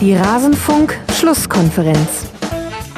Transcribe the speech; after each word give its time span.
Die 0.00 0.14
Rasenfunk-Schlusskonferenz. 0.14 2.26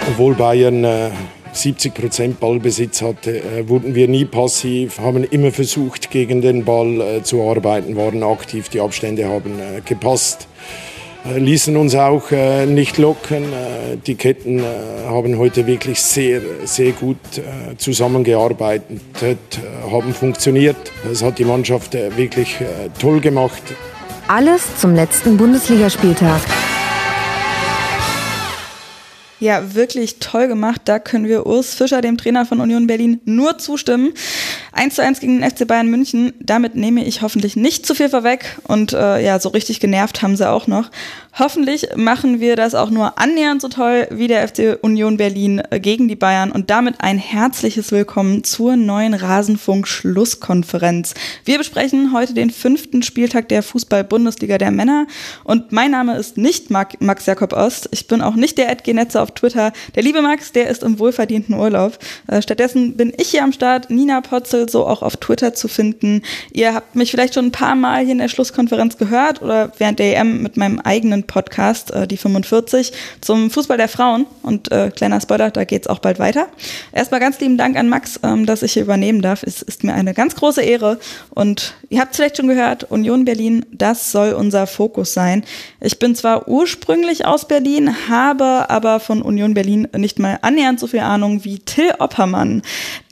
Obwohl 0.09 0.35
Bayern 0.35 0.85
äh, 0.85 1.11
70 1.53 1.95
Prozent 1.95 2.39
Ballbesitz 2.39 3.03
hatte, 3.03 3.39
äh, 3.39 3.69
wurden 3.69 3.97
wir 3.97 4.07
nie 4.07 4.25
passiv, 4.25 5.01
haben 5.01 5.25
immer 5.25 5.51
versucht, 5.51 6.13
gegen 6.13 6.43
den 6.43 6.65
Ball 6.65 7.01
äh, 7.01 7.25
zu 7.25 7.43
arbeiten, 7.43 7.97
waren 7.97 8.23
aktiv, 8.23 8.69
die 8.69 8.81
Abstände 8.81 9.29
haben 9.29 9.59
äh, 9.59 9.81
gepasst, 9.85 10.47
äh, 11.25 11.41
ließen 11.41 11.77
uns 11.77 11.97
auch 11.97 12.31
äh, 12.31 12.67
nicht 12.67 12.99
locken. 12.99 13.53
Äh, 13.53 13.97
die 14.07 14.15
Ketten 14.15 14.63
haben 15.09 15.39
heute 15.39 15.67
wirklich 15.67 16.01
sehr, 16.01 16.41
sehr 16.65 16.93
gut 16.93 17.19
zusammengearbeitet, 17.79 19.01
haben 19.91 20.15
funktioniert. 20.15 20.77
Es 21.11 21.25
hat 21.25 21.41
die 21.41 21.45
Mannschaft 21.45 21.95
wirklich 22.17 22.59
toll 22.99 23.21
gemacht. 23.21 23.63
Alles 24.29 24.63
zum 24.79 24.95
letzten 24.95 25.37
Bundesligaspieltag. 25.37 26.41
Ja, 29.43 29.75
wirklich 29.75 30.21
toll 30.21 30.47
gemacht. 30.47 30.83
Da 30.85 31.01
können 31.01 31.27
wir 31.27 31.47
Urs 31.47 31.75
Fischer, 31.75 32.01
dem 32.01 32.17
Trainer 32.17 32.47
von 32.47 32.61
Union 32.61 32.87
Berlin, 32.87 33.21
nur 33.25 33.59
zustimmen. 33.59 34.13
1 34.71 34.95
zu 34.95 35.03
1 35.03 35.19
gegen 35.19 35.41
den 35.41 35.51
FC 35.51 35.67
Bayern 35.67 35.89
München. 35.89 36.33
Damit 36.39 36.77
nehme 36.77 37.05
ich 37.05 37.23
hoffentlich 37.23 37.57
nicht 37.57 37.85
zu 37.85 37.97
viel 37.97 38.09
vorweg. 38.09 38.61
Und 38.69 38.93
äh, 38.93 39.21
ja, 39.21 39.41
so 39.41 39.49
richtig 39.49 39.81
genervt 39.81 40.23
haben 40.23 40.37
sie 40.37 40.49
auch 40.49 40.69
noch. 40.69 40.93
Hoffentlich 41.39 41.89
machen 41.97 42.41
wir 42.41 42.57
das 42.57 42.75
auch 42.75 42.91
nur 42.91 43.19
annähernd 43.19 43.63
so 43.63 43.69
toll 43.69 44.07
wie 44.11 44.29
der 44.29 44.47
FC 44.47 44.77
Union 44.83 45.17
Berlin 45.17 45.63
äh, 45.71 45.81
gegen 45.81 46.07
die 46.07 46.15
Bayern 46.15 46.53
und 46.53 46.69
damit 46.69 46.97
ein 46.99 47.17
herzliches 47.17 47.91
Willkommen 47.91 48.45
zur 48.45 48.77
neuen 48.77 49.15
Rasenfunk-Schlusskonferenz. 49.15 51.15
Wir 51.47 51.57
besprechen 51.57 52.13
heute 52.13 52.35
den 52.35 52.51
fünften 52.51 53.03
Spieltag 53.03 53.49
der 53.49 53.63
Fußball-Bundesliga 53.63 54.59
der 54.59 54.73
Männer 54.73 55.07
und 55.43 55.73
mein 55.73 55.93
Name 55.93 56.19
ist 56.19 56.37
nicht 56.37 56.71
Max 56.71 57.25
Jakob 57.25 57.55
Ost. 57.55 57.89
Ich 57.93 58.09
bin 58.09 58.21
auch 58.21 58.35
nicht 58.35 58.59
der 58.59 58.71
Edgenetzer 58.71 59.23
auf 59.23 59.31
Twitter. 59.31 59.73
Der 59.95 60.03
liebe 60.03 60.21
Max, 60.21 60.53
der 60.53 60.69
ist 60.69 60.83
im 60.83 60.99
wohlverdienten 60.99 61.55
Urlaub. 61.55 61.99
Äh, 62.27 62.43
stattdessen 62.43 62.99
bin 62.99 63.11
ich 63.17 63.31
hier 63.31 63.43
am 63.43 63.55
Start, 63.55 63.89
Nina 63.89 64.21
Potzel, 64.21 64.69
so 64.69 64.87
auch 64.87 65.01
auf 65.01 65.17
Twitter 65.17 65.55
zu 65.55 65.69
finden. 65.69 66.21
Ihr 66.53 66.75
habt 66.75 66.95
mich 66.95 67.11
vielleicht 67.11 67.33
schon 67.33 67.47
ein 67.47 67.53
paar 67.53 67.75
Mal 67.75 68.03
hier 68.03 68.13
in 68.13 68.19
der 68.19 68.29
Schlusskonferenz 68.29 68.99
gehört 68.99 69.41
oder 69.41 69.73
während 69.79 69.99
der 69.99 70.19
EM 70.19 70.43
mit 70.43 70.59
meinem 70.59 70.79
eigenen 70.79 71.22
Podcast, 71.23 71.91
äh, 71.93 72.07
die 72.07 72.17
45, 72.17 72.93
zum 73.21 73.51
Fußball 73.51 73.77
der 73.77 73.89
Frauen. 73.89 74.27
Und 74.43 74.71
äh, 74.73 74.91
kleiner 74.91 75.21
Spoiler, 75.21 75.51
da 75.51 75.65
geht's 75.65 75.87
auch 75.87 75.99
bald 75.99 76.19
weiter. 76.19 76.49
Erstmal 76.93 77.21
ganz 77.21 77.41
lieben 77.41 77.57
Dank 77.57 77.77
an 77.77 77.89
Max, 77.89 78.21
ähm, 78.23 78.47
dass 78.47 78.63
ich 78.63 78.73
hier 78.73 78.83
übernehmen 78.83 79.23
darf. 79.23 79.43
Es 79.43 79.63
ist 79.63 79.85
mir 79.85 79.95
eine 79.95 80.15
ganz 80.15 80.35
große 80.35 80.63
Ehre. 80.63 80.99
Und 81.31 81.75
ihr 81.89 82.01
habt 82.01 82.17
vielleicht 82.17 82.37
schon 82.37 82.49
gehört, 82.49 82.85
Union 82.85 83.25
Berlin, 83.25 83.65
das 83.73 84.13
soll 84.13 84.33
unser 84.33 84.67
Fokus 84.67 85.15
sein. 85.15 85.45
Ich 85.81 85.99
bin 85.99 86.15
zwar 86.15 86.49
ursprünglich 86.49 87.27
aus 87.27 87.47
Berlin, 87.47 88.09
habe 88.09 88.71
aber 88.71 89.01
von 89.01 89.23
Union 89.23 89.55
Berlin 89.55 89.89
nicht 89.97 90.19
mal 90.19 90.39
annähernd 90.43 90.81
so 90.81 90.87
viel 90.87 91.01
Ahnung 91.01 91.45
wie 91.45 91.59
Till 91.59 91.93
Oppermann, 91.99 92.63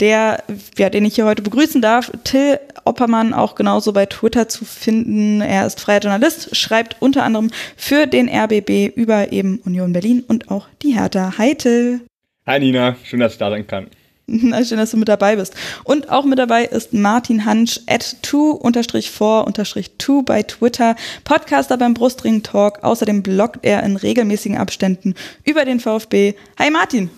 der, 0.00 0.42
ja, 0.76 0.90
den 0.90 1.04
ich 1.04 1.14
hier 1.14 1.26
heute 1.26 1.42
begrüßen 1.42 1.82
darf. 1.82 2.10
Till 2.24 2.58
Oppermann 2.84 3.34
auch 3.34 3.54
genauso 3.54 3.92
bei 3.92 4.06
Twitter 4.06 4.48
zu 4.48 4.64
finden. 4.64 5.40
Er 5.40 5.66
ist 5.66 5.80
freier 5.80 6.00
Journalist, 6.00 6.56
schreibt 6.56 6.96
unter 7.00 7.24
anderem 7.24 7.50
für 7.76 7.99
den 8.06 8.28
RBB 8.28 8.96
über 8.96 9.32
eben 9.32 9.60
Union 9.64 9.92
Berlin 9.92 10.24
und 10.26 10.50
auch 10.50 10.68
die 10.82 10.94
Hertha. 10.94 11.38
Hi 11.38 11.54
Till. 11.54 12.00
Hi 12.46 12.58
Nina, 12.58 12.96
schön, 13.04 13.20
dass 13.20 13.32
ich 13.32 13.38
da 13.38 13.50
sein 13.50 13.66
kann. 13.66 13.86
Schön, 14.30 14.78
dass 14.78 14.92
du 14.92 14.96
mit 14.96 15.08
dabei 15.08 15.34
bist. 15.36 15.54
Und 15.84 16.10
auch 16.10 16.24
mit 16.24 16.38
dabei 16.38 16.64
ist 16.64 16.92
Martin 16.92 17.44
Hansch 17.44 17.80
at 17.86 18.16
2-4-2 18.22 20.22
bei 20.22 20.42
Twitter, 20.44 20.94
Podcaster 21.24 21.76
beim 21.76 21.94
Brustring 21.94 22.44
Talk. 22.44 22.78
Außerdem 22.82 23.22
bloggt 23.22 23.60
er 23.62 23.82
in 23.82 23.96
regelmäßigen 23.96 24.56
Abständen 24.56 25.14
über 25.44 25.64
den 25.64 25.80
VfB. 25.80 26.34
Hi 26.58 26.70
Martin. 26.70 27.10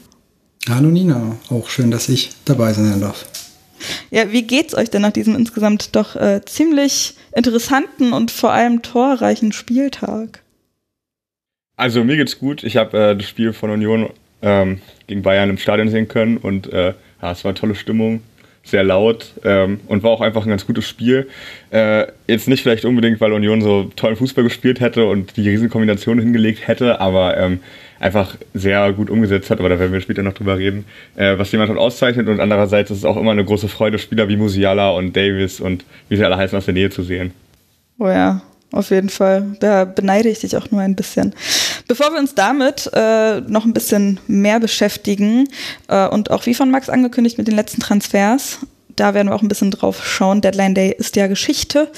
Hallo 0.69 0.89
Nina, 0.89 1.37
auch 1.51 1.69
schön, 1.69 1.91
dass 1.91 2.09
ich 2.09 2.31
dabei 2.45 2.73
sein 2.73 3.01
darf. 3.01 3.27
Ja, 4.11 4.31
wie 4.31 4.43
geht's 4.43 4.75
euch 4.75 4.91
denn 4.91 5.03
nach 5.03 5.13
diesem 5.13 5.35
insgesamt 5.35 5.97
doch 5.97 6.15
äh, 6.17 6.41
ziemlich 6.45 7.15
interessanten 7.35 8.13
und 8.13 8.31
vor 8.31 8.53
allem 8.53 8.83
torreichen 8.83 9.53
Spieltag? 9.53 10.43
Also 11.77 12.05
mir 12.05 12.17
geht's 12.17 12.39
gut. 12.39 12.65
Ich 12.65 12.77
habe 12.77 12.99
äh, 12.99 13.17
das 13.17 13.29
Spiel 13.29 13.53
von 13.53 13.71
Union 13.71 14.11
ähm, 14.43 14.81
gegen 15.07 15.23
Bayern 15.23 15.51
im 15.51 15.59
Stadion 15.59 15.89
sehen 15.89 16.09
können 16.09 16.37
und 16.37 16.73
äh, 16.73 16.95
ja, 17.23 17.33
es 17.33 17.45
war 17.45 17.51
eine 17.51 17.59
tolle 17.59 17.75
Stimmung, 17.75 18.23
sehr 18.65 18.85
laut 18.85 19.33
ähm, 19.45 19.81
und 19.87 20.03
war 20.03 20.11
auch 20.11 20.21
einfach 20.21 20.45
ein 20.45 20.51
ganz 20.51 20.67
gutes 20.67 20.89
Spiel. 20.89 21.29
Äh, 21.71 22.07
jetzt 22.27 22.49
nicht 22.49 22.63
vielleicht 22.63 22.85
unbedingt, 22.85 23.21
weil 23.21 23.33
Union 23.33 23.63
so 23.63 23.91
tollen 23.97 24.17
Fußball 24.17 24.45
gespielt 24.45 24.81
hätte 24.81 25.07
und 25.07 25.37
die 25.37 25.49
Riesenkombination 25.49 26.19
hingelegt 26.19 26.67
hätte, 26.67 27.01
aber 27.01 27.37
ähm, 27.37 27.61
einfach 27.99 28.37
sehr 28.53 28.93
gut 28.93 29.11
umgesetzt 29.11 29.51
hat, 29.51 29.61
aber 29.61 29.69
da 29.69 29.79
werden 29.79 29.93
wir 29.93 30.01
später 30.01 30.23
noch 30.23 30.35
drüber 30.35 30.59
reden, 30.59 30.85
äh, 31.17 31.39
was 31.39 31.53
jemand 31.53 31.71
halt 31.71 31.79
auszeichnet 31.79 32.29
und 32.29 32.41
andererseits 32.41 32.91
ist 32.91 32.99
es 32.99 33.05
auch 33.05 33.17
immer 33.17 33.31
eine 33.31 33.45
große 33.45 33.69
Freude, 33.69 33.99
Spieler 33.99 34.29
wie 34.29 34.37
Musiala 34.37 34.91
und 34.91 35.17
Davis 35.17 35.61
und 35.61 35.85
wie 36.09 36.17
sie 36.17 36.25
alle 36.25 36.37
heißen 36.37 36.59
aus 36.59 36.65
der 36.65 36.75
Nähe 36.75 36.91
zu 36.91 37.03
sehen. 37.05 37.33
Oh 37.99 38.09
ja, 38.09 38.43
auf 38.73 38.91
jeden 38.91 39.09
Fall. 39.09 39.57
Da 39.61 39.85
beneide 39.85 40.29
ich 40.29 40.41
dich 40.41 40.57
auch 40.57 40.71
nur 40.71 40.81
ein 40.81 40.97
bisschen. 40.97 41.35
Bevor 41.87 42.11
wir 42.13 42.19
uns 42.19 42.35
damit 42.35 42.91
äh, 42.93 43.41
noch 43.43 43.65
ein 43.65 43.73
bisschen 43.73 44.19
mehr 44.27 44.61
beschäftigen 44.61 45.49
äh, 45.89 46.09
und 46.09 46.31
auch 46.31 46.47
wie 46.47 46.55
von 46.55 46.71
Max 46.71 46.89
angekündigt 46.89 47.39
mit 47.39 47.47
den 47.47 47.57
letzten 47.57 47.81
Transfers, 47.81 48.59
da 48.97 49.15
werden 49.15 49.29
wir 49.29 49.35
auch 49.35 49.43
ein 49.43 49.49
bisschen 49.49 49.71
drauf 49.71 50.05
schauen. 50.07 50.41
Deadline 50.41 50.75
Day 50.75 50.95
ist 50.97 51.17
ja 51.17 51.27
Geschichte. 51.27 51.91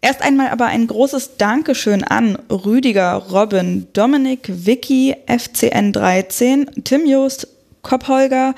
Erst 0.00 0.22
einmal 0.22 0.48
aber 0.48 0.66
ein 0.66 0.86
großes 0.86 1.36
Dankeschön 1.38 2.04
an 2.04 2.36
Rüdiger, 2.50 3.14
Robin, 3.14 3.86
Dominik, 3.92 4.48
Vicky, 4.48 5.16
FCN13, 5.26 6.84
Tim 6.84 7.06
Joost, 7.06 7.48
Koppholger 7.82 8.54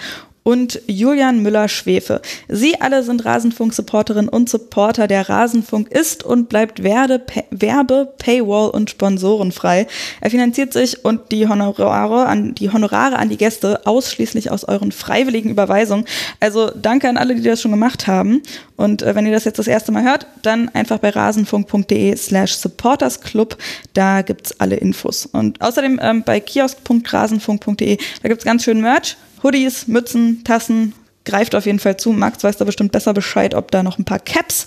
und 0.47 0.81
Julian 0.87 1.43
Müller-Schwefe. 1.43 2.23
Sie 2.47 2.81
alle 2.81 3.03
sind 3.03 3.25
Rasenfunk-Supporterinnen 3.25 4.29
und 4.29 4.49
Supporter. 4.49 5.09
Der 5.09 5.29
Rasenfunk 5.29 5.91
ist 5.91 6.23
und 6.23 6.49
bleibt 6.49 6.85
Werde, 6.85 7.21
Werbe, 7.51 8.13
Paywall 8.19 8.71
und 8.71 8.89
sponsorenfrei. 8.89 9.89
Er 10.21 10.31
finanziert 10.31 10.73
sich 10.73 11.05
und 11.05 11.33
die 11.33 11.49
Honorare 11.49 12.27
an 12.27 12.55
die 12.55 12.71
Honorare 12.71 13.19
an 13.19 13.29
die 13.29 13.39
Gäste 13.39 13.89
ausschließlich 13.89 14.53
aus 14.53 14.63
euren 14.63 14.93
freiwilligen 14.93 15.51
Überweisungen. 15.51 16.05
Also 16.39 16.71
danke 16.71 17.09
an 17.09 17.17
alle, 17.17 17.35
die 17.35 17.43
das 17.43 17.61
schon 17.61 17.73
gemacht 17.73 18.07
haben. 18.07 18.41
Und 18.77 19.03
äh, 19.03 19.17
wenn 19.17 19.27
ihr 19.27 19.33
das 19.33 19.47
jetzt 19.47 19.59
das 19.59 19.67
erste 19.67 19.91
Mal 19.91 20.05
hört, 20.05 20.29
dann 20.43 20.69
einfach 20.69 20.99
bei 20.99 21.11
rasenfunk.de 21.11 22.15
slash 22.15 22.55
supportersclub. 22.55 23.57
Da 23.95 24.23
gibt's 24.23 24.61
alle 24.61 24.77
Infos. 24.77 25.27
Und 25.27 25.61
außerdem 25.61 25.99
ähm, 26.01 26.23
bei 26.23 26.39
kiosk.rasenfunk.de, 26.39 27.99
da 28.23 28.29
gibt's 28.29 28.45
ganz 28.45 28.63
schön 28.63 28.81
Merch. 28.81 29.17
Hoodies, 29.47 29.87
Mützen, 29.87 30.43
Tassen, 30.43 30.93
greift 31.25 31.55
auf 31.55 31.67
jeden 31.67 31.79
Fall 31.79 31.97
zu. 31.97 32.11
Max 32.11 32.43
weiß 32.43 32.57
da 32.57 32.65
bestimmt 32.65 32.91
besser 32.91 33.15
Bescheid, 33.15 33.55
ob 33.55 33.71
da 33.71 33.85
noch 33.85 33.97
ein 33.97 34.05
paar 34.05 34.19
Caps 34.19 34.67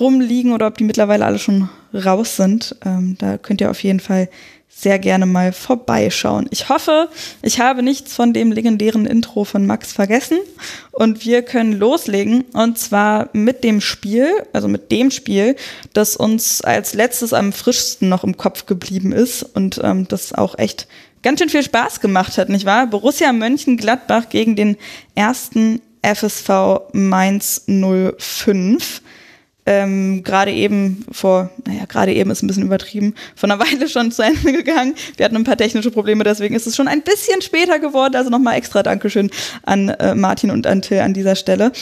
rumliegen 0.00 0.52
oder 0.52 0.66
ob 0.66 0.76
die 0.78 0.84
mittlerweile 0.84 1.24
alle 1.24 1.38
schon 1.38 1.68
raus 1.94 2.34
sind. 2.34 2.74
Ähm, 2.84 3.16
da 3.18 3.38
könnt 3.38 3.60
ihr 3.60 3.70
auf 3.70 3.84
jeden 3.84 4.00
Fall 4.00 4.28
sehr 4.68 4.98
gerne 4.98 5.26
mal 5.26 5.52
vorbeischauen. 5.52 6.48
Ich 6.50 6.68
hoffe, 6.68 7.08
ich 7.40 7.60
habe 7.60 7.84
nichts 7.84 8.14
von 8.14 8.32
dem 8.32 8.50
legendären 8.50 9.06
Intro 9.06 9.44
von 9.44 9.64
Max 9.64 9.92
vergessen 9.92 10.38
und 10.90 11.24
wir 11.24 11.42
können 11.42 11.72
loslegen 11.72 12.42
und 12.52 12.78
zwar 12.78 13.30
mit 13.32 13.62
dem 13.62 13.80
Spiel, 13.80 14.28
also 14.52 14.66
mit 14.66 14.90
dem 14.90 15.12
Spiel, 15.12 15.54
das 15.92 16.16
uns 16.16 16.62
als 16.62 16.94
letztes 16.94 17.32
am 17.32 17.52
frischsten 17.52 18.08
noch 18.08 18.24
im 18.24 18.36
Kopf 18.36 18.66
geblieben 18.66 19.12
ist 19.12 19.44
und 19.44 19.80
ähm, 19.82 20.08
das 20.08 20.32
auch 20.34 20.58
echt 20.58 20.88
ganz 21.26 21.40
schön 21.40 21.48
viel 21.48 21.64
Spaß 21.64 21.98
gemacht 21.98 22.38
hat, 22.38 22.48
nicht 22.48 22.66
wahr? 22.66 22.86
Borussia 22.86 23.32
Mönchengladbach 23.32 24.28
gegen 24.28 24.54
den 24.54 24.76
ersten 25.16 25.82
FSV 26.00 26.82
Mainz 26.92 27.64
05. 27.66 29.02
Ähm, 29.68 30.22
gerade 30.22 30.52
eben 30.52 31.04
vor, 31.10 31.50
naja, 31.66 31.84
gerade 31.86 32.14
eben 32.14 32.30
ist 32.30 32.44
ein 32.44 32.46
bisschen 32.46 32.62
übertrieben, 32.62 33.16
von 33.34 33.50
einer 33.50 33.58
Weile 33.66 33.88
schon 33.88 34.12
zu 34.12 34.22
Ende 34.22 34.52
gegangen. 34.52 34.94
Wir 35.16 35.24
hatten 35.24 35.34
ein 35.34 35.42
paar 35.42 35.56
technische 35.56 35.90
Probleme, 35.90 36.22
deswegen 36.22 36.54
ist 36.54 36.68
es 36.68 36.76
schon 36.76 36.86
ein 36.86 37.02
bisschen 37.02 37.42
später 37.42 37.80
geworden. 37.80 38.14
Also 38.14 38.30
nochmal 38.30 38.56
extra 38.56 38.84
Dankeschön 38.84 39.28
an 39.64 39.88
äh, 39.88 40.14
Martin 40.14 40.52
und 40.52 40.64
an 40.68 40.80
Till 40.80 41.00
an 41.00 41.12
dieser 41.12 41.34
Stelle. 41.34 41.72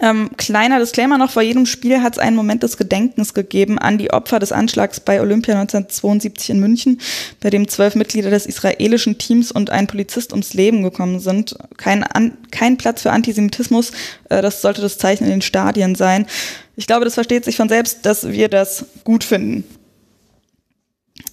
Ähm, 0.00 0.30
kleiner 0.36 0.80
Disclaimer 0.80 1.18
noch, 1.18 1.30
vor 1.30 1.42
jedem 1.42 1.66
Spiel 1.66 2.02
hat 2.02 2.14
es 2.14 2.18
einen 2.18 2.34
Moment 2.34 2.64
des 2.64 2.76
Gedenkens 2.76 3.32
gegeben 3.32 3.78
an 3.78 3.96
die 3.96 4.12
Opfer 4.12 4.40
des 4.40 4.50
Anschlags 4.50 4.98
bei 4.98 5.20
Olympia 5.20 5.54
1972 5.54 6.50
in 6.50 6.60
München, 6.60 7.00
bei 7.40 7.50
dem 7.50 7.68
zwölf 7.68 7.94
Mitglieder 7.94 8.30
des 8.30 8.46
israelischen 8.46 9.18
Teams 9.18 9.52
und 9.52 9.70
ein 9.70 9.86
Polizist 9.86 10.32
ums 10.32 10.52
Leben 10.52 10.82
gekommen 10.82 11.20
sind. 11.20 11.56
Kein, 11.76 12.02
an, 12.02 12.36
kein 12.50 12.76
Platz 12.76 13.02
für 13.02 13.12
Antisemitismus, 13.12 13.92
äh, 14.30 14.42
das 14.42 14.62
sollte 14.62 14.82
das 14.82 14.98
Zeichen 14.98 15.24
in 15.24 15.30
den 15.30 15.42
Stadien 15.42 15.94
sein. 15.94 16.26
Ich 16.74 16.88
glaube, 16.88 17.04
das 17.04 17.14
versteht 17.14 17.44
sich 17.44 17.56
von 17.56 17.68
selbst, 17.68 18.04
dass 18.04 18.28
wir 18.28 18.48
das 18.48 18.86
gut 19.04 19.22
finden. 19.22 19.62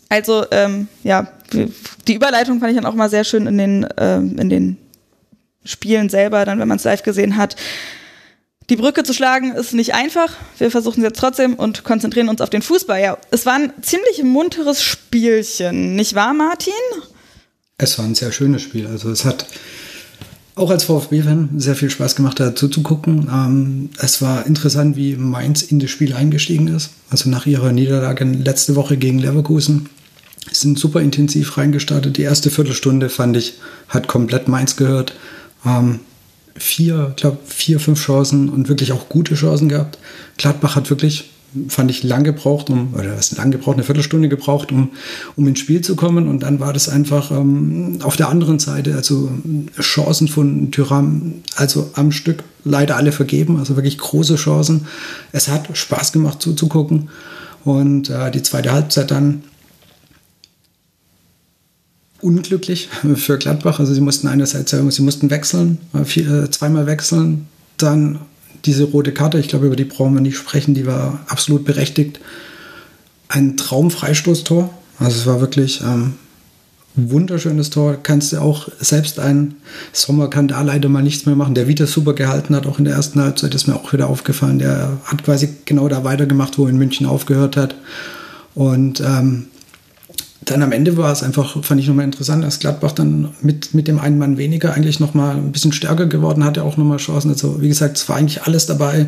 Also, 0.07 0.45
ähm, 0.51 0.87
ja, 1.03 1.31
die 2.07 2.13
Überleitung 2.13 2.59
fand 2.59 2.71
ich 2.71 2.77
dann 2.77 2.85
auch 2.85 2.95
mal 2.95 3.09
sehr 3.09 3.23
schön 3.23 3.47
in 3.47 3.57
den, 3.57 3.87
ähm, 3.97 4.37
in 4.37 4.49
den 4.49 4.77
Spielen 5.63 6.09
selber, 6.09 6.45
dann, 6.45 6.59
wenn 6.59 6.67
man 6.67 6.77
es 6.77 6.83
live 6.83 7.01
gesehen 7.01 7.37
hat 7.37 7.55
Die 8.71 8.77
Brücke 8.77 9.03
zu 9.03 9.13
schlagen 9.13 9.51
ist 9.51 9.73
nicht 9.73 9.93
einfach. 9.95 10.29
Wir 10.57 10.71
versuchen 10.71 11.01
es 11.01 11.07
jetzt 11.07 11.19
trotzdem 11.19 11.55
und 11.55 11.83
konzentrieren 11.83 12.29
uns 12.29 12.39
auf 12.39 12.49
den 12.49 12.61
Fußball. 12.61 13.01
Ja, 13.01 13.17
es 13.29 13.45
war 13.45 13.55
ein 13.55 13.73
ziemlich 13.81 14.23
munteres 14.23 14.81
Spielchen, 14.81 15.97
nicht 15.97 16.15
wahr, 16.15 16.33
Martin? 16.33 16.71
Es 17.77 17.97
war 17.97 18.05
ein 18.05 18.15
sehr 18.15 18.31
schönes 18.31 18.61
Spiel. 18.61 18.87
Also 18.87 19.11
es 19.11 19.25
hat 19.25 19.45
auch 20.55 20.69
als 20.69 20.85
VfB-Fan 20.85 21.49
sehr 21.57 21.75
viel 21.75 21.89
Spaß 21.89 22.15
gemacht, 22.15 22.39
dazu 22.39 22.69
zu 22.69 22.81
gucken. 22.81 23.29
Ähm, 23.29 23.89
es 23.97 24.21
war 24.21 24.45
interessant, 24.45 24.95
wie 24.95 25.17
Mainz 25.17 25.63
in 25.63 25.79
das 25.79 25.89
Spiel 25.89 26.13
eingestiegen 26.13 26.69
ist. 26.69 26.91
Also 27.09 27.29
nach 27.29 27.45
ihrer 27.45 27.73
Niederlage 27.73 28.23
letzte 28.23 28.77
Woche 28.77 28.95
gegen 28.95 29.19
Leverkusen 29.19 29.89
sind 30.49 30.79
super 30.79 31.01
intensiv 31.01 31.57
reingestartet. 31.57 32.15
Die 32.15 32.21
erste 32.21 32.49
Viertelstunde 32.49 33.09
fand 33.09 33.35
ich, 33.35 33.55
hat 33.89 34.07
komplett 34.07 34.47
Mainz 34.47 34.77
gehört. 34.77 35.13
Ähm, 35.65 35.99
vier, 36.55 37.13
glaube 37.15 37.37
vier, 37.45 37.79
fünf 37.79 38.01
Chancen 38.01 38.49
und 38.49 38.69
wirklich 38.69 38.91
auch 38.91 39.09
gute 39.09 39.35
Chancen 39.35 39.69
gehabt. 39.69 39.97
Gladbach 40.37 40.75
hat 40.75 40.89
wirklich, 40.89 41.31
fand 41.67 41.91
ich, 41.91 42.03
lang 42.03 42.23
gebraucht, 42.23 42.69
um, 42.69 42.93
oder 42.93 43.17
was 43.17 43.35
lang 43.35 43.51
gebraucht, 43.51 43.75
eine 43.75 43.83
Viertelstunde 43.83 44.29
gebraucht, 44.29 44.71
um, 44.71 44.91
um 45.35 45.47
ins 45.47 45.59
Spiel 45.59 45.81
zu 45.81 45.95
kommen. 45.95 46.27
Und 46.27 46.43
dann 46.43 46.59
war 46.59 46.73
das 46.73 46.89
einfach 46.89 47.31
ähm, 47.31 47.99
auf 48.03 48.15
der 48.15 48.29
anderen 48.29 48.59
Seite, 48.59 48.95
also 48.95 49.31
Chancen 49.79 50.27
von 50.27 50.71
Tyram, 50.71 51.35
also 51.55 51.91
am 51.93 52.11
Stück 52.11 52.43
leider 52.63 52.95
alle 52.95 53.11
vergeben, 53.11 53.57
also 53.57 53.75
wirklich 53.75 53.97
große 53.97 54.35
Chancen. 54.35 54.85
Es 55.31 55.47
hat 55.47 55.75
Spaß 55.75 56.11
gemacht 56.11 56.41
zuzugucken. 56.41 57.09
Und 57.63 58.09
äh, 58.09 58.31
die 58.31 58.41
zweite 58.41 58.71
Halbzeit 58.71 59.11
dann 59.11 59.43
unglücklich 62.21 62.89
für 63.15 63.37
Gladbach. 63.37 63.79
Also 63.79 63.93
sie 63.93 64.01
mussten 64.01 64.27
einerseits 64.27 64.71
sie 64.71 65.01
mussten 65.01 65.29
wechseln, 65.29 65.79
äh, 65.93 66.49
zweimal 66.49 66.85
wechseln, 66.85 67.47
dann 67.77 68.19
diese 68.65 68.83
rote 68.83 69.11
Karte, 69.11 69.39
ich 69.39 69.47
glaube, 69.47 69.67
über 69.67 69.75
die 69.75 69.85
brauchen 69.85 70.13
wir 70.13 70.21
nicht 70.21 70.37
sprechen, 70.37 70.73
die 70.73 70.85
war 70.85 71.19
absolut 71.27 71.65
berechtigt. 71.65 72.19
Ein 73.27 73.57
Traumfreistoßtor. 73.57 74.69
Also 74.99 75.19
es 75.19 75.25
war 75.25 75.41
wirklich 75.41 75.81
ähm, 75.81 76.13
wunderschönes 76.95 77.69
Tor. 77.69 77.97
Kannst 78.01 78.33
du 78.33 78.41
auch 78.41 78.67
selbst 78.79 79.19
ein 79.19 79.55
Sommer 79.93 80.29
kann 80.29 80.47
da 80.47 80.61
leider 80.61 80.89
mal 80.89 81.01
nichts 81.01 81.25
mehr 81.25 81.35
machen. 81.35 81.55
Der 81.55 81.67
wieder 81.67 81.87
super 81.87 82.13
gehalten 82.13 82.55
hat, 82.55 82.67
auch 82.67 82.77
in 82.77 82.85
der 82.85 82.95
ersten 82.95 83.21
Halbzeit 83.21 83.55
ist 83.55 83.67
mir 83.67 83.75
auch 83.75 83.93
wieder 83.93 84.07
aufgefallen. 84.07 84.59
Der 84.59 84.99
hat 85.05 85.23
quasi 85.23 85.49
genau 85.65 85.87
da 85.87 86.03
weitergemacht, 86.03 86.57
wo 86.57 86.65
er 86.65 86.69
in 86.69 86.77
München 86.77 87.07
aufgehört 87.07 87.57
hat. 87.57 87.75
Und 88.53 88.99
ähm, 88.99 89.45
dann 90.43 90.63
am 90.63 90.71
Ende 90.71 90.97
war 90.97 91.11
es 91.11 91.21
einfach, 91.21 91.63
fand 91.63 91.79
ich 91.79 91.87
nochmal 91.87 92.05
interessant, 92.05 92.43
dass 92.43 92.59
Gladbach 92.59 92.93
dann 92.93 93.29
mit, 93.41 93.75
mit 93.75 93.87
dem 93.87 93.99
einen 93.99 94.17
Mann 94.17 94.37
weniger 94.37 94.73
eigentlich 94.73 94.99
nochmal 94.99 95.35
ein 95.35 95.51
bisschen 95.51 95.71
stärker 95.71 96.07
geworden 96.07 96.43
hatte, 96.43 96.63
auch 96.63 96.77
nochmal 96.77 96.97
Chancen. 96.97 97.29
Also 97.29 97.61
wie 97.61 97.67
gesagt, 97.67 97.97
es 97.97 98.09
war 98.09 98.15
eigentlich 98.15 98.43
alles 98.43 98.65
dabei. 98.65 99.07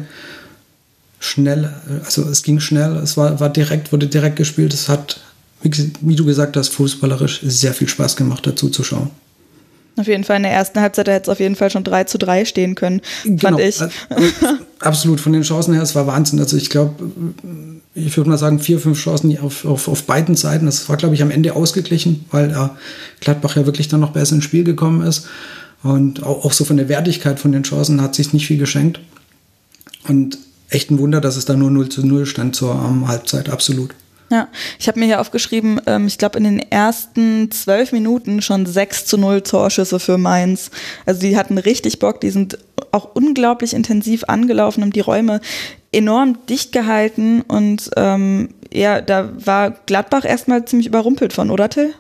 Schnell, 1.20 1.74
also 2.04 2.24
es 2.24 2.44
ging 2.44 2.60
schnell, 2.60 2.98
es 2.98 3.18
war, 3.18 3.40
war 3.40 3.50
direkt, 3.50 3.92
wurde 3.92 4.08
direkt 4.08 4.36
gespielt. 4.36 4.74
Es 4.74 4.90
hat, 4.90 5.22
wie, 5.64 5.72
wie 6.02 6.16
du 6.16 6.26
gesagt 6.26 6.56
hast, 6.56 6.70
fußballerisch 6.70 7.42
sehr 7.44 7.74
viel 7.74 7.88
Spaß 7.88 8.16
gemacht, 8.16 8.46
dazu 8.46 8.70
zu 8.70 8.84
schauen. 8.84 9.10
Auf 9.96 10.08
jeden 10.08 10.24
Fall 10.24 10.38
in 10.38 10.44
der 10.44 10.52
ersten 10.52 10.80
Halbzeit 10.80 11.08
hätte 11.08 11.24
es 11.24 11.30
auf 11.30 11.40
jeden 11.40 11.56
Fall 11.56 11.70
schon 11.70 11.84
3 11.84 12.06
zu 12.06 12.18
3 12.18 12.46
stehen 12.46 12.74
können, 12.76 13.02
fand 13.24 13.40
genau. 13.40 13.60
ich. 13.60 13.80
Also, 13.80 13.94
absolut, 14.80 15.20
von 15.20 15.34
den 15.34 15.44
Chancen 15.44 15.74
her, 15.74 15.84
es 15.84 15.94
war 15.94 16.08
Wahnsinn. 16.08 16.40
Also 16.40 16.58
ich 16.58 16.70
glaube, 16.70 16.96
ich 17.94 18.18
würde 18.18 18.30
mal 18.30 18.38
sagen, 18.38 18.60
vier, 18.60 18.80
fünf 18.80 19.00
Chancen 19.00 19.38
auf, 19.40 19.66
auf, 19.66 19.88
auf 19.88 20.04
beiden 20.04 20.36
Seiten. 20.36 20.66
Das 20.66 20.90
war, 20.90 20.98
glaube 20.98 21.14
ich, 21.14 21.22
am 21.22 21.30
Ende 21.30 21.56
ausgeglichen, 21.56 22.26
weil 22.32 22.52
äh, 22.52 22.70
Gladbach 23.20 23.56
ja 23.56 23.66
wirklich 23.66 23.88
dann 23.88 24.00
noch 24.00 24.14
besser 24.14 24.36
ins 24.36 24.46
Spiel 24.46 24.64
gekommen 24.64 25.06
ist. 25.06 25.28
Und 25.84 26.24
auch, 26.24 26.46
auch 26.46 26.54
so 26.54 26.66
von 26.66 26.78
der 26.78 26.90
Wertigkeit 26.90 27.40
von 27.40 27.52
den 27.52 27.64
Chancen 27.64 28.02
hat 28.02 28.16
sich 28.16 28.34
nicht 28.34 28.48
viel 28.48 28.58
geschenkt. 28.58 29.00
Und 30.08 30.40
echt 30.70 30.90
ein 30.90 30.98
Wunder, 30.98 31.22
dass 31.22 31.38
es 31.38 31.46
da 31.46 31.56
nur 31.56 31.70
0 31.70 31.90
zu 31.90 32.06
0 32.06 32.26
stand 32.26 32.56
zur 32.56 32.74
ähm, 32.74 33.08
Halbzeit, 33.08 33.50
absolut. 33.50 33.94
Ja, 34.32 34.48
ich 34.80 34.88
habe 34.88 35.00
mir 35.00 35.06
hier 35.06 35.22
aufgeschrieben, 35.22 35.80
ähm, 35.86 36.08
ich 36.08 36.18
glaube 36.18 36.38
in 36.38 36.44
den 36.44 36.60
ersten 36.60 37.52
zwölf 37.52 37.92
Minuten 37.92 38.42
schon 38.42 38.66
6 38.66 39.06
zu 39.06 39.18
0 39.18 39.42
Torschüsse 39.42 40.00
für 40.00 40.18
Mainz. 40.18 40.72
Also 41.06 41.22
die 41.22 41.38
hatten 41.38 41.58
richtig 41.58 42.00
Bock, 42.00 42.22
die 42.22 42.32
sind 42.32 42.58
auch 42.92 43.16
unglaublich 43.16 43.74
intensiv 43.74 44.24
angelaufen, 44.28 44.82
haben 44.82 44.94
die 44.94 45.00
Räume 45.02 45.42
enorm 45.92 46.38
dicht 46.50 46.72
gehalten 46.72 47.42
und 47.42 47.92
ähm, 47.96 48.50
ja, 48.74 49.02
da 49.02 49.30
war 49.46 49.72
Gladbach 49.86 50.26
erstmal 50.26 50.66
ziemlich 50.66 50.88
überrumpelt 50.88 51.34
von, 51.34 51.52
oder 51.52 51.70
Till? 51.70 51.94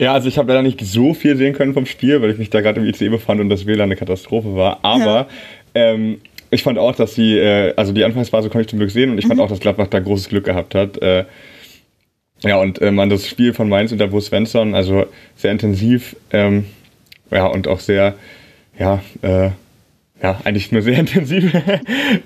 Ja, 0.00 0.12
also 0.12 0.28
ich 0.28 0.38
habe 0.38 0.48
leider 0.48 0.62
nicht 0.62 0.80
so 0.80 1.12
viel 1.12 1.36
sehen 1.36 1.54
können 1.54 1.74
vom 1.74 1.86
Spiel, 1.86 2.22
weil 2.22 2.30
ich 2.30 2.38
mich 2.38 2.50
da 2.50 2.60
gerade 2.60 2.80
im 2.80 2.86
ICE 2.86 3.08
befand 3.08 3.40
und 3.40 3.48
das 3.48 3.66
WLAN 3.66 3.84
eine 3.84 3.96
Katastrophe 3.96 4.54
war. 4.54 4.78
Aber 4.84 5.26
ja. 5.26 5.28
ähm, 5.74 6.20
ich 6.50 6.62
fand 6.62 6.78
auch, 6.78 6.94
dass 6.94 7.14
sie, 7.14 7.38
äh, 7.38 7.74
also 7.76 7.92
die 7.92 8.04
Anfangsphase 8.04 8.48
konnte 8.48 8.62
ich 8.62 8.68
zum 8.68 8.78
Glück 8.78 8.90
sehen 8.90 9.10
und 9.10 9.18
ich 9.18 9.24
mhm. 9.24 9.28
fand 9.28 9.40
auch, 9.40 9.48
dass 9.48 9.60
Gladbach 9.60 9.88
da 9.88 10.00
großes 10.00 10.28
Glück 10.28 10.44
gehabt 10.44 10.74
hat. 10.74 11.00
Äh, 11.02 11.24
ja, 12.42 12.56
und 12.56 12.80
äh, 12.80 12.90
man 12.90 13.10
das 13.10 13.26
Spiel 13.26 13.52
von 13.52 13.68
Mainz 13.68 13.92
unter 13.92 14.06
Bo 14.06 14.20
Svensson, 14.20 14.74
also 14.74 15.06
sehr 15.36 15.52
intensiv, 15.52 16.16
ähm, 16.32 16.66
ja, 17.30 17.46
und 17.46 17.66
auch 17.66 17.80
sehr, 17.80 18.14
ja, 18.78 19.02
äh, 19.22 19.50
ja, 20.22 20.40
eigentlich 20.44 20.72
nur 20.72 20.82
sehr 20.82 20.98
intensiv. 20.98 21.52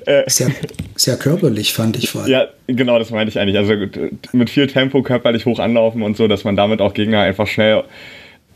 Äh, 0.07 0.23
sehr, 0.27 0.51
sehr 0.97 1.17
körperlich, 1.17 1.73
fand 1.73 1.97
ich 1.97 2.11
vor 2.11 2.23
allem. 2.23 2.31
Ja, 2.31 2.47
genau, 2.67 2.99
das 2.99 3.11
meine 3.11 3.29
ich 3.29 3.39
eigentlich. 3.39 3.57
Also 3.57 3.75
mit 4.33 4.51
viel 4.51 4.67
Tempo 4.67 5.03
körperlich 5.03 5.47
hoch 5.47 5.59
anlaufen 5.59 6.03
und 6.03 6.17
so, 6.17 6.29
dass 6.29 6.45
man 6.45 6.57
damit 6.57 6.81
auch 6.81 6.95
Gegner 6.95 7.21
einfach 7.21 7.47
schnell 7.47 7.85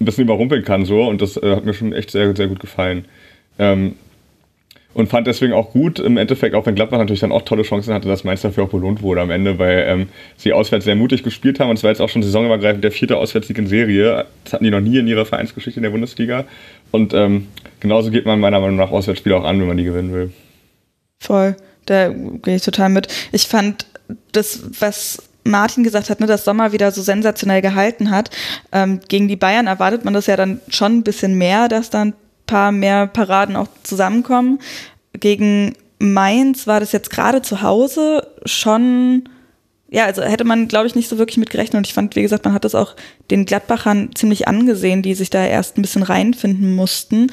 ein 0.01 0.05
bisschen 0.05 0.25
überrumpeln 0.25 0.65
kann, 0.65 0.85
so. 0.85 1.03
Und 1.03 1.23
das 1.23 1.37
äh, 1.37 1.57
hat 1.57 1.65
mir 1.65 1.75
schon 1.75 1.93
echt 1.93 2.11
sehr, 2.11 2.35
sehr 2.37 2.49
gut 2.49 2.61
gefallen. 2.61 3.07
Ähm, 3.59 3.95
und 4.97 5.09
fand 5.09 5.27
deswegen 5.27 5.53
auch 5.53 5.73
gut, 5.73 5.99
im 5.99 6.17
Endeffekt, 6.17 6.55
auch 6.55 6.65
wenn 6.65 6.75
Gladbach 6.75 6.97
natürlich 6.97 7.21
dann 7.21 7.31
auch 7.31 7.43
tolle 7.43 7.65
Chancen 7.65 7.93
hatte, 7.93 8.09
dass 8.09 8.25
Mainz 8.25 8.41
dafür 8.41 8.65
auch 8.65 8.71
belohnt 8.71 9.03
wurde 9.03 9.21
am 9.21 9.31
Ende, 9.31 9.59
weil 9.59 9.85
ähm, 9.87 10.09
sie 10.39 10.55
auswärts 10.55 10.87
sehr 10.87 10.97
mutig 10.97 11.23
gespielt 11.23 11.61
haben 11.61 11.69
und 11.69 11.77
es 11.77 11.83
war 11.83 11.91
jetzt 11.91 12.01
auch 12.01 12.09
schon 12.09 12.23
saisonübergreifend 12.23 12.83
der 12.83 12.93
vierte 12.93 13.19
Auswärtssieg 13.19 13.59
in 13.59 13.67
Serie. 13.67 14.25
Das 14.45 14.55
hatten 14.55 14.65
die 14.65 14.71
noch 14.71 14.81
nie 14.81 14.97
in 14.97 15.07
ihrer 15.07 15.27
Vereinsgeschichte 15.27 15.81
in 15.81 15.83
der 15.83 15.91
Bundesliga. 15.91 16.47
Und 16.93 17.13
ähm, 17.13 17.49
genauso 17.79 18.11
geht 18.11 18.25
man 18.25 18.41
meiner 18.41 18.59
Meinung 18.59 18.77
nach 18.77 18.91
Auswärtsspiele 18.91 19.37
auch 19.37 19.45
an, 19.45 19.61
wenn 19.61 19.69
man 19.69 19.77
die 19.77 19.85
gewinnen 19.85 20.15
will. 20.15 20.33
Voll, 21.21 21.57
da 21.85 22.09
gehe 22.09 22.57
ich 22.57 22.63
total 22.63 22.89
mit. 22.89 23.09
Ich 23.33 23.49
fand 23.49 23.85
das, 24.33 24.63
was 24.81 25.23
Martin 25.45 25.85
gesagt 25.85 26.09
hat, 26.09 26.21
ne, 26.21 26.27
dass 26.27 26.47
Sommer 26.47 26.73
wieder 26.73 26.91
so 26.91 27.03
sensationell 27.03 27.61
gehalten 27.61 28.11
hat. 28.11 28.31
Ähm, 28.73 29.01
gegen 29.09 29.29
die 29.29 29.37
Bayern 29.37 29.67
erwartet 29.67 30.07
man 30.07 30.15
das 30.15 30.27
ja 30.27 30.37
dann 30.37 30.63
schon 30.71 31.01
ein 31.01 31.03
bisschen 31.03 31.37
mehr, 31.37 31.69
dass 31.69 31.91
dann 31.91 32.15
paar 32.47 32.73
mehr 32.73 33.07
Paraden 33.07 33.57
auch 33.57 33.69
zusammenkommen. 33.83 34.61
Gegen 35.13 35.75
Mainz 35.99 36.67
war 36.67 36.81
das 36.81 36.93
jetzt 36.93 37.11
gerade 37.11 37.43
zu 37.43 37.63
Hause 37.63 38.27
schon, 38.45 39.29
ja, 39.89 40.05
also 40.05 40.23
hätte 40.23 40.45
man, 40.45 40.69
glaube 40.69 40.87
ich, 40.87 40.95
nicht 40.95 41.09
so 41.09 41.19
wirklich 41.19 41.39
mit 41.39 41.51
gerechnet. 41.51 41.79
Und 41.79 41.87
ich 41.87 41.95
fand, 41.95 42.17
wie 42.17 42.23
gesagt, 42.23 42.45
man 42.45 42.55
hat 42.55 42.65
das 42.65 42.75
auch 42.75 42.95
den 43.31 43.47
Gladbachern 43.47 44.11
ziemlich 44.15 44.49
angesehen, 44.49 45.03
die 45.03 45.15
sich 45.15 45.31
da 45.31 45.45
erst 45.45 45.79
ein 45.79 45.83
bisschen 45.83 46.03
reinfinden 46.03 46.75
mussten. 46.75 47.33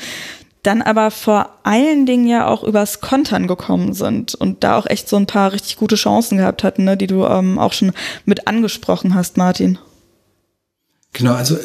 Dann 0.64 0.82
aber 0.82 1.12
vor 1.12 1.50
allen 1.64 2.06
Dingen 2.06 2.26
ja 2.26 2.48
auch 2.48 2.64
übers 2.64 3.02
Kontern 3.02 3.48
gekommen 3.48 3.94
sind 3.94 4.34
und 4.34 4.64
da 4.64 4.78
auch 4.78 4.86
echt 4.86 5.10
so 5.10 5.18
ein 5.18 5.28
paar 5.28 5.52
richtig 5.52 5.76
gute 5.76 5.96
Chancen 5.96 6.38
gehabt 6.38 6.64
hatten, 6.64 6.86
ne, 6.86 6.96
die 6.96 7.08
du 7.08 7.26
ähm, 7.26 7.60
auch 7.60 7.74
schon 7.74 7.92
mit 8.24 8.48
angesprochen 8.48 9.14
hast, 9.14 9.36
Martin. 9.36 9.78
Genau, 11.16 11.34
also 11.34 11.58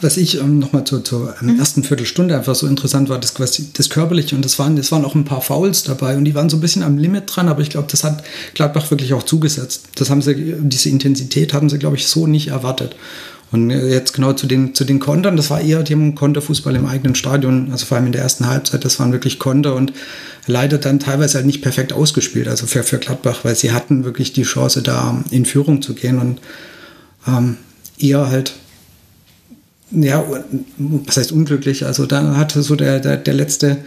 was 0.00 0.16
ich 0.16 0.40
ähm, 0.40 0.58
nochmal 0.58 0.84
zur, 0.84 1.04
zur 1.04 1.34
ähm, 1.42 1.52
mhm. 1.52 1.58
ersten 1.58 1.84
Viertelstunde 1.84 2.34
einfach 2.34 2.54
so 2.54 2.66
interessant 2.66 3.10
war, 3.10 3.18
das, 3.18 3.34
quasi, 3.34 3.68
das 3.74 3.90
Körperliche 3.90 4.34
und 4.34 4.42
das 4.42 4.58
waren, 4.58 4.76
das 4.76 4.90
waren 4.92 5.04
auch 5.04 5.14
ein 5.14 5.26
paar 5.26 5.42
Fouls 5.42 5.82
dabei 5.82 6.16
und 6.16 6.24
die 6.24 6.34
waren 6.34 6.48
so 6.48 6.56
ein 6.56 6.60
bisschen 6.60 6.82
am 6.82 6.96
Limit 6.96 7.24
dran, 7.26 7.50
aber 7.50 7.60
ich 7.60 7.68
glaube, 7.68 7.86
das 7.90 8.02
hat 8.02 8.24
Gladbach 8.54 8.90
wirklich 8.90 9.12
auch 9.12 9.22
zugesetzt. 9.22 9.88
Das 9.96 10.08
haben 10.08 10.22
sie, 10.22 10.56
diese 10.58 10.88
Intensität 10.88 11.52
haben 11.52 11.68
sie, 11.68 11.78
glaube 11.78 11.96
ich, 11.96 12.06
so 12.06 12.26
nicht 12.26 12.48
erwartet. 12.48 12.96
Und 13.52 13.70
jetzt 13.70 14.14
genau 14.14 14.32
zu 14.32 14.46
den, 14.46 14.74
zu 14.74 14.84
den 14.84 15.00
Kontern, 15.00 15.36
das 15.36 15.50
war 15.50 15.60
eher 15.60 15.82
dem 15.82 16.14
Konterfußball 16.14 16.74
im 16.74 16.86
eigenen 16.86 17.14
Stadion, 17.14 17.70
also 17.72 17.84
vor 17.84 17.98
allem 17.98 18.06
in 18.06 18.12
der 18.12 18.22
ersten 18.22 18.48
Halbzeit, 18.48 18.86
das 18.86 18.98
waren 18.98 19.12
wirklich 19.12 19.38
Konter 19.38 19.74
und 19.74 19.92
leider 20.46 20.78
dann 20.78 20.98
teilweise 20.98 21.36
halt 21.36 21.46
nicht 21.46 21.60
perfekt 21.60 21.92
ausgespielt, 21.92 22.48
also 22.48 22.66
für, 22.66 22.82
für 22.82 22.98
Gladbach, 22.98 23.40
weil 23.42 23.54
sie 23.54 23.70
hatten 23.70 24.04
wirklich 24.04 24.32
die 24.32 24.42
Chance, 24.42 24.82
da 24.82 25.22
in 25.30 25.44
Führung 25.44 25.82
zu 25.82 25.94
gehen 25.94 26.18
und 26.18 26.40
ähm, 27.28 27.58
eher 27.98 28.28
halt 28.28 28.54
ja, 29.94 30.24
was 30.78 31.16
heißt 31.16 31.32
unglücklich? 31.32 31.86
Also 31.86 32.06
da 32.06 32.36
hatte 32.36 32.62
so 32.62 32.76
der, 32.76 33.00
der, 33.00 33.16
der 33.16 33.34
letzte 33.34 33.78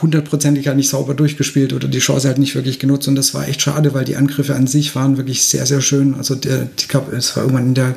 hundertprozentig 0.00 0.68
halt 0.68 0.76
nicht 0.76 0.88
sauber 0.88 1.14
durchgespielt 1.14 1.72
oder 1.72 1.88
die 1.88 1.98
Chance 1.98 2.28
halt 2.28 2.38
nicht 2.38 2.54
wirklich 2.54 2.78
genutzt 2.78 3.08
und 3.08 3.16
das 3.16 3.34
war 3.34 3.48
echt 3.48 3.60
schade, 3.62 3.92
weil 3.92 4.04
die 4.04 4.16
Angriffe 4.16 4.54
an 4.54 4.66
sich 4.66 4.94
waren 4.94 5.16
wirklich 5.16 5.42
sehr, 5.44 5.66
sehr 5.66 5.80
schön. 5.80 6.14
Also 6.14 6.36
der, 6.36 6.68
ich 6.78 6.88
glaube, 6.88 7.14
es 7.16 7.36
war 7.36 7.42
irgendwann 7.42 7.68
in 7.68 7.74
der 7.74 7.96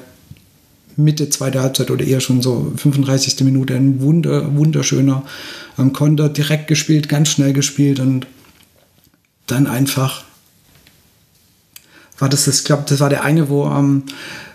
Mitte 0.95 1.29
zweiter 1.29 1.61
Halbzeit 1.61 1.91
oder 1.91 2.05
eher 2.05 2.19
schon 2.19 2.41
so 2.41 2.73
35. 2.75 3.41
Minute 3.41 3.75
ein 3.75 4.01
wunder, 4.01 4.55
wunderschöner 4.55 5.23
ähm, 5.77 5.93
Konter, 5.93 6.29
direkt 6.29 6.67
gespielt, 6.67 7.09
ganz 7.09 7.29
schnell 7.29 7.53
gespielt 7.53 7.99
und 7.99 8.27
dann 9.47 9.67
einfach 9.67 10.23
war 12.19 12.29
das, 12.29 12.47
ich 12.47 12.63
glaube, 12.63 12.83
das 12.87 12.99
war 12.99 13.09
der 13.09 13.23
eine, 13.23 13.49
wo 13.49 13.65
ähm, 13.65 14.03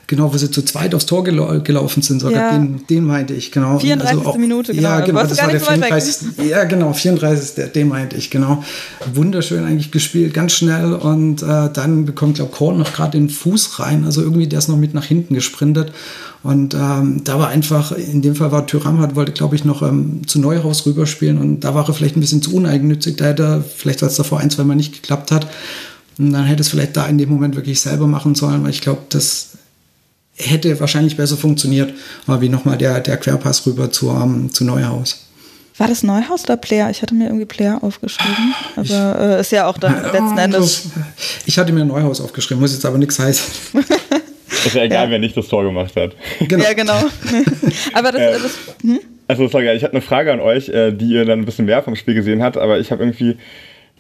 Genau, 0.09 0.33
wo 0.33 0.38
sie 0.38 0.50
zu 0.50 0.62
zweit 0.62 0.95
aufs 0.95 1.05
Tor 1.05 1.23
gelau 1.23 1.61
gelaufen 1.61 2.00
sind, 2.00 2.21
sogar 2.21 2.53
ja. 2.53 2.59
den, 2.59 2.87
den 2.88 3.05
meinte 3.05 3.35
ich, 3.35 3.53
genau. 3.53 3.79
34. 3.79 4.17
Also 4.17 4.31
auch, 4.31 4.38
Minute, 4.38 4.73
genau. 4.73 4.88
Ja, 4.88 5.00
genau, 5.00 5.23
das 5.23 5.37
war 5.37 5.49
der 5.49 5.61
34. 5.61 6.49
Ja, 6.49 6.65
genau, 6.65 6.95
34. 6.95 7.73
Den 7.73 7.88
meinte 7.88 8.17
ich, 8.17 8.31
genau. 8.31 8.65
Wunderschön 9.12 9.67
eigentlich 9.67 9.91
gespielt, 9.91 10.33
ganz 10.33 10.53
schnell 10.53 10.95
und 10.95 11.43
äh, 11.43 11.69
dann 11.71 12.07
bekommt, 12.07 12.37
glaube 12.37 12.50
ich, 12.50 12.57
Korn 12.57 12.79
noch 12.79 12.95
gerade 12.95 13.19
den 13.19 13.29
Fuß 13.29 13.81
rein, 13.81 14.07
also 14.07 14.23
irgendwie 14.23 14.47
der 14.47 14.61
ist 14.61 14.69
noch 14.69 14.79
mit 14.79 14.95
nach 14.95 15.05
hinten 15.05 15.35
gesprintet 15.35 15.93
und 16.43 16.73
ähm, 16.73 17.23
da 17.25 17.38
war 17.38 17.49
einfach, 17.49 17.93
in 17.93 18.23
dem 18.23 18.35
Fall 18.35 18.50
war 18.50 18.67
Tyram 18.67 19.00
hat, 19.00 19.15
wollte, 19.15 19.33
glaube 19.33 19.57
ich, 19.57 19.67
noch 19.67 19.83
ähm, 19.83 20.23
zu 20.27 20.41
Neuhaus 20.41 20.87
rüberspielen 20.87 21.37
und 21.37 21.61
da 21.61 21.75
war 21.75 21.87
er 21.87 21.93
vielleicht 21.93 22.17
ein 22.17 22.21
bisschen 22.21 22.41
zu 22.41 22.55
uneigennützig, 22.55 23.17
da 23.17 23.27
hätte 23.27 23.43
er, 23.43 23.61
vielleicht 23.62 24.00
weil 24.00 24.09
es 24.09 24.17
davor 24.17 24.41
ein, 24.41 24.49
zwei 24.49 24.65
Mal 24.65 24.75
nicht 24.75 24.95
geklappt 24.95 25.33
hat, 25.33 25.49
und 26.19 26.33
dann 26.33 26.45
hätte 26.45 26.62
es 26.62 26.69
vielleicht 26.69 26.97
da 26.97 27.07
in 27.07 27.17
dem 27.17 27.29
Moment 27.29 27.55
wirklich 27.55 27.81
selber 27.81 28.09
machen 28.09 28.35
sollen, 28.35 28.65
weil 28.65 28.71
ich 28.71 28.81
glaube, 28.81 29.03
das 29.09 29.58
hätte 30.38 30.78
wahrscheinlich 30.80 31.16
besser 31.16 31.37
funktioniert, 31.37 31.92
aber 32.26 32.40
wie 32.40 32.49
nochmal 32.49 32.78
der, 32.78 33.00
der 33.00 33.16
Querpass 33.16 33.66
rüber 33.66 33.90
zu, 33.90 34.11
um, 34.11 34.52
zu 34.52 34.64
Neuhaus. 34.64 35.25
War 35.78 35.87
das 35.87 36.02
Neuhaus 36.02 36.45
oder 36.45 36.57
Player? 36.57 36.90
Ich 36.90 37.02
hatte 37.02 37.14
mir 37.14 37.26
irgendwie 37.26 37.45
Player 37.45 37.78
aufgeschrieben, 37.83 38.54
aber 38.75 38.85
ich, 38.85 38.92
äh, 38.92 39.40
ist 39.40 39.52
ja 39.52 39.66
auch 39.68 39.78
dann 39.78 40.02
letzten 40.12 40.38
Endes. 40.38 40.90
Ich 41.47 41.57
hatte 41.59 41.73
mir 41.73 41.85
Neuhaus 41.85 42.21
aufgeschrieben, 42.21 42.61
muss 42.61 42.73
jetzt 42.73 42.85
aber 42.85 42.99
nichts 42.99 43.18
heißen. 43.18 43.47
Ist 44.64 44.75
ja 44.75 44.83
egal, 44.83 45.04
ja. 45.04 45.11
wer 45.12 45.18
nicht 45.18 45.37
das 45.37 45.47
Tor 45.47 45.62
gemacht 45.62 45.95
hat. 45.95 46.16
Genau. 46.40 46.64
Ja, 46.64 46.73
genau. 46.73 46.95
aber 47.92 48.12
das, 48.12 48.21
äh, 48.21 48.33
das 48.42 48.52
hm? 48.83 48.99
Also, 49.28 49.47
sorry, 49.47 49.71
ich 49.73 49.85
habe 49.85 49.92
eine 49.92 50.02
Frage 50.02 50.33
an 50.33 50.40
euch, 50.40 50.68
äh, 50.71 50.90
die 50.90 51.12
ihr 51.12 51.25
dann 51.25 51.40
ein 51.40 51.45
bisschen 51.45 51.66
mehr 51.66 51.83
vom 51.83 51.95
Spiel 51.95 52.14
gesehen 52.14 52.42
habt, 52.42 52.57
aber 52.57 52.80
ich 52.80 52.90
habe 52.90 53.02
irgendwie 53.02 53.37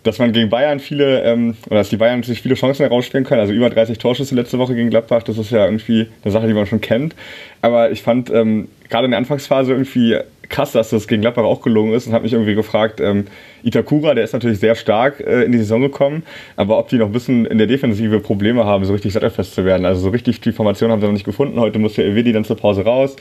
dass 0.02 0.18
man 0.18 0.32
gegen 0.32 0.48
Bayern 0.50 0.80
viele, 0.80 1.22
ähm, 1.22 1.56
oder 1.66 1.76
dass 1.76 1.88
die 1.88 1.96
Bayern 1.96 2.22
sich 2.22 2.42
viele 2.42 2.54
Chancen 2.54 2.82
herausspielen 2.82 3.24
können. 3.24 3.40
Also 3.40 3.52
über 3.52 3.70
30 3.70 3.98
Torschüsse 3.98 4.34
letzte 4.34 4.58
Woche 4.58 4.74
gegen 4.74 4.90
Gladbach, 4.90 5.22
das 5.22 5.38
ist 5.38 5.50
ja 5.50 5.64
irgendwie 5.64 6.06
eine 6.22 6.32
Sache, 6.32 6.46
die 6.46 6.54
man 6.54 6.66
schon 6.66 6.80
kennt. 6.80 7.14
Aber 7.62 7.90
ich 7.90 8.02
fand 8.02 8.30
ähm, 8.30 8.68
gerade 8.88 9.06
in 9.06 9.10
der 9.10 9.18
Anfangsphase 9.18 9.72
irgendwie 9.72 10.16
krass, 10.48 10.72
dass 10.72 10.90
das 10.90 11.08
gegen 11.08 11.22
Gladbach 11.22 11.44
auch 11.44 11.60
gelungen 11.60 11.92
ist 11.92 12.06
und 12.06 12.12
habe 12.12 12.24
mich 12.24 12.32
irgendwie 12.32 12.54
gefragt, 12.54 13.00
ähm, 13.00 13.26
Itakura, 13.62 14.14
der 14.14 14.24
ist 14.24 14.32
natürlich 14.32 14.60
sehr 14.60 14.74
stark 14.74 15.20
äh, 15.20 15.42
in 15.42 15.52
die 15.52 15.58
Saison 15.58 15.80
gekommen, 15.80 16.22
aber 16.56 16.78
ob 16.78 16.88
die 16.88 16.96
noch 16.96 17.06
ein 17.06 17.12
bisschen 17.12 17.44
in 17.46 17.58
der 17.58 17.66
Defensive 17.66 18.20
Probleme 18.20 18.64
haben, 18.64 18.84
so 18.84 18.92
richtig 18.92 19.12
sattelfest 19.12 19.54
zu 19.54 19.64
werden. 19.64 19.84
Also 19.84 20.00
so 20.00 20.08
richtig 20.10 20.40
die 20.40 20.52
Formation 20.52 20.90
haben 20.90 21.00
sie 21.00 21.06
noch 21.06 21.12
nicht 21.12 21.24
gefunden. 21.24 21.60
Heute 21.60 21.78
musste 21.78 22.04
Evedi 22.04 22.32
dann 22.32 22.44
zur 22.44 22.56
Pause 22.56 22.84
raus. 22.84 23.16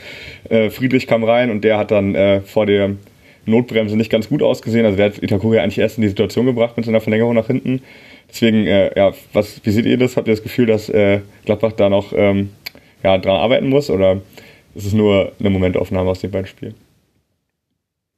Äh, 0.49 0.69
Friedrich 0.69 1.07
kam 1.07 1.23
rein 1.23 1.49
und 1.49 1.63
der 1.63 1.77
hat 1.77 1.91
dann 1.91 2.15
äh, 2.15 2.41
vor 2.41 2.65
der 2.65 2.91
Notbremse 3.47 3.95
nicht 3.95 4.11
ganz 4.11 4.29
gut 4.29 4.43
ausgesehen. 4.43 4.85
Also 4.85 4.97
der 4.97 5.07
hat 5.07 5.23
Itakura 5.23 5.61
eigentlich 5.61 5.79
erst 5.79 5.97
in 5.97 6.03
die 6.03 6.09
Situation 6.09 6.45
gebracht 6.45 6.77
mit 6.77 6.85
seiner 6.85 7.01
Verlängerung 7.01 7.35
nach 7.35 7.47
hinten. 7.47 7.81
Deswegen, 8.29 8.67
äh, 8.67 8.97
ja, 8.97 9.13
was, 9.33 9.61
wie 9.63 9.71
seht 9.71 9.85
ihr 9.85 9.97
das? 9.97 10.17
Habt 10.17 10.27
ihr 10.27 10.33
das 10.33 10.43
Gefühl, 10.43 10.65
dass 10.65 10.89
äh, 10.89 11.21
Gladbach 11.45 11.73
da 11.73 11.89
noch 11.89 12.13
ähm, 12.13 12.49
ja, 13.03 13.17
dran 13.17 13.37
arbeiten 13.37 13.69
muss 13.69 13.89
oder 13.89 14.21
ist 14.75 14.85
es 14.85 14.93
nur 14.93 15.31
eine 15.39 15.49
Momentaufnahme 15.49 16.09
aus 16.09 16.19
den 16.19 16.31
beiden 16.31 16.47
Spielen? 16.47 16.75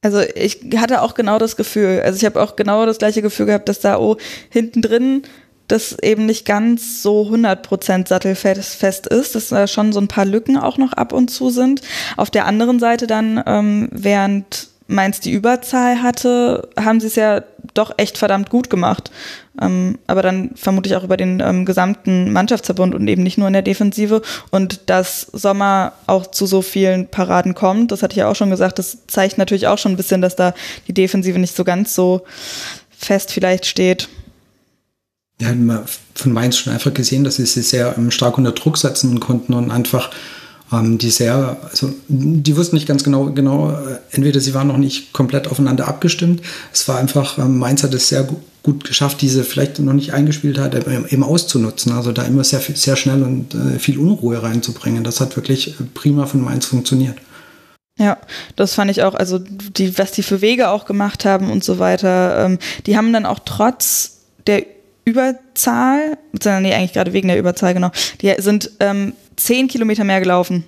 Also 0.01 0.21
ich 0.21 0.59
hatte 0.77 1.01
auch 1.01 1.13
genau 1.13 1.39
das 1.39 1.57
Gefühl, 1.57 2.01
also 2.03 2.17
ich 2.17 2.25
habe 2.25 2.41
auch 2.41 2.55
genau 2.55 2.86
das 2.86 3.00
gleiche 3.00 3.21
Gefühl 3.21 3.48
gehabt, 3.48 3.67
dass 3.67 3.81
da 3.81 4.00
oh, 4.00 4.17
hinten 4.50 4.81
drin 4.81 5.24
das 5.67 5.98
eben 6.01 6.25
nicht 6.25 6.45
ganz 6.45 7.03
so 7.03 7.24
100% 7.24 8.07
sattelfest 8.07 9.07
ist, 9.07 9.36
dass 9.36 9.50
da 9.50 9.67
schon 9.67 9.93
so 9.93 10.00
ein 10.00 10.07
paar 10.07 10.25
Lücken 10.25 10.57
auch 10.57 10.77
noch 10.77 10.93
ab 10.93 11.13
und 11.13 11.29
zu 11.29 11.50
sind. 11.50 11.81
Auf 12.17 12.31
der 12.31 12.45
anderen 12.45 12.79
Seite 12.79 13.07
dann, 13.07 13.43
ähm, 13.45 13.89
während 13.91 14.69
Mainz 14.89 15.19
die 15.19 15.31
Überzahl 15.31 16.01
hatte, 16.01 16.67
haben 16.77 17.00
sie 17.00 17.08
es 17.08 17.15
ja 17.15 17.43
doch 17.74 17.93
echt 17.98 18.17
verdammt 18.17 18.50
gut 18.50 18.69
gemacht. 18.69 19.12
Ähm, 19.62 20.00
aber 20.08 20.22
dann 20.22 20.51
vermutlich 20.55 20.96
auch 20.96 21.03
über 21.03 21.15
den 21.15 21.41
ähm, 21.41 21.65
gesamten 21.65 22.34
Mannschaftsverbund 22.34 22.96
und 22.96 23.08
eben 23.08 23.22
nicht 23.22 23.38
nur 23.38 23.48
in 23.48 23.53
der 23.53 23.62
Defensive. 23.62 24.22
Und 24.50 24.89
dass 24.89 25.22
Sommer 25.22 25.93
auch 26.08 26.27
zu 26.27 26.48
so 26.48 26.62
vielen 26.62 27.08
Paraden 27.08 27.53
kommt, 27.53 27.91
das 27.91 28.01
hatte 28.01 28.13
ich 28.13 28.17
ja 28.17 28.29
auch 28.29 28.36
schon 28.36 28.50
gesagt, 28.50 28.79
das 28.79 29.05
zeigt 29.08 29.38
natürlich 29.38 29.67
auch 29.67 29.77
schon 29.77 29.93
ein 29.93 29.98
bisschen, 29.98 30.22
dass 30.22 30.36
da 30.36 30.53
die 30.88 30.93
Defensive 30.93 31.38
nicht 31.38 31.55
so 31.55 31.63
ganz 31.63 31.93
so 31.93 32.24
fest 32.89 33.31
vielleicht 33.31 33.67
steht. 33.67 34.10
Ja, 35.39 35.53
von 36.15 36.34
Mainz 36.34 36.58
schon 36.58 36.74
einfach 36.74 36.93
gesehen, 36.93 37.24
dass 37.24 37.36
sie 37.36 37.46
sie 37.46 37.62
sehr 37.62 37.96
ähm, 37.98 38.12
stark 38.12 38.38
unter 38.38 38.51
Druck 38.51 38.77
setzen 38.77 39.19
konnten 39.19 39.53
und 39.53 39.72
einfach 39.72 40.10
die 40.72 41.10
sehr, 41.10 41.58
also 41.72 41.92
die 42.08 42.56
wussten 42.56 42.76
nicht 42.76 42.88
ganz 42.88 43.04
genau, 43.04 43.26
genau, 43.32 43.72
äh, 43.72 43.98
entweder 44.12 44.40
sie 44.40 44.54
waren 44.54 44.68
noch 44.68 44.78
nicht 44.78 45.14
komplett 45.14 45.48
aufeinander 45.48 45.88
abgestimmt. 45.88 46.42
Es 46.72 46.88
war 46.88 47.00
einfach, 47.00 47.38
ähm, 47.38 47.58
Mainz 47.58 47.84
hat 47.84 47.94
es 47.94 48.10
sehr 48.10 48.24
gut, 48.24 48.84
geschafft, 48.84 49.22
diese 49.22 49.44
vielleicht 49.44 49.80
noch 49.80 49.94
nicht 49.94 50.14
eingespielt 50.14 50.60
hat, 50.60 50.76
eben 50.76 51.24
auszunutzen. 51.24 51.92
Also 51.92 52.12
da 52.12 52.22
immer 52.24 52.44
sehr, 52.44 52.60
sehr 52.60 52.96
schnell 52.96 53.24
und 53.24 53.56
äh, 53.56 53.80
viel 53.80 53.98
Unruhe 53.98 54.44
reinzubringen. 54.44 55.04
Das 55.04 55.20
hat 55.22 55.36
wirklich 55.36 55.74
prima 55.96 56.28
von 56.28 56.42
Mainz 56.42 56.68
funktioniert. 56.68 57.18
Ja, 57.98 58.18
das 58.56 58.76
fand 58.76 58.92
ich 58.92 59.02
auch, 59.02 59.16
also 59.16 59.40
die, 59.40 59.98
was 59.98 60.12
die 60.12 60.24
für 60.24 60.42
Wege 60.42 60.70
auch 60.70 60.86
gemacht 60.86 61.26
haben 61.26 61.52
und 61.52 61.64
so 61.64 61.80
weiter, 61.80 62.46
ähm, 62.46 62.60
die 62.86 62.96
haben 62.96 63.12
dann 63.12 63.26
auch 63.26 63.40
trotz 63.44 64.20
der 64.46 64.64
Überzahl, 65.04 66.18
nee, 66.32 66.74
eigentlich 66.74 66.94
gerade 66.94 67.12
wegen 67.12 67.28
der 67.28 67.40
Überzahl, 67.40 67.74
genau, 67.74 67.92
die 68.22 68.34
sind 68.38 68.72
ähm, 68.80 69.14
zehn 69.39 69.67
Kilometer 69.67 70.03
mehr 70.03 70.19
gelaufen 70.19 70.65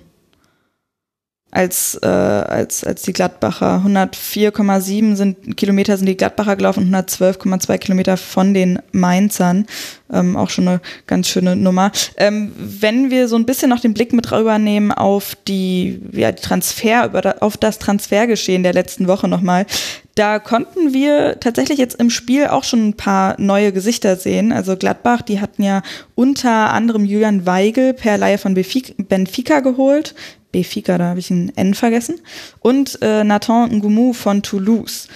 als, 1.52 1.98
äh, 2.02 2.06
als, 2.06 2.82
als 2.82 3.02
die 3.02 3.12
Gladbacher. 3.12 3.84
104,7 3.86 5.16
sind, 5.16 5.56
Kilometer 5.56 5.98
sind 5.98 6.06
die 6.06 6.16
Gladbacher 6.16 6.56
gelaufen, 6.56 6.92
112,2 6.92 7.76
Kilometer 7.76 8.16
von 8.16 8.54
den 8.54 8.78
Mainzern. 8.92 9.66
Ähm, 10.10 10.36
auch 10.36 10.48
schon 10.48 10.66
eine 10.66 10.80
ganz 11.06 11.28
schöne 11.28 11.54
Nummer. 11.54 11.92
Ähm, 12.16 12.52
wenn 12.56 13.10
wir 13.10 13.28
so 13.28 13.36
ein 13.36 13.44
bisschen 13.44 13.68
noch 13.68 13.80
den 13.80 13.92
Blick 13.92 14.14
mit 14.14 14.32
rübernehmen 14.32 14.92
auf 14.92 15.36
die, 15.46 16.00
ja, 16.12 16.32
die 16.32 16.42
Transfer, 16.42 17.04
über, 17.04 17.36
auf 17.40 17.58
das 17.58 17.78
Transfergeschehen 17.78 18.62
der 18.62 18.72
letzten 18.72 19.06
Woche 19.06 19.28
nochmal, 19.28 19.66
da 20.14 20.38
konnten 20.38 20.94
wir 20.94 21.38
tatsächlich 21.40 21.78
jetzt 21.78 22.00
im 22.00 22.08
Spiel 22.08 22.46
auch 22.46 22.64
schon 22.64 22.88
ein 22.88 22.94
paar 22.94 23.38
neue 23.38 23.72
Gesichter 23.72 24.16
sehen. 24.16 24.52
Also 24.52 24.76
Gladbach, 24.76 25.20
die 25.20 25.40
hatten 25.40 25.62
ja 25.62 25.82
unter 26.14 26.72
anderem 26.72 27.04
Julian 27.04 27.44
Weigel 27.44 27.92
per 27.92 28.16
Leihe 28.16 28.38
von 28.38 28.54
Benfica 28.54 29.60
geholt. 29.60 30.14
Benfica, 30.52 30.98
da 30.98 31.06
habe 31.06 31.20
ich 31.20 31.30
ein 31.30 31.56
N 31.56 31.74
vergessen. 31.74 32.20
Und 32.60 33.00
äh, 33.02 33.24
Nathan 33.24 33.78
Ngoumou 33.78 34.12
von 34.12 34.42
Toulouse. 34.42 35.08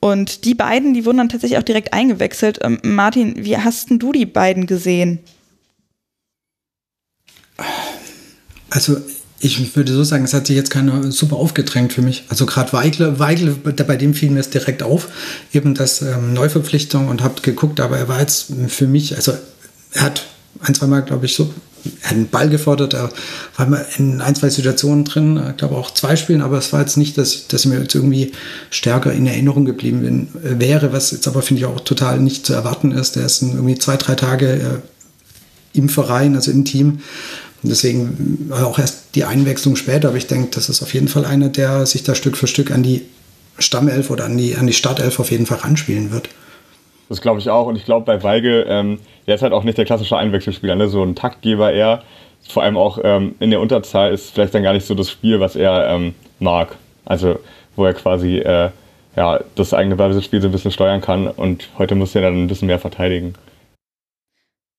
Und 0.00 0.44
die 0.44 0.54
beiden, 0.54 0.94
die 0.94 1.04
wurden 1.04 1.18
dann 1.18 1.28
tatsächlich 1.28 1.58
auch 1.58 1.64
direkt 1.64 1.92
eingewechselt. 1.92 2.58
Ähm, 2.62 2.78
Martin, 2.82 3.44
wie 3.44 3.56
hast 3.56 3.90
denn 3.90 3.98
du 3.98 4.12
die 4.12 4.26
beiden 4.26 4.66
gesehen? 4.66 5.20
Also 8.70 8.96
ich 9.38 9.76
würde 9.76 9.92
so 9.92 10.04
sagen, 10.04 10.24
es 10.24 10.34
hat 10.34 10.46
sich 10.46 10.56
jetzt 10.56 10.70
keiner 10.70 11.10
super 11.10 11.36
aufgedrängt 11.36 11.92
für 11.92 12.02
mich. 12.02 12.24
Also 12.28 12.46
gerade 12.46 12.72
Weigel, 12.72 13.18
Weigel, 13.18 13.54
bei 13.54 13.96
dem 13.96 14.14
fiel 14.14 14.30
mir 14.30 14.40
es 14.40 14.50
direkt 14.50 14.82
auf, 14.82 15.08
eben 15.52 15.74
das 15.74 16.00
ähm, 16.00 16.32
Neuverpflichtung 16.32 17.08
und 17.08 17.22
habe 17.22 17.40
geguckt, 17.42 17.80
aber 17.80 17.98
er 17.98 18.08
war 18.08 18.20
jetzt 18.20 18.52
für 18.68 18.86
mich, 18.86 19.16
also 19.16 19.32
er 19.92 20.02
hat 20.02 20.26
ein, 20.60 20.74
zwei 20.74 20.86
Mal, 20.86 21.02
glaube 21.02 21.26
ich, 21.26 21.34
so 21.34 21.52
einen 22.02 22.28
Ball 22.28 22.48
gefordert, 22.48 22.94
er 22.94 23.10
war 23.56 23.66
mal 23.66 23.86
in 23.98 24.20
ein, 24.20 24.34
zwei 24.34 24.50
Situationen 24.50 25.04
drin, 25.04 25.42
ich 25.50 25.56
glaube 25.56 25.76
auch 25.76 25.90
zwei 25.90 26.16
Spielen, 26.16 26.42
aber 26.42 26.58
es 26.58 26.72
war 26.72 26.80
jetzt 26.80 26.96
nicht, 26.96 27.18
dass, 27.18 27.48
dass 27.48 27.64
mir 27.64 27.80
jetzt 27.80 27.94
irgendwie 27.94 28.32
stärker 28.70 29.12
in 29.12 29.26
Erinnerung 29.26 29.64
geblieben 29.64 30.02
bin, 30.02 30.28
äh, 30.44 30.60
wäre, 30.60 30.92
was 30.92 31.10
jetzt 31.10 31.26
aber 31.28 31.42
finde 31.42 31.60
ich 31.60 31.66
auch 31.66 31.80
total 31.80 32.20
nicht 32.20 32.46
zu 32.46 32.52
erwarten 32.52 32.92
ist. 32.92 33.16
Der 33.16 33.26
ist 33.26 33.42
irgendwie 33.42 33.78
zwei, 33.78 33.96
drei 33.96 34.14
Tage 34.14 34.52
äh, 34.52 35.78
im 35.78 35.88
Verein, 35.88 36.36
also 36.36 36.50
im 36.50 36.64
Team 36.64 37.00
und 37.62 37.70
deswegen 37.70 38.50
auch 38.50 38.78
erst 38.78 39.14
die 39.14 39.24
Einwechslung 39.24 39.76
später, 39.76 40.08
aber 40.08 40.16
ich 40.16 40.26
denke, 40.26 40.48
das 40.50 40.68
ist 40.68 40.82
auf 40.82 40.94
jeden 40.94 41.08
Fall 41.08 41.24
einer, 41.24 41.48
der 41.48 41.86
sich 41.86 42.02
da 42.02 42.14
Stück 42.14 42.36
für 42.36 42.48
Stück 42.48 42.70
an 42.70 42.82
die 42.82 43.02
Stammelf 43.58 44.10
oder 44.10 44.24
an 44.24 44.36
die, 44.36 44.56
an 44.56 44.66
die 44.66 44.72
Startelf 44.72 45.20
auf 45.20 45.30
jeden 45.30 45.46
Fall 45.46 45.58
ranspielen 45.58 46.10
wird. 46.10 46.28
Das 47.12 47.20
glaube 47.20 47.40
ich 47.40 47.50
auch. 47.50 47.66
Und 47.66 47.76
ich 47.76 47.84
glaube, 47.84 48.06
bei 48.06 48.22
Weige, 48.22 48.62
ähm, 48.62 48.98
der 49.26 49.34
ist 49.34 49.42
halt 49.42 49.52
auch 49.52 49.64
nicht 49.64 49.76
der 49.76 49.84
klassische 49.84 50.16
Einwechselspieler, 50.16 50.76
ne? 50.76 50.88
so 50.88 51.02
ein 51.02 51.14
Taktgeber 51.14 51.70
eher. 51.70 52.02
Vor 52.48 52.62
allem 52.62 52.78
auch 52.78 52.98
ähm, 53.04 53.34
in 53.38 53.50
der 53.50 53.60
Unterzahl 53.60 54.14
ist 54.14 54.30
vielleicht 54.30 54.54
dann 54.54 54.62
gar 54.62 54.72
nicht 54.72 54.86
so 54.86 54.94
das 54.94 55.10
Spiel, 55.10 55.38
was 55.38 55.54
er 55.54 55.88
ähm, 55.90 56.14
mag. 56.38 56.78
Also, 57.04 57.38
wo 57.76 57.84
er 57.84 57.92
quasi 57.92 58.38
äh, 58.38 58.70
ja, 59.14 59.40
das 59.56 59.74
eigene 59.74 59.96
Ballbesitzspiel 59.96 60.40
so 60.40 60.48
ein 60.48 60.52
bisschen 60.52 60.70
steuern 60.70 61.02
kann. 61.02 61.28
Und 61.28 61.68
heute 61.76 61.96
muss 61.96 62.14
er 62.14 62.22
dann 62.22 62.44
ein 62.44 62.46
bisschen 62.46 62.66
mehr 62.66 62.78
verteidigen. 62.78 63.34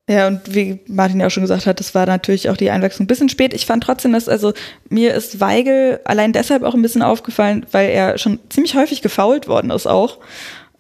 Ja, 0.10 0.26
und 0.26 0.42
wie 0.56 0.80
Martin 0.88 1.20
ja 1.20 1.28
auch 1.28 1.32
schon 1.32 1.44
gesagt 1.44 1.68
hat, 1.68 1.80
das 1.80 1.94
war 1.94 2.08
natürlich 2.08 2.50
auch 2.50 2.58
die 2.58 2.72
Einwechslung 2.72 3.04
ein 3.04 3.08
bisschen 3.08 3.30
spät. 3.30 3.54
Ich 3.54 3.68
fand 3.68 3.84
trotzdem, 3.84 4.14
dass, 4.14 4.28
also 4.28 4.54
mir 4.90 5.14
ist 5.14 5.40
Weigel 5.40 6.00
allein 6.04 6.34
deshalb 6.34 6.64
auch 6.64 6.74
ein 6.74 6.82
bisschen 6.82 7.04
aufgefallen, 7.04 7.68
weil 7.72 7.92
er 7.92 8.18
schon 8.18 8.40
ziemlich 8.50 8.76
häufig 8.76 9.04
gefault 9.04 9.48
worden 9.48 9.70
ist 9.70 9.86
auch. 9.86 10.18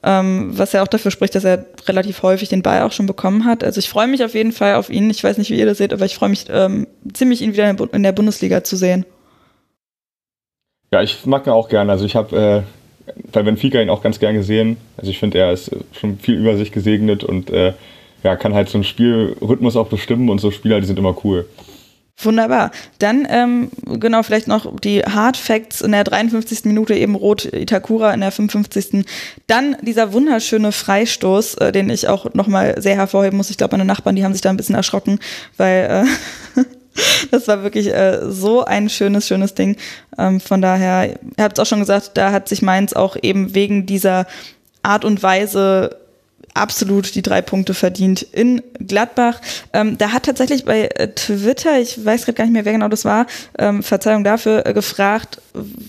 Ähm, 0.06 0.58
was 0.58 0.74
ja 0.74 0.84
auch 0.84 0.88
dafür 0.88 1.12
spricht, 1.12 1.34
dass 1.34 1.46
er 1.46 1.66
relativ 1.88 2.24
häufig 2.24 2.50
den 2.50 2.62
Ball 2.62 2.82
auch 2.82 2.92
schon 2.92 3.06
bekommen 3.06 3.46
hat. 3.46 3.64
Also 3.64 3.80
ich 3.80 3.88
freue 3.88 4.08
mich 4.08 4.24
auf 4.24 4.34
jeden 4.34 4.52
Fall 4.52 4.76
auf 4.76 4.90
ihn. 4.90 5.10
Ich 5.10 5.24
weiß 5.24 5.38
nicht, 5.38 5.50
wie 5.50 5.58
ihr 5.58 5.66
das 5.66 5.78
seht, 5.78 5.94
aber 5.94 6.06
ich 6.06 6.16
freue 6.16 6.30
mich 6.30 6.46
ähm, 6.50 6.88
ziemlich, 7.14 7.42
ihn 7.42 7.54
wieder 7.54 7.70
in 7.70 8.04
der 8.04 8.12
Bundesliga 8.12 8.64
zu 8.64 8.76
sehen. 8.76 9.06
Ja, 10.92 11.02
ich 11.02 11.26
mag 11.26 11.48
ihn 11.48 11.54
auch 11.54 11.70
gerne. 11.70 11.92
Also 11.92 12.06
ich 12.06 12.16
habe 12.16 12.66
äh, 13.08 13.14
bei 13.32 13.44
Benfica 13.44 13.82
ihn 13.82 13.90
auch 13.90 14.04
ganz 14.04 14.20
gern 14.20 14.36
gesehen. 14.36 14.78
Also 14.98 15.10
ich 15.10 15.20
finde, 15.20 15.40
er 15.40 15.54
ist 15.54 15.72
schon 15.94 16.20
viel 16.20 16.36
über 16.36 16.58
sich 16.58 16.72
gesegnet 16.72 17.24
und 17.24 17.50
äh, 17.50 17.74
ja, 18.24 18.36
kann 18.36 18.54
halt 18.54 18.70
so 18.70 18.78
einen 18.78 18.84
Spielrhythmus 18.84 19.76
auch 19.76 19.88
bestimmen 19.88 20.30
und 20.30 20.40
so 20.40 20.52
Spieler, 20.52 20.80
die 20.80 20.88
sind 20.88 21.00
immer 21.00 21.16
cool. 21.24 21.48
Wunderbar. 22.18 22.72
Dann, 23.00 23.28
ähm, 23.30 23.70
genau, 23.86 24.22
vielleicht 24.24 24.48
noch 24.48 24.80
die 24.80 25.02
Hard 25.02 25.36
Facts 25.36 25.82
in 25.82 25.92
der 25.92 26.04
53. 26.04 26.66
Minute 26.66 26.94
eben 26.94 27.16
Rot 27.16 27.46
Itakura 27.46 28.14
in 28.14 28.22
der 28.22 28.32
55. 28.32 29.06
Dann 29.48 29.76
dieser 29.82 30.14
wunderschöne 30.14 30.72
Freistoß, 30.72 31.56
äh, 31.56 31.72
den 31.72 31.90
ich 31.90 32.08
auch 32.08 32.34
nochmal 32.34 32.82
sehr 32.82 32.96
hervorheben 32.96 33.38
muss. 33.38 33.50
Ich 33.50 33.58
glaube, 33.58 33.74
meine 33.74 33.86
Nachbarn, 33.86 34.16
die 34.16 34.24
haben 34.24 34.34
sich 34.34 34.42
da 34.42 34.52
ein 34.52 34.58
bisschen 34.58 34.76
erschrocken, 34.76 35.20
weil 35.58 36.06
äh, 36.56 36.62
das 37.32 37.48
war 37.48 37.64
wirklich 37.64 37.92
äh, 37.92 38.20
so 38.30 38.64
ein 38.64 38.90
schönes, 38.90 39.28
schönes 39.28 39.56
Ding. 39.56 39.76
Ähm, 40.18 40.40
von 40.40 40.62
daher, 40.62 41.20
ihr 41.38 41.44
habt 41.44 41.58
es 41.58 41.62
auch 41.62 41.68
schon 41.68 41.80
gesagt, 41.80 42.12
da 42.14 42.32
hat 42.32 42.48
sich 42.48 42.62
Mainz 42.62 42.94
auch 42.94 43.18
eben 43.22 43.56
wegen 43.56 43.88
dieser 43.88 44.28
Art 44.84 45.04
und 45.04 45.24
Weise 45.24 45.98
absolut 46.54 47.16
die 47.16 47.22
drei 47.22 47.42
Punkte 47.42 47.74
verdient 47.74 48.22
in 48.22 48.62
Gladbach. 48.80 49.42
Ähm, 49.74 49.98
da 49.98 50.12
hat 50.12 50.24
tatsächlich 50.24 50.66
bei 50.66 50.86
äh, 50.96 51.10
Twitter, 51.10 51.80
ich 51.80 52.04
weiß 52.04 52.26
gerade 52.26 52.38
gar 52.38 52.44
nicht 52.46 52.54
mehr, 52.54 52.66
wer 52.66 52.74
genau 52.74 52.90
das 52.90 53.06
war, 53.06 53.26
ähm, 53.58 53.84
Verzeihung 53.84 54.24
dafür, 54.24 54.66
äh, 54.66 54.74
gefragt, 54.74 55.42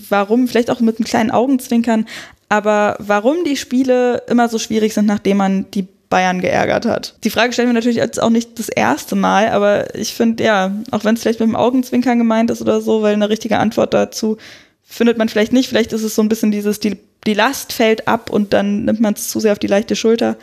warum, 0.09 0.47
vielleicht 0.47 0.69
auch 0.69 0.79
mit 0.79 0.97
einem 0.97 1.05
kleinen 1.05 1.31
Augenzwinkern, 1.31 2.07
aber 2.49 2.95
warum 2.99 3.43
die 3.43 3.57
Spiele 3.57 4.23
immer 4.27 4.49
so 4.49 4.59
schwierig 4.59 4.93
sind, 4.93 5.05
nachdem 5.05 5.37
man 5.37 5.65
die 5.71 5.87
Bayern 6.09 6.41
geärgert 6.41 6.85
hat. 6.85 7.15
Die 7.23 7.29
Frage 7.29 7.51
stellen 7.51 7.69
wir 7.69 7.73
natürlich 7.73 7.97
jetzt 7.97 8.21
auch 8.21 8.29
nicht 8.29 8.59
das 8.59 8.69
erste 8.69 9.15
Mal, 9.15 9.49
aber 9.49 9.95
ich 9.95 10.13
finde, 10.13 10.43
ja, 10.43 10.71
auch 10.91 11.03
wenn 11.03 11.15
es 11.15 11.21
vielleicht 11.21 11.39
mit 11.39 11.49
dem 11.49 11.55
Augenzwinkern 11.55 12.17
gemeint 12.17 12.51
ist 12.51 12.61
oder 12.61 12.79
so, 12.81 13.01
weil 13.01 13.13
eine 13.13 13.29
richtige 13.29 13.57
Antwort 13.57 13.93
dazu 13.93 14.37
findet 14.83 15.17
man 15.17 15.29
vielleicht 15.29 15.51
nicht. 15.51 15.67
Vielleicht 15.67 15.93
ist 15.93 16.03
es 16.03 16.15
so 16.15 16.21
ein 16.21 16.29
bisschen 16.29 16.51
dieses, 16.51 16.79
die 16.79 16.97
die 17.25 17.33
Last 17.33 17.73
fällt 17.73 18.07
ab 18.07 18.29
und 18.29 18.53
dann 18.53 18.85
nimmt 18.85 19.01
man 19.01 19.13
es 19.13 19.29
zu 19.29 19.39
sehr 19.39 19.51
auf 19.51 19.59
die 19.59 19.67
leichte 19.67 19.95
Schulter. 19.95 20.37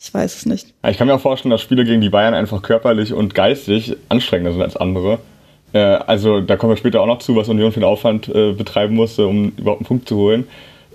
Ich 0.00 0.12
weiß 0.14 0.36
es 0.36 0.46
nicht. 0.46 0.72
Ich 0.88 0.96
kann 0.96 1.08
mir 1.08 1.14
auch 1.14 1.20
vorstellen, 1.20 1.50
dass 1.50 1.60
Spiele 1.60 1.84
gegen 1.84 2.00
die 2.00 2.08
Bayern 2.08 2.34
einfach 2.34 2.62
körperlich 2.62 3.12
und 3.12 3.34
geistig 3.34 3.96
anstrengender 4.08 4.52
sind 4.52 4.62
als 4.62 4.76
andere. 4.76 5.18
Äh, 5.72 5.78
also 5.78 6.40
da 6.40 6.56
kommen 6.56 6.72
wir 6.72 6.76
später 6.76 7.00
auch 7.00 7.06
noch 7.06 7.18
zu, 7.18 7.34
was 7.34 7.48
Union 7.48 7.72
für 7.72 7.80
den 7.80 7.88
Aufwand 7.88 8.28
äh, 8.28 8.52
betreiben 8.52 8.94
musste, 8.94 9.26
um 9.26 9.52
überhaupt 9.56 9.80
einen 9.80 9.86
Punkt 9.86 10.08
zu 10.08 10.16
holen. 10.16 10.46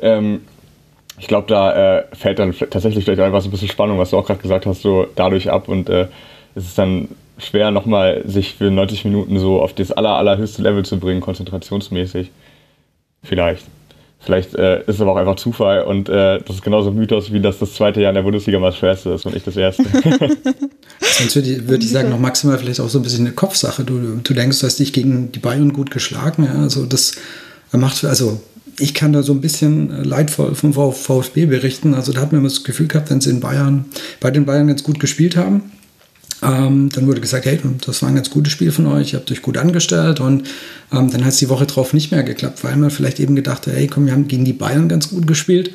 Ähm, 0.01 0.41
ich 1.19 1.27
glaube, 1.27 1.47
da 1.47 1.99
äh, 1.99 2.03
fällt 2.13 2.39
dann 2.39 2.53
tatsächlich 2.53 3.03
vielleicht 3.03 3.21
einfach 3.21 3.41
so 3.41 3.49
ein 3.49 3.51
bisschen 3.51 3.67
Spannung, 3.67 3.99
was 3.99 4.09
du 4.09 4.17
auch 4.17 4.25
gerade 4.25 4.41
gesagt 4.41 4.65
hast, 4.65 4.81
so 4.81 5.07
dadurch 5.15 5.51
ab 5.51 5.67
und 5.67 5.89
äh, 5.89 6.07
es 6.55 6.65
ist 6.65 6.77
dann 6.77 7.09
schwer 7.37 7.71
nochmal 7.71 8.21
sich 8.25 8.53
für 8.53 8.71
90 8.71 9.05
Minuten 9.05 9.39
so 9.39 9.61
auf 9.61 9.73
das 9.73 9.91
aller, 9.91 10.15
allerhöchste 10.15 10.61
Level 10.61 10.85
zu 10.85 10.99
bringen, 10.99 11.21
konzentrationsmäßig. 11.21 12.31
Vielleicht. 13.23 13.65
Vielleicht 14.23 14.55
äh, 14.55 14.79
ist 14.81 14.95
es 14.95 15.01
aber 15.01 15.11
auch 15.11 15.17
einfach 15.17 15.35
Zufall 15.35 15.83
und 15.83 16.07
äh, 16.07 16.39
das 16.39 16.57
ist 16.57 16.63
genauso 16.63 16.89
ein 16.89 16.95
Mythos, 16.95 17.33
wie 17.33 17.41
das 17.41 17.59
das 17.59 17.73
zweite 17.73 18.01
Jahr 18.01 18.09
in 18.11 18.15
der 18.15 18.21
Bundesliga 18.21 18.57
mal 18.57 18.69
das 18.69 18.77
schwerste 18.77 19.09
ist 19.09 19.25
und 19.25 19.33
nicht 19.33 19.45
das 19.45 19.57
erste. 19.57 19.83
Sonst 20.99 21.35
würde 21.35 21.49
ich, 21.49 21.67
würd 21.67 21.83
ich 21.83 21.89
sagen, 21.89 22.09
noch 22.09 22.19
maximal 22.19 22.57
vielleicht 22.57 22.79
auch 22.79 22.89
so 22.89 22.99
ein 22.99 23.03
bisschen 23.03 23.25
eine 23.25 23.35
Kopfsache. 23.35 23.83
Du, 23.83 24.19
du 24.23 24.33
denkst, 24.33 24.59
du 24.59 24.65
hast 24.65 24.79
dich 24.79 24.93
gegen 24.93 25.31
die 25.31 25.39
Bayern 25.39 25.73
gut 25.73 25.91
geschlagen. 25.91 26.45
Ja? 26.45 26.61
Also 26.61 26.85
das 26.85 27.15
macht, 27.73 28.03
also 28.05 28.41
ich 28.79 28.93
kann 28.93 29.13
da 29.13 29.23
so 29.23 29.33
ein 29.33 29.41
bisschen 29.41 30.03
leidvoll 30.03 30.55
vom 30.55 30.73
VfB 30.73 31.45
berichten. 31.45 31.93
Also 31.93 32.13
da 32.13 32.21
hat 32.21 32.31
man 32.31 32.43
das 32.43 32.63
Gefühl 32.63 32.87
gehabt, 32.87 33.09
wenn 33.09 33.21
sie 33.21 33.29
in 33.29 33.39
Bayern, 33.39 33.85
bei 34.19 34.31
den 34.31 34.45
Bayern 34.45 34.67
ganz 34.67 34.83
gut 34.83 34.99
gespielt 34.99 35.35
haben, 35.35 35.71
ähm, 36.45 36.89
dann 36.93 37.07
wurde 37.07 37.21
gesagt, 37.21 37.45
hey, 37.45 37.59
das 37.85 38.01
war 38.01 38.09
ein 38.09 38.15
ganz 38.15 38.29
gutes 38.29 38.51
Spiel 38.51 38.71
von 38.71 38.85
euch, 38.87 39.13
ihr 39.13 39.19
habt 39.19 39.31
euch 39.31 39.41
gut 39.41 39.57
angestellt 39.57 40.19
und 40.19 40.47
ähm, 40.91 41.09
dann 41.11 41.23
hat 41.23 41.33
es 41.33 41.37
die 41.37 41.49
Woche 41.49 41.65
drauf 41.65 41.93
nicht 41.93 42.11
mehr 42.11 42.23
geklappt, 42.23 42.63
weil 42.63 42.75
man 42.75 42.91
vielleicht 42.91 43.19
eben 43.19 43.35
gedacht 43.35 43.67
hat, 43.67 43.73
hey, 43.73 43.87
komm, 43.87 44.05
wir 44.05 44.13
haben 44.13 44.27
gegen 44.27 44.45
die 44.45 44.53
Bayern 44.53 44.89
ganz 44.89 45.09
gut 45.09 45.27
gespielt, 45.27 45.71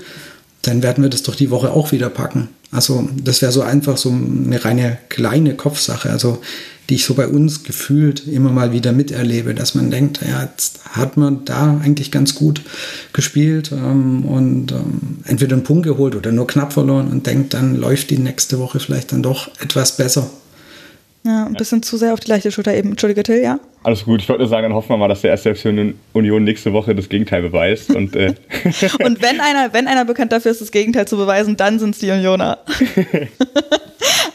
dann 0.63 0.83
werden 0.83 1.03
wir 1.03 1.11
das 1.11 1.23
doch 1.23 1.35
die 1.35 1.51
Woche 1.51 1.71
auch 1.71 1.93
wieder 1.93 2.11
packen. 2.11 2.49
Also 2.71 3.09
das 3.23 3.41
wäre 3.41 3.53
so 3.53 3.63
einfach 3.63 3.97
so 3.97 4.11
eine 4.11 4.63
reine 4.65 4.99
kleine 5.09 5.55
Kopfsache, 5.55 6.11
also 6.11 6.43
die 6.89 6.95
ich 6.95 7.05
so 7.05 7.15
bei 7.15 7.29
uns 7.29 7.65
gefühlt 7.65 8.27
immer 8.27 8.51
mal 8.51 8.73
wieder 8.73 8.93
miterlebe, 8.93 9.55
dass 9.55 9.75
man 9.75 9.91
denkt, 9.91 10.21
ja, 10.27 10.43
jetzt 10.43 10.81
hat 10.85 11.19
man 11.19 11.45
da 11.45 11.79
eigentlich 11.83 12.11
ganz 12.11 12.35
gut 12.35 12.63
gespielt 13.13 13.73
ähm, 13.73 14.25
und 14.25 14.73
ähm, 14.73 15.19
entweder 15.25 15.55
einen 15.55 15.65
Punkt 15.65 15.85
geholt 15.85 16.15
oder 16.15 16.33
nur 16.33 16.47
knapp 16.47 16.73
verloren 16.73 17.09
und 17.09 17.27
denkt, 17.27 17.53
dann 17.53 17.77
läuft 17.77 18.11
die 18.11 18.19
nächste 18.19 18.59
Woche 18.59 18.81
vielleicht 18.81 19.13
dann 19.13 19.23
doch 19.23 19.51
etwas 19.61 19.97
besser. 19.97 20.31
Ja, 21.29 21.45
ein 21.45 21.53
bisschen 21.53 21.83
zu 21.83 21.99
sehr 21.99 22.15
auf 22.15 22.21
die 22.21 22.31
leichte 22.31 22.51
Schulter 22.51 22.75
eben. 22.75 22.93
Entschuldige, 22.93 23.23
Till, 23.23 23.43
ja? 23.43 23.61
Alles 23.83 24.07
gut. 24.07 24.23
Ich 24.23 24.29
wollte 24.31 24.41
nur 24.41 24.49
sagen, 24.49 24.63
dann 24.63 24.73
hoffen 24.73 24.89
wir 24.89 24.97
mal, 24.97 25.09
dass 25.09 25.21
der 25.21 25.31
erste 25.31 25.55
FC 25.55 25.67
Union 26.15 26.43
nächste 26.43 26.73
Woche 26.73 26.95
das 26.95 27.11
Gegenteil 27.11 27.43
beweist. 27.43 27.95
Und, 27.95 28.17
äh 28.17 28.29
und 29.05 29.21
wenn 29.21 29.39
einer, 29.39 29.75
wenn 29.75 29.89
einer 29.89 30.07
bekannt 30.07 30.33
dafür 30.33 30.53
ist, 30.53 30.63
das 30.63 30.73
Gegenteil 30.73 31.07
zu 31.07 31.19
beweisen, 31.19 31.59
dann 31.59 31.79
sind 31.79 31.97
es 31.97 32.01
die 32.01 32.11
Unioner. 32.11 32.61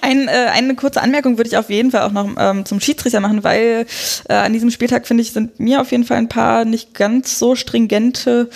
Ein, 0.03 0.27
äh, 0.27 0.49
eine 0.51 0.75
kurze 0.75 1.01
Anmerkung 1.01 1.37
würde 1.37 1.47
ich 1.47 1.55
auf 1.55 1.69
jeden 1.69 1.89
Fall 1.89 2.01
auch 2.01 2.11
noch 2.11 2.29
ähm, 2.37 2.65
zum 2.65 2.81
Schiedsrichter 2.81 3.21
machen, 3.21 3.45
weil 3.45 3.85
äh, 4.27 4.33
an 4.33 4.51
diesem 4.51 4.69
Spieltag, 4.69 5.07
finde 5.07 5.23
ich, 5.23 5.31
sind 5.31 5.61
mir 5.61 5.79
auf 5.79 5.91
jeden 5.91 6.03
Fall 6.03 6.17
ein 6.17 6.27
paar 6.27 6.65
nicht 6.65 6.93
ganz 6.93 7.39
so 7.39 7.55
stringente 7.55 8.49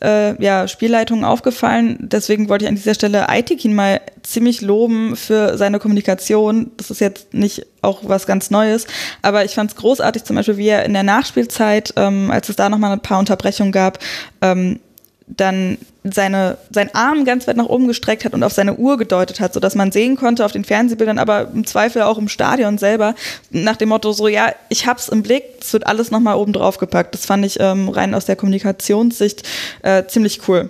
äh, 0.00 0.42
ja, 0.42 0.66
Spielleitungen 0.66 1.26
aufgefallen. 1.26 1.98
Deswegen 2.00 2.48
wollte 2.48 2.64
ich 2.64 2.70
an 2.70 2.76
dieser 2.76 2.94
Stelle 2.94 3.28
Aitikin 3.28 3.74
mal 3.74 4.00
ziemlich 4.22 4.62
loben 4.62 5.14
für 5.14 5.58
seine 5.58 5.78
Kommunikation. 5.78 6.70
Das 6.78 6.90
ist 6.90 7.02
jetzt 7.02 7.34
nicht 7.34 7.66
auch 7.82 8.00
was 8.04 8.24
ganz 8.24 8.50
Neues, 8.50 8.86
aber 9.20 9.44
ich 9.44 9.54
fand 9.54 9.72
es 9.72 9.76
großartig, 9.76 10.24
zum 10.24 10.36
Beispiel, 10.36 10.56
wie 10.56 10.68
er 10.68 10.86
in 10.86 10.94
der 10.94 11.02
Nachspielzeit, 11.02 11.92
ähm, 11.96 12.30
als 12.30 12.48
es 12.48 12.56
da 12.56 12.70
nochmal 12.70 12.92
ein 12.92 13.00
paar 13.00 13.18
Unterbrechungen 13.18 13.72
gab, 13.72 13.98
ähm, 14.40 14.80
dann 15.26 15.78
seine, 16.02 16.58
sein 16.70 16.94
Arm 16.94 17.24
ganz 17.24 17.46
weit 17.46 17.56
nach 17.56 17.66
oben 17.66 17.88
gestreckt 17.88 18.24
hat 18.24 18.34
und 18.34 18.42
auf 18.42 18.52
seine 18.52 18.76
Uhr 18.76 18.98
gedeutet 18.98 19.40
hat, 19.40 19.54
sodass 19.54 19.74
man 19.74 19.90
sehen 19.90 20.16
konnte 20.16 20.44
auf 20.44 20.52
den 20.52 20.64
Fernsehbildern, 20.64 21.18
aber 21.18 21.48
im 21.52 21.66
Zweifel 21.66 22.02
auch 22.02 22.18
im 22.18 22.28
Stadion 22.28 22.76
selber, 22.76 23.14
nach 23.50 23.76
dem 23.76 23.88
Motto 23.88 24.12
so, 24.12 24.28
ja, 24.28 24.52
ich 24.68 24.86
hab's 24.86 25.08
im 25.08 25.22
Blick, 25.22 25.44
es 25.60 25.72
wird 25.72 25.86
alles 25.86 26.10
nochmal 26.10 26.36
oben 26.36 26.52
drauf 26.52 26.78
gepackt. 26.78 27.14
Das 27.14 27.24
fand 27.24 27.44
ich 27.46 27.58
ähm, 27.60 27.88
rein 27.88 28.14
aus 28.14 28.26
der 28.26 28.36
Kommunikationssicht 28.36 29.44
äh, 29.82 30.04
ziemlich 30.06 30.46
cool. 30.46 30.68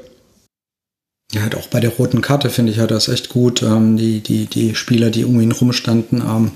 Ja, 1.32 1.42
halt 1.42 1.56
auch 1.56 1.66
bei 1.66 1.80
der 1.80 1.90
roten 1.90 2.20
Karte 2.20 2.48
finde 2.48 2.70
ich, 2.70 2.78
hat 2.78 2.92
das 2.92 3.08
echt 3.08 3.28
gut, 3.28 3.62
ähm, 3.62 3.96
die, 3.96 4.20
die, 4.20 4.46
die 4.46 4.76
Spieler, 4.76 5.10
die 5.10 5.24
um 5.24 5.40
ihn 5.40 5.50
rumstanden, 5.50 6.20
ähm, 6.20 6.52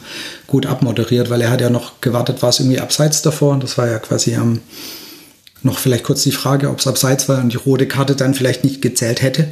gut 0.47 0.67
abmoderiert, 0.67 1.31
weil 1.31 1.41
er 1.41 1.51
hat 1.51 1.61
ja 1.61 1.71
noch 1.71 2.01
gewartet, 2.01 2.43
war 2.43 2.51
es 2.51 2.61
irgendwie 2.61 2.79
abseits 2.79 3.23
davor. 3.23 3.59
Das 3.59 3.77
war 3.77 3.89
ja 3.89 3.99
quasi 3.99 4.37
am 4.37 4.43
ähm, 4.43 4.61
noch 5.63 5.79
vielleicht 5.79 6.05
kurz 6.05 6.23
die 6.23 6.33
Frage, 6.33 6.71
ob 6.71 6.79
es 6.79 6.87
abseits 6.87 7.29
war 7.29 7.39
und 7.39 7.53
die 7.53 7.57
rote 7.57 7.87
Karte 7.87 8.15
dann 8.15 8.35
vielleicht 8.35 8.65
nicht 8.65 8.81
gezählt 8.83 9.23
hätte. 9.23 9.49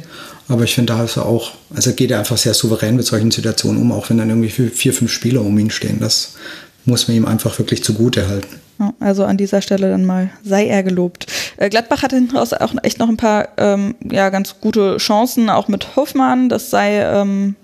Aber 0.47 0.63
ich 0.63 0.73
finde, 0.73 0.93
da 0.93 1.03
ist 1.03 1.17
er 1.17 1.25
auch, 1.25 1.51
also 1.75 1.91
geht 1.91 2.11
er 2.11 2.19
einfach 2.19 2.37
sehr 2.37 2.53
souverän 2.53 2.95
mit 2.95 3.05
solchen 3.05 3.31
Situationen 3.31 3.81
um, 3.81 3.91
auch 3.91 4.09
wenn 4.09 4.17
dann 4.17 4.29
irgendwie 4.29 4.69
vier, 4.69 4.93
fünf 4.93 5.11
Spieler 5.11 5.41
um 5.41 5.57
ihn 5.59 5.69
stehen. 5.69 5.99
Das 5.99 6.35
muss 6.85 7.07
man 7.07 7.17
ihm 7.17 7.25
einfach 7.25 7.57
wirklich 7.59 7.83
zugute 7.83 8.27
halten. 8.27 8.47
Also 8.99 9.25
an 9.25 9.37
dieser 9.37 9.61
Stelle 9.61 9.89
dann 9.89 10.05
mal 10.05 10.29
sei 10.43 10.67
er 10.67 10.83
gelobt. 10.83 11.25
Äh, 11.57 11.69
Gladbach 11.69 12.03
hatte 12.03 12.15
hinten 12.15 12.37
raus 12.37 12.53
auch 12.53 12.73
echt 12.83 12.99
noch 12.99 13.09
ein 13.09 13.17
paar 13.17 13.49
ähm, 13.57 13.95
ja, 14.09 14.29
ganz 14.29 14.55
gute 14.61 14.97
Chancen, 14.97 15.49
auch 15.49 15.67
mit 15.67 15.95
Hoffmann. 15.95 16.47
Das 16.47 16.69
sei 16.69 17.01
ähm, 17.01 17.55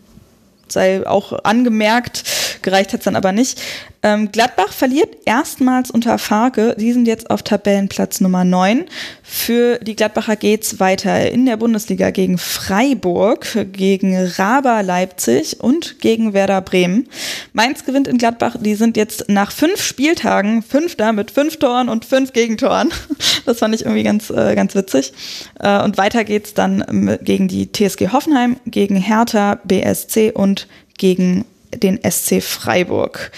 sei 0.67 1.05
auch 1.07 1.43
angemerkt. 1.43 2.23
Gereicht 2.63 2.93
hat 2.93 3.01
es 3.01 3.05
dann 3.05 3.15
aber 3.15 3.31
nicht. 3.31 3.61
Ähm, 4.01 4.31
Gladbach 4.31 4.73
verliert 4.73 5.15
erstmals 5.25 5.89
unter 5.89 6.17
Farke. 6.17 6.75
Sie 6.77 6.91
sind 6.91 7.07
jetzt 7.07 7.29
auf 7.29 7.41
Tabellenplatz 7.43 8.19
Nummer 8.19 8.43
9. 8.43 8.85
Für 9.21 9.77
die 9.79 9.95
Gladbacher 9.95 10.35
geht's 10.35 10.79
weiter 10.81 11.31
in 11.31 11.45
der 11.45 11.57
Bundesliga 11.57 12.11
gegen 12.11 12.37
Freiburg, 12.37 13.47
gegen 13.71 14.17
Raber 14.17 14.83
Leipzig 14.83 15.61
und 15.61 15.99
gegen 16.01 16.33
Werder 16.33 16.61
Bremen. 16.61 17.07
Mainz 17.53 17.85
gewinnt 17.85 18.07
in 18.07 18.17
Gladbach. 18.17 18.57
Die 18.59 18.75
sind 18.75 18.97
jetzt 18.97 19.29
nach 19.29 19.51
fünf 19.51 19.81
Spieltagen 19.81 20.63
Fünfter 20.63 21.13
mit 21.13 21.31
fünf 21.31 21.57
Toren 21.57 21.87
und 21.87 22.05
fünf 22.05 22.33
Gegentoren. 22.33 22.89
Das 23.45 23.59
fand 23.59 23.75
ich 23.75 23.81
irgendwie 23.81 24.03
ganz, 24.03 24.29
äh, 24.29 24.55
ganz 24.55 24.73
witzig. 24.73 25.11
Äh, 25.59 25.83
und 25.83 25.97
weiter 25.97 26.23
geht's 26.23 26.53
dann 26.53 27.17
gegen 27.23 27.49
die 27.49 27.69
TSG 27.71 28.09
Hoffenheim, 28.13 28.55
gegen 28.65 28.95
Hertha, 28.95 29.59
BSC 29.65 30.31
und 30.31 30.67
gegen 30.97 31.43
den 31.77 31.99
SC 32.03 32.41
Freiburg. 32.41 33.31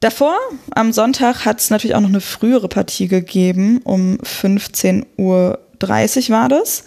Davor, 0.00 0.36
am 0.70 0.92
Sonntag, 0.92 1.44
hat 1.44 1.60
es 1.60 1.70
natürlich 1.70 1.96
auch 1.96 2.00
noch 2.00 2.08
eine 2.08 2.20
frühere 2.20 2.68
Partie 2.68 3.08
gegeben. 3.08 3.80
Um 3.82 4.18
15.30 4.18 5.04
Uhr 5.16 5.58
war 6.28 6.48
das. 6.48 6.84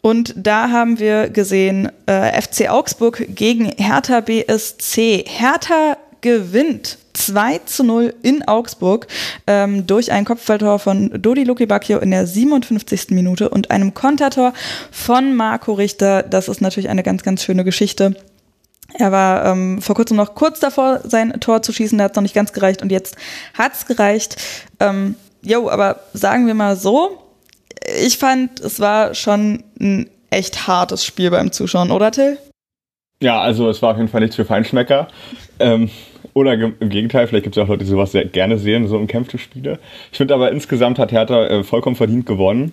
Und 0.00 0.34
da 0.36 0.70
haben 0.70 0.98
wir 0.98 1.30
gesehen, 1.30 1.90
äh, 2.06 2.40
FC 2.40 2.68
Augsburg 2.68 3.24
gegen 3.34 3.66
Hertha 3.76 4.20
BSC. 4.20 5.24
Hertha 5.26 5.96
gewinnt 6.20 6.98
2 7.14 7.58
zu 7.64 7.84
0 7.84 8.14
in 8.22 8.42
Augsburg 8.46 9.06
ähm, 9.46 9.86
durch 9.86 10.12
ein 10.12 10.24
Kopfballtor 10.24 10.78
von 10.78 11.10
Dodi 11.22 11.44
Lukibakio 11.44 11.98
in 12.00 12.10
der 12.10 12.26
57. 12.26 13.10
Minute 13.10 13.48
und 13.48 13.70
einem 13.70 13.94
Kontertor 13.94 14.52
von 14.90 15.34
Marco 15.36 15.72
Richter. 15.72 16.22
Das 16.22 16.48
ist 16.48 16.60
natürlich 16.60 16.88
eine 16.88 17.02
ganz, 17.02 17.22
ganz 17.22 17.42
schöne 17.44 17.64
Geschichte. 17.64 18.16
Er 18.96 19.10
war 19.10 19.44
ähm, 19.46 19.82
vor 19.82 19.96
kurzem 19.96 20.16
noch 20.16 20.34
kurz 20.34 20.60
davor, 20.60 21.00
sein 21.02 21.40
Tor 21.40 21.62
zu 21.62 21.72
schießen, 21.72 21.98
da 21.98 22.04
hat 22.04 22.12
es 22.12 22.16
noch 22.16 22.22
nicht 22.22 22.34
ganz 22.34 22.52
gereicht 22.52 22.80
und 22.80 22.92
jetzt 22.92 23.16
hat's 23.58 23.86
gereicht. 23.86 24.36
Ähm, 24.78 25.16
jo, 25.42 25.68
aber 25.68 26.00
sagen 26.12 26.46
wir 26.46 26.54
mal 26.54 26.76
so, 26.76 27.18
ich 28.04 28.18
fand, 28.18 28.60
es 28.60 28.78
war 28.78 29.14
schon 29.14 29.64
ein 29.80 30.08
echt 30.30 30.66
hartes 30.66 31.04
Spiel 31.04 31.30
beim 31.30 31.52
Zuschauen, 31.52 31.90
oder 31.90 32.12
Till? 32.12 32.38
Ja, 33.20 33.40
also 33.40 33.68
es 33.68 33.82
war 33.82 33.92
auf 33.92 33.96
jeden 33.96 34.08
Fall 34.08 34.20
nichts 34.20 34.36
für 34.36 34.44
Feinschmecker. 34.44 35.08
Ähm, 35.58 35.90
oder 36.32 36.54
im 36.54 36.88
Gegenteil, 36.88 37.26
vielleicht 37.26 37.44
gibt 37.44 37.56
es 37.56 37.58
ja 37.58 37.64
auch 37.64 37.68
Leute, 37.68 37.84
die 37.84 37.90
sowas 37.90 38.12
sehr 38.12 38.24
gerne 38.24 38.58
sehen, 38.58 38.88
so 38.88 38.96
umkämpfte 38.96 39.38
Spiele. 39.38 39.78
Ich 40.10 40.18
finde 40.18 40.34
aber 40.34 40.50
insgesamt 40.50 40.98
hat 40.98 41.12
Hertha 41.12 41.46
äh, 41.46 41.64
vollkommen 41.64 41.96
verdient 41.96 42.26
gewonnen. 42.26 42.72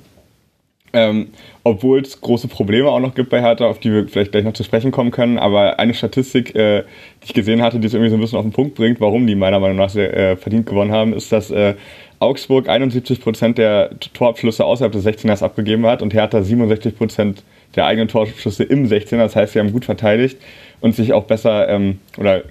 Ähm, 0.93 1.27
obwohl 1.63 2.01
es 2.01 2.19
große 2.19 2.47
Probleme 2.47 2.89
auch 2.89 2.99
noch 2.99 3.15
gibt 3.15 3.30
bei 3.30 3.41
Hertha, 3.41 3.65
auf 3.65 3.80
die 3.80 3.91
wir 3.91 4.08
vielleicht 4.08 4.32
gleich 4.32 4.43
noch 4.43 4.54
zu 4.54 4.63
sprechen 4.63 4.91
kommen 4.91 5.12
können. 5.12 5.38
Aber 5.38 5.80
eine 5.80 5.93
Statistik, 5.93 6.56
äh, 6.56 6.82
die 7.21 7.27
ich 7.27 7.34
gesehen 7.34 7.62
hatte, 7.62 7.80
die 7.80 7.88
es 7.88 7.93
irgendwie 7.93 8.10
so 8.10 8.17
ein 8.17 8.21
bisschen 8.21 8.38
auf 8.38 8.45
den 8.45 8.51
Punkt 8.51 8.75
bringt, 8.75 8.99
warum 8.99 9.25
die 9.25 9.36
meiner 9.36 9.60
Meinung 9.60 9.77
nach 9.77 9.89
sehr 9.89 10.15
äh, 10.15 10.36
verdient 10.36 10.65
gewonnen 10.65 10.91
haben, 10.91 11.13
ist, 11.13 11.32
dass 11.32 11.51
äh, 11.51 11.75
Augsburg 12.19 12.67
71 12.67 13.21
Prozent 13.21 13.58
der 13.58 13.91
Torabschlüsse 14.13 14.65
außerhalb 14.65 14.91
des 14.91 15.06
16ers 15.06 15.43
abgegeben 15.43 15.86
hat 15.86 16.01
und 16.01 16.13
Hertha 16.13 16.41
67 16.41 16.95
Prozent 16.97 17.43
der 17.75 17.86
eigenen 17.86 18.08
Torabschlüsse 18.08 18.63
im 18.63 18.86
16er. 18.88 19.17
Das 19.17 19.36
heißt, 19.36 19.54
sie 19.54 19.60
haben 19.60 19.71
gut 19.71 19.86
verteidigt 19.86 20.38
und 20.82 20.95
sich 20.95 21.13
auch 21.13 21.23
besser 21.23 21.69
ähm, 21.69 21.99
oder 22.17 22.43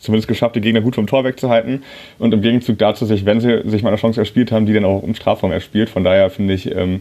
zumindest 0.00 0.28
geschafft, 0.28 0.56
die 0.56 0.60
Gegner 0.60 0.80
gut 0.82 0.94
vom 0.94 1.06
Tor 1.06 1.24
wegzuhalten 1.24 1.82
und 2.18 2.32
im 2.34 2.42
Gegenzug 2.42 2.78
dazu 2.78 3.06
sich, 3.06 3.24
wenn 3.24 3.40
sie 3.40 3.62
sich 3.64 3.82
mal 3.82 3.88
eine 3.88 3.98
Chance 3.98 4.20
erspielt 4.20 4.52
haben, 4.52 4.66
die 4.66 4.74
dann 4.74 4.84
auch 4.84 5.02
im 5.02 5.14
Strafraum 5.14 5.50
erspielt. 5.50 5.88
Von 5.88 6.04
daher 6.04 6.30
finde 6.30 6.54
ich, 6.54 6.70
ähm, 6.74 7.00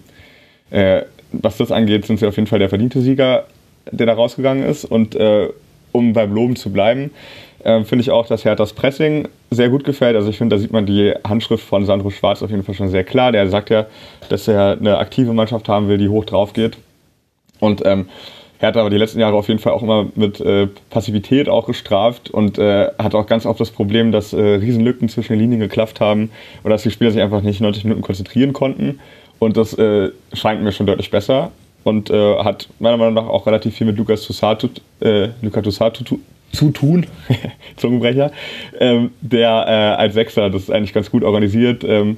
äh, 0.72 1.04
was 1.32 1.58
das 1.58 1.72
angeht, 1.72 2.06
sind 2.06 2.20
sie 2.20 2.28
auf 2.28 2.36
jeden 2.36 2.48
Fall 2.48 2.60
der 2.60 2.70
verdiente 2.70 3.02
Sieger, 3.02 3.46
der 3.92 4.06
da 4.06 4.14
rausgegangen 4.14 4.64
ist. 4.64 4.86
Und 4.86 5.16
äh, 5.16 5.50
um 5.92 6.14
beim 6.14 6.34
Loben 6.34 6.56
zu 6.56 6.72
bleiben, 6.72 7.12
äh, 7.64 7.84
finde 7.84 8.02
ich 8.02 8.12
auch, 8.12 8.28
dass 8.28 8.46
Herthas 8.46 8.74
Pressing 8.74 9.28
sehr 9.50 9.70
gut 9.70 9.84
gefällt. 9.84 10.16
Also 10.16 10.30
ich 10.30 10.38
finde, 10.38 10.56
da 10.56 10.60
sieht 10.60 10.72
man 10.72 10.86
die 10.86 11.14
Handschrift 11.28 11.64
von 11.64 11.86
Sandro 11.86 12.10
Schwarz 12.10 12.44
auf 12.44 12.50
jeden 12.50 12.64
Fall 12.64 12.76
schon 12.76 12.90
sehr 12.90 13.04
klar. 13.04 13.32
Der 13.32 13.48
sagt 13.50 13.70
ja, 13.70 13.88
dass 14.30 14.48
er 14.48 14.78
eine 14.80 14.98
aktive 14.98 15.34
Mannschaft 15.34 15.68
haben 15.68 15.88
will, 15.88 15.98
die 15.98 16.10
hoch 16.10 16.26
drauf 16.26 16.54
geht. 16.54 16.78
Und 17.60 17.86
ähm, 17.86 18.08
Hertha 18.60 18.80
aber 18.80 18.90
die 18.90 18.98
letzten 18.98 19.20
Jahre 19.20 19.36
auf 19.36 19.48
jeden 19.48 19.60
Fall 19.60 19.74
auch 19.74 19.84
immer 19.84 20.08
mit 20.16 20.40
äh, 20.42 20.68
Passivität 20.90 21.48
auch 21.48 21.68
gestraft 21.68 22.30
und 22.30 22.58
äh, 22.58 22.88
hat 22.98 23.14
auch 23.14 23.28
ganz 23.28 23.46
oft 23.46 23.60
das 23.60 23.70
Problem, 23.70 24.12
dass 24.12 24.34
äh, 24.34 24.40
Riesenlücken 24.40 25.10
zwischen 25.10 25.34
den 25.34 25.40
Linien 25.40 25.60
geklafft 25.60 26.00
haben 26.00 26.32
oder 26.64 26.74
dass 26.74 26.84
die 26.84 26.92
Spieler 26.92 27.12
sich 27.12 27.22
einfach 27.22 27.42
nicht 27.42 27.62
90 27.62 27.84
Minuten 27.84 28.02
konzentrieren 28.02 28.54
konnten. 28.54 29.00
Und 29.40 29.58
das 29.58 29.74
äh, 29.78 30.12
scheint 30.34 30.64
mir 30.64 30.72
schon 30.72 30.88
deutlich 30.88 31.12
besser 31.12 31.52
und 31.84 32.10
äh, 32.10 32.38
hat 32.40 32.68
meiner 32.80 32.98
Meinung 32.98 33.14
nach 33.14 33.28
auch 33.28 33.46
relativ 33.46 33.76
viel 33.76 33.88
mit 33.88 33.98
Lukas 33.98 34.24
Toussaint 34.24 34.82
äh, 35.00 35.30
Lukas 35.42 35.64
Toussaint 35.64 36.04
zu 36.52 36.72
tun, 36.72 37.06
Zungenbrecher, 37.76 38.32
ähm, 38.80 39.12
der 39.22 39.66
äh, 39.68 40.02
als 40.02 40.14
Sechser 40.14 40.50
das 40.50 40.70
eigentlich 40.70 40.94
ganz 40.94 41.12
gut 41.12 41.24
organisiert 41.24 41.84
ähm, 41.84 42.18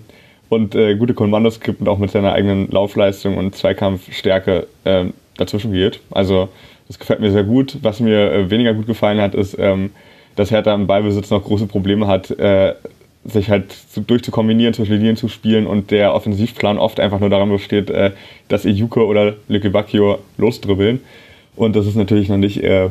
und 0.50 0.76
äh, 0.76 0.96
gute 0.96 1.14
Kommandos 1.14 1.60
gibt 1.60 1.82
und 1.82 1.88
auch 1.88 1.98
mit 1.98 2.12
seiner 2.12 2.34
eigenen 2.34 2.70
Laufleistung 2.70 3.38
und 3.38 3.56
Zweikampfstärke 3.56 4.68
ähm, 4.86 5.14
dazwischen 5.38 5.72
geht. 5.72 6.00
Also 6.12 6.50
das 6.88 6.98
gefällt 7.00 7.20
mir 7.20 7.32
sehr 7.32 7.44
gut. 7.44 7.78
Was 7.82 8.00
mir 8.00 8.32
äh, 8.32 8.50
weniger 8.50 8.74
gut 8.74 8.88
gefallen 8.88 9.22
hat, 9.22 9.36
ist, 9.36 9.58
ähm, 9.60 9.92
dass 10.36 10.52
Hertha 10.52 10.74
im 10.74 10.88
Ballbesitz 10.88 11.30
noch 11.30 11.44
große 11.44 11.68
Probleme 11.68 12.08
hat, 12.08 12.32
äh, 12.32 12.74
sich 13.26 13.50
halt 13.50 13.76
durchzukombinieren, 13.96 14.74
zwischen 14.74 14.94
Linien 14.94 15.18
zu 15.18 15.28
spielen 15.28 15.68
und 15.68 15.92
der 15.92 16.14
Offensivplan 16.14 16.78
oft 16.78 17.00
einfach 17.00 17.20
nur 17.20 17.30
daran 17.30 17.50
besteht, 17.50 17.90
äh, 17.90 18.12
dass 18.48 18.66
Ijuke 18.66 19.06
oder 19.06 19.36
Lücke 19.48 19.70
Bacchio 19.70 20.20
losdribbeln. 20.38 21.02
Und 21.56 21.76
das 21.76 21.86
ist 21.86 21.96
natürlich 21.96 22.30
noch 22.30 22.38
nicht 22.38 22.64
äh, 22.64 22.90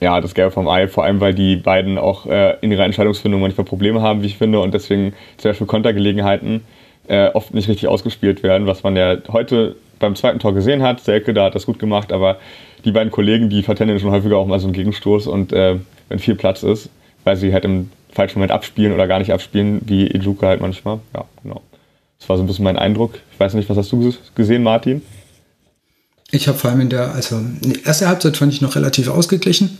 ja, 0.00 0.20
das 0.20 0.34
Gelbe 0.34 0.50
vom 0.50 0.68
Ei, 0.68 0.88
vor 0.88 1.04
allem 1.04 1.20
weil 1.20 1.34
die 1.34 1.56
beiden 1.56 1.98
auch 1.98 2.26
äh, 2.26 2.56
in 2.62 2.72
ihrer 2.72 2.84
Entscheidungsfindung 2.84 3.40
manchmal 3.40 3.66
Probleme 3.66 4.00
haben, 4.02 4.22
wie 4.22 4.26
ich 4.26 4.38
finde, 4.38 4.60
und 4.60 4.74
deswegen 4.74 5.14
zum 5.36 5.50
Beispiel 5.50 5.66
Kontergelegenheiten 5.66 6.62
äh, 7.06 7.28
oft 7.28 7.54
nicht 7.54 7.68
richtig 7.68 7.88
ausgespielt 7.88 8.42
werden, 8.42 8.66
was 8.66 8.82
man 8.82 8.96
ja 8.96 9.16
heute 9.28 9.76
beim 9.98 10.16
zweiten 10.16 10.38
Tor 10.38 10.54
gesehen 10.54 10.82
hat. 10.82 11.00
Selke, 11.00 11.34
da 11.34 11.44
hat 11.44 11.54
das 11.54 11.66
gut 11.66 11.78
gemacht, 11.78 12.12
aber 12.12 12.38
die 12.84 12.92
beiden 12.92 13.10
Kollegen, 13.10 13.50
die 13.50 13.62
vertändeln 13.62 14.00
schon 14.00 14.10
häufiger 14.10 14.38
auch 14.38 14.46
mal 14.46 14.58
so 14.58 14.66
einen 14.66 14.72
Gegenstoß 14.72 15.26
und 15.26 15.52
äh, 15.52 15.76
wenn 16.08 16.18
viel 16.18 16.34
Platz 16.34 16.62
ist, 16.62 16.88
weil 17.24 17.36
sie 17.36 17.52
halt 17.52 17.64
im 17.64 17.90
falschen 18.12 18.38
Moment 18.38 18.52
abspielen 18.52 18.92
oder 18.92 19.06
gar 19.06 19.18
nicht 19.18 19.32
abspielen, 19.32 19.80
wie 19.86 20.06
Ijuka 20.06 20.48
halt 20.48 20.60
manchmal. 20.60 21.00
Ja, 21.14 21.24
genau. 21.42 21.62
Das 22.18 22.28
war 22.28 22.36
so 22.36 22.42
ein 22.42 22.46
bisschen 22.46 22.64
mein 22.64 22.78
Eindruck. 22.78 23.14
Ich 23.32 23.40
weiß 23.40 23.54
nicht, 23.54 23.68
was 23.68 23.76
hast 23.76 23.92
du 23.92 24.12
gesehen, 24.34 24.62
Martin? 24.62 25.02
Ich 26.30 26.46
habe 26.46 26.58
vor 26.58 26.70
allem 26.70 26.80
in 26.80 26.90
der, 26.90 27.14
also 27.14 27.40
die 27.60 27.82
erste 27.82 28.08
Halbzeit 28.08 28.36
fand 28.36 28.52
ich 28.52 28.60
noch 28.60 28.76
relativ 28.76 29.08
ausgeglichen. 29.08 29.78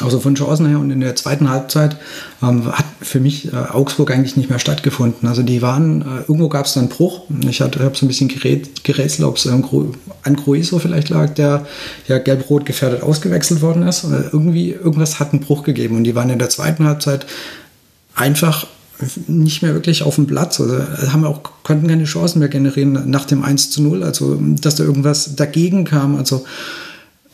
Also 0.00 0.20
von 0.20 0.34
Chancen 0.34 0.66
her 0.66 0.78
und 0.78 0.90
in 0.90 1.00
der 1.00 1.16
zweiten 1.16 1.50
Halbzeit 1.50 1.96
ähm, 2.42 2.66
hat 2.72 2.86
für 3.02 3.20
mich 3.20 3.52
äh, 3.52 3.56
Augsburg 3.56 4.10
eigentlich 4.10 4.36
nicht 4.36 4.48
mehr 4.48 4.58
stattgefunden. 4.58 5.28
Also 5.28 5.42
die 5.42 5.60
waren, 5.60 6.02
äh, 6.02 6.20
irgendwo 6.20 6.48
gab 6.48 6.66
es 6.66 6.74
dann 6.74 6.84
einen 6.84 6.88
Bruch. 6.90 7.24
Ich 7.48 7.60
habe 7.60 7.78
so 7.94 8.06
ein 8.06 8.08
bisschen 8.08 8.28
gerät, 8.28 8.84
gerätselt, 8.84 9.28
ob 9.28 9.36
es 9.36 9.46
ähm, 9.46 9.64
an 10.22 10.36
Cruiso 10.36 10.78
vielleicht 10.78 11.10
lag, 11.10 11.34
der 11.34 11.66
ja 12.08 12.18
gelb-rot 12.18 12.64
gefährdet 12.64 13.02
ausgewechselt 13.02 13.60
worden 13.60 13.82
ist. 13.82 14.04
Äh, 14.04 14.30
irgendwie, 14.32 14.70
irgendwas 14.70 15.20
hat 15.20 15.32
einen 15.32 15.40
Bruch 15.40 15.62
gegeben 15.62 15.96
und 15.96 16.04
die 16.04 16.14
waren 16.14 16.30
in 16.30 16.38
der 16.38 16.48
zweiten 16.48 16.84
Halbzeit 16.84 17.26
einfach 18.14 18.66
nicht 19.26 19.62
mehr 19.62 19.74
wirklich 19.74 20.02
auf 20.02 20.14
dem 20.14 20.26
Platz. 20.26 20.60
Also 20.60 20.78
haben 21.12 21.24
auch, 21.24 21.42
konnten 21.62 21.88
keine 21.88 22.04
Chancen 22.04 22.38
mehr 22.38 22.48
generieren 22.48 23.10
nach 23.10 23.24
dem 23.24 23.42
1 23.42 23.70
zu 23.70 23.82
0. 23.82 24.02
Also 24.02 24.38
dass 24.40 24.76
da 24.76 24.84
irgendwas 24.84 25.36
dagegen 25.36 25.84
kam. 25.84 26.16
Also 26.16 26.44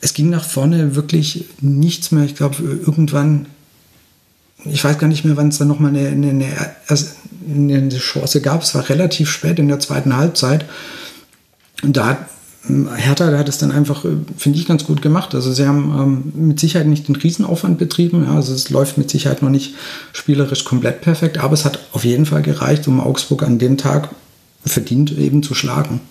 es 0.01 0.13
ging 0.13 0.29
nach 0.29 0.43
vorne 0.43 0.95
wirklich 0.95 1.45
nichts 1.61 2.11
mehr. 2.11 2.23
Ich 2.23 2.35
glaube, 2.35 2.63
irgendwann, 2.63 3.47
ich 4.65 4.83
weiß 4.83 4.97
gar 4.97 5.07
nicht 5.07 5.25
mehr, 5.25 5.37
wann 5.37 5.49
es 5.49 5.57
dann 5.57 5.67
nochmal 5.67 5.95
eine, 5.95 6.07
eine, 6.07 6.45
eine, 7.47 7.89
Chance 7.97 8.41
gab. 8.41 8.63
Es 8.63 8.75
war 8.75 8.87
relativ 8.89 9.29
spät 9.29 9.59
in 9.59 9.67
der 9.67 9.79
zweiten 9.79 10.15
Halbzeit. 10.15 10.65
Und 11.81 11.97
da 11.97 12.07
hat 12.07 12.17
Hertha 12.67 13.25
hat 13.37 13.47
es 13.49 13.57
dann 13.57 13.71
einfach, 13.71 14.03
äh, 14.05 14.09
finde 14.37 14.59
ich, 14.59 14.67
ganz 14.67 14.83
gut 14.83 15.01
gemacht. 15.01 15.33
Also 15.33 15.51
sie 15.53 15.65
haben 15.65 16.33
ähm, 16.35 16.47
mit 16.47 16.59
Sicherheit 16.59 16.87
nicht 16.87 17.07
den 17.07 17.15
Riesenaufwand 17.15 17.77
betrieben. 17.77 18.25
Ja, 18.25 18.35
also 18.35 18.53
es 18.53 18.69
läuft 18.69 18.97
mit 18.97 19.09
Sicherheit 19.09 19.41
noch 19.41 19.49
nicht 19.49 19.75
spielerisch 20.11 20.65
komplett 20.65 21.01
perfekt, 21.01 21.37
aber 21.37 21.53
es 21.53 21.65
hat 21.65 21.79
auf 21.93 22.03
jeden 22.03 22.25
Fall 22.25 22.41
gereicht, 22.41 22.87
um 22.87 22.99
Augsburg 22.99 23.43
an 23.43 23.59
dem 23.59 23.77
Tag 23.77 24.09
verdient 24.65 25.17
eben 25.17 25.41
zu 25.41 25.55
schlagen. 25.55 26.01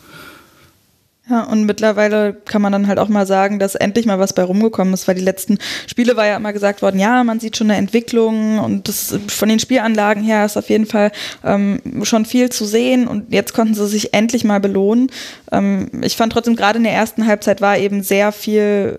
Ja, 1.30 1.42
und 1.42 1.64
mittlerweile 1.64 2.32
kann 2.32 2.62
man 2.62 2.72
dann 2.72 2.86
halt 2.86 2.98
auch 2.98 3.08
mal 3.08 3.26
sagen, 3.26 3.58
dass 3.58 3.74
endlich 3.74 4.06
mal 4.06 4.18
was 4.18 4.32
bei 4.32 4.42
rumgekommen 4.42 4.94
ist, 4.94 5.06
weil 5.06 5.14
die 5.14 5.24
letzten 5.24 5.58
Spiele 5.86 6.16
war 6.16 6.26
ja 6.26 6.36
immer 6.36 6.54
gesagt 6.54 6.80
worden, 6.80 6.98
ja, 6.98 7.22
man 7.22 7.38
sieht 7.38 7.56
schon 7.56 7.70
eine 7.70 7.78
Entwicklung 7.78 8.58
und 8.58 8.88
das 8.88 9.14
von 9.28 9.50
den 9.50 9.58
Spielanlagen 9.58 10.22
her 10.22 10.46
ist 10.46 10.56
auf 10.56 10.70
jeden 10.70 10.86
Fall 10.86 11.12
ähm, 11.44 11.80
schon 12.02 12.24
viel 12.24 12.48
zu 12.48 12.64
sehen 12.64 13.06
und 13.06 13.30
jetzt 13.30 13.52
konnten 13.52 13.74
sie 13.74 13.86
sich 13.86 14.14
endlich 14.14 14.44
mal 14.44 14.58
belohnen. 14.58 15.10
Ähm, 15.52 15.90
ich 16.02 16.16
fand 16.16 16.32
trotzdem 16.32 16.56
gerade 16.56 16.78
in 16.78 16.84
der 16.84 16.94
ersten 16.94 17.26
Halbzeit 17.26 17.60
war 17.60 17.76
eben 17.76 18.02
sehr 18.02 18.32
viel, 18.32 18.98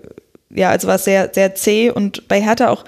ja, 0.50 0.70
also 0.70 0.86
war 0.86 0.96
es 0.96 1.04
sehr, 1.04 1.30
sehr 1.34 1.56
zäh 1.56 1.90
und 1.90 2.28
bei 2.28 2.40
Hertha 2.40 2.68
auch 2.68 2.84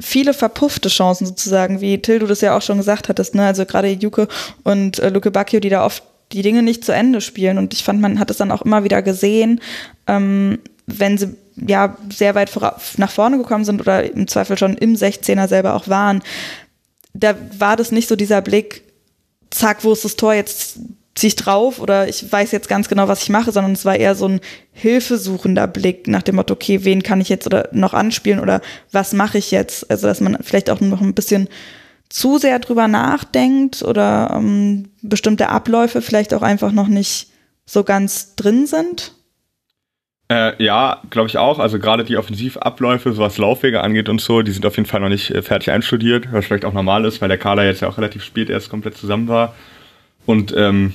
viele 0.00 0.32
verpuffte 0.32 0.88
Chancen 0.88 1.26
sozusagen, 1.26 1.82
wie 1.82 2.00
Till 2.00 2.20
du 2.20 2.26
das 2.26 2.40
ja 2.40 2.56
auch 2.56 2.62
schon 2.62 2.78
gesagt 2.78 3.10
hattest, 3.10 3.34
ne? 3.34 3.46
Also 3.46 3.66
gerade 3.66 3.88
Juke 3.88 4.28
und 4.62 4.98
äh, 4.98 5.10
Luke 5.10 5.30
Bacchio, 5.30 5.60
die 5.60 5.70
da 5.70 5.84
oft 5.84 6.02
die 6.32 6.42
Dinge 6.42 6.62
nicht 6.62 6.84
zu 6.84 6.92
Ende 6.92 7.20
spielen. 7.20 7.58
Und 7.58 7.74
ich 7.74 7.84
fand, 7.84 8.00
man 8.00 8.18
hat 8.18 8.30
es 8.30 8.36
dann 8.36 8.50
auch 8.50 8.62
immer 8.62 8.84
wieder 8.84 9.02
gesehen, 9.02 9.60
ähm, 10.06 10.58
wenn 10.86 11.18
sie 11.18 11.36
ja 11.56 11.96
sehr 12.12 12.34
weit 12.34 12.50
nach 12.96 13.10
vorne 13.10 13.38
gekommen 13.38 13.64
sind 13.64 13.80
oder 13.80 14.12
im 14.12 14.28
Zweifel 14.28 14.58
schon 14.58 14.76
im 14.76 14.94
16er 14.94 15.48
selber 15.48 15.74
auch 15.74 15.88
waren. 15.88 16.22
Da 17.14 17.34
war 17.58 17.76
das 17.76 17.92
nicht 17.92 18.08
so 18.08 18.16
dieser 18.16 18.42
Blick, 18.42 18.82
zack, 19.50 19.84
wo 19.84 19.92
ist 19.92 20.04
das 20.04 20.16
Tor, 20.16 20.34
jetzt 20.34 20.78
zieh 21.14 21.28
ich 21.28 21.36
drauf 21.36 21.80
oder 21.80 22.08
ich 22.08 22.30
weiß 22.30 22.52
jetzt 22.52 22.68
ganz 22.68 22.88
genau, 22.88 23.08
was 23.08 23.22
ich 23.22 23.30
mache, 23.30 23.50
sondern 23.50 23.72
es 23.72 23.86
war 23.86 23.96
eher 23.96 24.14
so 24.14 24.28
ein 24.28 24.40
hilfesuchender 24.72 25.66
Blick 25.66 26.06
nach 26.08 26.22
dem 26.22 26.36
Motto, 26.36 26.52
okay, 26.52 26.84
wen 26.84 27.02
kann 27.02 27.22
ich 27.22 27.30
jetzt 27.30 27.46
oder 27.46 27.70
noch 27.72 27.94
anspielen 27.94 28.38
oder 28.38 28.60
was 28.92 29.14
mache 29.14 29.38
ich 29.38 29.50
jetzt? 29.50 29.90
Also, 29.90 30.06
dass 30.06 30.20
man 30.20 30.36
vielleicht 30.42 30.68
auch 30.68 30.80
noch 30.80 31.00
ein 31.00 31.14
bisschen 31.14 31.48
zu 32.08 32.38
sehr 32.38 32.58
drüber 32.58 32.88
nachdenkt 32.88 33.82
oder 33.82 34.32
ähm, 34.34 34.90
bestimmte 35.02 35.48
Abläufe 35.48 36.02
vielleicht 36.02 36.34
auch 36.34 36.42
einfach 36.42 36.72
noch 36.72 36.88
nicht 36.88 37.30
so 37.64 37.84
ganz 37.84 38.36
drin 38.36 38.66
sind? 38.66 39.12
Äh, 40.28 40.62
ja, 40.62 41.02
glaube 41.10 41.28
ich 41.28 41.38
auch. 41.38 41.58
Also 41.58 41.78
gerade 41.78 42.04
die 42.04 42.16
Offensivabläufe, 42.16 43.12
so 43.12 43.22
was 43.22 43.38
Laufwege 43.38 43.82
angeht 43.82 44.08
und 44.08 44.20
so, 44.20 44.42
die 44.42 44.50
sind 44.50 44.66
auf 44.66 44.76
jeden 44.76 44.88
Fall 44.88 45.00
noch 45.00 45.08
nicht 45.08 45.30
äh, 45.30 45.42
fertig 45.42 45.70
einstudiert, 45.70 46.32
was 46.32 46.46
vielleicht 46.46 46.64
auch 46.64 46.72
normal 46.72 47.04
ist, 47.04 47.20
weil 47.20 47.28
der 47.28 47.38
Kader 47.38 47.64
jetzt 47.64 47.80
ja 47.80 47.88
auch 47.88 47.98
relativ 47.98 48.24
spät 48.24 48.50
erst 48.50 48.68
komplett 48.68 48.96
zusammen 48.96 49.28
war. 49.28 49.54
Und 50.26 50.52
ähm, 50.56 50.94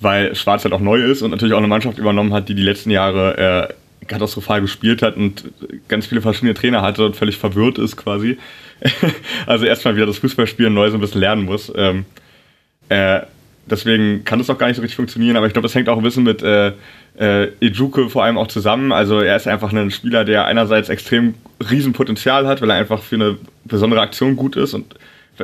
weil 0.00 0.34
Schwarz 0.34 0.64
halt 0.64 0.74
auch 0.74 0.80
neu 0.80 1.00
ist 1.00 1.22
und 1.22 1.30
natürlich 1.30 1.54
auch 1.54 1.58
eine 1.58 1.68
Mannschaft 1.68 1.98
übernommen 1.98 2.32
hat, 2.32 2.48
die 2.48 2.56
die 2.56 2.62
letzten 2.62 2.90
Jahre 2.90 3.70
äh, 3.70 4.06
katastrophal 4.06 4.60
gespielt 4.60 5.00
hat 5.00 5.16
und 5.16 5.44
ganz 5.86 6.06
viele 6.06 6.20
verschiedene 6.20 6.54
Trainer 6.54 6.82
hatte 6.82 7.06
und 7.06 7.14
völlig 7.14 7.38
verwirrt 7.38 7.78
ist 7.78 7.96
quasi. 7.96 8.38
also 9.46 9.64
erstmal 9.64 9.96
wieder 9.96 10.06
das 10.06 10.18
Fußballspielen 10.18 10.72
neu 10.72 10.90
so 10.90 10.96
ein 10.96 11.00
bisschen 11.00 11.20
lernen 11.20 11.44
muss. 11.44 11.72
Ähm, 11.74 12.04
äh, 12.88 13.20
deswegen 13.66 14.24
kann 14.24 14.38
das 14.38 14.50
auch 14.50 14.58
gar 14.58 14.66
nicht 14.66 14.76
so 14.76 14.82
richtig 14.82 14.96
funktionieren, 14.96 15.36
aber 15.36 15.46
ich 15.46 15.52
glaube, 15.52 15.66
das 15.66 15.74
hängt 15.74 15.88
auch 15.88 15.96
ein 15.96 16.02
bisschen 16.02 16.24
mit 16.24 16.42
äh, 16.42 16.72
äh, 17.18 17.48
Ejuke 17.60 18.08
vor 18.08 18.24
allem 18.24 18.38
auch 18.38 18.48
zusammen. 18.48 18.92
Also 18.92 19.20
er 19.20 19.36
ist 19.36 19.46
einfach 19.46 19.72
ein 19.72 19.90
Spieler, 19.90 20.24
der 20.24 20.46
einerseits 20.46 20.88
extrem 20.88 21.34
Riesenpotenzial 21.70 22.46
hat, 22.46 22.60
weil 22.62 22.70
er 22.70 22.76
einfach 22.76 23.02
für 23.02 23.16
eine 23.16 23.38
besondere 23.64 24.00
Aktion 24.00 24.36
gut 24.36 24.56
ist 24.56 24.74
und 24.74 24.94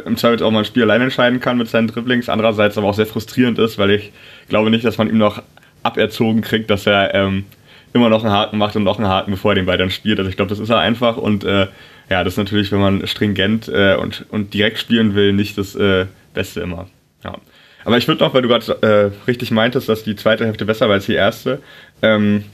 im 0.04 0.16
Zweifel 0.16 0.42
auch 0.42 0.50
mal 0.50 0.60
ein 0.60 0.64
Spiel 0.64 0.82
allein 0.82 1.00
entscheiden 1.00 1.40
kann 1.40 1.58
mit 1.58 1.68
seinen 1.68 1.88
Dribblings. 1.88 2.28
Andererseits 2.28 2.76
aber 2.76 2.88
auch 2.88 2.94
sehr 2.94 3.06
frustrierend 3.06 3.58
ist, 3.58 3.78
weil 3.78 3.90
ich 3.90 4.12
glaube 4.48 4.70
nicht, 4.70 4.84
dass 4.84 4.98
man 4.98 5.08
ihm 5.08 5.18
noch 5.18 5.42
aberzogen 5.82 6.42
kriegt, 6.42 6.70
dass 6.70 6.86
er 6.86 7.14
ähm, 7.14 7.44
immer 7.92 8.08
noch 8.08 8.22
einen 8.22 8.32
Haken 8.32 8.58
macht 8.58 8.76
und 8.76 8.84
noch 8.84 8.98
einen 8.98 9.08
Haken, 9.08 9.30
bevor 9.30 9.52
er 9.52 9.54
den 9.62 9.66
dann 9.66 9.90
spielt. 9.90 10.18
Also 10.18 10.28
ich 10.28 10.36
glaube, 10.36 10.50
das 10.50 10.58
ist 10.58 10.68
er 10.68 10.78
einfach 10.78 11.16
und 11.16 11.44
äh, 11.44 11.68
ja, 12.10 12.24
das 12.24 12.34
ist 12.34 12.38
natürlich, 12.38 12.72
wenn 12.72 12.80
man 12.80 13.06
stringent 13.06 13.68
äh, 13.68 13.96
und, 13.96 14.26
und 14.30 14.54
direkt 14.54 14.78
spielen 14.78 15.14
will, 15.14 15.32
nicht 15.32 15.58
das 15.58 15.74
äh, 15.74 16.06
Beste 16.34 16.60
immer. 16.60 16.88
Ja. 17.24 17.36
Aber 17.84 17.96
ich 17.98 18.08
würde 18.08 18.22
noch, 18.22 18.34
weil 18.34 18.42
du 18.42 18.48
gerade 18.48 18.82
äh, 18.82 19.26
richtig 19.26 19.50
meintest, 19.50 19.88
dass 19.88 20.04
die 20.04 20.16
zweite 20.16 20.44
Hälfte 20.46 20.64
besser 20.64 20.88
war 20.88 20.94
als 20.94 21.06
die 21.06 21.14
erste, 21.14 21.60
ähm, 22.02 22.44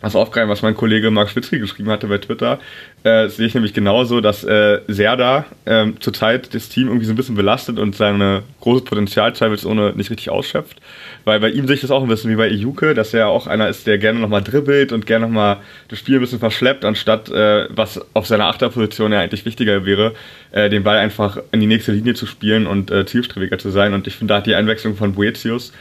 was 0.00 0.14
aufgreifen, 0.14 0.48
was 0.48 0.62
mein 0.62 0.74
Kollege 0.74 1.10
Marc 1.10 1.30
Schwitzky 1.30 1.58
geschrieben 1.58 1.90
hatte 1.90 2.06
bei 2.06 2.18
Twitter, 2.18 2.60
äh, 3.02 3.28
sehe 3.28 3.46
ich 3.46 3.54
nämlich 3.54 3.74
genauso, 3.74 4.20
dass 4.20 4.44
äh, 4.44 4.80
Serda 4.86 5.46
äh, 5.64 5.86
zurzeit 5.98 6.54
das 6.54 6.68
Team 6.68 6.86
irgendwie 6.86 7.06
so 7.06 7.12
ein 7.12 7.16
bisschen 7.16 7.34
belastet 7.34 7.78
und 7.78 7.96
sein 7.96 8.42
großes 8.60 8.84
Potenzial 8.84 9.34
zweifelsohne 9.34 9.92
nicht 9.96 10.10
richtig 10.10 10.30
ausschöpft. 10.30 10.80
Weil 11.24 11.40
bei 11.40 11.50
ihm 11.50 11.66
sehe 11.66 11.74
ich 11.74 11.80
das 11.80 11.90
auch 11.90 12.02
ein 12.02 12.08
bisschen 12.08 12.30
wie 12.30 12.36
bei 12.36 12.48
Ijuke, 12.48 12.94
dass 12.94 13.12
er 13.14 13.28
auch 13.28 13.46
einer 13.46 13.68
ist, 13.68 13.86
der 13.86 13.98
gerne 13.98 14.18
nochmal 14.20 14.42
dribbelt 14.42 14.92
und 14.92 15.06
gerne 15.06 15.26
nochmal 15.26 15.58
das 15.88 15.98
Spiel 15.98 16.16
ein 16.16 16.20
bisschen 16.20 16.38
verschleppt, 16.38 16.84
anstatt 16.84 17.28
äh, 17.30 17.66
was 17.70 18.00
auf 18.14 18.26
seiner 18.26 18.46
Achterposition 18.46 19.12
ja 19.12 19.20
eigentlich 19.20 19.44
wichtiger 19.44 19.84
wäre, 19.84 20.14
äh, 20.52 20.70
den 20.70 20.84
Ball 20.84 20.98
einfach 20.98 21.38
in 21.52 21.60
die 21.60 21.66
nächste 21.66 21.92
Linie 21.92 22.14
zu 22.14 22.26
spielen 22.26 22.66
und 22.66 22.90
äh, 22.90 23.06
zielstrebiger 23.06 23.58
zu 23.58 23.70
sein. 23.70 23.94
Und 23.94 24.06
ich 24.06 24.16
finde, 24.16 24.32
da 24.32 24.38
hat 24.38 24.46
die 24.46 24.54
Einwechslung 24.54 24.96
von 24.96 25.14
Boetius 25.14 25.72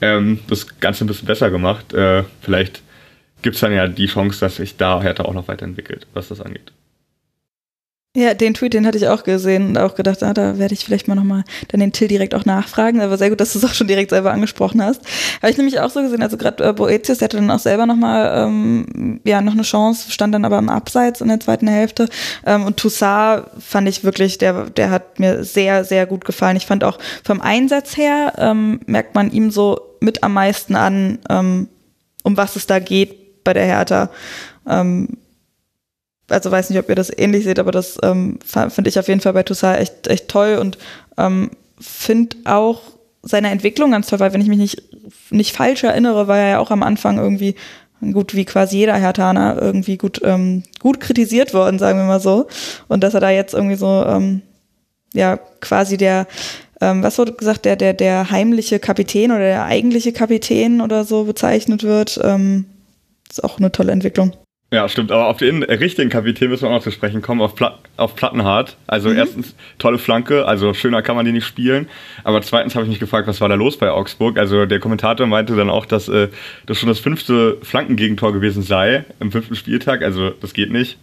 ähm, 0.00 0.40
das 0.48 0.80
Ganze 0.80 1.04
ein 1.04 1.08
bisschen 1.08 1.26
besser 1.26 1.50
gemacht. 1.50 1.92
Äh, 1.94 2.24
vielleicht 2.42 2.82
gibt 3.42 3.54
es 3.54 3.60
dann 3.60 3.72
ja 3.72 3.88
die 3.88 4.06
Chance, 4.06 4.40
dass 4.40 4.56
sich 4.56 4.76
da 4.76 5.00
Hertha 5.00 5.24
auch 5.24 5.34
noch 5.34 5.48
weiterentwickelt, 5.48 6.06
was 6.14 6.28
das 6.28 6.40
angeht. 6.40 6.72
Ja, 8.16 8.32
den 8.32 8.54
Tweet, 8.54 8.72
den 8.72 8.86
hatte 8.86 8.96
ich 8.96 9.08
auch 9.08 9.24
gesehen 9.24 9.68
und 9.68 9.76
auch 9.76 9.94
gedacht, 9.94 10.22
ah, 10.22 10.32
da 10.32 10.58
werde 10.58 10.72
ich 10.72 10.86
vielleicht 10.86 11.06
mal 11.06 11.14
nochmal 11.14 11.44
dann 11.68 11.80
den 11.80 11.92
Till 11.92 12.08
direkt 12.08 12.34
auch 12.34 12.46
nachfragen. 12.46 13.02
Aber 13.02 13.18
sehr 13.18 13.28
gut, 13.28 13.40
dass 13.40 13.52
du 13.52 13.58
es 13.58 13.64
auch 13.66 13.74
schon 13.74 13.88
direkt 13.88 14.08
selber 14.08 14.32
angesprochen 14.32 14.82
hast. 14.82 15.02
Habe 15.42 15.50
ich 15.50 15.58
nämlich 15.58 15.80
auch 15.80 15.90
so 15.90 16.00
gesehen, 16.00 16.22
also 16.22 16.38
gerade 16.38 16.64
äh, 16.64 16.72
Boetius, 16.72 17.18
der 17.18 17.26
hatte 17.26 17.36
dann 17.36 17.50
auch 17.50 17.58
selber 17.58 17.84
nochmal, 17.84 18.46
ähm, 18.46 19.20
ja, 19.24 19.42
noch 19.42 19.52
eine 19.52 19.64
Chance, 19.64 20.10
stand 20.10 20.34
dann 20.34 20.46
aber 20.46 20.56
im 20.56 20.70
Abseits 20.70 21.20
in 21.20 21.28
der 21.28 21.40
zweiten 21.40 21.68
Hälfte. 21.68 22.08
Ähm, 22.46 22.64
und 22.64 22.78
Toussaint 22.78 23.44
fand 23.58 23.86
ich 23.86 24.02
wirklich, 24.02 24.38
der, 24.38 24.70
der 24.70 24.88
hat 24.88 25.20
mir 25.20 25.44
sehr, 25.44 25.84
sehr 25.84 26.06
gut 26.06 26.24
gefallen. 26.24 26.56
Ich 26.56 26.64
fand 26.64 26.84
auch 26.84 26.98
vom 27.22 27.42
Einsatz 27.42 27.98
her, 27.98 28.32
ähm, 28.38 28.80
merkt 28.86 29.14
man 29.14 29.30
ihm 29.30 29.50
so 29.50 29.78
mit 30.00 30.22
am 30.22 30.32
meisten 30.32 30.74
an, 30.74 31.18
ähm, 31.28 31.68
um 32.22 32.38
was 32.38 32.56
es 32.56 32.66
da 32.66 32.78
geht 32.78 33.44
bei 33.44 33.52
der 33.52 33.66
Hertha. 33.66 34.08
Ähm, 34.66 35.18
also 36.28 36.50
weiß 36.50 36.70
nicht, 36.70 36.78
ob 36.78 36.88
ihr 36.88 36.94
das 36.94 37.16
ähnlich 37.16 37.44
seht, 37.44 37.58
aber 37.58 37.70
das 37.70 37.98
ähm, 38.02 38.38
finde 38.44 38.88
ich 38.88 38.98
auf 38.98 39.08
jeden 39.08 39.20
Fall 39.20 39.32
bei 39.32 39.42
Toussaint 39.42 39.80
echt, 39.80 40.06
echt 40.08 40.28
toll 40.28 40.58
und 40.60 40.78
ähm, 41.18 41.50
finde 41.78 42.36
auch 42.44 42.80
seine 43.22 43.50
Entwicklung 43.50 43.90
ganz 43.90 44.06
toll, 44.06 44.20
weil 44.20 44.32
wenn 44.32 44.40
ich 44.40 44.48
mich 44.48 44.58
nicht, 44.58 44.82
nicht 45.30 45.56
falsch 45.56 45.84
erinnere, 45.84 46.28
war 46.28 46.38
er 46.38 46.48
ja 46.48 46.58
auch 46.58 46.70
am 46.70 46.82
Anfang 46.82 47.18
irgendwie 47.18 47.54
gut 48.12 48.34
wie 48.34 48.44
quasi 48.44 48.78
jeder 48.78 48.96
Hertaner 48.96 49.56
irgendwie 49.60 49.96
gut 49.96 50.20
ähm, 50.22 50.62
gut 50.80 51.00
kritisiert 51.00 51.54
worden, 51.54 51.78
sagen 51.78 51.98
wir 51.98 52.04
mal 52.04 52.20
so. 52.20 52.46
Und 52.88 53.02
dass 53.02 53.14
er 53.14 53.20
da 53.20 53.30
jetzt 53.30 53.54
irgendwie 53.54 53.76
so 53.76 54.04
ähm, 54.06 54.42
ja 55.14 55.38
quasi 55.60 55.96
der 55.96 56.26
ähm, 56.80 57.02
was 57.02 57.18
wurde 57.18 57.32
gesagt, 57.32 57.64
der 57.64 57.76
der 57.76 57.94
der 57.94 58.30
heimliche 58.30 58.78
Kapitän 58.78 59.30
oder 59.30 59.40
der 59.40 59.64
eigentliche 59.64 60.12
Kapitän 60.12 60.80
oder 60.80 61.04
so 61.04 61.24
bezeichnet 61.24 61.82
wird, 61.82 62.20
ähm, 62.22 62.66
ist 63.30 63.42
auch 63.42 63.58
eine 63.58 63.72
tolle 63.72 63.92
Entwicklung. 63.92 64.32
Ja, 64.72 64.88
stimmt. 64.88 65.12
Aber 65.12 65.28
auf 65.28 65.36
den 65.36 65.62
richtigen 65.62 66.10
Kapitän 66.10 66.50
müssen 66.50 66.64
wir 66.64 66.70
auch 66.70 66.74
noch 66.74 66.82
zu 66.82 66.90
sprechen 66.90 67.22
kommen, 67.22 67.40
auf, 67.40 67.54
Pla 67.54 67.78
auf 67.96 68.16
Plattenhardt. 68.16 68.76
Also 68.88 69.10
mhm. 69.10 69.16
erstens 69.16 69.54
tolle 69.78 69.98
Flanke, 69.98 70.44
also 70.44 70.74
schöner 70.74 71.02
kann 71.02 71.14
man 71.14 71.24
die 71.24 71.30
nicht 71.30 71.46
spielen. 71.46 71.88
Aber 72.24 72.42
zweitens 72.42 72.74
habe 72.74 72.84
ich 72.84 72.90
mich 72.90 72.98
gefragt, 72.98 73.28
was 73.28 73.40
war 73.40 73.48
da 73.48 73.54
los 73.54 73.76
bei 73.76 73.90
Augsburg? 73.90 74.38
Also 74.38 74.66
der 74.66 74.80
Kommentator 74.80 75.26
meinte 75.28 75.54
dann 75.54 75.70
auch, 75.70 75.86
dass 75.86 76.08
äh, 76.08 76.28
das 76.66 76.80
schon 76.80 76.88
das 76.88 76.98
fünfte 76.98 77.58
Flankengegentor 77.62 78.32
gewesen 78.32 78.64
sei 78.64 79.04
im 79.20 79.30
fünften 79.30 79.54
Spieltag. 79.54 80.02
Also 80.02 80.30
das 80.30 80.52
geht 80.52 80.72
nicht. 80.72 80.98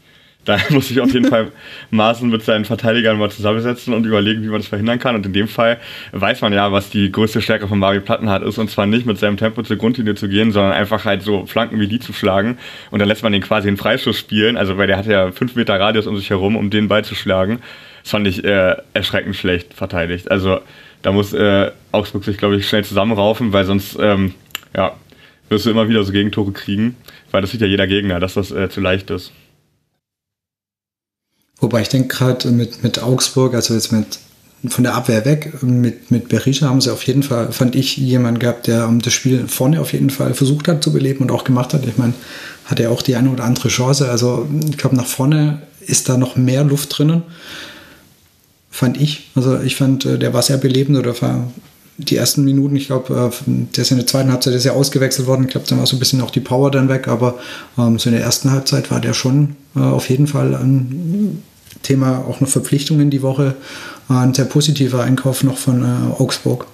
Da 0.45 0.57
muss 0.69 0.89
sich 0.89 0.99
auf 0.99 1.13
jeden 1.13 1.27
Fall 1.27 1.51
Maaßen 1.91 2.29
mit 2.29 2.43
seinen 2.43 2.65
Verteidigern 2.65 3.17
mal 3.17 3.31
zusammensetzen 3.31 3.93
und 3.93 4.05
überlegen, 4.05 4.43
wie 4.43 4.47
man 4.47 4.59
das 4.59 4.67
verhindern 4.67 4.99
kann. 4.99 5.15
Und 5.15 5.25
in 5.25 5.33
dem 5.33 5.47
Fall 5.47 5.79
weiß 6.11 6.41
man 6.41 6.53
ja, 6.53 6.71
was 6.71 6.89
die 6.89 7.11
größte 7.11 7.41
Stärke 7.41 7.67
von 7.67 7.79
Mario 7.79 8.01
Plattenhardt 8.01 8.43
ist. 8.43 8.57
Und 8.57 8.69
zwar 8.69 8.85
nicht 8.85 9.05
mit 9.05 9.17
seinem 9.17 9.37
Tempo 9.37 9.63
zur 9.63 9.77
Grundlinie 9.77 10.15
zu 10.15 10.27
gehen, 10.27 10.51
sondern 10.51 10.73
einfach 10.73 11.05
halt 11.05 11.21
so 11.21 11.45
Flanken 11.45 11.79
wie 11.79 11.87
die 11.87 11.99
zu 11.99 12.13
schlagen. 12.13 12.57
Und 12.91 12.99
dann 12.99 13.07
lässt 13.07 13.23
man 13.23 13.31
den 13.31 13.41
quasi 13.41 13.69
in 13.69 13.77
Freischuss 13.77 14.17
spielen. 14.17 14.57
Also, 14.57 14.77
weil 14.77 14.87
der 14.87 14.97
hat 14.97 15.05
ja 15.05 15.31
fünf 15.31 15.55
Meter 15.55 15.79
Radius 15.79 16.07
um 16.07 16.17
sich 16.17 16.29
herum, 16.29 16.55
um 16.55 16.69
den 16.69 16.87
Ball 16.87 17.05
zu 17.05 17.15
schlagen. 17.15 17.59
Das 18.01 18.11
fand 18.11 18.27
ich 18.27 18.43
äh, 18.43 18.75
erschreckend 18.93 19.35
schlecht 19.35 19.73
verteidigt. 19.73 20.29
Also, 20.29 20.59
da 21.03 21.11
muss 21.11 21.33
äh, 21.33 21.71
Augsburg 21.91 22.23
sich, 22.25 22.37
glaube 22.37 22.57
ich, 22.57 22.67
schnell 22.67 22.83
zusammenraufen, 22.83 23.53
weil 23.53 23.65
sonst, 23.65 23.97
ähm, 23.99 24.33
ja, 24.75 24.93
wirst 25.49 25.65
du 25.65 25.69
immer 25.69 25.87
wieder 25.87 26.03
so 26.03 26.11
Gegentore 26.11 26.51
kriegen. 26.51 26.97
Weil 27.31 27.41
das 27.41 27.51
sieht 27.51 27.61
ja 27.61 27.67
jeder 27.67 27.87
Gegner, 27.87 28.19
dass 28.19 28.33
das 28.33 28.51
äh, 28.51 28.69
zu 28.69 28.81
leicht 28.81 29.09
ist. 29.09 29.31
Wobei 31.63 31.81
ich 31.81 31.87
denke 31.87 32.09
gerade 32.09 32.51
mit, 32.51 32.83
mit 32.83 33.01
Augsburg, 33.01 33.53
also 33.53 33.73
jetzt 33.73 33.93
mit 33.93 34.19
von 34.67 34.83
der 34.83 34.95
Abwehr 34.95 35.23
weg, 35.23 35.61
mit, 35.63 36.11
mit 36.11 36.27
Berisha 36.27 36.67
haben 36.67 36.81
sie 36.81 36.91
auf 36.91 37.03
jeden 37.03 37.23
Fall, 37.23 37.53
fand 37.53 37.73
ich, 37.75 37.95
jemanden 37.95 38.39
gehabt, 38.39 38.67
der 38.67 38.91
das 39.01 39.13
Spiel 39.13 39.47
vorne 39.47 39.79
auf 39.79 39.93
jeden 39.93 40.09
Fall 40.09 40.33
versucht 40.33 40.67
hat 40.67 40.83
zu 40.83 40.91
beleben 40.91 41.21
und 41.21 41.31
auch 41.31 41.45
gemacht 41.45 41.73
hat. 41.73 41.85
Ich 41.85 41.97
meine, 41.97 42.13
hat 42.65 42.81
er 42.81 42.91
auch 42.91 43.01
die 43.01 43.15
eine 43.15 43.29
oder 43.29 43.45
andere 43.45 43.69
Chance. 43.69 44.09
Also 44.09 44.45
ich 44.69 44.77
glaube, 44.77 44.97
nach 44.97 45.05
vorne 45.05 45.61
ist 45.79 46.09
da 46.09 46.17
noch 46.17 46.35
mehr 46.35 46.65
Luft 46.65 46.97
drinnen. 46.97 47.23
Fand 48.69 48.99
ich. 48.99 49.31
Also 49.33 49.61
ich 49.61 49.77
fand, 49.77 50.05
äh, 50.05 50.19
der 50.19 50.33
war 50.33 50.41
sehr 50.41 50.57
belebend 50.57 50.97
oder 50.97 51.21
war 51.21 51.49
die 51.97 52.17
ersten 52.17 52.43
Minuten, 52.43 52.75
ich 52.75 52.87
glaube, 52.87 53.31
äh, 53.31 53.51
der 53.75 53.83
ist 53.83 53.91
in 53.91 53.97
der 53.97 54.07
zweiten 54.07 54.31
Halbzeit 54.31 54.53
ist 54.53 54.65
ja 54.65 54.73
ausgewechselt 54.73 55.27
worden. 55.27 55.45
Ich 55.45 55.51
glaube, 55.51 55.67
dann 55.67 55.79
war 55.79 55.85
so 55.85 55.95
ein 55.95 55.99
bisschen 55.99 56.19
auch 56.19 56.31
die 56.31 56.41
Power 56.41 56.71
dann 56.71 56.89
weg, 56.89 57.07
aber 57.07 57.35
ähm, 57.77 57.99
so 57.99 58.09
in 58.09 58.15
der 58.15 58.25
ersten 58.25 58.51
Halbzeit 58.51 58.91
war 58.91 58.99
der 58.99 59.13
schon 59.13 59.55
äh, 59.77 59.79
auf 59.79 60.09
jeden 60.09 60.27
Fall 60.27 60.55
ein 60.55 61.41
Thema 61.83 62.25
auch 62.27 62.41
noch 62.41 62.47
Verpflichtungen 62.47 63.09
die 63.09 63.21
Woche. 63.21 63.55
Ein 64.09 64.33
sehr 64.33 64.45
positiver 64.45 65.03
Einkauf 65.03 65.43
noch 65.43 65.57
von 65.57 65.83
äh, 65.83 66.21
Augsburg. 66.21 66.65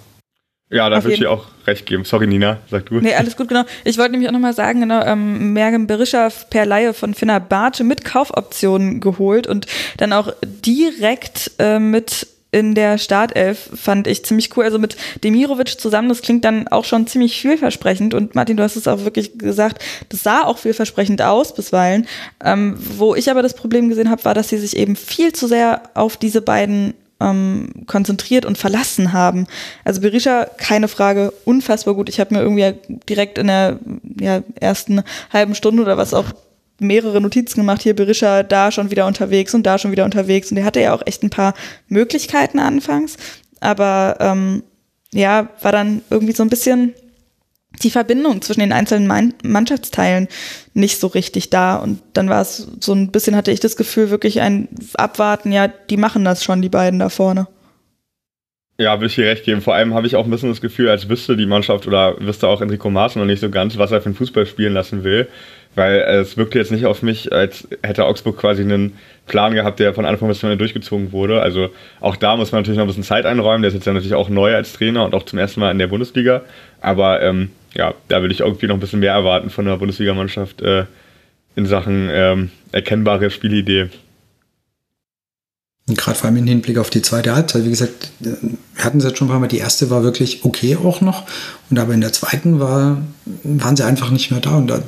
Ja, 0.72 0.88
da 0.90 1.04
würde 1.04 1.14
ich 1.14 1.20
dir 1.20 1.32
auch 1.32 1.48
recht 1.66 1.88
geben. 1.88 2.06
Sorry, 2.06 2.28
Nina, 2.28 2.60
sag 2.70 2.86
du. 2.86 3.00
Nee, 3.00 3.16
alles 3.16 3.36
gut, 3.36 3.48
genau. 3.48 3.64
Ich 3.86 3.98
wollte 3.98 4.12
nämlich 4.12 4.30
auch 4.30 4.34
nochmal 4.34 4.54
sagen, 4.54 4.82
genau, 4.82 5.04
ähm, 5.04 5.52
Mergen 5.54 5.88
Berisha 5.88 6.30
per 6.52 6.68
Laie 6.68 6.94
von 6.94 7.16
Finna 7.16 7.40
Barthe 7.40 7.84
mit 7.84 8.06
Kaufoptionen 8.06 9.00
geholt 9.00 9.48
und 9.48 9.66
dann 9.98 10.14
auch 10.14 10.32
direkt 10.44 11.52
äh, 11.58 11.80
mit 11.80 12.28
in 12.52 12.74
der 12.74 12.98
Startelf 12.98 13.70
fand 13.76 14.08
ich 14.08 14.26
ziemlich 14.26 14.56
cool. 14.58 14.64
Also 14.64 14.80
mit 14.80 14.98
Demirovic 15.24 15.80
zusammen, 15.80 16.10
das 16.10 16.22
klingt 16.22 16.46
dann 16.46 16.68
auch 16.68 16.86
schon 16.86 17.06
ziemlich 17.06 17.40
vielversprechend. 17.40 18.14
Und 18.14 18.34
Martin, 18.34 18.58
du 18.58 18.64
hast 18.64 18.76
es 18.76 18.88
auch 18.88 19.04
wirklich 19.04 19.38
gesagt, 19.38 19.84
das 20.10 20.24
sah 20.24 20.44
auch 20.44 20.58
vielversprechend 20.58 21.22
aus 21.22 21.54
bisweilen. 21.54 22.08
Ähm, 22.44 22.76
wo 22.80 23.14
ich 23.14 23.30
aber 23.30 23.44
das 23.44 23.54
Problem 23.54 23.90
gesehen 23.90 24.10
habe, 24.10 24.26
war, 24.26 24.34
dass 24.34 24.50
sie 24.50 24.58
sich 24.58 24.76
eben 24.78 24.96
viel 24.96 25.34
zu 25.34 25.48
sehr 25.48 25.84
auf 25.94 26.18
diese 26.18 26.42
beiden 26.42 26.96
ähm, 27.20 27.70
konzentriert 27.86 28.46
und 28.46 28.58
verlassen 28.58 29.14
haben. 29.14 29.46
Also 29.84 30.02
Berisha, 30.02 30.46
keine 30.46 30.88
Frage, 30.88 31.34
unfassbar 31.46 31.94
gut. 31.94 32.10
Ich 32.10 32.20
habe 32.20 32.34
mir 32.34 32.42
irgendwie 32.42 32.74
direkt 33.08 33.38
in 33.38 33.48
der 33.48 33.80
ja, 34.20 34.42
ersten 34.60 35.04
halben 35.32 35.54
Stunde 35.54 35.84
oder 35.84 35.98
was 35.98 36.14
auch 36.14 36.26
mehrere 36.80 37.22
Notizen 37.22 37.60
gemacht, 37.62 37.82
hier 37.82 37.96
Berisha 37.96 38.44
da 38.44 38.72
schon 38.72 38.92
wieder 38.92 39.08
unterwegs 39.08 39.54
und 39.54 39.64
da 39.64 39.78
schon 39.78 39.92
wieder 39.92 40.06
unterwegs. 40.06 40.52
Und 40.52 40.56
der 40.56 40.66
hatte 40.66 40.82
ja 40.82 40.94
auch 40.94 41.06
echt 41.06 41.24
ein 41.24 41.30
paar 41.30 41.54
Möglichkeiten 41.88 42.60
anfangs. 42.60 43.18
Aber 43.60 44.18
ähm, 44.20 44.64
ja, 45.14 45.50
war 45.62 45.72
dann 45.72 46.02
irgendwie 46.10 46.34
so 46.34 46.44
ein 46.44 46.50
bisschen 46.50 46.94
die 47.84 47.92
Verbindung 47.92 48.42
zwischen 48.42 48.60
den 48.62 48.74
einzelnen 48.74 49.34
Mannschaftsteilen 49.44 50.28
nicht 50.74 51.00
so 51.00 51.08
richtig 51.08 51.50
da. 51.50 51.76
Und 51.76 52.02
dann 52.14 52.30
war 52.30 52.42
es 52.42 52.68
so 52.80 52.94
ein 52.94 53.12
bisschen, 53.12 53.36
hatte 53.36 53.52
ich 53.52 53.60
das 53.60 53.78
Gefühl, 53.78 54.10
wirklich 54.10 54.42
ein 54.42 54.68
Abwarten, 54.96 55.52
ja, 55.52 55.68
die 55.68 55.98
machen 55.98 56.26
das 56.26 56.44
schon, 56.44 56.62
die 56.62 56.70
beiden 56.70 57.00
da 57.00 57.10
vorne. 57.10 57.48
Ja, 58.80 59.00
will 59.00 59.08
ich 59.08 59.16
dir 59.16 59.26
recht 59.26 59.44
geben. 59.44 59.62
Vor 59.62 59.76
allem 59.76 59.94
habe 59.94 60.08
ich 60.08 60.16
auch 60.16 60.24
ein 60.24 60.32
bisschen 60.32 60.50
das 60.50 60.62
Gefühl, 60.62 60.90
als 60.90 61.10
wüsste 61.10 61.36
die 61.36 61.46
Mannschaft 61.46 61.86
oder 61.86 62.16
wüsste 62.20 62.48
auch 62.48 62.62
Enrico 62.62 62.90
Maaßen 62.90 63.22
noch 63.22 63.28
nicht 63.28 63.42
so 63.42 63.50
ganz, 63.50 63.78
was 63.78 63.92
er 63.92 64.02
für 64.02 64.08
einen 64.08 64.16
Fußball 64.16 64.46
spielen 64.46 64.74
lassen 64.74 65.04
will 65.04 65.28
weil 65.76 66.00
es 66.00 66.36
wirkte 66.36 66.58
jetzt 66.58 66.72
nicht 66.72 66.86
auf 66.86 67.04
mich, 67.04 67.32
als 67.32 67.68
hätte 67.84 68.06
Augsburg 68.06 68.38
quasi 68.38 68.64
einen 68.64 68.98
Plan 69.28 69.54
gehabt, 69.54 69.80
der 69.80 69.94
von 69.94 70.06
Anfang 70.06 70.28
bis 70.28 70.40
zum 70.40 70.50
Ende 70.50 70.58
durchgezogen 70.58 71.12
wurde. 71.12 71.42
Also 71.42 71.70
auch 72.02 72.16
da 72.16 72.36
muss 72.36 72.52
man 72.52 72.62
natürlich 72.62 72.78
noch 72.78 72.86
ein 72.86 72.88
bisschen 72.88 73.04
Zeit 73.04 73.26
einräumen. 73.26 73.62
Der 73.62 73.70
ist 73.70 73.76
jetzt 73.76 73.86
ja 73.86 73.94
natürlich 73.94 74.16
auch 74.16 74.30
neu 74.30 74.56
als 74.56 74.74
Trainer 74.74 75.06
und 75.06 75.14
auch 75.14 75.24
zum 75.24 75.38
ersten 75.38 75.60
Mal 75.60 75.72
in 75.72 75.80
der 75.80 75.88
Bundesliga. 75.88 76.42
Aber 76.82 77.22
ähm, 77.22 77.52
ja, 77.76 77.94
da 78.08 78.22
würde 78.22 78.34
ich 78.34 78.42
irgendwie 78.42 78.68
noch 78.68 78.76
ein 78.76 78.80
bisschen 78.80 79.00
mehr 79.00 79.14
erwarten 79.14 79.50
von 79.50 79.66
der 79.66 79.78
Bundesligamannschaft 79.78 80.62
äh, 80.62 80.86
in 81.56 81.66
Sachen 81.66 82.10
ähm, 82.12 82.52
erkennbare 82.72 83.30
Spielidee. 83.30 83.90
Gerade 85.96 86.18
vor 86.18 86.28
allem 86.28 86.38
im 86.38 86.48
Hinblick 86.48 86.78
auf 86.78 86.90
die 86.90 87.02
zweite 87.02 87.36
Halbzeit. 87.36 87.66
Wie 87.66 87.70
gesagt, 87.70 88.12
wir 88.20 88.38
hatten 88.78 89.00
es 89.00 89.04
jetzt 89.04 89.18
schon 89.18 89.28
ein 89.28 89.32
paar 89.32 89.40
Mal. 89.40 89.48
Die 89.48 89.58
erste 89.58 89.90
war 89.90 90.04
wirklich 90.04 90.44
okay 90.44 90.76
auch 90.76 91.02
noch. 91.02 91.24
Und 91.70 91.80
aber 91.80 91.94
in 91.94 92.02
der 92.02 92.14
zweiten 92.14 92.60
war, 92.60 93.02
waren 93.44 93.76
sie 93.76 93.86
einfach 93.86 94.12
nicht 94.12 94.32
mehr 94.32 94.40
da. 94.40 94.56
Und 94.56 94.68
da, 94.68 94.82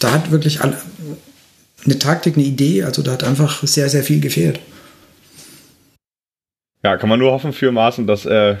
da 0.00 0.12
hat 0.12 0.30
wirklich 0.30 0.60
alle, 0.60 0.76
eine 1.84 1.98
Taktik, 1.98 2.36
eine 2.36 2.44
Idee, 2.44 2.84
also 2.84 3.02
da 3.02 3.12
hat 3.12 3.24
einfach 3.24 3.66
sehr, 3.66 3.88
sehr 3.88 4.02
viel 4.02 4.20
gefehlt. 4.20 4.60
Ja, 6.82 6.96
kann 6.96 7.08
man 7.08 7.18
nur 7.18 7.32
hoffen 7.32 7.52
für 7.52 7.72
Maaßen, 7.72 8.06
dass 8.06 8.26
äh, 8.26 8.56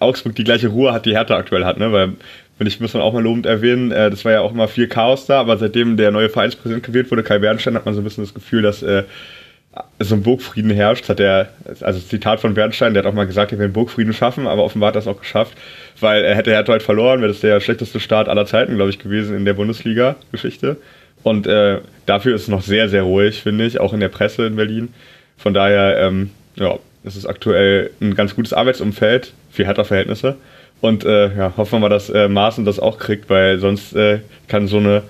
Augsburg 0.00 0.34
die 0.34 0.44
gleiche 0.44 0.68
Ruhe 0.68 0.92
hat, 0.92 1.06
die 1.06 1.12
Hertha 1.12 1.36
aktuell 1.36 1.64
hat, 1.64 1.78
ne? 1.78 1.92
Weil 1.92 2.14
Und 2.58 2.66
ich 2.66 2.80
muss 2.80 2.94
man 2.94 3.02
auch 3.02 3.12
mal 3.12 3.22
lobend 3.22 3.46
erwähnen, 3.46 3.90
äh, 3.90 4.10
das 4.10 4.24
war 4.24 4.32
ja 4.32 4.40
auch 4.40 4.52
immer 4.52 4.68
viel 4.68 4.88
Chaos 4.88 5.26
da, 5.26 5.40
aber 5.40 5.56
seitdem 5.56 5.96
der 5.96 6.10
neue 6.10 6.28
Vereinspräsident 6.28 6.84
gewählt 6.84 7.10
wurde, 7.10 7.22
Kai 7.22 7.38
Bernstein, 7.38 7.74
hat 7.74 7.84
man 7.84 7.94
so 7.94 8.00
ein 8.00 8.04
bisschen 8.04 8.24
das 8.24 8.34
Gefühl, 8.34 8.62
dass 8.62 8.82
äh, 8.82 9.04
so 9.98 10.14
ein 10.14 10.22
Burgfrieden 10.22 10.70
herrscht, 10.70 11.08
hat 11.08 11.20
er, 11.20 11.48
also 11.80 11.98
Zitat 12.00 12.40
von 12.40 12.54
Bernstein, 12.54 12.92
der 12.92 13.02
hat 13.02 13.10
auch 13.10 13.14
mal 13.14 13.26
gesagt, 13.26 13.52
er 13.52 13.58
will 13.58 13.64
einen 13.64 13.72
Burgfrieden 13.72 14.12
schaffen, 14.12 14.46
aber 14.46 14.64
offenbar 14.64 14.88
hat 14.88 14.96
er 14.96 15.00
es 15.00 15.06
auch 15.06 15.20
geschafft, 15.20 15.56
weil 16.00 16.24
er 16.24 16.34
hätte 16.34 16.50
Hertha 16.50 16.72
halt 16.72 16.82
verloren, 16.82 17.20
wäre 17.20 17.32
das 17.32 17.40
der 17.40 17.60
schlechteste 17.60 18.00
Start 18.00 18.28
aller 18.28 18.44
Zeiten, 18.44 18.74
glaube 18.74 18.90
ich, 18.90 18.98
gewesen 18.98 19.36
in 19.36 19.44
der 19.44 19.54
Bundesliga-Geschichte. 19.54 20.76
Und 21.22 21.46
äh, 21.46 21.78
dafür 22.04 22.34
ist 22.34 22.42
es 22.42 22.48
noch 22.48 22.62
sehr, 22.62 22.88
sehr 22.88 23.02
ruhig, 23.02 23.42
finde 23.42 23.64
ich, 23.64 23.80
auch 23.80 23.92
in 23.92 24.00
der 24.00 24.08
Presse 24.08 24.46
in 24.46 24.56
Berlin. 24.56 24.92
Von 25.38 25.54
daher, 25.54 25.98
ähm, 26.00 26.30
ja, 26.56 26.78
es 27.04 27.16
ist 27.16 27.26
aktuell 27.26 27.90
ein 28.00 28.14
ganz 28.14 28.34
gutes 28.34 28.52
Arbeitsumfeld 28.52 29.32
für 29.50 29.64
Hertha-Verhältnisse. 29.64 30.36
Und 30.80 31.04
äh, 31.04 31.34
ja, 31.36 31.52
hoffen 31.56 31.72
wir 31.72 31.78
mal, 31.78 31.88
dass 31.88 32.10
äh, 32.10 32.28
Maaßen 32.28 32.64
das 32.64 32.80
auch 32.80 32.98
kriegt, 32.98 33.30
weil 33.30 33.60
sonst 33.60 33.94
äh, 33.94 34.18
kann 34.48 34.66
so 34.66 34.78
eine, 34.78 35.04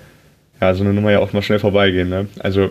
ja, 0.61 0.73
so 0.75 0.83
eine 0.83 0.93
Nummer 0.93 1.11
ja 1.11 1.19
auch 1.19 1.33
mal 1.33 1.41
schnell 1.41 1.59
vorbeigehen. 1.59 2.09
Ne? 2.09 2.27
Also 2.39 2.69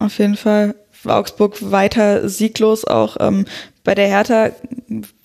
auf 0.00 0.18
jeden 0.18 0.36
Fall. 0.36 0.74
Augsburg 1.04 1.70
weiter 1.70 2.28
sieglos, 2.28 2.84
auch 2.84 3.16
ähm, 3.20 3.46
bei 3.84 3.94
der 3.94 4.08
Hertha 4.08 4.50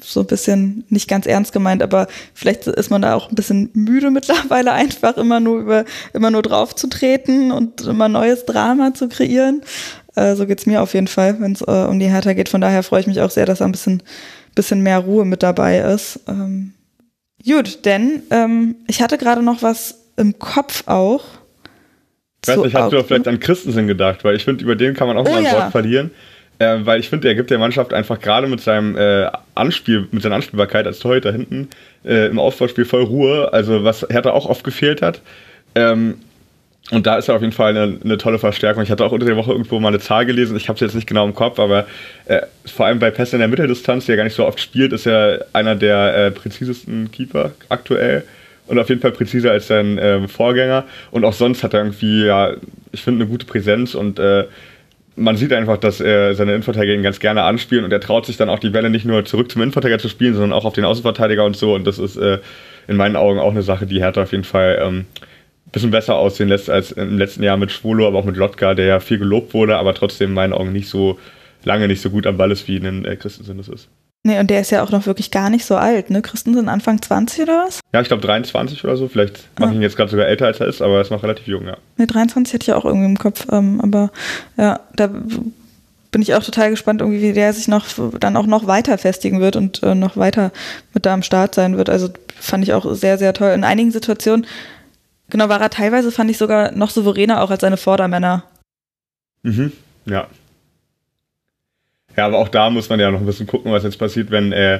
so 0.02 0.22
ein 0.22 0.28
bisschen 0.28 0.86
nicht 0.90 1.10
ganz 1.10 1.26
ernst 1.26 1.52
gemeint, 1.52 1.84
aber 1.84 2.08
vielleicht 2.34 2.68
ist 2.68 2.90
man 2.90 3.02
da 3.02 3.16
auch 3.16 3.30
ein 3.30 3.36
bisschen 3.36 3.70
müde 3.74 4.12
mittlerweile 4.12 4.72
einfach 4.72 5.18
immer 5.18 5.40
nur 5.40 5.60
über 5.60 5.86
immer 6.14 6.32
nur 6.32 6.42
drauf 6.42 6.76
zu 6.76 6.88
treten 6.88 7.52
und 7.52 7.82
immer 7.82 8.08
neues 8.08 8.46
Drama 8.46 8.94
zu 8.94 9.10
kreieren. 9.10 9.62
Äh, 10.16 10.36
so 10.36 10.46
geht's 10.48 10.66
mir 10.66 10.82
auf 10.82 10.94
jeden 10.94 11.08
Fall, 11.08 11.40
wenn 11.40 11.52
es 11.52 11.62
äh, 11.62 11.88
um 11.90 12.00
die 12.00 12.10
Hertha 12.10 12.34
geht. 12.34 12.50
Von 12.50 12.62
daher 12.62 12.84
freue 12.84 13.02
ich 13.02 13.08
mich 13.08 13.22
auch 13.22 13.32
sehr, 13.32 13.46
dass 13.46 13.60
da 13.60 13.66
ein 13.66 13.72
bisschen 13.72 14.02
bisschen 14.56 14.82
mehr 14.82 15.00
Ruhe 15.00 15.26
mit 15.26 15.44
dabei 15.44 15.80
ist. 15.80 16.22
Ähm, 16.28 16.74
gut, 17.46 17.86
denn 17.86 18.24
ähm, 18.32 18.78
ich 18.88 19.02
hatte 19.02 19.18
gerade 19.18 19.44
noch 19.44 19.62
was 19.62 20.00
im 20.18 20.40
Kopf 20.40 20.88
auch. 20.88 21.24
Ich 22.54 22.58
weiß 22.58 22.66
nicht, 22.66 22.76
hast 22.76 22.94
du 22.94 23.04
vielleicht 23.04 23.28
an 23.28 23.40
Christensen 23.40 23.88
gedacht, 23.88 24.24
weil 24.24 24.36
ich 24.36 24.44
finde, 24.44 24.64
über 24.64 24.76
den 24.76 24.94
kann 24.94 25.08
man 25.08 25.18
auch 25.18 25.26
oh, 25.26 25.32
mal 25.32 25.38
ein 25.38 25.44
ja. 25.46 25.54
Wort 25.54 25.72
verlieren. 25.72 26.12
Äh, 26.58 26.78
weil 26.86 27.02
ich 27.02 27.10
finde, 27.10 27.28
er 27.28 27.36
gibt 27.36 27.50
der 27.50 27.60
Mannschaft 27.60 27.94
einfach 27.94 28.20
gerade 28.20 28.48
mit 28.48 28.62
seinem 28.62 28.96
äh, 28.98 29.30
Anspiel, 29.56 30.08
mit 30.12 30.24
seiner 30.24 30.36
Anspielbarkeit 30.36 30.88
als 30.88 31.00
Torhüter 31.00 31.32
hinten 31.34 31.68
äh, 32.06 32.28
im 32.28 32.40
Aufbauspiel 32.40 32.86
voll 32.86 33.04
Ruhe, 33.04 33.52
also 33.52 33.84
was 33.84 34.06
Hertha 34.10 34.32
auch 34.32 34.46
oft 34.46 34.64
gefehlt 34.64 35.02
hat. 35.02 35.22
Ähm, 35.76 36.16
und 36.92 37.08
da 37.08 37.18
ist 37.18 37.28
er 37.28 37.36
auf 37.36 37.42
jeden 37.42 37.52
Fall 37.52 37.76
eine, 37.76 38.00
eine, 38.02 38.18
tolle 38.18 38.38
Verstärkung. 38.38 38.84
Ich 38.84 38.92
hatte 38.92 39.04
auch 39.04 39.12
unter 39.12 39.26
der 39.26 39.36
Woche 39.36 39.52
irgendwo 39.52 39.80
mal 39.80 39.88
eine 39.90 40.00
Zahl 40.00 40.26
gelesen, 40.26 40.56
ich 40.56 40.70
habe 40.70 40.76
es 40.76 40.82
jetzt 40.82 40.94
nicht 40.94 41.08
genau 41.08 41.26
im 41.26 41.34
Kopf, 41.34 41.60
aber 41.60 41.88
äh, 42.26 42.42
vor 42.66 42.86
allem 42.86 43.00
bei 43.00 43.10
Pässen 43.10 43.36
in 43.36 43.40
der 43.40 43.48
Mitteldistanz, 43.48 44.06
die 44.06 44.12
er 44.12 44.18
gar 44.18 44.24
nicht 44.24 44.36
so 44.36 44.46
oft 44.46 44.60
spielt, 44.60 44.94
ist 44.94 45.08
er 45.08 45.48
einer 45.52 45.76
der 45.76 46.16
äh, 46.16 46.32
präzisesten 46.32 47.12
Keeper 47.12 47.52
aktuell 47.70 48.24
und 48.68 48.80
auf 48.80 48.90
jeden 48.90 49.02
Fall 49.02 49.12
präziser 49.12 49.52
als 49.52 49.68
sein 49.68 49.98
äh, 49.98 50.28
Vorgänger. 50.28 50.86
Und 51.12 51.26
auch 51.26 51.34
sonst 51.34 51.64
hat 51.64 51.74
er 51.74 51.82
irgendwie, 51.82 52.26
ja, 52.26 52.54
ich 52.92 53.02
finde, 53.02 53.24
eine 53.24 53.32
gute 53.32 53.46
Präsenz 53.46 53.96
und 53.96 54.20
äh, 54.20 54.46
man 55.18 55.38
sieht 55.38 55.54
einfach, 55.54 55.78
dass 55.78 56.02
er 56.02 56.36
seine 56.36 56.52
Innenverteidiger 56.52 56.94
ihn 56.94 57.04
ganz 57.04 57.20
gerne 57.20 57.44
anspielen 57.44 57.86
und 57.86 57.94
er 57.94 58.02
traut 58.02 58.26
sich 58.26 58.38
dann 58.38 58.50
auch 58.50 58.60
die 58.60 58.70
Bälle 58.70 58.90
nicht 58.90 59.06
nur 59.06 59.24
zurück 59.24 59.50
zum 59.50 59.62
Innenverteidiger 59.62 60.00
zu 60.00 60.10
spielen, 60.10 60.34
sondern 60.34 60.52
auch 60.54 60.66
auf 60.66 60.74
den 60.74 60.84
Außenverteidiger 60.84 61.46
und 61.46 61.56
so. 61.56 61.74
Und 61.74 61.88
das 61.88 62.00
ist 62.00 62.18
äh, 62.18 62.40
in 62.88 62.98
meinen 62.98 63.16
Augen 63.16 63.40
auch 63.40 63.52
eine 63.52 63.62
Sache, 63.62 63.86
die 63.86 64.02
Hertha 64.02 64.24
auf 64.24 64.32
jeden 64.32 64.44
Fall 64.44 64.80
ähm, 64.82 65.06
bisschen 65.72 65.92
besser 65.92 66.16
aussehen 66.16 66.50
lässt 66.50 66.70
als 66.70 66.92
im 66.92 67.18
letzten 67.18 67.44
Jahr 67.44 67.58
mit 67.58 67.72
Schwolo, 67.72 68.08
aber 68.08 68.20
auch 68.20 68.26
mit 68.26 68.38
Lotka, 68.38 68.74
der 68.74 68.86
ja 68.86 69.00
viel 69.00 69.18
gelobt 69.18 69.54
wurde, 69.54 69.78
aber 69.78 69.94
trotzdem 69.94 70.30
in 70.30 70.34
meinen 70.34 70.54
Augen 70.54 70.72
nicht 70.72 70.90
so 70.90 71.20
lange 71.64 71.88
nicht 71.88 72.02
so 72.02 72.10
gut 72.10 72.28
am 72.28 72.38
Ball 72.38 72.52
ist, 72.52 72.68
wie 72.68 72.78
in 72.78 73.06
äh, 73.06 73.16
Christensen 73.16 73.58
das 73.58 73.68
ist. 73.68 73.90
Nee, 74.26 74.40
und 74.40 74.50
der 74.50 74.62
ist 74.62 74.72
ja 74.72 74.84
auch 74.84 74.90
noch 74.90 75.06
wirklich 75.06 75.30
gar 75.30 75.50
nicht 75.50 75.66
so 75.66 75.76
alt, 75.76 76.10
ne? 76.10 76.22
Christensen 76.22 76.68
Anfang 76.68 77.02
20 77.02 77.44
oder 77.44 77.66
was? 77.66 77.80
Ja, 77.94 78.02
ich 78.02 78.08
glaube 78.08 78.24
23 78.24 78.84
oder 78.84 78.98
so. 78.98 79.08
Vielleicht 79.08 79.38
ah. 79.56 79.62
mache 79.62 79.72
ich 79.72 79.76
ihn 79.76 79.82
jetzt 79.82 79.96
gerade 79.96 80.10
sogar 80.10 80.28
älter 80.28 80.48
als 80.48 80.60
er 80.60 80.68
ist, 80.68 80.82
aber 80.82 80.96
er 80.96 81.02
ist 81.02 81.12
noch 81.12 81.24
relativ 81.24 81.48
jung, 81.48 81.68
ja. 81.68 81.78
Nee, 81.98 82.08
23 82.08 82.54
hätte 82.54 82.64
ich 82.64 82.74
auch 82.74 82.86
irgendwie 82.86 83.06
im 83.06 83.18
Kopf. 83.18 83.46
Ähm, 83.52 83.80
aber 83.82 84.12
ja, 84.58 84.80
da 84.96 85.08
bin 86.12 86.22
ich 86.22 86.34
auch 86.34 86.44
total 86.44 86.72
gespannt, 86.72 87.02
irgendwie, 87.02 87.22
wie 87.22 87.34
der 87.34 87.54
sich 87.54 87.68
noch 87.68 87.86
dann 88.20 88.36
auch 88.36 88.48
noch 88.48 88.68
weiter 88.68 88.98
festigen 88.98 89.42
wird 89.42 89.56
und 89.56 89.84
äh, 89.84 89.94
noch 89.94 90.18
weiter 90.18 90.52
mit 90.94 91.06
da 91.06 91.14
am 91.14 91.24
Start 91.24 91.54
sein 91.54 91.78
wird. 91.78 91.90
Also 91.90 92.10
fand 92.40 92.64
ich 92.64 92.74
auch 92.74 92.96
sehr, 92.96 93.18
sehr 93.18 93.34
toll. 93.34 93.52
In 93.52 93.64
einigen 93.64 93.92
Situationen 93.92 94.48
Genau, 95.30 95.50
war 95.50 95.60
er 95.60 95.70
teilweise, 95.70 96.12
fand 96.12 96.30
ich 96.30 96.38
sogar 96.38 96.72
noch 96.72 96.92
souveräner 96.92 97.42
auch 97.42 97.50
als 97.50 97.62
seine 97.62 97.78
Vordermänner. 97.78 98.44
Mhm, 99.44 99.72
ja. 100.06 100.28
Ja, 102.18 102.26
aber 102.26 102.38
auch 102.38 102.50
da 102.50 102.70
muss 102.70 102.90
man 102.90 103.00
ja 103.00 103.12
noch 103.12 103.20
ein 103.20 103.26
bisschen 103.26 103.48
gucken, 103.48 103.72
was 103.72 103.84
jetzt 103.84 103.98
passiert, 103.98 104.32
wenn, 104.32 104.52
äh, 104.52 104.80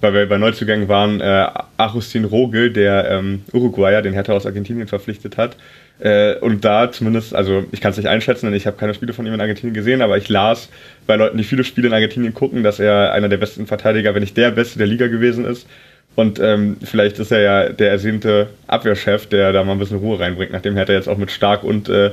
weil 0.00 0.14
wir 0.14 0.28
bei 0.28 0.38
Neuzugängen 0.38 0.88
waren, 0.88 1.20
äh, 1.20 1.46
Agustin 1.76 2.24
Rogel, 2.24 2.72
der 2.72 3.10
ähm, 3.10 3.42
Uruguayer, 3.52 4.02
den 4.02 4.12
Hertha 4.12 4.32
aus 4.32 4.46
Argentinien 4.46 4.86
verpflichtet 4.86 5.36
hat. 5.36 5.56
Äh, 5.98 6.36
und 6.36 6.64
da 6.64 6.92
zumindest, 6.92 7.34
also 7.34 7.64
ich 7.72 7.80
kann 7.80 7.90
es 7.90 7.96
nicht 7.96 8.08
einschätzen, 8.08 8.46
denn 8.46 8.54
ich 8.54 8.66
habe 8.66 8.76
keine 8.76 8.94
Spiele 8.94 9.12
von 9.12 9.26
ihm 9.26 9.34
in 9.34 9.40
Argentinien 9.40 9.74
gesehen, 9.74 10.02
aber 10.02 10.16
ich 10.16 10.28
las 10.28 10.68
bei 11.06 11.16
Leuten, 11.16 11.36
die 11.36 11.44
viele 11.44 11.64
Spiele 11.64 11.88
in 11.88 11.94
Argentinien 11.94 12.34
gucken, 12.34 12.62
dass 12.62 12.78
er 12.78 13.12
einer 13.12 13.28
der 13.28 13.38
besten 13.38 13.66
Verteidiger, 13.66 14.14
wenn 14.14 14.22
nicht 14.22 14.36
der 14.36 14.52
beste 14.52 14.78
der 14.78 14.86
Liga 14.86 15.08
gewesen 15.08 15.44
ist. 15.44 15.66
Und 16.14 16.40
ähm, 16.40 16.76
vielleicht 16.82 17.18
ist 17.18 17.30
er 17.30 17.40
ja 17.40 17.68
der 17.68 17.90
ersehnte 17.90 18.48
Abwehrchef, 18.66 19.26
der 19.26 19.52
da 19.52 19.62
mal 19.64 19.72
ein 19.72 19.78
bisschen 19.78 19.98
Ruhe 19.98 20.18
reinbringt, 20.18 20.52
nachdem 20.52 20.76
er 20.76 20.88
jetzt 20.88 21.08
auch 21.08 21.18
mit 21.18 21.30
Stark 21.30 21.64
und 21.64 21.88
äh, 21.88 22.10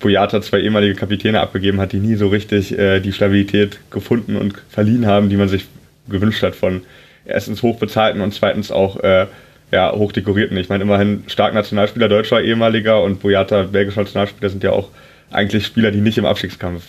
Boyata 0.00 0.42
zwei 0.42 0.60
ehemalige 0.60 0.94
Kapitäne 0.94 1.40
abgegeben 1.40 1.80
hat, 1.80 1.92
die 1.92 1.98
nie 1.98 2.16
so 2.16 2.28
richtig 2.28 2.76
äh, 2.76 3.00
die 3.00 3.12
Stabilität 3.12 3.78
gefunden 3.90 4.36
und 4.36 4.54
verliehen 4.68 5.06
haben, 5.06 5.28
die 5.28 5.36
man 5.36 5.48
sich 5.48 5.66
gewünscht 6.08 6.42
hat 6.42 6.56
von 6.56 6.82
erstens 7.24 7.62
hochbezahlten 7.62 8.20
und 8.20 8.34
zweitens 8.34 8.72
auch 8.72 8.98
äh, 9.02 9.26
ja, 9.70 9.92
hochdekorierten. 9.92 10.56
Ich 10.56 10.68
meine, 10.68 10.82
immerhin 10.82 11.24
stark 11.28 11.54
Nationalspieler, 11.54 12.08
deutscher 12.08 12.42
ehemaliger 12.42 13.02
und 13.02 13.20
Boyata, 13.20 13.64
belgischer 13.64 14.02
Nationalspieler, 14.02 14.50
sind 14.50 14.64
ja 14.64 14.72
auch 14.72 14.88
eigentlich 15.30 15.66
Spieler, 15.66 15.90
die 15.90 16.00
nicht 16.00 16.18
im 16.18 16.24
Abstiegskampf 16.24 16.82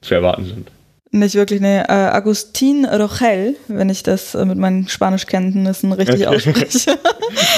zu 0.00 0.14
erwarten 0.14 0.44
sind. 0.44 0.70
Nicht 1.10 1.36
wirklich, 1.36 1.60
nee. 1.62 1.78
Äh, 1.78 1.84
Agustin 1.86 2.84
Rochel, 2.84 3.56
wenn 3.68 3.88
ich 3.88 4.02
das 4.02 4.34
äh, 4.34 4.44
mit 4.44 4.58
meinen 4.58 4.88
Spanischkenntnissen 4.88 5.92
richtig 5.92 6.26
okay. 6.26 6.26
ausspreche. 6.36 6.98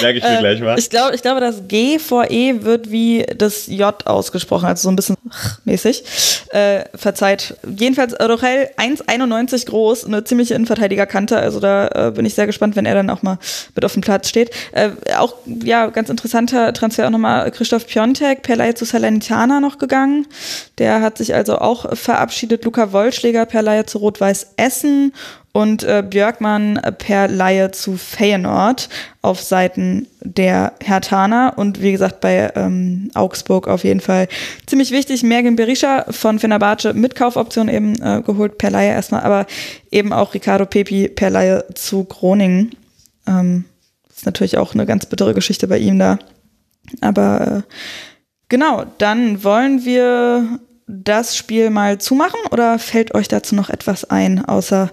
Merke 0.02 0.18
ich 0.18 0.24
mir 0.24 0.36
äh, 0.36 0.38
gleich 0.38 0.60
mal. 0.60 0.78
Ich 0.78 0.88
glaube, 0.88 1.16
ich 1.16 1.22
glaube, 1.22 1.40
das 1.40 1.66
G 1.66 1.98
vor 1.98 2.30
E 2.30 2.62
wird 2.62 2.92
wie 2.92 3.26
das 3.36 3.66
J 3.66 4.06
ausgesprochen, 4.06 4.66
also 4.66 4.82
so 4.82 4.88
ein 4.90 4.96
bisschen 4.96 5.16
mäßig. 5.64 6.04
Äh, 6.50 6.84
verzeiht. 6.94 7.56
Jedenfalls 7.76 8.14
Rochel 8.20 8.70
1,91 8.76 9.66
groß, 9.66 10.04
eine 10.04 10.22
ziemliche 10.22 10.54
Innenverteidigerkante, 10.54 11.36
also 11.36 11.58
da 11.58 11.88
äh, 11.88 12.10
bin 12.12 12.26
ich 12.26 12.34
sehr 12.34 12.46
gespannt, 12.46 12.76
wenn 12.76 12.86
er 12.86 12.94
dann 12.94 13.10
auch 13.10 13.22
mal 13.22 13.38
mit 13.74 13.84
auf 13.84 13.92
dem 13.92 14.02
Platz 14.02 14.28
steht. 14.28 14.50
Äh, 14.72 14.90
auch, 15.16 15.34
ja, 15.46 15.88
ganz 15.88 16.08
interessanter 16.08 16.72
Transfer 16.72 17.06
auch 17.06 17.10
nochmal 17.10 17.50
Christoph 17.50 17.86
Piontek, 17.86 18.42
per 18.42 18.56
Leihe 18.56 18.74
zu 18.74 18.84
Salernitana 18.84 19.58
noch 19.58 19.78
gegangen. 19.78 20.26
Der 20.78 21.00
hat 21.02 21.18
sich 21.18 21.34
also 21.34 21.58
auch 21.58 21.96
verabschiedet. 21.96 22.64
Luca 22.64 22.92
Wollschläger 22.92 23.39
Bundesliga 23.40 23.44
per 23.46 23.62
Laie 23.62 23.86
zu 23.86 23.98
Rot-Weiß 23.98 24.54
Essen 24.56 25.12
und 25.52 25.82
äh, 25.82 26.04
Björkmann 26.08 26.80
per 26.98 27.28
Laie 27.28 27.70
zu 27.70 27.96
Feyenoord 27.96 28.88
auf 29.22 29.40
Seiten 29.40 30.06
der 30.20 30.74
Hertaner 30.82 31.54
und 31.56 31.80
wie 31.82 31.92
gesagt 31.92 32.20
bei 32.20 32.52
ähm, 32.54 33.10
Augsburg 33.14 33.66
auf 33.68 33.84
jeden 33.84 34.00
Fall 34.00 34.28
ziemlich 34.66 34.90
wichtig. 34.92 35.22
Mergin 35.22 35.56
Berisha 35.56 36.04
von 36.10 36.38
Fenerbahce 36.38 36.94
mit 36.94 37.14
Kaufoption 37.14 37.68
eben 37.68 38.00
äh, 38.00 38.22
geholt 38.24 38.58
per 38.58 38.70
Laie 38.70 38.90
erstmal, 38.90 39.22
aber 39.22 39.46
eben 39.90 40.12
auch 40.12 40.34
Ricardo 40.34 40.66
Pepi 40.66 41.08
per 41.08 41.30
Laie 41.30 41.64
zu 41.74 42.04
Groningen. 42.04 42.72
Ähm, 43.26 43.64
ist 44.08 44.26
natürlich 44.26 44.58
auch 44.58 44.74
eine 44.74 44.86
ganz 44.86 45.06
bittere 45.06 45.34
Geschichte 45.34 45.66
bei 45.66 45.78
ihm 45.78 45.98
da. 45.98 46.18
Aber 47.00 47.64
äh, 47.68 47.72
genau, 48.48 48.84
dann 48.98 49.42
wollen 49.42 49.84
wir 49.84 50.60
das 50.90 51.36
Spiel 51.36 51.70
mal 51.70 51.98
zumachen 51.98 52.40
oder 52.50 52.78
fällt 52.78 53.14
euch 53.14 53.28
dazu 53.28 53.54
noch 53.54 53.70
etwas 53.70 54.04
ein, 54.04 54.44
außer 54.44 54.90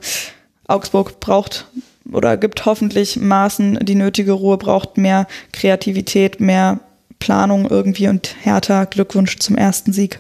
Augsburg 0.68 1.20
braucht 1.20 1.66
oder 2.12 2.38
gibt 2.38 2.66
hoffentlich 2.66 3.18
Maßen 3.18 3.80
die 3.82 3.96
nötige 3.96 4.34
Ruhe, 4.34 4.58
braucht 4.58 4.98
mehr 4.98 5.28
Kreativität, 5.54 6.40
mehr 6.40 6.80
Planung 7.20 7.68
irgendwie 7.70 8.08
und 8.08 8.36
Hertha, 8.42 8.86
Glückwunsch 8.86 9.40
zum 9.40 9.58
ersten 9.58 9.92
Sieg. 9.92 10.20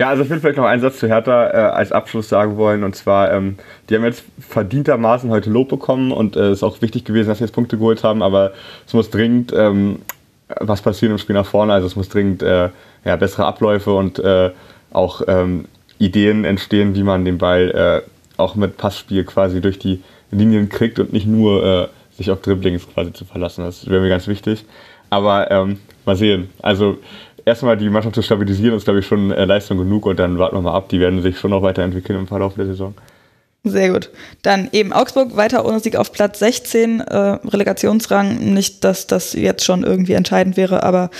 Ja, 0.00 0.08
also 0.08 0.24
ich 0.24 0.30
will 0.30 0.40
vielleicht 0.40 0.56
noch 0.56 0.64
einen 0.64 0.82
Satz 0.82 0.98
zu 0.98 1.06
Hertha 1.06 1.50
äh, 1.50 1.56
als 1.72 1.92
Abschluss 1.92 2.28
sagen 2.28 2.56
wollen. 2.56 2.82
Und 2.82 2.96
zwar, 2.96 3.30
ähm, 3.32 3.56
die 3.88 3.94
haben 3.94 4.04
jetzt 4.04 4.24
verdientermaßen 4.40 5.30
heute 5.30 5.50
Lob 5.50 5.68
bekommen 5.68 6.10
und 6.10 6.34
es 6.34 6.42
äh, 6.42 6.52
ist 6.52 6.62
auch 6.64 6.82
wichtig 6.82 7.04
gewesen, 7.04 7.28
dass 7.28 7.38
sie 7.38 7.44
jetzt 7.44 7.54
Punkte 7.54 7.78
geholt 7.78 8.02
haben, 8.02 8.22
aber 8.22 8.52
es 8.86 8.94
muss 8.94 9.10
dringend 9.10 9.52
ähm, 9.54 10.00
was 10.60 10.82
passieren 10.82 11.12
im 11.12 11.18
Spiel 11.18 11.34
nach 11.34 11.46
vorne. 11.46 11.72
Also 11.72 11.86
es 11.86 11.96
muss 11.96 12.08
dringend 12.08 12.42
äh, 12.42 12.70
ja, 13.04 13.16
bessere 13.16 13.46
Abläufe 13.46 13.92
und 13.94 14.18
äh, 14.18 14.50
auch 14.92 15.22
ähm, 15.26 15.66
Ideen 15.98 16.44
entstehen, 16.44 16.94
wie 16.94 17.02
man 17.02 17.24
den 17.24 17.38
Ball 17.38 18.02
äh, 18.04 18.40
auch 18.40 18.54
mit 18.54 18.76
Passspiel 18.76 19.24
quasi 19.24 19.60
durch 19.60 19.78
die 19.78 20.02
Linien 20.30 20.68
kriegt 20.68 20.98
und 20.98 21.12
nicht 21.12 21.26
nur 21.26 21.64
äh, 21.64 21.88
sich 22.16 22.30
auf 22.30 22.40
Dribblings 22.40 22.88
quasi 22.92 23.12
zu 23.12 23.24
verlassen. 23.24 23.64
Das 23.64 23.88
wäre 23.88 24.00
mir 24.00 24.08
ganz 24.08 24.26
wichtig. 24.26 24.64
Aber 25.10 25.50
ähm, 25.50 25.78
mal 26.04 26.16
sehen. 26.16 26.50
Also 26.62 26.98
erstmal 27.44 27.76
die 27.76 27.90
Mannschaft 27.90 28.14
zu 28.14 28.22
stabilisieren 28.22 28.76
ist, 28.76 28.84
glaube 28.84 29.00
ich, 29.00 29.06
schon 29.06 29.30
äh, 29.30 29.44
Leistung 29.44 29.78
genug 29.78 30.06
und 30.06 30.18
dann 30.18 30.38
warten 30.38 30.56
wir 30.56 30.62
mal 30.62 30.74
ab. 30.74 30.88
Die 30.88 31.00
werden 31.00 31.22
sich 31.22 31.38
schon 31.38 31.50
noch 31.50 31.62
weiterentwickeln 31.62 32.18
im 32.18 32.26
Verlauf 32.26 32.54
der 32.54 32.66
Saison. 32.66 32.94
Sehr 33.64 33.90
gut. 33.90 34.10
Dann 34.42 34.68
eben 34.72 34.92
Augsburg 34.92 35.36
weiter 35.36 35.64
ohne 35.64 35.78
Sieg 35.78 35.94
auf 35.94 36.10
Platz 36.10 36.40
16, 36.40 36.98
äh, 36.98 37.16
Relegationsrang. 37.16 38.52
Nicht, 38.52 38.82
dass 38.82 39.06
das 39.06 39.34
jetzt 39.34 39.64
schon 39.64 39.84
irgendwie 39.84 40.14
entscheidend 40.14 40.56
wäre, 40.56 40.82
aber 40.82 41.10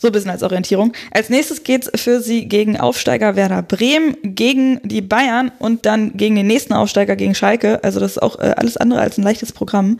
so 0.00 0.08
ein 0.08 0.12
bisschen 0.12 0.32
als 0.32 0.42
Orientierung. 0.42 0.94
Als 1.12 1.30
nächstes 1.30 1.62
geht's 1.62 1.88
für 1.94 2.20
sie 2.20 2.48
gegen 2.48 2.76
Aufsteiger 2.76 3.36
Werder 3.36 3.62
Bremen, 3.62 4.16
gegen 4.24 4.80
die 4.82 5.00
Bayern 5.00 5.52
und 5.60 5.86
dann 5.86 6.16
gegen 6.16 6.34
den 6.34 6.48
nächsten 6.48 6.72
Aufsteiger 6.72 7.14
gegen 7.14 7.36
Schalke. 7.36 7.84
Also 7.84 8.00
das 8.00 8.12
ist 8.12 8.22
auch 8.22 8.36
äh, 8.40 8.52
alles 8.56 8.76
andere 8.76 9.00
als 9.00 9.16
ein 9.16 9.22
leichtes 9.22 9.52
Programm. 9.52 9.98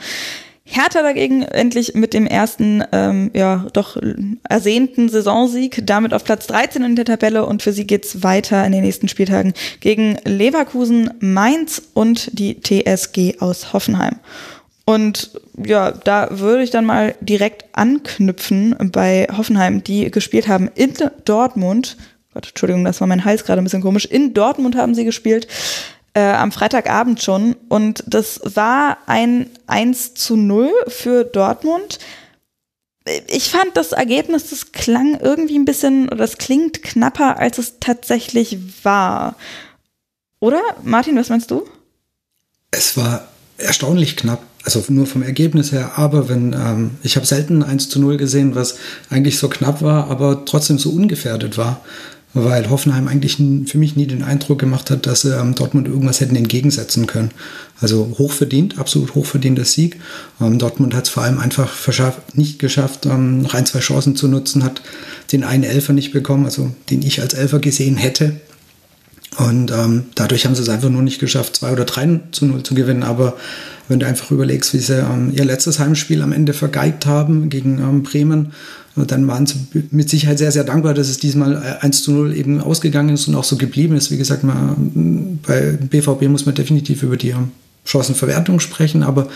Hertha 0.65 1.03
dagegen 1.03 1.43
endlich 1.43 1.95
mit 1.95 2.15
dem 2.15 2.27
ersten, 2.27 2.85
ähm, 2.93 3.31
ja, 3.35 3.67
doch 3.73 3.97
ersehnten 4.49 5.09
Saisonsieg, 5.09 5.83
damit 5.85 6.15
auf 6.15 6.25
Platz 6.25 6.47
13 6.47 6.85
in 6.85 6.97
der 6.97 7.05
Tabelle 7.05 7.47
und 7.47 7.63
für 7.63 7.73
sie 7.73 7.87
geht's 7.87 8.23
weiter 8.23 8.65
in 8.65 8.73
den 8.73 8.83
nächsten 8.83 9.09
Spieltagen 9.09 9.55
gegen 9.81 10.19
Leverkusen, 10.25 11.11
Mainz 11.19 11.83
und 11.95 12.39
die 12.39 12.61
TSG 12.61 13.41
aus 13.41 13.73
Hoffenheim. 13.73 14.21
Und 14.85 15.31
ja, 15.65 15.91
da 15.91 16.29
würde 16.31 16.63
ich 16.63 16.71
dann 16.71 16.85
mal 16.85 17.15
direkt 17.21 17.65
anknüpfen 17.73 18.77
bei 18.93 19.27
Hoffenheim, 19.37 19.83
die 19.83 20.11
gespielt 20.11 20.49
haben 20.49 20.71
in 20.75 20.95
Dortmund. 21.25 21.97
Gott, 22.35 22.49
Entschuldigung, 22.49 22.85
das 22.85 23.01
war 23.01 23.09
mein 23.09 23.25
Hals 23.25 23.45
gerade 23.45 23.61
ein 23.61 23.65
bisschen 23.65 23.83
komisch. 23.83 24.07
In 24.07 24.33
Dortmund 24.33 24.77
haben 24.77 24.95
sie 24.95 25.05
gespielt 25.05 25.47
äh, 26.15 26.33
am 26.33 26.53
Freitagabend 26.53 27.23
schon. 27.23 27.57
Und 27.69 28.05
das 28.07 28.41
war 28.45 28.99
ein 29.07 29.49
1 29.67 30.15
zu 30.15 30.37
0 30.37 30.71
für 30.89 31.25
Dortmund. 31.25 31.99
Ich 33.29 33.51
fand 33.51 33.77
das 33.77 33.93
Ergebnis, 33.93 34.51
das 34.51 34.73
klang 34.73 35.19
irgendwie 35.21 35.59
ein 35.59 35.65
bisschen, 35.65 36.07
oder 36.07 36.19
das 36.19 36.39
klingt 36.39 36.83
knapper, 36.83 37.39
als 37.39 37.59
es 37.59 37.81
tatsächlich 37.81 38.59
war. 38.85 39.37
Oder? 40.39 40.61
Martin, 40.85 41.17
was 41.17 41.29
meinst 41.29 41.51
du? 41.51 41.67
Es 42.71 42.97
war 42.97 43.29
erstaunlich 43.59 44.17
knapp, 44.17 44.43
also 44.65 44.85
nur 44.89 45.07
vom 45.07 45.23
Ergebnis 45.23 45.73
her, 45.73 45.93
aber 45.97 46.29
wenn, 46.29 46.53
ähm, 46.53 46.93
ich 47.03 47.17
habe 47.17 47.27
selten 47.27 47.63
1 47.63 47.89
zu 47.89 48.01
0 48.01 48.17
gesehen, 48.17 48.55
was 48.55 48.77
eigentlich 49.11 49.39
so 49.39 49.49
knapp 49.49 49.83
war, 49.83 50.09
aber 50.09 50.45
trotzdem 50.45 50.79
so 50.79 50.91
ungefährdet 50.91 51.59
war 51.59 51.81
weil 52.35 52.70
Hoffenheim 52.70 53.09
eigentlich 53.09 53.37
für 53.37 53.78
mich 53.78 53.97
nie 53.97 54.07
den 54.07 54.22
Eindruck 54.22 54.59
gemacht 54.59 54.91
hat, 54.91 55.07
dass 55.07 55.22
sie 55.22 55.37
ähm, 55.37 55.55
Dortmund 55.55 55.87
irgendwas 55.87 56.20
hätten 56.20 56.37
entgegensetzen 56.37 57.07
können. 57.07 57.30
Also 57.80 58.14
hochverdient, 58.18 58.78
absolut 58.78 59.14
hochverdienter 59.14 59.64
Sieg. 59.64 60.01
Ähm, 60.41 60.59
Dortmund 60.59 60.95
hat 60.95 61.05
es 61.05 61.11
vor 61.11 61.24
allem 61.24 61.39
einfach 61.39 61.70
nicht 62.35 62.59
geschafft, 62.59 63.07
ähm, 63.07 63.43
noch 63.43 63.55
ein, 63.55 63.66
zwei 63.66 63.80
Chancen 63.80 64.16
zu 64.16 64.28
nutzen, 64.28 64.64
hat 64.64 64.80
den 65.33 65.45
einen 65.45 65.64
Elfer 65.64 65.93
nicht 65.93 66.12
bekommen, 66.12 66.45
also 66.45 66.70
den 66.91 67.03
ich 67.03 67.20
als 67.20 67.35
Elfer 67.35 67.59
gesehen 67.59 67.97
hätte. 67.97 68.41
Und 69.39 69.70
ähm, 69.70 70.05
dadurch 70.14 70.45
haben 70.45 70.55
sie 70.55 70.62
es 70.62 70.68
einfach 70.68 70.91
nur 70.91 71.03
nicht 71.03 71.18
geschafft, 71.18 71.57
zwei 71.57 71.72
oder 71.72 71.85
drei 71.85 72.20
zu 72.33 72.45
null 72.47 72.62
zu 72.62 72.74
gewinnen. 72.74 73.03
Aber 73.03 73.37
wenn 73.89 73.99
du 73.99 74.07
einfach 74.07 74.30
überlegst, 74.30 74.74
wie 74.74 74.78
sie 74.78 74.99
ähm, 74.99 75.33
ihr 75.35 75.45
letztes 75.45 75.78
Heimspiel 75.78 76.22
am 76.22 76.33
Ende 76.33 76.53
vergeigt 76.53 77.07
haben 77.07 77.49
gegen 77.49 77.78
ähm, 77.78 78.03
Bremen, 78.03 78.53
dann 78.95 79.26
waren 79.26 79.47
sie 79.47 79.55
mit 79.91 80.11
Sicherheit 80.11 80.39
sehr, 80.39 80.53
sehr 80.53 80.64
dankbar, 80.64 80.93
dass 80.93 81.09
es 81.09 81.16
diesmal 81.16 81.78
1 81.80 82.01
äh, 82.01 82.03
zu 82.03 82.12
0 82.12 82.37
eben 82.37 82.61
ausgegangen 82.61 83.14
ist 83.14 83.26
und 83.26 83.35
auch 83.35 83.45
so 83.45 83.57
geblieben 83.57 83.97
ist. 83.97 84.11
Wie 84.11 84.18
gesagt, 84.18 84.45
mal, 84.45 84.76
bei 85.47 85.78
BVB 85.80 86.28
muss 86.28 86.45
man 86.45 86.55
definitiv 86.55 87.03
über 87.03 87.16
die 87.16 87.30
ähm, 87.30 87.53
Chancenverwertung 87.85 88.61
sprechen, 88.61 89.03
aber 89.03 89.28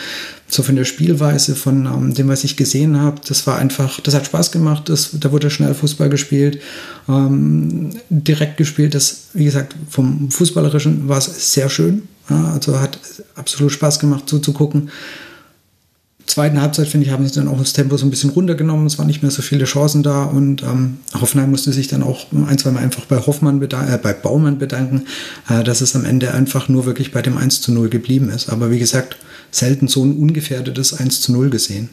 so 0.46 0.62
von 0.62 0.76
der 0.76 0.84
Spielweise, 0.84 1.56
von 1.56 1.86
ähm, 1.86 2.14
dem, 2.14 2.28
was 2.28 2.44
ich 2.44 2.56
gesehen 2.56 3.00
habe, 3.00 3.20
das 3.26 3.46
war 3.46 3.58
einfach, 3.58 4.00
das 4.00 4.14
hat 4.14 4.26
Spaß 4.26 4.52
gemacht, 4.52 4.88
das, 4.88 5.10
da 5.14 5.32
wurde 5.32 5.50
schnell 5.50 5.74
Fußball 5.74 6.08
gespielt, 6.08 6.60
ähm, 7.08 7.90
direkt 8.08 8.56
gespielt, 8.56 8.94
das, 8.94 9.28
wie 9.34 9.44
gesagt, 9.44 9.74
vom 9.90 10.30
Fußballerischen 10.30 11.08
war 11.08 11.18
es 11.18 11.52
sehr 11.52 11.68
schön, 11.68 12.02
ja, 12.30 12.52
also 12.52 12.78
hat 12.78 12.98
absolut 13.34 13.72
Spaß 13.72 13.98
gemacht 13.98 14.28
zuzugucken. 14.28 14.90
Zweiten 16.26 16.60
Halbzeit, 16.60 16.88
finde 16.88 17.06
ich, 17.06 17.12
haben 17.12 17.26
sie 17.26 17.34
dann 17.34 17.48
auch 17.48 17.58
das 17.58 17.72
Tempo 17.72 17.96
so 17.96 18.04
ein 18.04 18.10
bisschen 18.10 18.30
runtergenommen. 18.30 18.86
Es 18.86 18.98
waren 18.98 19.06
nicht 19.06 19.22
mehr 19.22 19.30
so 19.30 19.42
viele 19.42 19.64
Chancen 19.64 20.02
da 20.02 20.24
und 20.24 20.62
ähm, 20.62 20.98
Hoffenheim 21.20 21.50
musste 21.50 21.72
sich 21.72 21.88
dann 21.88 22.02
auch 22.02 22.26
ein, 22.48 22.58
zwei 22.58 22.72
Mal 22.72 22.82
einfach 22.82 23.04
bei 23.04 23.18
Hoffmann 23.18 23.62
äh, 23.62 23.98
bei 24.02 24.12
Baumann 24.12 24.58
bedanken, 24.58 25.06
äh, 25.48 25.62
dass 25.62 25.80
es 25.80 25.94
am 25.94 26.04
Ende 26.04 26.34
einfach 26.34 26.68
nur 26.68 26.84
wirklich 26.84 27.12
bei 27.12 27.22
dem 27.22 27.38
1 27.38 27.62
zu 27.62 27.72
0 27.72 27.88
geblieben 27.88 28.28
ist. 28.28 28.48
Aber 28.48 28.70
wie 28.70 28.78
gesagt, 28.78 29.16
selten 29.50 29.88
so 29.88 30.04
ein 30.04 30.16
ungefährdetes 30.16 30.98
1 30.98 31.20
zu 31.20 31.32
0 31.32 31.50
gesehen. 31.50 31.90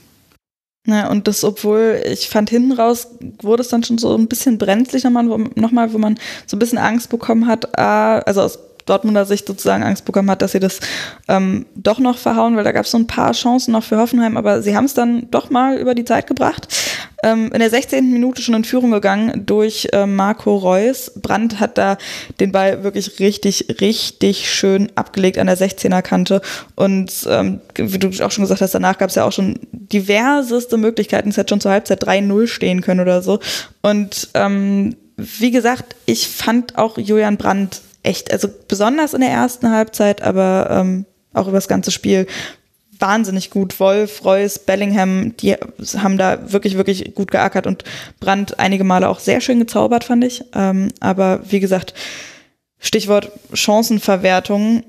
Ja, 0.85 1.09
und 1.09 1.27
das, 1.29 1.45
obwohl 1.45 2.01
ich 2.05 2.27
fand, 2.27 2.49
hinten 2.49 2.73
raus 2.73 3.07
wurde 3.41 3.61
es 3.61 3.69
dann 3.69 3.83
schon 3.83 3.97
so 3.97 4.17
ein 4.17 4.27
bisschen 4.27 4.57
brenzlig 4.57 5.05
nochmal, 5.05 5.29
wo, 5.29 5.37
nochmal, 5.55 5.93
wo 5.93 5.97
man 5.97 6.19
so 6.45 6.57
ein 6.57 6.59
bisschen 6.59 6.77
Angst 6.77 7.09
bekommen 7.09 7.47
hat, 7.47 7.65
äh, 7.77 7.81
also 7.81 8.41
aus 8.41 8.59
Dortmunder 8.85 9.25
Sicht 9.25 9.47
sozusagen 9.47 9.83
Angst 9.83 10.05
bekommen 10.05 10.29
hat, 10.29 10.41
dass 10.41 10.53
sie 10.53 10.59
das 10.59 10.79
ähm, 11.27 11.65
doch 11.75 11.99
noch 11.99 12.17
verhauen, 12.17 12.55
weil 12.55 12.63
da 12.63 12.71
gab 12.71 12.85
es 12.85 12.91
so 12.91 12.97
ein 12.97 13.07
paar 13.07 13.33
Chancen 13.33 13.71
noch 13.71 13.83
für 13.83 13.97
Hoffenheim, 13.97 14.37
aber 14.37 14.61
sie 14.61 14.75
haben 14.75 14.85
es 14.85 14.93
dann 14.93 15.29
doch 15.31 15.49
mal 15.49 15.77
über 15.77 15.95
die 15.95 16.05
Zeit 16.05 16.27
gebracht. 16.27 16.67
Ähm, 17.23 17.51
in 17.53 17.59
der 17.59 17.69
16. 17.69 18.11
Minute 18.11 18.41
schon 18.41 18.55
in 18.55 18.63
Führung 18.65 18.91
gegangen 18.91 19.45
durch 19.45 19.87
äh, 19.93 20.05
Marco 20.05 20.57
Reus. 20.57 21.13
Brandt 21.15 21.59
hat 21.61 21.77
da 21.77 21.97
den 22.41 22.51
Ball 22.51 22.83
wirklich 22.83 23.19
richtig, 23.19 23.77
richtig 23.79 24.51
schön 24.51 24.91
abgelegt 24.95 25.37
an 25.37 25.47
der 25.47 25.57
16er 25.57 26.01
Kante. 26.01 26.41
Und 26.75 27.25
ähm, 27.29 27.61
wie 27.75 27.97
du 27.97 28.09
auch 28.23 28.31
schon 28.31 28.43
gesagt 28.43 28.61
hast, 28.61 28.75
danach 28.75 28.97
gab 28.97 29.09
es 29.09 29.15
ja 29.15 29.23
auch 29.23 29.31
schon 29.31 29.57
diverseste 29.71 30.77
Möglichkeiten. 30.77 31.29
Es 31.29 31.37
hätte 31.37 31.53
schon 31.53 31.61
zur 31.61 31.71
Halbzeit 31.71 32.03
3-0 32.03 32.47
stehen 32.47 32.81
können 32.81 32.99
oder 32.99 33.21
so. 33.21 33.39
Und 33.81 34.29
ähm, 34.33 34.97
wie 35.15 35.51
gesagt, 35.51 35.95
ich 36.05 36.27
fand 36.27 36.77
auch 36.77 36.97
Julian 36.97 37.37
Brandt 37.37 37.81
echt, 38.03 38.31
also 38.31 38.47
besonders 38.67 39.13
in 39.13 39.21
der 39.21 39.31
ersten 39.31 39.71
Halbzeit, 39.71 40.21
aber 40.21 40.67
ähm, 40.69 41.05
auch 41.33 41.47
über 41.47 41.57
das 41.57 41.67
ganze 41.67 41.91
Spiel 41.91 42.27
wahnsinnig 42.99 43.49
gut. 43.49 43.79
Wolf, 43.79 44.23
Reus, 44.23 44.59
Bellingham, 44.59 45.35
die 45.37 45.55
haben 45.97 46.17
da 46.17 46.51
wirklich, 46.51 46.77
wirklich 46.77 47.15
gut 47.15 47.31
geackert 47.31 47.67
und 47.67 47.83
Brandt 48.19 48.59
einige 48.59 48.83
Male 48.83 49.09
auch 49.09 49.19
sehr 49.19 49.41
schön 49.41 49.59
gezaubert, 49.59 50.03
fand 50.03 50.23
ich. 50.23 50.43
Ähm, 50.53 50.89
aber 50.99 51.41
wie 51.49 51.59
gesagt, 51.59 51.93
Stichwort 52.79 53.31
Chancenverwertung, 53.53 54.83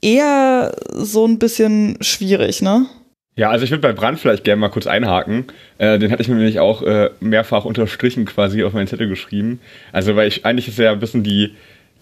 eher 0.00 0.74
so 0.94 1.26
ein 1.26 1.38
bisschen 1.38 1.98
schwierig, 2.00 2.62
ne? 2.62 2.86
Ja, 3.34 3.50
also 3.50 3.64
ich 3.64 3.70
würde 3.70 3.82
bei 3.82 3.92
Brand 3.92 4.18
vielleicht 4.18 4.42
gerne 4.42 4.60
mal 4.60 4.68
kurz 4.68 4.88
einhaken. 4.88 5.44
Äh, 5.78 6.00
den 6.00 6.10
hatte 6.10 6.22
ich 6.22 6.28
mir 6.28 6.34
nämlich 6.34 6.58
auch 6.58 6.82
äh, 6.82 7.10
mehrfach 7.20 7.64
unterstrichen 7.64 8.24
quasi 8.24 8.64
auf 8.64 8.72
meinen 8.72 8.88
Zettel 8.88 9.08
geschrieben. 9.08 9.60
Also 9.92 10.16
weil 10.16 10.26
ich 10.26 10.44
eigentlich 10.44 10.66
ist 10.66 10.78
ja 10.78 10.90
ein 10.90 10.98
bisschen 10.98 11.22
die 11.22 11.54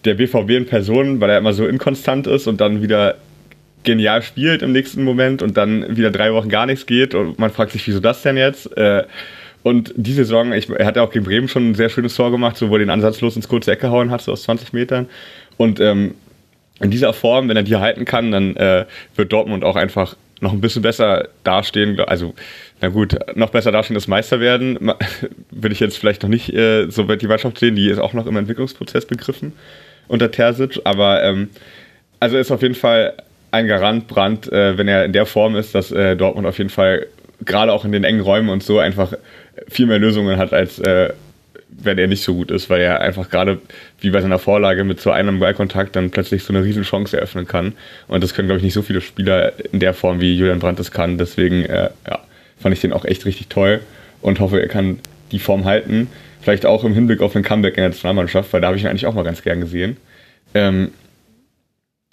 der 0.07 0.15
BVB 0.15 0.49
in 0.51 0.65
Person, 0.65 1.21
weil 1.21 1.29
er 1.29 1.37
immer 1.37 1.53
so 1.53 1.67
inkonstant 1.67 2.27
ist 2.27 2.47
und 2.47 2.59
dann 2.59 2.81
wieder 2.81 3.15
genial 3.83 4.21
spielt 4.21 4.61
im 4.61 4.71
nächsten 4.73 5.03
Moment 5.03 5.41
und 5.41 5.55
dann 5.55 5.95
wieder 5.95 6.11
drei 6.11 6.33
Wochen 6.33 6.49
gar 6.49 6.65
nichts 6.65 6.85
geht 6.85 7.15
und 7.15 7.39
man 7.39 7.51
fragt 7.51 7.71
sich, 7.71 7.87
wieso 7.87 7.99
das 7.99 8.21
denn 8.21 8.37
jetzt? 8.37 8.75
Äh, 8.77 9.03
und 9.63 9.93
diese 9.95 10.23
Saison, 10.23 10.53
ich, 10.53 10.69
er 10.69 10.85
hat 10.85 10.95
ja 10.95 11.03
auch 11.03 11.11
gegen 11.11 11.25
Bremen 11.25 11.47
schon 11.47 11.71
ein 11.71 11.75
sehr 11.75 11.89
schönes 11.89 12.15
Tor 12.15 12.31
gemacht, 12.31 12.57
so 12.57 12.69
wo 12.69 12.75
er 12.75 12.79
den 12.79 12.89
ansatzlos 12.89 13.35
ins 13.35 13.47
kurze 13.47 13.71
Eck 13.71 13.81
gehauen 13.81 14.11
hat, 14.11 14.21
so 14.21 14.31
aus 14.31 14.43
20 14.43 14.73
Metern. 14.73 15.07
Und 15.57 15.79
ähm, 15.79 16.15
in 16.79 16.91
dieser 16.91 17.11
Form, 17.13 17.49
wenn 17.49 17.57
er 17.57 17.63
die 17.63 17.75
halten 17.75 18.05
kann, 18.05 18.31
dann 18.31 18.55
äh, 18.55 18.85
wird 19.15 19.33
Dortmund 19.33 19.63
auch 19.63 19.75
einfach 19.75 20.15
noch 20.39 20.53
ein 20.53 20.61
bisschen 20.61 20.83
besser 20.83 21.29
dastehen. 21.43 21.99
Also, 21.99 22.33
na 22.81 22.89
gut, 22.89 23.17
noch 23.35 23.49
besser 23.49 23.71
dastehen 23.71 23.97
als 23.97 24.07
Meister 24.07 24.39
werden, 24.39 24.77
würde 25.51 25.73
ich 25.73 25.79
jetzt 25.79 25.97
vielleicht 25.97 26.23
noch 26.23 26.29
nicht 26.29 26.53
äh, 26.53 26.89
so 26.89 27.07
weit 27.07 27.21
die 27.21 27.27
Mannschaft 27.27 27.57
sehen, 27.57 27.75
die 27.75 27.89
ist 27.89 27.99
auch 27.99 28.13
noch 28.13 28.27
im 28.27 28.37
Entwicklungsprozess 28.37 29.05
begriffen 29.05 29.53
unter 30.07 30.31
Terzic, 30.31 30.79
aber 30.83 31.23
ähm, 31.23 31.49
also 32.19 32.37
ist 32.37 32.51
auf 32.51 32.61
jeden 32.61 32.75
Fall 32.75 33.13
ein 33.51 33.67
Garant 33.67 34.07
Brand, 34.07 34.51
äh, 34.51 34.77
wenn 34.77 34.87
er 34.87 35.05
in 35.05 35.13
der 35.13 35.25
Form 35.25 35.55
ist, 35.55 35.75
dass 35.75 35.91
äh, 35.91 36.15
Dortmund 36.15 36.47
auf 36.47 36.57
jeden 36.57 36.69
Fall 36.69 37.07
gerade 37.45 37.71
auch 37.71 37.85
in 37.85 37.91
den 37.91 38.03
engen 38.03 38.21
Räumen 38.21 38.49
und 38.49 38.63
so 38.63 38.79
einfach 38.79 39.13
viel 39.67 39.85
mehr 39.85 39.99
Lösungen 39.99 40.37
hat, 40.37 40.53
als 40.53 40.79
äh, 40.79 41.13
wenn 41.69 41.97
er 41.97 42.07
nicht 42.07 42.23
so 42.23 42.33
gut 42.33 42.49
ist, 42.49 42.69
weil 42.69 42.81
er 42.81 43.01
einfach 43.01 43.29
gerade 43.29 43.59
wie 43.99 44.09
bei 44.09 44.21
seiner 44.21 44.39
Vorlage 44.39 44.83
mit 44.83 44.99
so 44.99 45.11
einem 45.11 45.39
Ballkontakt 45.39 45.95
dann 45.95 46.09
plötzlich 46.11 46.43
so 46.43 46.53
eine 46.53 46.63
riesen 46.63 46.83
Chance 46.83 47.17
eröffnen 47.17 47.47
kann. 47.47 47.73
Und 48.07 48.23
das 48.23 48.33
können, 48.33 48.47
glaube 48.47 48.57
ich, 48.57 48.63
nicht 48.63 48.73
so 48.73 48.81
viele 48.81 49.01
Spieler 49.01 49.53
in 49.71 49.79
der 49.79 49.93
Form, 49.93 50.19
wie 50.19 50.35
Julian 50.35 50.59
Brandt 50.59 50.79
das 50.79 50.91
kann. 50.91 51.17
Deswegen 51.17 51.65
äh, 51.65 51.89
ja, 52.07 52.19
fand 52.59 52.73
ich 52.73 52.81
den 52.81 52.93
auch 52.93 53.05
echt 53.05 53.25
richtig 53.25 53.47
toll 53.47 53.81
und 54.21 54.39
hoffe, 54.39 54.59
er 54.59 54.67
kann 54.67 54.99
die 55.31 55.39
Form 55.39 55.65
halten. 55.65 56.09
Vielleicht 56.47 56.65
auch 56.65 56.85
im 56.85 56.93
Hinblick 56.93 57.19
auf 57.19 57.33
den 57.33 57.43
Comeback 57.43 57.75
in 57.75 57.81
der 57.81 57.89
Nationalmannschaft, 57.89 58.53
weil 58.53 58.61
da 58.61 58.67
habe 58.67 58.77
ich 58.77 58.83
ihn 58.83 58.87
eigentlich 58.87 59.05
auch 59.05 59.13
mal 59.13 59.25
ganz 59.25 59.41
gern 59.41 59.59
gesehen. 59.59 59.97
Ähm, 60.53 60.93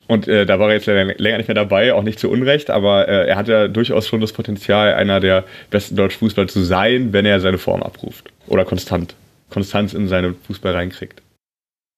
und 0.09 0.27
äh, 0.27 0.45
da 0.45 0.59
war 0.59 0.71
er 0.71 0.75
jetzt 0.75 0.87
länger 0.87 1.37
nicht 1.39 1.47
mehr 1.47 1.55
dabei, 1.55 1.95
auch 1.95 2.03
nicht 2.03 2.19
zu 2.19 2.29
Unrecht, 2.29 2.69
aber 2.69 3.07
äh, 3.07 3.29
er 3.29 3.37
hat 3.37 3.47
ja 3.47 3.69
durchaus 3.69 4.09
schon 4.09 4.21
das 4.21 4.33
Potenzial, 4.33 4.95
einer 4.95 5.21
der 5.21 5.45
besten 5.71 5.95
deutschen 5.95 6.19
Fußballer 6.19 6.49
zu 6.49 6.65
sein, 6.65 7.13
wenn 7.13 7.25
er 7.27 7.39
seine 7.39 7.59
Form 7.59 7.85
abruft. 7.85 8.33
Oder 8.49 8.65
konstant. 8.65 9.15
Konstanz 9.51 9.95
in 9.95 10.09
seinen 10.09 10.35
Fußball 10.49 10.73
reinkriegt. 10.73 11.23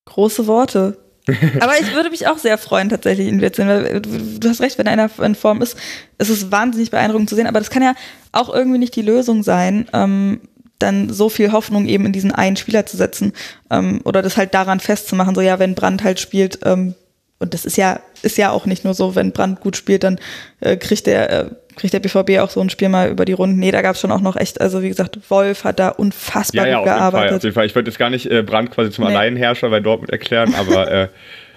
Große 0.05 0.47
Worte. 0.47 0.99
aber 1.61 1.81
ich 1.81 1.95
würde 1.95 2.11
mich 2.11 2.29
auch 2.29 2.37
sehr 2.37 2.59
freuen, 2.59 2.91
tatsächlich 2.91 3.29
ihn 3.29 3.39
wiederzusehen, 3.39 3.71
weil 3.71 4.03
du 4.03 4.47
hast 4.47 4.61
recht, 4.61 4.77
wenn 4.77 4.89
einer 4.89 5.09
in 5.23 5.35
Form 5.35 5.63
ist, 5.63 5.79
ist 6.19 6.29
es 6.29 6.53
wahnsinnig 6.53 6.91
beeindruckend 6.91 7.31
zu 7.31 7.35
sehen, 7.35 7.47
aber 7.47 7.61
das 7.61 7.71
kann 7.71 7.83
ja 7.83 7.95
auch 8.33 8.53
irgendwie 8.53 8.79
nicht 8.79 8.95
die 8.95 9.01
Lösung 9.01 9.43
sein. 9.43 9.89
Ähm, 9.95 10.43
dann 10.79 11.11
so 11.11 11.29
viel 11.29 11.53
Hoffnung 11.53 11.87
eben 11.87 12.07
in 12.07 12.13
diesen 12.13 12.33
einen 12.33 12.57
Spieler 12.57 12.87
zu 12.87 12.97
setzen 12.97 13.33
ähm, 13.71 14.01
oder 14.05 14.23
das 14.23 14.37
halt 14.37 14.55
daran 14.55 14.81
festzumachen, 14.81 15.35
so 15.35 15.41
ja, 15.41 15.59
wenn 15.59 15.75
Brand 15.75 16.05
halt 16.05 16.21
spielt, 16.21 16.61
ähm, 16.65 16.95
und 17.39 17.53
das 17.53 17.65
ist 17.65 17.77
ja, 17.77 18.01
ist 18.23 18.39
ja 18.39 18.51
auch 18.51 18.67
nicht 18.67 18.85
nur 18.85 18.95
so, 18.95 19.15
wenn 19.15 19.33
Brand 19.33 19.61
gut 19.61 19.77
spielt, 19.77 20.05
dann 20.05 20.19
äh, 20.61 20.77
kriegt 20.77 21.07
der, 21.07 21.31
äh, 21.31 21.51
kriegt 21.77 21.93
der 21.93 22.01
BVB 22.01 22.39
auch 22.41 22.49
so 22.49 22.61
ein 22.61 22.71
Spiel 22.71 22.89
mal 22.89 23.11
über 23.11 23.27
die 23.27 23.35
Runden. 23.35 23.59
Nee, 23.59 23.71
da 23.71 23.83
gab 23.83 23.95
es 23.95 24.01
schon 24.01 24.11
auch 24.11 24.23
noch 24.23 24.37
echt, 24.37 24.61
also 24.61 24.83
wie 24.83 24.89
gesagt, 24.89 25.19
Wolf 25.29 25.65
hat 25.65 25.79
da 25.79 25.91
unfassbar 25.91 26.67
ja, 26.67 26.73
ja, 26.73 26.79
gut 26.79 26.89
auf 26.89 26.95
gearbeitet. 26.95 27.13
Jeden 27.13 27.29
Fall, 27.29 27.37
auf 27.37 27.43
jeden 27.43 27.55
Fall. 27.55 27.67
Ich 27.67 27.75
wollte 27.75 27.91
jetzt 27.91 27.99
gar 27.99 28.11
nicht 28.11 28.31
äh, 28.31 28.43
Brand 28.43 28.71
quasi 28.71 28.91
zum 28.91 29.05
Nee. 29.05 29.11
Alleinherrscher 29.15 29.69
bei 29.69 29.81
Dortmund 29.81 30.11
erklären, 30.11 30.55
aber 30.59 30.91
äh, 30.91 31.09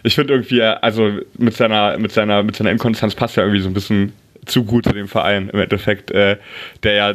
ich 0.03 0.15
finde 0.15 0.33
irgendwie, 0.33 0.59
äh, 0.59 0.75
also 0.81 1.11
mit 1.37 1.55
seiner, 1.55 1.97
mit 1.97 2.11
seiner, 2.11 2.43
mit 2.43 2.57
seiner 2.57 2.71
Inkonstanz 2.71 3.15
passt 3.15 3.37
er 3.37 3.43
irgendwie 3.43 3.61
so 3.61 3.69
ein 3.69 3.73
bisschen 3.73 4.11
zu 4.45 4.65
gut 4.65 4.85
zu 4.85 4.93
dem 4.93 5.07
Verein 5.07 5.49
im 5.49 5.59
Endeffekt, 5.59 6.11
äh, 6.11 6.37
der 6.83 6.93
ja 6.93 7.13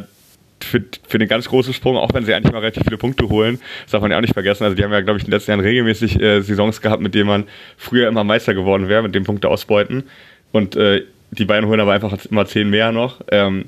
für, 0.65 0.83
für 1.07 1.17
den 1.17 1.27
ganz 1.27 1.47
großen 1.47 1.73
Sprung, 1.73 1.97
auch 1.97 2.13
wenn 2.13 2.25
sie 2.25 2.33
eigentlich 2.33 2.51
mal 2.51 2.59
relativ 2.59 2.83
viele 2.83 2.97
Punkte 2.97 3.29
holen, 3.29 3.59
das 3.83 3.91
darf 3.91 4.01
man 4.01 4.11
ja 4.11 4.17
auch 4.17 4.21
nicht 4.21 4.33
vergessen. 4.33 4.63
Also 4.63 4.75
die 4.75 4.83
haben 4.83 4.91
ja, 4.91 5.01
glaube 5.01 5.17
ich, 5.17 5.23
in 5.23 5.29
den 5.29 5.37
letzten 5.37 5.51
Jahren 5.51 5.61
regelmäßig 5.61 6.21
äh, 6.21 6.41
Saisons 6.41 6.81
gehabt, 6.81 7.01
mit 7.01 7.15
denen 7.15 7.27
man 7.27 7.43
früher 7.77 8.07
immer 8.07 8.23
Meister 8.23 8.53
geworden 8.53 8.89
wäre, 8.89 9.03
mit 9.03 9.15
dem 9.15 9.23
Punkte 9.23 9.49
ausbeuten. 9.49 10.03
Und 10.51 10.75
äh, 10.75 11.03
die 11.31 11.45
beiden 11.45 11.69
holen 11.69 11.79
aber 11.79 11.93
einfach 11.93 12.17
immer 12.29 12.45
zehn 12.45 12.69
mehr 12.69 12.91
noch. 12.91 13.21
Ähm, 13.31 13.65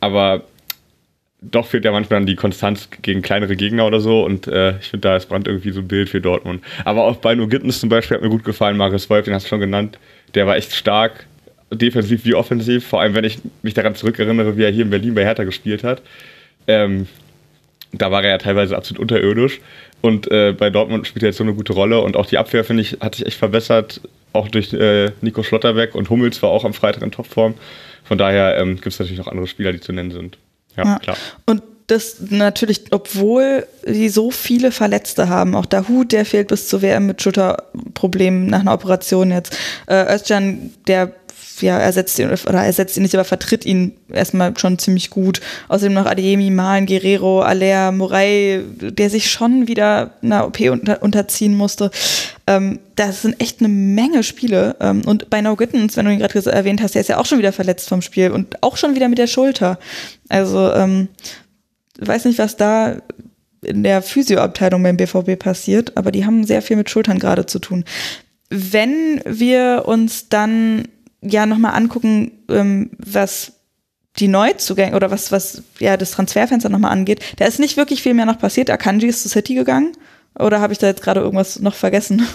aber 0.00 0.44
doch 1.50 1.66
fehlt 1.66 1.84
ja 1.84 1.92
manchmal 1.92 2.20
dann 2.20 2.26
die 2.26 2.36
Konstanz 2.36 2.88
gegen 3.02 3.22
kleinere 3.22 3.56
Gegner 3.56 3.86
oder 3.86 4.00
so. 4.00 4.24
Und 4.24 4.46
äh, 4.46 4.78
ich 4.78 4.88
finde, 4.88 5.08
da 5.08 5.16
ist 5.16 5.28
Brand 5.28 5.46
irgendwie 5.46 5.70
so 5.70 5.80
ein 5.80 5.88
Bild 5.88 6.08
für 6.08 6.20
Dortmund. 6.20 6.62
Aber 6.84 7.04
auch 7.04 7.16
bei 7.16 7.34
No 7.34 7.46
Gittens 7.46 7.80
zum 7.80 7.88
Beispiel 7.88 8.16
hat 8.16 8.22
mir 8.22 8.30
gut 8.30 8.44
gefallen, 8.44 8.76
Marius 8.76 9.08
Wolf, 9.10 9.24
den 9.24 9.34
hast 9.34 9.44
du 9.44 9.48
schon 9.48 9.60
genannt. 9.60 9.98
Der 10.34 10.46
war 10.46 10.56
echt 10.56 10.72
stark, 10.72 11.26
defensiv 11.70 12.24
wie 12.24 12.34
offensiv. 12.34 12.86
Vor 12.86 13.00
allem, 13.00 13.14
wenn 13.14 13.24
ich 13.24 13.38
mich 13.62 13.74
daran 13.74 13.94
zurückerinnere, 13.94 14.56
wie 14.56 14.64
er 14.64 14.70
hier 14.70 14.84
in 14.84 14.90
Berlin 14.90 15.14
bei 15.14 15.24
Hertha 15.24 15.44
gespielt 15.44 15.84
hat. 15.84 16.02
Ähm, 16.66 17.06
da 17.92 18.10
war 18.10 18.22
er 18.24 18.30
ja 18.30 18.38
teilweise 18.38 18.76
absolut 18.76 19.00
unterirdisch. 19.00 19.60
Und 20.00 20.30
äh, 20.30 20.52
bei 20.52 20.70
Dortmund 20.70 21.06
spielt 21.06 21.22
er 21.22 21.28
jetzt 21.28 21.38
so 21.38 21.44
eine 21.44 21.54
gute 21.54 21.72
Rolle. 21.72 22.00
Und 22.00 22.16
auch 22.16 22.26
die 22.26 22.38
Abwehr, 22.38 22.64
finde 22.64 22.82
ich, 22.82 22.98
hat 23.00 23.14
sich 23.14 23.26
echt 23.26 23.38
verbessert. 23.38 24.00
Auch 24.32 24.48
durch 24.48 24.72
äh, 24.72 25.12
Nico 25.20 25.42
Schlotterbeck 25.42 25.94
und 25.94 26.10
Hummels 26.10 26.42
war 26.42 26.50
auch 26.50 26.64
am 26.64 26.74
Freitag 26.74 27.02
in 27.02 27.12
Topform. 27.12 27.54
Von 28.02 28.18
daher 28.18 28.58
ähm, 28.58 28.74
gibt 28.74 28.88
es 28.88 28.98
natürlich 28.98 29.18
noch 29.18 29.28
andere 29.28 29.46
Spieler, 29.46 29.72
die 29.72 29.80
zu 29.80 29.92
nennen 29.92 30.10
sind. 30.10 30.36
Ja, 30.76 30.84
Ja. 30.84 30.98
klar. 30.98 31.16
Und 31.46 31.62
das 31.86 32.16
natürlich, 32.30 32.84
obwohl 32.90 33.66
die 33.86 34.08
so 34.08 34.30
viele 34.30 34.72
Verletzte 34.72 35.28
haben, 35.28 35.54
auch 35.54 35.66
der 35.66 35.86
Hut, 35.88 36.12
der 36.12 36.24
fehlt 36.24 36.48
bis 36.48 36.68
zur 36.68 36.80
WM 36.82 37.06
mit 37.06 37.20
Schulterproblemen 37.22 38.46
nach 38.46 38.60
einer 38.60 38.72
Operation 38.72 39.30
jetzt. 39.30 39.56
Äh, 39.86 40.14
Özcan, 40.14 40.72
der 40.86 41.12
ja, 41.60 41.78
ersetzt 41.78 42.18
ihn, 42.18 42.30
oder 42.30 42.64
ersetzt 42.64 42.96
ihn 42.96 43.02
nicht, 43.02 43.14
aber 43.14 43.24
vertritt 43.24 43.64
ihn 43.64 43.92
erstmal 44.12 44.56
schon 44.58 44.78
ziemlich 44.78 45.10
gut. 45.10 45.40
Außerdem 45.68 45.94
noch 45.94 46.06
Adeyemi, 46.06 46.50
Malen, 46.50 46.86
Guerrero, 46.86 47.42
Aller, 47.42 47.92
Morey, 47.92 48.62
der 48.80 49.10
sich 49.10 49.30
schon 49.30 49.68
wieder 49.68 50.12
einer 50.22 50.46
OP 50.46 50.60
unter, 50.60 51.02
unterziehen 51.02 51.54
musste. 51.54 51.90
Ähm, 52.46 52.80
das 52.96 53.22
sind 53.22 53.40
echt 53.40 53.60
eine 53.60 53.68
Menge 53.68 54.22
Spiele. 54.22 54.76
Ähm, 54.80 55.02
und 55.06 55.30
bei 55.30 55.40
No 55.40 55.56
Gittens, 55.56 55.96
wenn 55.96 56.06
du 56.06 56.12
ihn 56.12 56.18
gerade 56.18 56.50
erwähnt 56.50 56.82
hast, 56.82 56.94
der 56.94 57.00
ist 57.00 57.08
ja 57.08 57.18
auch 57.18 57.26
schon 57.26 57.38
wieder 57.38 57.52
verletzt 57.52 57.88
vom 57.88 58.02
Spiel 58.02 58.30
und 58.30 58.62
auch 58.62 58.76
schon 58.76 58.94
wieder 58.94 59.08
mit 59.08 59.18
der 59.18 59.26
Schulter. 59.26 59.78
Also, 60.28 60.72
ähm, 60.72 61.08
weiß 61.98 62.24
nicht, 62.24 62.38
was 62.38 62.56
da 62.56 62.96
in 63.64 63.82
der 63.82 64.02
Physioabteilung 64.02 64.82
beim 64.82 64.96
BVB 64.96 65.38
passiert, 65.38 65.96
aber 65.96 66.10
die 66.10 66.24
haben 66.24 66.44
sehr 66.44 66.62
viel 66.62 66.76
mit 66.76 66.90
Schultern 66.90 67.18
gerade 67.18 67.46
zu 67.46 67.58
tun. 67.58 67.84
Wenn 68.50 69.20
wir 69.24 69.84
uns 69.86 70.28
dann 70.28 70.88
ja 71.24 71.46
nochmal 71.46 71.74
angucken, 71.74 72.32
ähm, 72.48 72.90
was 72.98 73.52
die 74.18 74.28
Neuzugänge 74.28 74.94
oder 74.94 75.10
was, 75.10 75.32
was 75.32 75.62
ja 75.80 75.96
das 75.96 76.12
Transferfenster 76.12 76.68
nochmal 76.68 76.92
angeht, 76.92 77.20
da 77.36 77.46
ist 77.46 77.58
nicht 77.58 77.76
wirklich 77.76 78.02
viel 78.02 78.14
mehr 78.14 78.26
noch 78.26 78.38
passiert. 78.38 78.70
Akanji 78.70 79.08
ist 79.08 79.22
zu 79.22 79.28
City 79.28 79.54
gegangen. 79.54 79.92
Oder 80.38 80.60
habe 80.60 80.72
ich 80.72 80.78
da 80.78 80.86
jetzt 80.86 81.02
gerade 81.02 81.20
irgendwas 81.20 81.60
noch 81.60 81.74
vergessen? 81.74 82.26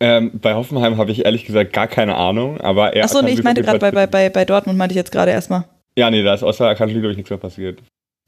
Ähm, 0.00 0.30
bei 0.40 0.54
Hoffenheim 0.54 0.96
habe 0.96 1.10
ich 1.10 1.24
ehrlich 1.24 1.44
gesagt 1.44 1.72
gar 1.72 1.88
keine 1.88 2.14
Ahnung, 2.14 2.60
aber 2.60 2.94
er. 2.94 3.04
Achso, 3.04 3.20
nee, 3.20 3.32
ich 3.32 3.42
meinte 3.42 3.62
gerade 3.62 3.80
bei, 3.80 3.90
bei, 3.90 4.06
bei, 4.06 4.30
bei 4.30 4.44
Dortmund, 4.44 4.78
meinte 4.78 4.92
ich 4.92 4.96
jetzt 4.96 5.10
gerade 5.10 5.32
erstmal. 5.32 5.64
Ja, 5.96 6.08
nee, 6.10 6.22
da 6.22 6.34
ist 6.34 6.44
außer 6.44 6.68
Akanji, 6.68 6.94
glaube 6.94 7.10
ich, 7.10 7.16
nichts 7.16 7.30
mehr 7.30 7.38
passiert. 7.38 7.82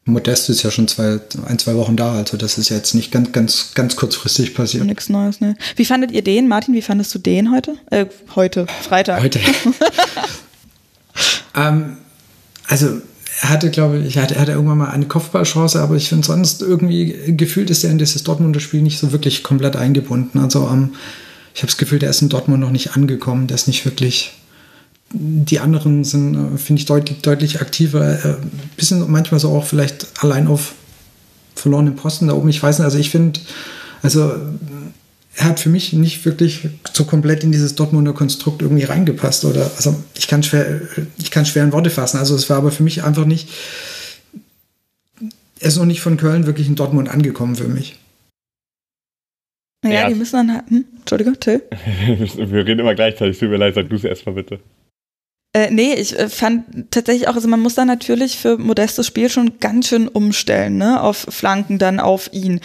Modest 0.06 0.48
ist 0.48 0.62
ja 0.62 0.70
schon 0.70 0.88
zwei, 0.88 1.20
ein, 1.46 1.58
zwei 1.58 1.74
Wochen 1.76 1.96
da, 1.96 2.14
also 2.14 2.36
das 2.36 2.58
ist 2.58 2.70
jetzt 2.70 2.94
nicht 2.94 3.12
ganz, 3.12 3.32
ganz, 3.32 3.74
ganz 3.74 3.96
kurzfristig 3.96 4.54
passiert. 4.54 4.84
Nichts 4.84 5.08
Neues, 5.08 5.40
ne? 5.40 5.56
Wie 5.76 5.84
fandet 5.84 6.10
ihr 6.10 6.22
den? 6.22 6.48
Martin, 6.48 6.74
wie 6.74 6.82
fandest 6.82 7.14
du 7.14 7.18
den 7.18 7.52
heute? 7.52 7.76
Äh, 7.90 8.06
heute, 8.34 8.66
Freitag. 8.82 9.22
Heute. 9.22 9.40
ähm, 11.54 11.98
also 12.66 13.00
er 13.42 13.48
hatte, 13.50 13.70
glaube 13.70 13.98
ich, 13.98 14.16
er 14.16 14.22
hatte, 14.22 14.34
er 14.36 14.40
hatte 14.42 14.52
irgendwann 14.52 14.78
mal 14.78 14.90
eine 14.90 15.06
Kopfballchance, 15.06 15.80
aber 15.80 15.96
ich 15.96 16.08
finde 16.08 16.26
sonst 16.26 16.62
irgendwie 16.62 17.34
gefühlt 17.36 17.70
ist 17.70 17.84
er 17.84 17.90
in 17.90 17.98
dieses 17.98 18.22
Dortmunder 18.22 18.60
Spiel 18.60 18.82
nicht 18.82 18.98
so 18.98 19.12
wirklich 19.12 19.42
komplett 19.42 19.76
eingebunden. 19.76 20.38
Also 20.38 20.68
ähm, 20.68 20.94
ich 21.54 21.62
habe 21.62 21.68
das 21.68 21.76
Gefühl, 21.76 21.98
der 21.98 22.10
ist 22.10 22.22
in 22.22 22.28
Dortmund 22.28 22.60
noch 22.60 22.70
nicht 22.70 22.96
angekommen, 22.96 23.46
der 23.46 23.56
ist 23.56 23.66
nicht 23.66 23.84
wirklich. 23.84 24.32
Die 25.12 25.58
anderen 25.58 26.04
sind, 26.04 26.54
äh, 26.54 26.56
finde 26.58 26.80
ich, 26.80 26.86
deutlich, 26.86 27.20
deutlich 27.22 27.60
aktiver. 27.60 28.24
Äh, 28.24 28.36
bisschen 28.76 29.10
manchmal 29.10 29.40
so 29.40 29.50
auch 29.50 29.64
vielleicht 29.64 30.06
allein 30.22 30.46
auf 30.46 30.74
verlorenen 31.56 31.96
Posten 31.96 32.28
da 32.28 32.34
oben. 32.34 32.48
Ich 32.48 32.62
weiß 32.62 32.78
nicht, 32.78 32.84
also 32.84 32.98
ich 32.98 33.10
finde, 33.10 33.40
also 34.02 34.32
er 35.36 35.44
hat 35.44 35.60
für 35.60 35.68
mich 35.68 35.92
nicht 35.92 36.24
wirklich 36.24 36.68
so 36.92 37.04
komplett 37.04 37.44
in 37.44 37.52
dieses 37.52 37.74
Dortmunder 37.74 38.12
Konstrukt 38.12 38.62
irgendwie 38.62 38.84
reingepasst. 38.84 39.44
Oder 39.44 39.70
also 39.76 39.96
ich 40.14 40.28
kann 40.28 40.42
schwer, 40.42 40.80
ich 41.18 41.30
kann 41.30 41.44
schwer 41.46 41.64
in 41.64 41.72
Worte 41.72 41.90
fassen. 41.90 42.18
Also 42.18 42.34
es 42.34 42.48
war 42.48 42.58
aber 42.58 42.70
für 42.70 42.82
mich 42.82 43.02
einfach 43.04 43.24
nicht. 43.24 43.48
Er 45.58 45.68
ist 45.68 45.76
noch 45.76 45.84
nicht 45.86 46.00
von 46.00 46.16
Köln 46.16 46.46
wirklich 46.46 46.68
in 46.68 46.74
Dortmund 46.76 47.08
angekommen 47.08 47.56
für 47.56 47.68
mich. 47.68 47.98
Naja, 49.82 50.02
Ja. 50.02 50.08
die 50.08 50.14
müssen 50.14 50.46
dann. 50.46 50.62
Hm? 50.68 50.84
Entschuldigung, 51.00 51.38
Till. 51.40 51.62
Wir 52.36 52.66
reden 52.66 52.80
immer 52.80 52.94
gleichzeitig, 52.94 53.38
tut 53.38 53.50
mir 53.50 53.56
leid, 53.56 53.74
sag 53.74 53.88
du 53.88 53.96
es 53.96 54.04
erstmal 54.04 54.34
bitte. 54.34 54.60
Äh, 55.52 55.70
nee, 55.70 55.94
ich 55.94 56.16
äh, 56.18 56.28
fand 56.28 56.90
tatsächlich 56.90 57.28
auch, 57.28 57.34
also 57.34 57.48
man 57.48 57.60
muss 57.60 57.74
da 57.74 57.84
natürlich 57.84 58.38
für 58.38 58.56
Modestes 58.56 59.06
Spiel 59.06 59.28
schon 59.28 59.58
ganz 59.58 59.88
schön 59.88 60.06
umstellen, 60.06 60.76
ne? 60.76 61.02
Auf 61.02 61.26
Flanken, 61.28 61.78
dann 61.78 61.98
auf 61.98 62.32
ihn. 62.32 62.60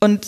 Und 0.00 0.26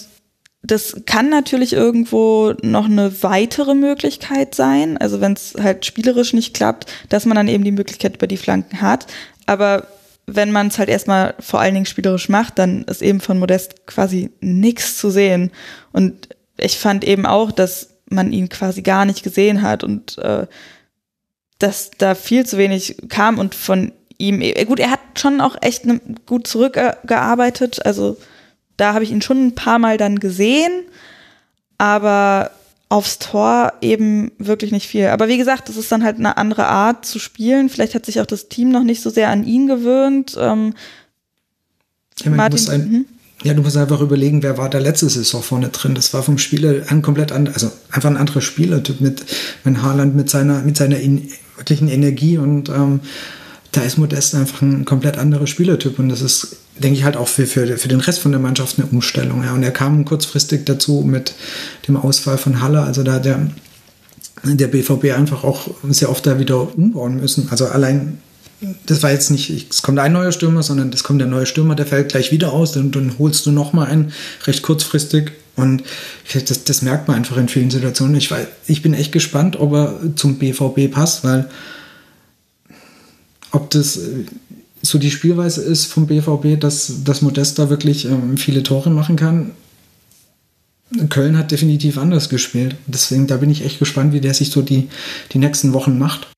das 0.62 1.02
kann 1.06 1.28
natürlich 1.28 1.72
irgendwo 1.72 2.54
noch 2.62 2.86
eine 2.86 3.22
weitere 3.22 3.74
Möglichkeit 3.74 4.54
sein, 4.54 4.98
also 4.98 5.20
wenn 5.20 5.32
es 5.32 5.54
halt 5.60 5.84
spielerisch 5.84 6.32
nicht 6.32 6.54
klappt, 6.54 6.92
dass 7.08 7.26
man 7.26 7.36
dann 7.36 7.48
eben 7.48 7.64
die 7.64 7.72
Möglichkeit 7.72 8.16
über 8.16 8.26
die 8.26 8.36
Flanken 8.36 8.80
hat. 8.80 9.06
Aber 9.46 9.86
wenn 10.26 10.50
man 10.50 10.68
es 10.68 10.78
halt 10.78 10.88
erstmal 10.88 11.34
vor 11.38 11.60
allen 11.60 11.74
Dingen 11.74 11.86
spielerisch 11.86 12.28
macht, 12.28 12.58
dann 12.58 12.82
ist 12.84 13.02
eben 13.02 13.20
von 13.20 13.38
Modest 13.38 13.86
quasi 13.86 14.30
nichts 14.40 14.96
zu 14.96 15.10
sehen. 15.10 15.52
Und 15.92 16.28
ich 16.58 16.78
fand 16.78 17.04
eben 17.04 17.26
auch, 17.26 17.52
dass 17.52 17.90
man 18.10 18.32
ihn 18.32 18.48
quasi 18.48 18.82
gar 18.82 19.04
nicht 19.04 19.22
gesehen 19.22 19.62
hat 19.62 19.84
und 19.84 20.18
äh, 20.18 20.46
dass 21.58 21.90
da 21.98 22.14
viel 22.14 22.44
zu 22.44 22.58
wenig 22.58 22.96
kam 23.08 23.38
und 23.38 23.54
von 23.54 23.92
ihm, 24.18 24.40
eh, 24.40 24.64
gut, 24.64 24.80
er 24.80 24.90
hat 24.90 25.00
schon 25.16 25.40
auch 25.40 25.56
echt 25.60 25.86
ne, 25.86 26.00
gut 26.26 26.46
zurückgearbeitet, 26.46 27.84
also 27.84 28.16
da 28.76 28.94
habe 28.94 29.04
ich 29.04 29.10
ihn 29.10 29.22
schon 29.22 29.46
ein 29.46 29.54
paar 29.54 29.78
Mal 29.78 29.96
dann 29.96 30.18
gesehen, 30.18 30.72
aber 31.78 32.50
aufs 32.88 33.18
Tor 33.18 33.72
eben 33.80 34.30
wirklich 34.38 34.70
nicht 34.70 34.86
viel. 34.86 35.08
Aber 35.08 35.28
wie 35.28 35.38
gesagt, 35.38 35.68
das 35.68 35.76
ist 35.76 35.90
dann 35.90 36.04
halt 36.04 36.18
eine 36.18 36.36
andere 36.36 36.66
Art 36.66 37.04
zu 37.04 37.18
spielen. 37.18 37.68
Vielleicht 37.68 37.94
hat 37.94 38.06
sich 38.06 38.20
auch 38.20 38.26
das 38.26 38.48
Team 38.48 38.70
noch 38.70 38.84
nicht 38.84 39.02
so 39.02 39.10
sehr 39.10 39.28
an 39.30 39.44
ihn 39.44 39.66
gewöhnt. 39.66 40.36
Ähm, 40.38 40.74
Ich 42.18 42.26
meine, 42.26 42.50
du 42.50 42.54
musst 42.54 42.70
ein, 42.70 42.88
mhm. 42.88 43.04
ja, 43.42 43.54
du 43.54 43.62
musst 43.62 43.76
einfach 43.76 44.00
überlegen, 44.00 44.42
wer 44.42 44.56
war 44.56 44.70
da 44.70 44.78
letzte 44.78 45.08
Saison 45.08 45.42
vorne 45.42 45.70
drin. 45.70 45.94
Das 45.94 46.14
war 46.14 46.22
vom 46.22 46.38
Spieler 46.38 46.84
ein 46.88 47.02
komplett 47.02 47.32
anderer, 47.32 47.54
also 47.54 47.72
einfach 47.90 48.10
ein 48.10 48.16
anderer 48.16 48.40
Spielertyp 48.40 49.00
mit, 49.00 49.24
mit 49.64 49.82
Haaland, 49.82 50.14
mit 50.14 50.30
seiner, 50.30 50.60
mit 50.60 50.76
seiner 50.76 51.00
in, 51.00 51.28
wirklichen 51.56 51.88
Energie 51.88 52.38
und 52.38 52.68
ähm, 52.68 53.00
da 53.72 53.82
ist 53.82 53.98
Modest 53.98 54.34
einfach 54.34 54.62
ein 54.62 54.84
komplett 54.84 55.18
anderer 55.18 55.46
Spielertyp 55.46 55.98
und 55.98 56.08
das 56.08 56.22
ist, 56.22 56.56
denke 56.78 56.98
ich, 56.98 57.04
halt 57.04 57.16
auch 57.16 57.28
für, 57.28 57.46
für, 57.46 57.76
für 57.76 57.88
den 57.88 58.00
Rest 58.00 58.20
von 58.20 58.32
der 58.32 58.40
Mannschaft 58.40 58.78
eine 58.78 58.88
Umstellung. 58.88 59.44
Ja. 59.44 59.52
Und 59.52 59.62
er 59.62 59.70
kam 59.70 60.04
kurzfristig 60.04 60.64
dazu 60.64 61.04
mit 61.06 61.34
dem 61.86 61.96
Ausfall 61.96 62.38
von 62.38 62.62
Halle, 62.62 62.82
also 62.82 63.02
da 63.02 63.18
der, 63.18 63.50
der 64.44 64.68
BVB 64.68 65.12
einfach 65.16 65.44
auch 65.44 65.68
sehr 65.88 66.10
oft 66.10 66.26
da 66.26 66.38
wieder 66.38 66.74
umbauen 66.76 67.20
müssen. 67.20 67.48
Also 67.50 67.66
allein 67.66 68.18
das 68.86 69.02
war 69.02 69.10
jetzt 69.10 69.30
nicht, 69.30 69.70
es 69.70 69.82
kommt 69.82 69.98
ein 69.98 70.12
neuer 70.12 70.32
Stürmer, 70.32 70.62
sondern 70.62 70.90
es 70.90 71.04
kommt 71.04 71.20
der 71.20 71.28
neue 71.28 71.46
Stürmer, 71.46 71.74
der 71.74 71.86
fällt 71.86 72.08
gleich 72.08 72.32
wieder 72.32 72.52
aus, 72.52 72.72
dann, 72.72 72.90
dann 72.90 73.18
holst 73.18 73.44
du 73.44 73.52
nochmal 73.52 73.88
einen, 73.88 74.12
recht 74.46 74.62
kurzfristig. 74.62 75.32
Und 75.56 75.82
das, 76.32 76.64
das 76.64 76.82
merkt 76.82 77.08
man 77.08 77.16
einfach 77.16 77.38
in 77.38 77.48
vielen 77.48 77.70
Situationen. 77.70 78.16
Ich, 78.16 78.30
weiß, 78.30 78.46
ich 78.66 78.82
bin 78.82 78.94
echt 78.94 79.12
gespannt, 79.12 79.58
ob 79.58 79.72
er 79.72 79.98
zum 80.14 80.38
BVB 80.38 80.90
passt, 80.90 81.24
weil 81.24 81.48
ob 83.52 83.70
das 83.70 83.96
äh, 83.96 84.24
so 84.82 84.98
die 84.98 85.10
Spielweise 85.10 85.62
ist 85.62 85.86
vom 85.86 86.06
BVB, 86.06 86.60
dass, 86.60 87.04
dass 87.04 87.22
Modest 87.22 87.58
da 87.58 87.70
wirklich 87.70 88.04
ähm, 88.04 88.36
viele 88.36 88.62
Tore 88.62 88.90
machen 88.90 89.16
kann. 89.16 89.52
Köln 91.08 91.36
hat 91.36 91.50
definitiv 91.50 91.98
anders 91.98 92.28
gespielt. 92.28 92.76
Deswegen, 92.86 93.26
da 93.26 93.38
bin 93.38 93.50
ich 93.50 93.64
echt 93.64 93.78
gespannt, 93.78 94.12
wie 94.12 94.20
der 94.20 94.34
sich 94.34 94.50
so 94.50 94.62
die, 94.62 94.88
die 95.32 95.38
nächsten 95.38 95.72
Wochen 95.72 95.98
macht. 95.98 96.28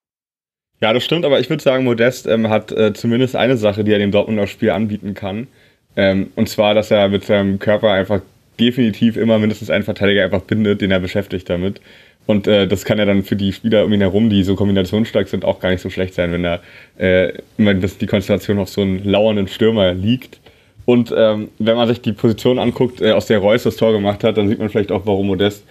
Ja, 0.81 0.93
das 0.93 1.05
stimmt, 1.05 1.25
aber 1.25 1.41
ich 1.41 1.51
würde 1.51 1.63
sagen, 1.63 1.85
Modest 1.85 2.27
ähm, 2.27 2.49
hat 2.49 2.71
äh, 2.73 2.95
zumindest 2.95 3.35
eine 3.35 3.57
Sache, 3.57 3.83
die 3.85 3.93
er 3.93 3.99
dem 3.99 4.13
Dortmunder 4.13 4.47
Spiel 4.47 4.71
anbieten 4.71 5.15
kann. 5.15 5.49
Ähm, 5.97 6.31
und 6.37 6.49
zwar, 6.49 6.75
dass 6.75 6.91
er 6.91 7.09
mit 7.09 7.25
seinem 7.25 7.59
Körper 7.59 7.91
einfach 7.91 8.21
definitiv 8.61 9.17
immer 9.17 9.39
mindestens 9.39 9.71
einen 9.71 9.85
Verteidiger 9.85 10.25
einfach 10.25 10.43
bindet, 10.43 10.81
den 10.81 10.91
er 10.91 11.01
beschäftigt 11.01 11.49
damit. 11.49 11.81
Und 12.27 12.47
äh, 12.47 12.67
das 12.69 12.85
kann 12.85 12.99
ja 12.99 13.07
dann 13.07 13.23
für 13.23 13.37
die 13.37 13.53
Spieler 13.53 13.87
um 13.87 13.93
ihn 13.93 14.03
herum, 14.03 14.29
die 14.29 14.43
so 14.43 14.55
kombinationsstark 14.55 15.29
sind, 15.29 15.47
auch 15.47 15.61
gar 15.61 15.71
nicht 15.71 15.81
so 15.81 15.89
schlecht 15.89 16.13
sein, 16.13 16.31
wenn 16.33 16.43
da 16.43 16.61
äh, 16.99 17.33
die 17.57 18.07
Konstellation 18.07 18.59
auf 18.59 18.69
so 18.69 18.83
einen 18.83 19.03
lauernden 19.03 19.49
Stürmer 19.49 19.95
liegt. 19.95 20.39
Und 20.85 21.13
ähm, 21.17 21.49
wenn 21.59 21.77
man 21.77 21.89
sich 21.89 22.03
die 22.03 22.13
Position 22.13 22.59
anguckt, 22.59 23.01
äh, 23.01 23.13
aus 23.13 23.27
der 23.27 23.39
Reus 23.39 23.63
das 23.63 23.77
Tor 23.77 23.93
gemacht 23.93 24.25
hat, 24.25 24.37
dann 24.37 24.49
sieht 24.49 24.59
man 24.59 24.69
vielleicht 24.69 24.93
auch, 24.93 25.07
warum 25.07 25.29
Modest 25.29 25.65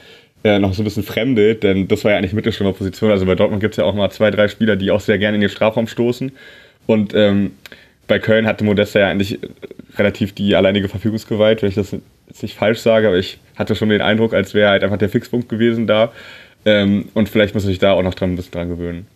äh, 0.43 0.59
noch 0.59 0.73
so 0.73 0.81
ein 0.81 0.85
bisschen 0.85 1.03
fremdet, 1.03 1.63
denn 1.63 1.87
das 1.87 2.03
war 2.03 2.11
ja 2.11 2.17
eigentlich 2.17 2.33
Mittelstürmerposition. 2.33 3.11
Also 3.11 3.25
bei 3.25 3.35
Dortmund 3.35 3.61
gibt 3.61 3.73
es 3.73 3.77
ja 3.77 3.83
auch 3.83 3.93
mal 3.93 4.09
zwei, 4.09 4.31
drei 4.31 4.47
Spieler, 4.47 4.75
die 4.75 4.91
auch 4.91 4.99
sehr 4.99 5.17
gerne 5.17 5.35
in 5.35 5.41
den 5.41 5.49
Strafraum 5.49 5.87
stoßen. 5.87 6.31
Und 6.87 7.13
ähm, 7.13 7.51
bei 8.07 8.19
Köln 8.19 8.47
hatte 8.47 8.63
Modest 8.63 8.95
ja 8.95 9.07
eigentlich 9.09 9.39
relativ 9.97 10.33
die 10.33 10.55
alleinige 10.55 10.87
Verfügungsgewalt, 10.87 11.61
wenn 11.61 11.69
ich 11.69 11.75
das 11.75 11.95
jetzt 12.27 12.43
nicht 12.43 12.55
falsch 12.55 12.79
sage, 12.79 13.07
aber 13.07 13.17
ich 13.17 13.39
hatte 13.55 13.75
schon 13.75 13.89
den 13.89 14.01
Eindruck, 14.01 14.33
als 14.33 14.53
wäre 14.53 14.69
halt 14.69 14.83
einfach 14.83 14.97
der 14.97 15.09
Fixpunkt 15.09 15.49
gewesen 15.49 15.87
da. 15.87 16.11
Ähm, 16.65 17.09
und 17.13 17.29
vielleicht 17.29 17.53
muss 17.53 17.63
sich 17.63 17.79
da 17.79 17.93
auch 17.93 18.03
noch 18.03 18.13
dran, 18.13 18.33
ein 18.33 18.35
bisschen 18.35 18.51
dran 18.51 18.69
gewöhnen. 18.69 19.07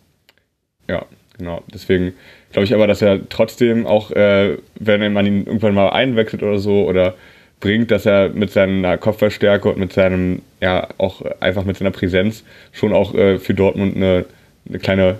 Ja, 0.87 1.05
genau. 1.37 1.63
Deswegen 1.73 2.13
glaube 2.51 2.65
ich 2.65 2.73
aber, 2.73 2.87
dass 2.87 3.01
er 3.01 3.27
trotzdem 3.29 3.85
auch, 3.85 4.11
äh, 4.11 4.57
wenn 4.75 5.13
man 5.13 5.25
ihn 5.25 5.45
irgendwann 5.45 5.73
mal 5.73 5.89
einwechselt 5.89 6.43
oder 6.43 6.59
so 6.59 6.87
oder 6.87 7.15
bringt, 7.59 7.91
dass 7.91 8.05
er 8.05 8.29
mit 8.29 8.51
seiner 8.51 8.97
Kopfballstärke 8.97 9.69
und 9.69 9.77
mit 9.77 9.93
seinem, 9.93 10.41
ja, 10.61 10.87
auch 10.97 11.21
einfach 11.39 11.63
mit 11.63 11.77
seiner 11.77 11.91
Präsenz 11.91 12.43
schon 12.71 12.93
auch 12.93 13.13
äh, 13.13 13.37
für 13.37 13.53
Dortmund 13.53 13.95
eine, 13.95 14.25
eine 14.67 14.79
kleine 14.79 15.19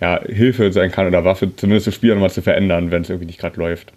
ja, 0.00 0.20
Hilfe 0.22 0.72
sein 0.72 0.92
kann 0.92 1.06
oder 1.06 1.24
Waffe, 1.24 1.54
zumindest 1.56 1.88
das 1.88 1.94
Spiel 1.94 2.12
nochmal 2.14 2.30
zu 2.30 2.42
verändern, 2.42 2.90
wenn 2.90 3.02
es 3.02 3.10
irgendwie 3.10 3.26
nicht 3.26 3.40
gerade 3.40 3.58
läuft. 3.58 3.92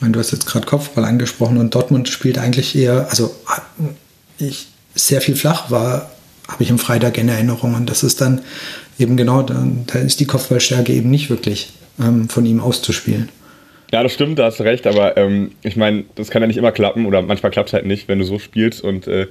Du 0.00 0.18
hast 0.18 0.30
jetzt 0.30 0.46
gerade 0.46 0.66
Kopfball 0.66 1.04
angesprochen 1.04 1.56
und 1.56 1.74
Dortmund 1.74 2.08
spielt 2.08 2.38
eigentlich 2.38 2.76
eher, 2.76 3.06
also 3.08 3.34
ich 4.38 4.68
sehr 4.94 5.22
viel 5.22 5.36
flach 5.36 5.70
war, 5.70 6.10
habe 6.48 6.62
ich 6.62 6.70
am 6.70 6.78
Freitag 6.78 7.16
in 7.16 7.28
Erinnerung 7.28 7.74
und 7.74 7.88
das 7.88 8.02
ist 8.02 8.20
dann 8.20 8.42
eben 8.98 9.16
genau, 9.16 9.42
da, 9.42 9.66
da 9.86 9.98
ist 9.98 10.20
die 10.20 10.26
Kopfballstärke 10.26 10.92
eben 10.92 11.10
nicht 11.10 11.30
wirklich 11.30 11.72
ähm, 11.98 12.28
von 12.28 12.44
ihm 12.44 12.60
auszuspielen. 12.60 13.30
Ja, 13.90 14.02
das 14.02 14.12
stimmt, 14.12 14.38
da 14.38 14.46
hast 14.46 14.60
du 14.60 14.64
recht, 14.64 14.86
aber 14.86 15.16
ähm, 15.16 15.52
ich 15.62 15.76
meine, 15.76 16.04
das 16.14 16.30
kann 16.30 16.42
ja 16.42 16.48
nicht 16.48 16.56
immer 16.56 16.72
klappen 16.72 17.06
oder 17.06 17.22
manchmal 17.22 17.52
klappt 17.52 17.70
es 17.70 17.72
halt 17.72 17.86
nicht, 17.86 18.08
wenn 18.08 18.18
du 18.18 18.24
so 18.24 18.38
spielst 18.38 18.82
und 18.82 19.06
äh, 19.06 19.28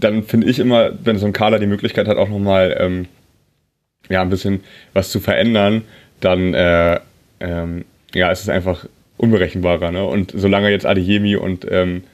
dann 0.00 0.24
finde 0.24 0.48
ich 0.48 0.58
immer, 0.58 0.92
wenn 1.02 1.18
so 1.18 1.26
ein 1.26 1.32
Kader 1.32 1.58
die 1.58 1.66
Möglichkeit 1.66 2.08
hat, 2.08 2.18
auch 2.18 2.28
nochmal 2.28 2.76
ähm, 2.78 3.06
ja, 4.10 4.20
ein 4.20 4.30
bisschen 4.30 4.60
was 4.92 5.10
zu 5.10 5.20
verändern, 5.20 5.82
dann 6.20 6.52
äh, 6.52 7.00
ähm, 7.40 7.84
ja, 8.12 8.30
ist 8.30 8.42
es 8.42 8.48
einfach 8.48 8.86
unberechenbarer. 9.16 9.92
Ne? 9.92 10.04
Und 10.04 10.32
solange 10.34 10.70
jetzt 10.70 10.86
Adeyemi 10.86 11.36
und 11.36 11.66
ähm, 11.70 12.04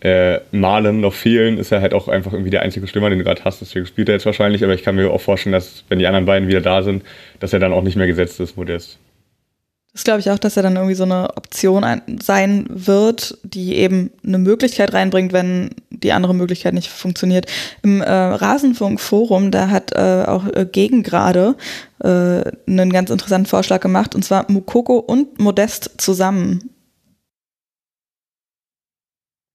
äh, 0.00 0.40
Malen 0.52 1.00
noch 1.00 1.14
fehlen, 1.14 1.58
ist 1.58 1.72
er 1.72 1.80
halt 1.80 1.94
auch 1.94 2.08
einfach 2.08 2.32
irgendwie 2.32 2.50
der 2.50 2.62
einzige 2.62 2.86
Stürmer, 2.86 3.10
den 3.10 3.18
du 3.18 3.24
gerade 3.24 3.44
hast. 3.44 3.60
Deswegen 3.60 3.86
spielt 3.86 4.08
er 4.08 4.14
jetzt 4.14 4.26
wahrscheinlich, 4.26 4.62
aber 4.62 4.74
ich 4.74 4.82
kann 4.82 4.96
mir 4.96 5.10
auch 5.10 5.20
vorstellen, 5.20 5.52
dass, 5.52 5.84
wenn 5.88 5.98
die 5.98 6.06
anderen 6.06 6.26
beiden 6.26 6.48
wieder 6.48 6.60
da 6.60 6.82
sind, 6.82 7.02
dass 7.40 7.52
er 7.52 7.60
dann 7.60 7.72
auch 7.72 7.82
nicht 7.82 7.96
mehr 7.96 8.06
gesetzt 8.06 8.38
ist, 8.40 8.56
Modest. 8.56 8.98
Das 9.96 10.04
glaube 10.04 10.20
ich 10.20 10.30
auch, 10.30 10.38
dass 10.38 10.58
er 10.58 10.62
dann 10.62 10.76
irgendwie 10.76 10.94
so 10.94 11.04
eine 11.04 11.30
Option 11.38 11.82
sein 12.20 12.66
wird, 12.68 13.38
die 13.44 13.76
eben 13.76 14.10
eine 14.22 14.36
Möglichkeit 14.36 14.92
reinbringt, 14.92 15.32
wenn 15.32 15.70
die 15.88 16.12
andere 16.12 16.34
Möglichkeit 16.34 16.74
nicht 16.74 16.90
funktioniert. 16.90 17.50
Im 17.82 18.02
äh, 18.02 18.10
Rasenfunk-Forum, 18.10 19.50
da 19.50 19.70
hat 19.70 19.92
äh, 19.92 20.24
auch 20.26 20.48
äh, 20.48 20.66
Gegengrade 20.70 21.54
äh, 22.00 22.42
einen 22.66 22.92
ganz 22.92 23.08
interessanten 23.08 23.46
Vorschlag 23.46 23.80
gemacht, 23.80 24.14
und 24.14 24.22
zwar 24.22 24.44
Mukoko 24.52 24.98
und 24.98 25.40
Modest 25.40 25.92
zusammen. 25.96 26.68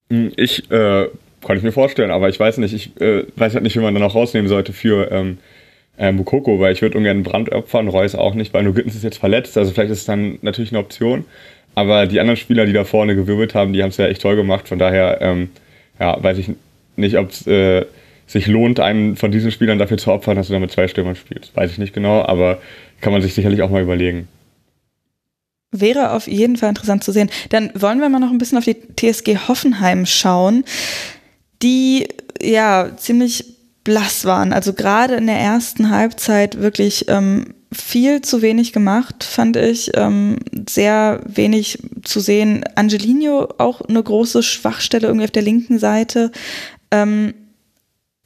Hm, 0.10 0.32
ich 0.38 0.72
äh, 0.72 1.08
kann 1.46 1.58
ich 1.58 1.62
mir 1.62 1.72
vorstellen, 1.72 2.10
aber 2.10 2.30
ich 2.30 2.40
weiß 2.40 2.58
nicht, 2.58 2.74
ich 2.74 3.00
äh, 3.00 3.28
weiß 3.36 3.54
halt 3.54 3.64
nicht, 3.64 3.76
wie 3.76 3.82
man 3.82 3.94
dann 3.94 4.02
auch 4.02 4.16
rausnehmen 4.16 4.50
sollte 4.50 4.74
für 4.74 5.12
ähm, 5.12 5.38
äh, 5.98 6.12
Mukoko, 6.12 6.60
weil 6.60 6.74
ich 6.74 6.82
würde 6.82 6.98
ungern 6.98 7.24
Brand 7.24 7.52
opfern, 7.52 7.88
Reus 7.88 8.16
auch 8.16 8.34
nicht, 8.34 8.54
weil 8.54 8.64
nur 8.64 8.74
Gittens 8.74 8.96
ist 8.96 9.04
jetzt 9.04 9.20
verletzt, 9.20 9.58
also 9.58 9.72
vielleicht 9.72 9.92
ist 9.92 10.00
es 10.00 10.06
dann 10.06 10.40
natürlich 10.42 10.72
eine 10.72 10.80
Option. 10.80 11.26
Aber 11.76 12.06
die 12.06 12.20
anderen 12.20 12.38
Spieler, 12.38 12.66
die 12.66 12.74
da 12.74 12.84
vorne 12.84 13.16
gewirbelt 13.16 13.56
haben, 13.56 13.74
die 13.74 13.82
haben 13.82 13.90
es 13.90 13.98
ja 13.98 14.08
echt 14.08 14.22
toll 14.22 14.36
gemacht. 14.36 14.68
Von 14.68 14.78
daher, 14.78 15.22
ähm, 15.22 15.50
ja, 16.00 16.22
weiß 16.22 16.38
ich 16.38 16.52
nicht, 16.98 17.18
ob 17.18 17.30
es 17.30 17.48
äh, 17.48 17.86
sich 18.28 18.48
lohnt, 18.48 18.80
einen 18.80 19.16
von 19.16 19.32
diesen 19.32 19.52
Spielern 19.52 19.80
dafür 19.80 19.98
zu 19.98 20.12
opfern, 20.12 20.36
dass 20.36 20.48
du 20.48 20.54
da 20.54 20.60
mit 20.60 20.72
zwei 20.72 20.88
Stürmern 20.88 21.16
spielst. 21.16 21.56
Weiß 21.56 21.72
ich 21.72 21.78
nicht 21.78 21.94
genau, 21.94 22.24
aber 22.24 22.60
kann 23.00 23.14
man 23.14 23.22
sich 23.22 23.34
sicherlich 23.34 23.62
auch 23.62 23.70
mal 23.70 23.82
überlegen. 23.82 24.28
Wäre 25.72 26.12
auf 26.12 26.28
jeden 26.28 26.58
Fall 26.58 26.70
interessant 26.70 27.04
zu 27.04 27.14
sehen. 27.14 27.30
Dann 27.50 27.72
wollen 27.76 28.00
wir 28.00 28.10
mal 28.10 28.20
noch 28.20 28.32
ein 28.32 28.38
bisschen 28.38 28.58
auf 28.58 28.66
die 28.66 28.76
TSG 28.76 29.48
Hoffenheim 29.48 30.06
schauen, 30.06 30.66
die 31.62 32.08
ja 32.42 32.92
ziemlich 32.98 33.46
blass 33.84 34.26
waren. 34.26 34.54
Also 34.54 34.74
gerade 34.74 35.16
in 35.16 35.28
der 35.28 35.40
ersten 35.40 35.90
Halbzeit 35.90 36.60
wirklich 36.60 37.06
ähm, 37.08 37.54
viel 37.72 38.22
zu 38.22 38.42
wenig 38.42 38.74
gemacht, 38.74 39.24
fand 39.24 39.56
ich. 39.56 39.92
Ähm, 39.96 40.38
sehr 40.70 41.22
wenig 41.26 41.80
zu 42.04 42.20
sehen. 42.20 42.64
Angelino 42.76 43.48
auch 43.58 43.82
eine 43.82 44.04
große 44.04 44.44
Schwachstelle 44.44 45.08
irgendwie 45.08 45.26
auf 45.26 45.32
der 45.32 45.42
linken 45.42 45.80
Seite. 45.80 46.32
Ähm, 46.92 47.34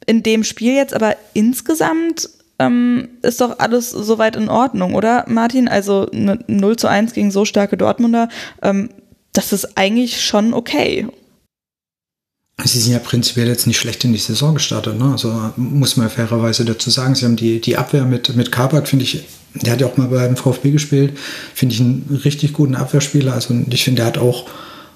in 0.06 0.22
dem 0.22 0.44
Spiel 0.44 0.74
jetzt, 0.74 0.94
aber 0.94 1.16
insgesamt 1.34 2.28
ähm, 2.58 3.08
ist 3.22 3.40
doch 3.40 3.58
alles 3.58 3.90
soweit 3.90 4.36
in 4.36 4.48
Ordnung, 4.48 4.94
oder 4.94 5.24
Martin? 5.28 5.68
Also 5.68 6.08
0 6.12 6.76
zu 6.76 6.88
1 6.88 7.12
gegen 7.12 7.30
so 7.30 7.44
starke 7.44 7.76
Dortmunder, 7.76 8.28
ähm, 8.62 8.90
das 9.32 9.52
ist 9.52 9.76
eigentlich 9.76 10.24
schon 10.24 10.54
okay. 10.54 11.06
Sie 12.64 12.80
sind 12.80 12.92
ja 12.92 12.98
prinzipiell 12.98 13.48
jetzt 13.48 13.66
nicht 13.66 13.78
schlecht 13.78 14.02
in 14.04 14.14
die 14.14 14.18
Saison 14.18 14.54
gestartet, 14.54 14.98
ne? 14.98 15.12
Also 15.12 15.52
muss 15.56 15.98
man 15.98 16.08
fairerweise 16.08 16.64
dazu 16.64 16.88
sagen. 16.88 17.14
Sie 17.14 17.26
haben 17.26 17.36
die, 17.36 17.60
die 17.60 17.76
Abwehr 17.76 18.04
mit, 18.04 18.34
mit 18.34 18.50
Kabak, 18.50 18.88
finde 18.88 19.04
ich, 19.04 19.24
der 19.54 19.74
hat 19.74 19.80
ja 19.82 19.86
auch 19.86 19.98
mal 19.98 20.08
beim 20.08 20.36
VfB 20.36 20.70
gespielt, 20.70 21.18
finde 21.54 21.74
ich 21.74 21.80
einen 21.82 22.20
richtig 22.24 22.54
guten 22.54 22.74
Abwehrspieler. 22.74 23.34
Also 23.34 23.54
ich 23.68 23.84
finde, 23.84 24.00
der 24.00 24.06
hat 24.06 24.18
auch, 24.18 24.48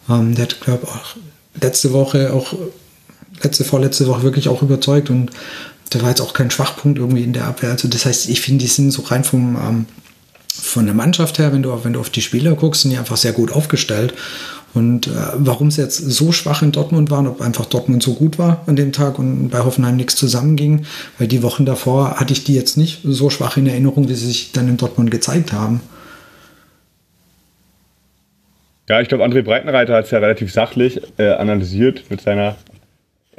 ähm, 0.08 0.34
der 0.34 0.44
hat, 0.44 0.60
glaube 0.62 0.86
ich, 0.86 1.62
letzte 1.62 1.92
Woche, 1.92 2.32
auch 2.32 2.54
letzte, 3.42 3.64
vorletzte 3.64 4.06
Woche 4.06 4.22
wirklich 4.22 4.48
auch 4.48 4.62
überzeugt 4.62 5.10
und 5.10 5.30
der 5.92 6.00
war 6.00 6.08
jetzt 6.08 6.22
auch 6.22 6.32
kein 6.32 6.50
Schwachpunkt 6.50 6.98
irgendwie 6.98 7.24
in 7.24 7.34
der 7.34 7.44
Abwehr. 7.44 7.72
Also 7.72 7.88
das 7.88 8.06
heißt, 8.06 8.30
ich 8.30 8.40
finde, 8.40 8.64
die 8.64 8.70
sind 8.70 8.90
so 8.90 9.02
rein 9.02 9.24
vom, 9.24 9.56
ähm, 9.56 9.86
von 10.48 10.86
der 10.86 10.94
Mannschaft 10.94 11.38
her, 11.38 11.52
wenn 11.52 11.62
du, 11.62 11.84
wenn 11.84 11.92
du 11.92 12.00
auf 12.00 12.10
die 12.10 12.22
Spieler 12.22 12.54
guckst, 12.54 12.82
sind 12.82 12.90
die 12.90 12.98
einfach 12.98 13.16
sehr 13.16 13.32
gut 13.32 13.52
aufgestellt. 13.52 14.14
Und 14.72 15.08
äh, 15.08 15.10
warum 15.34 15.70
sie 15.70 15.82
jetzt 15.82 15.98
so 15.98 16.30
schwach 16.30 16.62
in 16.62 16.72
Dortmund 16.72 17.10
waren, 17.10 17.26
ob 17.26 17.40
einfach 17.40 17.66
Dortmund 17.66 18.02
so 18.02 18.14
gut 18.14 18.38
war 18.38 18.62
an 18.66 18.76
dem 18.76 18.92
Tag 18.92 19.18
und 19.18 19.48
bei 19.50 19.58
Hoffenheim 19.58 19.96
nichts 19.96 20.14
zusammenging, 20.16 20.86
weil 21.18 21.26
die 21.26 21.42
Wochen 21.42 21.64
davor 21.64 22.20
hatte 22.20 22.32
ich 22.32 22.44
die 22.44 22.54
jetzt 22.54 22.76
nicht 22.76 23.00
so 23.02 23.30
schwach 23.30 23.56
in 23.56 23.66
Erinnerung, 23.66 24.08
wie 24.08 24.14
sie 24.14 24.26
sich 24.26 24.52
dann 24.52 24.68
in 24.68 24.76
Dortmund 24.76 25.10
gezeigt 25.10 25.52
haben. 25.52 25.80
Ja, 28.88 29.00
ich 29.00 29.08
glaube, 29.08 29.24
André 29.24 29.42
Breitenreiter 29.42 29.94
hat 29.94 30.06
es 30.06 30.10
ja 30.10 30.18
relativ 30.18 30.52
sachlich 30.52 31.00
äh, 31.16 31.28
analysiert 31.28 32.04
mit 32.10 32.20
seiner, 32.20 32.56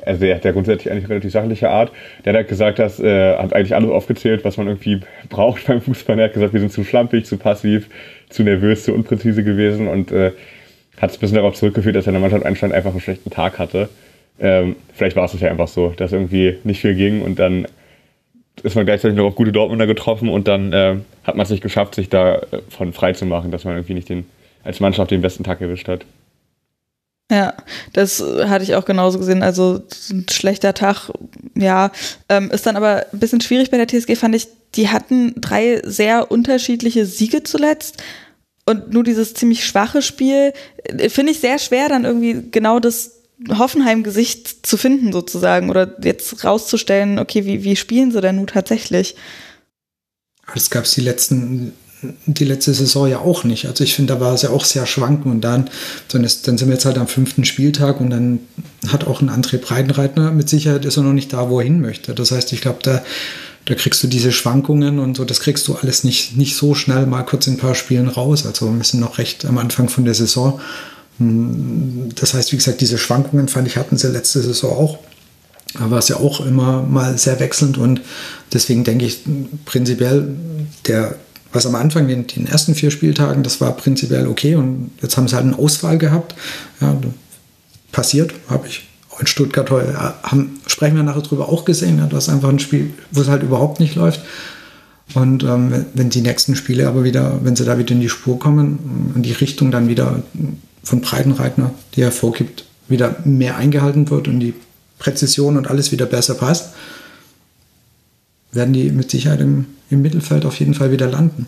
also 0.06 0.24
er 0.24 0.36
hat 0.36 0.46
ja 0.46 0.54
grundsätzlich 0.54 0.90
eigentlich 0.90 1.10
relativ 1.10 1.32
sachliche 1.32 1.70
Art. 1.70 1.92
Der 2.24 2.34
hat 2.38 2.48
gesagt, 2.48 2.80
dass, 2.80 3.02
äh, 3.02 3.36
hat 3.38 3.54
eigentlich 3.54 3.76
alles 3.76 3.90
aufgezählt, 3.90 4.46
was 4.46 4.56
man 4.56 4.68
irgendwie 4.68 5.02
braucht 5.30 5.68
beim 5.68 5.82
Fußball. 5.82 6.18
Er 6.20 6.26
hat 6.26 6.34
gesagt, 6.34 6.54
wir 6.54 6.62
sind 6.62 6.72
zu 6.72 6.86
schlampig, 6.86 7.26
zu 7.26 7.38
passiv, 7.38 7.90
zu 8.30 8.44
nervös, 8.44 8.86
zu 8.86 8.94
unpräzise 8.94 9.44
gewesen 9.44 9.90
und 9.90 10.12
äh, 10.14 10.32
hat 11.02 11.10
es 11.10 11.18
ein 11.18 11.20
bisschen 11.20 11.36
darauf 11.36 11.56
zurückgeführt, 11.56 11.96
dass 11.96 12.06
er 12.06 12.10
in 12.10 12.14
der 12.14 12.22
Mannschaft 12.22 12.46
anscheinend 12.46 12.76
einfach 12.76 12.92
einen 12.92 13.02
schlechten 13.02 13.32
Tag 13.32 13.58
hatte. 13.58 13.90
Ähm, 14.40 14.76
vielleicht 14.94 15.16
war 15.16 15.26
es 15.26 15.40
ja 15.40 15.50
einfach 15.50 15.68
so, 15.68 15.90
dass 15.90 16.12
irgendwie 16.12 16.58
nicht 16.64 16.82
viel 16.82 16.96
ging 16.96 17.22
und 17.22 17.40
dann 17.40 17.68
ist 18.64 18.76
man 18.76 18.86
gleichzeitig 18.86 19.18
noch 19.18 19.26
auf 19.26 19.36
gute 19.36 19.52
Dortmunder 19.52 19.88
getroffen 19.88 20.30
und 20.30 20.48
dann 20.48 20.72
äh, 20.74 20.98
hat 21.24 21.36
man 21.36 21.44
es 21.44 21.50
nicht 21.50 21.64
geschafft, 21.64 21.96
sich 21.96 22.10
davon 22.10 22.90
äh, 22.90 22.92
frei 22.92 23.14
zu 23.14 23.26
machen, 23.26 23.50
dass 23.50 23.64
man 23.64 23.76
irgendwie 23.76 23.96
nicht 23.96 24.10
den, 24.10 24.26
als 24.64 24.80
Mannschaft 24.80 25.12
den 25.12 25.22
besten 25.22 25.44
Tag 25.44 25.62
erwischt 25.62 25.88
hat. 25.88 26.06
Ja, 27.32 27.54
das 27.94 28.22
hatte 28.22 28.64
ich 28.64 28.76
auch 28.76 28.84
genauso 28.84 29.18
gesehen. 29.18 29.42
Also 29.42 29.82
ein 30.10 30.26
schlechter 30.30 30.74
Tag, 30.74 31.12
ja, 31.56 31.92
ähm, 32.28 32.52
ist 32.52 32.66
dann 32.66 32.76
aber 32.76 33.06
ein 33.14 33.20
bisschen 33.20 33.40
schwierig 33.40 33.72
bei 33.72 33.78
der 33.78 33.88
TSG, 33.88 34.16
fand 34.16 34.36
ich. 34.36 34.48
Die 34.76 34.90
hatten 34.90 35.34
drei 35.40 35.82
sehr 35.84 36.30
unterschiedliche 36.30 37.06
Siege 37.06 37.44
zuletzt 37.44 38.04
und 38.66 38.94
nur 38.94 39.04
dieses 39.04 39.34
ziemlich 39.34 39.66
schwache 39.66 40.02
Spiel 40.02 40.54
äh, 40.84 41.10
finde 41.10 41.32
ich 41.32 41.40
sehr 41.40 41.60
schwer, 41.60 41.90
dann 41.90 42.06
irgendwie 42.06 42.50
genau 42.52 42.80
das 42.80 43.22
Hoffenheim-Gesicht 43.50 44.66
zu 44.66 44.78
finden, 44.78 45.12
sozusagen, 45.12 45.70
oder 45.70 45.96
jetzt 46.04 46.44
rauszustellen, 46.44 47.18
okay, 47.18 47.46
wie, 47.46 47.64
wie 47.64 47.76
spielen 47.76 48.12
sie 48.12 48.22
denn 48.22 48.36
nun 48.36 48.48
tatsächlich? 48.48 49.16
Das 50.54 50.70
gab 50.70 50.84
es 50.84 50.92
die 50.92 51.02
letzten, 51.02 51.74
die 52.26 52.46
letzte 52.46 52.74
Saison 52.74 53.08
ja 53.08 53.20
auch 53.20 53.44
nicht. 53.44 53.66
Also 53.66 53.84
ich 53.84 53.96
finde, 53.96 54.14
da 54.14 54.20
war 54.20 54.34
es 54.34 54.44
ja 54.44 54.50
auch 54.50 54.66
sehr 54.66 54.86
schwanken 54.86 55.32
und 55.32 55.42
dann, 55.42 55.70
dann, 56.10 56.24
ist, 56.24 56.48
dann 56.48 56.58
sind 56.58 56.68
wir 56.68 56.76
jetzt 56.76 56.86
halt 56.86 56.98
am 56.98 57.08
fünften 57.08 57.46
Spieltag 57.46 58.00
und 58.00 58.12
dann 58.12 58.40
hat 58.88 59.08
auch 59.08 59.22
ein 59.22 59.30
André 59.30 59.58
Breitenreitner 59.58 60.32
mit 60.32 60.50
Sicherheit 60.50 60.86
ist 60.86 60.98
er 60.98 61.04
noch 61.04 61.14
nicht 61.14 61.34
da, 61.34 61.50
wo 61.50 61.60
er 61.60 61.64
hin 61.66 61.82
möchte. 61.82 62.14
Das 62.14 62.32
heißt, 62.32 62.54
ich 62.54 62.62
glaube, 62.62 62.80
da 62.84 63.04
da 63.66 63.76
kriegst 63.76 64.02
du 64.04 64.08
diese 64.08 64.32
Schwankungen 64.32 65.00
und 65.00 65.18
so, 65.18 65.26
das 65.26 65.40
kriegst 65.40 65.68
du 65.68 65.76
alles 65.76 66.04
nicht, 66.04 66.36
nicht 66.36 66.56
so 66.56 66.74
schnell 66.74 67.06
mal 67.06 67.24
kurz 67.24 67.48
in 67.48 67.54
ein 67.54 67.58
paar 67.58 67.76
Spielen 67.76 68.08
raus. 68.08 68.46
Also 68.46 68.74
wir 68.74 68.84
sind 68.84 69.00
noch 69.00 69.18
recht 69.18 69.46
am 69.46 69.58
Anfang 69.58 69.88
von 69.88 70.06
der 70.06 70.16
Saison. 70.16 70.60
Hm, 71.20 72.10
das 72.16 72.34
heißt, 72.34 72.52
wie 72.52 72.58
gesagt, 72.58 72.82
diese 72.82 72.98
Schwankungen 72.98 73.48
fand 73.48 73.68
ich 73.68 73.78
hatten 73.78 73.98
sie 73.98 74.08
letzte 74.08 74.42
Saison 74.42 74.72
auch. 74.72 75.00
war 75.76 76.00
es 76.00 76.08
ja 76.08 76.18
auch 76.18 76.44
immer 76.46 76.82
mal 76.82 77.18
sehr 77.18 77.40
wechselnd 77.40 77.78
und 77.78 78.02
deswegen 78.52 78.84
denke 78.84 79.06
ich 79.06 79.20
prinzipiell, 79.66 80.36
der, 80.88 81.16
was 81.54 81.66
am 81.66 81.76
Anfang, 81.76 82.08
den, 82.08 82.26
den 82.28 82.48
ersten 82.48 82.74
vier 82.74 82.90
Spieltagen, 82.90 83.44
das 83.44 83.62
war 83.62 83.78
prinzipiell 83.78 84.28
okay 84.28 84.56
und 84.56 84.92
jetzt 85.02 85.18
haben 85.18 85.28
sie 85.28 85.36
halt 85.36 85.46
eine 85.46 85.58
Auswahl 85.58 85.98
gehabt. 85.98 86.34
Ja, 86.82 87.00
passiert, 87.92 88.34
habe 88.50 88.68
ich 88.68 88.88
in 89.20 89.28
Stuttgart 89.28 89.70
äh, 89.72 89.94
haben, 90.24 90.62
sprechen 90.68 90.96
wir 90.96 91.04
nachher 91.04 91.22
drüber 91.22 91.50
auch 91.50 91.66
gesehen, 91.66 91.98
ja, 91.98 92.08
das 92.08 92.28
ist 92.28 92.34
einfach 92.34 92.50
ein 92.50 92.60
Spiel, 92.60 92.94
wo 93.12 93.22
es 93.22 93.28
halt 93.28 93.44
überhaupt 93.44 93.80
nicht 93.80 93.96
läuft. 93.96 94.22
Und 95.14 95.44
ähm, 95.44 95.86
wenn 95.94 96.10
die 96.10 96.22
nächsten 96.22 96.56
Spiele 96.56 96.88
aber 96.88 97.04
wieder, 97.04 97.40
wenn 97.44 97.56
sie 97.56 97.66
da 97.66 97.78
wieder 97.78 97.92
in 97.92 98.00
die 98.00 98.10
Spur 98.10 98.40
kommen 98.40 99.12
und 99.14 99.24
die 99.24 99.34
Richtung 99.34 99.72
dann 99.72 99.90
wieder 99.90 100.24
von 100.84 101.02
Breitenreitner, 101.02 101.74
die 101.96 102.02
er 102.02 102.12
vorgibt, 102.12 102.66
wieder 102.88 103.18
mehr 103.26 103.58
eingehalten 103.58 104.10
wird 104.10 104.28
und 104.28 104.40
die 104.40 104.54
Präzision 105.00 105.58
und 105.58 105.70
alles 105.70 105.92
wieder 105.92 106.06
besser 106.06 106.36
passt, 106.36 106.74
werden 108.52 108.74
die 108.74 108.90
mit 108.92 109.12
Sicherheit 109.12 109.42
im, 109.42 109.66
im 109.90 110.02
Mittelfeld 110.02 110.46
auf 110.46 110.60
jeden 110.60 110.74
Fall 110.74 110.92
wieder 110.92 111.08
landen. 111.08 111.48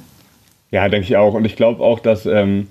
Ja, 0.71 0.89
denke 0.89 1.07
ich 1.07 1.17
auch. 1.17 1.33
Und 1.33 1.45
ich 1.45 1.55
glaube 1.55 1.83
auch, 1.83 1.99
dass 1.99 2.25
ähm, 2.25 2.67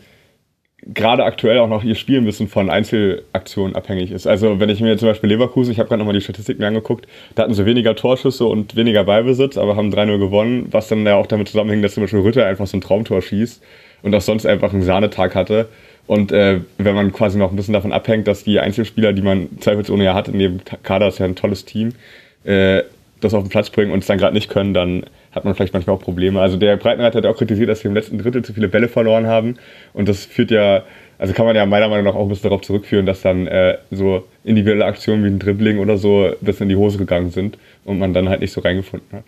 gerade 0.86 1.24
aktuell 1.24 1.58
auch 1.58 1.68
noch 1.68 1.84
ihr 1.84 1.94
Spiel 1.94 2.18
ein 2.18 2.24
bisschen 2.24 2.48
von 2.48 2.68
Einzelaktionen 2.68 3.76
abhängig 3.76 4.10
ist. 4.10 4.26
Also 4.26 4.58
wenn 4.58 4.68
ich 4.68 4.80
mir 4.80 4.96
zum 4.98 5.08
Beispiel 5.08 5.30
Leverkusen, 5.30 5.72
ich 5.72 5.78
habe 5.78 5.88
gerade 5.88 6.00
nochmal 6.00 6.14
die 6.14 6.20
Statistik 6.20 6.58
mir 6.58 6.66
angeguckt, 6.66 7.06
da 7.34 7.44
hatten 7.44 7.54
sie 7.54 7.64
weniger 7.66 7.94
Torschüsse 7.94 8.44
und 8.44 8.74
weniger 8.74 9.04
Ballbesitz, 9.04 9.56
aber 9.56 9.76
haben 9.76 9.92
3-0 9.92 10.18
gewonnen, 10.18 10.66
was 10.70 10.88
dann 10.88 11.06
ja 11.06 11.14
auch 11.14 11.26
damit 11.26 11.48
zusammenhängt, 11.48 11.84
dass 11.84 11.94
zum 11.94 12.02
Beispiel 12.02 12.20
Rütter 12.20 12.46
einfach 12.46 12.66
so 12.66 12.76
ein 12.76 12.80
Traumtor 12.80 13.22
schießt 13.22 13.62
und 14.02 14.14
auch 14.14 14.20
sonst 14.20 14.44
einfach 14.44 14.72
einen 14.72 14.82
Sahnetag 14.82 15.34
hatte. 15.36 15.68
Und 16.08 16.32
äh, 16.32 16.60
wenn 16.78 16.94
man 16.96 17.12
quasi 17.12 17.38
noch 17.38 17.50
ein 17.50 17.56
bisschen 17.56 17.74
davon 17.74 17.92
abhängt, 17.92 18.26
dass 18.26 18.42
die 18.42 18.58
Einzelspieler, 18.58 19.12
die 19.12 19.22
man 19.22 19.48
zweifelsohne 19.60 20.02
ja 20.02 20.14
hat, 20.14 20.26
in 20.26 20.38
dem 20.40 20.60
Kader 20.82 21.06
ist 21.06 21.20
ja 21.20 21.26
ein 21.26 21.36
tolles 21.36 21.64
Team, 21.64 21.94
äh, 22.42 22.82
das 23.20 23.34
auf 23.34 23.44
den 23.44 23.50
Platz 23.50 23.70
bringen 23.70 23.92
und 23.92 24.00
es 24.00 24.06
dann 24.06 24.18
gerade 24.18 24.34
nicht 24.34 24.50
können, 24.50 24.74
dann 24.74 25.04
hat 25.32 25.44
man 25.44 25.54
vielleicht 25.54 25.72
manchmal 25.72 25.96
auch 25.96 26.02
Probleme. 26.02 26.40
Also 26.40 26.56
der 26.56 26.76
Breitenreiter 26.76 27.18
hat 27.18 27.26
auch 27.26 27.36
kritisiert, 27.36 27.68
dass 27.68 27.82
wir 27.82 27.88
im 27.88 27.94
letzten 27.94 28.18
Drittel 28.18 28.44
zu 28.44 28.52
viele 28.52 28.68
Bälle 28.68 28.88
verloren 28.88 29.26
haben. 29.26 29.56
Und 29.94 30.08
das 30.08 30.24
führt 30.24 30.50
ja, 30.50 30.82
also 31.18 31.32
kann 31.32 31.46
man 31.46 31.56
ja 31.56 31.64
meiner 31.66 31.88
Meinung 31.88 32.04
nach 32.04 32.14
auch 32.14 32.22
ein 32.22 32.28
bisschen 32.28 32.50
darauf 32.50 32.62
zurückführen, 32.62 33.06
dass 33.06 33.22
dann 33.22 33.46
äh, 33.46 33.78
so 33.90 34.24
individuelle 34.44 34.84
Aktionen 34.84 35.24
wie 35.24 35.28
ein 35.28 35.38
Dribbling 35.38 35.78
oder 35.78 35.96
so 35.96 36.32
bisschen 36.40 36.64
in 36.64 36.68
die 36.70 36.76
Hose 36.76 36.98
gegangen 36.98 37.30
sind 37.30 37.58
und 37.84 37.98
man 37.98 38.12
dann 38.12 38.28
halt 38.28 38.40
nicht 38.40 38.52
so 38.52 38.60
reingefunden 38.60 39.08
hat. 39.18 39.24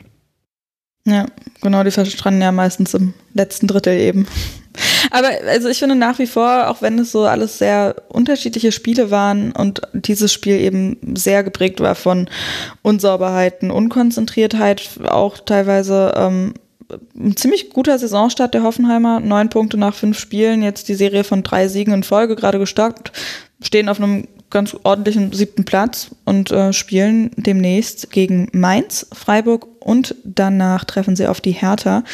Ja, 1.06 1.26
genau, 1.60 1.84
die 1.84 1.90
verstranden 1.90 2.40
ja 2.40 2.50
meistens 2.50 2.94
im 2.94 3.12
letzten 3.34 3.66
Drittel 3.66 3.94
eben. 3.94 4.26
Aber 5.10 5.28
also 5.46 5.68
ich 5.68 5.78
finde 5.78 5.94
nach 5.94 6.18
wie 6.18 6.26
vor, 6.26 6.68
auch 6.68 6.82
wenn 6.82 6.98
es 6.98 7.12
so 7.12 7.24
alles 7.24 7.58
sehr 7.58 7.94
unterschiedliche 8.08 8.72
Spiele 8.72 9.10
waren 9.10 9.52
und 9.52 9.82
dieses 9.92 10.32
Spiel 10.32 10.56
eben 10.56 10.96
sehr 11.14 11.44
geprägt 11.44 11.80
war 11.80 11.94
von 11.94 12.28
Unsauberheiten, 12.82 13.70
Unkonzentriertheit, 13.70 14.88
auch 15.06 15.38
teilweise 15.38 16.14
ähm, 16.16 16.54
ein 17.16 17.36
ziemlich 17.36 17.70
guter 17.70 17.98
Saisonstart 17.98 18.54
der 18.54 18.62
Hoffenheimer. 18.62 19.20
Neun 19.20 19.50
Punkte 19.50 19.76
nach 19.76 19.94
fünf 19.94 20.18
Spielen, 20.18 20.62
jetzt 20.62 20.88
die 20.88 20.94
Serie 20.94 21.24
von 21.24 21.42
drei 21.42 21.68
Siegen 21.68 21.94
in 21.94 22.02
Folge 22.02 22.34
gerade 22.34 22.58
gestockt, 22.58 23.12
stehen 23.62 23.88
auf 23.88 24.00
einem 24.00 24.26
ganz 24.54 24.74
ordentlichen 24.84 25.32
siebten 25.32 25.64
Platz 25.64 26.10
und 26.24 26.50
äh, 26.50 26.72
spielen 26.72 27.32
demnächst 27.36 28.10
gegen 28.10 28.48
Mainz, 28.52 29.06
Freiburg 29.12 29.66
und 29.80 30.14
danach 30.24 30.84
treffen 30.84 31.16
sie 31.16 31.26
auf 31.26 31.40
die 31.40 31.50
Hertha. 31.50 32.04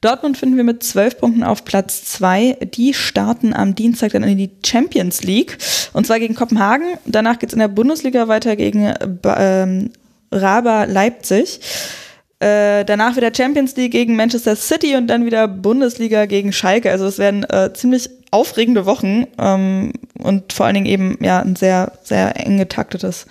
Dortmund 0.00 0.38
finden 0.38 0.56
wir 0.56 0.64
mit 0.64 0.82
zwölf 0.82 1.18
Punkten 1.18 1.42
auf 1.42 1.64
Platz 1.64 2.04
zwei. 2.04 2.56
Die 2.74 2.94
starten 2.94 3.52
am 3.52 3.74
Dienstag 3.74 4.12
dann 4.12 4.22
in 4.22 4.38
die 4.38 4.50
Champions 4.64 5.22
League 5.24 5.58
und 5.92 6.06
zwar 6.06 6.20
gegen 6.20 6.34
Kopenhagen. 6.34 6.86
Danach 7.04 7.38
geht's 7.38 7.52
in 7.52 7.58
der 7.58 7.68
Bundesliga 7.68 8.28
weiter 8.28 8.56
gegen 8.56 8.86
äh, 8.86 9.08
ähm, 9.24 9.90
Raba 10.32 10.84
Leipzig. 10.84 11.60
Äh, 12.40 12.84
danach 12.84 13.16
wieder 13.16 13.34
Champions 13.34 13.74
League 13.74 13.90
gegen 13.90 14.14
Manchester 14.14 14.54
City 14.54 14.94
und 14.94 15.08
dann 15.08 15.26
wieder 15.26 15.48
Bundesliga 15.48 16.26
gegen 16.26 16.52
Schalke. 16.52 16.92
Also 16.92 17.06
es 17.06 17.18
werden 17.18 17.42
äh, 17.42 17.72
ziemlich 17.72 18.08
aufregende 18.30 18.86
Wochen 18.86 19.26
ähm, 19.38 19.92
und 20.18 20.52
vor 20.52 20.66
allen 20.66 20.74
Dingen 20.74 20.86
eben 20.86 21.18
ja 21.20 21.40
ein 21.40 21.56
sehr, 21.56 21.92
sehr 22.02 22.36
eng 22.44 22.58
getaktetes 22.58 23.26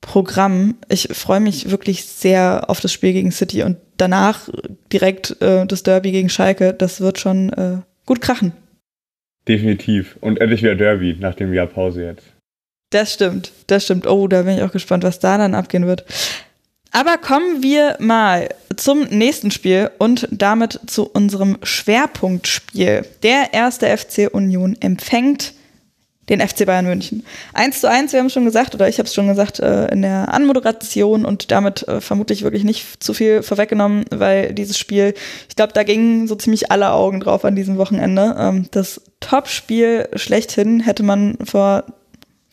Programm. 0.00 0.76
Ich 0.88 1.08
freue 1.12 1.40
mich 1.40 1.70
wirklich 1.70 2.04
sehr 2.04 2.64
auf 2.68 2.80
das 2.80 2.92
Spiel 2.92 3.12
gegen 3.12 3.32
City 3.32 3.62
und 3.62 3.76
danach 3.96 4.48
direkt 4.92 5.40
äh, 5.42 5.66
das 5.66 5.82
Derby 5.82 6.12
gegen 6.12 6.28
Schalke. 6.28 6.72
Das 6.72 7.00
wird 7.00 7.18
schon 7.18 7.52
äh, 7.52 7.78
gut 8.06 8.20
krachen. 8.20 8.52
Definitiv. 9.48 10.16
Und 10.20 10.40
endlich 10.40 10.62
wieder 10.62 10.76
Derby 10.76 11.16
nach 11.18 11.34
dem 11.34 11.52
Jahr 11.52 11.66
Pause 11.66 12.04
jetzt. 12.04 12.24
Das 12.90 13.12
stimmt, 13.12 13.52
das 13.66 13.84
stimmt. 13.84 14.06
Oh, 14.06 14.28
da 14.28 14.42
bin 14.42 14.56
ich 14.56 14.62
auch 14.62 14.72
gespannt, 14.72 15.04
was 15.04 15.18
da 15.18 15.36
dann 15.36 15.54
abgehen 15.54 15.86
wird. 15.86 16.04
Aber 16.90 17.18
kommen 17.18 17.62
wir 17.62 17.96
mal 17.98 18.48
zum 18.76 19.02
nächsten 19.04 19.50
Spiel 19.50 19.90
und 19.98 20.28
damit 20.30 20.80
zu 20.86 21.06
unserem 21.06 21.58
Schwerpunktspiel. 21.62 23.04
Der 23.22 23.52
erste 23.52 23.86
FC 23.96 24.28
Union 24.32 24.76
empfängt 24.80 25.54
den 26.28 26.46
FC 26.46 26.66
Bayern 26.66 26.86
München. 26.86 27.24
Eins 27.54 27.80
zu 27.80 27.88
eins, 27.88 28.12
wir 28.12 28.20
haben 28.20 28.26
es 28.26 28.32
schon 28.32 28.44
gesagt, 28.44 28.74
oder 28.74 28.88
ich 28.88 28.98
habe 28.98 29.06
es 29.06 29.14
schon 29.14 29.28
gesagt 29.28 29.60
äh, 29.60 29.86
in 29.88 30.02
der 30.02 30.32
Anmoderation 30.32 31.24
und 31.24 31.50
damit 31.50 31.86
äh, 31.88 32.00
vermutlich 32.00 32.42
wirklich 32.42 32.64
nicht 32.64 33.02
zu 33.02 33.14
viel 33.14 33.42
vorweggenommen, 33.42 34.04
weil 34.10 34.52
dieses 34.52 34.78
Spiel, 34.78 35.14
ich 35.48 35.56
glaube, 35.56 35.72
da 35.72 35.82
gingen 35.82 36.28
so 36.28 36.34
ziemlich 36.34 36.70
alle 36.70 36.92
Augen 36.92 37.20
drauf 37.20 37.44
an 37.44 37.56
diesem 37.56 37.78
Wochenende. 37.78 38.36
Ähm, 38.38 38.66
das 38.70 39.00
Top-Spiel 39.20 40.08
schlechthin 40.16 40.80
hätte 40.80 41.02
man 41.02 41.38
vor, 41.44 41.84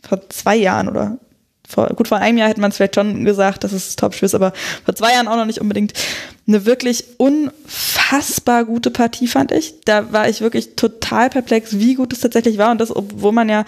vor 0.07 0.29
zwei 0.29 0.55
Jahren 0.55 0.87
oder 0.87 1.17
vor, 1.67 1.87
gut 1.89 2.07
vor 2.07 2.17
einem 2.17 2.37
Jahr 2.37 2.49
hätte 2.49 2.61
man 2.61 2.71
es 2.71 2.77
vielleicht 2.77 2.95
schon 2.95 3.25
gesagt, 3.25 3.63
dass 3.63 3.71
es 3.71 3.95
Top-Spiel 3.95 4.27
ist, 4.27 4.35
aber 4.35 4.53
vor 4.83 4.95
zwei 4.95 5.13
Jahren 5.13 5.27
auch 5.27 5.35
noch 5.35 5.45
nicht 5.45 5.61
unbedingt. 5.61 5.93
Eine 6.47 6.65
wirklich 6.65 7.05
unfassbar 7.17 8.65
gute 8.65 8.91
Partie, 8.91 9.27
fand 9.27 9.51
ich. 9.51 9.81
Da 9.85 10.11
war 10.13 10.29
ich 10.29 10.41
wirklich 10.41 10.75
total 10.75 11.29
perplex, 11.29 11.79
wie 11.79 11.95
gut 11.95 12.13
es 12.13 12.19
tatsächlich 12.19 12.57
war. 12.57 12.71
Und 12.71 12.79
das, 12.79 12.95
obwohl 12.95 13.31
man 13.31 13.49
ja 13.49 13.65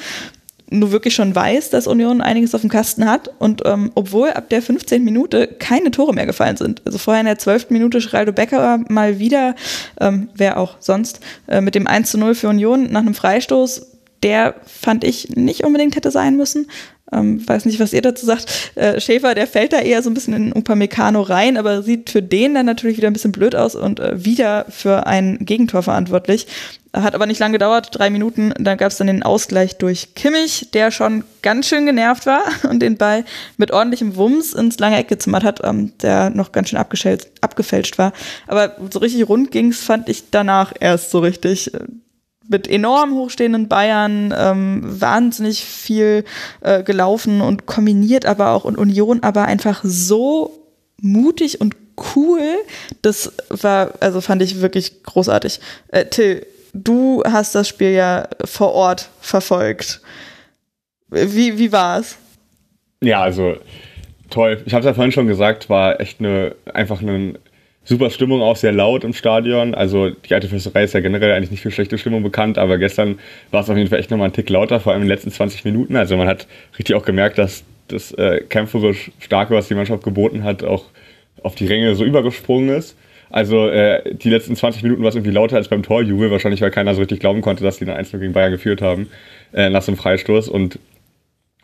nur 0.69 0.91
wirklich 0.91 1.15
schon 1.15 1.33
weiß, 1.33 1.69
dass 1.69 1.87
Union 1.87 2.21
einiges 2.21 2.53
auf 2.53 2.61
dem 2.61 2.69
Kasten 2.69 3.09
hat. 3.09 3.31
Und 3.39 3.63
ähm, 3.65 3.91
obwohl 3.95 4.31
ab 4.31 4.49
der 4.49 4.61
15. 4.61 5.03
Minute 5.03 5.47
keine 5.47 5.91
Tore 5.91 6.13
mehr 6.13 6.25
gefallen 6.25 6.57
sind. 6.57 6.81
Also 6.85 6.97
vorher 6.97 7.21
in 7.21 7.27
der 7.27 7.39
12. 7.39 7.69
Minute 7.69 8.01
Schraldo 8.01 8.33
Becker 8.33 8.81
mal 8.89 9.19
wieder, 9.19 9.55
ähm, 9.99 10.29
wer 10.35 10.57
auch 10.57 10.75
sonst, 10.79 11.19
äh, 11.47 11.61
mit 11.61 11.75
dem 11.75 11.87
1 11.87 12.11
zu 12.11 12.17
0 12.17 12.35
für 12.35 12.49
Union 12.49 12.91
nach 12.91 13.01
einem 13.01 13.15
Freistoß. 13.15 13.96
Der 14.24 14.55
fand 14.65 15.03
ich 15.03 15.30
nicht 15.36 15.63
unbedingt 15.63 15.95
hätte 15.95 16.11
sein 16.11 16.38
müssen. 16.38 16.68
Ähm, 17.11 17.47
weiß 17.47 17.65
nicht, 17.65 17.80
was 17.80 17.93
ihr 17.93 18.01
dazu 18.01 18.26
sagt. 18.26 18.72
Äh, 18.76 18.99
Schäfer, 18.99 19.34
der 19.34 19.47
fällt 19.47 19.72
da 19.72 19.80
eher 19.80 20.03
so 20.03 20.09
ein 20.09 20.13
bisschen 20.13 20.34
in 20.34 20.53
Upamecano 20.53 21.22
rein, 21.22 21.57
aber 21.57 21.82
sieht 21.82 22.09
für 22.09 22.22
den 22.22 22.53
dann 22.53 22.65
natürlich 22.65 22.97
wieder 22.97 23.07
ein 23.07 23.13
bisschen 23.13 23.32
blöd 23.32 23.55
aus 23.55 23.76
und 23.76 23.99
äh, 23.99 24.26
wieder 24.26 24.65
für 24.70 25.07
ein 25.07 25.38
Gegentor 25.41 25.84
verantwortlich. 25.84 26.47
Hat 26.93 27.15
aber 27.15 27.26
nicht 27.26 27.39
lange 27.39 27.53
gedauert, 27.53 27.89
drei 27.91 28.09
Minuten. 28.09 28.53
Dann 28.59 28.78
gab 28.78 28.91
es 28.91 28.97
dann 28.97 29.07
den 29.07 29.24
Ausgleich 29.24 29.78
durch 29.78 30.15
Kimmich, 30.15 30.70
der 30.74 30.91
schon 30.91 31.24
ganz 31.41 31.68
schön 31.68 31.86
genervt 31.86 32.26
war 32.26 32.41
und 32.70 32.82
den 32.82 32.97
Ball 32.97 33.24
mit 33.55 33.72
ordentlichem 33.72 34.18
Wumms 34.18 34.53
ins 34.53 34.80
lange 34.80 34.97
Eck 34.97 35.07
gezimmert 35.07 35.43
hat, 35.43 35.61
ähm, 35.63 35.93
der 36.01 36.30
noch 36.30 36.51
ganz 36.51 36.70
schön 36.70 36.80
abgefälscht 36.80 37.97
war. 37.97 38.11
Aber 38.47 38.76
so 38.91 38.99
richtig 38.99 39.30
rund 39.30 39.51
ging's, 39.51 39.82
fand 39.82 40.09
ich 40.09 40.30
danach 40.30 40.74
erst 40.78 41.11
so 41.11 41.20
richtig 41.20 41.72
mit 42.49 42.67
enorm 42.67 43.13
hochstehenden 43.13 43.67
Bayern 43.67 44.33
ähm, 44.37 44.81
wahnsinnig 44.83 45.63
viel 45.63 46.23
äh, 46.61 46.83
gelaufen 46.83 47.41
und 47.41 47.65
kombiniert 47.65 48.25
aber 48.25 48.51
auch 48.51 48.63
und 48.63 48.77
Union 48.77 49.21
aber 49.23 49.45
einfach 49.45 49.81
so 49.83 50.65
mutig 51.01 51.61
und 51.61 51.75
cool. 52.15 52.55
Das 53.01 53.33
war, 53.49 53.93
also 53.99 54.21
fand 54.21 54.41
ich 54.41 54.61
wirklich 54.61 55.03
großartig. 55.03 55.59
Äh, 55.89 56.05
Till, 56.05 56.45
du 56.73 57.23
hast 57.25 57.55
das 57.55 57.67
Spiel 57.67 57.91
ja 57.91 58.27
vor 58.45 58.73
Ort 58.73 59.09
verfolgt. 59.19 60.01
Wie, 61.09 61.57
wie 61.57 61.71
war's? 61.71 62.17
Ja, 63.01 63.21
also 63.21 63.55
toll. 64.29 64.61
Ich 64.65 64.73
habe 64.73 64.81
es 64.81 64.85
ja 64.85 64.93
vorhin 64.93 65.11
schon 65.11 65.27
gesagt, 65.27 65.69
war 65.69 65.99
echt 66.01 66.19
eine 66.19 66.55
einfach 66.73 67.01
ein 67.01 67.37
super 67.88 68.09
Stimmung, 68.09 68.41
auch 68.41 68.57
sehr 68.57 68.73
laut 68.73 69.05
im 69.05 69.13
Stadion. 69.13 69.73
Also 69.73 70.09
die 70.09 70.33
alte 70.33 70.49
Fürsterei 70.49 70.83
ist 70.83 70.93
ja 70.93 70.99
generell 70.99 71.31
eigentlich 71.31 71.51
nicht 71.51 71.61
für 71.61 71.71
schlechte 71.71 71.97
Stimmung 71.97 72.21
bekannt, 72.21 72.57
aber 72.57 72.77
gestern 72.77 73.17
war 73.49 73.61
es 73.61 73.69
auf 73.69 73.77
jeden 73.77 73.89
Fall 73.89 73.99
echt 73.99 74.11
nochmal 74.11 74.27
ein 74.27 74.33
Tick 74.33 74.49
lauter, 74.49 74.81
vor 74.81 74.91
allem 74.91 75.03
in 75.03 75.07
den 75.07 75.15
letzten 75.15 75.31
20 75.31 75.63
Minuten. 75.63 75.95
Also 75.95 76.17
man 76.17 76.27
hat 76.27 76.47
richtig 76.77 76.95
auch 76.95 77.05
gemerkt, 77.05 77.38
dass 77.38 77.63
das 77.88 78.11
äh, 78.11 78.41
kämpferisch 78.41 79.11
starke, 79.19 79.55
was 79.55 79.69
die 79.69 79.75
Mannschaft 79.75 80.03
geboten 80.03 80.43
hat, 80.43 80.63
auch 80.63 80.83
auf 81.43 81.55
die 81.55 81.65
Ränge 81.65 81.95
so 81.95 82.03
übergesprungen 82.03 82.75
ist. 82.75 82.97
Also 83.29 83.69
äh, 83.69 84.15
die 84.15 84.29
letzten 84.29 84.57
20 84.57 84.83
Minuten 84.83 85.01
war 85.01 85.09
es 85.09 85.15
irgendwie 85.15 85.31
lauter 85.31 85.55
als 85.55 85.69
beim 85.69 85.83
Torjubel, 85.83 86.29
wahrscheinlich 86.29 86.61
weil 86.61 86.71
keiner 86.71 86.93
so 86.93 86.99
richtig 86.99 87.21
glauben 87.21 87.41
konnte, 87.41 87.63
dass 87.63 87.77
die 87.77 87.85
eine 87.85 87.95
1 87.95 88.11
gegen 88.11 88.33
Bayern 88.33 88.51
geführt 88.51 88.81
haben 88.81 89.09
äh, 89.53 89.69
nach 89.69 89.81
so 89.81 89.91
einem 89.91 89.97
Freistoß. 89.97 90.49
Und 90.49 90.77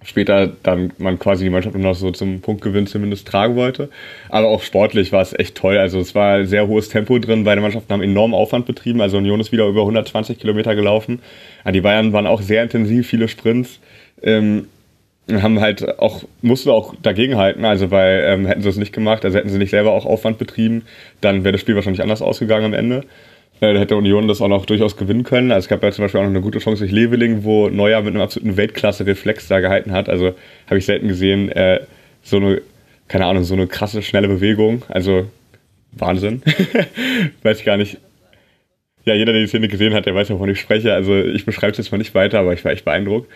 später 0.03 0.51
dann 0.63 0.91
man 0.97 1.19
quasi 1.19 1.43
die 1.43 1.49
Mannschaft 1.49 1.75
nur 1.75 1.83
noch 1.83 1.95
so 1.95 2.11
zum 2.11 2.41
Punktgewinn 2.41 2.87
zumindest 2.87 3.27
tragen 3.27 3.55
wollte. 3.55 3.89
Aber 4.29 4.47
auch 4.47 4.61
sportlich 4.61 5.11
war 5.11 5.21
es 5.21 5.33
echt 5.33 5.55
toll. 5.55 5.77
Also 5.77 5.99
es 5.99 6.15
war 6.15 6.45
sehr 6.45 6.67
hohes 6.67 6.89
Tempo 6.89 7.19
drin. 7.19 7.43
Beide 7.43 7.61
Mannschaften 7.61 7.91
haben 7.93 8.01
enormen 8.01 8.33
Aufwand 8.33 8.65
betrieben. 8.65 9.01
Also 9.01 9.17
Union 9.17 9.39
ist 9.39 9.51
wieder 9.51 9.67
über 9.67 9.81
120 9.81 10.39
Kilometer 10.39 10.75
gelaufen. 10.75 11.19
Die 11.71 11.81
Bayern 11.81 12.13
waren 12.13 12.27
auch 12.27 12.41
sehr 12.41 12.63
intensiv, 12.63 13.07
viele 13.07 13.27
Sprints. 13.27 13.79
Ähm, 14.21 14.67
haben 15.31 15.61
halt 15.61 15.99
auch, 15.99 16.23
mussten 16.41 16.69
auch 16.69 16.95
dagegenhalten, 17.01 17.63
also 17.63 17.91
weil 17.91 18.23
ähm, 18.25 18.45
hätten 18.45 18.61
sie 18.61 18.69
es 18.69 18.77
nicht 18.77 18.91
gemacht, 18.91 19.23
also 19.23 19.37
hätten 19.37 19.49
sie 19.49 19.57
nicht 19.57 19.69
selber 19.69 19.91
auch 19.91 20.05
Aufwand 20.05 20.37
betrieben, 20.37 20.83
dann 21.21 21.43
wäre 21.43 21.53
das 21.53 21.61
Spiel 21.61 21.75
wahrscheinlich 21.75 22.01
anders 22.01 22.21
ausgegangen 22.21 22.65
am 22.65 22.73
Ende. 22.73 23.05
Äh, 23.63 23.73
da 23.73 23.79
hätte 23.79 23.95
Union 23.95 24.27
das 24.27 24.41
auch 24.41 24.49
noch 24.49 24.65
durchaus 24.65 24.97
gewinnen 24.97 25.23
können. 25.23 25.53
Also 25.53 25.65
es 25.65 25.69
gab 25.69 25.81
ja 25.83 25.91
zum 25.91 26.03
Beispiel 26.03 26.19
auch 26.19 26.25
noch 26.25 26.31
eine 26.31 26.41
gute 26.41 26.59
Chance 26.59 26.79
durch 26.79 26.91
Leveling, 26.91 27.45
wo 27.45 27.69
Neuer 27.69 28.01
mit 28.01 28.13
einem 28.13 28.21
absoluten 28.21 28.57
Weltklasse-Reflex 28.57 29.47
da 29.47 29.61
gehalten 29.61 29.93
hat. 29.93 30.09
Also 30.09 30.35
habe 30.67 30.77
ich 30.79 30.85
selten 30.85 31.07
gesehen, 31.07 31.49
äh, 31.49 31.79
so 32.23 32.37
eine, 32.37 32.61
keine 33.07 33.25
Ahnung, 33.25 33.45
so 33.45 33.53
eine 33.53 33.67
krasse, 33.67 34.01
schnelle 34.01 34.27
Bewegung. 34.27 34.83
Also 34.89 35.27
Wahnsinn. 35.93 36.41
Weiß 37.43 37.59
ich 37.59 37.65
gar 37.65 37.77
nicht. 37.77 37.99
Ja, 39.05 39.13
jeder, 39.13 39.31
der 39.31 39.41
die 39.41 39.47
Szene 39.47 39.69
gesehen 39.69 39.93
hat, 39.93 40.07
der 40.07 40.15
weiß, 40.15 40.29
wovon 40.31 40.49
ich 40.49 40.59
spreche. 40.59 40.93
Also 40.93 41.15
ich 41.15 41.45
beschreibe 41.45 41.71
es 41.71 41.77
jetzt 41.77 41.91
mal 41.93 41.97
nicht 41.97 42.15
weiter, 42.15 42.39
aber 42.39 42.51
ich 42.51 42.65
war 42.65 42.73
echt 42.73 42.83
beeindruckt. 42.83 43.31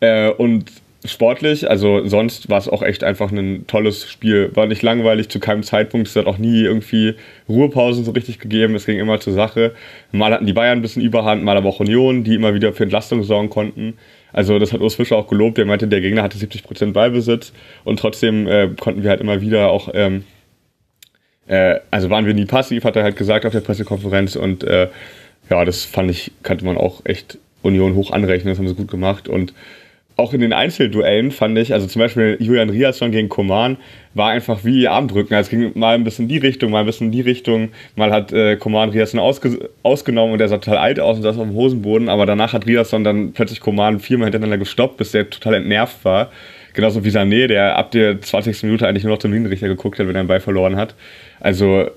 Äh, 0.00 0.30
und 0.30 0.72
sportlich, 1.04 1.70
also 1.70 2.06
sonst 2.06 2.48
war 2.48 2.58
es 2.58 2.68
auch 2.68 2.82
echt 2.82 3.04
einfach 3.04 3.30
ein 3.30 3.66
tolles 3.66 4.08
Spiel. 4.08 4.50
War 4.54 4.66
nicht 4.66 4.82
langweilig 4.82 5.28
zu 5.28 5.38
keinem 5.38 5.62
Zeitpunkt. 5.62 6.08
Es 6.08 6.16
hat 6.16 6.26
auch 6.26 6.38
nie 6.38 6.62
irgendwie 6.62 7.14
Ruhepausen 7.48 8.04
so 8.04 8.10
richtig 8.10 8.40
gegeben. 8.40 8.74
Es 8.74 8.86
ging 8.86 8.98
immer 8.98 9.20
zur 9.20 9.32
Sache. 9.32 9.74
Mal 10.10 10.32
hatten 10.32 10.46
die 10.46 10.52
Bayern 10.52 10.78
ein 10.78 10.82
bisschen 10.82 11.02
Überhand, 11.02 11.44
mal 11.44 11.56
aber 11.56 11.68
auch 11.68 11.80
Union, 11.80 12.24
die 12.24 12.34
immer 12.34 12.54
wieder 12.54 12.72
für 12.72 12.82
Entlastung 12.82 13.22
sorgen 13.22 13.48
konnten. 13.48 13.96
Also 14.32 14.58
das 14.58 14.72
hat 14.72 14.80
Urs 14.80 14.96
Fischer 14.96 15.16
auch 15.16 15.28
gelobt. 15.28 15.58
Der 15.58 15.66
meinte, 15.66 15.86
der 15.86 16.00
Gegner 16.00 16.22
hatte 16.22 16.38
70% 16.38 16.92
Ballbesitz 16.92 17.52
und 17.84 17.98
trotzdem 17.98 18.46
äh, 18.46 18.68
konnten 18.78 19.02
wir 19.02 19.10
halt 19.10 19.20
immer 19.20 19.40
wieder 19.40 19.70
auch 19.70 19.90
ähm, 19.94 20.24
äh, 21.48 21.80
also 21.90 22.10
waren 22.10 22.26
wir 22.26 22.34
nie 22.34 22.44
passiv, 22.44 22.84
hat 22.84 22.96
er 22.96 23.02
halt 23.02 23.16
gesagt 23.16 23.46
auf 23.46 23.52
der 23.52 23.60
Pressekonferenz 23.60 24.36
und 24.36 24.62
äh, 24.64 24.88
ja, 25.50 25.64
das 25.64 25.84
fand 25.84 26.10
ich, 26.10 26.30
kannte 26.42 26.64
man 26.64 26.76
auch 26.76 27.00
echt 27.04 27.38
Union 27.62 27.94
hoch 27.94 28.12
anrechnen, 28.12 28.52
das 28.52 28.58
haben 28.58 28.68
sie 28.68 28.74
gut 28.74 28.90
gemacht 28.90 29.28
und 29.28 29.54
auch 30.18 30.32
in 30.32 30.40
den 30.40 30.52
Einzelduellen 30.52 31.30
fand 31.30 31.56
ich, 31.58 31.72
also 31.72 31.86
zum 31.86 32.00
Beispiel 32.00 32.36
Julian 32.40 32.70
Riasson 32.70 33.12
gegen 33.12 33.28
Koman 33.28 33.76
war 34.14 34.30
einfach 34.30 34.64
wie 34.64 34.88
Armdrücken. 34.88 35.32
Also 35.32 35.46
es 35.46 35.50
ging 35.50 35.78
mal 35.78 35.94
ein 35.94 36.02
bisschen 36.02 36.24
in 36.24 36.28
die 36.28 36.38
Richtung, 36.38 36.72
mal 36.72 36.80
ein 36.80 36.86
bisschen 36.86 37.06
in 37.06 37.12
die 37.12 37.20
Richtung. 37.20 37.68
Mal 37.94 38.10
hat 38.10 38.32
äh, 38.32 38.56
Koman 38.56 38.90
Riasson 38.90 39.20
ausge 39.20 39.70
ausgenommen 39.84 40.32
und 40.32 40.40
der 40.40 40.48
sah 40.48 40.58
total 40.58 40.78
alt 40.78 40.98
aus 40.98 41.18
und 41.18 41.22
saß 41.22 41.38
auf 41.38 41.46
dem 41.46 41.54
Hosenboden. 41.54 42.08
Aber 42.08 42.26
danach 42.26 42.52
hat 42.52 42.66
Riasson 42.66 43.04
dann 43.04 43.32
plötzlich 43.32 43.60
Koman 43.60 44.00
viermal 44.00 44.26
hintereinander 44.26 44.58
gestoppt, 44.58 44.96
bis 44.96 45.12
der 45.12 45.30
total 45.30 45.54
entnervt 45.54 46.04
war. 46.04 46.32
Genauso 46.74 47.04
wie 47.04 47.10
Sané, 47.10 47.46
der 47.46 47.76
ab 47.76 47.92
der 47.92 48.20
20. 48.20 48.64
Minute 48.64 48.88
eigentlich 48.88 49.04
nur 49.04 49.12
noch 49.12 49.20
zum 49.20 49.32
Linienrichter 49.32 49.68
geguckt 49.68 50.00
hat, 50.00 50.08
wenn 50.08 50.16
er 50.16 50.20
einen 50.20 50.28
Ball 50.28 50.40
verloren 50.40 50.74
hat. 50.74 50.96
Also 51.38 51.90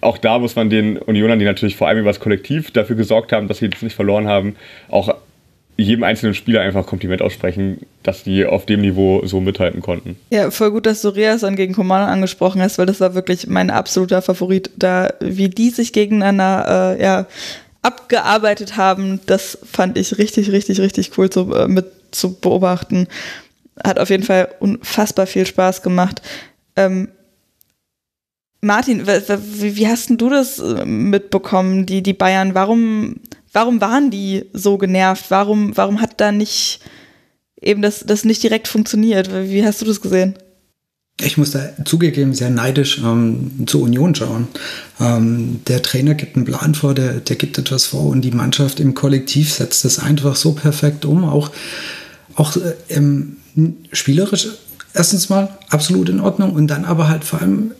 auch 0.00 0.18
da 0.18 0.40
muss 0.40 0.56
man 0.56 0.68
den 0.68 0.98
Unionern, 0.98 1.38
die 1.38 1.44
natürlich 1.44 1.76
vor 1.76 1.86
allem 1.86 2.00
über 2.00 2.10
das 2.10 2.18
Kollektiv 2.18 2.72
dafür 2.72 2.96
gesorgt 2.96 3.30
haben, 3.30 3.46
dass 3.46 3.58
sie 3.58 3.66
jetzt 3.66 3.84
nicht 3.84 3.94
verloren 3.94 4.26
haben, 4.26 4.56
auch 4.88 5.14
jedem 5.82 6.04
einzelnen 6.04 6.34
Spieler 6.34 6.60
einfach 6.60 6.86
Kompliment 6.86 7.22
aussprechen, 7.22 7.78
dass 8.02 8.22
die 8.22 8.46
auf 8.46 8.66
dem 8.66 8.80
Niveau 8.80 9.24
so 9.24 9.40
mithalten 9.40 9.80
konnten. 9.80 10.16
Ja, 10.30 10.50
voll 10.50 10.70
gut, 10.70 10.86
dass 10.86 11.02
du 11.02 11.08
Reas 11.08 11.42
dann 11.42 11.56
gegen 11.56 11.74
Komano 11.74 12.06
angesprochen 12.06 12.60
hast, 12.62 12.78
weil 12.78 12.86
das 12.86 13.00
war 13.00 13.14
wirklich 13.14 13.46
mein 13.46 13.70
absoluter 13.70 14.22
Favorit. 14.22 14.70
Da, 14.76 15.12
wie 15.20 15.48
die 15.48 15.70
sich 15.70 15.92
gegeneinander 15.92 16.96
äh, 16.98 17.02
ja, 17.02 17.26
abgearbeitet 17.82 18.76
haben, 18.76 19.20
das 19.26 19.58
fand 19.64 19.98
ich 19.98 20.18
richtig, 20.18 20.50
richtig, 20.52 20.80
richtig 20.80 21.16
cool 21.18 21.30
zu, 21.30 21.52
äh, 21.54 21.68
mit 21.68 21.86
zu 22.12 22.38
beobachten. 22.38 23.08
Hat 23.82 23.98
auf 23.98 24.10
jeden 24.10 24.22
Fall 24.22 24.48
unfassbar 24.60 25.26
viel 25.26 25.46
Spaß 25.46 25.82
gemacht. 25.82 26.22
Ähm, 26.76 27.08
Martin, 28.60 29.06
wie 29.06 29.88
hast 29.88 30.10
du 30.10 30.30
das 30.30 30.60
äh, 30.60 30.84
mitbekommen, 30.84 31.84
die, 31.84 32.00
die 32.02 32.12
Bayern? 32.12 32.54
Warum, 32.54 33.16
warum 33.52 33.80
waren 33.80 34.10
die 34.10 34.46
so 34.52 34.78
genervt? 34.78 35.26
Warum, 35.28 35.76
warum 35.76 36.00
hat 36.00 36.20
da 36.20 36.32
nicht 36.32 36.80
eben 37.60 37.82
das, 37.82 38.00
das 38.00 38.24
nicht 38.24 38.42
direkt 38.42 38.68
funktioniert? 38.68 39.30
Wie 39.32 39.64
hast 39.64 39.80
du 39.80 39.84
das 39.84 40.00
gesehen? 40.00 40.34
Ich 41.20 41.36
muss 41.36 41.52
da 41.52 41.68
zugegeben 41.84 42.34
sehr 42.34 42.50
neidisch 42.50 42.98
ähm, 42.98 43.64
zur 43.66 43.82
Union 43.82 44.14
schauen. 44.14 44.48
Ähm, 44.98 45.60
der 45.68 45.82
Trainer 45.82 46.14
gibt 46.14 46.36
einen 46.36 46.46
Plan 46.46 46.74
vor, 46.74 46.94
der, 46.94 47.20
der 47.20 47.36
gibt 47.36 47.58
etwas 47.58 47.86
vor 47.86 48.06
und 48.06 48.22
die 48.22 48.30
Mannschaft 48.30 48.80
im 48.80 48.94
Kollektiv 48.94 49.52
setzt 49.52 49.84
das 49.84 49.98
einfach 49.98 50.36
so 50.36 50.52
perfekt 50.52 51.04
um. 51.04 51.24
Auch, 51.24 51.50
auch 52.34 52.56
äh, 52.56 52.74
ähm, 52.88 53.36
spielerisch 53.92 54.48
erstens 54.94 55.28
mal 55.28 55.56
absolut 55.68 56.08
in 56.08 56.20
Ordnung 56.20 56.52
und 56.52 56.66
dann 56.66 56.84
aber 56.84 57.08
halt 57.08 57.24
vor 57.24 57.40
allem 57.40 57.72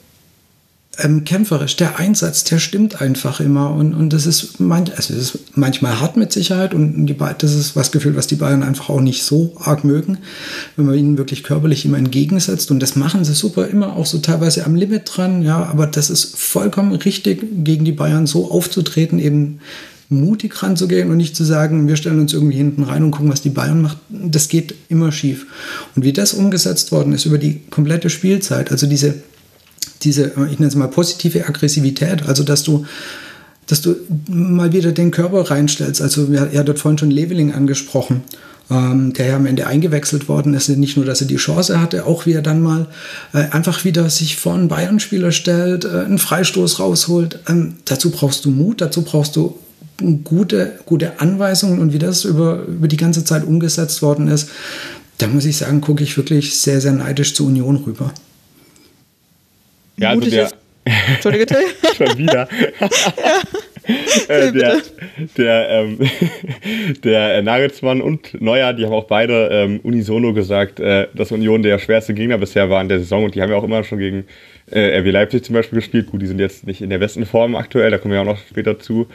ähm, 0.99 1.25
kämpferisch. 1.25 1.77
Der 1.77 1.99
Einsatz, 1.99 2.45
der 2.45 2.59
stimmt 2.59 3.01
einfach 3.01 3.41
immer. 3.41 3.71
Und, 3.71 3.95
und 3.95 4.13
das, 4.13 4.27
ist 4.27 4.61
man, 4.61 4.91
also 4.95 5.15
das 5.15 5.35
ist 5.35 5.39
manchmal 5.55 6.01
hart 6.01 6.17
mit 6.17 6.33
Sicherheit. 6.33 6.75
Und 6.75 7.07
die, 7.07 7.17
das 7.17 7.55
ist 7.55 7.75
was 7.77 7.93
Gefühl, 7.93 8.15
was 8.15 8.27
die 8.27 8.35
Bayern 8.35 8.63
einfach 8.63 8.91
auch 8.91 9.01
nicht 9.01 9.25
so 9.25 9.57
arg 9.59 9.85
mögen, 9.85 10.19
wenn 10.77 10.87
man 10.87 10.99
ihnen 10.99 11.19
wirklich 11.19 11.45
körperlich 11.45 11.85
immer 11.87 11.99
entgegensetzt. 11.99 12.71
Und 12.71 12.81
das 12.81 12.95
machen 12.95 13.25
sie 13.25 13.35
super, 13.35 13.69
immer 13.69 13.97
auch 13.97 14.07
so 14.07 14.19
teilweise 14.19 14.67
am 14.67 14.75
Limit 14.75 15.11
dran. 15.17 15.43
Ja, 15.43 15.65
aber 15.65 15.87
das 15.87 16.11
ist 16.11 16.37
vollkommen 16.37 16.93
richtig, 16.93 17.43
gegen 17.65 17.85
die 17.85 17.93
Bayern 17.93 18.27
so 18.27 18.51
aufzutreten, 18.51 19.19
eben 19.19 19.61
mutig 20.11 20.63
ranzugehen 20.63 21.11
und 21.11 21.17
nicht 21.17 21.35
zu 21.35 21.43
sagen, 21.43 21.89
wir 21.89 21.97
stellen 21.97 22.21
uns 22.21 22.35
irgendwie 22.35 22.59
hinten 22.59 22.83
rein 22.83 23.03
und 23.03 23.13
gucken, 23.13 23.33
was 23.33 23.41
die 23.41 23.49
Bayern 23.49 23.81
macht. 23.81 23.97
Das 24.11 24.49
geht 24.49 24.75
immer 24.91 25.11
schief. 25.11 25.47
Und 25.97 26.05
wie 26.05 26.13
das 26.13 26.35
umgesetzt 26.35 26.93
worden 26.93 27.15
ist 27.15 27.25
über 27.25 27.39
die 27.39 27.61
komplette 27.71 28.11
Spielzeit, 28.11 28.71
also 28.71 28.87
diese 28.87 29.15
diese, 30.03 30.33
ich 30.51 30.59
nenne 30.59 30.67
es 30.67 30.75
mal 30.75 30.89
positive 30.89 31.47
Aggressivität, 31.47 32.27
also 32.27 32.43
dass 32.43 32.63
du 32.63 32.85
dass 33.67 33.81
du 33.81 33.95
mal 34.29 34.73
wieder 34.73 34.93
den 34.93 35.13
Körper 35.13 35.51
reinstellst. 35.51 36.03
Also, 36.03 36.33
er 36.33 36.59
hat 36.59 36.69
dort 36.69 36.81
vorhin 36.81 36.99
schon 36.99 37.11
Leveling 37.11 37.53
angesprochen, 37.53 38.23
ähm, 38.71 39.13
der 39.13 39.27
ja 39.27 39.37
am 39.37 39.47
Ende 39.47 39.67
eingewechselt 39.67 40.29
worden 40.29 40.55
ist. 40.55 40.69
Nicht 40.69 40.97
nur, 40.97 41.07
dass 41.07 41.21
er 41.21 41.27
die 41.27 41.37
Chance 41.37 41.81
hatte, 41.81 42.07
auch 42.07 42.27
wie 42.27 42.33
er 42.33 42.43
dann 42.43 42.61
mal 42.61 42.89
äh, 43.33 43.49
einfach 43.51 43.85
wieder 43.85 44.11
sich 44.11 44.37
vor 44.37 44.55
einen 44.55 44.69
Bayern-Spieler 44.69 45.33
stellt, 45.33 45.85
äh, 45.85 46.01
einen 46.05 46.19
Freistoß 46.19 46.81
rausholt. 46.81 47.39
Ähm, 47.49 47.77
dazu 47.85 48.11
brauchst 48.11 48.45
du 48.45 48.51
Mut, 48.51 48.81
dazu 48.81 49.03
brauchst 49.03 49.37
du 49.37 49.59
gute, 50.25 50.73
gute 50.85 51.21
Anweisungen 51.21 51.79
und 51.79 51.93
wie 51.93 51.99
das 51.99 52.25
über, 52.25 52.65
über 52.65 52.89
die 52.89 52.97
ganze 52.97 53.25
Zeit 53.25 53.45
umgesetzt 53.45 54.03
worden 54.03 54.29
ist. 54.29 54.49
Da 55.19 55.29
muss 55.29 55.45
ich 55.45 55.57
sagen, 55.57 55.81
gucke 55.81 56.03
ich 56.03 56.17
wirklich 56.17 56.59
sehr, 56.59 56.81
sehr 56.81 56.93
neidisch 56.93 57.35
zur 57.35 57.47
Union 57.47 57.77
rüber. 57.77 58.13
Ja, 60.03 60.11
also 60.11 60.29
der, 60.29 60.51
Entschuldige, 60.85 61.47
Till. 61.47 61.59
Schon 61.97 62.19
wieder. 62.19 62.49
äh, 64.29 64.53
der, 64.53 64.83
der, 65.37 65.69
ähm, 65.71 65.99
der 67.05 67.37
äh, 67.37 67.43
Nagelsmann 67.43 68.01
und 68.01 68.41
Neuer, 68.41 68.73
die 68.73 68.85
haben 68.85 68.93
auch 68.93 69.07
beide 69.07 69.49
ähm, 69.53 69.81
unisono 69.85 70.33
gesagt, 70.33 70.81
äh, 70.81 71.07
dass 71.15 71.31
Union 71.31 71.63
der 71.63 71.79
schwerste 71.79 72.15
Gegner 72.15 72.39
bisher 72.39 72.69
war 72.69 72.83
in 72.83 72.89
der 72.89 72.99
Saison 72.99 73.25
und 73.25 73.35
die 73.35 73.43
haben 73.43 73.51
ja 73.51 73.57
auch 73.57 73.65
immer 73.65 73.85
schon 73.85 73.99
gegen 73.99 74.25
äh, 74.73 74.99
RB 74.99 75.13
Leipzig 75.13 75.45
zum 75.45 75.55
Beispiel 75.55 75.77
gespielt. 75.77 76.09
Gut, 76.09 76.21
die 76.21 76.27
sind 76.27 76.41
jetzt 76.41 76.67
nicht 76.67 76.83
in 76.83 76.91
der 76.91 76.99
besten 76.99 77.25
Form 77.25 77.55
aktuell, 77.55 77.93
da 77.93 77.99
kommen 77.99 78.15
wir 78.15 78.21
auch 78.21 78.27
noch 78.27 78.39
später 78.39 78.81
zu. 78.81 79.07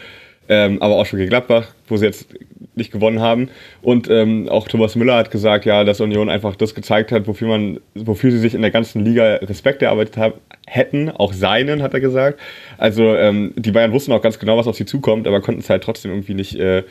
Ähm, 0.50 0.82
aber 0.82 0.96
auch 0.96 1.06
schon 1.06 1.20
gegen 1.20 1.30
Gladbach, 1.30 1.68
wo 1.88 1.98
sie 1.98 2.06
jetzt 2.06 2.28
nicht 2.76 2.92
gewonnen 2.92 3.20
haben. 3.20 3.50
Und 3.82 4.10
ähm, 4.10 4.48
auch 4.50 4.68
Thomas 4.68 4.96
Müller 4.96 5.18
hat 5.18 5.32
gesagt, 5.32 5.66
ja, 5.66 5.84
dass 5.84 6.00
Union 6.00 6.30
einfach 6.30 6.56
das 6.56 6.74
gezeigt 6.74 7.12
hat, 7.12 7.28
wofür 7.28 7.48
man, 7.48 7.80
wofür 7.96 8.32
sie 8.32 8.40
sich 8.40 8.54
in 8.54 8.62
der 8.62 8.72
ganzen 8.72 9.04
Liga 9.04 9.36
Respekt 9.36 9.82
erarbeitet 9.82 10.18
haben, 10.18 10.34
hätten, 10.66 11.10
auch 11.10 11.34
seinen, 11.34 11.82
hat 11.82 11.94
er 11.94 12.00
gesagt. 12.00 12.40
Also 12.78 13.16
ähm, 13.16 13.54
die 13.56 13.72
Bayern 13.72 13.92
wussten 13.92 14.12
auch 14.12 14.22
ganz 14.22 14.40
genau, 14.40 14.58
was 14.58 14.68
auf 14.68 14.76
sie 14.76 14.86
zukommt, 14.86 15.28
aber 15.28 15.42
konnten 15.42 15.62
es 15.62 15.70
halt 15.70 15.84
trotzdem 15.84 16.12
irgendwie 16.12 16.34
nicht 16.34 16.56
äh, 16.56 16.84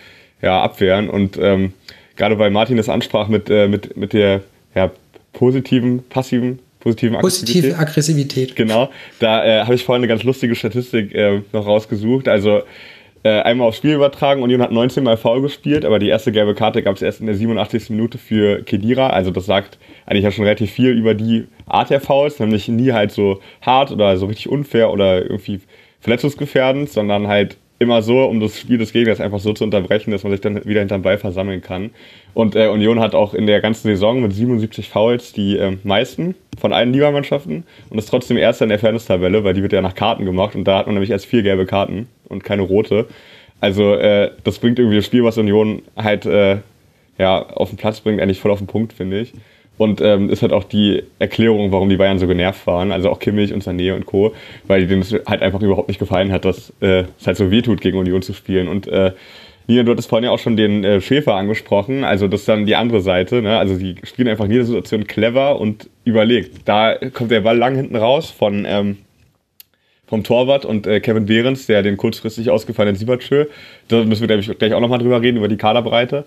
ja, 0.43 0.61
abwehren. 0.61 1.09
Und 1.09 1.39
ähm, 1.41 1.73
gerade 2.17 2.39
weil 2.39 2.51
Martin 2.51 2.77
das 2.77 2.89
ansprach 2.89 3.29
mit, 3.29 3.49
äh, 3.49 3.69
mit, 3.69 3.97
mit 3.97 4.13
der 4.13 4.43
ja, 4.75 4.91
positiven, 5.33 6.03
passiven 6.09 6.59
positiven 6.87 7.19
Positive 7.19 7.77
Aggressivität. 7.77 8.55
Genau. 8.55 8.91
Da 9.19 9.45
äh, 9.45 9.63
habe 9.63 9.75
ich 9.75 9.85
vorhin 9.85 10.01
eine 10.01 10.09
ganz 10.09 10.23
lustige 10.23 10.55
Statistik 10.55 11.13
äh, 11.15 11.43
noch 11.53 11.67
rausgesucht. 11.67 12.29
Also 12.29 12.63
äh, 13.27 13.43
einmal 13.43 13.67
aufs 13.67 13.79
Spiel 13.79 13.95
übertragen. 13.95 14.43
Union 14.43 14.63
hat 14.63 14.71
19 14.71 15.03
Mal 15.03 15.17
faul 15.17 15.43
gespielt, 15.43 15.85
aber 15.85 15.99
die 15.99 16.09
erste 16.09 16.31
gelbe 16.31 16.55
Karte 16.55 16.83
gab 16.83 16.95
es 16.95 17.03
erst 17.03 17.21
in 17.21 17.27
der 17.27 17.35
87. 17.35 17.91
Minute 17.91 18.19
für 18.19 18.63
Kedira. 18.63 19.11
Also 19.11 19.33
das 19.33 19.47
sagt 19.47 19.79
eigentlich 20.07 20.23
ja 20.23 20.31
schon 20.31 20.45
relativ 20.45 20.71
viel 20.71 20.93
über 20.93 21.15
die 21.15 21.49
Art 21.67 21.91
der 21.91 22.01
Fouls, 22.01 22.39
nämlich 22.39 22.69
nie 22.69 22.93
halt 22.93 23.11
so 23.11 23.41
hart 23.61 23.91
oder 23.91 24.17
so 24.17 24.27
richtig 24.27 24.49
unfair 24.49 24.93
oder 24.93 25.23
irgendwie 25.23 25.61
verletzungsgefährdend, 26.01 26.89
sondern 26.89 27.27
halt 27.27 27.57
immer 27.79 28.03
so, 28.03 28.25
um 28.25 28.41
das 28.41 28.59
Spiel 28.59 28.79
des 28.79 28.93
Gegners 28.93 29.21
einfach 29.21 29.39
so 29.39 29.53
zu 29.53 29.65
unterbrechen, 29.65 30.11
dass 30.11 30.23
man 30.23 30.33
sich 30.33 30.41
dann 30.41 30.65
wieder 30.65 30.81
hinterm 30.81 31.03
Ball 31.03 31.19
versammeln 31.19 31.61
kann. 31.61 31.91
Und 32.33 32.57
äh, 32.57 32.69
Union 32.69 33.01
hat 33.01 33.15
auch 33.15 33.35
in 33.35 33.47
der 33.47 33.61
ganzen 33.61 33.89
Saison 33.89 34.23
mit 34.23 34.33
77 34.33 34.89
Fouls 34.89 35.33
die 35.33 35.59
äh, 35.59 35.77
meisten 35.85 36.35
von 36.59 36.73
allen 36.73 36.93
Ligamannschaften 36.93 37.65
und 37.91 37.99
ist 37.99 38.09
trotzdem 38.09 38.39
erster 38.39 38.65
in 38.65 38.71
der 38.71 38.79
Fairness-Tabelle, 38.79 39.45
weil 39.45 39.55
die 39.55 39.63
wird 39.63 39.73
ja 39.73 39.83
nach 39.83 39.95
Karten 39.95 40.25
gemacht 40.25 40.55
und 40.55 40.65
da 40.65 40.79
hat 40.79 40.87
man 40.87 40.95
nämlich 40.95 41.11
erst 41.11 41.27
vier 41.27 41.43
gelbe 41.43 41.67
Karten 41.67 42.09
und 42.29 42.45
keine 42.45 42.63
rote. 42.63 43.07
Also 43.61 43.95
äh, 43.95 44.31
das 44.45 44.59
bringt 44.59 44.79
irgendwie 44.79 44.97
das 44.97 45.07
Spiel, 45.07 45.25
was 45.25 45.37
Union 45.39 45.83
halt 45.97 46.25
äh, 46.25 46.59
ja, 47.19 47.43
auf 47.47 47.71
den 47.71 47.79
Platz 47.79 48.01
bringt, 48.01 48.21
eigentlich 48.21 48.41
voll 48.41 48.51
auf 48.51 48.59
den 48.59 48.67
Punkt, 48.67 48.93
finde 48.93 49.21
ich. 49.21 49.33
Und 49.79 50.01
ähm, 50.01 50.31
ist 50.31 50.43
halt 50.43 50.53
auch 50.53 50.65
die 50.65 51.03
Erklärung, 51.19 51.71
warum 51.71 51.89
die 51.89 51.97
Bayern 51.97 52.19
so 52.19 52.27
genervt 52.27 52.67
waren, 52.67 52.93
also 52.93 53.11
auch 53.11 53.19
Kimmich 53.19 53.53
und 53.53 53.63
Sané 53.63 53.95
und 53.95 54.07
Co., 54.07 54.35
weil 54.67 54.87
denen 54.87 55.03
es 55.03 55.13
halt 55.27 55.43
einfach 55.43 55.61
überhaupt 55.61 55.89
nicht 55.89 55.99
gefallen 55.99 56.33
hat, 56.33 56.47
dass 56.47 56.73
äh, 56.81 57.05
es 57.21 57.27
halt 57.27 57.37
so 57.37 57.51
wehtut, 57.51 57.83
gegen 57.83 57.99
Union 57.99 58.23
zu 58.23 58.33
spielen. 58.33 58.69
Und 58.69 58.89
äh, 58.89 59.13
Nina, 59.69 59.83
du 59.83 59.91
hattest 59.93 60.09
vorhin 60.09 60.25
ja 60.25 60.31
auch 60.31 60.39
schon 60.39 60.57
den 60.57 60.85
äh, 60.85 61.01
Schäfer 61.01 61.35
angesprochen, 61.35 62.05
also 62.05 62.29
das 62.29 62.41
ist 62.41 62.49
dann 62.49 62.67
die 62.67 62.77
andere 62.77 63.01
Seite, 63.01 63.43
ne? 63.43 63.59
also 63.59 63.77
die 63.77 63.97
spielen 64.05 64.29
einfach 64.29 64.45
in 64.45 64.53
jeder 64.53 64.65
Situation 64.65 65.07
clever 65.07 65.61
und 65.61 65.91
überlegt. 66.05 66.69
Da 66.69 66.95
kommt 67.13 67.33
der 67.33 67.41
Ball 67.41 67.59
lang 67.59 67.75
hinten 67.75 67.97
raus 67.97 68.31
von, 68.31 68.65
ähm, 68.67 68.99
vom 70.07 70.23
Torwart 70.23 70.65
und 70.65 70.87
äh, 70.87 71.01
Kevin 71.01 71.27
Behrens, 71.27 71.67
der 71.67 71.83
den 71.83 71.97
kurzfristig 71.97 72.49
ausgefallenen 72.49 72.97
Siebertschö, 72.97 73.47
da 73.89 74.05
müssen 74.05 74.21
wir 74.21 74.29
glaube 74.29 74.41
ich, 74.41 74.59
gleich 74.59 74.73
auch 74.73 74.81
nochmal 74.81 75.01
drüber 75.01 75.21
reden, 75.21 75.39
über 75.39 75.49
die 75.49 75.57
Kaderbreite, 75.57 76.25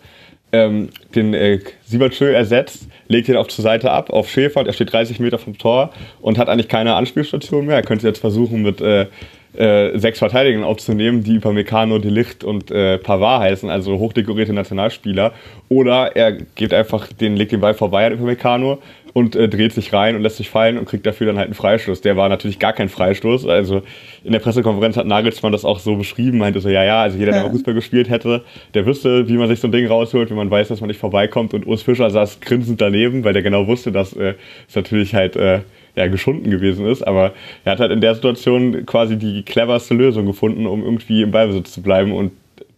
ähm, 0.52 0.90
den 1.16 1.34
äh, 1.34 1.60
Siebertschö 1.86 2.32
ersetzt, 2.32 2.88
legt 3.08 3.28
ihn 3.28 3.36
auf 3.36 3.48
zur 3.48 3.64
Seite 3.64 3.92
ab, 3.92 4.10
auf 4.10 4.30
Schäfer, 4.30 4.66
er 4.66 4.74
steht 4.74 4.92
30 4.92 5.20
Meter 5.20 5.38
vom 5.38 5.58
Tor 5.58 5.92
und 6.22 6.38
hat 6.38 6.50
eigentlich 6.50 6.68
keine 6.68 6.96
Anspielstation 6.96 7.66
mehr. 7.66 7.76
Er 7.76 7.84
könnte 7.84 8.08
jetzt 8.08 8.20
versuchen 8.20 8.62
mit... 8.62 8.82
Äh, 8.82 9.08
äh, 9.54 9.98
sechs 9.98 10.20
Verteidiger 10.20 10.64
aufzunehmen, 10.66 11.24
die 11.24 11.38
Upamecano, 11.38 11.98
De 11.98 12.12
Licht 12.12 12.44
und 12.44 12.70
äh, 12.70 13.00
Pavard 13.00 13.42
heißen, 13.42 13.70
also 13.70 13.98
hochdekorierte 13.98 14.54
Nationalspieler. 14.54 15.34
Oder 15.70 16.16
er 16.16 16.34
geht 16.34 16.72
einfach 16.72 17.12
den, 17.12 17.36
legt 17.36 17.52
den 17.52 17.60
Ball 17.60 17.74
vorbei 17.74 18.06
an 18.06 18.14
Upamecano 18.14 18.78
und 19.14 19.36
äh, 19.36 19.50
dreht 19.50 19.74
sich 19.74 19.92
rein 19.94 20.16
und 20.16 20.22
lässt 20.22 20.38
sich 20.38 20.50
fallen 20.50 20.78
und 20.78 20.86
kriegt 20.86 21.06
dafür 21.06 21.28
dann 21.28 21.38
halt 21.38 21.48
einen 21.48 21.56
Freistoß. 21.56 22.02
Der 22.02 22.18
war 22.18 22.30
natürlich 22.30 22.60
gar 22.60 22.74
kein 22.74 22.90
Freistoß. 22.90 23.48
Also 23.48 23.82
in 24.24 24.32
der 24.32 24.40
Pressekonferenz 24.40 24.98
hat 24.98 25.08
Nagelsmann 25.08 25.52
das 25.52 25.66
auch 25.66 25.80
so 25.80 25.96
beschrieben, 25.96 26.38
meinte 26.38 26.60
so, 26.60 26.70
ja, 26.70 26.84
ja, 26.84 27.02
also 27.02 27.18
jeder, 27.18 27.32
der 27.32 27.44
mal 27.44 27.52
Fußball 27.52 27.74
gespielt 27.74 28.10
hätte, 28.10 28.44
der 28.74 28.86
wüsste, 28.86 29.28
wie 29.28 29.38
man 29.38 29.48
sich 29.48 29.60
so 29.60 29.68
ein 29.68 29.72
Ding 29.72 29.88
rausholt, 29.88 30.30
wenn 30.30 30.38
man 30.38 30.52
weiß, 30.52 30.68
dass 30.68 30.82
man 30.82 30.90
nicht 30.90 31.00
vorbeikommt. 31.00 31.54
Und 31.54 31.66
Urs 31.66 31.82
Fischer 31.82 32.10
saß 32.10 32.40
grinsend 32.42 32.82
daneben, 32.82 33.24
weil 33.24 33.34
der 33.34 33.44
genau 33.44 33.68
wusste, 33.68 33.92
dass 33.92 34.14
äh, 34.14 34.36
es 34.68 34.76
natürlich 34.76 35.16
halt 35.16 35.36
äh, 35.36 35.62
ja, 35.96 36.08
geschunden 36.08 36.50
gewesen 36.50 36.86
ist, 36.86 37.02
aber 37.02 37.34
er 37.66 37.74
hat 37.74 37.80
halt 37.80 37.92
in 37.92 38.02
der 38.02 38.16
Situation 38.16 38.86
quasi 38.86 39.18
die 39.18 39.44
cleverste 39.44 39.94
Lösung 39.94 40.26
gefunden, 40.26 40.66
um 40.66 40.84
irgendwie 40.84 41.24
im 41.24 41.32
Ballbesitz 41.32 41.74
zu 41.74 41.82
bleiben 41.82 42.14
und 42.14 42.32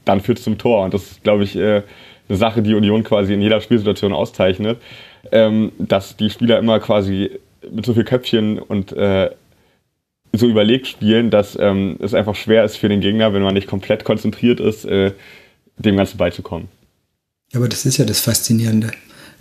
dann 0.06 0.22
führt 0.22 0.40
es 0.40 0.44
zum 0.44 0.58
Tor. 0.58 0.84
Und 0.84 0.94
das 0.94 1.04
ist, 1.04 1.24
glaube 1.24 1.44
ich, 1.44 1.56
äh, 1.56 1.84
eine 2.30 2.38
Sache, 2.38 2.62
die 2.62 2.74
Union 2.74 3.04
quasi 3.04 3.34
in 3.34 3.42
jeder 3.42 3.62
Spielsituation 3.62 4.14
auszeichnet, 4.14 4.78
ähm, 5.32 5.72
dass 5.78 6.18
die 6.18 6.30
Spieler 6.30 6.60
immer 6.60 6.80
quasi 6.80 7.32
mit 7.72 7.86
so 7.86 7.94
viel 7.94 8.04
Köpfchen 8.04 8.60
und 8.60 8.92
äh, 8.94 9.30
so 10.34 10.48
überlegt 10.48 10.88
spielen, 10.88 11.30
dass 11.30 11.58
ähm, 11.60 11.98
es 12.00 12.14
einfach 12.14 12.36
schwer 12.36 12.64
ist 12.64 12.78
für 12.78 12.90
den 12.90 13.02
Gegner, 13.02 13.34
wenn 13.34 13.42
man 13.42 13.54
nicht 13.54 13.68
komplett 13.68 14.06
konzentriert 14.06 14.60
ist, 14.60 14.86
äh, 14.86 15.12
dem 15.78 15.98
Ganzen 15.98 16.18
beizukommen. 16.18 16.68
Aber 17.54 17.68
das 17.68 17.86
ist 17.86 17.98
ja 17.98 18.06
das 18.06 18.22
Faszinierende. 18.22 18.92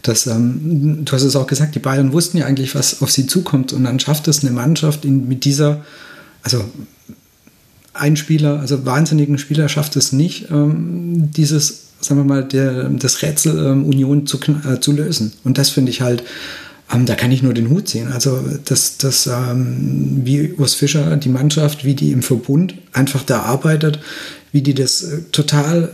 Das, 0.02 0.26
ähm, 0.26 1.04
du 1.04 1.12
hast 1.12 1.22
es 1.22 1.36
auch 1.36 1.46
gesagt, 1.46 1.74
die 1.74 1.80
Bayern 1.80 2.12
wussten 2.12 2.38
ja 2.38 2.46
eigentlich, 2.46 2.74
was 2.74 3.02
auf 3.02 3.10
sie 3.10 3.26
zukommt. 3.26 3.72
Und 3.72 3.84
dann 3.84 4.00
schafft 4.00 4.26
es 4.28 4.42
eine 4.42 4.52
Mannschaft 4.52 5.04
in, 5.04 5.28
mit 5.28 5.44
dieser, 5.44 5.84
also 6.42 6.64
ein 7.92 8.16
Spieler, 8.16 8.60
also 8.60 8.84
wahnsinnigen 8.86 9.38
Spieler 9.38 9.68
schafft 9.68 9.96
es 9.96 10.12
nicht, 10.12 10.50
ähm, 10.50 11.30
dieses, 11.32 11.89
sagen 12.00 12.20
wir 12.20 12.24
mal, 12.24 12.44
der, 12.44 12.88
das 12.88 13.22
Rätsel 13.22 13.58
ähm, 13.58 13.84
Union 13.84 14.26
zu, 14.26 14.38
äh, 14.38 14.80
zu 14.80 14.92
lösen. 14.92 15.32
Und 15.44 15.58
das 15.58 15.70
finde 15.70 15.90
ich 15.90 16.00
halt, 16.00 16.22
ähm, 16.92 17.06
da 17.06 17.14
kann 17.14 17.32
ich 17.32 17.42
nur 17.42 17.54
den 17.54 17.70
Hut 17.70 17.88
ziehen. 17.88 18.08
Also, 18.12 18.42
das, 18.64 18.98
das 18.98 19.26
ähm, 19.26 20.22
wie 20.24 20.52
Urs 20.54 20.74
Fischer, 20.74 21.16
die 21.16 21.28
Mannschaft, 21.28 21.84
wie 21.84 21.94
die 21.94 22.12
im 22.12 22.22
Verbund 22.22 22.74
einfach 22.92 23.22
da 23.22 23.42
arbeitet, 23.42 24.00
wie 24.52 24.62
die 24.62 24.74
das 24.74 25.02
äh, 25.02 25.22
total 25.32 25.90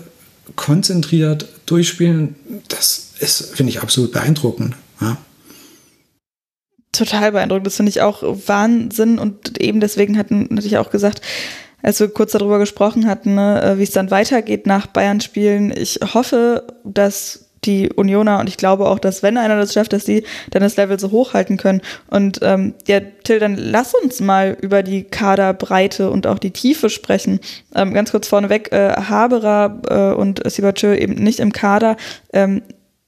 konzentriert 0.55 1.49
durchspielen, 1.67 2.37
das 2.69 3.11
ist, 3.19 3.57
finde 3.57 3.71
ich, 3.71 3.83
absolut 3.83 4.13
beeindruckend. 4.13 4.75
Ja. 5.01 5.17
Total 6.93 7.33
beeindruckend. 7.33 7.67
Das 7.67 7.77
finde 7.77 7.91
ich 7.91 8.01
auch 8.01 8.23
Wahnsinn. 8.23 9.19
Und 9.19 9.61
eben 9.61 9.81
deswegen 9.81 10.17
hatten 10.17 10.47
natürlich 10.51 10.79
auch 10.79 10.91
gesagt, 10.91 11.21
als 11.83 12.01
wir 12.01 12.09
kurz 12.09 12.33
darüber 12.33 12.59
gesprochen 12.59 13.07
hatten, 13.07 13.35
ne, 13.35 13.63
äh, 13.63 13.79
wie 13.79 13.83
es 13.83 13.93
dann 13.93 14.11
weitergeht 14.11 14.67
nach 14.67 14.87
Bayern-Spielen. 14.87 15.73
Ich 15.77 16.01
hoffe, 16.15 16.65
dass 16.85 17.47
die 17.67 17.91
Unioner 17.91 18.39
und 18.39 18.49
ich 18.49 18.57
glaube 18.57 18.87
auch, 18.87 18.99
dass 18.99 19.23
wenn 19.23 19.37
einer 19.37 19.57
das 19.57 19.73
schafft, 19.73 19.93
dass 19.93 20.05
die 20.05 20.25
dann 20.51 20.63
das 20.63 20.77
Level 20.77 20.99
so 20.99 21.11
hochhalten 21.11 21.57
können. 21.57 21.83
Und 22.09 22.39
ähm, 22.43 22.75
ja, 22.87 23.01
Till, 23.01 23.39
dann 23.39 23.57
lass 23.57 23.95
uns 23.95 24.21
mal 24.21 24.57
über 24.61 24.83
die 24.83 25.05
Kaderbreite 25.05 26.11
und 26.11 26.27
auch 26.27 26.39
die 26.39 26.53
Tiefe 26.53 26.91
sprechen. 26.91 27.41
Ähm, 27.75 27.93
ganz 27.93 28.13
kurz 28.13 28.29
vorneweg, 28.29 28.73
äh, 28.73 28.93
Haberer 28.93 29.81
äh, 29.89 30.15
und 30.15 30.49
Sibachö 30.49 30.95
eben 30.95 31.15
nicht 31.15 31.41
im 31.41 31.53
Kader. 31.53 31.97
Ähm, 32.33 32.63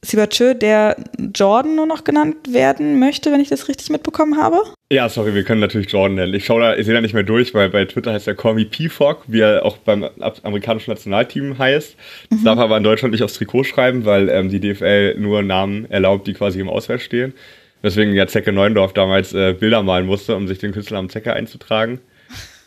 Sibachö, 0.05 0.55
der 0.55 0.97
Jordan 1.35 1.75
nur 1.75 1.87
noch 1.87 2.05
genannt 2.05 2.37
werden 2.53 3.01
möchte, 3.01 3.33
wenn 3.33 3.41
ich 3.41 3.49
das 3.49 3.69
richtig 3.69 3.91
mitbekommen 3.91 4.37
habe? 4.37 4.59
Ja, 4.93 5.09
sorry, 5.09 5.35
wir 5.35 5.43
können 5.43 5.61
natürlich 5.61 5.91
Jordan 5.91 6.15
nennen. 6.15 6.35
Ich 6.35 6.45
schaue 6.45 6.61
da, 6.61 6.77
ich 6.77 6.87
sehe 6.87 6.95
da 6.95 7.01
nicht 7.01 7.15
mehr 7.15 7.25
durch, 7.25 7.53
weil 7.53 7.69
bei 7.69 7.85
Twitter 7.85 8.13
heißt 8.13 8.29
er 8.29 8.37
Call 8.37 8.55
Me 8.55 8.65
P-Fog, 8.65 9.25
wie 9.27 9.41
er 9.41 9.65
auch 9.65 9.77
beim 9.79 10.09
amerikanischen 10.45 10.93
Nationalteam 10.93 11.59
heißt. 11.59 11.97
Das 12.31 12.41
mhm. 12.41 12.45
darf 12.45 12.59
aber 12.59 12.77
in 12.77 12.85
Deutschland 12.85 13.13
nicht 13.13 13.25
aufs 13.25 13.35
Trikot 13.35 13.65
schreiben, 13.65 14.05
weil 14.05 14.29
ähm, 14.29 14.49
die 14.49 14.61
DFL 14.61 15.17
nur 15.19 15.43
Namen 15.43 15.91
erlaubt, 15.91 16.29
die 16.29 16.35
quasi 16.35 16.61
im 16.61 16.69
Ausweis 16.69 17.03
stehen. 17.03 17.35
Weswegen 17.83 18.15
ja 18.15 18.27
Zecke 18.29 18.53
Neundorf 18.53 18.93
damals 18.93 19.33
äh, 19.35 19.53
Bilder 19.53 19.83
malen 19.83 20.07
musste, 20.07 20.37
um 20.37 20.47
sich 20.47 20.59
den 20.59 20.73
Künstlernamen 20.73 21.11
Zecke 21.11 21.33
einzutragen. 21.33 22.01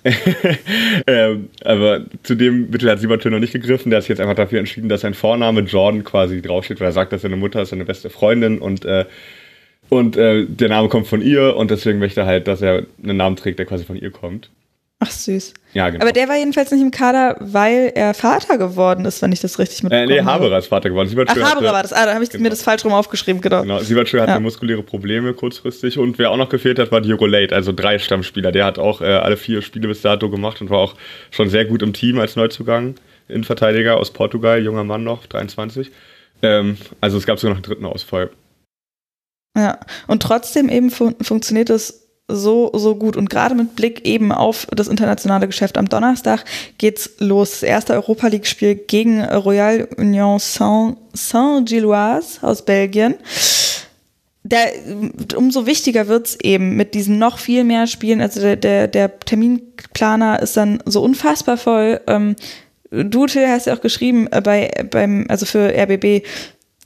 ähm, 1.07 1.49
aber 1.63 2.05
zu 2.23 2.35
dem 2.35 2.69
Mittel 2.69 2.89
hat 2.89 2.99
Siebertö 2.99 3.29
noch 3.29 3.39
nicht 3.39 3.53
gegriffen. 3.53 3.89
Der 3.89 3.97
hat 3.97 4.03
sich 4.03 4.09
jetzt 4.09 4.19
einfach 4.19 4.35
dafür 4.35 4.59
entschieden, 4.59 4.89
dass 4.89 5.01
sein 5.01 5.13
Vorname 5.13 5.61
Jordan 5.61 6.03
quasi 6.03 6.41
draufsteht, 6.41 6.79
weil 6.79 6.89
er 6.89 6.93
sagt, 6.93 7.13
dass 7.13 7.21
seine 7.21 7.35
Mutter 7.35 7.61
ist 7.61 7.69
seine 7.69 7.85
beste 7.85 8.09
Freundin 8.09 8.59
und, 8.59 8.85
äh, 8.85 9.05
und 9.89 10.17
äh, 10.17 10.45
der 10.45 10.69
Name 10.69 10.89
kommt 10.89 11.07
von 11.07 11.21
ihr 11.21 11.55
und 11.55 11.69
deswegen 11.71 11.99
möchte 11.99 12.21
er 12.21 12.25
halt, 12.25 12.47
dass 12.47 12.61
er 12.61 12.85
einen 13.03 13.17
Namen 13.17 13.35
trägt, 13.35 13.59
der 13.59 13.65
quasi 13.65 13.83
von 13.83 13.95
ihr 13.95 14.11
kommt. 14.11 14.49
Ach 15.03 15.09
süß. 15.09 15.55
Ja, 15.73 15.89
genau. 15.89 16.03
Aber 16.03 16.11
der 16.11 16.29
war 16.29 16.37
jedenfalls 16.37 16.69
nicht 16.69 16.81
im 16.81 16.91
Kader, 16.91 17.35
weil 17.39 17.91
er 17.95 18.13
Vater 18.13 18.59
geworden 18.59 19.03
ist, 19.05 19.19
wenn 19.23 19.31
ich 19.31 19.39
das 19.39 19.57
richtig 19.57 19.81
mitbekomme. 19.81 20.13
Äh, 20.13 20.21
nee, 20.21 20.23
Haberer 20.23 20.59
ist 20.59 20.67
Vater 20.67 20.91
geworden. 20.91 21.09
Ach, 21.27 21.35
Haberer 21.35 21.73
war 21.73 21.81
das. 21.81 21.91
Ah, 21.91 22.05
da 22.05 22.13
habe 22.13 22.23
ich 22.23 22.29
genau. 22.29 22.43
mir 22.43 22.49
das 22.51 22.61
falsch 22.61 22.85
rum 22.85 22.93
aufgeschrieben, 22.93 23.41
genau. 23.41 23.63
Genau, 23.63 23.79
Siebertschö 23.79 24.17
ja. 24.17 24.27
hatte 24.27 24.39
muskuläre 24.39 24.83
Probleme 24.83 25.33
kurzfristig 25.33 25.97
und 25.97 26.19
wer 26.19 26.29
auch 26.29 26.37
noch 26.37 26.49
gefehlt 26.49 26.77
hat, 26.77 26.91
war 26.91 27.01
Diego 27.01 27.25
Late, 27.25 27.55
also 27.55 27.71
drei 27.71 27.97
Stammspieler. 27.97 28.51
Der 28.51 28.63
hat 28.63 28.77
auch 28.77 29.01
äh, 29.01 29.05
alle 29.05 29.37
vier 29.37 29.63
Spiele 29.63 29.87
bis 29.87 30.03
dato 30.03 30.29
gemacht 30.29 30.61
und 30.61 30.69
war 30.69 30.77
auch 30.77 30.93
schon 31.31 31.49
sehr 31.49 31.65
gut 31.65 31.81
im 31.81 31.93
Team 31.93 32.19
als 32.19 32.35
Neuzugang. 32.35 32.93
Innenverteidiger 33.27 33.97
aus 33.97 34.11
Portugal, 34.11 34.61
junger 34.61 34.83
Mann 34.83 35.03
noch, 35.03 35.25
23. 35.25 35.89
Ähm, 36.43 36.77
also 36.99 37.17
es 37.17 37.25
gab 37.25 37.39
sogar 37.39 37.55
noch 37.55 37.57
einen 37.57 37.63
dritten 37.63 37.85
Ausfall. 37.85 38.29
Ja, 39.57 39.79
und 40.05 40.21
trotzdem 40.21 40.69
eben 40.69 40.91
fun 40.91 41.15
funktioniert 41.21 41.71
es 41.71 42.10
so, 42.27 42.71
so 42.73 42.95
gut. 42.95 43.17
Und 43.17 43.29
gerade 43.29 43.55
mit 43.55 43.75
Blick 43.75 44.05
eben 44.05 44.31
auf 44.31 44.67
das 44.71 44.87
internationale 44.87 45.47
Geschäft 45.47 45.77
am 45.77 45.89
Donnerstag 45.89 46.45
geht's 46.77 47.11
los. 47.19 47.51
Das 47.51 47.63
erste 47.63 47.93
Europa 47.93 48.27
League-Spiel 48.27 48.75
gegen 48.75 49.23
Royal 49.23 49.87
Union 49.97 50.39
Saint-Gilloise 50.39 52.39
aus 52.41 52.63
Belgien. 52.63 53.15
Der, 54.43 54.71
umso 55.35 55.67
wichtiger 55.67 56.07
wird's 56.07 56.35
eben 56.41 56.75
mit 56.75 56.95
diesen 56.95 57.19
noch 57.19 57.37
viel 57.37 57.63
mehr 57.63 57.85
Spielen. 57.85 58.21
Also 58.21 58.41
der, 58.41 58.55
der, 58.55 58.87
der 58.87 59.19
Terminplaner 59.19 60.41
ist 60.41 60.57
dann 60.57 60.81
so 60.85 61.03
unfassbar 61.03 61.57
voll. 61.57 62.01
Ähm, 62.07 62.35
du, 62.89 63.27
Till, 63.27 63.47
hast 63.47 63.67
ja 63.67 63.75
auch 63.75 63.81
geschrieben 63.81 64.27
äh, 64.31 64.41
bei, 64.41 64.71
beim, 64.89 65.27
also 65.29 65.45
für 65.45 65.71
RBB, 65.71 66.25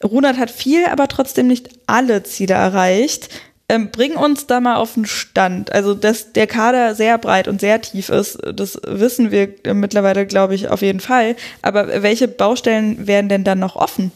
Runert 0.04 0.38
hat 0.38 0.52
viel, 0.52 0.86
aber 0.86 1.08
trotzdem 1.08 1.48
nicht 1.48 1.70
alle 1.88 2.24
Ziele 2.24 2.56
erreicht. 2.56 3.30
Ähm, 3.68 3.89
bring 3.89 4.16
uns 4.16 4.45
da 4.45 4.59
mal 4.59 4.76
auf 4.76 4.93
den 4.93 5.05
Stand. 5.05 5.72
Also, 5.72 5.95
dass 5.95 6.34
der 6.34 6.45
Kader 6.45 6.93
sehr 6.93 7.18
breit 7.18 7.47
und 7.47 7.59
sehr 7.59 7.82
tief 7.82 8.09
ist, 8.09 8.38
das 8.53 8.80
wissen 8.86 9.32
wir 9.32 9.49
mittlerweile, 9.74 10.28
glaube 10.28 10.53
ich, 10.53 10.70
auf 10.70 10.84
jeden 10.84 10.99
Fall. 10.99 11.36
Aber 11.63 12.03
welche 12.03 12.28
Baustellen 12.28 13.07
werden 13.07 13.28
denn 13.28 13.43
dann 13.43 13.59
noch 13.59 13.76
offen? 13.76 14.11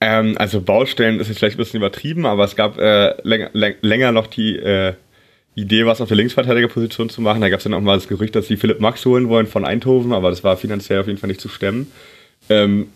Ähm, 0.00 0.36
also 0.38 0.60
Baustellen 0.60 1.18
ist 1.18 1.28
jetzt 1.28 1.38
vielleicht 1.38 1.56
ein 1.56 1.58
bisschen 1.58 1.78
übertrieben, 1.78 2.26
aber 2.26 2.44
es 2.44 2.54
gab 2.54 2.78
äh, 2.78 3.20
länger, 3.22 3.50
länger 3.52 4.12
noch 4.12 4.28
die 4.28 4.56
äh, 4.56 4.94
Idee, 5.56 5.86
was 5.86 6.00
auf 6.00 6.06
der 6.06 6.16
Linksverteidigerposition 6.16 7.10
zu 7.10 7.20
machen. 7.20 7.40
Da 7.40 7.48
gab 7.48 7.58
es 7.58 7.64
dann 7.64 7.74
auch 7.74 7.80
mal 7.80 7.96
das 7.96 8.06
Gerücht, 8.06 8.36
dass 8.36 8.46
sie 8.46 8.56
Philipp 8.56 8.80
Max 8.80 9.04
holen 9.04 9.28
wollen 9.28 9.48
von 9.48 9.64
Eindhoven, 9.64 10.12
aber 10.12 10.30
das 10.30 10.44
war 10.44 10.56
finanziell 10.56 11.00
auf 11.00 11.08
jeden 11.08 11.18
Fall 11.18 11.28
nicht 11.28 11.40
zu 11.40 11.48
stemmen. 11.48 11.90
Ähm, 12.48 12.88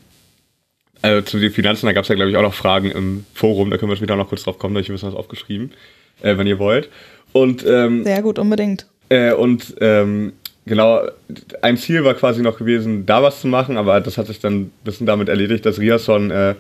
also 1.03 1.23
zu 1.23 1.39
den 1.39 1.53
Finanzen, 1.53 1.87
da 1.87 1.93
gab 1.93 2.05
es 2.05 2.09
ja, 2.09 2.15
glaube 2.15 2.31
ich, 2.31 2.37
auch 2.37 2.43
noch 2.43 2.55
Fragen 2.55 2.91
im 2.91 3.25
Forum, 3.35 3.71
da 3.71 3.77
können 3.77 3.91
wir 3.91 3.97
später 3.97 4.17
noch 4.17 4.29
kurz 4.29 4.45
drauf 4.45 4.59
kommen, 4.59 4.75
da 4.75 4.79
habe 4.79 4.83
ich 4.83 4.91
ein 4.91 4.95
bisschen 4.95 5.09
was 5.09 5.19
aufgeschrieben, 5.19 5.73
äh, 6.23 6.37
wenn 6.39 6.47
ihr 6.47 6.59
wollt. 6.59 6.89
Und, 7.33 7.65
ähm, 7.67 8.05
Sehr 8.05 8.23
gut, 8.23 8.39
unbedingt. 8.39 8.87
Äh, 9.09 9.33
und 9.33 9.75
ähm, 9.81 10.33
genau, 10.65 11.03
ein 11.61 11.77
Ziel 11.77 12.05
war 12.05 12.15
quasi 12.15 12.43
noch 12.43 12.59
gewesen, 12.59 13.05
da 13.05 13.23
was 13.23 13.41
zu 13.41 13.49
machen, 13.49 13.77
aber 13.77 14.01
das 14.01 14.17
hat 14.17 14.27
sich 14.29 14.41
dann 14.41 14.55
ein 14.55 14.73
bisschen 14.85 15.07
damit 15.07 15.29
erledigt, 15.29 15.67
dass 15.67 15.79
Riasson 15.79 16.31
äh, 16.31 16.55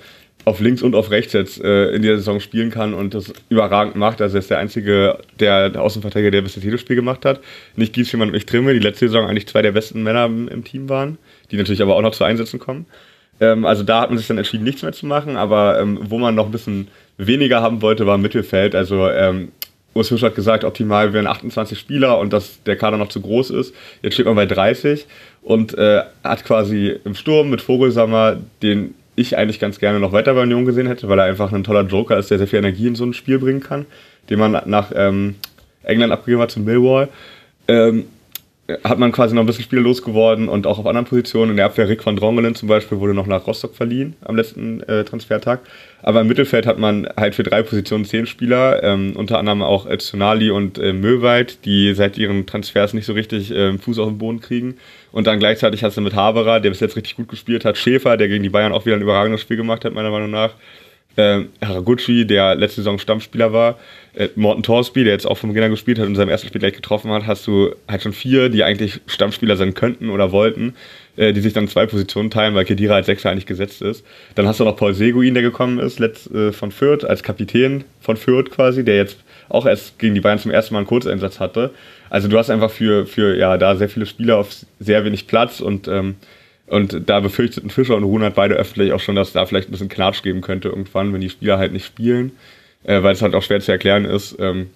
auf 0.44 0.60
links 0.60 0.82
und 0.82 0.94
auf 0.94 1.10
rechts 1.10 1.32
jetzt 1.34 1.62
äh, 1.62 1.90
in 1.90 2.02
der 2.02 2.16
Saison 2.16 2.40
spielen 2.40 2.70
kann 2.70 2.94
und 2.94 3.14
das 3.14 3.32
überragend 3.48 3.94
macht. 3.96 4.20
Also 4.20 4.36
er 4.36 4.40
ist 4.40 4.50
der 4.50 4.58
einzige, 4.58 5.18
der, 5.38 5.70
der 5.70 5.82
Außenverteidiger, 5.82 6.32
der 6.32 6.42
bis 6.42 6.56
jedes 6.56 6.80
Spiel 6.80 6.96
gemacht 6.96 7.24
hat. 7.24 7.40
Nicht 7.76 7.92
Giesmann 7.92 8.28
und 8.28 8.34
nicht 8.34 8.48
Trimme, 8.48 8.72
die 8.72 8.80
letzte 8.80 9.06
Saison 9.06 9.26
eigentlich 9.26 9.46
zwei 9.46 9.62
der 9.62 9.72
besten 9.72 10.02
Männer 10.02 10.26
im, 10.26 10.48
im 10.48 10.64
Team 10.64 10.88
waren, 10.88 11.18
die 11.50 11.56
natürlich 11.56 11.82
aber 11.82 11.94
auch 11.94 12.02
noch 12.02 12.12
zu 12.12 12.24
Einsätzen 12.24 12.58
kommen. 12.58 12.86
Ähm, 13.42 13.64
also 13.64 13.82
da 13.82 14.02
hat 14.02 14.10
man 14.10 14.18
sich 14.18 14.28
dann 14.28 14.38
entschieden, 14.38 14.62
nichts 14.62 14.82
mehr 14.82 14.92
zu 14.92 15.04
machen, 15.04 15.36
aber 15.36 15.80
ähm, 15.80 15.98
wo 16.00 16.18
man 16.18 16.36
noch 16.36 16.46
ein 16.46 16.52
bisschen 16.52 16.86
weniger 17.18 17.60
haben 17.60 17.82
wollte, 17.82 18.06
war 18.06 18.16
Mittelfeld. 18.16 18.76
Also 18.76 19.08
ähm, 19.10 19.50
Urs 19.94 20.08
Fischer 20.08 20.28
hat 20.28 20.36
gesagt, 20.36 20.62
optimal 20.62 21.12
wären 21.12 21.26
28 21.26 21.76
Spieler 21.76 22.18
und 22.20 22.32
dass 22.32 22.62
der 22.62 22.76
Kader 22.76 22.98
noch 22.98 23.08
zu 23.08 23.20
groß 23.20 23.50
ist. 23.50 23.74
Jetzt 24.00 24.14
steht 24.14 24.26
man 24.26 24.36
bei 24.36 24.46
30 24.46 25.06
und 25.42 25.76
äh, 25.76 26.02
hat 26.22 26.44
quasi 26.44 26.94
im 27.04 27.16
Sturm 27.16 27.50
mit 27.50 27.60
Vogelsammer, 27.60 28.36
den 28.62 28.94
ich 29.16 29.36
eigentlich 29.36 29.58
ganz 29.58 29.80
gerne 29.80 29.98
noch 29.98 30.12
weiter 30.12 30.34
bei 30.34 30.42
Union 30.42 30.64
gesehen 30.64 30.86
hätte, 30.86 31.08
weil 31.08 31.18
er 31.18 31.24
einfach 31.24 31.52
ein 31.52 31.64
toller 31.64 31.82
Joker 31.82 32.16
ist, 32.16 32.30
der 32.30 32.38
sehr 32.38 32.46
viel 32.46 32.60
Energie 32.60 32.86
in 32.86 32.94
so 32.94 33.04
ein 33.04 33.12
Spiel 33.12 33.40
bringen 33.40 33.60
kann, 33.60 33.86
den 34.30 34.38
man 34.38 34.62
nach 34.66 34.92
ähm, 34.94 35.34
England 35.82 36.12
abgegeben 36.12 36.40
hat 36.40 36.52
zum 36.52 36.64
Millwall. 36.64 37.08
Ähm, 37.66 38.04
hat 38.84 38.98
man 38.98 39.10
quasi 39.10 39.34
noch 39.34 39.42
ein 39.42 39.46
bisschen 39.46 39.64
Spiele 39.64 39.82
losgeworden 39.82 40.48
und 40.48 40.68
auch 40.68 40.78
auf 40.78 40.86
anderen 40.86 41.06
Positionen. 41.06 41.50
In 41.50 41.56
der 41.56 41.66
Abwehr 41.66 41.88
Rick 41.88 42.06
van 42.06 42.14
Drongelen 42.14 42.54
zum 42.54 42.68
Beispiel 42.68 43.00
wurde 43.00 43.12
noch 43.12 43.26
nach 43.26 43.46
Rostock 43.46 43.74
verliehen 43.74 44.14
am 44.22 44.36
letzten 44.36 44.80
äh, 44.82 45.02
Transfertag. 45.04 45.60
Aber 46.00 46.20
im 46.20 46.28
Mittelfeld 46.28 46.66
hat 46.66 46.78
man 46.78 47.08
halt 47.16 47.34
für 47.34 47.42
drei 47.42 47.62
Positionen 47.62 48.04
zehn 48.04 48.26
Spieler, 48.26 48.82
ähm, 48.84 49.14
unter 49.16 49.38
anderem 49.38 49.62
auch 49.62 49.88
Sonali 49.98 50.50
und 50.50 50.78
äh, 50.78 50.92
Möwald, 50.92 51.64
die 51.64 51.92
seit 51.94 52.18
ihren 52.18 52.46
Transfers 52.46 52.94
nicht 52.94 53.06
so 53.06 53.14
richtig 53.14 53.50
äh, 53.50 53.76
Fuß 53.76 53.98
auf 53.98 54.08
den 54.08 54.18
Boden 54.18 54.40
kriegen. 54.40 54.76
Und 55.10 55.26
dann 55.26 55.40
gleichzeitig 55.40 55.82
hast 55.82 55.96
du 55.96 56.00
mit 56.00 56.14
Haberer, 56.14 56.60
der 56.60 56.70
bis 56.70 56.80
jetzt 56.80 56.96
richtig 56.96 57.16
gut 57.16 57.28
gespielt 57.28 57.64
hat, 57.64 57.76
Schäfer, 57.76 58.16
der 58.16 58.28
gegen 58.28 58.44
die 58.44 58.48
Bayern 58.48 58.72
auch 58.72 58.86
wieder 58.86 58.96
ein 58.96 59.02
überragendes 59.02 59.40
Spiel 59.40 59.56
gemacht 59.56 59.84
hat, 59.84 59.92
meiner 59.92 60.10
Meinung 60.10 60.30
nach 60.30 60.54
äh, 61.16 61.40
Haraguchi, 61.60 62.26
der 62.26 62.54
letzte 62.54 62.76
Saison 62.76 62.98
Stammspieler 62.98 63.52
war, 63.52 63.78
äh, 64.14 64.28
Morten 64.36 64.62
Torsby, 64.62 65.04
der 65.04 65.12
jetzt 65.12 65.26
auch 65.26 65.38
vom 65.38 65.52
Gegner 65.52 65.68
gespielt 65.68 65.98
hat 65.98 66.06
und 66.06 66.12
in 66.12 66.16
seinem 66.16 66.28
ersten 66.28 66.48
Spiel 66.48 66.60
gleich 66.60 66.74
getroffen 66.74 67.10
hat, 67.10 67.26
hast 67.26 67.46
du 67.46 67.74
halt 67.88 68.02
schon 68.02 68.12
vier, 68.12 68.48
die 68.48 68.64
eigentlich 68.64 69.00
Stammspieler 69.06 69.56
sein 69.56 69.74
könnten 69.74 70.10
oder 70.10 70.32
wollten, 70.32 70.74
äh, 71.16 71.32
die 71.32 71.40
sich 71.40 71.52
dann 71.52 71.68
zwei 71.68 71.86
Positionen 71.86 72.30
teilen, 72.30 72.54
weil 72.54 72.64
Kedira 72.64 72.94
als 72.94 73.06
Sechser 73.06 73.30
eigentlich 73.30 73.46
gesetzt 73.46 73.82
ist. 73.82 74.04
Dann 74.34 74.46
hast 74.46 74.60
du 74.60 74.64
noch 74.64 74.76
Paul 74.76 74.94
Seguin, 74.94 75.34
der 75.34 75.42
gekommen 75.42 75.78
ist, 75.78 75.98
letzt, 75.98 76.30
äh, 76.30 76.52
von 76.52 76.70
Fürth, 76.70 77.04
als 77.04 77.22
Kapitän 77.22 77.84
von 78.00 78.16
Fürth 78.16 78.50
quasi, 78.50 78.84
der 78.84 78.96
jetzt 78.96 79.18
auch 79.48 79.66
erst 79.66 79.98
gegen 79.98 80.14
die 80.14 80.20
Bayern 80.20 80.38
zum 80.38 80.50
ersten 80.50 80.74
Mal 80.74 80.80
einen 80.80 80.86
Kurzeinsatz 80.86 81.40
hatte. 81.40 81.70
Also 82.10 82.28
du 82.28 82.38
hast 82.38 82.50
einfach 82.50 82.70
für, 82.70 83.06
für 83.06 83.36
ja, 83.36 83.56
da 83.56 83.76
sehr 83.76 83.88
viele 83.88 84.06
Spieler 84.06 84.38
auf 84.38 84.50
sehr 84.80 85.04
wenig 85.04 85.26
Platz 85.26 85.60
und 85.60 85.88
ähm, 85.88 86.16
und 86.66 87.08
da 87.08 87.20
befürchteten 87.20 87.70
Fischer 87.70 87.96
und 87.96 88.04
Runert 88.04 88.34
beide 88.34 88.54
öffentlich 88.54 88.92
auch 88.92 89.00
schon, 89.00 89.16
dass 89.16 89.32
da 89.32 89.44
vielleicht 89.46 89.68
ein 89.68 89.72
bisschen 89.72 89.88
Knatsch 89.88 90.22
geben 90.22 90.40
könnte 90.40 90.68
irgendwann, 90.68 91.12
wenn 91.12 91.20
die 91.20 91.30
Spieler 91.30 91.58
halt 91.58 91.72
nicht 91.72 91.84
spielen, 91.84 92.32
äh, 92.84 93.02
weil 93.02 93.14
es 93.14 93.22
halt 93.22 93.34
auch 93.34 93.42
schwer 93.42 93.60
zu 93.60 93.72
erklären 93.72 94.04
ist, 94.04 94.36
ähm, 94.38 94.70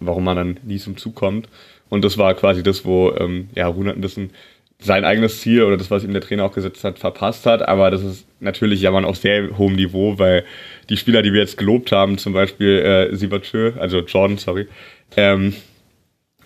warum 0.00 0.24
man 0.24 0.36
dann 0.36 0.60
nie 0.64 0.78
zum 0.78 0.96
Zug 0.96 1.14
kommt. 1.14 1.48
Und 1.88 2.04
das 2.04 2.18
war 2.18 2.34
quasi 2.34 2.62
das, 2.62 2.84
wo 2.84 3.12
ähm, 3.12 3.48
ja, 3.54 3.66
Runert 3.68 3.96
ein 3.96 4.00
bisschen 4.00 4.30
sein 4.78 5.04
eigenes 5.04 5.40
Ziel 5.40 5.62
oder 5.62 5.76
das, 5.76 5.90
was 5.90 6.04
ihm 6.04 6.12
der 6.12 6.20
Trainer 6.20 6.44
auch 6.44 6.52
gesetzt 6.52 6.84
hat, 6.84 6.98
verpasst 6.98 7.46
hat. 7.46 7.66
Aber 7.66 7.90
das 7.90 8.02
ist 8.02 8.26
natürlich 8.40 8.82
ja 8.82 8.90
man 8.90 9.04
auf 9.04 9.16
sehr 9.16 9.56
hohem 9.56 9.74
Niveau, 9.74 10.18
weil 10.18 10.44
die 10.90 10.96
Spieler, 10.96 11.22
die 11.22 11.32
wir 11.32 11.40
jetzt 11.40 11.56
gelobt 11.56 11.92
haben, 11.92 12.18
zum 12.18 12.32
Beispiel 12.32 12.78
äh, 12.80 13.16
Sibachö, 13.16 13.72
also 13.78 14.00
Jordan, 14.00 14.38
sorry, 14.38 14.68
ähm, 15.16 15.54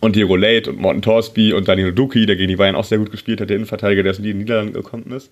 und 0.00 0.16
Diego 0.16 0.36
Late 0.36 0.70
und 0.70 0.80
Morten 0.80 1.02
Torsby 1.02 1.52
und 1.52 1.68
Danilo 1.68 1.90
Duki, 1.90 2.26
der 2.26 2.36
gegen 2.36 2.48
die 2.48 2.56
Bayern 2.56 2.74
auch 2.74 2.84
sehr 2.84 2.98
gut 2.98 3.10
gespielt 3.10 3.40
hat, 3.40 3.50
der 3.50 3.56
Innenverteidiger, 3.56 4.02
der 4.02 4.10
aus 4.10 4.20
den 4.20 4.38
Niederlanden 4.38 4.72
gekommen 4.72 5.12
ist. 5.12 5.30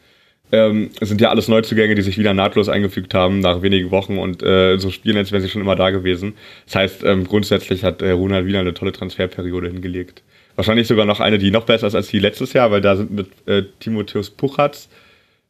Ähm, 0.51 0.91
sind 1.01 1.21
ja 1.21 1.29
alles 1.29 1.49
Neuzugänge, 1.49 1.95
die 1.95 2.03
sich 2.03 2.17
wieder 2.17 2.33
nahtlos 2.33 2.69
eingefügt 2.69 3.13
haben 3.13 3.41
nach 3.41 3.61
wenigen 3.61 3.91
Wochen 3.91 4.17
und 4.17 4.43
äh, 4.43 4.79
so 4.79 4.91
spielen, 4.91 5.19
als 5.19 5.31
wären 5.31 5.43
sie 5.43 5.49
schon 5.49 5.61
immer 5.61 5.77
da 5.77 5.91
gewesen. 5.91 6.35
Das 6.65 6.77
heißt, 6.77 7.05
ähm, 7.05 7.25
grundsätzlich 7.25 7.85
hat 7.85 8.01
äh, 8.01 8.13
Ronald 8.13 8.47
wieder 8.47 8.61
eine 8.61 8.73
tolle 8.73 8.93
Transferperiode 8.93 9.69
hingelegt. 9.69 10.23
Wahrscheinlich 10.57 10.87
sogar 10.87 11.05
noch 11.05 11.21
eine, 11.21 11.39
die 11.39 11.51
noch 11.51 11.67
besser 11.67 11.87
ist 11.87 11.95
als 11.95 12.09
die 12.09 12.19
letztes 12.19 12.55
Jahr, 12.55 12.71
weil 12.71 12.81
da 12.81 12.97
sind 12.97 13.11
mit 13.11 13.27
äh, 13.47 13.65
Timotheus 13.79 14.31
Puchatz, 14.31 14.89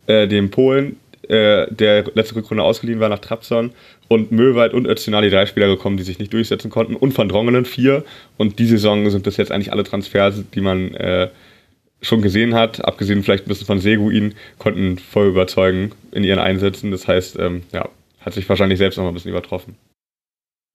äh, 0.09 0.27
dem 0.27 0.51
Polen, 0.51 0.97
äh, 1.29 1.67
der 1.71 2.05
letzte 2.15 2.37
Rückrunde 2.37 2.63
ausgeliehen 2.63 3.01
war 3.01 3.09
nach 3.09 3.19
Trabzon 3.19 3.73
und 4.09 4.33
Möwald 4.33 4.75
und 4.75 4.87
Öztunali 4.87 5.31
drei 5.31 5.47
Spieler 5.47 5.69
gekommen, 5.69 5.97
die 5.97 6.03
sich 6.03 6.19
nicht 6.19 6.33
durchsetzen 6.33 6.71
konnten 6.71 6.97
und 6.97 7.17
Van 7.17 7.29
Drongelen 7.29 7.65
vier 7.65 8.05
und 8.37 8.59
die 8.59 8.67
Saison 8.67 9.09
sind 9.11 9.25
bis 9.25 9.37
jetzt 9.37 9.53
eigentlich 9.53 9.73
alle 9.73 9.85
Transfers, 9.85 10.43
die 10.55 10.61
man 10.61 10.95
äh, 10.95 11.29
schon 12.01 12.23
gesehen 12.23 12.55
hat, 12.55 12.85
abgesehen 12.85 13.23
vielleicht 13.23 13.47
ein 13.47 13.49
bisschen 13.49 13.67
von 13.67 13.81
Seguin, 13.81 14.35
konnten 14.59 14.99
voll 14.99 15.29
überzeugen 15.29 15.93
in 16.13 16.25
ihren 16.25 16.39
Einsätzen. 16.39 16.91
Das 16.91 17.09
heißt, 17.09 17.39
ähm, 17.39 17.63
ja, 17.73 17.89
hat 18.21 18.35
sich 18.35 18.49
wahrscheinlich 18.49 18.79
selbst 18.79 18.97
noch 18.97 19.07
ein 19.07 19.15
bisschen 19.15 19.31
übertroffen. 19.31 19.77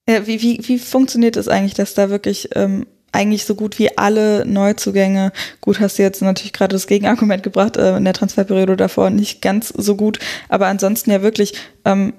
Ja, 0.09 0.27
wie, 0.27 0.41
wie, 0.41 0.59
wie 0.67 0.79
funktioniert 0.79 1.37
es 1.37 1.45
das 1.45 1.53
eigentlich, 1.55 1.75
dass 1.75 1.93
da 1.93 2.09
wirklich 2.09 2.49
ähm, 2.55 2.85
eigentlich 3.13 3.45
so 3.45 3.55
gut 3.55 3.79
wie 3.79 3.97
alle 3.97 4.45
Neuzugänge, 4.45 5.31
gut 5.61 5.79
hast 5.79 5.97
du 5.97 6.03
jetzt 6.03 6.21
natürlich 6.21 6.53
gerade 6.53 6.73
das 6.73 6.87
Gegenargument 6.87 7.43
gebracht, 7.43 7.77
äh, 7.77 7.95
in 7.95 8.03
der 8.03 8.13
Transferperiode 8.13 8.75
davor 8.75 9.09
nicht 9.09 9.41
ganz 9.41 9.69
so 9.69 9.95
gut, 9.95 10.19
aber 10.49 10.67
ansonsten 10.67 11.11
ja 11.11 11.21
wirklich 11.21 11.53
ähm, 11.85 12.13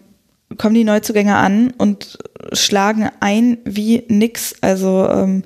kommen 0.57 0.75
die 0.75 0.85
Neuzugänge 0.85 1.37
an 1.37 1.73
und 1.79 2.19
schlagen 2.53 3.11
ein 3.21 3.59
wie 3.65 4.05
nix. 4.09 4.55
Also 4.61 5.09
ähm, 5.09 5.45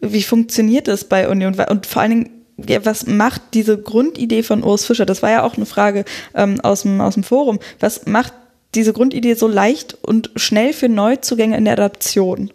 wie 0.00 0.22
funktioniert 0.22 0.88
das 0.88 1.04
bei 1.04 1.28
Union? 1.28 1.54
Und 1.68 1.86
vor 1.86 2.02
allen 2.02 2.10
Dingen, 2.10 2.30
ja, 2.68 2.84
was 2.84 3.06
macht 3.06 3.42
diese 3.54 3.80
Grundidee 3.80 4.42
von 4.42 4.62
Urs 4.62 4.84
Fischer? 4.84 5.06
Das 5.06 5.22
war 5.22 5.30
ja 5.30 5.42
auch 5.42 5.56
eine 5.56 5.66
Frage 5.66 6.04
ähm, 6.34 6.60
aus, 6.60 6.82
dem, 6.82 7.00
aus 7.00 7.14
dem 7.14 7.24
Forum. 7.24 7.58
Was 7.80 8.06
macht 8.06 8.32
diese 8.74 8.92
Grundidee 8.92 9.34
so 9.34 9.48
leicht 9.48 9.96
und 10.02 10.30
schnell 10.36 10.72
für 10.72 10.88
Neuzugänge 10.88 11.56
in 11.56 11.64
der 11.64 11.74
Adaption? 11.74 12.50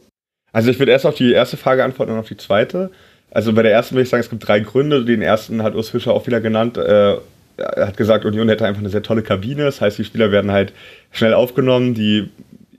Also 0.55 0.71
ich 0.71 0.79
würde 0.79 0.93
erst 0.93 1.05
auf 1.05 1.15
die 1.15 1.33
erste 1.33 1.57
Frage 1.57 1.83
antworten 1.83 2.13
und 2.13 2.19
auf 2.19 2.29
die 2.29 2.37
zweite. 2.37 2.89
Also 3.29 3.51
bei 3.51 3.61
der 3.61 3.73
ersten 3.73 3.93
würde 3.93 4.03
ich 4.03 4.09
sagen, 4.09 4.21
es 4.21 4.29
gibt 4.29 4.47
drei 4.47 4.61
Gründe. 4.61 5.03
Den 5.03 5.21
ersten 5.21 5.61
hat 5.61 5.75
Urs 5.75 5.89
Fischer 5.89 6.13
auch 6.13 6.27
wieder 6.27 6.39
genannt. 6.39 6.77
Äh, 6.77 7.15
er 7.57 7.87
hat 7.87 7.97
gesagt, 7.97 8.23
Union 8.23 8.47
hätte 8.47 8.65
einfach 8.65 8.79
eine 8.79 8.87
sehr 8.87 9.03
tolle 9.03 9.21
Kabine. 9.21 9.65
Das 9.65 9.81
heißt, 9.81 9.97
die 9.97 10.05
Spieler 10.05 10.31
werden 10.31 10.53
halt 10.53 10.71
schnell 11.11 11.33
aufgenommen. 11.33 11.93
Die 11.93 12.29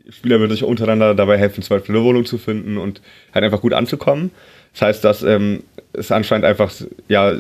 Spieler 0.09 0.41
würden 0.41 0.53
sich 0.53 0.64
untereinander 0.64 1.14
dabei 1.14 1.37
helfen, 1.37 1.62
zwei 1.62 1.87
Wohnung 1.87 2.24
zu 2.24 2.39
finden 2.39 2.79
und 2.79 3.03
halt 3.35 3.45
einfach 3.45 3.61
gut 3.61 3.74
anzukommen. 3.74 4.31
Das 4.72 4.81
heißt, 4.81 5.05
dass 5.05 5.22
ähm, 5.22 5.62
es 5.93 6.11
anscheinend 6.11 6.47
einfach 6.47 6.72
ja, 7.09 7.35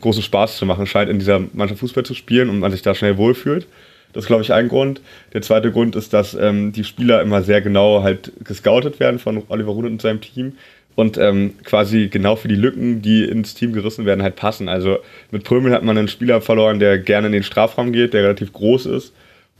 großen 0.00 0.22
Spaß 0.22 0.56
zu 0.56 0.66
machen 0.66 0.86
scheint, 0.86 1.10
in 1.10 1.18
dieser 1.18 1.40
Mannschaft 1.52 1.80
Fußball 1.80 2.04
zu 2.04 2.14
spielen 2.14 2.48
und 2.48 2.60
man 2.60 2.70
sich 2.70 2.82
da 2.82 2.94
schnell 2.94 3.16
wohlfühlt. 3.16 3.66
Das 4.12 4.24
ist, 4.24 4.28
glaube 4.28 4.42
ich, 4.42 4.52
ein 4.52 4.68
Grund. 4.68 5.00
Der 5.32 5.42
zweite 5.42 5.70
Grund 5.70 5.96
ist, 5.96 6.12
dass 6.12 6.34
ähm, 6.34 6.72
die 6.72 6.84
Spieler 6.84 7.22
immer 7.22 7.42
sehr 7.42 7.60
genau 7.60 8.02
halt 8.02 8.32
gescoutet 8.44 9.00
werden 9.00 9.18
von 9.18 9.42
Oliver 9.48 9.72
Runert 9.72 9.92
und 9.92 10.02
seinem 10.02 10.20
Team 10.20 10.52
und 10.96 11.16
ähm, 11.18 11.54
quasi 11.64 12.08
genau 12.08 12.36
für 12.36 12.48
die 12.48 12.56
Lücken, 12.56 13.00
die 13.02 13.24
ins 13.24 13.54
Team 13.54 13.72
gerissen 13.72 14.04
werden, 14.04 14.22
halt 14.22 14.36
passen. 14.36 14.68
Also 14.68 14.98
mit 15.30 15.44
Prömel 15.44 15.72
hat 15.72 15.84
man 15.84 15.96
einen 15.96 16.08
Spieler 16.08 16.40
verloren, 16.40 16.78
der 16.78 16.98
gerne 16.98 17.28
in 17.28 17.32
den 17.32 17.42
Strafraum 17.42 17.92
geht, 17.92 18.12
der 18.12 18.24
relativ 18.24 18.52
groß 18.52 18.86
ist 18.86 19.12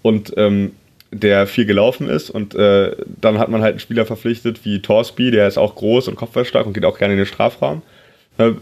und 0.03 0.35
ähm, 0.37 0.73
der 1.13 1.47
viel 1.47 1.67
gelaufen 1.67 2.09
ist. 2.09 2.31
Und 2.31 2.55
äh, 2.55 2.95
dann 3.21 3.39
hat 3.39 3.49
man 3.49 3.63
halt 3.63 3.73
einen 3.73 3.81
Spieler 3.81 4.07
verpflichtet 4.07 4.65
wie 4.65 4.81
Torsby, 4.81 5.31
der 5.31 5.49
ist 5.49 5.59
auch 5.59 5.77
groß 5.77 6.09
und 6.09 6.17
kopfballstark 6.17 6.67
und 6.67 6.73
geht 6.73 6.85
auch 6.85 6.99
gerne 6.99 7.15
in 7.15 7.19
den 7.19 7.27
Strafraum 7.27 7.83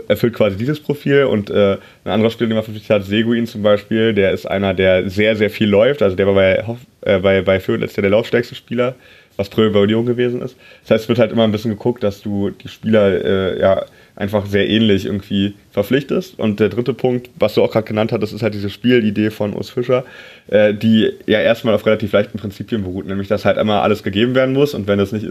erfüllt 0.08 0.34
quasi 0.34 0.56
dieses 0.56 0.80
Profil 0.80 1.24
und 1.24 1.50
äh, 1.50 1.76
ein 2.04 2.10
anderer 2.10 2.30
Spieler, 2.30 2.48
den 2.48 2.56
man 2.56 2.64
verpflichtet 2.64 2.94
hat, 2.94 3.04
Seguin 3.04 3.46
zum 3.46 3.62
Beispiel, 3.62 4.14
der 4.14 4.32
ist 4.32 4.46
einer, 4.46 4.74
der 4.74 5.08
sehr, 5.08 5.36
sehr 5.36 5.50
viel 5.50 5.68
läuft. 5.68 6.02
Also 6.02 6.16
der 6.16 6.26
war 6.26 6.34
bei, 6.34 6.64
äh, 7.02 7.18
bei, 7.18 7.42
bei 7.42 7.60
Fürth 7.60 7.80
letztes 7.80 7.96
Jahr 7.96 8.02
der 8.02 8.10
laufstärkste 8.10 8.54
Spieler, 8.54 8.94
was 9.36 9.48
Pröve 9.48 9.70
bei 9.70 9.80
Union 9.80 10.06
gewesen 10.06 10.42
ist. 10.42 10.56
Das 10.82 10.90
heißt, 10.90 11.04
es 11.04 11.08
wird 11.08 11.18
halt 11.18 11.32
immer 11.32 11.44
ein 11.44 11.52
bisschen 11.52 11.70
geguckt, 11.70 12.02
dass 12.02 12.22
du 12.22 12.50
die 12.50 12.68
Spieler 12.68 13.24
äh, 13.24 13.60
ja 13.60 13.84
einfach 14.16 14.46
sehr 14.46 14.68
ähnlich 14.68 15.06
irgendwie 15.06 15.54
verpflichtest. 15.70 16.38
Und 16.38 16.58
der 16.58 16.68
dritte 16.68 16.92
Punkt, 16.92 17.30
was 17.38 17.54
du 17.54 17.62
auch 17.62 17.70
gerade 17.70 17.86
genannt 17.86 18.10
hast, 18.10 18.20
das 18.20 18.32
ist 18.32 18.42
halt 18.42 18.54
diese 18.54 18.68
Spielidee 18.68 19.30
von 19.30 19.54
Urs 19.54 19.70
Fischer, 19.70 20.04
äh, 20.48 20.74
die 20.74 21.12
ja 21.26 21.40
erstmal 21.40 21.74
auf 21.74 21.86
relativ 21.86 22.12
leichten 22.12 22.38
Prinzipien 22.38 22.82
beruht, 22.82 23.06
nämlich 23.06 23.28
dass 23.28 23.44
halt 23.44 23.58
immer 23.58 23.82
alles 23.82 24.02
gegeben 24.02 24.34
werden 24.34 24.54
muss 24.54 24.74
und 24.74 24.88
wenn 24.88 24.98
das 24.98 25.12
nicht 25.12 25.26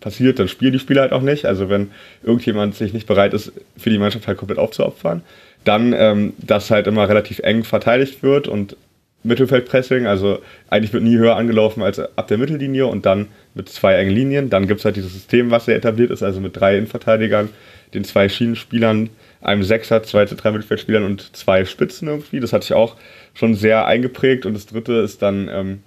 passiert, 0.00 0.38
dann 0.38 0.48
spielen 0.48 0.72
die 0.72 0.78
Spieler 0.78 1.02
halt 1.02 1.12
auch 1.12 1.22
nicht. 1.22 1.46
Also 1.46 1.68
wenn 1.68 1.90
irgendjemand 2.22 2.74
sich 2.74 2.92
nicht 2.92 3.06
bereit 3.06 3.34
ist, 3.34 3.52
für 3.76 3.90
die 3.90 3.98
Mannschaft 3.98 4.26
halt 4.26 4.38
komplett 4.38 4.58
aufzuopfern, 4.58 5.22
dann, 5.64 5.94
ähm, 5.96 6.34
dass 6.38 6.70
halt 6.70 6.86
immer 6.86 7.08
relativ 7.08 7.38
eng 7.40 7.64
verteidigt 7.64 8.22
wird 8.22 8.48
und 8.48 8.76
Mittelfeldpressing, 9.24 10.06
also 10.06 10.40
eigentlich 10.68 10.92
wird 10.92 11.02
nie 11.02 11.16
höher 11.16 11.36
angelaufen 11.36 11.82
als 11.82 11.98
ab 11.98 12.28
der 12.28 12.36
Mittellinie 12.36 12.86
und 12.86 13.06
dann 13.06 13.28
mit 13.54 13.70
zwei 13.70 13.94
engen 13.94 14.14
Linien. 14.14 14.50
Dann 14.50 14.68
gibt 14.68 14.80
es 14.80 14.84
halt 14.84 14.96
dieses 14.96 15.14
System, 15.14 15.50
was 15.50 15.64
sehr 15.64 15.76
etabliert 15.76 16.10
ist, 16.10 16.22
also 16.22 16.40
mit 16.40 16.54
drei 16.54 16.76
Innenverteidigern, 16.76 17.48
den 17.94 18.04
zwei 18.04 18.28
Schienenspielern, 18.28 19.08
einem 19.40 19.62
Sechser, 19.62 20.02
zwei 20.02 20.26
drei 20.26 20.50
Mittelfeldspielern 20.50 21.04
und 21.04 21.34
zwei 21.34 21.64
Spitzen 21.64 22.08
irgendwie. 22.08 22.40
Das 22.40 22.52
hatte 22.52 22.64
ich 22.64 22.74
auch 22.74 22.96
schon 23.32 23.54
sehr 23.54 23.86
eingeprägt. 23.86 24.44
Und 24.44 24.54
das 24.54 24.66
dritte 24.66 24.94
ist 24.94 25.22
dann 25.22 25.48
ähm, 25.50 25.82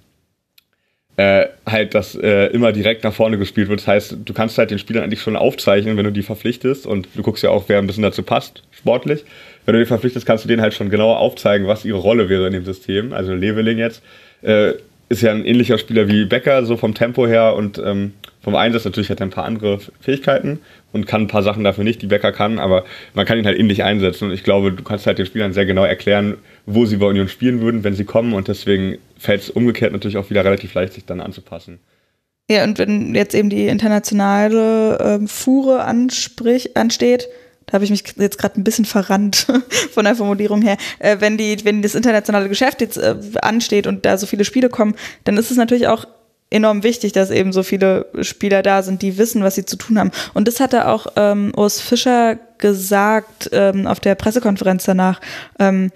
äh, 1.18 1.48
halt, 1.66 1.94
dass 1.96 2.14
äh, 2.14 2.46
immer 2.52 2.70
direkt 2.70 3.02
nach 3.02 3.12
vorne 3.12 3.38
gespielt 3.38 3.68
wird. 3.68 3.80
Das 3.80 3.88
heißt, 3.88 4.18
du 4.24 4.32
kannst 4.32 4.56
halt 4.56 4.70
den 4.70 4.78
Spielern 4.78 5.02
eigentlich 5.02 5.20
schon 5.20 5.34
aufzeichnen, 5.34 5.96
wenn 5.96 6.04
du 6.04 6.12
die 6.12 6.22
verpflichtest 6.22 6.86
und 6.86 7.08
du 7.16 7.22
guckst 7.22 7.42
ja 7.42 7.50
auch, 7.50 7.64
wer 7.66 7.78
ein 7.78 7.88
bisschen 7.88 8.04
dazu 8.04 8.22
passt, 8.22 8.62
sportlich. 8.70 9.24
Wenn 9.66 9.74
du 9.74 9.80
die 9.80 9.86
verpflichtest, 9.86 10.24
kannst 10.24 10.44
du 10.44 10.48
denen 10.48 10.62
halt 10.62 10.74
schon 10.74 10.90
genauer 10.90 11.18
aufzeigen, 11.18 11.66
was 11.66 11.84
ihre 11.84 11.98
Rolle 11.98 12.28
wäre 12.28 12.46
in 12.46 12.52
dem 12.52 12.64
System. 12.64 13.12
Also 13.12 13.34
Leveling 13.34 13.78
jetzt 13.78 14.00
äh, 14.42 14.74
ist 15.08 15.22
ja 15.22 15.32
ein 15.32 15.44
ähnlicher 15.44 15.76
Spieler 15.78 16.06
wie 16.06 16.24
Becker, 16.24 16.64
so 16.64 16.76
vom 16.76 16.94
Tempo 16.94 17.26
her 17.26 17.56
und 17.56 17.78
ähm, 17.84 18.12
vom 18.40 18.54
Einsatz 18.54 18.84
natürlich 18.84 19.10
hat 19.10 19.18
er 19.18 19.26
ein 19.26 19.30
paar 19.30 19.44
andere 19.44 19.80
Fähigkeiten 20.00 20.60
und 20.92 21.06
kann 21.06 21.22
ein 21.22 21.26
paar 21.28 21.42
Sachen 21.42 21.64
dafür 21.64 21.84
nicht, 21.84 22.00
die 22.02 22.06
Becker 22.06 22.32
kann, 22.32 22.58
aber 22.58 22.84
man 23.14 23.26
kann 23.26 23.38
ihn 23.38 23.46
halt 23.46 23.58
ähnlich 23.58 23.82
einsetzen. 23.82 24.24
Und 24.24 24.32
ich 24.32 24.42
glaube, 24.42 24.72
du 24.72 24.82
kannst 24.82 25.06
halt 25.06 25.18
den 25.18 25.26
Spielern 25.26 25.52
sehr 25.52 25.66
genau 25.66 25.84
erklären, 25.84 26.38
wo 26.66 26.86
sie 26.86 26.96
bei 26.96 27.06
Union 27.06 27.28
spielen 27.28 27.60
würden, 27.60 27.84
wenn 27.84 27.94
sie 27.94 28.04
kommen. 28.04 28.32
Und 28.32 28.48
deswegen 28.48 28.98
fällt 29.18 29.42
es 29.42 29.50
umgekehrt 29.50 29.92
natürlich 29.92 30.16
auch 30.16 30.30
wieder 30.30 30.44
relativ 30.44 30.74
leicht, 30.74 30.94
sich 30.94 31.04
dann 31.04 31.20
anzupassen. 31.20 31.80
Ja, 32.50 32.64
und 32.64 32.78
wenn 32.78 33.14
jetzt 33.14 33.34
eben 33.34 33.50
die 33.50 33.66
internationale 33.66 34.98
ähm, 35.02 35.28
Fuhre 35.28 35.84
ansprich, 35.84 36.76
ansteht, 36.78 37.28
da 37.66 37.74
habe 37.74 37.84
ich 37.84 37.90
mich 37.90 38.02
jetzt 38.16 38.38
gerade 38.38 38.58
ein 38.58 38.64
bisschen 38.64 38.86
verrannt 38.86 39.46
von 39.92 40.04
der 40.06 40.14
Formulierung 40.14 40.62
her, 40.62 40.78
äh, 40.98 41.18
wenn, 41.20 41.36
die, 41.36 41.62
wenn 41.64 41.82
das 41.82 41.94
internationale 41.94 42.48
Geschäft 42.48 42.80
jetzt 42.80 42.96
äh, 42.96 43.16
ansteht 43.42 43.86
und 43.86 44.06
da 44.06 44.16
so 44.16 44.26
viele 44.26 44.46
Spiele 44.46 44.70
kommen, 44.70 44.94
dann 45.24 45.36
ist 45.36 45.50
es 45.50 45.58
natürlich 45.58 45.88
auch 45.88 46.06
enorm 46.50 46.82
wichtig, 46.82 47.12
dass 47.12 47.30
eben 47.30 47.52
so 47.52 47.62
viele 47.62 48.06
Spieler 48.22 48.62
da 48.62 48.82
sind, 48.82 49.02
die 49.02 49.18
wissen, 49.18 49.42
was 49.42 49.54
sie 49.54 49.64
zu 49.64 49.76
tun 49.76 49.98
haben. 49.98 50.10
Und 50.34 50.48
das 50.48 50.60
hatte 50.60 50.88
auch 50.88 51.06
ähm, 51.16 51.52
Urs 51.56 51.80
Fischer 51.80 52.36
gesagt 52.58 53.50
ähm, 53.52 53.86
auf 53.86 54.00
der 54.00 54.14
Pressekonferenz 54.14 54.84
danach, 54.84 55.20
ähm, 55.58 55.90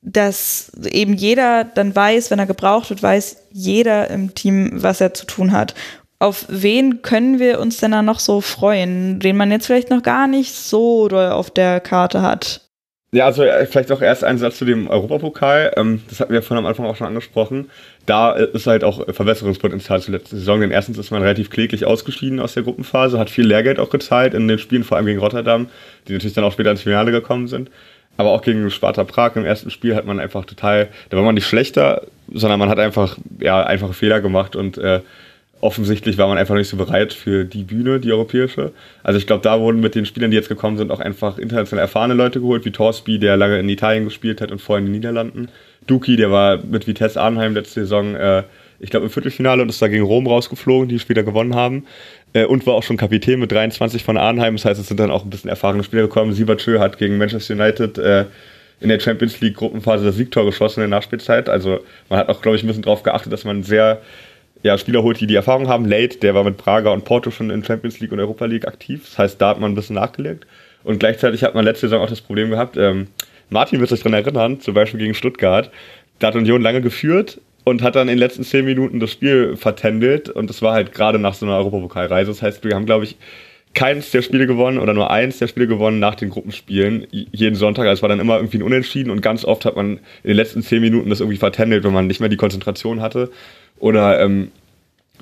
dass 0.00 0.72
eben 0.84 1.14
jeder 1.14 1.64
dann 1.64 1.94
weiß, 1.94 2.30
wenn 2.30 2.38
er 2.38 2.46
gebraucht 2.46 2.90
wird, 2.90 3.02
weiß 3.02 3.36
jeder 3.52 4.10
im 4.10 4.34
Team, 4.34 4.70
was 4.74 5.00
er 5.00 5.14
zu 5.14 5.26
tun 5.26 5.52
hat. 5.52 5.74
Auf 6.18 6.46
wen 6.48 7.02
können 7.02 7.38
wir 7.38 7.60
uns 7.60 7.78
denn 7.78 7.92
da 7.92 8.02
noch 8.02 8.18
so 8.18 8.40
freuen, 8.40 9.20
den 9.20 9.36
man 9.36 9.50
jetzt 9.50 9.66
vielleicht 9.66 9.90
noch 9.90 10.02
gar 10.02 10.26
nicht 10.26 10.54
so 10.54 11.08
doll 11.08 11.30
auf 11.30 11.50
der 11.50 11.80
Karte 11.80 12.22
hat? 12.22 12.62
Ja, 13.14 13.26
also 13.26 13.42
äh, 13.42 13.66
vielleicht 13.66 13.92
auch 13.92 14.00
erst 14.00 14.24
ein 14.24 14.38
Satz 14.38 14.56
zu 14.56 14.64
dem 14.64 14.88
Europapokal. 14.88 15.72
Ähm, 15.76 16.02
das 16.08 16.20
hatten 16.20 16.32
wir 16.32 16.42
vorhin 16.42 16.64
am 16.64 16.66
Anfang 16.68 16.86
auch 16.86 16.96
schon 16.96 17.06
angesprochen. 17.06 17.70
Da 18.06 18.32
ist 18.32 18.66
halt 18.66 18.82
auch 18.82 19.06
Verbesserungspotenzial 19.14 20.00
zur 20.02 20.14
letzten 20.14 20.36
Saison, 20.36 20.60
denn 20.60 20.72
erstens 20.72 20.98
ist 20.98 21.12
man 21.12 21.22
relativ 21.22 21.50
kläglich 21.50 21.84
ausgeschieden 21.84 22.40
aus 22.40 22.54
der 22.54 22.64
Gruppenphase, 22.64 23.18
hat 23.18 23.30
viel 23.30 23.46
Lehrgeld 23.46 23.78
auch 23.78 23.90
gezahlt 23.90 24.34
in 24.34 24.48
den 24.48 24.58
Spielen, 24.58 24.82
vor 24.82 24.96
allem 24.96 25.06
gegen 25.06 25.20
Rotterdam, 25.20 25.68
die 26.08 26.12
natürlich 26.12 26.34
dann 26.34 26.44
auch 26.44 26.52
später 26.52 26.72
ins 26.72 26.82
Finale 26.82 27.12
gekommen 27.12 27.46
sind. 27.46 27.70
Aber 28.16 28.30
auch 28.30 28.42
gegen 28.42 28.70
Sparta 28.70 29.04
Prag 29.04 29.36
im 29.36 29.44
ersten 29.44 29.70
Spiel 29.70 29.94
hat 29.94 30.04
man 30.04 30.18
einfach 30.18 30.44
total, 30.44 30.88
da 31.10 31.16
war 31.16 31.24
man 31.24 31.34
nicht 31.34 31.46
schlechter, 31.46 32.02
sondern 32.32 32.58
man 32.58 32.68
hat 32.68 32.78
einfach, 32.78 33.16
ja, 33.40 33.62
einfache 33.64 33.94
Fehler 33.94 34.20
gemacht 34.20 34.56
und 34.56 34.78
äh, 34.78 35.00
offensichtlich 35.62 36.18
war 36.18 36.26
man 36.26 36.38
einfach 36.38 36.56
nicht 36.56 36.68
so 36.68 36.76
bereit 36.76 37.12
für 37.12 37.44
die 37.44 37.62
Bühne, 37.62 38.00
die 38.00 38.12
europäische. 38.12 38.72
Also 39.04 39.18
ich 39.18 39.26
glaube, 39.26 39.42
da 39.42 39.60
wurden 39.60 39.80
mit 39.80 39.94
den 39.94 40.06
Spielern, 40.06 40.30
die 40.30 40.36
jetzt 40.36 40.48
gekommen 40.48 40.76
sind, 40.76 40.90
auch 40.90 41.00
einfach 41.00 41.38
international 41.38 41.84
erfahrene 41.84 42.14
Leute 42.14 42.40
geholt, 42.40 42.64
wie 42.64 42.72
Torsby, 42.72 43.18
der 43.18 43.36
lange 43.36 43.58
in 43.60 43.68
Italien 43.68 44.04
gespielt 44.04 44.40
hat 44.40 44.50
und 44.50 44.60
vorher 44.60 44.80
in 44.80 44.86
den 44.86 44.92
Niederlanden. 44.92 45.48
Duki, 45.86 46.16
der 46.16 46.30
war 46.30 46.58
mit 46.58 46.86
Vitesse 46.86 47.20
Arnheim 47.20 47.54
letzte 47.54 47.80
Saison, 47.80 48.14
äh, 48.14 48.44
ich 48.78 48.90
glaube, 48.90 49.06
im 49.06 49.12
Viertelfinale 49.12 49.62
und 49.62 49.68
ist 49.68 49.80
da 49.80 49.88
gegen 49.88 50.04
Rom 50.04 50.26
rausgeflogen, 50.26 50.88
die 50.88 50.98
später 50.98 51.22
gewonnen 51.22 51.54
haben. 51.54 51.86
Äh, 52.32 52.46
und 52.46 52.66
war 52.66 52.74
auch 52.74 52.82
schon 52.82 52.96
Kapitän 52.96 53.40
mit 53.40 53.52
23 53.52 54.02
von 54.02 54.16
Arnheim. 54.16 54.56
Das 54.56 54.64
heißt, 54.64 54.80
es 54.80 54.88
sind 54.88 54.98
dann 54.98 55.10
auch 55.10 55.24
ein 55.24 55.30
bisschen 55.30 55.50
erfahrene 55.50 55.84
Spieler 55.84 56.02
gekommen. 56.02 56.32
Siebertschö 56.32 56.78
hat 56.78 56.98
gegen 56.98 57.18
Manchester 57.18 57.54
United 57.54 57.98
äh, 57.98 58.24
in 58.80 58.88
der 58.88 58.98
Champions 58.98 59.40
League 59.40 59.56
Gruppenphase 59.56 60.04
das 60.04 60.16
Siegtor 60.16 60.44
geschossen 60.44 60.82
in 60.82 60.90
der 60.90 60.98
Nachspielzeit. 60.98 61.48
Also 61.48 61.80
man 62.08 62.18
hat 62.18 62.28
auch, 62.28 62.42
glaube 62.42 62.56
ich, 62.56 62.64
ein 62.64 62.66
bisschen 62.66 62.82
darauf 62.82 63.02
geachtet, 63.02 63.32
dass 63.32 63.44
man 63.44 63.62
sehr 63.62 64.02
ja, 64.62 64.78
Spieler 64.78 65.02
holt, 65.02 65.20
die 65.20 65.26
die 65.26 65.34
Erfahrung 65.34 65.68
haben. 65.68 65.84
Late, 65.84 66.18
der 66.18 66.34
war 66.34 66.44
mit 66.44 66.56
Praga 66.56 66.90
und 66.90 67.04
Porto 67.04 67.30
schon 67.30 67.50
in 67.50 67.64
Champions 67.64 68.00
League 68.00 68.12
und 68.12 68.20
Europa 68.20 68.44
League 68.46 68.66
aktiv. 68.66 69.04
Das 69.04 69.18
heißt, 69.18 69.40
da 69.40 69.50
hat 69.50 69.60
man 69.60 69.72
ein 69.72 69.74
bisschen 69.74 69.94
nachgelegt. 69.94 70.46
Und 70.84 70.98
gleichzeitig 70.98 71.44
hat 71.44 71.54
man 71.54 71.64
letzte 71.64 71.88
Saison 71.88 72.04
auch 72.04 72.10
das 72.10 72.20
Problem 72.20 72.50
gehabt, 72.50 72.76
ähm, 72.76 73.08
Martin 73.52 73.80
wird 73.80 73.90
sich 73.90 74.00
daran 74.00 74.14
erinnern, 74.14 74.60
zum 74.60 74.74
Beispiel 74.74 75.00
gegen 75.00 75.14
Stuttgart. 75.14 75.70
Da 76.18 76.28
hat 76.28 76.36
Union 76.36 76.62
lange 76.62 76.80
geführt 76.80 77.40
und 77.64 77.82
hat 77.82 77.94
dann 77.94 78.08
in 78.08 78.14
den 78.14 78.18
letzten 78.18 78.44
zehn 78.44 78.64
Minuten 78.64 79.00
das 79.00 79.12
Spiel 79.12 79.56
vertändelt. 79.56 80.28
Und 80.28 80.50
das 80.50 80.62
war 80.62 80.72
halt 80.72 80.92
gerade 80.92 81.18
nach 81.18 81.34
so 81.34 81.46
einer 81.46 81.56
Europapokalreise. 81.56 82.30
Das 82.30 82.42
heißt, 82.42 82.64
wir 82.64 82.74
haben, 82.74 82.86
glaube 82.86 83.04
ich, 83.04 83.16
keins 83.74 84.10
der 84.10 84.22
Spiele 84.22 84.46
gewonnen 84.46 84.78
oder 84.78 84.92
nur 84.92 85.10
eins 85.10 85.38
der 85.38 85.48
Spiele 85.48 85.66
gewonnen 85.66 85.98
nach 85.98 86.14
den 86.14 86.28
Gruppenspielen 86.28 87.06
jeden 87.10 87.56
Sonntag. 87.56 87.86
Also 87.86 88.00
es 88.00 88.02
war 88.02 88.08
dann 88.08 88.20
immer 88.20 88.36
irgendwie 88.36 88.58
ein 88.58 88.62
Unentschieden 88.62 89.10
und 89.10 89.22
ganz 89.22 89.44
oft 89.44 89.64
hat 89.64 89.76
man 89.76 89.92
in 90.22 90.28
den 90.28 90.36
letzten 90.36 90.62
zehn 90.62 90.82
Minuten 90.82 91.08
das 91.08 91.20
irgendwie 91.20 91.38
vertändelt, 91.38 91.84
wenn 91.84 91.92
man 91.92 92.06
nicht 92.06 92.20
mehr 92.20 92.28
die 92.28 92.36
Konzentration 92.36 93.00
hatte 93.00 93.30
oder 93.78 94.20
ähm, 94.20 94.50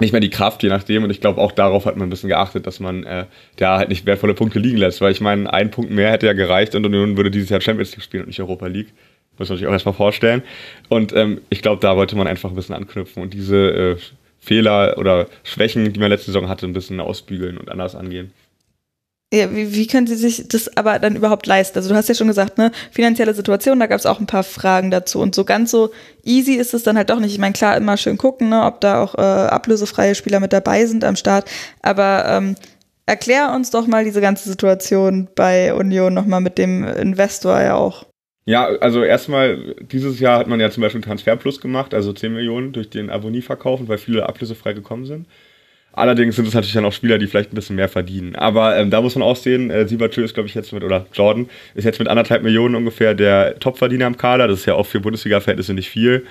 nicht 0.00 0.12
mehr 0.12 0.20
die 0.20 0.30
Kraft, 0.30 0.62
je 0.62 0.68
nachdem. 0.68 1.04
Und 1.04 1.10
ich 1.10 1.20
glaube, 1.20 1.40
auch 1.40 1.52
darauf 1.52 1.86
hat 1.86 1.96
man 1.96 2.08
ein 2.08 2.10
bisschen 2.10 2.28
geachtet, 2.28 2.66
dass 2.66 2.80
man 2.80 3.04
äh, 3.04 3.26
da 3.56 3.78
halt 3.78 3.88
nicht 3.88 4.06
wertvolle 4.06 4.34
Punkte 4.34 4.58
liegen 4.58 4.78
lässt. 4.78 5.00
Weil 5.00 5.12
ich 5.12 5.20
meine, 5.20 5.52
ein 5.52 5.70
Punkt 5.70 5.90
mehr 5.90 6.10
hätte 6.10 6.26
ja 6.26 6.32
gereicht 6.32 6.74
und 6.74 6.84
Union 6.84 7.16
würde 7.16 7.30
dieses 7.30 7.50
Jahr 7.50 7.60
Champions 7.60 7.92
League 7.92 8.02
spielen 8.02 8.22
und 8.22 8.28
nicht 8.28 8.40
Europa 8.40 8.66
League. 8.66 8.92
Muss 9.38 9.48
man 9.48 9.58
sich 9.58 9.66
auch 9.66 9.72
erstmal 9.72 9.94
vorstellen. 9.94 10.42
Und 10.88 11.14
ähm, 11.14 11.40
ich 11.48 11.62
glaube, 11.62 11.80
da 11.80 11.96
wollte 11.96 12.16
man 12.16 12.26
einfach 12.26 12.50
ein 12.50 12.56
bisschen 12.56 12.74
anknüpfen 12.74 13.22
und 13.22 13.32
diese 13.32 13.56
äh, 13.56 13.96
Fehler 14.38 14.96
oder 14.98 15.28
Schwächen, 15.44 15.92
die 15.92 16.00
man 16.00 16.10
letzte 16.10 16.26
Saison 16.26 16.48
hatte, 16.48 16.66
ein 16.66 16.72
bisschen 16.72 17.00
ausbügeln 17.00 17.58
und 17.58 17.70
anders 17.70 17.94
angehen. 17.94 18.32
Ja, 19.32 19.54
wie, 19.54 19.74
wie 19.74 19.86
können 19.86 20.08
Sie 20.08 20.16
sich 20.16 20.48
das 20.48 20.76
aber 20.76 20.98
dann 20.98 21.14
überhaupt 21.14 21.46
leisten? 21.46 21.78
Also 21.78 21.88
du 21.88 21.94
hast 21.94 22.08
ja 22.08 22.16
schon 22.16 22.26
gesagt, 22.26 22.58
ne, 22.58 22.72
finanzielle 22.90 23.32
Situation, 23.32 23.78
da 23.78 23.86
gab 23.86 24.00
es 24.00 24.06
auch 24.06 24.18
ein 24.18 24.26
paar 24.26 24.42
Fragen 24.42 24.90
dazu. 24.90 25.20
Und 25.20 25.36
so 25.36 25.44
ganz 25.44 25.70
so 25.70 25.90
easy 26.24 26.54
ist 26.54 26.74
es 26.74 26.82
dann 26.82 26.96
halt 26.96 27.10
doch 27.10 27.20
nicht. 27.20 27.32
Ich 27.32 27.38
meine, 27.38 27.52
klar, 27.52 27.76
immer 27.76 27.96
schön 27.96 28.18
gucken, 28.18 28.48
ne, 28.48 28.64
ob 28.64 28.80
da 28.80 29.00
auch 29.00 29.14
äh, 29.14 29.20
ablösefreie 29.20 30.16
Spieler 30.16 30.40
mit 30.40 30.52
dabei 30.52 30.84
sind 30.86 31.04
am 31.04 31.14
Start. 31.14 31.48
Aber 31.80 32.24
ähm, 32.26 32.56
erklär 33.06 33.52
uns 33.54 33.70
doch 33.70 33.86
mal 33.86 34.04
diese 34.04 34.20
ganze 34.20 34.48
Situation 34.48 35.28
bei 35.36 35.74
Union 35.74 36.12
nochmal 36.12 36.40
mit 36.40 36.58
dem 36.58 36.82
Investor 36.82 37.60
ja 37.60 37.76
auch. 37.76 38.06
Ja, 38.46 38.66
also 38.80 39.04
erstmal, 39.04 39.76
dieses 39.80 40.18
Jahr 40.18 40.40
hat 40.40 40.48
man 40.48 40.58
ja 40.58 40.70
zum 40.70 40.80
Beispiel 40.80 41.02
Transferplus 41.02 41.60
gemacht, 41.60 41.94
also 41.94 42.12
10 42.12 42.32
Millionen 42.32 42.72
durch 42.72 42.90
den 42.90 43.10
Abonnie-Verkauf, 43.10 43.80
weil 43.86 43.98
viele 43.98 44.28
ablösefrei 44.28 44.72
gekommen 44.72 45.06
sind. 45.06 45.28
Allerdings 45.92 46.36
sind 46.36 46.46
es 46.46 46.54
natürlich 46.54 46.74
dann 46.74 46.84
auch 46.84 46.92
Spieler, 46.92 47.18
die 47.18 47.26
vielleicht 47.26 47.52
ein 47.52 47.56
bisschen 47.56 47.76
mehr 47.76 47.88
verdienen. 47.88 48.36
Aber 48.36 48.76
ähm, 48.76 48.90
da 48.90 49.00
muss 49.00 49.16
man 49.16 49.26
auch 49.26 49.36
sehen, 49.36 49.70
äh, 49.70 49.88
Siebertschö 49.88 50.22
ist, 50.22 50.34
glaube 50.34 50.48
ich, 50.48 50.54
jetzt 50.54 50.72
mit, 50.72 50.84
oder 50.84 51.06
Jordan, 51.12 51.48
ist 51.74 51.84
jetzt 51.84 51.98
mit 51.98 52.08
anderthalb 52.08 52.42
Millionen 52.42 52.76
ungefähr 52.76 53.14
der 53.14 53.58
Topverdiener 53.58 54.06
im 54.06 54.16
Kader. 54.16 54.46
Das 54.46 54.60
ist 54.60 54.66
ja 54.66 54.74
auch 54.74 54.86
für 54.86 55.00
Bundesliga-Verhältnisse 55.00 55.74
nicht 55.74 55.90
viel. 55.90 56.26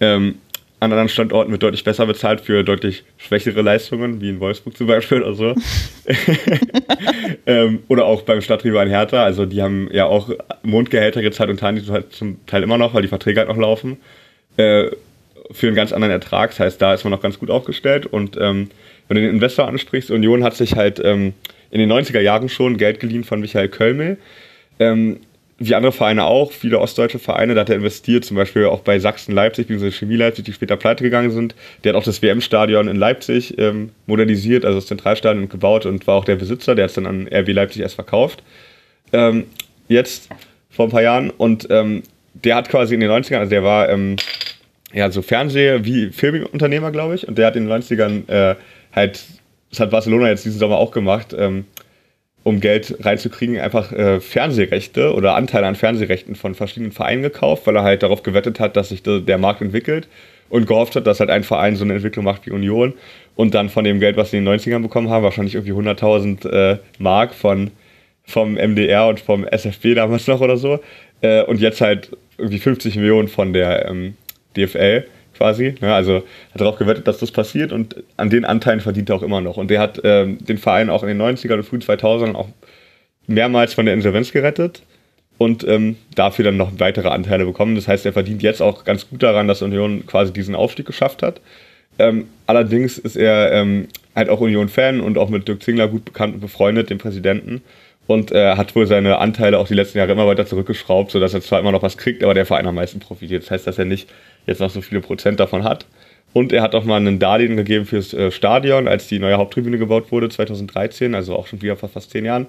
Ähm, 0.00 0.36
an 0.78 0.92
anderen 0.92 1.08
Standorten 1.08 1.52
wird 1.52 1.62
deutlich 1.62 1.84
besser 1.84 2.04
bezahlt 2.04 2.42
für 2.42 2.62
deutlich 2.62 3.04
schwächere 3.16 3.62
Leistungen, 3.62 4.20
wie 4.20 4.28
in 4.28 4.40
Wolfsburg 4.40 4.76
zum 4.76 4.88
Beispiel 4.88 5.22
oder 5.22 5.34
so. 5.34 5.54
ähm, 7.46 7.84
oder 7.88 8.04
auch 8.04 8.22
beim 8.22 8.40
Stadtrivalen 8.40 8.90
Hertha. 8.90 9.22
Also 9.22 9.46
die 9.46 9.62
haben 9.62 9.88
ja 9.92 10.06
auch 10.06 10.30
Mondgehälter 10.62 11.22
gezahlt 11.22 11.48
und 11.48 11.60
zahlen 11.60 11.76
die 11.76 11.90
halt 11.90 12.12
zum 12.12 12.44
Teil 12.46 12.62
immer 12.64 12.76
noch, 12.76 12.92
weil 12.92 13.02
die 13.02 13.08
Verträge 13.08 13.38
halt 13.38 13.48
noch 13.48 13.56
laufen. 13.56 13.98
Äh, 14.56 14.90
für 15.50 15.68
einen 15.68 15.76
ganz 15.76 15.92
anderen 15.92 16.12
Ertrag. 16.12 16.50
Das 16.50 16.60
heißt, 16.60 16.82
da 16.82 16.94
ist 16.94 17.04
man 17.04 17.12
noch 17.12 17.22
ganz 17.22 17.38
gut 17.38 17.50
aufgestellt 17.50 18.06
und 18.06 18.36
ähm, 18.38 18.68
wenn 19.08 19.16
du 19.16 19.22
den 19.22 19.30
Investor 19.30 19.68
ansprichst, 19.68 20.10
Union 20.10 20.42
hat 20.42 20.54
sich 20.54 20.74
halt 20.74 21.00
ähm, 21.04 21.32
in 21.70 21.80
den 21.80 21.90
90er 21.90 22.20
Jahren 22.20 22.48
schon 22.48 22.76
Geld 22.76 23.00
geliehen 23.00 23.24
von 23.24 23.40
Michael 23.40 23.68
Kölmel. 23.68 24.18
Ähm, 24.78 25.18
wie 25.58 25.74
andere 25.74 25.92
Vereine 25.92 26.24
auch, 26.24 26.52
viele 26.52 26.78
ostdeutsche 26.78 27.18
Vereine, 27.18 27.54
da 27.54 27.62
hat 27.62 27.70
er 27.70 27.76
investiert, 27.76 28.26
zum 28.26 28.36
Beispiel 28.36 28.66
auch 28.66 28.80
bei 28.80 28.98
Sachsen 28.98 29.34
Leipzig, 29.34 29.68
bzw. 29.68 29.90
Chemie 29.90 30.16
Leipzig, 30.16 30.44
die 30.44 30.52
später 30.52 30.76
pleite 30.76 31.02
gegangen 31.02 31.30
sind. 31.30 31.54
Der 31.82 31.92
hat 31.92 32.00
auch 32.00 32.04
das 32.04 32.20
WM-Stadion 32.20 32.88
in 32.88 32.96
Leipzig 32.96 33.56
ähm, 33.58 33.90
modernisiert, 34.06 34.66
also 34.66 34.78
das 34.78 34.86
Zentralstadion 34.86 35.48
gebaut 35.48 35.86
und 35.86 36.06
war 36.06 36.16
auch 36.16 36.26
der 36.26 36.36
Besitzer, 36.36 36.74
der 36.74 36.84
hat 36.84 36.90
es 36.90 36.94
dann 36.96 37.06
an 37.06 37.28
RB 37.32 37.48
Leipzig 37.52 37.80
erst 37.80 37.94
verkauft. 37.94 38.42
Ähm, 39.14 39.44
jetzt, 39.88 40.28
vor 40.68 40.86
ein 40.86 40.90
paar 40.90 41.02
Jahren, 41.02 41.30
und 41.30 41.68
ähm, 41.70 42.02
der 42.34 42.56
hat 42.56 42.68
quasi 42.68 42.94
in 42.94 43.00
den 43.00 43.10
90ern, 43.10 43.38
also 43.38 43.50
der 43.50 43.62
war 43.62 43.88
ähm, 43.88 44.16
ja 44.92 45.10
so 45.10 45.22
Fernseh- 45.22 45.84
wie 45.84 46.10
Filmunternehmer, 46.10 46.90
glaube 46.90 47.14
ich, 47.14 47.26
und 47.26 47.38
der 47.38 47.46
hat 47.46 47.56
in 47.56 47.66
den 47.66 47.82
90ern 47.82 48.28
äh, 48.28 48.56
halt, 48.96 49.22
das 49.70 49.80
hat 49.80 49.90
Barcelona 49.90 50.28
jetzt 50.28 50.44
diesen 50.44 50.58
Sommer 50.58 50.78
auch 50.78 50.90
gemacht, 50.90 51.36
ähm, 51.38 51.66
um 52.42 52.60
Geld 52.60 52.96
reinzukriegen, 53.00 53.58
einfach 53.58 53.92
äh, 53.92 54.20
Fernsehrechte 54.20 55.12
oder 55.12 55.34
Anteile 55.34 55.66
an 55.66 55.74
Fernsehrechten 55.74 56.36
von 56.36 56.54
verschiedenen 56.54 56.92
Vereinen 56.92 57.22
gekauft, 57.22 57.66
weil 57.66 57.76
er 57.76 57.82
halt 57.82 58.02
darauf 58.02 58.22
gewettet 58.22 58.60
hat, 58.60 58.76
dass 58.76 58.90
sich 58.90 59.02
der 59.02 59.38
Markt 59.38 59.60
entwickelt. 59.60 60.08
Und 60.48 60.68
gehofft 60.68 60.94
hat, 60.94 61.08
dass 61.08 61.18
halt 61.18 61.28
ein 61.28 61.42
Verein 61.42 61.74
so 61.74 61.82
eine 61.82 61.94
Entwicklung 61.94 62.24
macht 62.24 62.46
wie 62.46 62.52
Union 62.52 62.94
und 63.34 63.52
dann 63.54 63.68
von 63.68 63.82
dem 63.82 63.98
Geld, 63.98 64.16
was 64.16 64.30
sie 64.30 64.36
in 64.36 64.44
den 64.44 64.60
90ern 64.60 64.80
bekommen 64.80 65.10
haben, 65.10 65.24
wahrscheinlich 65.24 65.56
irgendwie 65.56 65.72
100.000 65.72 66.48
äh, 66.48 66.78
Mark 67.00 67.34
von, 67.34 67.72
vom 68.24 68.54
MDR 68.54 69.08
und 69.08 69.18
vom 69.18 69.44
SFB 69.44 69.96
damals 69.96 70.28
noch 70.28 70.40
oder 70.40 70.56
so 70.56 70.78
äh, 71.20 71.42
und 71.42 71.60
jetzt 71.60 71.80
halt 71.80 72.16
irgendwie 72.38 72.60
50 72.60 72.94
Millionen 72.94 73.26
von 73.26 73.52
der 73.52 73.88
ähm, 73.88 74.14
DFL 74.56 75.04
quasi. 75.36 75.74
Ne? 75.80 75.92
Also 75.94 76.16
hat 76.52 76.60
darauf 76.60 76.76
gewettet, 76.76 77.06
dass 77.06 77.18
das 77.18 77.30
passiert 77.30 77.72
und 77.72 78.02
an 78.16 78.30
den 78.30 78.44
Anteilen 78.44 78.80
verdient 78.80 79.10
er 79.10 79.16
auch 79.16 79.22
immer 79.22 79.40
noch. 79.40 79.56
Und 79.56 79.70
der 79.70 79.80
hat 79.80 80.00
ähm, 80.04 80.38
den 80.44 80.58
Verein 80.58 80.90
auch 80.90 81.02
in 81.02 81.08
den 81.08 81.20
90er 81.20 81.54
und 81.54 81.64
frühen 81.64 81.82
2000ern 81.82 82.34
auch 82.34 82.48
mehrmals 83.26 83.74
von 83.74 83.86
der 83.86 83.94
Insolvenz 83.94 84.32
gerettet 84.32 84.82
und 85.38 85.66
ähm, 85.68 85.96
dafür 86.14 86.46
dann 86.46 86.56
noch 86.56 86.72
weitere 86.78 87.08
Anteile 87.08 87.44
bekommen. 87.44 87.74
Das 87.74 87.88
heißt, 87.88 88.06
er 88.06 88.12
verdient 88.12 88.42
jetzt 88.42 88.62
auch 88.62 88.84
ganz 88.84 89.08
gut 89.08 89.22
daran, 89.22 89.48
dass 89.48 89.62
Union 89.62 90.06
quasi 90.06 90.32
diesen 90.32 90.54
Aufstieg 90.54 90.86
geschafft 90.86 91.22
hat. 91.22 91.40
Ähm, 91.98 92.26
allerdings 92.46 92.98
ist 92.98 93.16
er 93.16 93.52
ähm, 93.52 93.88
halt 94.14 94.28
auch 94.28 94.40
Union-Fan 94.40 95.00
und 95.00 95.18
auch 95.18 95.28
mit 95.28 95.48
Dirk 95.48 95.62
Zingler 95.62 95.88
gut 95.88 96.04
bekannt 96.04 96.34
und 96.34 96.40
befreundet, 96.40 96.90
dem 96.90 96.98
Präsidenten. 96.98 97.62
Und 98.06 98.30
äh, 98.30 98.54
hat 98.54 98.76
wohl 98.76 98.86
seine 98.86 99.18
Anteile 99.18 99.58
auch 99.58 99.66
die 99.66 99.74
letzten 99.74 99.98
Jahre 99.98 100.12
immer 100.12 100.26
weiter 100.26 100.46
zurückgeschraubt, 100.46 101.10
sodass 101.10 101.34
er 101.34 101.40
zwar 101.40 101.58
immer 101.58 101.72
noch 101.72 101.82
was 101.82 101.98
kriegt, 101.98 102.22
aber 102.22 102.34
der 102.34 102.46
Verein 102.46 102.66
am 102.66 102.76
meisten 102.76 103.00
profitiert. 103.00 103.42
Das 103.42 103.50
heißt, 103.50 103.66
dass 103.66 103.78
er 103.78 103.84
nicht 103.84 104.08
jetzt 104.46 104.60
noch 104.60 104.70
so 104.70 104.80
viele 104.80 105.00
Prozent 105.00 105.40
davon 105.40 105.64
hat. 105.64 105.86
Und 106.32 106.52
er 106.52 106.62
hat 106.62 106.74
auch 106.74 106.84
mal 106.84 106.96
einen 106.96 107.18
Darlehen 107.18 107.56
gegeben 107.56 107.86
fürs 107.86 108.12
äh, 108.12 108.30
Stadion, 108.30 108.88
als 108.88 109.08
die 109.08 109.18
neue 109.18 109.38
Haupttribüne 109.38 109.78
gebaut 109.78 110.12
wurde, 110.12 110.28
2013, 110.28 111.14
also 111.14 111.34
auch 111.34 111.46
schon 111.46 111.62
wieder 111.62 111.76
vor 111.76 111.88
fast 111.88 112.10
zehn 112.10 112.24
Jahren. 112.24 112.46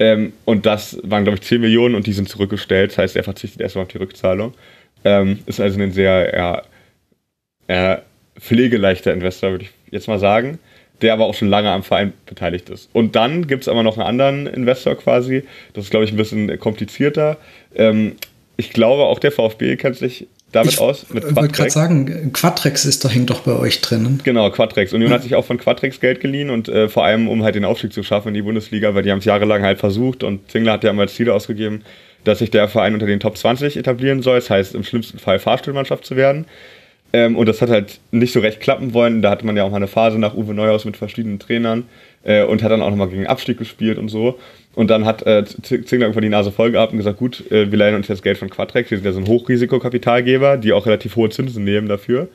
Ähm, 0.00 0.32
und 0.46 0.66
das 0.66 0.98
waren, 1.02 1.24
glaube 1.24 1.38
ich, 1.38 1.44
10 1.44 1.60
Millionen 1.60 1.94
und 1.94 2.06
die 2.06 2.12
sind 2.12 2.28
zurückgestellt. 2.28 2.90
Das 2.90 2.98
heißt, 2.98 3.16
er 3.16 3.22
verzichtet 3.22 3.60
erstmal 3.60 3.84
auf 3.84 3.90
die 3.90 3.98
Rückzahlung. 3.98 4.54
Ähm, 5.04 5.38
ist 5.46 5.60
also 5.60 5.80
ein 5.80 5.92
sehr 5.92 6.34
ja, 6.34 6.62
äh, 7.68 7.98
pflegeleichter 8.38 9.12
Investor, 9.12 9.52
würde 9.52 9.64
ich 9.64 9.70
jetzt 9.90 10.08
mal 10.08 10.18
sagen, 10.18 10.58
der 11.02 11.12
aber 11.12 11.26
auch 11.26 11.34
schon 11.34 11.48
lange 11.48 11.70
am 11.70 11.82
Verein 11.82 12.12
beteiligt 12.26 12.70
ist. 12.70 12.88
Und 12.92 13.16
dann 13.16 13.46
gibt 13.46 13.62
es 13.62 13.68
aber 13.68 13.82
noch 13.82 13.96
einen 13.98 14.06
anderen 14.06 14.46
Investor 14.46 14.94
quasi, 14.96 15.44
das 15.72 15.84
ist, 15.84 15.90
glaube 15.90 16.04
ich, 16.04 16.12
ein 16.12 16.16
bisschen 16.16 16.58
komplizierter. 16.58 17.36
Ähm, 17.74 18.16
ich 18.56 18.70
glaube, 18.70 19.04
auch 19.04 19.18
der 19.18 19.32
VfB 19.32 19.76
kennt 19.76 19.96
sich 19.96 20.26
damit 20.52 20.72
ich 20.72 20.80
aus. 20.80 21.06
Ich 21.14 21.36
wollte 21.36 21.52
gerade 21.54 21.70
sagen, 21.70 22.32
Quadrex 22.32 22.84
ist 22.84 23.04
doch, 23.04 23.14
hängt 23.14 23.30
doch 23.30 23.40
bei 23.40 23.52
euch 23.52 23.80
drin. 23.80 24.20
Genau, 24.24 24.50
Quadrex. 24.50 24.92
Union 24.92 25.10
ja. 25.10 25.16
hat 25.16 25.22
sich 25.22 25.34
auch 25.34 25.44
von 25.44 25.58
Quadrex 25.58 26.00
Geld 26.00 26.20
geliehen 26.20 26.50
und 26.50 26.68
äh, 26.68 26.88
vor 26.88 27.04
allem, 27.04 27.28
um 27.28 27.44
halt 27.44 27.54
den 27.54 27.64
Aufstieg 27.64 27.92
zu 27.92 28.02
schaffen 28.02 28.28
in 28.28 28.34
die 28.34 28.42
Bundesliga, 28.42 28.94
weil 28.94 29.02
die 29.02 29.10
haben 29.10 29.18
es 29.18 29.24
jahrelang 29.24 29.62
halt 29.62 29.78
versucht 29.78 30.24
und 30.24 30.50
Zingler 30.50 30.72
hat 30.72 30.84
ja 30.84 30.92
mal 30.92 31.08
Ziele 31.08 31.34
ausgegeben, 31.34 31.82
dass 32.24 32.40
sich 32.40 32.50
der 32.50 32.68
Verein 32.68 32.94
unter 32.94 33.06
den 33.06 33.20
Top 33.20 33.38
20 33.38 33.76
etablieren 33.76 34.22
soll. 34.22 34.36
Das 34.36 34.50
heißt, 34.50 34.74
im 34.74 34.84
schlimmsten 34.84 35.18
Fall 35.18 35.38
Fahrstuhlmannschaft 35.38 36.04
zu 36.04 36.16
werden. 36.16 36.46
Ähm, 37.12 37.36
und 37.36 37.46
das 37.46 37.60
hat 37.60 37.70
halt 37.70 37.98
nicht 38.12 38.32
so 38.32 38.40
recht 38.40 38.60
klappen 38.60 38.94
wollen. 38.94 39.22
Da 39.22 39.30
hatte 39.30 39.44
man 39.44 39.56
ja 39.56 39.64
auch 39.64 39.70
mal 39.70 39.76
eine 39.76 39.88
Phase 39.88 40.18
nach 40.18 40.34
Uwe 40.34 40.54
Neuhaus 40.54 40.84
mit 40.84 40.96
verschiedenen 40.96 41.38
Trainern 41.38 41.84
äh, 42.22 42.44
und 42.44 42.62
hat 42.62 42.70
dann 42.70 42.82
auch 42.82 42.90
nochmal 42.90 43.08
gegen 43.08 43.26
Abstieg 43.26 43.58
gespielt 43.58 43.98
und 43.98 44.08
so. 44.08 44.38
Und 44.74 44.88
dann 44.88 45.04
hat 45.04 45.26
äh, 45.26 45.44
Zingler 45.44 46.06
irgendwann 46.06 46.22
die 46.22 46.28
Nase 46.28 46.52
voll 46.52 46.70
gehabt 46.70 46.92
und 46.92 46.98
gesagt, 46.98 47.18
gut, 47.18 47.50
äh, 47.50 47.70
wir 47.70 47.78
leihen 47.78 47.96
uns 47.96 48.06
jetzt 48.08 48.22
Geld 48.22 48.38
von 48.38 48.48
Quadrex, 48.48 48.90
wir 48.90 48.98
sind 48.98 49.04
ja 49.06 49.12
so 49.12 49.18
ein 49.18 49.26
Hochrisikokapitalgeber, 49.26 50.56
die 50.56 50.72
auch 50.72 50.86
relativ 50.86 51.16
hohe 51.16 51.30
Zinsen 51.30 51.64
nehmen 51.64 51.88
dafür. 51.88 52.28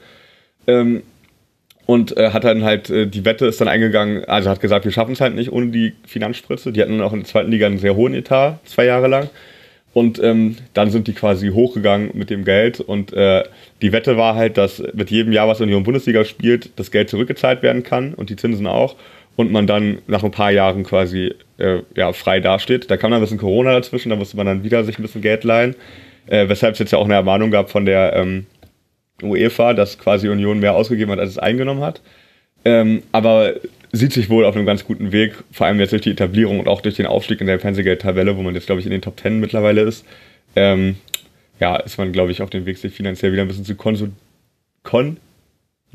Ähm, 0.68 1.04
und 1.86 2.18
äh, 2.18 2.32
hat 2.32 2.44
dann 2.44 2.64
halt, 2.64 2.90
äh, 2.90 3.06
die 3.06 3.26
Wette 3.26 3.46
ist 3.46 3.62
dann 3.62 3.68
eingegangen, 3.68 4.26
also 4.26 4.50
hat 4.50 4.60
gesagt, 4.60 4.86
wir 4.86 4.92
schaffen 4.92 5.14
es 5.14 5.22
halt 5.22 5.36
nicht 5.36 5.52
ohne 5.52 5.68
die 5.68 5.94
Finanzspritze. 6.06 6.72
Die 6.72 6.82
hatten 6.82 6.98
dann 6.98 7.08
auch 7.08 7.14
in 7.14 7.20
der 7.20 7.28
zweiten 7.28 7.52
Liga 7.52 7.68
einen 7.68 7.78
sehr 7.78 7.96
hohen 7.96 8.16
Etat, 8.16 8.60
zwei 8.66 8.86
Jahre 8.86 9.08
lang. 9.08 9.30
Und 9.96 10.22
ähm, 10.22 10.58
dann 10.74 10.92
sind 10.92 11.08
die 11.08 11.14
quasi 11.14 11.52
hochgegangen 11.52 12.10
mit 12.16 12.30
dem 12.30 12.44
Geld. 12.44 12.82
Und 12.82 13.14
äh, 13.14 13.46
die 13.82 13.94
Wette 13.94 14.18
war 14.18 14.36
halt, 14.36 14.58
dass 14.58 14.84
mit 14.94 15.10
jedem 15.10 15.32
Jahr, 15.32 15.48
was 15.48 15.62
Union 15.62 15.84
Bundesliga 15.84 16.26
spielt, 16.26 16.78
das 16.78 16.92
Geld 16.92 17.10
zurückgezahlt 17.10 17.64
werden 17.64 17.82
kann 17.82 18.14
und 18.14 18.30
die 18.30 18.36
Zinsen 18.36 18.68
auch. 18.68 18.98
Und 19.38 19.54
man 19.54 19.68
dann 19.68 20.00
nach 20.08 20.22
ein 20.22 20.32
paar 20.32 20.52
Jahren 20.52 20.84
quasi 20.84 21.34
äh, 21.60 21.78
ja, 21.96 22.12
frei 22.12 22.42
dasteht. 22.42 22.92
Da 22.92 22.98
kam 22.98 23.12
dann 23.12 23.22
ein 23.22 23.24
bisschen 23.24 23.38
Corona 23.38 23.72
dazwischen, 23.72 24.10
da 24.10 24.18
musste 24.18 24.36
man 24.36 24.46
dann 24.46 24.64
wieder 24.66 24.84
sich 24.84 25.00
ein 25.00 25.02
bisschen 25.02 25.22
Geld 25.22 25.46
leihen. 25.46 25.78
Äh, 26.28 26.50
weshalb 26.50 26.74
es 26.74 26.80
jetzt 26.80 26.92
ja 26.92 26.98
auch 26.98 27.06
eine 27.06 27.14
Ermahnung 27.14 27.50
gab 27.50 27.70
von 27.70 27.86
der 27.86 28.18
ähm, 28.18 28.48
UEFA, 29.24 29.74
dass 29.74 29.98
quasi 29.98 30.28
Union 30.28 30.60
mehr 30.60 30.76
ausgegeben 30.76 31.14
hat, 31.14 31.20
als 31.20 31.30
es 31.30 31.40
eingenommen 31.40 31.82
hat. 31.82 32.02
Ähm, 32.66 33.02
aber 33.14 33.54
sieht 33.96 34.14
sich 34.14 34.30
wohl 34.30 34.46
auf 34.46 34.56
einem 34.56 34.66
ganz 34.66 34.86
guten 34.86 35.12
Weg, 35.12 35.34
vor 35.52 35.68
allem 35.68 35.80
jetzt 35.80 35.92
durch 35.92 36.02
die 36.02 36.12
Etablierung 36.12 36.60
und 36.60 36.68
auch 36.68 36.82
durch 36.82 36.96
den 36.96 37.06
Aufstieg 37.06 37.42
in 37.42 37.48
der 37.48 37.60
Fernsehgeldtabelle, 37.60 38.38
wo 38.38 38.42
man 38.42 38.56
jetzt, 38.56 38.66
glaube 38.66 38.80
ich, 38.80 38.86
in 38.86 38.92
den 38.92 39.02
Top 39.02 39.18
Ten 39.18 39.40
mittlerweile 39.40 39.82
ist. 39.82 40.06
Ähm, 40.56 40.98
ja, 41.60 41.78
ist 41.78 41.98
man, 41.98 42.12
glaube 42.12 42.32
ich, 42.32 42.42
auf 42.42 42.50
dem 42.50 42.66
Weg, 42.66 42.78
sich 42.78 42.94
finanziell 42.94 43.32
wieder 43.32 43.42
ein 43.42 43.48
bisschen 43.48 43.66
zu 43.66 43.76
konsol 43.76 44.12
kon 44.84 45.18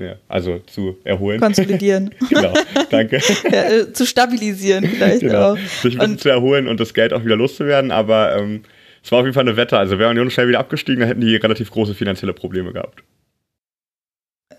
ja, 0.01 0.17
also 0.29 0.59
zu 0.61 0.97
erholen. 1.05 1.41
Konsolidieren. 1.41 2.11
genau, 2.31 2.55
danke. 2.91 3.21
ja, 3.53 3.71
äh, 3.71 3.93
zu 3.93 4.07
stabilisieren 4.07 4.85
vielleicht 4.85 5.21
genau. 5.21 5.53
auch. 5.53 5.59
Sich 5.59 5.95
ein 5.95 5.99
bisschen 5.99 6.13
und, 6.13 6.21
zu 6.21 6.29
erholen 6.31 6.69
und 6.69 6.81
das 6.81 6.95
Geld 6.95 7.13
auch 7.13 7.25
wieder 7.25 7.37
loszuwerden, 7.37 7.91
aber 7.91 8.37
ähm, 8.37 8.63
es 9.03 9.13
war 9.13 9.21
auf 9.21 9.25
jeden 9.25 9.35
Fall 9.35 9.47
eine 9.47 9.57
Wette. 9.57 9.79
Also 9.79 9.99
wäre 9.99 10.11
Union 10.11 10.31
schnell 10.31 10.49
wieder 10.49 10.59
abgestiegen, 10.59 11.01
dann 11.01 11.09
hätten 11.09 11.21
die 11.21 11.37
relativ 11.37 11.71
große 11.71 11.95
finanzielle 11.95 12.33
Probleme 12.33 12.73
gehabt. 12.73 13.03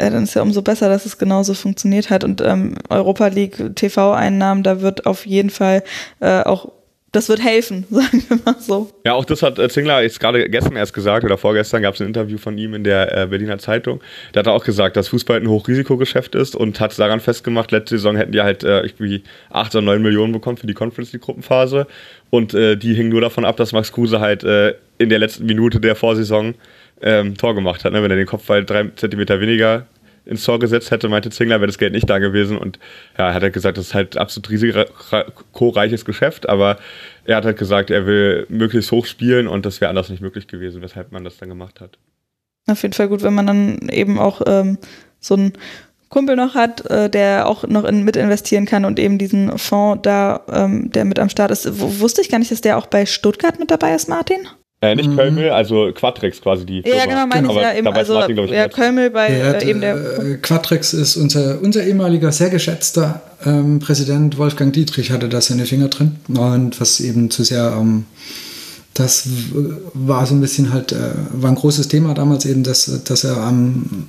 Ja, 0.01 0.09
dann 0.09 0.23
ist 0.23 0.33
ja 0.33 0.41
umso 0.41 0.63
besser, 0.63 0.89
dass 0.89 1.05
es 1.05 1.19
genauso 1.19 1.53
funktioniert 1.53 2.09
hat. 2.09 2.23
Und 2.23 2.41
ähm, 2.41 2.73
Europa 2.89 3.27
League 3.27 3.75
TV-Einnahmen, 3.75 4.63
da 4.63 4.81
wird 4.81 5.05
auf 5.05 5.27
jeden 5.27 5.51
Fall 5.51 5.83
äh, 6.21 6.41
auch 6.41 6.69
das 7.11 7.27
wird 7.27 7.43
helfen, 7.43 7.85
sagen 7.91 8.23
wir 8.27 8.39
mal 8.45 8.55
so. 8.59 8.89
Ja, 9.05 9.13
auch 9.13 9.25
das 9.25 9.43
hat 9.43 9.59
äh, 9.59 9.69
Zingler 9.69 10.01
jetzt 10.01 10.19
gerade 10.19 10.49
gestern 10.49 10.75
erst 10.75 10.93
gesagt 10.93 11.25
oder 11.25 11.37
vorgestern 11.37 11.81
gab 11.81 11.93
es 11.93 12.01
ein 12.01 12.07
Interview 12.07 12.37
von 12.37 12.57
ihm 12.57 12.73
in 12.73 12.83
der 12.83 13.15
äh, 13.15 13.27
Berliner 13.27 13.57
Zeitung. 13.59 14.01
Der 14.33 14.39
hat 14.39 14.47
auch 14.47 14.63
gesagt, 14.63 14.95
dass 14.95 15.09
Fußball 15.09 15.37
ein 15.37 15.47
Hochrisikogeschäft 15.47 16.35
ist 16.35 16.55
und 16.55 16.79
hat 16.79 16.97
daran 16.97 17.19
festgemacht, 17.19 17.71
letzte 17.71 17.97
Saison 17.97 18.15
hätten 18.15 18.31
die 18.31 18.41
halt 18.41 18.63
äh, 18.63 18.81
irgendwie 18.81 19.23
8 19.49 19.75
oder 19.75 19.81
9 19.83 20.01
Millionen 20.01 20.31
bekommen 20.31 20.57
für 20.57 20.67
die 20.67 20.73
Conference 20.73 21.11
League 21.11 21.23
Gruppenphase 21.23 21.85
und 22.29 22.53
äh, 22.53 22.77
die 22.77 22.93
hingen 22.93 23.09
nur 23.09 23.21
davon 23.21 23.43
ab, 23.43 23.57
dass 23.57 23.73
Max 23.73 23.91
Kruse 23.91 24.21
halt 24.21 24.43
äh, 24.43 24.75
in 24.97 25.09
der 25.09 25.19
letzten 25.19 25.45
Minute 25.45 25.79
der 25.79 25.95
Vorsaison 25.95 26.55
ähm, 27.01 27.37
Tor 27.37 27.55
gemacht 27.55 27.83
hat. 27.83 27.93
Ne? 27.93 28.03
Wenn 28.03 28.11
er 28.11 28.17
den 28.17 28.27
Kopfball 28.27 28.65
drei 28.65 28.89
Zentimeter 28.95 29.39
weniger 29.39 29.87
ins 30.25 30.43
Tor 30.43 30.59
gesetzt 30.59 30.91
hätte, 30.91 31.09
meinte 31.09 31.29
Zingler, 31.31 31.59
wäre 31.59 31.67
das 31.67 31.77
Geld 31.77 31.93
nicht 31.93 32.09
da 32.09 32.19
gewesen. 32.19 32.57
Und 32.57 32.79
ja, 33.17 33.29
er 33.29 33.33
hat 33.33 33.43
halt 33.43 33.53
gesagt, 33.53 33.77
das 33.77 33.87
ist 33.87 33.93
halt 33.93 34.17
absolut 34.17 34.49
risikoreiches 34.49 36.05
Geschäft, 36.05 36.47
aber 36.47 36.77
er 37.25 37.37
hat 37.37 37.45
halt 37.45 37.57
gesagt, 37.57 37.89
er 37.89 38.05
will 38.05 38.45
möglichst 38.49 38.91
hoch 38.91 39.05
spielen 39.05 39.47
und 39.47 39.65
das 39.65 39.81
wäre 39.81 39.89
anders 39.89 40.09
nicht 40.09 40.21
möglich 40.21 40.47
gewesen, 40.47 40.81
weshalb 40.81 41.11
man 41.11 41.23
das 41.23 41.37
dann 41.37 41.49
gemacht 41.49 41.81
hat. 41.81 41.97
Auf 42.67 42.83
jeden 42.83 42.93
Fall 42.93 43.07
gut, 43.07 43.23
wenn 43.23 43.33
man 43.33 43.47
dann 43.47 43.89
eben 43.89 44.19
auch 44.19 44.41
ähm, 44.45 44.77
so 45.19 45.33
einen 45.33 45.53
Kumpel 46.09 46.35
noch 46.35 46.53
hat, 46.53 46.85
äh, 46.91 47.09
der 47.09 47.47
auch 47.47 47.65
noch 47.67 47.85
in, 47.85 48.03
mit 48.03 48.15
investieren 48.15 48.65
kann 48.65 48.85
und 48.85 48.99
eben 48.99 49.17
diesen 49.17 49.57
Fonds 49.57 50.01
da, 50.03 50.41
ähm, 50.51 50.91
der 50.91 51.05
mit 51.05 51.17
am 51.17 51.29
Start 51.29 51.51
ist. 51.51 51.65
W 51.65 51.99
wusste 51.99 52.21
ich 52.21 52.29
gar 52.29 52.37
nicht, 52.37 52.51
dass 52.51 52.61
der 52.61 52.77
auch 52.77 52.85
bei 52.85 53.05
Stuttgart 53.05 53.57
mit 53.57 53.71
dabei 53.71 53.95
ist, 53.95 54.07
Martin? 54.09 54.47
Äh, 54.83 54.95
nicht 54.95 55.11
mhm. 55.11 55.15
Kölmel, 55.15 55.51
also 55.51 55.91
Quadrex 55.93 56.41
quasi 56.41 56.65
die. 56.65 56.81
Firma. 56.81 56.97
Ja, 56.97 57.05
genau, 57.05 57.27
meine 57.27 57.47
ich 57.47 57.53
ja 57.53 57.73
eben. 57.75 57.87
Also, 57.87 58.15
Martin, 58.15 58.37
ich, 58.39 58.49
ja, 58.49 58.67
Kölmel 58.67 59.11
bei 59.11 59.31
ja, 59.31 59.51
äh, 59.51 59.69
eben 59.69 59.79
der. 59.79 59.95
Äh, 59.95 60.37
Quadrex 60.37 60.93
ist 60.93 61.17
unser, 61.17 61.61
unser 61.61 61.83
ehemaliger, 61.83 62.31
sehr 62.31 62.49
geschätzter 62.49 63.21
ähm, 63.45 63.79
Präsident 63.79 64.39
Wolfgang 64.39 64.73
Dietrich 64.73 65.11
hatte 65.11 65.29
da 65.29 65.39
seine 65.39 65.67
Finger 65.67 65.89
drin. 65.89 66.15
Und 66.27 66.81
was 66.81 66.99
eben 66.99 67.29
zu 67.29 67.43
sehr. 67.43 67.77
Ähm, 67.79 68.05
das 68.95 69.29
war 69.93 70.25
so 70.25 70.35
ein 70.35 70.41
bisschen 70.41 70.73
halt, 70.73 70.91
äh, 70.91 71.11
war 71.31 71.49
ein 71.51 71.55
großes 71.55 71.87
Thema 71.87 72.13
damals 72.13 72.45
eben, 72.45 72.63
dass, 72.63 73.03
dass 73.03 73.23
er 73.23 73.37
am 73.37 74.07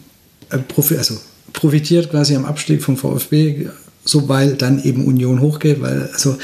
äh, 0.51 0.59
Profi, 0.59 0.97
also 0.97 1.17
profitiert 1.53 2.11
quasi 2.11 2.35
am 2.35 2.47
Abstieg 2.47 2.83
vom 2.83 2.97
VfB, 2.97 3.69
so 4.05 4.29
weil 4.29 4.55
dann 4.55 4.83
eben 4.83 5.07
Union 5.07 5.41
hochgeht, 5.41 5.81
weil 5.81 6.11
also 6.13 6.37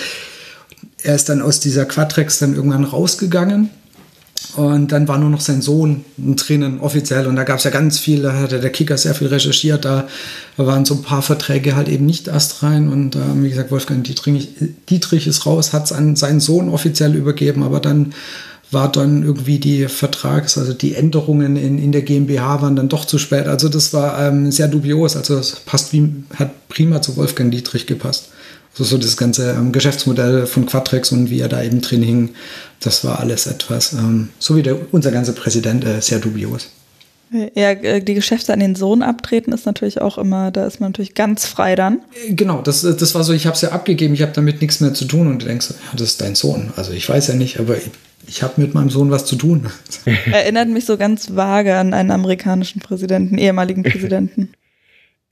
er 1.03 1.17
ist 1.17 1.29
dann 1.29 1.43
aus 1.43 1.59
dieser 1.59 1.85
Quadrex 1.85 2.39
dann 2.39 2.55
irgendwann 2.55 2.85
rausgegangen 2.85 3.71
und 4.57 4.93
dann 4.93 5.09
war 5.09 5.19
nur 5.19 5.31
noch 5.31 5.41
sein 5.41 5.63
Sohn 5.63 6.05
drinnen, 6.17 6.81
offiziell. 6.81 7.27
Und 7.27 7.37
da 7.37 7.45
gab 7.45 7.59
es 7.59 7.65
ja 7.65 7.71
ganz 7.71 7.99
viel, 7.99 8.23
da 8.23 8.35
hatte 8.35 8.61
der 8.61 8.71
Kicker 8.71 8.97
sehr 8.97 9.15
viel 9.15 9.27
recherchiert. 9.29 9.85
Da 9.85 10.09
waren 10.57 10.85
so 10.85 10.95
ein 10.95 11.03
paar 11.03 11.23
Verträge 11.23 11.77
halt 11.77 11.89
eben 11.89 12.07
nicht 12.07 12.29
erst 12.29 12.63
rein. 12.63 12.89
Und 12.89 13.17
äh, 13.17 13.21
wie 13.35 13.51
gesagt, 13.51 13.71
Wolfgang 13.71 14.05
Dietrich, 14.05 14.49
Dietrich 14.89 15.27
ist 15.27 15.45
raus, 15.45 15.73
hat 15.73 15.85
es 15.85 15.93
an 15.93 16.17
seinen 16.17 16.41
Sohn 16.41 16.69
offiziell 16.69 17.15
übergeben. 17.15 17.63
Aber 17.63 17.81
dann 17.81 18.15
war 18.71 18.91
dann 18.91 19.23
irgendwie 19.23 19.59
die 19.59 19.87
Vertrags-, 19.89 20.59
also 20.59 20.73
die 20.73 20.95
Änderungen 20.95 21.57
in, 21.57 21.79
in 21.79 21.93
der 21.93 22.03
GmbH 22.03 22.63
waren 22.63 22.77
dann 22.77 22.89
doch 22.89 23.05
zu 23.05 23.19
spät. 23.19 23.47
Also 23.47 23.69
das 23.69 23.93
war 23.93 24.21
ähm, 24.21 24.51
sehr 24.51 24.69
dubios. 24.69 25.17
Also 25.17 25.37
es 25.37 25.57
passt 25.57 25.93
wie, 25.93 26.13
hat 26.35 26.69
prima 26.69 27.03
zu 27.03 27.17
Wolfgang 27.17 27.51
Dietrich 27.51 27.87
gepasst. 27.87 28.29
So, 28.75 28.85
so 28.85 28.99
das 28.99 29.17
ganze 29.17 29.53
ähm, 29.53 29.73
Geschäftsmodell 29.73 30.47
von 30.47 30.67
Quatrex 30.67 31.11
und 31.13 31.31
wie 31.31 31.41
er 31.41 31.49
da 31.49 31.63
eben 31.63 31.81
drin 31.81 32.03
hing, 32.03 32.31
das 32.81 33.05
war 33.05 33.19
alles 33.19 33.47
etwas, 33.47 33.93
ähm, 33.93 34.29
so 34.39 34.57
wie 34.57 34.63
der, 34.63 34.77
unser 34.93 35.11
ganzer 35.11 35.33
Präsident, 35.33 35.85
äh, 35.85 36.01
sehr 36.01 36.21
dubios. 36.21 36.71
Ja, 37.31 37.73
äh, 37.73 38.01
die 38.01 38.15
Geschäfte 38.15 38.53
an 38.55 38.61
den 38.61 38.75
Sohn 38.75 39.03
abtreten 39.03 39.53
ist 39.53 39.67
natürlich 39.67 40.01
auch 40.01 40.17
immer, 40.17 40.51
da 40.51 40.67
ist 40.67 40.81
man 40.81 40.91
natürlich 40.93 41.15
ganz 41.15 41.45
frei 41.45 41.75
dann. 41.75 42.01
Äh, 42.27 42.33
genau, 42.33 42.63
das, 42.63 42.85
äh, 42.85 42.97
das 42.97 43.15
war 43.15 43.23
so, 43.23 43.33
ich 43.35 43.47
habe 43.47 43.55
es 43.55 43.61
ja 43.61 43.71
abgegeben, 43.73 44.15
ich 44.15 44.23
habe 44.23 44.33
damit 44.33 44.63
nichts 44.63 44.81
mehr 44.81 44.95
zu 44.95 45.05
tun 45.05 45.27
und 45.27 45.43
du 45.43 45.47
denkst, 45.47 45.69
ja, 45.71 45.77
das 45.93 46.03
ist 46.03 46.21
dein 46.21 46.35
Sohn. 46.35 46.73
Also 46.77 46.93
ich 46.93 47.07
weiß 47.07 47.29
ja 47.29 47.35
nicht, 47.35 47.61
aber 47.61 47.77
ich, 47.77 47.91
ich 48.27 48.43
habe 48.43 48.61
mit 48.61 48.73
meinem 48.73 48.89
Sohn 48.89 49.11
was 49.11 49.27
zu 49.27 49.37
tun. 49.37 49.67
Erinnert 50.33 50.69
mich 50.69 50.87
so 50.87 50.97
ganz 50.97 51.37
vage 51.37 51.77
an 51.77 51.93
einen 51.93 52.11
amerikanischen 52.13 52.81
Präsidenten, 52.81 53.37
ehemaligen 53.37 53.83
Präsidenten. 53.85 54.51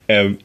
ähm, 0.07 0.37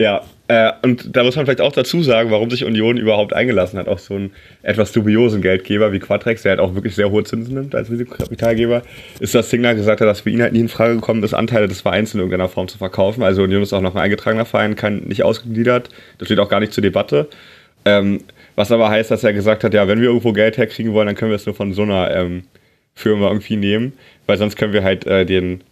ja, 0.00 0.24
äh, 0.48 0.72
und 0.82 1.16
da 1.16 1.24
muss 1.24 1.34
man 1.34 1.44
vielleicht 1.44 1.60
auch 1.60 1.72
dazu 1.72 2.02
sagen, 2.02 2.30
warum 2.30 2.50
sich 2.50 2.64
Union 2.64 2.96
überhaupt 2.98 3.32
eingelassen 3.32 3.78
hat 3.78 3.88
auf 3.88 4.00
so 4.00 4.14
einen 4.14 4.30
etwas 4.62 4.92
dubiosen 4.92 5.42
Geldgeber 5.42 5.92
wie 5.92 5.98
Quatrex, 5.98 6.42
der 6.42 6.50
halt 6.50 6.60
auch 6.60 6.74
wirklich 6.74 6.94
sehr 6.94 7.10
hohe 7.10 7.24
Zinsen 7.24 7.54
nimmt 7.54 7.74
als 7.74 7.90
Risikokapitalgeber, 7.90 8.82
ist, 9.18 9.34
dass 9.34 9.50
Signal 9.50 9.74
gesagt 9.74 10.00
hat, 10.00 10.06
dass 10.06 10.20
für 10.20 10.30
ihn 10.30 10.42
halt 10.42 10.52
nie 10.52 10.60
in 10.60 10.68
Frage 10.68 10.94
gekommen 10.94 11.22
ist, 11.24 11.34
Anteile 11.34 11.66
des 11.66 11.80
Vereins 11.80 12.14
in 12.14 12.20
irgendeiner 12.20 12.48
Form 12.48 12.68
zu 12.68 12.78
verkaufen. 12.78 13.24
Also 13.24 13.42
Union 13.42 13.62
ist 13.62 13.72
auch 13.72 13.80
noch 13.80 13.96
ein 13.96 14.00
eingetragener 14.00 14.44
Verein, 14.44 14.76
kann 14.76 14.98
nicht 15.00 15.24
ausgegliedert. 15.24 15.88
Das 16.18 16.28
steht 16.28 16.38
auch 16.38 16.48
gar 16.48 16.60
nicht 16.60 16.72
zur 16.72 16.82
Debatte. 16.82 17.28
Ähm, 17.84 18.20
was 18.54 18.70
aber 18.70 18.88
heißt, 18.88 19.10
dass 19.10 19.24
er 19.24 19.32
gesagt 19.32 19.64
hat, 19.64 19.74
ja, 19.74 19.88
wenn 19.88 20.00
wir 20.00 20.08
irgendwo 20.08 20.32
Geld 20.32 20.58
herkriegen 20.58 20.92
wollen, 20.92 21.06
dann 21.06 21.16
können 21.16 21.30
wir 21.30 21.36
es 21.36 21.46
nur 21.46 21.56
von 21.56 21.72
so 21.72 21.82
einer 21.82 22.14
ähm, 22.14 22.44
Firma 22.94 23.28
irgendwie 23.28 23.56
nehmen, 23.56 23.94
weil 24.26 24.38
sonst 24.38 24.56
können 24.56 24.72
wir 24.72 24.84
halt 24.84 25.06
äh, 25.06 25.26
den 25.26 25.62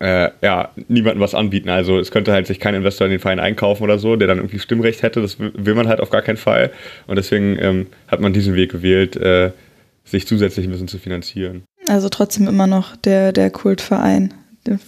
äh, 0.00 0.30
ja, 0.42 0.70
niemandem 0.88 1.20
was 1.20 1.34
anbieten. 1.34 1.68
Also 1.68 1.98
es 1.98 2.10
könnte 2.10 2.32
halt 2.32 2.46
sich 2.46 2.60
kein 2.60 2.74
Investor 2.74 3.06
in 3.06 3.12
den 3.12 3.20
Verein 3.20 3.40
einkaufen 3.40 3.82
oder 3.82 3.98
so, 3.98 4.16
der 4.16 4.28
dann 4.28 4.38
irgendwie 4.38 4.58
Stimmrecht 4.58 5.02
hätte. 5.02 5.20
Das 5.20 5.38
will 5.38 5.74
man 5.74 5.88
halt 5.88 6.00
auf 6.00 6.10
gar 6.10 6.22
keinen 6.22 6.36
Fall. 6.36 6.70
Und 7.06 7.16
deswegen 7.16 7.58
ähm, 7.60 7.86
hat 8.06 8.20
man 8.20 8.32
diesen 8.32 8.54
Weg 8.54 8.70
gewählt, 8.70 9.16
äh, 9.16 9.52
sich 10.04 10.26
zusätzlich 10.26 10.66
ein 10.66 10.70
bisschen 10.70 10.88
zu 10.88 10.98
finanzieren. 10.98 11.64
Also 11.88 12.08
trotzdem 12.08 12.48
immer 12.48 12.66
noch 12.66 12.96
der, 12.96 13.32
der 13.32 13.50
Kultverein, 13.50 14.34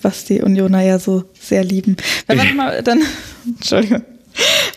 was 0.03 0.25
die 0.25 0.43
Unioner 0.43 0.83
ja 0.83 0.99
so 0.99 1.25
sehr 1.35 1.65
lieben. 1.65 1.97
Wenn 2.27 2.39
man 2.39 2.57
mal 2.57 2.83
dann, 2.83 3.03
Entschuldigung. 3.47 4.03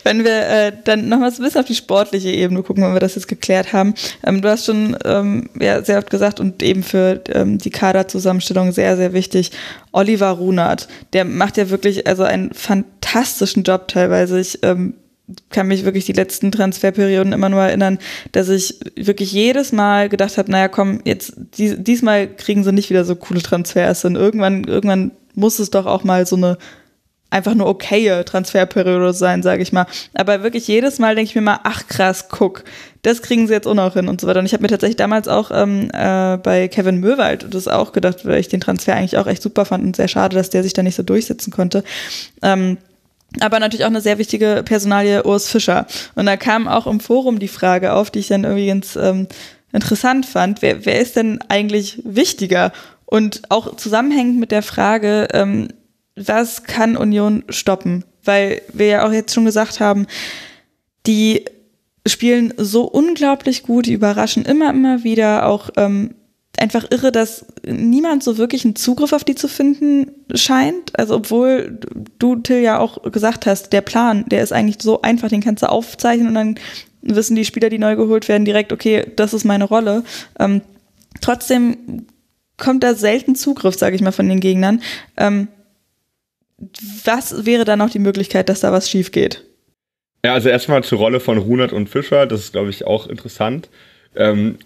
Wenn 0.03 0.23
wir 0.23 0.47
äh, 0.47 0.71
dann 0.84 1.07
nochmal 1.07 1.31
so 1.31 1.41
ein 1.41 1.45
bisschen 1.45 1.61
auf 1.61 1.67
die 1.67 1.75
sportliche 1.75 2.30
Ebene 2.30 2.63
gucken, 2.63 2.84
wenn 2.84 2.93
wir 2.93 2.99
das 2.99 3.15
jetzt 3.15 3.27
geklärt 3.27 3.73
haben. 3.73 3.93
Ähm, 4.25 4.41
du 4.41 4.49
hast 4.49 4.65
schon 4.65 4.97
ähm, 5.05 5.49
ja, 5.59 5.81
sehr 5.84 5.97
oft 5.97 6.09
gesagt 6.09 6.39
und 6.39 6.61
eben 6.61 6.84
für 6.84 7.21
ähm, 7.30 7.57
die 7.57 7.69
Kaderzusammenstellung 7.69 8.71
sehr, 8.71 8.97
sehr 8.97 9.13
wichtig, 9.13 9.51
Oliver 9.91 10.31
Runert. 10.31 10.88
Der 11.13 11.25
macht 11.25 11.57
ja 11.57 11.69
wirklich 11.69 12.07
also 12.07 12.23
einen 12.23 12.53
fantastischen 12.53 13.63
Job 13.63 13.88
teilweise. 13.88 14.39
Ich 14.39 14.59
ähm, 14.63 14.95
kann 15.49 15.67
mich 15.67 15.85
wirklich 15.85 16.05
die 16.05 16.13
letzten 16.13 16.51
Transferperioden 16.51 17.31
immer 17.31 17.49
nur 17.49 17.61
erinnern, 17.61 17.97
dass 18.34 18.49
ich 18.49 18.80
wirklich 18.95 19.31
jedes 19.31 19.71
Mal 19.71 20.09
gedacht 20.09 20.38
habe, 20.38 20.51
naja, 20.51 20.67
komm, 20.67 20.99
jetzt 21.05 21.34
dies, 21.57 21.75
diesmal 21.77 22.27
kriegen 22.27 22.63
sie 22.63 22.73
nicht 22.73 22.89
wieder 22.89 23.05
so 23.05 23.15
coole 23.15 23.41
Transfers 23.41 24.03
und 24.05 24.15
irgendwann, 24.15 24.65
irgendwann 24.65 25.11
muss 25.34 25.59
es 25.59 25.69
doch 25.69 25.85
auch 25.85 26.03
mal 26.03 26.25
so 26.25 26.35
eine 26.35 26.57
einfach 27.34 27.55
nur 27.55 27.68
okaye 27.68 28.23
Transferperiode 28.23 29.14
sein, 29.14 29.43
sage 29.43 29.64
ich 29.64 29.73
mal. 29.73 29.88
Aber 30.14 30.43
wirklich 30.43 30.68
jedes 30.68 30.99
Mal 30.99 31.15
denke 31.15 31.30
ich 31.30 31.35
mir 31.35 31.41
mal, 31.41 31.60
ach 31.64 31.88
krass, 31.88 32.30
guck, 32.30 32.64
das 33.01 33.22
kriegen 33.22 33.47
sie 33.47 33.53
jetzt 33.53 33.68
auch 33.68 33.73
noch 33.73 33.93
hin 33.93 34.07
und 34.07 34.22
so 34.22 34.27
weiter. 34.27 34.39
Und 34.39 34.45
ich 34.45 34.53
habe 34.53 34.61
mir 34.61 34.69
tatsächlich 34.69 34.95
damals 34.95 35.27
auch 35.27 35.51
ähm, 35.53 35.89
äh, 35.93 36.38
bei 36.38 36.68
Kevin 36.69 36.99
Möwald 36.99 37.53
das 37.53 37.68
auch 37.68 37.91
gedacht, 37.91 38.26
weil 38.26 38.39
ich 38.39 38.47
den 38.47 38.61
Transfer 38.61 38.95
eigentlich 38.95 39.18
auch 39.18 39.27
echt 39.27 39.41
super 39.41 39.65
fand 39.65 39.84
und 39.84 39.95
sehr 39.95 40.07
schade, 40.07 40.35
dass 40.35 40.49
der 40.49 40.64
sich 40.64 40.73
da 40.73 40.84
nicht 40.84 40.95
so 40.95 41.03
durchsetzen 41.03 41.51
konnte. 41.51 41.84
Ähm, 42.41 42.77
aber 43.39 43.60
natürlich 43.60 43.84
auch 43.84 43.89
eine 43.89 44.01
sehr 44.01 44.19
wichtige 44.19 44.61
Personalie 44.64 45.23
Urs 45.23 45.49
Fischer. 45.49 45.88
Und 46.15 46.27
da 46.27 46.38
kam 46.38 46.68
auch 46.68 46.85
im 46.85 46.99
Forum 46.99 47.39
die 47.39 47.47
Frage 47.47 47.93
auf, 47.93 48.11
die 48.11 48.19
ich 48.19 48.27
dann 48.27 48.43
irgendwie 48.43 48.68
ganz 48.68 48.95
ähm, 48.95 49.27
interessant 49.72 50.26
fand. 50.27 50.61
Wer, 50.61 50.85
wer 50.85 50.99
ist 50.99 51.15
denn 51.15 51.39
eigentlich 51.49 51.99
wichtiger? 52.05 52.72
Und 53.05 53.41
auch 53.49 53.76
zusammenhängend 53.76 54.39
mit 54.39 54.51
der 54.51 54.64
Frage, 54.64 55.27
ähm, 55.34 55.69
was 56.15 56.64
kann 56.64 56.98
Union 56.98 57.44
stoppen? 57.49 58.06
Weil 58.23 58.61
wir 58.72 58.85
ja 58.88 59.07
auch 59.07 59.11
jetzt 59.11 59.34
schon 59.34 59.45
gesagt 59.45 59.80
haben, 59.80 60.07
die 61.06 61.45
spielen 62.07 62.53
so 62.57 62.84
unglaublich 62.84 63.64
gut, 63.64 63.85
die 63.85 63.94
überraschen 63.94 64.45
immer, 64.45 64.69
immer 64.69 65.03
wieder 65.03 65.48
auch 65.48 65.69
ähm, 65.77 66.15
einfach 66.57 66.85
irre, 66.91 67.11
dass 67.11 67.45
niemand 67.65 68.23
so 68.23 68.38
wirklich 68.38 68.64
einen 68.64 68.76
Zugriff 68.76 69.14
auf 69.14 69.23
die 69.23 69.35
zu 69.35 69.48
finden 69.48 70.11
scheint. 70.34 70.98
Also 70.98 71.15
obwohl 71.15 71.80
du, 72.19 72.35
Till, 72.38 72.61
ja 72.61 72.80
auch 72.80 73.02
gesagt 73.11 73.45
hast, 73.45 73.73
der 73.73 73.81
Plan, 73.81 74.26
der 74.27 74.44
ist 74.44 74.53
eigentlich 74.53 74.77
so 74.81 75.02
einfach, 75.02 75.30
den 75.30 75.41
kannst 75.41 75.64
du 75.64 75.69
aufzeichnen 75.69 76.27
und 76.27 76.35
dann 76.35 76.56
wissen 77.02 77.35
die 77.35 77.45
Spieler, 77.45 77.69
die 77.69 77.80
neu 77.80 77.95
geholt 77.95 78.27
werden, 78.27 78.45
direkt, 78.45 78.72
okay, 78.72 79.11
das 79.15 79.34
ist 79.34 79.44
meine 79.44 79.65
Rolle. 79.65 80.03
Ähm, 80.40 80.61
trotzdem 81.22 82.06
kommt 82.57 82.84
da 82.84 82.94
selten 82.95 83.35
Zugriff, 83.35 83.77
sage 83.77 83.95
ich 83.95 84.02
mal, 84.02 84.11
von 84.11 84.30
den 84.30 84.40
Gegnern. 84.40 84.81
Ähm, 85.18 85.48
was 87.03 87.45
wäre 87.45 87.65
dann 87.65 87.80
noch 87.80 87.89
die 87.89 87.99
Möglichkeit, 87.99 88.49
dass 88.49 88.61
da 88.61 88.71
was 88.71 88.89
schief 88.89 89.11
geht? 89.11 89.43
Ja, 90.25 90.34
also 90.34 90.49
erstmal 90.49 90.84
zur 90.84 90.99
Rolle 90.99 91.19
von 91.19 91.38
Runert 91.38 91.73
und 91.73 91.89
Fischer, 91.89 92.25
das 92.25 92.41
ist, 92.41 92.53
glaube 92.53 92.69
ich, 92.69 92.85
auch 92.85 93.07
interessant. 93.07 93.69
Ähm, 94.15 94.57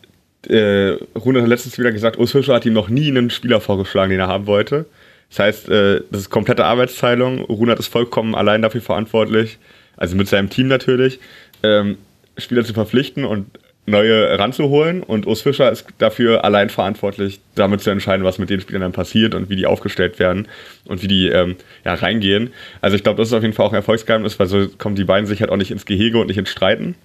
äh, 0.48 0.98
Runert 1.16 1.44
hat 1.44 1.50
letztens 1.50 1.78
wieder 1.80 1.92
gesagt, 1.92 2.20
Urs 2.20 2.32
Fischer 2.32 2.54
hat 2.54 2.66
ihm 2.66 2.74
noch 2.74 2.90
nie 2.90 3.08
einen 3.08 3.30
Spieler 3.30 3.60
vorgeschlagen, 3.60 4.12
den 4.12 4.20
er 4.20 4.28
haben 4.28 4.46
wollte. 4.46 4.86
Das 5.30 5.40
heißt, 5.40 5.70
äh, 5.70 6.02
das 6.12 6.22
ist 6.22 6.30
komplette 6.30 6.66
Arbeitsteilung. 6.66 7.42
Runert 7.42 7.80
ist 7.80 7.88
vollkommen 7.88 8.36
allein 8.36 8.62
dafür 8.62 8.82
verantwortlich, 8.82 9.58
also 9.98 10.16
mit 10.16 10.28
seinem 10.28 10.50
Team 10.50 10.68
natürlich, 10.68 11.20
ähm, 11.64 11.98
Spieler 12.38 12.64
zu 12.64 12.74
verpflichten 12.74 13.26
und 13.26 13.48
neue 13.88 14.38
ranzuholen 14.38 15.02
und 15.02 15.26
Urs 15.26 15.42
Fischer 15.42 15.72
ist 15.72 15.88
dafür 15.98 16.44
allein 16.44 16.70
verantwortlich, 16.70 17.40
damit 17.56 17.82
zu 17.82 17.90
entscheiden, 17.90 18.26
was 18.26 18.38
mit 18.38 18.50
den 18.50 18.60
Spielern 18.60 18.82
dann 18.82 18.92
passiert 18.92 19.34
und 19.34 19.50
wie 19.50 19.56
die 19.56 19.66
aufgestellt 19.66 20.20
werden 20.20 20.48
und 20.86 21.02
wie 21.02 21.08
die 21.08 21.30
ähm, 21.30 21.56
ja, 21.86 21.94
reingehen. 21.94 22.52
Also 22.82 22.98
ich 22.98 23.04
glaube, 23.04 23.18
das 23.18 23.30
ist 23.30 23.34
auf 23.34 23.44
jeden 23.44 23.54
Fall 23.54 23.66
auch 23.66 23.72
ein 23.72 23.78
Erfolgsgeheimnis, 23.78 24.38
weil 24.40 24.48
so 24.48 24.68
kommen 24.78 24.96
die 24.96 25.06
beiden 25.06 25.26
sich 25.26 25.40
halt 25.40 25.50
auch 25.50 25.58
nicht 25.58 25.72
ins 25.72 25.86
Gehege 25.86 26.20
und 26.20 26.28
nicht 26.28 26.38
ins 26.38 26.50
Streiten. 26.50 26.96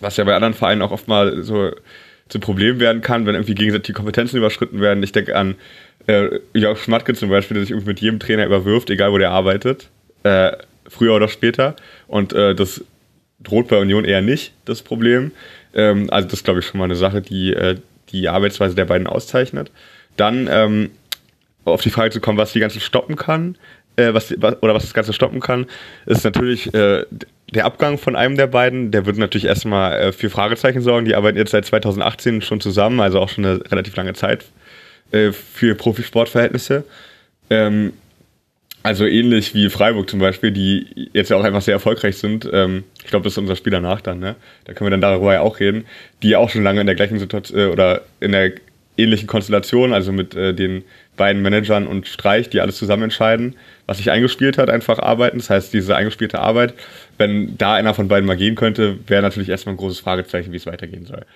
Was 0.00 0.16
ja 0.16 0.24
bei 0.24 0.34
anderen 0.34 0.54
Vereinen 0.54 0.82
auch 0.82 0.92
oft 0.92 1.08
mal 1.08 1.42
so 1.42 1.72
zu 2.28 2.38
Problem 2.38 2.78
werden 2.78 3.02
kann, 3.02 3.26
wenn 3.26 3.34
irgendwie 3.34 3.54
gegenseitig 3.54 3.86
die 3.86 3.92
Kompetenzen 3.92 4.36
überschritten 4.36 4.80
werden. 4.80 5.02
Ich 5.02 5.12
denke 5.12 5.34
an 5.34 5.56
äh, 6.06 6.38
Jörg 6.54 6.78
Schmatke 6.78 7.14
zum 7.14 7.30
Beispiel, 7.30 7.56
der 7.56 7.64
sich 7.64 7.70
irgendwie 7.72 7.90
mit 7.90 8.00
jedem 8.00 8.20
Trainer 8.20 8.46
überwirft, 8.46 8.90
egal 8.90 9.12
wo 9.12 9.18
der 9.18 9.32
arbeitet, 9.32 9.88
äh, 10.22 10.52
früher 10.88 11.14
oder 11.14 11.28
später. 11.28 11.74
Und 12.06 12.32
äh, 12.32 12.54
das 12.54 12.84
droht 13.40 13.68
bei 13.68 13.78
Union 13.78 14.04
eher 14.04 14.22
nicht, 14.22 14.52
das 14.64 14.82
Problem. 14.82 15.32
Ähm, 15.76 16.08
also 16.10 16.26
das 16.26 16.42
glaube 16.42 16.58
ich, 16.60 16.66
schon 16.66 16.78
mal 16.78 16.84
eine 16.84 16.96
Sache, 16.96 17.22
die 17.22 17.52
äh, 17.52 17.76
die 18.10 18.28
Arbeitsweise 18.28 18.74
der 18.74 18.84
beiden 18.84 19.06
auszeichnet. 19.06 19.70
Dann 20.16 20.48
ähm, 20.50 20.90
auf 21.64 21.82
die 21.82 21.90
Frage 21.90 22.10
zu 22.10 22.20
kommen, 22.20 22.38
was 22.38 22.52
die 22.52 22.60
ganze 22.60 22.80
stoppen 22.80 23.16
kann, 23.16 23.56
äh, 23.96 24.14
was, 24.14 24.32
oder 24.32 24.74
was 24.74 24.84
das 24.84 24.94
Ganze 24.94 25.12
stoppen 25.12 25.40
kann, 25.40 25.66
ist 26.06 26.24
natürlich 26.24 26.72
äh, 26.74 27.04
der 27.52 27.64
Abgang 27.64 27.98
von 27.98 28.16
einem 28.16 28.36
der 28.36 28.46
beiden. 28.46 28.90
Der 28.90 29.06
wird 29.06 29.18
natürlich 29.18 29.46
erstmal 29.46 29.98
äh, 29.98 30.12
für 30.12 30.30
Fragezeichen 30.30 30.82
sorgen. 30.82 31.06
Die 31.06 31.14
arbeiten 31.14 31.38
jetzt 31.38 31.50
seit 31.50 31.64
2018 31.64 32.42
schon 32.42 32.60
zusammen, 32.60 33.00
also 33.00 33.20
auch 33.20 33.28
schon 33.28 33.44
eine 33.44 33.70
relativ 33.70 33.96
lange 33.96 34.14
Zeit 34.14 34.44
äh, 35.12 35.32
für 35.32 35.74
Profisportverhältnisse. 35.74 36.84
Ähm, 37.50 37.92
also 38.86 39.04
ähnlich 39.04 39.52
wie 39.52 39.68
Freiburg 39.68 40.08
zum 40.08 40.20
Beispiel, 40.20 40.52
die 40.52 41.08
jetzt 41.12 41.28
ja 41.28 41.36
auch 41.36 41.42
einfach 41.42 41.60
sehr 41.60 41.74
erfolgreich 41.74 42.18
sind. 42.18 42.48
Ähm, 42.52 42.84
ich 43.02 43.10
glaube, 43.10 43.24
das 43.24 43.32
ist 43.32 43.38
unser 43.38 43.56
Spiel 43.56 43.72
danach 43.72 44.00
dann, 44.00 44.20
ne? 44.20 44.36
Da 44.64 44.74
können 44.74 44.86
wir 44.86 44.92
dann 44.92 45.00
darüber 45.00 45.32
ja 45.32 45.40
auch 45.40 45.58
reden, 45.58 45.86
die 46.22 46.36
auch 46.36 46.50
schon 46.50 46.62
lange 46.62 46.80
in 46.82 46.86
der 46.86 46.94
gleichen 46.94 47.18
Situation 47.18 47.58
äh, 47.58 47.66
oder 47.66 48.02
in 48.20 48.30
der 48.30 48.52
ähnlichen 48.96 49.26
Konstellation, 49.26 49.92
also 49.92 50.12
mit 50.12 50.36
äh, 50.36 50.54
den 50.54 50.84
beiden 51.16 51.42
Managern 51.42 51.88
und 51.88 52.06
Streich, 52.06 52.48
die 52.48 52.60
alles 52.60 52.76
zusammen 52.76 53.04
entscheiden, 53.04 53.56
was 53.86 53.96
sich 53.96 54.12
eingespielt 54.12 54.56
hat, 54.56 54.70
einfach 54.70 55.00
arbeiten. 55.00 55.38
Das 55.38 55.50
heißt, 55.50 55.74
diese 55.74 55.96
eingespielte 55.96 56.38
Arbeit, 56.38 56.74
wenn 57.18 57.58
da 57.58 57.74
einer 57.74 57.92
von 57.92 58.06
beiden 58.06 58.26
mal 58.26 58.36
gehen 58.36 58.54
könnte, 58.54 58.98
wäre 59.08 59.22
natürlich 59.22 59.48
erstmal 59.48 59.74
ein 59.74 59.78
großes 59.78 59.98
Fragezeichen, 59.98 60.52
wie 60.52 60.58
es 60.58 60.66
weitergehen 60.66 61.06
soll. 61.06 61.26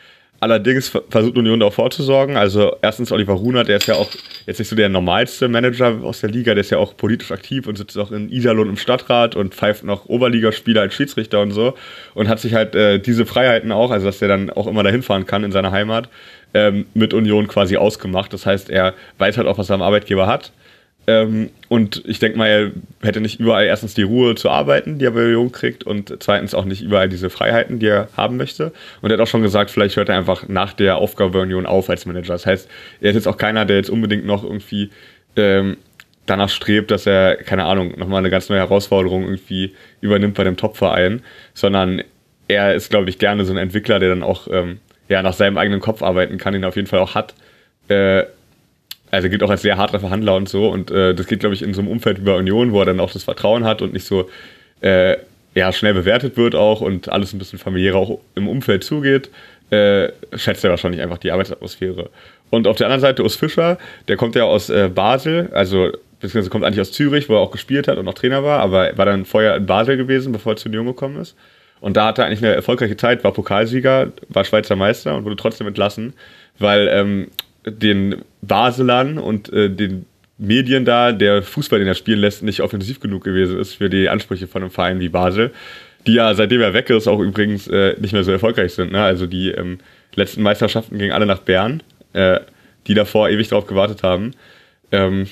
Allerdings 0.43 0.89
versucht 1.11 1.37
Union 1.37 1.61
darauf 1.61 1.75
vorzusorgen. 1.75 2.39
Also 2.39 2.75
erstens 2.81 3.13
Oliver 3.13 3.35
Runert, 3.35 3.69
der 3.69 3.77
ist 3.77 3.87
ja 3.87 3.97
auch 3.97 4.09
jetzt 4.47 4.59
nicht 4.59 4.69
so 4.69 4.75
der 4.75 4.89
normalste 4.89 5.49
Manager 5.49 6.03
aus 6.03 6.23
der 6.23 6.31
Liga, 6.31 6.55
der 6.55 6.63
ist 6.63 6.71
ja 6.71 6.79
auch 6.79 6.97
politisch 6.97 7.31
aktiv 7.31 7.67
und 7.67 7.77
sitzt 7.77 7.99
auch 7.99 8.11
in 8.11 8.33
Iserlohn 8.33 8.71
im 8.71 8.79
Stadtrat 8.79 9.37
und 9.37 9.55
pfeift 9.55 9.85
noch 9.85 10.07
Oberligaspieler 10.07 10.81
als 10.81 10.95
Schiedsrichter 10.95 11.43
und 11.43 11.51
so 11.51 11.75
und 12.15 12.29
hat 12.29 12.41
sich 12.41 12.55
halt 12.55 12.75
äh, 12.75 12.99
diese 12.99 13.27
Freiheiten 13.27 13.71
auch, 13.71 13.91
also 13.91 14.07
dass 14.07 14.23
er 14.23 14.29
dann 14.29 14.49
auch 14.49 14.67
immer 14.67 14.83
dahin 14.83 15.03
fahren 15.03 15.27
kann 15.27 15.45
in 15.45 15.53
seiner 15.53 15.73
Heimat, 15.73 16.09
ähm, 16.55 16.87
mit 16.95 17.13
Union 17.13 17.47
quasi 17.47 17.77
ausgemacht. 17.77 18.33
Das 18.33 18.47
heißt, 18.47 18.71
er 18.71 18.95
weiß 19.19 19.37
halt 19.37 19.47
auch, 19.47 19.59
was 19.59 19.69
er 19.69 19.75
am 19.75 19.83
Arbeitgeber 19.83 20.27
hat 20.27 20.53
ähm, 21.11 21.51
und 21.69 22.05
ich 22.07 22.21
denke 22.21 22.39
mal, 22.39 22.47
er 22.47 22.71
hätte 23.03 23.21
nicht 23.21 23.41
überall 23.41 23.65
erstens 23.65 23.95
die 23.95 24.03
Ruhe 24.03 24.37
zu 24.37 24.49
arbeiten, 24.49 24.99
die 24.99 25.07
er 25.07 25.11
bei 25.11 25.25
Union 25.25 25.51
kriegt, 25.51 25.83
und 25.83 26.15
zweitens 26.21 26.55
auch 26.55 26.65
nicht 26.65 26.83
überall 26.83 27.09
diese 27.09 27.31
Freiheiten, 27.31 27.81
die 27.81 27.89
er 27.89 28.09
haben 28.17 28.37
möchte. 28.37 28.73
Und 29.03 29.11
er 29.11 29.15
hat 29.19 29.21
auch 29.21 29.31
schon 29.31 29.43
gesagt, 29.43 29.73
vielleicht 29.73 29.97
hört 29.97 30.09
er 30.09 30.17
einfach 30.17 30.47
nach 30.49 30.73
der 30.73 30.99
Aufgabe 30.99 31.33
bei 31.33 31.41
Union 31.41 31.67
auf 31.67 31.91
als 31.91 32.07
Manager. 32.07 32.35
Das 32.35 32.47
heißt, 32.47 32.69
er 33.01 33.11
ist 33.11 33.17
jetzt 33.17 33.27
auch 33.27 33.39
keiner, 33.39 33.65
der 33.65 33.77
jetzt 33.77 33.91
unbedingt 33.91 34.25
noch 34.25 34.45
irgendwie 34.45 34.91
ähm, 35.35 35.79
danach 36.27 36.49
strebt, 36.49 36.93
dass 36.93 37.07
er, 37.07 37.37
keine 37.37 37.65
Ahnung, 37.65 37.99
nochmal 37.99 38.19
eine 38.21 38.31
ganz 38.31 38.49
neue 38.49 38.61
Herausforderung 38.61 39.25
irgendwie 39.25 39.75
übernimmt 40.01 40.35
bei 40.35 40.45
dem 40.45 40.57
Topverein, 40.57 41.23
sondern 41.55 42.03
er 42.47 42.75
ist, 42.75 42.91
glaube 42.91 43.11
ich, 43.11 43.19
gerne 43.19 43.45
so 43.45 43.53
ein 43.53 43.59
Entwickler, 43.59 43.99
der 43.99 44.11
dann 44.11 44.23
auch 44.23 44.47
ähm, 44.49 44.79
ja, 45.09 45.23
nach 45.23 45.33
seinem 45.33 45.59
eigenen 45.59 45.81
Kopf 45.81 46.03
arbeiten 46.03 46.39
kann, 46.39 46.53
den 46.53 46.63
er 46.63 46.69
auf 46.69 46.77
jeden 46.77 46.89
Fall 46.89 47.01
auch 47.01 47.17
hat. 47.17 47.35
Äh, 47.89 48.27
also 49.11 49.29
gilt 49.29 49.43
auch 49.43 49.51
als 49.51 49.63
sehr 49.63 49.77
harter 49.77 50.01
Verhandler 50.01 50.37
und 50.37 50.49
so. 50.49 50.69
Und 50.69 50.91
äh, 50.91 51.15
das 51.15 51.27
geht, 51.27 51.41
glaube 51.41 51.55
ich, 51.55 51.63
in 51.63 51.75
so 51.75 51.81
einem 51.81 51.91
Umfeld 51.91 52.21
wie 52.21 52.25
bei 52.25 52.35
Union, 52.35 52.73
wo 52.73 52.81
er 52.81 52.87
dann 52.87 53.01
auch 53.01 53.13
das 53.13 53.25
Vertrauen 53.25 53.65
hat 53.65 53.83
und 53.83 53.93
nicht 53.93 54.07
so 54.07 54.29
äh, 54.81 55.17
ja, 55.55 55.73
schnell 55.73 55.95
bewertet 55.95 56.37
wird 56.37 56.55
auch 56.55 56.81
und 56.81 57.09
alles 57.09 57.33
ein 57.33 57.39
bisschen 57.39 57.59
familiärer 57.59 57.97
auch 57.97 58.21
im 58.35 58.49
Umfeld 58.49 58.85
zugeht, 58.85 59.31
äh, 59.71 60.09
schätzt 60.35 60.65
er 60.65 60.71
wahrscheinlich 60.71 61.03
einfach 61.03 61.19
die 61.19 61.33
Arbeitsatmosphäre. 61.33 62.11
Und 62.51 62.67
auf 62.67 62.77
der 62.77 62.87
anderen 62.87 63.01
Seite 63.01 63.23
Urs 63.23 63.37
Fischer, 63.37 63.79
der 64.09 64.17
kommt 64.17 64.35
ja 64.35 64.45
aus 64.45 64.71
äh, 64.71 64.91
Basel, 64.93 65.51
also 65.53 65.91
beziehungsweise 66.21 66.51
kommt 66.51 66.65
eigentlich 66.65 66.81
aus 66.81 66.93
Zürich, 66.93 67.29
wo 67.29 67.35
er 67.35 67.41
auch 67.41 67.51
gespielt 67.51 67.89
hat 67.89 67.99
und 67.99 68.07
auch 68.07 68.15
Trainer 68.15 68.45
war, 68.45 68.61
aber 68.61 68.97
war 68.97 69.07
dann 69.07 69.25
vorher 69.25 69.57
in 69.57 69.67
Basel 69.67 69.97
gewesen, 69.97 70.33
bevor 70.33 70.53
er 70.53 70.57
zu 70.57 70.69
Union 70.69 70.87
gekommen 70.87 71.21
ist. 71.21 71.37
Und 71.81 71.97
da 71.97 72.07
hatte 72.07 72.23
er 72.23 72.27
eigentlich 72.27 72.45
eine 72.45 72.55
erfolgreiche 72.55 72.97
Zeit, 72.97 73.25
war 73.25 73.33
Pokalsieger, 73.33 74.13
war 74.29 74.45
Schweizer 74.45 74.77
Meister 74.77 75.17
und 75.17 75.25
wurde 75.25 75.37
trotzdem 75.37 75.67
entlassen, 75.67 76.13
weil 76.59 76.89
ähm, 76.89 77.29
den 77.67 78.23
Baselern 78.43 79.19
und 79.19 79.53
äh, 79.53 79.71
den 79.71 80.07
Medien 80.39 80.85
da, 80.85 81.13
der 81.13 81.43
Fußball, 81.43 81.79
den 81.79 81.89
er 81.89 81.95
spielen 81.95 82.21
lässt, 82.21 82.43
nicht 82.43 82.61
offensiv 82.63 83.01
genug 83.01 83.25
gewesen 83.25 83.59
ist 83.59 83.75
für 83.75 83.91
die 83.91 84.09
Ansprüche 84.09 84.47
von 84.47 84.63
einem 84.63 84.71
Verein 84.71 84.99
wie 84.99 85.11
Basel, 85.11 85.53
die 86.07 86.15
ja 86.15 86.35
seitdem 86.35 86.63
er 86.63 86.73
weg 86.73 86.89
ist 86.89 87.07
auch 87.07 87.21
übrigens 87.21 87.69
äh, 87.69 87.95
nicht 88.01 88.13
mehr 88.13 88.25
so 88.25 88.33
erfolgreich 88.33 88.73
sind. 88.73 88.93
Ne? 88.93 89.03
Also 89.03 89.27
die 89.27 89.51
ähm, 89.51 89.79
letzten 90.15 90.43
Meisterschaften 90.43 90.99
gingen 90.99 91.13
alle 91.13 91.27
nach 91.27 91.41
Bern, 91.41 91.83
äh, 92.15 92.41
die 92.87 92.95
davor 92.95 93.29
ewig 93.29 93.49
darauf 93.49 93.67
gewartet 93.67 94.03
haben. 94.03 94.33
Ähm, 94.93 95.27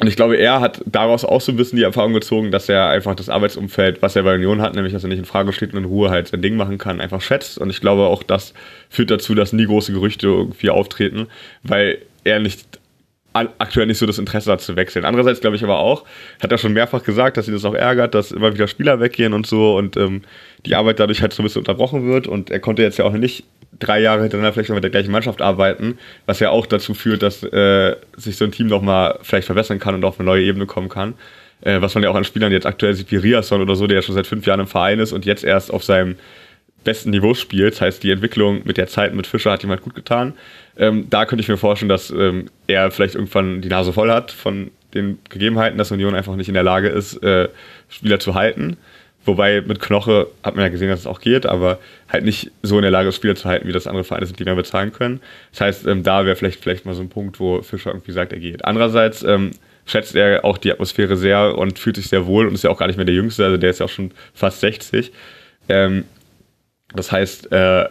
und 0.00 0.06
ich 0.06 0.14
glaube, 0.14 0.36
er 0.36 0.60
hat 0.60 0.80
daraus 0.86 1.24
auch 1.24 1.40
so 1.40 1.50
ein 1.50 1.56
bisschen 1.56 1.76
die 1.76 1.82
Erfahrung 1.82 2.12
gezogen, 2.12 2.52
dass 2.52 2.68
er 2.68 2.88
einfach 2.88 3.16
das 3.16 3.28
Arbeitsumfeld, 3.28 4.00
was 4.00 4.14
er 4.14 4.22
bei 4.22 4.36
Union 4.36 4.62
hat, 4.62 4.74
nämlich 4.76 4.92
dass 4.92 5.02
er 5.02 5.08
nicht 5.08 5.18
in 5.18 5.24
Frage 5.24 5.52
steht 5.52 5.72
und 5.72 5.78
in 5.78 5.84
Ruhe 5.86 6.10
halt 6.10 6.28
sein 6.28 6.40
Ding 6.40 6.56
machen 6.56 6.78
kann, 6.78 7.00
einfach 7.00 7.20
schätzt. 7.20 7.58
Und 7.58 7.70
ich 7.70 7.80
glaube 7.80 8.02
auch, 8.02 8.22
das 8.22 8.54
führt 8.90 9.10
dazu, 9.10 9.34
dass 9.34 9.52
nie 9.52 9.66
große 9.66 9.92
Gerüchte 9.92 10.28
irgendwie 10.28 10.70
auftreten, 10.70 11.26
weil 11.64 11.98
er 12.22 12.38
nicht 12.38 12.78
aktuell 13.32 13.86
nicht 13.86 13.98
so 13.98 14.06
das 14.06 14.18
Interesse 14.18 14.50
hat 14.50 14.60
zu 14.60 14.76
wechseln. 14.76 15.04
Andererseits 15.04 15.40
glaube 15.40 15.56
ich 15.56 15.64
aber 15.64 15.78
auch, 15.78 16.04
hat 16.40 16.50
er 16.50 16.58
schon 16.58 16.72
mehrfach 16.72 17.02
gesagt, 17.02 17.36
dass 17.36 17.46
ihn 17.46 17.54
das 17.54 17.64
auch 17.64 17.74
ärgert, 17.74 18.14
dass 18.14 18.32
immer 18.32 18.54
wieder 18.54 18.68
Spieler 18.68 19.00
weggehen 19.00 19.32
und 19.32 19.46
so 19.46 19.76
und 19.76 19.96
ähm, 19.96 20.22
die 20.64 20.74
Arbeit 20.74 20.98
dadurch 20.98 21.22
halt 21.22 21.32
so 21.32 21.42
ein 21.42 21.44
bisschen 21.44 21.60
unterbrochen 21.60 22.06
wird 22.06 22.26
und 22.26 22.50
er 22.50 22.60
konnte 22.60 22.82
jetzt 22.82 22.98
ja 22.98 23.04
auch 23.04 23.12
nicht 23.12 23.44
drei 23.78 24.00
Jahre 24.00 24.22
hintereinander 24.22 24.52
vielleicht 24.52 24.70
noch 24.70 24.76
mit 24.76 24.84
der 24.84 24.90
gleichen 24.90 25.12
Mannschaft 25.12 25.42
arbeiten, 25.42 25.98
was 26.26 26.40
ja 26.40 26.50
auch 26.50 26.66
dazu 26.66 26.94
führt, 26.94 27.22
dass 27.22 27.42
äh, 27.42 27.96
sich 28.16 28.36
so 28.36 28.44
ein 28.44 28.52
Team 28.52 28.66
nochmal 28.66 29.18
vielleicht 29.22 29.46
verbessern 29.46 29.78
kann 29.78 29.94
und 29.94 30.04
auf 30.04 30.18
eine 30.18 30.26
neue 30.26 30.42
Ebene 30.42 30.66
kommen 30.66 30.88
kann. 30.88 31.14
Äh, 31.60 31.80
was 31.80 31.94
man 31.94 32.04
ja 32.04 32.10
auch 32.10 32.14
an 32.14 32.24
Spielern 32.24 32.52
jetzt 32.52 32.66
aktuell 32.66 32.94
sieht, 32.94 33.10
wie 33.10 33.16
Riasson 33.16 33.60
oder 33.60 33.76
so, 33.76 33.86
der 33.86 33.96
ja 33.96 34.02
schon 34.02 34.14
seit 34.14 34.26
fünf 34.26 34.46
Jahren 34.46 34.60
im 34.60 34.66
Verein 34.66 35.00
ist 35.00 35.12
und 35.12 35.26
jetzt 35.26 35.44
erst 35.44 35.72
auf 35.72 35.84
seinem 35.84 36.16
besten 36.84 37.10
Niveau 37.10 37.34
spielt. 37.34 37.74
Das 37.74 37.80
heißt, 37.80 38.02
die 38.02 38.10
Entwicklung 38.10 38.62
mit 38.64 38.76
der 38.76 38.86
Zeit 38.86 39.14
mit 39.14 39.26
Fischer 39.26 39.50
hat 39.50 39.64
ihm 39.64 39.70
halt 39.70 39.82
gut 39.82 39.94
getan. 39.94 40.34
Ähm, 40.76 41.06
da 41.10 41.26
könnte 41.26 41.42
ich 41.42 41.48
mir 41.48 41.56
vorstellen, 41.56 41.88
dass 41.88 42.10
ähm, 42.10 42.46
er 42.66 42.90
vielleicht 42.90 43.16
irgendwann 43.16 43.60
die 43.60 43.68
Nase 43.68 43.92
voll 43.92 44.10
hat 44.10 44.30
von 44.30 44.70
den 44.94 45.18
Gegebenheiten, 45.28 45.76
dass 45.76 45.92
Union 45.92 46.14
einfach 46.14 46.36
nicht 46.36 46.48
in 46.48 46.54
der 46.54 46.62
Lage 46.62 46.88
ist, 46.88 47.22
äh, 47.22 47.48
Spieler 47.88 48.20
zu 48.20 48.34
halten. 48.34 48.76
Wobei 49.28 49.60
mit 49.60 49.78
Knoche 49.78 50.28
hat 50.42 50.56
man 50.56 50.64
ja 50.64 50.70
gesehen, 50.70 50.88
dass 50.88 51.00
es 51.00 51.06
auch 51.06 51.20
geht, 51.20 51.44
aber 51.44 51.78
halt 52.08 52.24
nicht 52.24 52.50
so 52.62 52.76
in 52.76 52.82
der 52.82 52.90
Lage 52.90 53.10
ist, 53.10 53.16
Spieler 53.16 53.36
zu 53.36 53.46
halten, 53.46 53.68
wie 53.68 53.72
das 53.72 53.86
andere 53.86 54.02
Vereine 54.02 54.24
sind, 54.24 54.38
die 54.40 54.44
mehr 54.44 54.54
bezahlen 54.54 54.90
können. 54.90 55.20
Das 55.50 55.60
heißt, 55.60 55.86
ähm, 55.86 56.02
da 56.02 56.24
wäre 56.24 56.34
vielleicht, 56.34 56.62
vielleicht 56.62 56.86
mal 56.86 56.94
so 56.94 57.02
ein 57.02 57.10
Punkt, 57.10 57.38
wo 57.38 57.60
Fischer 57.60 57.90
irgendwie 57.90 58.12
sagt, 58.12 58.32
er 58.32 58.38
geht. 58.38 58.64
Andererseits 58.64 59.22
ähm, 59.22 59.50
schätzt 59.84 60.14
er 60.14 60.46
auch 60.46 60.56
die 60.56 60.72
Atmosphäre 60.72 61.18
sehr 61.18 61.58
und 61.58 61.78
fühlt 61.78 61.96
sich 61.96 62.08
sehr 62.08 62.24
wohl 62.24 62.46
und 62.46 62.54
ist 62.54 62.64
ja 62.64 62.70
auch 62.70 62.78
gar 62.78 62.86
nicht 62.86 62.96
mehr 62.96 63.04
der 63.04 63.14
Jüngste, 63.14 63.44
also 63.44 63.58
der 63.58 63.68
ist 63.68 63.80
ja 63.80 63.84
auch 63.84 63.90
schon 63.90 64.12
fast 64.32 64.60
60. 64.60 65.12
Ähm, 65.68 66.04
das 66.94 67.12
heißt, 67.12 67.52
äh, 67.52 67.86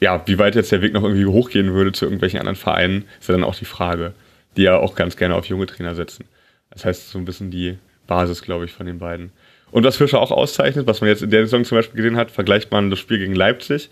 ja, 0.00 0.22
wie 0.26 0.38
weit 0.40 0.56
jetzt 0.56 0.72
der 0.72 0.82
Weg 0.82 0.92
noch 0.92 1.04
irgendwie 1.04 1.26
hochgehen 1.26 1.72
würde 1.72 1.92
zu 1.92 2.04
irgendwelchen 2.04 2.40
anderen 2.40 2.56
Vereinen, 2.56 3.04
ist 3.20 3.28
ja 3.28 3.34
dann 3.34 3.44
auch 3.44 3.54
die 3.54 3.64
Frage, 3.64 4.12
die 4.56 4.62
ja 4.62 4.76
auch 4.76 4.96
ganz 4.96 5.16
gerne 5.16 5.36
auf 5.36 5.44
junge 5.44 5.66
Trainer 5.66 5.94
setzen. 5.94 6.24
Das 6.70 6.84
heißt, 6.84 7.10
so 7.10 7.18
ein 7.18 7.24
bisschen 7.24 7.52
die 7.52 7.78
Basis, 8.08 8.42
glaube 8.42 8.64
ich, 8.64 8.72
von 8.72 8.86
den 8.86 8.98
beiden. 8.98 9.30
Und 9.70 9.84
was 9.84 9.96
Fischer 9.96 10.20
auch 10.20 10.30
auszeichnet, 10.30 10.86
was 10.86 11.00
man 11.00 11.08
jetzt 11.08 11.22
in 11.22 11.30
der 11.30 11.44
Saison 11.44 11.64
zum 11.64 11.78
Beispiel 11.78 11.96
gesehen 11.96 12.16
hat, 12.16 12.30
vergleicht 12.30 12.70
man 12.70 12.90
das 12.90 12.98
Spiel 12.98 13.18
gegen 13.18 13.34
Leipzig, 13.34 13.90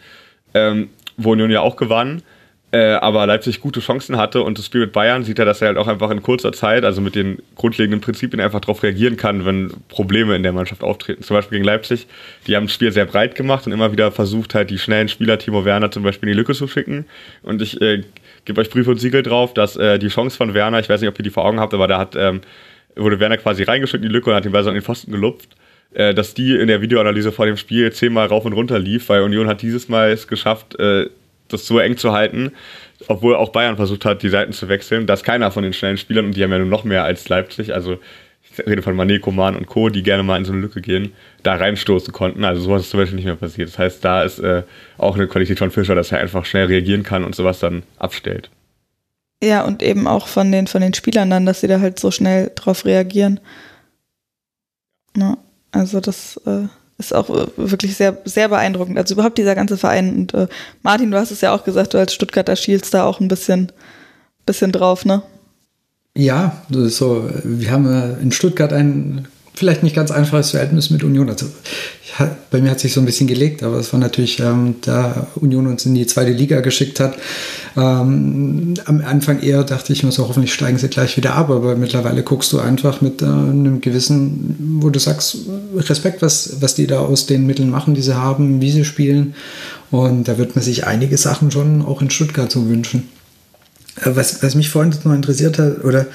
ähm, 0.54 0.90
wo 1.16 1.32
Union 1.32 1.50
ja 1.50 1.60
auch 1.60 1.76
gewann, 1.76 2.22
äh, 2.72 2.94
aber 2.94 3.26
Leipzig 3.26 3.60
gute 3.60 3.80
Chancen 3.80 4.16
hatte 4.16 4.42
und 4.42 4.58
das 4.58 4.66
Spiel 4.66 4.80
mit 4.80 4.92
Bayern 4.92 5.22
sieht 5.22 5.38
er, 5.38 5.44
dass 5.44 5.62
er 5.62 5.68
halt 5.68 5.78
auch 5.78 5.86
einfach 5.86 6.10
in 6.10 6.22
kurzer 6.22 6.52
Zeit, 6.52 6.84
also 6.84 7.00
mit 7.00 7.14
den 7.14 7.38
grundlegenden 7.54 8.00
Prinzipien 8.00 8.40
einfach 8.40 8.60
darauf 8.60 8.82
reagieren 8.82 9.16
kann, 9.16 9.46
wenn 9.46 9.72
Probleme 9.88 10.34
in 10.34 10.42
der 10.42 10.52
Mannschaft 10.52 10.82
auftreten. 10.82 11.22
Zum 11.22 11.36
Beispiel 11.36 11.58
gegen 11.58 11.64
Leipzig, 11.64 12.08
die 12.46 12.56
haben 12.56 12.66
das 12.66 12.74
Spiel 12.74 12.90
sehr 12.90 13.06
breit 13.06 13.36
gemacht 13.36 13.66
und 13.66 13.72
immer 13.72 13.92
wieder 13.92 14.10
versucht 14.10 14.54
halt 14.54 14.70
die 14.70 14.78
schnellen 14.78 15.08
Spieler 15.08 15.38
Timo 15.38 15.64
Werner 15.64 15.90
zum 15.92 16.02
Beispiel 16.02 16.28
in 16.28 16.34
die 16.34 16.38
Lücke 16.38 16.54
zu 16.54 16.66
schicken 16.66 17.06
und 17.42 17.62
ich 17.62 17.80
äh, 17.80 18.02
gebe 18.44 18.60
euch 18.60 18.68
Brief 18.68 18.88
und 18.88 18.98
Siegel 18.98 19.22
drauf, 19.22 19.54
dass 19.54 19.76
äh, 19.76 19.98
die 19.98 20.08
Chance 20.08 20.36
von 20.36 20.52
Werner, 20.52 20.80
ich 20.80 20.88
weiß 20.88 21.00
nicht, 21.00 21.08
ob 21.08 21.18
ihr 21.18 21.22
die 21.22 21.30
vor 21.30 21.44
Augen 21.44 21.60
habt, 21.60 21.72
aber 21.72 21.86
da 21.86 21.98
hat, 21.98 22.16
ähm, 22.16 22.40
wurde 22.96 23.20
Werner 23.20 23.38
quasi 23.38 23.62
reingeschickt 23.62 24.02
in 24.02 24.08
die 24.10 24.12
Lücke 24.12 24.28
und 24.28 24.36
hat 24.36 24.44
den 24.44 24.52
Ball 24.52 24.64
so 24.64 24.70
an 24.70 24.74
den 24.74 24.82
Pfosten 24.82 25.12
gelupft 25.12 25.56
äh, 25.94 26.14
dass 26.14 26.34
die 26.34 26.54
in 26.54 26.68
der 26.68 26.80
Videoanalyse 26.80 27.32
vor 27.32 27.46
dem 27.46 27.56
Spiel 27.56 27.92
zehnmal 27.92 28.26
rauf 28.26 28.44
und 28.44 28.52
runter 28.52 28.78
lief, 28.78 29.08
weil 29.08 29.22
Union 29.22 29.48
hat 29.48 29.62
dieses 29.62 29.88
Mal 29.88 30.10
es 30.10 30.28
geschafft, 30.28 30.78
äh, 30.78 31.08
das 31.48 31.66
so 31.66 31.78
eng 31.78 31.96
zu 31.96 32.12
halten, 32.12 32.52
obwohl 33.08 33.36
auch 33.36 33.50
Bayern 33.50 33.76
versucht 33.76 34.04
hat, 34.04 34.22
die 34.22 34.28
Seiten 34.28 34.52
zu 34.52 34.68
wechseln, 34.68 35.06
dass 35.06 35.22
keiner 35.22 35.50
von 35.50 35.62
den 35.62 35.72
schnellen 35.72 35.98
Spielern, 35.98 36.26
und 36.26 36.36
die 36.36 36.42
haben 36.42 36.50
ja 36.50 36.58
nur 36.58 36.66
noch 36.66 36.84
mehr 36.84 37.04
als 37.04 37.28
Leipzig, 37.28 37.72
also 37.72 37.98
ich 38.58 38.66
rede 38.66 38.82
von 38.82 38.96
Mané, 38.96 39.18
Koman 39.18 39.56
und 39.56 39.66
Co., 39.66 39.88
die 39.88 40.02
gerne 40.02 40.22
mal 40.22 40.38
in 40.38 40.44
so 40.44 40.52
eine 40.52 40.62
Lücke 40.62 40.80
gehen, 40.80 41.12
da 41.42 41.56
reinstoßen 41.56 42.12
konnten. 42.12 42.44
Also 42.44 42.62
sowas 42.62 42.82
ist 42.82 42.90
zum 42.90 43.00
Beispiel 43.00 43.16
nicht 43.16 43.26
mehr 43.26 43.36
passiert. 43.36 43.68
Das 43.68 43.78
heißt, 43.78 44.04
da 44.04 44.22
ist 44.22 44.38
äh, 44.38 44.62
auch 44.98 45.14
eine 45.14 45.26
Qualität 45.26 45.58
von 45.58 45.70
Fischer, 45.70 45.94
dass 45.94 46.12
er 46.12 46.20
einfach 46.20 46.44
schnell 46.44 46.66
reagieren 46.66 47.02
kann 47.02 47.24
und 47.24 47.34
sowas 47.34 47.58
dann 47.58 47.82
abstellt. 47.98 48.50
Ja, 49.42 49.62
und 49.64 49.82
eben 49.82 50.06
auch 50.06 50.28
von 50.28 50.50
den, 50.50 50.66
von 50.66 50.80
den 50.80 50.94
Spielern 50.94 51.28
dann, 51.28 51.44
dass 51.44 51.60
sie 51.60 51.68
da 51.68 51.80
halt 51.80 51.98
so 51.98 52.10
schnell 52.10 52.50
drauf 52.54 52.86
reagieren. 52.86 53.40
Na, 55.14 55.36
also 55.76 56.00
das 56.00 56.40
äh, 56.46 56.66
ist 56.98 57.14
auch 57.14 57.28
äh, 57.30 57.46
wirklich 57.56 57.96
sehr, 57.96 58.16
sehr 58.24 58.48
beeindruckend. 58.48 58.98
Also 58.98 59.14
überhaupt 59.14 59.38
dieser 59.38 59.54
ganze 59.54 59.76
Verein. 59.76 60.14
Und 60.14 60.34
äh, 60.34 60.48
Martin, 60.82 61.10
du 61.10 61.18
hast 61.18 61.30
es 61.30 61.40
ja 61.40 61.54
auch 61.54 61.64
gesagt, 61.64 61.94
du 61.94 61.98
als 61.98 62.14
Stuttgarter 62.14 62.56
schielst 62.56 62.94
da 62.94 63.04
auch 63.04 63.20
ein 63.20 63.28
bisschen, 63.28 63.72
bisschen 64.44 64.72
drauf, 64.72 65.04
ne? 65.04 65.22
Ja, 66.16 66.62
so, 66.70 67.28
wir 67.44 67.70
haben 67.70 67.86
äh, 67.86 68.22
in 68.22 68.32
Stuttgart 68.32 68.72
ein 68.72 69.28
vielleicht 69.56 69.82
nicht 69.82 69.96
ganz 69.96 70.10
einfaches 70.10 70.50
Verhältnis 70.50 70.90
mit 70.90 71.02
Union. 71.02 71.28
Also 71.28 71.46
bei 72.50 72.60
mir 72.60 72.70
hat 72.70 72.80
sich 72.80 72.92
so 72.92 73.00
ein 73.00 73.06
bisschen 73.06 73.26
gelegt, 73.26 73.62
aber 73.62 73.76
es 73.78 73.92
war 73.92 74.00
natürlich, 74.00 74.38
ähm, 74.40 74.76
da 74.82 75.26
Union 75.34 75.66
uns 75.66 75.84
in 75.86 75.94
die 75.94 76.06
zweite 76.06 76.30
Liga 76.30 76.60
geschickt 76.60 77.00
hat. 77.00 77.16
Ähm, 77.76 78.74
am 78.84 79.02
Anfang 79.04 79.40
eher 79.40 79.64
dachte 79.64 79.92
ich 79.92 80.02
mir 80.02 80.12
so, 80.12 80.28
hoffentlich 80.28 80.54
steigen 80.54 80.78
sie 80.78 80.88
gleich 80.88 81.16
wieder 81.16 81.34
ab, 81.34 81.50
aber 81.50 81.74
mittlerweile 81.74 82.22
guckst 82.22 82.52
du 82.52 82.58
einfach 82.58 83.00
mit 83.00 83.22
äh, 83.22 83.26
einem 83.26 83.80
gewissen, 83.80 84.78
wo 84.80 84.90
du 84.90 84.98
sagst, 84.98 85.38
Respekt, 85.76 86.22
was, 86.22 86.56
was 86.60 86.74
die 86.74 86.86
da 86.86 87.00
aus 87.00 87.26
den 87.26 87.46
Mitteln 87.46 87.70
machen, 87.70 87.94
die 87.94 88.02
sie 88.02 88.16
haben, 88.16 88.60
wie 88.60 88.70
sie 88.70 88.84
spielen. 88.84 89.34
Und 89.90 90.28
da 90.28 90.38
wird 90.38 90.54
man 90.54 90.64
sich 90.64 90.86
einige 90.86 91.16
Sachen 91.16 91.50
schon 91.50 91.82
auch 91.82 92.02
in 92.02 92.10
Stuttgart 92.10 92.50
so 92.50 92.68
wünschen. 92.68 93.08
Äh, 94.00 94.10
was, 94.14 94.42
was 94.42 94.54
mich 94.54 94.70
vorhin 94.70 94.94
noch 95.04 95.14
interessiert 95.14 95.58
hat, 95.58 95.84
oder 95.84 96.06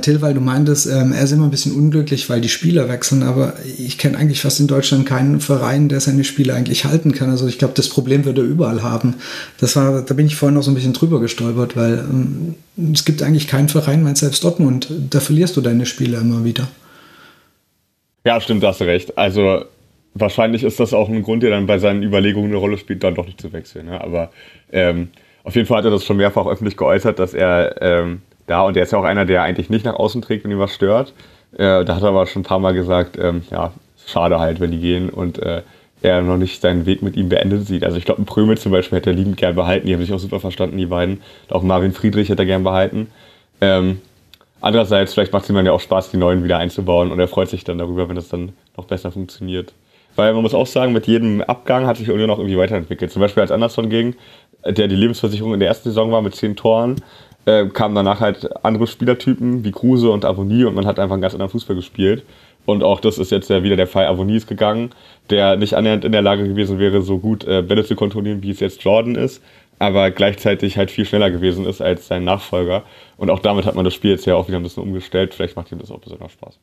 Till, 0.00 0.22
weil 0.22 0.34
du 0.34 0.40
meintest, 0.40 0.86
ähm, 0.86 1.12
er 1.12 1.22
ist 1.22 1.32
immer 1.32 1.44
ein 1.44 1.50
bisschen 1.50 1.72
unglücklich, 1.72 2.30
weil 2.30 2.40
die 2.40 2.48
Spieler 2.48 2.88
wechseln, 2.88 3.22
aber 3.22 3.54
ich 3.78 3.98
kenne 3.98 4.16
eigentlich 4.16 4.40
fast 4.40 4.58
in 4.58 4.66
Deutschland 4.66 5.04
keinen 5.04 5.40
Verein, 5.40 5.88
der 5.88 6.00
seine 6.00 6.24
Spieler 6.24 6.54
eigentlich 6.54 6.86
halten 6.86 7.12
kann. 7.12 7.30
Also 7.30 7.46
ich 7.46 7.58
glaube, 7.58 7.74
das 7.76 7.88
Problem 7.88 8.24
wird 8.24 8.38
er 8.38 8.44
überall 8.44 8.82
haben. 8.82 9.14
Das 9.60 9.76
war, 9.76 10.02
da 10.02 10.14
bin 10.14 10.26
ich 10.26 10.36
vorhin 10.36 10.54
noch 10.54 10.62
so 10.62 10.70
ein 10.70 10.74
bisschen 10.74 10.94
drüber 10.94 11.20
gestolpert, 11.20 11.76
weil 11.76 11.98
ähm, 11.98 12.54
es 12.92 13.04
gibt 13.04 13.22
eigentlich 13.22 13.46
keinen 13.46 13.68
Verein, 13.68 14.02
mein 14.02 14.16
selbst 14.16 14.42
Dortmund, 14.42 14.88
da 15.10 15.20
verlierst 15.20 15.56
du 15.56 15.60
deine 15.60 15.84
Spieler 15.84 16.20
immer 16.20 16.44
wieder. 16.44 16.66
Ja, 18.24 18.40
stimmt, 18.40 18.62
da 18.62 18.68
hast 18.68 18.80
du 18.80 18.84
recht. 18.84 19.18
Also 19.18 19.66
wahrscheinlich 20.14 20.64
ist 20.64 20.80
das 20.80 20.94
auch 20.94 21.10
ein 21.10 21.22
Grund, 21.22 21.42
der 21.42 21.50
dann 21.50 21.66
bei 21.66 21.78
seinen 21.78 22.02
Überlegungen 22.02 22.48
eine 22.48 22.56
Rolle 22.56 22.78
spielt, 22.78 23.04
dann 23.04 23.14
doch 23.14 23.26
nicht 23.26 23.40
zu 23.40 23.52
wechseln. 23.52 23.86
Ne? 23.86 24.00
Aber 24.00 24.30
ähm, 24.72 25.08
auf 25.42 25.54
jeden 25.54 25.66
Fall 25.66 25.78
hat 25.78 25.84
er 25.84 25.90
das 25.90 26.04
schon 26.04 26.16
mehrfach 26.16 26.46
öffentlich 26.46 26.76
geäußert, 26.76 27.18
dass 27.18 27.34
er 27.34 27.82
ähm, 27.82 28.22
da 28.46 28.62
und 28.62 28.74
der 28.76 28.82
ist 28.82 28.92
ja 28.92 28.98
auch 28.98 29.04
einer, 29.04 29.24
der 29.24 29.42
eigentlich 29.42 29.70
nicht 29.70 29.84
nach 29.84 29.94
außen 29.94 30.22
trägt, 30.22 30.44
wenn 30.44 30.50
ihm 30.50 30.58
was 30.58 30.74
stört. 30.74 31.12
Äh, 31.52 31.84
da 31.84 31.96
hat 31.96 32.02
er 32.02 32.08
aber 32.08 32.26
schon 32.26 32.42
ein 32.42 32.44
paar 32.44 32.58
Mal 32.58 32.74
gesagt, 32.74 33.18
ähm, 33.18 33.42
ja, 33.50 33.72
schade 34.06 34.38
halt, 34.38 34.60
wenn 34.60 34.70
die 34.70 34.80
gehen 34.80 35.08
und 35.08 35.38
äh, 35.38 35.62
er 36.02 36.20
noch 36.20 36.36
nicht 36.36 36.60
seinen 36.60 36.84
Weg 36.86 37.02
mit 37.02 37.16
ihm 37.16 37.28
beendet 37.28 37.66
sieht. 37.66 37.84
Also 37.84 37.96
ich 37.96 38.04
glaube, 38.04 38.22
ein 38.22 38.26
Prömel 38.26 38.58
zum 38.58 38.72
Beispiel 38.72 38.98
hätte 38.98 39.10
er 39.10 39.16
liebend 39.16 39.36
gern 39.38 39.54
behalten. 39.54 39.86
Die 39.86 39.94
haben 39.94 40.00
sich 40.00 40.12
auch 40.12 40.18
super 40.18 40.38
verstanden, 40.38 40.76
die 40.76 40.86
beiden. 40.86 41.22
Auch 41.48 41.62
Marvin 41.62 41.92
Friedrich 41.92 42.28
hätte 42.28 42.42
er 42.42 42.46
gern 42.46 42.62
behalten. 42.62 43.08
Ähm, 43.60 44.00
andererseits, 44.60 45.14
vielleicht 45.14 45.32
macht 45.32 45.44
es 45.44 45.50
ihm 45.50 45.64
ja 45.64 45.72
auch 45.72 45.80
Spaß, 45.80 46.10
die 46.10 46.18
neuen 46.18 46.44
wieder 46.44 46.58
einzubauen 46.58 47.10
und 47.10 47.20
er 47.20 47.28
freut 47.28 47.48
sich 47.48 47.64
dann 47.64 47.78
darüber, 47.78 48.08
wenn 48.08 48.16
das 48.16 48.28
dann 48.28 48.52
noch 48.76 48.84
besser 48.84 49.12
funktioniert. 49.12 49.72
Weil 50.16 50.32
man 50.34 50.42
muss 50.42 50.54
auch 50.54 50.66
sagen, 50.66 50.92
mit 50.92 51.06
jedem 51.06 51.40
Abgang 51.40 51.86
hat 51.86 51.96
sich 51.96 52.10
Union 52.10 52.30
auch 52.30 52.38
irgendwie 52.38 52.58
weiterentwickelt. 52.58 53.10
Zum 53.10 53.20
Beispiel 53.20 53.40
als 53.40 53.50
Anderson 53.50 53.88
ging, 53.88 54.14
der 54.64 54.88
die 54.88 54.96
Lebensversicherung 54.96 55.54
in 55.54 55.60
der 55.60 55.68
ersten 55.68 55.88
Saison 55.88 56.12
war 56.12 56.22
mit 56.22 56.34
zehn 56.34 56.54
Toren, 56.54 56.96
äh, 57.46 57.66
kamen 57.66 57.94
danach 57.94 58.20
halt 58.20 58.64
andere 58.64 58.86
Spielertypen 58.86 59.64
wie 59.64 59.72
Kruse 59.72 60.10
und 60.10 60.24
Avonie 60.24 60.64
und 60.64 60.74
man 60.74 60.86
hat 60.86 60.98
einfach 60.98 61.14
einen 61.14 61.22
ganz 61.22 61.34
anderen 61.34 61.50
Fußball 61.50 61.76
gespielt. 61.76 62.24
Und 62.66 62.82
auch 62.82 63.00
das 63.00 63.18
ist 63.18 63.30
jetzt 63.30 63.50
ja 63.50 63.62
wieder 63.62 63.76
der 63.76 63.86
Fall. 63.86 64.06
Avonie 64.06 64.36
ist 64.36 64.46
gegangen, 64.46 64.90
der 65.30 65.56
nicht 65.56 65.74
annähernd 65.74 66.04
in 66.04 66.12
der 66.12 66.22
Lage 66.22 66.48
gewesen 66.48 66.78
wäre, 66.78 67.02
so 67.02 67.18
gut 67.18 67.44
äh, 67.44 67.62
Bälle 67.62 67.84
zu 67.84 67.94
kontrollieren, 67.94 68.42
wie 68.42 68.50
es 68.50 68.60
jetzt 68.60 68.82
Jordan 68.82 69.16
ist, 69.16 69.42
aber 69.78 70.10
gleichzeitig 70.10 70.78
halt 70.78 70.90
viel 70.90 71.04
schneller 71.04 71.30
gewesen 71.30 71.66
ist 71.66 71.82
als 71.82 72.06
sein 72.06 72.24
Nachfolger. 72.24 72.84
Und 73.16 73.30
auch 73.30 73.40
damit 73.40 73.66
hat 73.66 73.74
man 73.74 73.84
das 73.84 73.94
Spiel 73.94 74.12
jetzt 74.12 74.24
ja 74.24 74.34
auch 74.34 74.48
wieder 74.48 74.58
ein 74.58 74.62
bisschen 74.62 74.82
umgestellt. 74.82 75.34
Vielleicht 75.34 75.56
macht 75.56 75.72
ihm 75.72 75.78
das 75.78 75.90
auch 75.90 76.00
besonders 76.00 76.32
Spaß. 76.32 76.58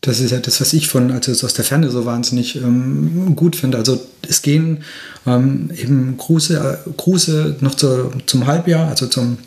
Das 0.00 0.20
ist 0.20 0.30
ja 0.30 0.38
das, 0.38 0.60
was 0.60 0.72
ich 0.72 0.88
von, 0.88 1.10
also 1.10 1.32
aus 1.32 1.54
der 1.54 1.64
Ferne 1.64 1.88
so 1.90 2.04
wahnsinnig 2.04 2.56
ähm, 2.56 3.34
gut 3.34 3.56
finde. 3.56 3.78
Also 3.78 3.98
es 4.28 4.42
gehen 4.42 4.84
ähm, 5.26 5.70
eben 5.76 6.16
Kruse, 6.16 6.82
äh, 6.86 6.90
Kruse 6.96 7.56
noch 7.60 7.74
zu, 7.74 8.10
zum 8.26 8.46
Halbjahr, 8.46 8.88
also 8.88 9.06
zum 9.06 9.38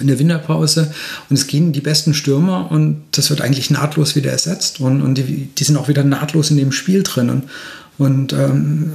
in 0.00 0.06
der 0.06 0.18
Winterpause 0.18 0.92
und 1.28 1.34
es 1.34 1.46
gehen 1.46 1.72
die 1.72 1.80
besten 1.80 2.14
Stürmer 2.14 2.70
und 2.70 3.02
das 3.12 3.30
wird 3.30 3.40
eigentlich 3.40 3.70
nahtlos 3.70 4.16
wieder 4.16 4.30
ersetzt 4.30 4.80
und, 4.80 5.02
und 5.02 5.16
die, 5.16 5.48
die 5.56 5.64
sind 5.64 5.76
auch 5.76 5.88
wieder 5.88 6.04
nahtlos 6.04 6.50
in 6.50 6.56
dem 6.56 6.72
Spiel 6.72 7.02
drinnen. 7.02 7.44
Und 7.98 8.32
ähm, 8.32 8.92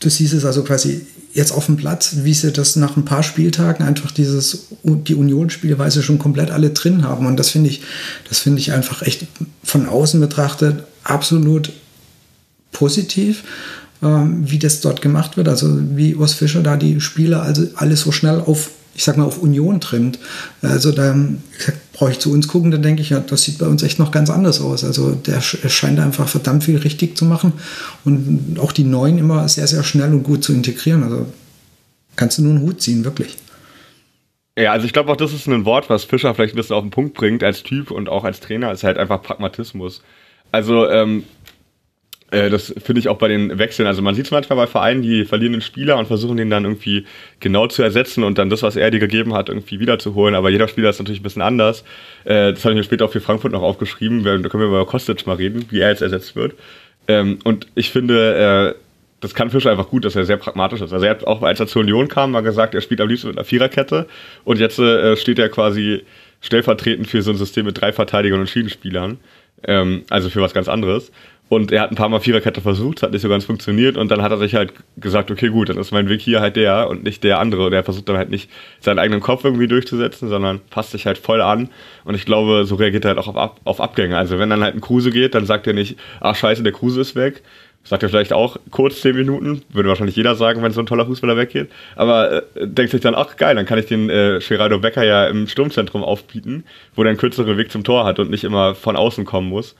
du 0.00 0.08
siehst 0.08 0.32
es 0.32 0.44
also 0.44 0.62
quasi 0.62 1.06
jetzt 1.32 1.52
auf 1.52 1.66
dem 1.66 1.76
Platz, 1.76 2.18
wie 2.22 2.34
sie 2.34 2.52
das 2.52 2.76
nach 2.76 2.96
ein 2.96 3.04
paar 3.04 3.24
Spieltagen 3.24 3.84
einfach 3.84 4.12
dieses, 4.12 4.68
die 4.84 5.16
Union-Spielweise 5.16 6.02
schon 6.02 6.18
komplett 6.18 6.52
alle 6.52 6.70
drin 6.70 7.02
haben. 7.02 7.26
Und 7.26 7.36
das 7.36 7.50
finde 7.50 7.70
ich, 7.70 7.82
das 8.28 8.38
finde 8.38 8.60
ich 8.60 8.72
einfach 8.72 9.02
echt 9.02 9.26
von 9.64 9.88
außen 9.88 10.20
betrachtet 10.20 10.84
absolut 11.02 11.72
positiv 12.70 13.42
ähm, 14.04 14.42
wie 14.48 14.58
das 14.58 14.80
dort 14.80 15.00
gemacht 15.02 15.36
wird. 15.36 15.48
Also 15.48 15.78
wie 15.96 16.14
Urs 16.14 16.34
Fischer 16.34 16.62
da 16.62 16.76
die 16.76 17.00
Spieler 17.00 17.42
also 17.42 17.66
alles 17.76 18.00
so 18.02 18.12
schnell 18.12 18.40
auf 18.40 18.70
ich 18.94 19.04
sag 19.04 19.16
mal, 19.16 19.24
auf 19.24 19.38
Union 19.38 19.80
trimmt. 19.80 20.18
Also 20.62 20.92
da 20.92 21.16
brauche 21.92 22.12
ich 22.12 22.18
zu 22.18 22.32
uns 22.32 22.48
gucken, 22.48 22.70
dann 22.70 22.82
denke 22.82 23.02
ich, 23.02 23.10
ja, 23.10 23.20
das 23.20 23.42
sieht 23.42 23.58
bei 23.58 23.66
uns 23.66 23.82
echt 23.82 23.98
noch 23.98 24.10
ganz 24.10 24.30
anders 24.30 24.60
aus. 24.60 24.84
Also 24.84 25.12
der 25.12 25.40
scheint 25.40 25.98
einfach 25.98 26.28
verdammt 26.28 26.64
viel 26.64 26.78
richtig 26.78 27.16
zu 27.16 27.24
machen 27.24 27.52
und 28.04 28.58
auch 28.60 28.72
die 28.72 28.84
Neuen 28.84 29.18
immer 29.18 29.48
sehr, 29.48 29.66
sehr 29.66 29.82
schnell 29.82 30.12
und 30.12 30.22
gut 30.22 30.44
zu 30.44 30.52
integrieren. 30.52 31.02
Also 31.02 31.26
kannst 32.16 32.38
du 32.38 32.42
nur 32.42 32.52
einen 32.52 32.62
Hut 32.62 32.80
ziehen, 32.80 33.04
wirklich. 33.04 33.36
Ja, 34.56 34.70
also 34.70 34.86
ich 34.86 34.92
glaube 34.92 35.10
auch, 35.10 35.16
das 35.16 35.32
ist 35.32 35.48
ein 35.48 35.64
Wort, 35.64 35.90
was 35.90 36.04
Fischer 36.04 36.32
vielleicht 36.34 36.54
ein 36.54 36.56
bisschen 36.56 36.76
auf 36.76 36.84
den 36.84 36.90
Punkt 36.90 37.14
bringt 37.14 37.42
als 37.42 37.64
Typ 37.64 37.90
und 37.90 38.08
auch 38.08 38.22
als 38.22 38.38
Trainer, 38.38 38.70
ist 38.70 38.84
halt 38.84 38.98
einfach 38.98 39.20
Pragmatismus. 39.20 40.02
Also 40.52 40.88
ähm, 40.88 41.24
äh, 41.24 41.33
das 42.50 42.74
finde 42.82 43.00
ich 43.00 43.08
auch 43.08 43.18
bei 43.18 43.28
den 43.28 43.58
Wechseln. 43.58 43.86
Also 43.86 44.02
man 44.02 44.14
sieht 44.14 44.26
es 44.26 44.30
manchmal 44.30 44.56
bei 44.56 44.66
Vereinen, 44.66 45.02
die 45.02 45.24
verlieren 45.24 45.52
den 45.52 45.60
Spieler 45.60 45.98
und 45.98 46.06
versuchen 46.06 46.36
den 46.36 46.50
dann 46.50 46.64
irgendwie 46.64 47.06
genau 47.40 47.66
zu 47.66 47.82
ersetzen 47.82 48.24
und 48.24 48.38
dann 48.38 48.50
das, 48.50 48.62
was 48.62 48.76
er 48.76 48.90
dir 48.90 49.00
gegeben 49.00 49.34
hat, 49.34 49.48
irgendwie 49.48 49.80
wiederzuholen. 49.80 50.34
Aber 50.34 50.50
jeder 50.50 50.68
Spieler 50.68 50.90
ist 50.90 50.98
natürlich 50.98 51.20
ein 51.20 51.24
bisschen 51.24 51.42
anders. 51.42 51.84
Äh, 52.24 52.52
das 52.52 52.64
habe 52.64 52.74
ich 52.74 52.78
mir 52.78 52.84
später 52.84 53.04
auch 53.04 53.12
für 53.12 53.20
Frankfurt 53.20 53.52
noch 53.52 53.62
aufgeschrieben. 53.62 54.24
Da 54.24 54.36
können 54.48 54.62
wir 54.62 54.68
über 54.68 54.86
Kostic 54.86 55.26
mal 55.26 55.36
reden, 55.36 55.66
wie 55.70 55.80
er 55.80 55.90
jetzt 55.90 56.02
ersetzt 56.02 56.36
wird. 56.36 56.54
Ähm, 57.08 57.38
und 57.44 57.66
ich 57.74 57.90
finde, 57.90 58.74
äh, 58.74 58.80
das 59.20 59.34
kann 59.34 59.50
Fischer 59.50 59.70
einfach 59.70 59.88
gut, 59.88 60.04
dass 60.04 60.16
er 60.16 60.24
sehr 60.24 60.36
pragmatisch 60.36 60.80
ist. 60.80 60.92
Also 60.92 61.04
er 61.06 61.12
hat 61.12 61.26
auch, 61.26 61.42
als 61.42 61.60
er 61.60 61.66
zur 61.66 61.82
Union 61.82 62.08
kam, 62.08 62.30
mal 62.30 62.42
gesagt, 62.42 62.74
er 62.74 62.80
spielt 62.80 63.00
am 63.00 63.08
liebsten 63.08 63.28
mit 63.28 63.38
einer 63.38 63.44
Viererkette 63.44 64.06
und 64.44 64.58
jetzt 64.58 64.78
äh, 64.78 65.16
steht 65.16 65.38
er 65.38 65.48
quasi 65.48 66.02
stellvertretend 66.42 67.06
für 67.06 67.22
so 67.22 67.30
ein 67.30 67.36
System 67.38 67.64
mit 67.64 67.80
drei 67.80 67.92
Verteidigern 67.92 68.40
und 68.40 68.48
Schiedenspielern. 68.48 69.18
Ähm, 69.66 70.04
also 70.10 70.28
für 70.28 70.42
was 70.42 70.52
ganz 70.52 70.68
anderes. 70.68 71.10
Und 71.50 71.72
er 71.72 71.82
hat 71.82 71.90
ein 71.90 71.94
paar 71.94 72.08
Mal 72.08 72.20
Viererkette 72.20 72.62
versucht, 72.62 73.02
hat 73.02 73.12
nicht 73.12 73.20
so 73.20 73.28
ganz 73.28 73.44
funktioniert 73.44 73.98
und 73.98 74.10
dann 74.10 74.22
hat 74.22 74.32
er 74.32 74.38
sich 74.38 74.54
halt 74.54 74.72
gesagt, 74.96 75.30
okay 75.30 75.48
gut, 75.48 75.68
dann 75.68 75.76
ist 75.76 75.92
mein 75.92 76.08
Weg 76.08 76.22
hier 76.22 76.40
halt 76.40 76.56
der 76.56 76.88
und 76.88 77.04
nicht 77.04 77.22
der 77.22 77.38
andere. 77.38 77.66
Und 77.66 77.72
er 77.74 77.84
versucht 77.84 78.08
dann 78.08 78.16
halt 78.16 78.30
nicht 78.30 78.50
seinen 78.80 78.98
eigenen 78.98 79.20
Kopf 79.20 79.44
irgendwie 79.44 79.68
durchzusetzen, 79.68 80.28
sondern 80.30 80.60
passt 80.70 80.92
sich 80.92 81.06
halt 81.06 81.18
voll 81.18 81.42
an. 81.42 81.68
Und 82.04 82.14
ich 82.14 82.24
glaube, 82.24 82.64
so 82.64 82.76
reagiert 82.76 83.04
er 83.04 83.10
halt 83.10 83.18
auch 83.18 83.28
auf, 83.28 83.36
Ab 83.36 83.60
auf 83.64 83.80
Abgänge. 83.80 84.16
Also 84.16 84.38
wenn 84.38 84.48
dann 84.48 84.62
halt 84.62 84.74
ein 84.74 84.80
Kruse 84.80 85.10
geht, 85.10 85.34
dann 85.34 85.44
sagt 85.44 85.66
er 85.66 85.74
nicht, 85.74 85.98
ach 86.20 86.34
scheiße, 86.34 86.62
der 86.62 86.72
Kruse 86.72 87.02
ist 87.02 87.14
weg, 87.14 87.42
Sagt 87.86 88.02
er 88.02 88.08
vielleicht 88.08 88.32
auch 88.32 88.56
kurz 88.70 89.02
zehn 89.02 89.14
Minuten, 89.14 89.62
würde 89.70 89.90
wahrscheinlich 89.90 90.16
jeder 90.16 90.34
sagen, 90.36 90.62
wenn 90.62 90.72
so 90.72 90.80
ein 90.80 90.86
toller 90.86 91.04
Fußballer 91.04 91.36
weggeht. 91.36 91.70
Aber 91.96 92.32
äh, 92.32 92.66
denkt 92.66 92.92
sich 92.92 93.02
dann, 93.02 93.14
ach 93.14 93.36
geil, 93.36 93.54
dann 93.54 93.66
kann 93.66 93.78
ich 93.78 93.84
den 93.84 94.08
äh, 94.08 94.40
Gerardo 94.46 94.78
Becker 94.78 95.04
ja 95.04 95.26
im 95.26 95.46
Sturmzentrum 95.46 96.02
aufbieten, 96.02 96.64
wo 96.94 97.02
der 97.02 97.10
einen 97.10 97.18
kürzeren 97.18 97.58
Weg 97.58 97.70
zum 97.70 97.84
Tor 97.84 98.06
hat 98.06 98.18
und 98.18 98.30
nicht 98.30 98.44
immer 98.44 98.74
von 98.74 98.96
außen 98.96 99.26
kommen 99.26 99.50
muss. 99.50 99.76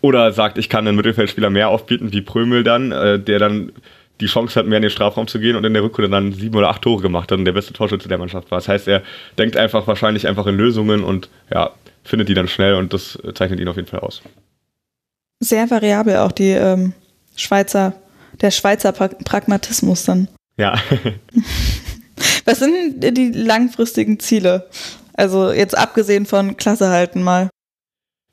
Oder 0.00 0.32
sagt, 0.32 0.58
ich 0.58 0.68
kann 0.68 0.86
einen 0.86 0.96
Mittelfeldspieler 0.96 1.50
mehr 1.50 1.68
aufbieten, 1.68 2.12
wie 2.12 2.20
Prömel 2.20 2.64
dann, 2.64 2.92
äh, 2.92 3.18
der 3.18 3.38
dann 3.38 3.72
die 4.20 4.26
Chance 4.26 4.58
hat, 4.58 4.66
mehr 4.66 4.78
in 4.78 4.82
den 4.82 4.90
Strafraum 4.90 5.28
zu 5.28 5.38
gehen 5.38 5.56
und 5.56 5.64
in 5.64 5.74
der 5.74 5.82
Rückrunde 5.82 6.10
dann 6.10 6.32
sieben 6.32 6.56
oder 6.56 6.68
acht 6.68 6.82
Tore 6.82 7.02
gemacht 7.02 7.30
hat 7.30 7.38
und 7.38 7.44
der 7.44 7.52
beste 7.52 7.72
Torschütze 7.72 8.08
der 8.08 8.18
Mannschaft 8.18 8.50
war. 8.50 8.58
Das 8.58 8.68
heißt, 8.68 8.88
er 8.88 9.02
denkt 9.38 9.56
einfach 9.56 9.86
wahrscheinlich 9.86 10.26
einfach 10.26 10.46
in 10.46 10.56
Lösungen 10.56 11.04
und 11.04 11.28
ja, 11.52 11.70
findet 12.04 12.28
die 12.28 12.34
dann 12.34 12.48
schnell 12.48 12.74
und 12.74 12.92
das 12.92 13.18
zeichnet 13.34 13.60
ihn 13.60 13.68
auf 13.68 13.76
jeden 13.76 13.88
Fall 13.88 14.00
aus. 14.00 14.22
Sehr 15.40 15.70
variabel 15.70 16.16
auch 16.16 16.32
die 16.32 16.50
ähm, 16.50 16.94
Schweizer, 17.36 17.94
der 18.40 18.50
Schweizer 18.50 18.92
Pragmatismus 18.92 20.04
dann. 20.04 20.28
Ja. 20.56 20.74
Was 22.44 22.58
sind 22.58 23.00
die 23.00 23.30
langfristigen 23.30 24.18
Ziele? 24.18 24.68
Also 25.14 25.52
jetzt 25.52 25.76
abgesehen 25.76 26.26
von 26.26 26.56
Klasse 26.56 26.88
halten 26.88 27.22
mal. 27.22 27.50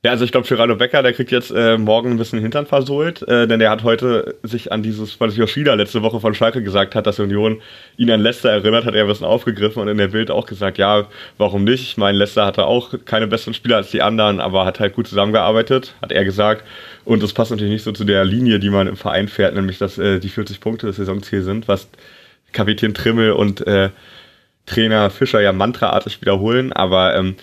Ja, 0.06 0.12
also 0.12 0.24
ich 0.24 0.32
glaube, 0.32 0.48
Gerardo 0.48 0.76
Becker, 0.76 1.02
der 1.02 1.14
kriegt 1.14 1.32
jetzt 1.32 1.50
äh, 1.50 1.80
morgen 1.80 2.12
ein 2.12 2.18
bisschen 2.18 2.38
Hintern 2.38 2.68
versohlt, 2.68 3.28
äh, 3.28 3.48
denn 3.48 3.58
der 3.58 3.72
hat 3.72 3.82
heute 3.82 4.36
sich 4.44 4.72
an 4.72 4.84
dieses, 4.84 5.20
was 5.20 5.36
Yoshida 5.36 5.74
letzte 5.74 6.04
Woche 6.04 6.20
von 6.20 6.36
Schalke 6.36 6.62
gesagt 6.62 6.94
hat, 6.94 7.08
dass 7.08 7.18
Union 7.18 7.60
ihn 7.98 8.12
an 8.12 8.22
Leicester 8.22 8.52
erinnert, 8.52 8.86
hat 8.86 8.94
er 8.94 9.06
ein 9.06 9.08
bisschen 9.08 9.26
aufgegriffen 9.26 9.82
und 9.82 9.88
in 9.88 9.98
der 9.98 10.10
Bild 10.10 10.30
auch 10.30 10.46
gesagt, 10.46 10.78
ja, 10.78 11.08
warum 11.40 11.64
nicht? 11.64 11.82
Ich 11.82 11.98
meine, 11.98 12.20
Leicester 12.20 12.46
hatte 12.46 12.68
auch 12.68 12.94
keine 13.06 13.26
besseren 13.26 13.56
Spieler 13.56 13.78
als 13.78 13.90
die 13.90 14.04
anderen, 14.04 14.42
aber 14.42 14.64
hat 14.66 14.80
halt 14.80 14.94
gut 14.94 15.08
zusammengearbeitet, 15.08 15.96
hat 16.04 16.12
er 16.12 16.24
gesagt. 16.24 16.64
Und 17.04 17.24
das 17.24 17.34
passt 17.34 17.50
natürlich 17.50 17.74
nicht 17.74 17.84
so 17.84 17.92
zu 17.92 18.04
der 18.04 18.26
Linie, 18.26 18.60
die 18.60 18.70
man 18.70 18.86
im 18.86 18.98
Verein 18.98 19.28
fährt, 19.28 19.56
nämlich 19.56 19.80
dass 19.80 19.98
äh, 19.98 20.20
die 20.20 20.30
40 20.30 20.60
Punkte 20.60 20.86
das 20.86 20.98
Saisonziel 20.98 21.42
sind, 21.42 21.68
was 21.68 21.90
Kapitän 22.52 22.94
Trimmel 22.94 23.32
und 23.32 23.66
äh, 23.66 23.90
Trainer 24.68 25.10
Fischer 25.10 25.42
ja 25.42 25.52
mantraartig 25.52 26.22
wiederholen, 26.22 26.74
aber 26.74 27.16
ähm, 27.16 27.38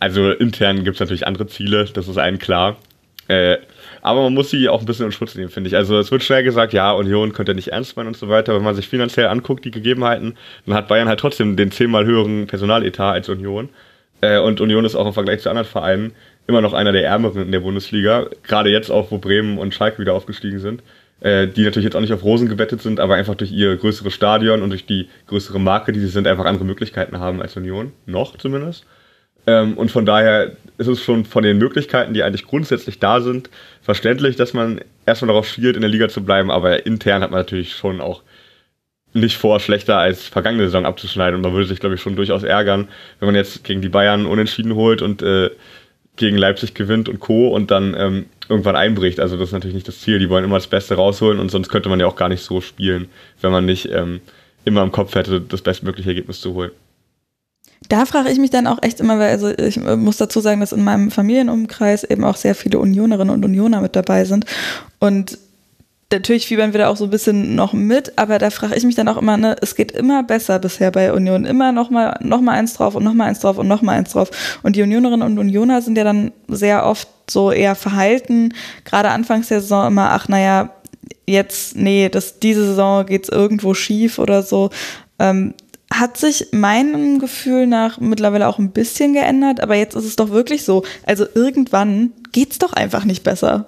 also 0.00 0.30
intern 0.30 0.84
gibt 0.84 0.96
es 0.96 1.00
natürlich 1.00 1.26
andere 1.26 1.46
Ziele, 1.46 1.84
das 1.86 2.08
ist 2.08 2.18
allen 2.18 2.38
klar. 2.38 2.76
Äh, 3.28 3.58
aber 4.00 4.22
man 4.22 4.34
muss 4.34 4.50
sie 4.50 4.68
auch 4.68 4.80
ein 4.80 4.86
bisschen 4.86 5.06
in 5.06 5.12
Schutz 5.12 5.34
nehmen, 5.34 5.50
finde 5.50 5.68
ich. 5.68 5.76
Also 5.76 5.98
es 5.98 6.10
wird 6.10 6.22
schnell 6.22 6.42
gesagt, 6.42 6.72
ja, 6.72 6.92
Union 6.92 7.32
könnte 7.32 7.54
nicht 7.54 7.68
ernst 7.68 7.96
meinen 7.96 8.08
und 8.08 8.16
so 8.16 8.28
weiter. 8.28 8.54
Wenn 8.54 8.62
man 8.62 8.74
sich 8.74 8.88
finanziell 8.88 9.26
anguckt, 9.26 9.64
die 9.64 9.70
Gegebenheiten, 9.70 10.36
dann 10.66 10.74
hat 10.74 10.88
Bayern 10.88 11.08
halt 11.08 11.20
trotzdem 11.20 11.56
den 11.56 11.70
zehnmal 11.70 12.06
höheren 12.06 12.46
Personaletat 12.46 13.14
als 13.14 13.28
Union. 13.28 13.68
Äh, 14.20 14.38
und 14.38 14.60
Union 14.60 14.84
ist 14.84 14.94
auch 14.94 15.06
im 15.06 15.12
Vergleich 15.12 15.40
zu 15.40 15.50
anderen 15.50 15.68
Vereinen 15.68 16.12
immer 16.46 16.62
noch 16.62 16.72
einer 16.72 16.92
der 16.92 17.04
ärmeren 17.04 17.42
in 17.42 17.52
der 17.52 17.60
Bundesliga. 17.60 18.28
Gerade 18.42 18.70
jetzt 18.70 18.90
auch, 18.90 19.10
wo 19.10 19.18
Bremen 19.18 19.58
und 19.58 19.74
Schalke 19.74 19.98
wieder 19.98 20.14
aufgestiegen 20.14 20.60
sind. 20.60 20.82
Äh, 21.20 21.48
die 21.48 21.64
natürlich 21.64 21.84
jetzt 21.84 21.96
auch 21.96 22.00
nicht 22.00 22.12
auf 22.12 22.22
Rosen 22.22 22.48
gebettet 22.48 22.80
sind, 22.80 23.00
aber 23.00 23.16
einfach 23.16 23.34
durch 23.34 23.50
ihr 23.50 23.76
größeres 23.76 24.14
Stadion 24.14 24.62
und 24.62 24.70
durch 24.70 24.86
die 24.86 25.08
größere 25.26 25.58
Marke, 25.58 25.92
die 25.92 25.98
sie 25.98 26.06
sind, 26.06 26.28
einfach 26.28 26.44
andere 26.44 26.64
Möglichkeiten 26.64 27.18
haben 27.18 27.42
als 27.42 27.56
Union. 27.56 27.92
Noch 28.06 28.38
zumindest. 28.38 28.86
Ähm, 29.48 29.78
und 29.78 29.90
von 29.90 30.04
daher 30.04 30.52
ist 30.76 30.88
es 30.88 31.02
schon 31.02 31.24
von 31.24 31.42
den 31.42 31.56
Möglichkeiten, 31.56 32.12
die 32.12 32.22
eigentlich 32.22 32.44
grundsätzlich 32.44 32.98
da 32.98 33.22
sind, 33.22 33.48
verständlich, 33.80 34.36
dass 34.36 34.52
man 34.52 34.80
erstmal 35.06 35.28
darauf 35.28 35.48
schielt, 35.48 35.74
in 35.74 35.80
der 35.80 35.90
Liga 35.90 36.10
zu 36.10 36.22
bleiben, 36.22 36.50
aber 36.50 36.84
intern 36.84 37.22
hat 37.22 37.30
man 37.30 37.40
natürlich 37.40 37.72
schon 37.72 38.02
auch 38.02 38.22
nicht 39.14 39.38
vor, 39.38 39.58
schlechter 39.58 39.96
als 39.96 40.26
vergangene 40.26 40.64
Saison 40.64 40.84
abzuschneiden. 40.84 41.36
Und 41.36 41.40
man 41.40 41.54
würde 41.54 41.66
sich, 41.66 41.80
glaube 41.80 41.94
ich, 41.94 42.02
schon 42.02 42.14
durchaus 42.14 42.42
ärgern, 42.42 42.88
wenn 43.18 43.26
man 43.26 43.34
jetzt 43.34 43.64
gegen 43.64 43.80
die 43.80 43.88
Bayern 43.88 44.26
unentschieden 44.26 44.74
holt 44.74 45.00
und 45.00 45.22
äh, 45.22 45.48
gegen 46.16 46.36
Leipzig 46.36 46.74
gewinnt 46.74 47.08
und 47.08 47.18
Co. 47.18 47.48
und 47.48 47.70
dann 47.70 47.96
ähm, 47.98 48.26
irgendwann 48.50 48.76
einbricht. 48.76 49.20
Also 49.20 49.38
das 49.38 49.48
ist 49.48 49.52
natürlich 49.54 49.76
nicht 49.76 49.88
das 49.88 50.02
Ziel. 50.02 50.18
Die 50.18 50.28
wollen 50.28 50.44
immer 50.44 50.56
das 50.56 50.66
Beste 50.66 50.96
rausholen 50.96 51.40
und 51.40 51.50
sonst 51.50 51.70
könnte 51.70 51.88
man 51.88 52.00
ja 52.00 52.06
auch 52.06 52.16
gar 52.16 52.28
nicht 52.28 52.42
so 52.42 52.60
spielen, 52.60 53.08
wenn 53.40 53.50
man 53.50 53.64
nicht 53.64 53.88
ähm, 53.90 54.20
immer 54.66 54.82
im 54.82 54.92
Kopf 54.92 55.14
hätte, 55.14 55.40
das 55.40 55.62
bestmögliche 55.62 56.10
Ergebnis 56.10 56.42
zu 56.42 56.52
holen. 56.52 56.72
Da 57.88 58.06
frage 58.06 58.30
ich 58.30 58.38
mich 58.38 58.50
dann 58.50 58.66
auch 58.66 58.82
echt 58.82 59.00
immer, 59.00 59.18
weil 59.18 59.30
also 59.30 59.48
ich 59.48 59.76
äh, 59.76 59.96
muss 59.96 60.16
dazu 60.16 60.40
sagen, 60.40 60.60
dass 60.60 60.72
in 60.72 60.84
meinem 60.84 61.10
Familienumkreis 61.10 62.04
eben 62.04 62.24
auch 62.24 62.36
sehr 62.36 62.54
viele 62.54 62.78
Unionerinnen 62.78 63.34
und 63.34 63.44
Unioner 63.44 63.80
mit 63.80 63.94
dabei 63.94 64.24
sind. 64.24 64.46
Und 64.98 65.38
natürlich 66.10 66.46
fiebern 66.46 66.72
wir 66.72 66.80
da 66.80 66.88
auch 66.88 66.96
so 66.96 67.04
ein 67.04 67.10
bisschen 67.10 67.54
noch 67.54 67.72
mit, 67.72 68.18
aber 68.18 68.38
da 68.38 68.50
frage 68.50 68.74
ich 68.76 68.84
mich 68.84 68.94
dann 68.94 69.08
auch 69.08 69.16
immer, 69.16 69.36
ne, 69.36 69.56
es 69.60 69.74
geht 69.74 69.92
immer 69.92 70.22
besser 70.22 70.58
bisher 70.58 70.90
bei 70.90 71.12
Union. 71.12 71.44
Immer 71.44 71.72
noch 71.72 71.90
mal, 71.90 72.18
noch 72.22 72.40
mal 72.40 72.52
eins 72.52 72.74
drauf 72.74 72.94
und 72.94 73.04
noch 73.04 73.14
mal 73.14 73.26
eins 73.26 73.40
drauf 73.40 73.58
und 73.58 73.68
noch 73.68 73.82
mal 73.82 73.92
eins 73.92 74.10
drauf. 74.10 74.30
Und 74.62 74.76
die 74.76 74.82
Unionerinnen 74.82 75.26
und 75.26 75.38
Unioner 75.38 75.82
sind 75.82 75.96
ja 75.96 76.04
dann 76.04 76.32
sehr 76.48 76.84
oft 76.86 77.08
so 77.30 77.52
eher 77.52 77.74
verhalten. 77.74 78.54
Gerade 78.84 79.10
anfangs 79.10 79.48
der 79.48 79.60
Saison 79.60 79.86
immer, 79.86 80.10
ach 80.10 80.28
naja, 80.28 80.70
jetzt, 81.26 81.76
nee, 81.76 82.08
das, 82.08 82.40
diese 82.40 82.64
Saison 82.64 83.04
geht's 83.06 83.28
irgendwo 83.28 83.74
schief 83.74 84.18
oder 84.18 84.42
so. 84.42 84.70
Ähm, 85.18 85.54
hat 85.92 86.16
sich 86.16 86.48
meinem 86.52 87.18
Gefühl 87.18 87.66
nach 87.66 87.98
mittlerweile 87.98 88.48
auch 88.48 88.58
ein 88.58 88.72
bisschen 88.72 89.14
geändert, 89.14 89.60
aber 89.60 89.74
jetzt 89.74 89.94
ist 89.94 90.04
es 90.04 90.16
doch 90.16 90.30
wirklich 90.30 90.64
so. 90.64 90.84
Also 91.06 91.26
irgendwann 91.34 92.12
geht's 92.32 92.58
doch 92.58 92.72
einfach 92.72 93.04
nicht 93.04 93.24
besser. 93.24 93.66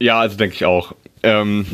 Ja, 0.00 0.20
also 0.20 0.36
denke 0.36 0.54
ich 0.54 0.64
auch. 0.64 0.94
Ähm, 1.22 1.66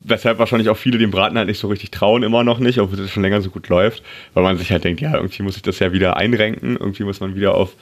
weshalb 0.00 0.38
wahrscheinlich 0.38 0.68
auch 0.68 0.76
viele 0.76 0.98
dem 0.98 1.10
Braten 1.10 1.36
halt 1.36 1.48
nicht 1.48 1.58
so 1.58 1.68
richtig 1.68 1.90
trauen, 1.90 2.22
immer 2.22 2.44
noch 2.44 2.58
nicht, 2.58 2.78
obwohl 2.78 2.98
es 3.00 3.10
schon 3.10 3.22
länger 3.22 3.42
so 3.42 3.50
gut 3.50 3.68
läuft, 3.68 4.02
weil 4.34 4.42
man 4.42 4.56
sich 4.56 4.70
halt 4.70 4.84
denkt, 4.84 5.00
ja, 5.00 5.14
irgendwie 5.14 5.42
muss 5.42 5.56
ich 5.56 5.62
das 5.62 5.78
ja 5.78 5.92
wieder 5.92 6.16
einrenken, 6.16 6.76
irgendwie 6.76 7.04
muss 7.04 7.20
man 7.20 7.34
wieder 7.34 7.54
auf 7.54 7.74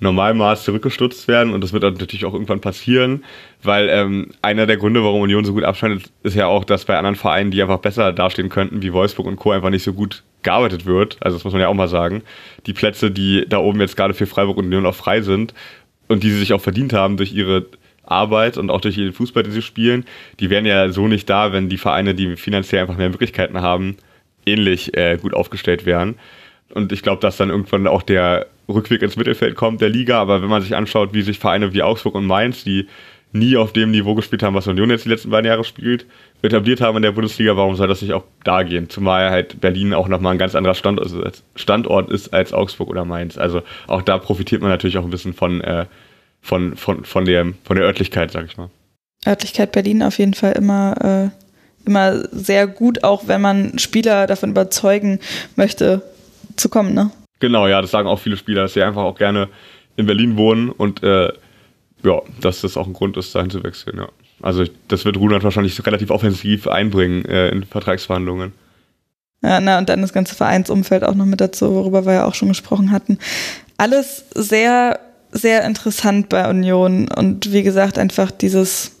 Normalmaß 0.00 0.64
zurückgestutzt 0.64 1.28
werden 1.28 1.54
und 1.54 1.62
das 1.62 1.72
wird 1.72 1.84
dann 1.84 1.94
natürlich 1.94 2.24
auch 2.24 2.32
irgendwann 2.32 2.60
passieren, 2.60 3.24
weil 3.62 3.88
ähm, 3.88 4.30
einer 4.42 4.66
der 4.66 4.76
Gründe, 4.76 5.04
warum 5.04 5.22
Union 5.22 5.44
so 5.44 5.52
gut 5.52 5.62
abschneidet, 5.62 6.10
ist 6.24 6.34
ja 6.34 6.46
auch, 6.46 6.64
dass 6.64 6.84
bei 6.84 6.96
anderen 6.96 7.14
Vereinen, 7.14 7.52
die 7.52 7.62
einfach 7.62 7.78
besser 7.78 8.12
dastehen 8.12 8.48
könnten, 8.48 8.82
wie 8.82 8.92
Wolfsburg 8.92 9.26
und 9.26 9.36
Co. 9.36 9.52
einfach 9.52 9.70
nicht 9.70 9.84
so 9.84 9.92
gut 9.92 10.24
gearbeitet 10.42 10.86
wird. 10.86 11.18
Also 11.20 11.36
das 11.36 11.44
muss 11.44 11.52
man 11.52 11.62
ja 11.62 11.68
auch 11.68 11.74
mal 11.74 11.88
sagen. 11.88 12.22
Die 12.66 12.72
Plätze, 12.72 13.12
die 13.12 13.44
da 13.48 13.58
oben 13.58 13.80
jetzt 13.80 13.96
gerade 13.96 14.14
für 14.14 14.26
Freiburg 14.26 14.56
und 14.56 14.66
Union 14.66 14.86
auch 14.86 14.94
frei 14.94 15.20
sind 15.20 15.54
und 16.08 16.24
die 16.24 16.30
sie 16.30 16.38
sich 16.38 16.52
auch 16.52 16.60
verdient 16.60 16.92
haben 16.92 17.16
durch 17.16 17.32
ihre 17.32 17.66
Arbeit 18.04 18.58
und 18.58 18.70
auch 18.70 18.80
durch 18.80 18.96
den 18.96 19.12
Fußball, 19.12 19.44
den 19.44 19.52
sie 19.52 19.62
spielen, 19.62 20.04
die 20.40 20.50
wären 20.50 20.66
ja 20.66 20.90
so 20.90 21.06
nicht 21.06 21.30
da, 21.30 21.52
wenn 21.52 21.68
die 21.68 21.78
Vereine, 21.78 22.14
die 22.14 22.36
finanziell 22.36 22.82
einfach 22.82 22.96
mehr 22.96 23.10
Möglichkeiten 23.10 23.60
haben, 23.60 23.96
ähnlich 24.44 24.96
äh, 24.96 25.16
gut 25.16 25.34
aufgestellt 25.34 25.86
wären. 25.86 26.16
Und 26.74 26.92
ich 26.92 27.02
glaube, 27.02 27.20
dass 27.20 27.36
dann 27.36 27.50
irgendwann 27.50 27.86
auch 27.86 28.02
der 28.02 28.46
Rückweg 28.72 29.02
ins 29.02 29.16
Mittelfeld 29.16 29.54
kommt 29.54 29.80
der 29.80 29.88
Liga. 29.88 30.20
Aber 30.20 30.42
wenn 30.42 30.48
man 30.48 30.62
sich 30.62 30.74
anschaut, 30.74 31.14
wie 31.14 31.22
sich 31.22 31.38
Vereine 31.38 31.72
wie 31.72 31.82
Augsburg 31.82 32.14
und 32.14 32.26
Mainz, 32.26 32.64
die 32.64 32.88
nie 33.32 33.56
auf 33.56 33.72
dem 33.72 33.90
Niveau 33.90 34.14
gespielt 34.14 34.42
haben, 34.42 34.54
was 34.54 34.66
Union 34.66 34.90
jetzt 34.90 35.04
die 35.04 35.08
letzten 35.08 35.30
beiden 35.30 35.46
Jahre 35.46 35.64
spielt, 35.64 36.06
etabliert 36.42 36.80
haben 36.80 36.96
in 36.96 37.02
der 37.02 37.12
Bundesliga, 37.12 37.56
warum 37.56 37.74
soll 37.76 37.88
das 37.88 38.02
nicht 38.02 38.12
auch 38.12 38.24
da 38.44 38.62
gehen? 38.62 38.90
Zumal 38.90 39.30
halt 39.30 39.60
Berlin 39.60 39.94
auch 39.94 40.08
nochmal 40.08 40.32
ein 40.34 40.38
ganz 40.38 40.54
anderer 40.54 40.74
Standort, 40.74 42.10
ist 42.10 42.34
als 42.34 42.52
Augsburg 42.52 42.88
oder 42.88 43.04
Mainz. 43.04 43.38
Also 43.38 43.62
auch 43.86 44.02
da 44.02 44.18
profitiert 44.18 44.60
man 44.60 44.70
natürlich 44.70 44.98
auch 44.98 45.04
ein 45.04 45.10
bisschen 45.10 45.32
von, 45.32 45.60
äh, 45.62 45.86
von, 46.42 46.76
von, 46.76 47.04
von, 47.04 47.24
der, 47.24 47.52
von 47.64 47.76
der 47.76 47.86
Örtlichkeit, 47.86 48.30
sag 48.30 48.46
ich 48.46 48.56
mal. 48.56 48.68
Örtlichkeit 49.26 49.72
Berlin 49.72 50.02
auf 50.02 50.18
jeden 50.18 50.34
Fall 50.34 50.52
immer, 50.52 51.30
äh, 51.32 51.88
immer 51.88 52.28
sehr 52.32 52.66
gut, 52.66 53.02
auch 53.04 53.28
wenn 53.28 53.40
man 53.40 53.78
Spieler 53.78 54.26
davon 54.26 54.50
überzeugen 54.50 55.20
möchte, 55.56 56.02
zu 56.56 56.68
kommen, 56.68 56.92
ne? 56.92 57.10
Genau, 57.42 57.66
ja, 57.66 57.82
das 57.82 57.90
sagen 57.90 58.06
auch 58.06 58.20
viele 58.20 58.36
Spieler, 58.36 58.62
dass 58.62 58.74
sie 58.74 58.84
einfach 58.84 59.02
auch 59.02 59.16
gerne 59.18 59.48
in 59.96 60.06
Berlin 60.06 60.36
wohnen 60.36 60.70
und 60.70 61.02
äh, 61.02 61.32
ja, 62.04 62.22
dass 62.40 62.60
das 62.60 62.76
auch 62.76 62.86
ein 62.86 62.92
Grund 62.92 63.16
ist, 63.16 63.34
dahin 63.34 63.50
zu 63.50 63.64
wechseln, 63.64 63.98
ja. 63.98 64.08
Also 64.40 64.64
das 64.86 65.04
wird 65.04 65.16
Runert 65.16 65.42
wahrscheinlich 65.42 65.84
relativ 65.84 66.10
offensiv 66.10 66.68
einbringen 66.68 67.24
äh, 67.24 67.48
in 67.48 67.64
Vertragsverhandlungen. 67.64 68.52
Ja, 69.42 69.60
na, 69.60 69.78
und 69.78 69.88
dann 69.88 70.02
das 70.02 70.12
ganze 70.12 70.36
Vereinsumfeld 70.36 71.02
auch 71.02 71.16
noch 71.16 71.26
mit 71.26 71.40
dazu, 71.40 71.74
worüber 71.74 72.06
wir 72.06 72.12
ja 72.12 72.26
auch 72.26 72.36
schon 72.36 72.46
gesprochen 72.46 72.92
hatten. 72.92 73.18
Alles 73.76 74.24
sehr, 74.36 75.00
sehr 75.32 75.64
interessant 75.64 76.28
bei 76.28 76.48
Union. 76.48 77.08
Und 77.08 77.52
wie 77.52 77.64
gesagt, 77.64 77.98
einfach 77.98 78.30
dieses, 78.30 78.92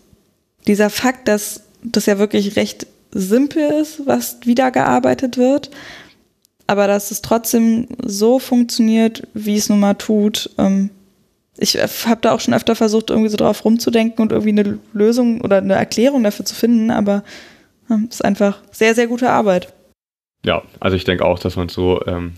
dieser 0.66 0.90
Fakt, 0.90 1.28
dass 1.28 1.62
das 1.84 2.06
ja 2.06 2.18
wirklich 2.18 2.56
recht 2.56 2.88
simpel 3.12 3.70
ist, 3.80 4.04
was 4.04 4.38
wiedergearbeitet 4.44 5.36
wird, 5.36 5.70
aber 6.66 6.86
dass 6.86 7.10
es 7.10 7.22
trotzdem 7.22 7.88
so 8.04 8.38
funktioniert, 8.38 9.26
wie 9.34 9.56
es 9.56 9.68
nun 9.68 9.80
mal 9.80 9.94
tut. 9.94 10.50
Ähm, 10.58 10.90
ich 11.56 11.76
habe 11.76 12.20
da 12.20 12.32
auch 12.32 12.40
schon 12.40 12.54
öfter 12.54 12.74
versucht, 12.74 13.10
irgendwie 13.10 13.28
so 13.28 13.36
drauf 13.36 13.64
rumzudenken 13.64 14.22
und 14.22 14.32
irgendwie 14.32 14.60
eine 14.60 14.78
Lösung 14.92 15.40
oder 15.42 15.58
eine 15.58 15.74
Erklärung 15.74 16.22
dafür 16.22 16.44
zu 16.44 16.54
finden, 16.54 16.90
aber 16.90 17.22
es 17.88 17.94
ähm, 17.94 18.08
ist 18.10 18.24
einfach 18.24 18.62
sehr, 18.72 18.94
sehr 18.94 19.06
gute 19.06 19.30
Arbeit. 19.30 19.72
Ja, 20.44 20.62
also 20.80 20.96
ich 20.96 21.04
denke 21.04 21.24
auch, 21.24 21.38
dass 21.38 21.56
man 21.56 21.68
es 21.68 21.74
so, 21.74 22.04
ähm, 22.06 22.34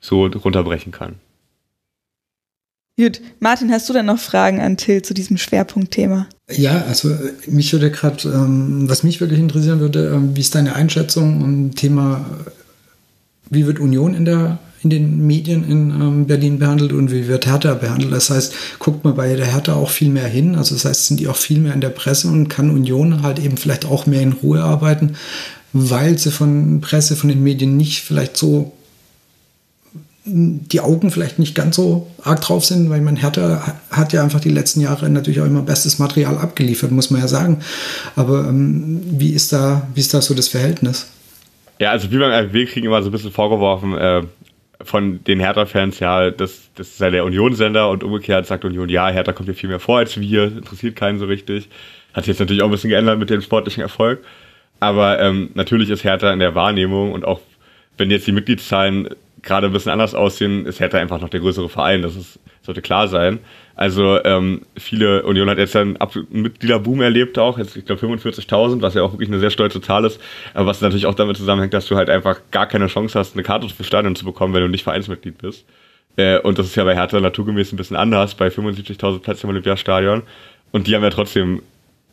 so 0.00 0.26
runterbrechen 0.26 0.92
kann. 0.92 1.16
Gut, 2.98 3.20
Martin, 3.40 3.70
hast 3.70 3.88
du 3.88 3.92
denn 3.92 4.06
noch 4.06 4.18
Fragen 4.18 4.60
an 4.60 4.78
Till 4.78 5.02
zu 5.02 5.12
diesem 5.12 5.36
Schwerpunktthema? 5.36 6.28
Ja, 6.50 6.82
also 6.86 7.10
äh, 7.10 7.32
mich 7.46 7.72
würde 7.72 7.90
gerade, 7.90 8.28
ähm, 8.28 8.88
was 8.88 9.02
mich 9.02 9.20
wirklich 9.20 9.38
interessieren 9.38 9.80
würde, 9.80 10.12
ähm, 10.14 10.34
wie 10.34 10.40
ist 10.40 10.54
deine 10.54 10.74
Einschätzung 10.74 11.42
um 11.42 11.74
Thema, 11.74 12.24
wie 13.50 13.66
wird 13.66 13.78
Union 13.78 14.14
in 14.14 14.24
der 14.24 14.58
in 14.82 14.90
den 14.90 15.26
Medien 15.26 15.64
in 15.68 15.90
ähm, 15.90 16.26
Berlin 16.26 16.58
behandelt 16.58 16.92
und 16.92 17.10
wie 17.10 17.26
wird 17.26 17.46
Hertha 17.46 17.74
behandelt. 17.74 18.12
Das 18.12 18.30
heißt, 18.30 18.52
guckt 18.78 19.04
man 19.04 19.16
bei 19.16 19.34
der 19.34 19.46
Hertha 19.46 19.74
auch 19.74 19.90
viel 19.90 20.10
mehr 20.10 20.28
hin. 20.28 20.54
Also 20.54 20.74
das 20.76 20.84
heißt, 20.84 21.06
sind 21.06 21.18
die 21.18 21.26
auch 21.26 21.36
viel 21.36 21.58
mehr 21.58 21.74
in 21.74 21.80
der 21.80 21.88
Presse 21.88 22.28
und 22.28 22.48
kann 22.48 22.70
Union 22.70 23.22
halt 23.22 23.40
eben 23.40 23.56
vielleicht 23.56 23.84
auch 23.84 24.06
mehr 24.06 24.20
in 24.20 24.32
Ruhe 24.32 24.62
arbeiten, 24.62 25.16
weil 25.72 26.18
sie 26.18 26.30
von 26.30 26.80
Presse, 26.80 27.16
von 27.16 27.28
den 27.28 27.42
Medien 27.42 27.76
nicht 27.76 28.02
vielleicht 28.02 28.36
so 28.36 28.72
die 30.28 30.80
Augen 30.80 31.12
vielleicht 31.12 31.38
nicht 31.38 31.54
ganz 31.54 31.76
so 31.76 32.08
arg 32.22 32.40
drauf 32.40 32.64
sind, 32.64 32.90
weil 32.90 33.00
man 33.00 33.14
Hertha 33.14 33.74
hat 33.90 34.12
ja 34.12 34.24
einfach 34.24 34.40
die 34.40 34.50
letzten 34.50 34.80
Jahre 34.80 35.08
natürlich 35.08 35.40
auch 35.40 35.46
immer 35.46 35.62
bestes 35.62 36.00
Material 36.00 36.38
abgeliefert, 36.38 36.90
muss 36.90 37.10
man 37.10 37.20
ja 37.20 37.28
sagen. 37.28 37.58
Aber 38.16 38.48
ähm, 38.48 39.00
wie, 39.04 39.30
ist 39.30 39.52
da, 39.52 39.86
wie 39.94 40.00
ist 40.00 40.14
da 40.14 40.20
so 40.20 40.34
das 40.34 40.48
Verhältnis? 40.48 41.06
Ja, 41.78 41.90
also 41.90 42.10
wie 42.10 42.18
beim 42.18 42.32
RW 42.32 42.66
kriegen 42.66 42.86
immer 42.86 43.02
so 43.02 43.10
ein 43.10 43.12
bisschen 43.12 43.32
vorgeworfen 43.32 43.96
äh, 43.96 44.22
von 44.82 45.22
den 45.24 45.40
Hertha-Fans, 45.40 46.00
ja, 46.00 46.30
das, 46.30 46.70
das 46.74 46.88
ist 46.88 47.00
ja 47.00 47.10
der 47.10 47.24
Union-Sender 47.24 47.88
und 47.90 48.04
umgekehrt 48.04 48.46
sagt 48.46 48.64
Union, 48.64 48.88
ja, 48.88 49.08
Hertha 49.08 49.32
kommt 49.32 49.46
hier 49.46 49.54
viel 49.54 49.68
mehr 49.68 49.80
vor 49.80 49.98
als 49.98 50.18
wir, 50.18 50.44
interessiert 50.44 50.96
keinen 50.96 51.18
so 51.18 51.26
richtig. 51.26 51.68
Hat 52.14 52.24
sich 52.24 52.32
jetzt 52.32 52.40
natürlich 52.40 52.62
auch 52.62 52.68
ein 52.68 52.72
bisschen 52.72 52.90
geändert 52.90 53.18
mit 53.18 53.30
dem 53.30 53.42
sportlichen 53.42 53.82
Erfolg. 53.82 54.24
Aber 54.80 55.18
ähm, 55.20 55.50
natürlich 55.54 55.90
ist 55.90 56.04
Hertha 56.04 56.32
in 56.32 56.38
der 56.38 56.54
Wahrnehmung 56.54 57.12
und 57.12 57.24
auch 57.24 57.40
wenn 57.96 58.10
jetzt 58.10 58.26
die 58.26 58.32
Mitgliedszahlen 58.32 59.08
gerade 59.42 59.68
ein 59.68 59.72
bisschen 59.72 59.92
anders 59.92 60.14
aussehen, 60.14 60.66
ist 60.66 60.80
Hertha 60.80 60.98
einfach 60.98 61.20
noch 61.20 61.30
der 61.30 61.40
größere 61.40 61.68
Verein. 61.68 62.02
Das 62.02 62.16
ist, 62.16 62.38
sollte 62.62 62.82
klar 62.82 63.08
sein. 63.08 63.38
Also 63.76 64.24
ähm, 64.24 64.62
viele, 64.78 65.22
Union 65.24 65.50
hat 65.50 65.58
jetzt 65.58 65.76
einen 65.76 65.98
absoluten 65.98 66.40
Mitgliederboom 66.40 67.02
erlebt 67.02 67.38
auch, 67.38 67.58
jetzt 67.58 67.76
ich 67.76 67.84
glaube 67.84 68.04
45.000, 68.06 68.80
was 68.80 68.94
ja 68.94 69.02
auch 69.02 69.12
wirklich 69.12 69.28
eine 69.28 69.38
sehr 69.38 69.50
stolze 69.50 69.82
Zahl 69.82 70.06
ist, 70.06 70.18
aber 70.54 70.66
was 70.66 70.80
natürlich 70.80 71.04
auch 71.04 71.14
damit 71.14 71.36
zusammenhängt, 71.36 71.74
dass 71.74 71.86
du 71.86 71.94
halt 71.94 72.08
einfach 72.08 72.40
gar 72.50 72.66
keine 72.66 72.86
Chance 72.86 73.18
hast, 73.18 73.34
eine 73.34 73.42
Karte 73.42 73.68
für 73.68 73.84
Stadion 73.84 74.16
zu 74.16 74.24
bekommen, 74.24 74.54
wenn 74.54 74.62
du 74.62 74.68
nicht 74.68 74.82
Vereinsmitglied 74.84 75.36
bist. 75.36 75.66
Äh, 76.16 76.38
und 76.38 76.58
das 76.58 76.66
ist 76.66 76.76
ja 76.76 76.84
bei 76.84 76.94
Hertha 76.94 77.20
naturgemäß 77.20 77.72
ein 77.72 77.76
bisschen 77.76 77.96
anders, 77.96 78.34
bei 78.34 78.48
75.000 78.48 79.20
Plätzen 79.20 79.46
im 79.46 79.50
Olympiastadion. 79.50 80.22
Und 80.72 80.86
die 80.86 80.94
haben 80.94 81.02
ja 81.02 81.10
trotzdem, 81.10 81.62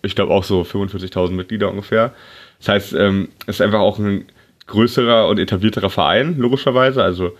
ich 0.02 0.16
glaube 0.16 0.34
auch 0.34 0.44
so 0.44 0.64
45.000 0.64 1.32
Mitglieder 1.32 1.70
ungefähr. 1.70 2.14
Das 2.60 2.68
heißt, 2.68 2.94
ähm, 2.94 3.30
es 3.48 3.56
ist 3.56 3.62
einfach 3.62 3.80
auch 3.80 4.00
ein 4.00 4.26
größerer 4.68 5.30
und 5.30 5.40
etablierterer 5.40 5.90
Verein, 5.90 6.38
logischerweise. 6.38 7.02
Also 7.02 7.38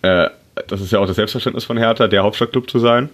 äh, 0.00 0.30
das 0.66 0.80
ist 0.80 0.92
ja 0.92 0.98
auch 0.98 1.06
das 1.06 1.16
Selbstverständnis 1.16 1.64
von 1.64 1.76
Hertha, 1.76 2.08
der 2.08 2.22
Hauptstadtclub 2.22 2.70
zu 2.70 2.78
sein. 2.78 3.10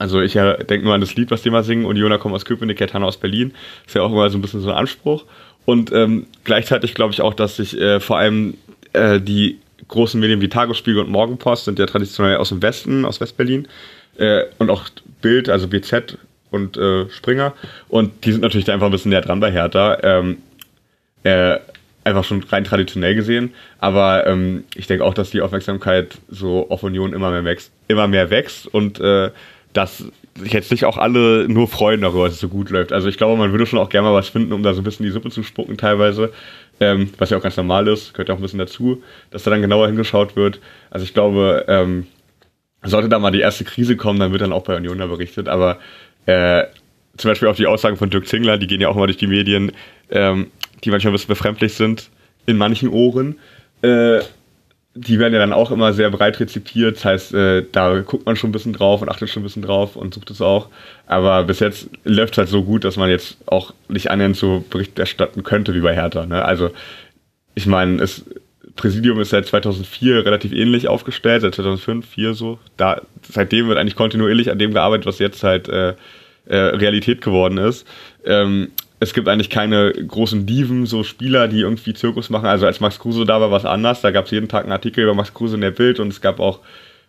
Also 0.00 0.22
ich 0.22 0.34
äh, 0.34 0.64
denke 0.64 0.86
nur 0.86 0.94
an 0.94 1.02
das 1.02 1.14
Lied, 1.14 1.30
was 1.30 1.42
die 1.42 1.50
mal 1.50 1.62
singen, 1.62 1.84
Uniona 1.84 2.16
kommt 2.16 2.34
aus 2.34 2.46
Köpenick, 2.46 2.80
Hertha 2.80 2.98
aus 3.02 3.18
Berlin. 3.18 3.52
Ist 3.86 3.94
ja 3.94 4.00
auch 4.00 4.10
immer 4.10 4.30
so 4.30 4.38
ein 4.38 4.40
bisschen 4.40 4.62
so 4.62 4.70
ein 4.70 4.76
Anspruch. 4.76 5.26
Und 5.66 5.92
ähm, 5.92 6.26
gleichzeitig 6.44 6.94
glaube 6.94 7.12
ich 7.12 7.20
auch, 7.20 7.34
dass 7.34 7.56
sich 7.56 7.78
äh, 7.78 8.00
vor 8.00 8.16
allem 8.16 8.54
äh, 8.94 9.20
die 9.20 9.58
großen 9.88 10.18
Medien 10.18 10.40
wie 10.40 10.48
Tagesspiegel 10.48 11.02
und 11.02 11.10
Morgenpost 11.10 11.66
sind 11.66 11.78
ja 11.78 11.84
traditionell 11.84 12.38
aus 12.38 12.48
dem 12.48 12.62
Westen, 12.62 13.04
aus 13.04 13.20
Westberlin. 13.20 13.68
Äh, 14.16 14.44
und 14.56 14.70
auch 14.70 14.84
Bild, 15.20 15.50
also 15.50 15.68
BZ 15.68 16.16
und 16.50 16.78
äh, 16.78 17.06
Springer. 17.10 17.52
Und 17.88 18.24
die 18.24 18.32
sind 18.32 18.40
natürlich 18.40 18.64
da 18.64 18.72
einfach 18.72 18.86
ein 18.86 18.92
bisschen 18.92 19.10
näher 19.10 19.20
dran 19.20 19.40
bei 19.40 19.52
Hertha. 19.52 19.98
Ähm, 20.02 20.38
äh, 21.24 21.58
einfach 22.04 22.24
schon 22.24 22.42
rein 22.44 22.64
traditionell 22.64 23.14
gesehen. 23.14 23.52
Aber 23.78 24.26
ähm, 24.26 24.64
ich 24.74 24.86
denke 24.86 25.04
auch, 25.04 25.12
dass 25.12 25.28
die 25.28 25.42
Aufmerksamkeit 25.42 26.16
so 26.30 26.70
auf 26.70 26.82
Union 26.84 27.12
immer 27.12 27.30
mehr 27.30 27.44
wächst, 27.44 27.70
immer 27.86 28.08
mehr 28.08 28.30
wächst 28.30 28.66
und 28.66 28.98
äh, 28.98 29.30
dass 29.72 30.04
sich 30.38 30.52
jetzt 30.52 30.70
nicht 30.70 30.84
auch 30.84 30.96
alle 30.96 31.48
nur 31.48 31.68
freuen 31.68 32.00
darüber, 32.00 32.24
dass 32.24 32.34
es 32.34 32.40
so 32.40 32.48
gut 32.48 32.70
läuft. 32.70 32.92
Also 32.92 33.08
ich 33.08 33.16
glaube, 33.16 33.36
man 33.36 33.52
würde 33.52 33.66
schon 33.66 33.78
auch 33.78 33.88
gerne 33.88 34.08
mal 34.08 34.14
was 34.14 34.28
finden, 34.28 34.52
um 34.52 34.62
da 34.62 34.74
so 34.74 34.80
ein 34.80 34.84
bisschen 34.84 35.04
die 35.04 35.12
Suppe 35.12 35.30
zu 35.30 35.42
spucken 35.42 35.76
teilweise. 35.76 36.32
Ähm, 36.80 37.10
was 37.18 37.30
ja 37.30 37.36
auch 37.36 37.42
ganz 37.42 37.56
normal 37.56 37.88
ist, 37.88 38.14
gehört 38.14 38.28
ja 38.28 38.34
auch 38.34 38.38
ein 38.38 38.42
bisschen 38.42 38.58
dazu, 38.58 39.02
dass 39.30 39.42
da 39.42 39.50
dann 39.50 39.60
genauer 39.60 39.86
hingeschaut 39.86 40.34
wird. 40.34 40.60
Also 40.90 41.04
ich 41.04 41.12
glaube, 41.12 41.66
ähm, 41.68 42.06
sollte 42.82 43.08
da 43.08 43.18
mal 43.18 43.30
die 43.30 43.40
erste 43.40 43.64
Krise 43.64 43.96
kommen, 43.96 44.18
dann 44.18 44.32
wird 44.32 44.42
dann 44.42 44.52
auch 44.52 44.64
bei 44.64 44.76
Union 44.76 44.98
da 44.98 45.06
berichtet. 45.06 45.48
Aber 45.48 45.78
äh, 46.26 46.64
zum 47.16 47.30
Beispiel 47.30 47.48
auch 47.48 47.56
die 47.56 47.66
Aussagen 47.66 47.96
von 47.96 48.08
Dirk 48.08 48.26
Zingler, 48.26 48.56
die 48.56 48.66
gehen 48.66 48.80
ja 48.80 48.88
auch 48.88 48.96
immer 48.96 49.06
durch 49.06 49.18
die 49.18 49.26
Medien, 49.26 49.72
ähm, 50.10 50.50
die 50.82 50.90
manchmal 50.90 51.10
ein 51.10 51.14
bisschen 51.14 51.28
befremdlich 51.28 51.74
sind 51.74 52.08
in 52.46 52.56
manchen 52.56 52.88
Ohren. 52.88 53.38
Äh, 53.82 54.20
die 54.94 55.18
werden 55.18 55.32
ja 55.32 55.38
dann 55.38 55.52
auch 55.52 55.70
immer 55.70 55.92
sehr 55.92 56.10
breit 56.10 56.40
rezipiert. 56.40 56.96
Das 56.96 57.04
heißt, 57.04 57.34
äh, 57.34 57.64
da 57.70 58.00
guckt 58.00 58.26
man 58.26 58.36
schon 58.36 58.50
ein 58.50 58.52
bisschen 58.52 58.72
drauf 58.72 59.02
und 59.02 59.08
achtet 59.08 59.28
schon 59.30 59.42
ein 59.42 59.44
bisschen 59.44 59.62
drauf 59.62 59.94
und 59.96 60.14
sucht 60.14 60.30
es 60.30 60.40
auch. 60.40 60.68
Aber 61.06 61.44
bis 61.44 61.60
jetzt 61.60 61.88
läuft 62.04 62.34
es 62.34 62.38
halt 62.38 62.48
so 62.48 62.64
gut, 62.64 62.84
dass 62.84 62.96
man 62.96 63.08
jetzt 63.08 63.36
auch 63.46 63.72
nicht 63.88 64.10
annähernd 64.10 64.36
so 64.36 64.64
Bericht 64.68 64.98
erstatten 64.98 65.44
könnte 65.44 65.74
wie 65.74 65.80
bei 65.80 65.94
Hertha. 65.94 66.26
Ne? 66.26 66.44
Also, 66.44 66.70
ich 67.54 67.66
meine, 67.66 67.98
das 67.98 68.24
Präsidium 68.74 69.20
ist 69.20 69.30
seit 69.30 69.46
2004 69.46 70.24
relativ 70.24 70.52
ähnlich 70.52 70.88
aufgestellt, 70.88 71.42
seit 71.42 71.54
2005, 71.54 72.06
2004 72.06 72.34
so. 72.34 72.58
Da, 72.76 73.00
seitdem 73.22 73.68
wird 73.68 73.78
eigentlich 73.78 73.96
kontinuierlich 73.96 74.50
an 74.50 74.58
dem 74.58 74.72
gearbeitet, 74.72 75.06
was 75.06 75.18
jetzt 75.20 75.42
halt 75.44 75.68
äh, 75.68 75.94
äh, 76.46 76.56
Realität 76.56 77.20
geworden 77.20 77.58
ist. 77.58 77.86
Ähm, 78.24 78.72
es 79.00 79.14
gibt 79.14 79.28
eigentlich 79.28 79.48
keine 79.48 79.92
großen 79.92 80.44
Diven, 80.44 80.84
so 80.84 81.02
Spieler, 81.02 81.48
die 81.48 81.60
irgendwie 81.60 81.94
Zirkus 81.94 82.28
machen. 82.28 82.46
Also 82.46 82.66
als 82.66 82.80
Max 82.80 82.98
Kruse 82.98 83.24
da 83.24 83.40
war, 83.40 83.50
war 83.50 83.58
es 83.58 83.64
anders. 83.64 84.02
Da 84.02 84.10
gab 84.10 84.26
es 84.26 84.30
jeden 84.30 84.46
Tag 84.46 84.64
einen 84.64 84.72
Artikel 84.72 85.02
über 85.02 85.14
Max 85.14 85.32
Kruse 85.32 85.54
in 85.54 85.62
der 85.62 85.70
Bild 85.70 85.98
und 86.00 86.08
es 86.08 86.20
gab 86.20 86.38
auch 86.38 86.60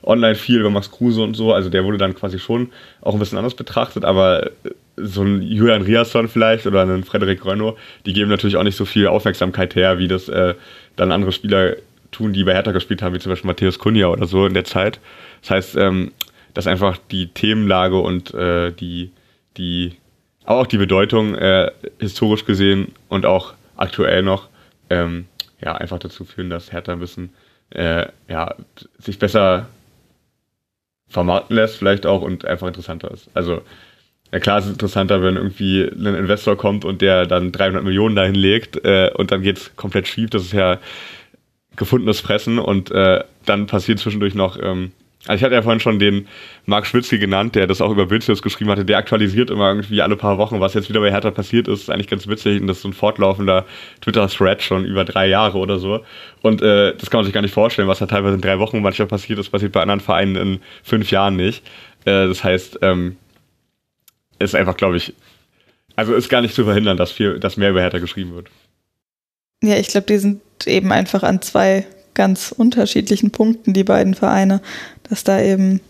online 0.01 0.35
viel 0.35 0.61
über 0.61 0.69
Max 0.69 0.89
Kruse 0.89 1.21
und 1.21 1.35
so. 1.35 1.53
Also 1.53 1.69
der 1.69 1.83
wurde 1.83 1.97
dann 1.97 2.15
quasi 2.15 2.39
schon 2.39 2.69
auch 3.01 3.13
ein 3.13 3.19
bisschen 3.19 3.37
anders 3.37 3.55
betrachtet. 3.55 4.05
Aber 4.05 4.49
so 4.95 5.21
ein 5.21 5.41
Julian 5.41 5.81
Riasson 5.81 6.29
vielleicht 6.29 6.65
oder 6.65 6.83
ein 6.83 7.03
Frederik 7.03 7.45
Renault, 7.45 7.77
die 8.05 8.13
geben 8.13 8.29
natürlich 8.29 8.55
auch 8.55 8.63
nicht 8.63 8.77
so 8.77 8.85
viel 8.85 9.07
Aufmerksamkeit 9.07 9.75
her, 9.75 9.99
wie 9.99 10.07
das 10.07 10.29
äh, 10.29 10.55
dann 10.95 11.11
andere 11.11 11.33
Spieler 11.33 11.75
tun, 12.11 12.31
die 12.31 12.45
bei 12.45 12.53
Hertha 12.53 12.71
gespielt 12.71 13.01
haben, 13.01 13.13
wie 13.13 13.19
zum 13.19 13.31
Beispiel 13.31 13.47
Matthäus 13.47 13.79
Kunja 13.79 14.07
oder 14.07 14.27
so 14.27 14.45
in 14.45 14.53
der 14.53 14.63
Zeit. 14.63 15.01
Das 15.41 15.51
heißt, 15.51 15.75
ähm, 15.75 16.13
dass 16.53 16.67
einfach 16.67 16.97
die 17.11 17.27
Themenlage 17.27 17.97
und 17.97 18.33
äh, 18.33 18.71
die, 18.71 19.11
die 19.57 19.93
aber 20.43 20.61
auch 20.61 20.67
die 20.67 20.77
Bedeutung 20.77 21.35
äh, 21.35 21.71
historisch 21.99 22.45
gesehen 22.45 22.93
und 23.09 23.25
auch 23.25 23.53
aktuell 23.77 24.23
noch 24.23 24.47
ähm, 24.89 25.25
ja, 25.63 25.75
einfach 25.75 25.99
dazu 25.99 26.25
führen, 26.25 26.49
dass 26.49 26.71
Hertha 26.71 26.93
ein 26.93 26.99
bisschen 26.99 27.29
äh, 27.71 28.07
ja, 28.27 28.55
sich 28.99 29.19
besser 29.19 29.67
vermarkten 31.07 31.55
lässt, 31.55 31.77
vielleicht 31.77 32.05
auch 32.05 32.21
und 32.21 32.45
einfach 32.45 32.67
interessanter 32.67 33.11
ist. 33.11 33.29
Also, 33.33 33.61
ja 34.31 34.39
klar, 34.39 34.59
es 34.59 34.65
ist 34.65 34.71
interessanter, 34.71 35.21
wenn 35.21 35.35
irgendwie 35.35 35.83
ein 35.83 36.15
Investor 36.15 36.57
kommt 36.57 36.85
und 36.85 37.01
der 37.01 37.25
dann 37.25 37.51
300 37.51 37.83
Millionen 37.83 38.15
dahin 38.15 38.35
legt 38.35 38.83
äh, 38.85 39.11
und 39.13 39.31
dann 39.31 39.41
geht's 39.41 39.75
komplett 39.75 40.07
schief. 40.07 40.29
Das 40.29 40.43
ist 40.43 40.53
ja 40.53 40.79
gefundenes 41.75 42.21
Fressen 42.21 42.59
und 42.59 42.91
äh, 42.91 43.23
dann 43.45 43.67
passiert 43.67 43.99
zwischendurch 43.99 44.35
noch 44.35 44.57
ähm, 44.61 44.91
also 45.27 45.35
ich 45.37 45.43
hatte 45.43 45.55
ja 45.55 45.61
vorhin 45.61 45.79
schon 45.79 45.99
den 45.99 46.27
Marc 46.65 46.85
Schwitzky 46.85 47.17
genannt, 47.17 47.55
der 47.55 47.67
das 47.67 47.81
auch 47.81 47.91
über 47.91 48.05
Bildschirms 48.05 48.41
geschrieben 48.41 48.69
hatte. 48.69 48.85
Der 48.85 48.97
aktualisiert 48.97 49.49
immer 49.49 49.69
irgendwie 49.69 50.01
alle 50.01 50.15
paar 50.15 50.37
Wochen, 50.37 50.59
was 50.59 50.73
jetzt 50.73 50.89
wieder 50.89 50.99
bei 50.99 51.11
Hertha 51.11 51.31
passiert 51.31 51.67
ist. 51.67 51.81
ist 51.81 51.89
eigentlich 51.89 52.07
ganz 52.07 52.27
witzig 52.27 52.61
und 52.61 52.67
das 52.67 52.77
ist 52.77 52.83
so 52.83 52.89
ein 52.89 52.93
fortlaufender 52.93 53.65
Twitter-Thread 54.01 54.61
schon 54.61 54.85
über 54.85 55.03
drei 55.05 55.27
Jahre 55.27 55.57
oder 55.57 55.79
so. 55.79 56.03
Und 56.41 56.61
äh, 56.61 56.95
das 56.95 57.09
kann 57.09 57.19
man 57.19 57.25
sich 57.25 57.33
gar 57.33 57.41
nicht 57.41 57.53
vorstellen, 57.53 57.87
was 57.87 57.99
da 57.99 58.05
teilweise 58.05 58.35
in 58.35 58.41
drei 58.41 58.59
Wochen 58.59 58.81
manchmal 58.81 59.07
passiert 59.07 59.39
ist, 59.39 59.49
passiert 59.49 59.71
bei 59.71 59.81
anderen 59.81 60.01
Vereinen 60.01 60.35
in 60.35 60.59
fünf 60.83 61.09
Jahren 61.11 61.35
nicht. 61.35 61.65
Äh, 62.05 62.27
das 62.27 62.43
heißt, 62.43 62.79
ähm, 62.81 63.17
ist 64.39 64.55
einfach, 64.55 64.77
glaube 64.77 64.97
ich, 64.97 65.13
also 65.95 66.13
ist 66.13 66.29
gar 66.29 66.41
nicht 66.41 66.55
zu 66.55 66.63
verhindern, 66.63 66.97
dass, 66.97 67.11
viel, 67.11 67.39
dass 67.39 67.57
mehr 67.57 67.71
über 67.71 67.81
Hertha 67.81 67.99
geschrieben 67.99 68.33
wird. 68.35 68.47
Ja, 69.63 69.77
ich 69.77 69.87
glaube, 69.89 70.07
die 70.07 70.17
sind 70.17 70.41
eben 70.65 70.91
einfach 70.91 71.23
an 71.23 71.41
zwei 71.41 71.85
ganz 72.13 72.51
unterschiedlichen 72.55 73.31
Punkten, 73.31 73.73
die 73.73 73.83
beiden 73.83 74.15
Vereine 74.15 74.61
dass 75.11 75.25
da 75.25 75.41
eben 75.41 75.81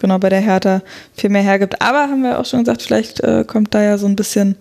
genau 0.00 0.18
bei 0.18 0.28
der 0.28 0.40
Hertha 0.40 0.82
viel 1.14 1.30
mehr 1.30 1.42
hergibt. 1.42 1.80
Aber 1.80 2.08
haben 2.08 2.22
wir 2.22 2.38
auch 2.38 2.44
schon 2.44 2.60
gesagt, 2.60 2.82
vielleicht 2.82 3.20
äh, 3.20 3.44
kommt 3.46 3.74
da 3.74 3.82
ja 3.82 3.98
so 3.98 4.06
ein 4.06 4.16
bisschen 4.16 4.56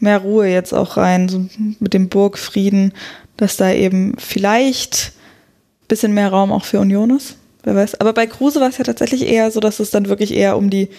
mehr 0.00 0.18
Ruhe 0.18 0.48
jetzt 0.48 0.72
auch 0.72 0.96
rein, 0.96 1.28
so 1.28 1.46
mit 1.78 1.94
dem 1.94 2.08
Burgfrieden, 2.08 2.92
dass 3.36 3.56
da 3.56 3.72
eben 3.72 4.14
vielleicht 4.18 5.12
ein 5.82 5.88
bisschen 5.88 6.14
mehr 6.14 6.28
Raum 6.28 6.52
auch 6.52 6.64
für 6.64 6.80
Union 6.80 7.10
ist. 7.10 7.36
Wer 7.62 7.74
weiß. 7.74 8.00
Aber 8.00 8.12
bei 8.12 8.26
Kruse 8.26 8.60
war 8.60 8.68
es 8.68 8.78
ja 8.78 8.84
tatsächlich 8.84 9.26
eher 9.26 9.50
so, 9.50 9.60
dass 9.60 9.80
es 9.80 9.90
dann 9.90 10.08
wirklich 10.08 10.34
eher 10.34 10.56
um 10.56 10.70
die 10.70 10.90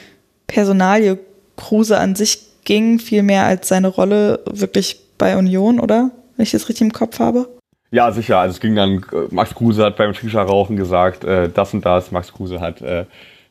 Personalie 0.48 1.20
Kruse 1.56 1.98
an 1.98 2.16
sich 2.16 2.40
ging, 2.64 3.00
viel 3.00 3.24
mehr 3.24 3.46
als 3.46 3.68
seine 3.68 3.88
Rolle 3.88 4.42
wirklich 4.50 5.00
bei 5.18 5.38
Union, 5.38 5.80
oder? 5.80 6.12
Wenn 6.36 6.44
ich 6.44 6.52
das 6.52 6.68
richtig 6.68 6.82
im 6.82 6.92
Kopf 6.92 7.20
habe. 7.20 7.48
Ja, 7.92 8.12
sicher. 8.12 8.40
Also 8.40 8.56
es 8.56 8.60
ging 8.60 8.76
dann, 8.76 9.06
Max 9.30 9.54
Kruse 9.54 9.86
hat 9.86 9.96
beim 9.96 10.14
Shisha-Rauchen 10.14 10.76
gesagt, 10.76 11.24
äh, 11.24 11.50
das 11.50 11.74
und 11.74 11.86
das. 11.86 12.12
Max 12.12 12.34
Kruse 12.34 12.60
hat 12.60 12.82
äh, 12.82 13.06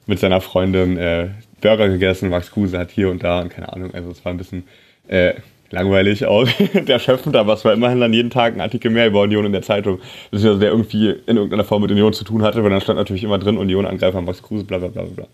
mit 0.07 0.19
seiner 0.19 0.41
Freundin 0.41 0.97
äh, 0.97 1.29
Burger 1.61 1.89
gegessen. 1.89 2.29
Max 2.29 2.51
Kruse 2.51 2.79
hat 2.79 2.91
hier 2.91 3.11
und 3.11 3.23
da 3.23 3.41
und 3.41 3.51
keine 3.51 3.73
Ahnung. 3.73 3.95
Also 3.95 4.11
es 4.11 4.25
war 4.25 4.33
ein 4.33 4.39
bisschen 4.39 4.65
äh, 5.09 5.35
langweilig 5.71 6.27
auch, 6.27 6.47
der 6.75 6.89
erschöpfend, 6.89 7.37
aber 7.37 7.55
es 7.55 7.65
war 7.65 7.73
immerhin 7.73 8.01
dann 8.01 8.13
jeden 8.13 8.31
Tag 8.31 8.55
ein 8.55 8.61
Artikel 8.61 8.91
mehr 8.91 9.07
über 9.07 9.23
Union 9.23 9.45
in 9.45 9.53
der 9.53 9.63
Zeitung, 9.63 10.01
der 10.33 10.43
irgendwie 10.43 11.11
in 11.11 11.37
irgendeiner 11.37 11.65
Form 11.65 11.83
mit 11.83 11.91
Union 11.91 12.13
zu 12.13 12.25
tun 12.25 12.43
hatte, 12.43 12.63
weil 12.63 12.71
dann 12.71 12.81
stand 12.81 12.99
natürlich 12.99 13.25
immer 13.25 13.39
drin 13.39 13.59
Union-Angreifer 13.59 14.21
Max 14.21 14.43
Kruse, 14.43 14.65
bla 14.65 14.79
bla 14.79 14.89
bla 14.89 15.03
bla. 15.03 15.27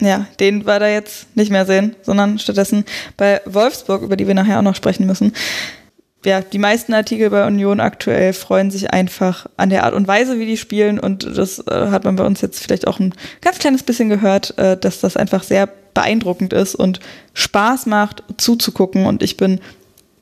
Ja, 0.00 0.26
den 0.40 0.66
war 0.66 0.80
da 0.80 0.88
jetzt 0.88 1.36
nicht 1.36 1.52
mehr 1.52 1.64
sehen, 1.64 1.94
sondern 2.02 2.38
stattdessen 2.38 2.84
bei 3.16 3.40
Wolfsburg, 3.44 4.02
über 4.02 4.16
die 4.16 4.26
wir 4.26 4.34
nachher 4.34 4.58
auch 4.58 4.62
noch 4.62 4.74
sprechen 4.74 5.06
müssen. 5.06 5.32
Ja, 6.24 6.40
die 6.40 6.58
meisten 6.58 6.94
Artikel 6.94 7.30
bei 7.30 7.46
Union 7.46 7.80
aktuell 7.80 8.32
freuen 8.32 8.70
sich 8.70 8.92
einfach 8.92 9.46
an 9.56 9.70
der 9.70 9.84
Art 9.84 9.94
und 9.94 10.06
Weise, 10.06 10.38
wie 10.38 10.46
die 10.46 10.56
spielen. 10.56 11.00
Und 11.00 11.24
das 11.36 11.58
äh, 11.66 11.88
hat 11.90 12.04
man 12.04 12.16
bei 12.16 12.24
uns 12.24 12.40
jetzt 12.40 12.62
vielleicht 12.62 12.86
auch 12.86 13.00
ein 13.00 13.12
ganz 13.40 13.58
kleines 13.58 13.82
bisschen 13.82 14.08
gehört, 14.08 14.56
äh, 14.56 14.76
dass 14.76 15.00
das 15.00 15.16
einfach 15.16 15.42
sehr 15.42 15.68
beeindruckend 15.94 16.52
ist 16.52 16.74
und 16.76 17.00
Spaß 17.34 17.86
macht 17.86 18.22
zuzugucken. 18.36 19.06
Und 19.06 19.22
ich 19.22 19.36
bin 19.36 19.60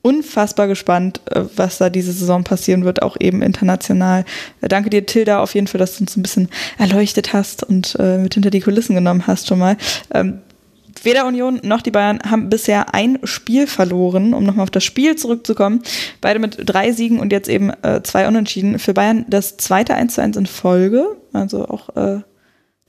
unfassbar 0.02 0.68
gespannt, 0.68 1.20
äh, 1.27 1.43
was 1.56 1.78
da 1.78 1.90
diese 1.90 2.12
Saison 2.12 2.44
passieren 2.44 2.85
wird, 2.85 3.02
auch 3.02 3.16
eben 3.20 3.43
international. 3.43 4.24
Äh, 4.62 4.68
danke 4.68 4.89
dir, 4.90 5.05
Tilda, 5.05 5.40
auf 5.40 5.55
jeden 5.55 5.66
Fall, 5.66 5.78
dass 5.78 5.97
du 5.97 6.05
uns 6.05 6.16
ein 6.16 6.22
bisschen 6.22 6.48
erleuchtet 6.78 7.32
hast 7.35 7.62
und 7.62 7.97
äh, 7.98 8.16
mit 8.18 8.35
hinter 8.35 8.51
die 8.51 8.60
Kulissen 8.60 8.94
genommen 8.94 9.27
hast 9.27 9.48
schon 9.48 9.59
mal. 9.59 9.77
Ähm, 10.14 10.40
weder 11.02 11.27
Union 11.27 11.60
noch 11.62 11.82
die 11.82 11.90
Bayern 11.90 12.20
haben 12.28 12.51
bisher 12.51 12.94
ein 12.94 13.18
Spiel 13.24 13.66
verloren, 13.66 14.35
um 14.35 14.44
nochmal 14.44 14.64
auf 14.64 14.70
das 14.70 14.85
Spiel 14.85 15.16
zurückzukommen. 15.16 15.82
Beide 16.20 16.39
mit 16.39 16.56
drei 16.64 16.93
Siegen 16.93 17.20
und 17.20 17.32
jetzt 17.32 17.48
eben 17.48 17.70
äh, 17.82 18.02
zwei 18.02 18.27
Unentschieden. 18.27 18.78
Für 18.78 18.94
Bayern 18.94 19.24
das 19.28 19.56
zweite 19.56 19.94
1 19.94 20.14
zu 20.14 20.22
1 20.22 20.36
in 20.36 20.47
Folge. 20.47 21.16
Also 21.32 21.66
auch 21.66 21.97
äh, 21.97 22.20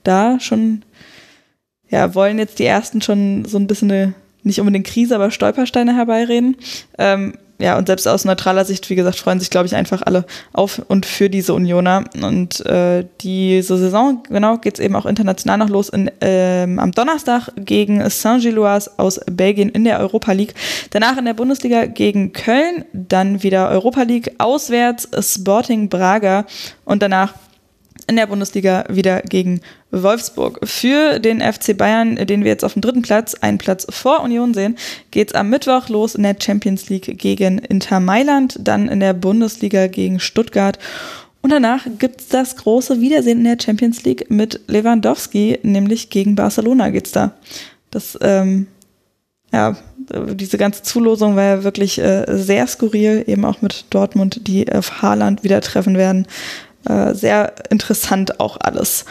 da 0.04 0.40
schon, 0.40 0.84
ja, 1.90 2.16
wollen 2.16 2.40
jetzt 2.40 2.60
die 2.60 2.66
ersten 2.66 3.02
schon 3.02 3.46
so 3.46 3.58
ein 3.58 3.68
bisschen 3.68 3.92
eine 3.92 4.14
nicht 4.44 4.60
unbedingt 4.60 4.88
Krise, 4.88 5.16
aber 5.16 5.32
Stolpersteine 5.32 5.96
herbeireden. 5.96 6.58
Ähm, 6.98 7.34
ja, 7.62 7.78
und 7.78 7.88
selbst 7.88 8.08
aus 8.08 8.26
neutraler 8.26 8.66
Sicht, 8.66 8.90
wie 8.90 8.96
gesagt, 8.96 9.18
freuen 9.18 9.40
sich, 9.40 9.50
glaube 9.50 9.68
ich, 9.68 9.76
einfach 9.76 10.02
alle 10.02 10.26
auf 10.52 10.82
und 10.88 11.06
für 11.06 11.30
diese 11.30 11.54
Unioner. 11.54 12.06
Und 12.22 12.66
äh, 12.66 13.06
diese 13.22 13.78
Saison, 13.78 14.24
genau, 14.28 14.58
geht's 14.58 14.80
eben 14.80 14.96
auch 14.96 15.06
international 15.06 15.60
noch 15.60 15.70
los 15.70 15.90
in, 15.90 16.10
ähm, 16.22 16.80
am 16.80 16.92
Donnerstag 16.92 17.50
gegen 17.56 18.10
Saint-Gilloise 18.10 18.92
aus 18.98 19.20
Belgien 19.32 19.70
in 19.70 19.84
der 19.84 20.00
Europa 20.00 20.32
League. 20.32 20.56
Danach 20.90 21.18
in 21.18 21.26
der 21.26 21.34
Bundesliga 21.34 21.86
gegen 21.86 22.34
Köln, 22.34 22.86
dann 22.94 23.44
wieder 23.44 23.70
Europa 23.70 24.04
League 24.04 24.34
auswärts 24.40 25.08
Sporting 25.20 25.88
Braga 25.90 26.46
und 26.86 27.02
danach 27.04 27.34
in 28.08 28.16
der 28.16 28.28
Bundesliga 28.28 28.86
wieder 28.90 29.22
gegen 29.22 29.62
Wolfsburg. 29.92 30.60
Für 30.64 31.20
den 31.20 31.42
FC 31.42 31.78
Bayern, 31.78 32.16
den 32.16 32.44
wir 32.44 32.52
jetzt 32.52 32.64
auf 32.64 32.74
dem 32.74 32.82
dritten 32.82 33.02
Platz, 33.02 33.36
einen 33.36 33.58
Platz 33.58 33.86
vor 33.90 34.22
Union 34.22 34.54
sehen, 34.54 34.78
geht's 35.12 35.34
am 35.34 35.50
Mittwoch 35.50 35.90
los 35.90 36.16
in 36.16 36.24
der 36.24 36.36
Champions 36.40 36.90
League 36.90 37.18
gegen 37.18 37.60
Inter 37.60 38.00
Mailand, 38.00 38.58
dann 38.60 38.88
in 38.88 39.00
der 39.00 39.14
Bundesliga 39.14 39.88
gegen 39.88 40.20
Stuttgart. 40.20 40.80
Und 41.42 41.50
danach 41.50 41.88
gibt's 41.98 42.28
das 42.28 42.56
große 42.56 43.02
Wiedersehen 43.02 43.40
in 43.40 43.44
der 43.46 43.58
Champions 43.60 44.04
League 44.04 44.30
mit 44.30 44.60
Lewandowski, 44.68 45.60
nämlich 45.64 46.10
gegen 46.10 46.36
Barcelona 46.36 46.90
geht's 46.90 47.12
da. 47.12 47.34
Das, 47.90 48.18
ähm, 48.22 48.68
ja, 49.52 49.76
diese 50.34 50.58
ganze 50.58 50.84
Zulosung 50.84 51.36
war 51.36 51.44
ja 51.44 51.64
wirklich 51.64 52.00
äh, 52.00 52.26
sehr 52.28 52.68
skurril, 52.68 53.24
eben 53.28 53.46
auch 53.46 53.62
mit 53.62 53.86
Dortmund, 53.90 54.48
die 54.48 54.72
auf 54.72 55.02
Haaland 55.02 55.44
wieder 55.44 55.62
treffen 55.62 55.98
werden. 55.98 56.28
Äh, 56.86 57.14
sehr 57.14 57.54
interessant 57.70 58.40
auch 58.40 58.58
alles. 58.60 59.06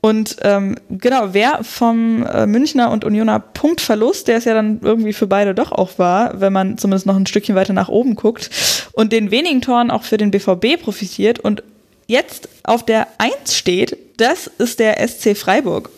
Und 0.00 0.36
ähm, 0.42 0.76
genau, 0.90 1.28
wer 1.32 1.64
vom 1.64 2.24
äh, 2.24 2.46
Münchner 2.46 2.90
und 2.92 3.04
Unioner 3.04 3.40
Punktverlust, 3.40 4.28
der 4.28 4.38
es 4.38 4.44
ja 4.44 4.54
dann 4.54 4.80
irgendwie 4.82 5.12
für 5.12 5.26
beide 5.26 5.54
doch 5.54 5.72
auch 5.72 5.98
war, 5.98 6.40
wenn 6.40 6.52
man 6.52 6.78
zumindest 6.78 7.06
noch 7.06 7.16
ein 7.16 7.26
Stückchen 7.26 7.56
weiter 7.56 7.72
nach 7.72 7.88
oben 7.88 8.14
guckt, 8.14 8.50
und 8.92 9.12
den 9.12 9.30
wenigen 9.30 9.60
Toren 9.60 9.90
auch 9.90 10.04
für 10.04 10.16
den 10.16 10.30
BVB 10.30 10.80
profitiert 10.80 11.40
und 11.40 11.62
jetzt 12.06 12.48
auf 12.62 12.84
der 12.84 13.08
Eins 13.18 13.56
steht, 13.56 13.96
das 14.18 14.46
ist 14.58 14.78
der 14.78 15.06
SC 15.06 15.36
Freiburg. 15.36 15.90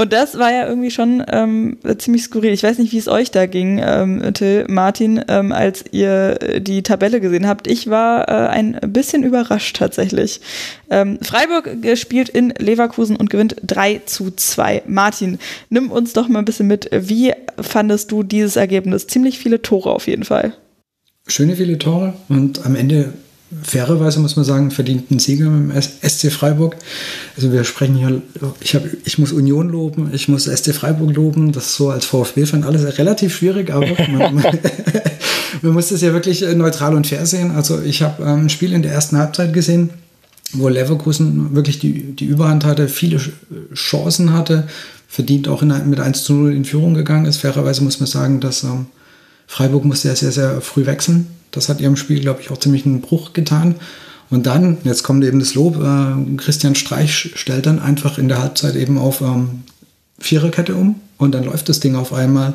Und 0.00 0.14
das 0.14 0.38
war 0.38 0.50
ja 0.50 0.66
irgendwie 0.66 0.90
schon 0.90 1.22
ähm, 1.30 1.76
ziemlich 1.98 2.22
skurril. 2.22 2.54
Ich 2.54 2.62
weiß 2.62 2.78
nicht, 2.78 2.90
wie 2.90 2.96
es 2.96 3.06
euch 3.06 3.30
da 3.32 3.44
ging, 3.44 3.82
ähm, 3.84 4.32
Till, 4.32 4.64
Martin, 4.66 5.22
ähm, 5.28 5.52
als 5.52 5.84
ihr 5.90 6.38
die 6.58 6.82
Tabelle 6.82 7.20
gesehen 7.20 7.46
habt. 7.46 7.66
Ich 7.66 7.90
war 7.90 8.26
äh, 8.26 8.48
ein 8.48 8.80
bisschen 8.86 9.24
überrascht 9.24 9.76
tatsächlich. 9.76 10.40
Ähm, 10.88 11.18
Freiburg 11.20 11.76
spielt 11.98 12.30
in 12.30 12.54
Leverkusen 12.56 13.16
und 13.16 13.28
gewinnt 13.28 13.56
3 13.62 14.00
zu 14.06 14.30
2. 14.30 14.84
Martin, 14.86 15.38
nimm 15.68 15.90
uns 15.90 16.14
doch 16.14 16.28
mal 16.28 16.38
ein 16.38 16.46
bisschen 16.46 16.66
mit. 16.66 16.88
Wie 16.92 17.34
fandest 17.60 18.10
du 18.10 18.22
dieses 18.22 18.56
Ergebnis? 18.56 19.06
Ziemlich 19.06 19.38
viele 19.38 19.60
Tore 19.60 19.90
auf 19.90 20.06
jeden 20.06 20.24
Fall. 20.24 20.54
Schöne 21.26 21.56
viele 21.56 21.76
Tore 21.76 22.14
und 22.30 22.64
am 22.64 22.74
Ende 22.74 23.12
fairerweise 23.62 24.20
muss 24.20 24.36
man 24.36 24.44
sagen, 24.44 24.70
verdienten 24.70 25.18
Sieger 25.18 25.50
mit 25.50 25.74
dem 25.74 25.82
SC 25.82 26.30
Freiburg. 26.30 26.76
Also 27.36 27.52
wir 27.52 27.64
sprechen 27.64 27.96
hier, 27.96 28.22
ich, 28.60 28.74
hab, 28.74 28.82
ich 29.04 29.18
muss 29.18 29.32
Union 29.32 29.68
loben, 29.68 30.10
ich 30.12 30.28
muss 30.28 30.44
SC 30.44 30.72
Freiburg 30.72 31.14
loben, 31.14 31.50
das 31.52 31.66
ist 31.66 31.74
so 31.76 31.90
als 31.90 32.04
VfB-Fan 32.06 32.62
alles 32.62 32.98
relativ 32.98 33.36
schwierig, 33.36 33.72
aber 33.72 33.86
man, 34.12 34.34
man, 34.34 34.58
man, 35.62 35.72
muss 35.72 35.88
das 35.88 36.00
ja 36.00 36.12
wirklich 36.12 36.42
neutral 36.54 36.94
und 36.94 37.08
fair 37.08 37.26
sehen. 37.26 37.50
Also 37.50 37.80
ich 37.82 38.02
habe 38.02 38.22
ähm, 38.22 38.44
ein 38.44 38.50
Spiel 38.50 38.72
in 38.72 38.82
der 38.82 38.92
ersten 38.92 39.18
Halbzeit 39.18 39.52
gesehen, 39.52 39.90
wo 40.52 40.68
Leverkusen 40.68 41.54
wirklich 41.54 41.80
die, 41.80 42.14
die 42.14 42.26
Überhand 42.26 42.64
hatte, 42.64 42.88
viele 42.88 43.20
Chancen 43.74 44.32
hatte, 44.32 44.68
verdient 45.08 45.48
auch 45.48 45.62
in, 45.62 45.72
mit 45.90 45.98
1 45.98 46.22
zu 46.22 46.34
0 46.34 46.54
in 46.54 46.64
Führung 46.64 46.94
gegangen 46.94 47.26
ist. 47.26 47.38
Fairerweise 47.38 47.82
muss 47.82 47.98
man 47.98 48.06
sagen, 48.06 48.38
dass 48.38 48.62
ähm, 48.62 48.86
Freiburg 49.50 49.84
musste 49.84 50.08
ja 50.08 50.14
sehr, 50.14 50.32
sehr 50.32 50.60
früh 50.60 50.86
wechseln 50.86 51.26
das 51.50 51.68
hat 51.68 51.80
ihrem 51.80 51.96
Spiel, 51.96 52.20
glaube 52.20 52.40
ich, 52.40 52.50
auch 52.50 52.58
ziemlich 52.58 52.86
einen 52.86 53.00
Bruch 53.00 53.32
getan. 53.32 53.76
Und 54.28 54.46
dann, 54.46 54.78
jetzt 54.84 55.02
kommt 55.02 55.24
eben 55.24 55.40
das 55.40 55.54
Lob, 55.54 55.82
äh, 55.82 56.36
Christian 56.36 56.76
Streich 56.76 57.32
stellt 57.34 57.66
dann 57.66 57.80
einfach 57.80 58.18
in 58.18 58.28
der 58.28 58.40
Halbzeit 58.40 58.76
eben 58.76 58.96
auf 58.96 59.20
ähm, 59.20 59.62
Viererkette 60.18 60.76
um 60.76 60.96
und 61.18 61.32
dann 61.32 61.44
läuft 61.44 61.68
das 61.68 61.80
Ding 61.80 61.96
auf 61.96 62.12
einmal 62.12 62.54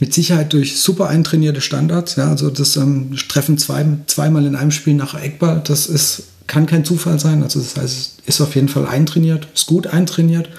mit 0.00 0.12
Sicherheit 0.12 0.52
durch 0.52 0.78
super 0.78 1.08
eintrainierte 1.08 1.60
Standards. 1.60 2.16
Ja, 2.16 2.28
also 2.28 2.50
das 2.50 2.76
ähm, 2.76 3.16
Treffen 3.28 3.56
zwei, 3.56 3.86
zweimal 4.06 4.44
in 4.44 4.54
einem 4.56 4.70
Spiel 4.70 4.94
nach 4.94 5.14
Eckball, 5.14 5.62
das 5.64 5.86
ist, 5.86 6.24
kann 6.46 6.66
kein 6.66 6.84
Zufall 6.84 7.18
sein. 7.18 7.42
Also 7.42 7.60
das 7.60 7.76
heißt, 7.76 8.18
es 8.26 8.34
ist 8.34 8.40
auf 8.42 8.54
jeden 8.54 8.68
Fall 8.68 8.86
eintrainiert, 8.86 9.48
ist 9.54 9.66
gut 9.66 9.86
eintrainiert, 9.86 10.50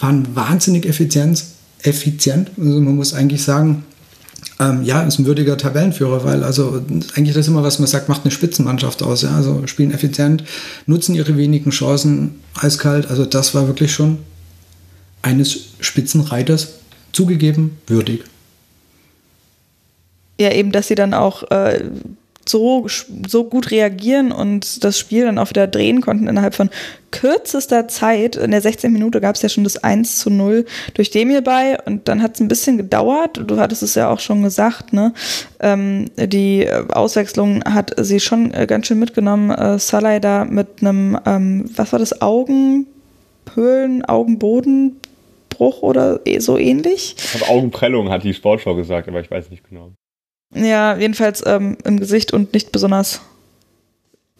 waren 0.00 0.34
wahnsinnig 0.34 0.84
effizient. 0.86 1.44
effizient. 1.82 2.50
Also 2.58 2.80
man 2.80 2.96
muss 2.96 3.14
eigentlich 3.14 3.44
sagen, 3.44 3.84
ähm, 4.58 4.82
ja, 4.84 5.02
ist 5.02 5.18
ein 5.18 5.26
würdiger 5.26 5.58
Tabellenführer, 5.58 6.24
weil 6.24 6.42
also 6.42 6.82
eigentlich 7.14 7.34
das 7.34 7.48
immer, 7.48 7.62
was 7.62 7.78
man 7.78 7.88
sagt, 7.88 8.08
macht 8.08 8.22
eine 8.24 8.30
Spitzenmannschaft 8.30 9.02
aus. 9.02 9.22
Ja? 9.22 9.36
Also 9.36 9.66
spielen 9.66 9.92
effizient, 9.92 10.44
nutzen 10.86 11.14
ihre 11.14 11.36
wenigen 11.36 11.70
Chancen 11.70 12.40
eiskalt. 12.54 13.08
Also 13.10 13.26
das 13.26 13.54
war 13.54 13.66
wirklich 13.66 13.92
schon 13.92 14.18
eines 15.22 15.58
Spitzenreiters 15.80 16.68
zugegeben 17.12 17.78
würdig. 17.86 18.24
Ja, 20.40 20.52
eben, 20.52 20.72
dass 20.72 20.88
sie 20.88 20.94
dann 20.94 21.14
auch 21.14 21.50
äh, 21.50 21.84
so, 22.48 22.86
so 23.26 23.44
gut 23.44 23.70
reagieren 23.70 24.32
und 24.32 24.84
das 24.84 24.98
Spiel 24.98 25.24
dann 25.24 25.38
auch 25.38 25.50
wieder 25.50 25.66
drehen 25.66 26.00
konnten 26.00 26.28
innerhalb 26.28 26.54
von 26.54 26.70
kürzester 27.10 27.88
Zeit. 27.88 28.36
In 28.36 28.50
der 28.50 28.60
16. 28.60 28.92
Minute 28.92 29.20
gab 29.20 29.36
es 29.36 29.42
ja 29.42 29.48
schon 29.48 29.64
das 29.64 29.82
1 29.82 30.18
zu 30.18 30.30
0 30.30 30.64
durch 30.94 31.10
Demir 31.10 31.40
bei 31.42 31.78
und 31.84 32.08
dann 32.08 32.22
hat 32.22 32.34
es 32.34 32.40
ein 32.40 32.48
bisschen 32.48 32.76
gedauert. 32.76 33.40
Du 33.46 33.58
hattest 33.58 33.82
es 33.82 33.94
ja 33.94 34.10
auch 34.10 34.20
schon 34.20 34.42
gesagt, 34.42 34.92
ne? 34.92 35.12
Ähm, 35.60 36.10
die 36.16 36.68
Auswechslung 36.90 37.64
hat 37.64 37.94
sie 37.98 38.20
schon 38.20 38.52
äh, 38.52 38.66
ganz 38.66 38.86
schön 38.86 38.98
mitgenommen. 38.98 39.50
Äh, 39.50 39.78
Salai 39.78 40.20
da 40.20 40.44
mit 40.44 40.80
einem, 40.80 41.18
ähm, 41.24 41.64
was 41.74 41.92
war 41.92 41.98
das, 41.98 42.20
Augenhöhlen, 42.20 44.04
Augenbodenbruch 44.04 45.82
oder 45.82 46.20
eh, 46.26 46.38
so 46.40 46.58
ähnlich? 46.58 47.16
Aber 47.34 47.50
Augenprellung 47.50 48.10
hat 48.10 48.24
die 48.24 48.34
Sportschau 48.34 48.74
gesagt, 48.74 49.08
aber 49.08 49.20
ich 49.20 49.30
weiß 49.30 49.50
nicht 49.50 49.66
genau. 49.68 49.92
Ja, 50.54 50.96
jedenfalls 50.96 51.42
ähm, 51.46 51.76
im 51.84 51.98
Gesicht 51.98 52.32
und 52.32 52.52
nicht 52.54 52.72
besonders 52.72 53.20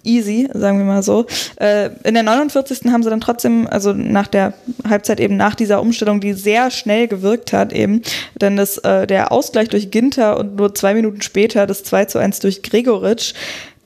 easy, 0.07 0.49
sagen 0.55 0.79
wir 0.79 0.85
mal 0.85 1.03
so. 1.03 1.27
Äh, 1.57 1.91
in 2.05 2.15
der 2.15 2.23
49. 2.23 2.91
haben 2.93 3.03
sie 3.03 3.11
dann 3.11 3.21
trotzdem, 3.21 3.67
also 3.67 3.93
nach 3.93 4.29
der 4.29 4.55
Halbzeit 4.89 5.21
eben 5.21 5.37
nach 5.37 5.55
dieser 5.55 5.81
Umstellung, 5.81 6.21
die 6.21 6.33
sehr 6.33 6.71
schnell 6.71 7.09
gewirkt 7.09 7.53
hat, 7.53 7.73
eben, 7.73 8.03
dann 8.39 8.57
das, 8.57 8.79
äh, 8.79 9.07
der 9.07 9.33
Ausgleich 9.33 9.69
durch 9.69 9.91
Ginter 9.91 10.39
und 10.39 10.57
nur 10.57 10.75
zwei 10.75 10.95
Minuten 10.95 11.23
später 11.23 11.67
das 11.67 11.83
2 11.83 12.07
zu 12.07 12.19
1 12.19 12.41
durch 12.41 12.63
Gregoritsch. 12.63 13.35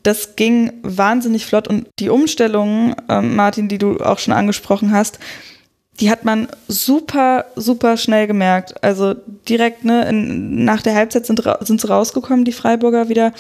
Das 0.03 0.37
ging 0.37 0.73
wahnsinnig 0.83 1.47
flott 1.47 1.69
und 1.69 1.89
die 1.99 2.09
Umstellungen, 2.09 2.95
äh, 3.09 3.21
Martin, 3.21 3.69
die 3.69 3.79
du 3.79 3.99
auch 3.99 4.19
schon 4.19 4.33
angesprochen 4.33 4.93
hast, 4.93 5.19
die 5.99 6.11
hat 6.11 6.25
man 6.25 6.49
super, 6.69 7.47
super 7.57 7.97
schnell 7.97 8.27
gemerkt. 8.27 8.83
Also 8.83 9.15
direkt 9.49 9.85
ne, 9.85 10.09
in, 10.09 10.65
nach 10.65 10.83
der 10.83 10.95
Halbzeit 10.95 11.27
sind, 11.27 11.43
sind 11.61 11.81
sie 11.81 11.89
rausgekommen, 11.89 12.45
die 12.45 12.53
Freiburger 12.53 13.09
wieder. 13.09 13.33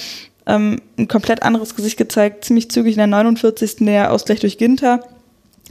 Ähm, 0.46 0.80
ein 0.98 1.08
komplett 1.08 1.42
anderes 1.42 1.76
Gesicht 1.76 1.96
gezeigt, 1.96 2.44
ziemlich 2.44 2.70
zügig 2.70 2.94
in 2.94 2.98
der 2.98 3.06
49. 3.06 3.76
der 3.80 4.12
Ausgleich 4.12 4.40
durch 4.40 4.58
Ginter. 4.58 5.02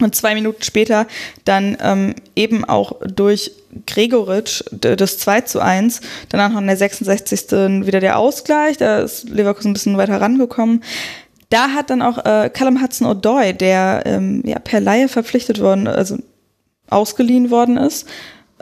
Und 0.02 0.16
zwei 0.16 0.34
Minuten 0.34 0.64
später 0.64 1.08
dann 1.44 1.78
ähm, 1.82 2.16
eben 2.36 2.64
auch 2.64 2.94
durch 3.02 3.52
Gregoritsch 3.86 4.64
das 4.72 5.18
2 5.18 5.42
zu 5.42 5.60
1. 5.60 6.02
Danach 6.30 6.52
noch 6.52 6.62
in 6.62 6.68
der 6.68 6.78
66. 6.78 7.52
wieder 7.86 8.00
der 8.00 8.18
Ausgleich. 8.18 8.78
Da 8.78 9.00
ist 9.00 9.30
Leverkusen 9.30 9.72
ein 9.72 9.74
bisschen 9.74 9.98
weiter 9.98 10.22
rangekommen. 10.22 10.84
Da 11.50 11.70
hat 11.70 11.90
dann 11.90 12.02
auch 12.02 12.24
äh, 12.26 12.50
Callum 12.50 12.82
Hudson-Odoi, 12.82 13.54
der 13.54 14.04
ähm, 14.06 14.44
ja, 14.46 14.60
per 14.60 14.80
Laie 14.80 15.08
verpflichtet 15.08 15.60
worden, 15.60 15.88
also 15.88 16.18
ausgeliehen 16.90 17.52
worden 17.52 17.78
ist. 17.78 18.08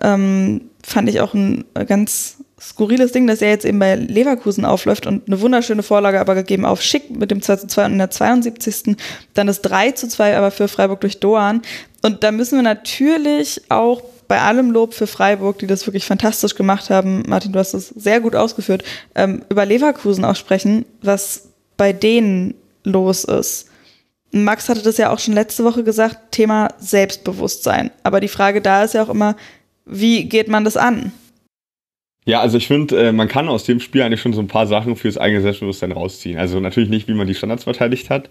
Ähm, 0.02 0.70
fand 0.84 1.10
ich 1.10 1.22
auch 1.22 1.34
ein 1.34 1.66
ganz 1.88 2.38
skurriles 2.60 3.12
Ding, 3.12 3.28
dass 3.28 3.42
er 3.42 3.50
jetzt 3.50 3.66
eben 3.66 3.80
bei 3.80 3.96
Leverkusen 3.96 4.66
aufläuft 4.66 5.06
und 5.06 5.28
eine 5.28 5.42
wunderschöne 5.42 5.84
Vorlage 5.84 6.20
aber 6.20 6.36
gegeben 6.36 6.66
auf 6.66 6.82
Schick 6.82 7.16
mit 7.16 7.30
dem 7.30 7.42
2 7.42 7.56
zu 7.58 7.68
2 7.68 7.86
und 7.86 7.98
der 7.98 8.10
72. 8.10 8.98
Dann 9.34 9.48
das 9.48 9.62
3 9.62 9.92
zu 9.92 10.08
2 10.08 10.38
aber 10.38 10.52
für 10.52 10.68
Freiburg 10.68 11.02
durch 11.02 11.20
Doan. 11.20 11.62
Und 12.02 12.24
da 12.24 12.32
müssen 12.32 12.58
wir 12.58 12.64
natürlich 12.64 13.62
auch 13.70 14.02
bei 14.28 14.42
allem 14.42 14.72
Lob 14.72 14.94
für 14.94 15.08
Freiburg, 15.08 15.60
die 15.60 15.68
das 15.68 15.86
wirklich 15.88 16.06
fantastisch 16.06 16.56
gemacht 16.56 16.90
haben, 16.90 17.24
Martin, 17.28 17.54
du 17.54 17.60
hast 17.60 17.74
das 17.74 17.90
sehr 17.90 18.20
gut 18.20 18.36
ausgeführt, 18.36 18.84
ähm, 19.16 19.44
über 19.50 19.66
Leverkusen 19.66 20.26
auch 20.26 20.36
sprechen, 20.36 20.86
was 21.02 21.50
bei 21.78 21.94
denen 21.94 22.56
los 22.84 23.24
ist. 23.24 23.67
Max 24.32 24.70
hatte 24.70 24.84
das 24.84 24.98
ja 24.98 25.12
auch 25.12 25.20
schon 25.20 25.34
letzte 25.34 25.64
Woche 25.64 25.84
gesagt, 25.84 26.32
Thema 26.32 26.70
Selbstbewusstsein. 26.80 27.92
Aber 28.04 28.20
die 28.20 28.28
Frage 28.28 28.62
da 28.62 28.84
ist 28.84 28.94
ja 28.94 29.04
auch 29.04 29.10
immer, 29.10 29.36
wie 29.86 30.26
geht 30.26 30.48
man 30.50 30.64
das 30.64 30.78
an? 30.78 31.12
Ja, 32.26 32.42
also 32.42 32.58
ich 32.58 32.68
finde, 32.68 33.08
äh, 33.08 33.12
man 33.14 33.30
kann 33.30 33.48
aus 33.48 33.64
dem 33.64 33.80
Spiel 33.80 34.02
eigentlich 34.02 34.20
schon 34.20 34.34
so 34.34 34.42
ein 34.42 34.50
paar 34.50 34.68
Sachen 34.68 34.98
fürs 34.98 35.18
eigene 35.18 35.42
Selbstbewusstsein 35.42 35.94
rausziehen. 35.94 36.38
Also 36.38 36.60
natürlich 36.60 36.90
nicht, 36.90 37.08
wie 37.08 37.14
man 37.14 37.26
die 37.26 37.36
Standards 37.36 37.64
verteidigt 37.64 38.10
hat. 38.10 38.30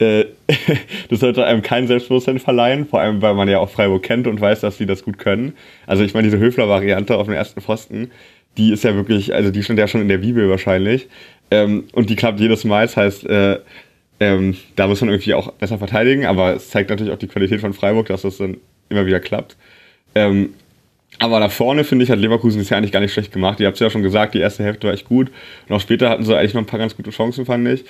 Äh, 0.00 0.24
das 1.08 1.20
sollte 1.20 1.44
einem 1.44 1.62
kein 1.62 1.86
Selbstbewusstsein 1.86 2.40
verleihen, 2.40 2.88
vor 2.88 3.00
allem 3.00 3.22
weil 3.22 3.34
man 3.34 3.48
ja 3.48 3.60
auch 3.60 3.70
Freiburg 3.70 4.02
kennt 4.02 4.26
und 4.26 4.40
weiß, 4.40 4.62
dass 4.62 4.78
sie 4.78 4.86
das 4.86 5.04
gut 5.04 5.18
können. 5.18 5.54
Also 5.86 6.02
ich 6.02 6.12
meine, 6.12 6.26
diese 6.26 6.40
Höfler-Variante 6.40 7.16
auf 7.16 7.26
dem 7.26 7.34
ersten 7.34 7.60
Pfosten, 7.60 8.10
die 8.56 8.72
ist 8.72 8.82
ja 8.82 8.96
wirklich, 8.96 9.32
also 9.32 9.52
die 9.52 9.62
stand 9.62 9.78
ja 9.78 9.86
schon 9.86 10.00
in 10.00 10.08
der 10.08 10.18
Bibel 10.18 10.50
wahrscheinlich. 10.50 11.06
Ähm, 11.52 11.84
und 11.92 12.10
die 12.10 12.16
klappt 12.16 12.40
jedes 12.40 12.64
Mal. 12.64 12.86
Das 12.86 12.96
heißt, 12.96 13.26
äh, 13.26 13.60
ähm, 14.20 14.56
da 14.76 14.86
muss 14.86 15.00
man 15.00 15.10
irgendwie 15.10 15.34
auch 15.34 15.52
besser 15.52 15.78
verteidigen, 15.78 16.26
aber 16.26 16.54
es 16.54 16.70
zeigt 16.70 16.90
natürlich 16.90 17.12
auch 17.12 17.18
die 17.18 17.28
Qualität 17.28 17.60
von 17.60 17.72
Freiburg, 17.72 18.06
dass 18.06 18.22
das 18.22 18.38
dann 18.38 18.56
immer 18.88 19.06
wieder 19.06 19.20
klappt. 19.20 19.56
Ähm, 20.14 20.54
aber 21.18 21.40
da 21.40 21.48
vorne, 21.48 21.84
finde 21.84 22.04
ich, 22.04 22.10
hat 22.10 22.18
Leverkusen 22.18 22.58
das 22.58 22.70
ja 22.70 22.76
eigentlich 22.76 22.92
gar 22.92 23.00
nicht 23.00 23.12
schlecht 23.12 23.32
gemacht. 23.32 23.60
Ihr 23.60 23.66
habt 23.66 23.76
es 23.76 23.80
ja 23.80 23.90
schon 23.90 24.02
gesagt, 24.02 24.34
die 24.34 24.40
erste 24.40 24.64
Hälfte 24.64 24.86
war 24.86 24.94
echt 24.94 25.06
gut. 25.06 25.30
Und 25.68 25.74
auch 25.74 25.80
später 25.80 26.10
hatten 26.10 26.24
sie 26.24 26.36
eigentlich 26.36 26.54
noch 26.54 26.62
ein 26.62 26.66
paar 26.66 26.78
ganz 26.78 26.96
gute 26.96 27.10
Chancen, 27.10 27.46
fand 27.46 27.66
ich. 27.68 27.84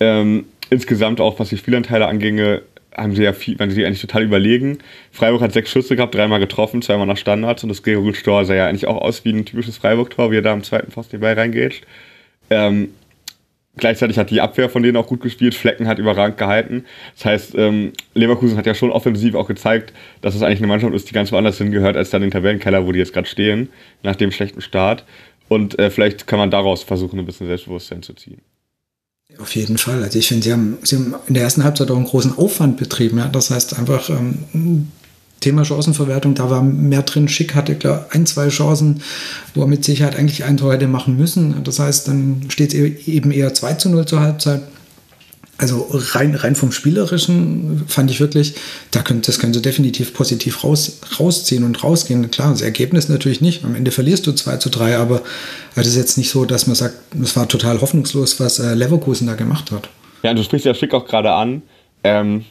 Ähm, 0.00 0.46
insgesamt 0.70 1.20
auch, 1.20 1.38
was 1.38 1.50
die 1.50 1.56
Spielanteile 1.58 2.06
anginge, 2.06 2.62
haben 2.96 3.14
sie 3.14 3.22
ja 3.22 3.32
viel, 3.32 3.58
waren 3.58 3.70
sie 3.70 3.86
eigentlich 3.86 4.00
total 4.00 4.24
überlegen. 4.24 4.78
Freiburg 5.12 5.42
hat 5.42 5.52
sechs 5.52 5.70
Schüsse 5.70 5.96
gehabt, 5.96 6.14
dreimal 6.14 6.40
getroffen, 6.40 6.82
zweimal 6.82 7.06
nach 7.06 7.16
Standards 7.16 7.62
und 7.62 7.68
das 7.68 7.82
Gregoritsch-Tor 7.82 8.44
sah 8.44 8.54
ja 8.54 8.66
eigentlich 8.66 8.86
auch 8.86 9.00
aus 9.00 9.24
wie 9.24 9.30
ein 9.30 9.44
typisches 9.44 9.76
Freiburg-Tor, 9.78 10.30
wie 10.30 10.36
er 10.36 10.42
da 10.42 10.52
am 10.52 10.62
zweiten 10.62 10.90
Pfosten 10.90 11.20
bei 11.20 11.32
reingeht. 11.32 11.82
Ähm, 12.50 12.90
Gleichzeitig 13.76 14.18
hat 14.18 14.30
die 14.30 14.42
Abwehr 14.42 14.68
von 14.68 14.82
denen 14.82 14.98
auch 14.98 15.06
gut 15.06 15.22
gespielt. 15.22 15.54
Flecken 15.54 15.88
hat 15.88 15.98
überragend 15.98 16.36
gehalten. 16.36 16.84
Das 17.14 17.24
heißt, 17.24 17.54
ähm, 17.56 17.92
Leverkusen 18.12 18.58
hat 18.58 18.66
ja 18.66 18.74
schon 18.74 18.90
offensiv 18.90 19.34
auch 19.34 19.48
gezeigt, 19.48 19.94
dass 20.20 20.34
es 20.34 20.42
eigentlich 20.42 20.58
eine 20.58 20.66
Mannschaft 20.66 20.94
ist, 20.94 21.08
die 21.08 21.14
ganz 21.14 21.32
woanders 21.32 21.56
hingehört, 21.56 21.96
als 21.96 22.10
dann 22.10 22.20
den 22.20 22.30
Tabellenkeller, 22.30 22.86
wo 22.86 22.92
die 22.92 22.98
jetzt 22.98 23.14
gerade 23.14 23.26
stehen, 23.28 23.70
nach 24.02 24.16
dem 24.16 24.30
schlechten 24.30 24.60
Start. 24.60 25.04
Und 25.48 25.78
äh, 25.78 25.90
vielleicht 25.90 26.26
kann 26.26 26.38
man 26.38 26.50
daraus 26.50 26.82
versuchen, 26.82 27.18
ein 27.18 27.24
bisschen 27.24 27.46
Selbstbewusstsein 27.46 28.02
zu 28.02 28.12
ziehen. 28.12 28.42
Auf 29.38 29.54
jeden 29.54 29.78
Fall. 29.78 30.02
Also 30.02 30.18
ich 30.18 30.28
finde, 30.28 30.44
sie 30.44 30.52
haben, 30.52 30.78
sie 30.82 30.96
haben 30.96 31.14
in 31.26 31.34
der 31.34 31.42
ersten 31.42 31.64
Halbzeit 31.64 31.90
auch 31.90 31.96
einen 31.96 32.04
großen 32.04 32.36
Aufwand 32.36 32.76
betrieben. 32.76 33.18
Ja? 33.18 33.28
Das 33.28 33.50
heißt 33.50 33.78
einfach, 33.78 34.10
ähm, 34.10 34.88
Thema 35.42 35.64
Chancenverwertung, 35.64 36.34
da 36.34 36.48
war 36.48 36.62
mehr 36.62 37.02
drin. 37.02 37.28
Schick 37.28 37.54
hatte 37.54 37.74
klar 37.74 38.06
ein, 38.10 38.24
zwei 38.24 38.48
Chancen, 38.48 39.02
wo 39.54 39.60
er 39.60 39.66
mit 39.66 39.84
Sicherheit 39.84 40.16
eigentlich 40.16 40.44
ein 40.44 40.56
Tor 40.56 40.72
hätte 40.72 40.86
machen 40.86 41.16
müssen. 41.16 41.62
Das 41.64 41.78
heißt, 41.78 42.08
dann 42.08 42.46
steht 42.48 42.72
es 42.72 43.06
eben 43.06 43.30
eher 43.30 43.52
2 43.52 43.74
zu 43.74 43.90
0 43.90 44.06
zur 44.06 44.20
Halbzeit. 44.20 44.62
Also 45.58 45.86
rein, 45.92 46.34
rein 46.34 46.56
vom 46.56 46.72
Spielerischen 46.72 47.84
fand 47.86 48.10
ich 48.10 48.18
wirklich, 48.18 48.54
da 48.90 49.02
könnt, 49.02 49.28
das 49.28 49.38
können 49.38 49.54
sie 49.54 49.62
definitiv 49.62 50.12
positiv 50.12 50.64
raus, 50.64 50.98
rausziehen 51.20 51.62
und 51.62 51.84
rausgehen. 51.84 52.30
Klar, 52.30 52.50
das 52.50 52.62
Ergebnis 52.62 53.08
natürlich 53.08 53.40
nicht. 53.40 53.64
Am 53.64 53.74
Ende 53.74 53.90
verlierst 53.90 54.26
du 54.26 54.32
2 54.32 54.56
zu 54.56 54.70
3, 54.70 54.96
aber 54.96 55.22
es 55.76 55.86
ist 55.86 55.96
jetzt 55.96 56.18
nicht 56.18 56.30
so, 56.30 56.46
dass 56.46 56.66
man 56.66 56.74
sagt, 56.74 56.96
es 57.22 57.36
war 57.36 57.46
total 57.46 57.80
hoffnungslos, 57.80 58.40
was 58.40 58.58
äh, 58.58 58.74
Leverkusen 58.74 59.26
da 59.26 59.34
gemacht 59.34 59.70
hat. 59.70 59.88
Ja, 60.22 60.34
du 60.34 60.42
sprichst 60.42 60.66
ja 60.66 60.74
Schick 60.74 60.94
auch 60.94 61.06
gerade 61.06 61.32
an. 61.32 61.62
Ähm, 62.02 62.44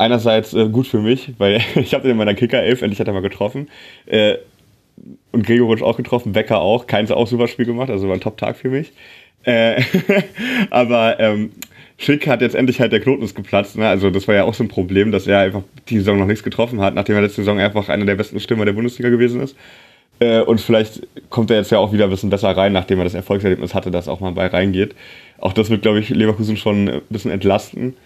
einerseits 0.00 0.54
äh, 0.54 0.68
gut 0.68 0.86
für 0.86 1.00
mich, 1.00 1.32
weil 1.38 1.60
ich 1.76 1.94
habe 1.94 2.02
den 2.02 2.12
in 2.12 2.16
meiner 2.16 2.34
Kicker-Elf, 2.34 2.82
endlich 2.82 3.00
hat 3.00 3.06
er 3.06 3.12
mal 3.12 3.22
getroffen. 3.22 3.68
Äh, 4.06 4.36
und 5.32 5.46
Gregoritsch 5.46 5.82
auch 5.82 5.96
getroffen, 5.96 6.32
Becker 6.32 6.60
auch. 6.60 6.86
Keins 6.86 7.10
auch 7.10 7.26
super 7.26 7.48
Spiel 7.48 7.66
gemacht, 7.66 7.90
also 7.90 8.08
war 8.08 8.14
ein 8.14 8.20
Top-Tag 8.20 8.56
für 8.56 8.68
mich. 8.68 8.92
Äh, 9.44 9.82
aber 10.70 11.18
ähm, 11.20 11.52
Schick 11.96 12.26
hat 12.26 12.40
jetzt 12.40 12.54
endlich 12.54 12.80
halt 12.80 12.92
der 12.92 13.00
Knoten 13.00 13.22
ist 13.22 13.34
geplatzt. 13.34 13.76
Ne? 13.76 13.86
Also 13.86 14.10
das 14.10 14.26
war 14.26 14.34
ja 14.34 14.44
auch 14.44 14.54
so 14.54 14.64
ein 14.64 14.68
Problem, 14.68 15.12
dass 15.12 15.26
er 15.26 15.38
einfach 15.40 15.62
die 15.88 15.98
Saison 15.98 16.18
noch 16.18 16.26
nichts 16.26 16.42
getroffen 16.42 16.80
hat, 16.80 16.94
nachdem 16.94 17.16
er 17.16 17.22
letzte 17.22 17.42
Saison 17.42 17.58
einfach 17.58 17.88
einer 17.88 18.04
der 18.04 18.16
besten 18.16 18.40
Stürmer 18.40 18.64
der 18.64 18.72
Bundesliga 18.72 19.08
gewesen 19.08 19.40
ist. 19.40 19.56
Äh, 20.18 20.40
und 20.40 20.60
vielleicht 20.60 21.06
kommt 21.30 21.50
er 21.50 21.58
jetzt 21.58 21.70
ja 21.70 21.78
auch 21.78 21.92
wieder 21.92 22.04
ein 22.04 22.10
bisschen 22.10 22.30
besser 22.30 22.50
rein, 22.50 22.72
nachdem 22.72 22.98
er 22.98 23.04
das 23.04 23.14
Erfolgserlebnis 23.14 23.74
hatte, 23.74 23.90
dass 23.90 24.08
auch 24.08 24.20
mal 24.20 24.32
bei 24.32 24.46
reingeht. 24.46 24.94
Auch 25.38 25.52
das 25.52 25.70
wird, 25.70 25.82
glaube 25.82 26.00
ich, 26.00 26.10
Leverkusen 26.10 26.56
schon 26.56 26.88
ein 26.88 27.02
bisschen 27.08 27.30
entlasten. 27.30 27.96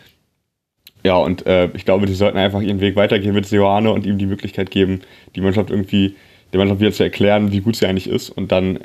Ja, 1.05 1.17
und 1.17 1.47
äh, 1.47 1.69
ich 1.75 1.85
glaube, 1.85 2.07
die 2.07 2.15
sollten 2.15 2.39
einfach 2.39 2.63
ihren 2.63 2.81
Weg 2.81 2.97
weitergehen 2.97 3.35
mit 3.35 3.47
Seoane 3.47 3.93
und 3.93 4.07
ihm 4.07 4.17
die 4.17 4.27
Möglichkeit 4.27 4.71
geben, 4.71 5.03
die 5.37 5.43
Mannschaft 5.43 5.71
irgendwie, 5.71 6.17
der 6.53 6.59
Mannschaft 6.59 6.81
wieder 6.81 6.93
zu 6.93 7.03
erklären, 7.03 7.53
wie 7.53 7.61
gut 7.61 7.77
sie 7.77 7.87
eigentlich 7.87 8.09
ist. 8.09 8.31
Und 8.31 8.53
dann 8.53 8.79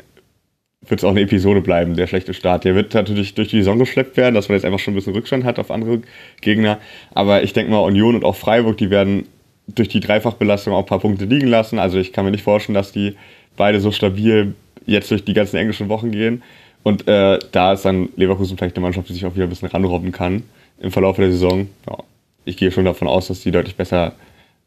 wird 0.85 0.99
es 0.99 1.03
auch 1.05 1.11
eine 1.11 1.21
Episode 1.21 1.61
bleiben, 1.61 1.95
der 1.95 2.07
schlechte 2.07 2.33
Start. 2.33 2.65
Der 2.65 2.75
wird 2.75 2.93
natürlich 2.93 3.35
durch 3.35 3.47
die 3.47 3.59
Saison 3.59 3.79
geschleppt 3.79 4.17
werden, 4.17 4.35
dass 4.35 4.49
man 4.49 4.57
jetzt 4.57 4.65
einfach 4.65 4.79
schon 4.79 4.93
ein 4.93 4.95
bisschen 4.95 5.13
Rückstand 5.13 5.45
hat 5.45 5.59
auf 5.59 5.71
andere 5.71 6.01
Gegner. 6.41 6.79
Aber 7.13 7.43
ich 7.43 7.53
denke 7.53 7.71
mal, 7.71 7.79
Union 7.79 8.15
und 8.15 8.25
auch 8.25 8.35
Freiburg, 8.35 8.77
die 8.77 8.89
werden 8.89 9.25
durch 9.67 9.87
die 9.87 10.01
Dreifachbelastung 10.01 10.73
auch 10.73 10.79
ein 10.79 10.85
paar 10.85 10.99
Punkte 10.99 11.23
liegen 11.23 11.47
lassen. 11.47 11.79
Also 11.79 11.99
ich 11.99 12.11
kann 12.11 12.25
mir 12.25 12.31
nicht 12.31 12.43
vorstellen, 12.43 12.73
dass 12.73 12.91
die 12.91 13.15
beide 13.55 13.79
so 13.79 13.91
stabil 13.91 14.55
jetzt 14.85 15.09
durch 15.11 15.23
die 15.23 15.33
ganzen 15.33 15.55
englischen 15.55 15.87
Wochen 15.87 16.11
gehen. 16.11 16.43
Und 16.83 17.07
äh, 17.07 17.39
da 17.51 17.73
ist 17.73 17.85
dann 17.85 18.09
Leverkusen 18.17 18.57
vielleicht 18.57 18.75
eine 18.75 18.83
Mannschaft, 18.83 19.07
die 19.07 19.13
sich 19.13 19.25
auch 19.25 19.35
wieder 19.35 19.45
ein 19.45 19.49
bisschen 19.49 19.69
ranrobben 19.69 20.11
kann 20.11 20.43
im 20.79 20.91
Verlauf 20.91 21.17
der 21.17 21.31
Saison. 21.31 21.67
Ja, 21.87 21.97
ich 22.45 22.57
gehe 22.57 22.71
schon 22.71 22.85
davon 22.85 23.07
aus, 23.07 23.27
dass 23.27 23.41
die 23.41 23.51
deutlich 23.51 23.75
besser 23.75 24.13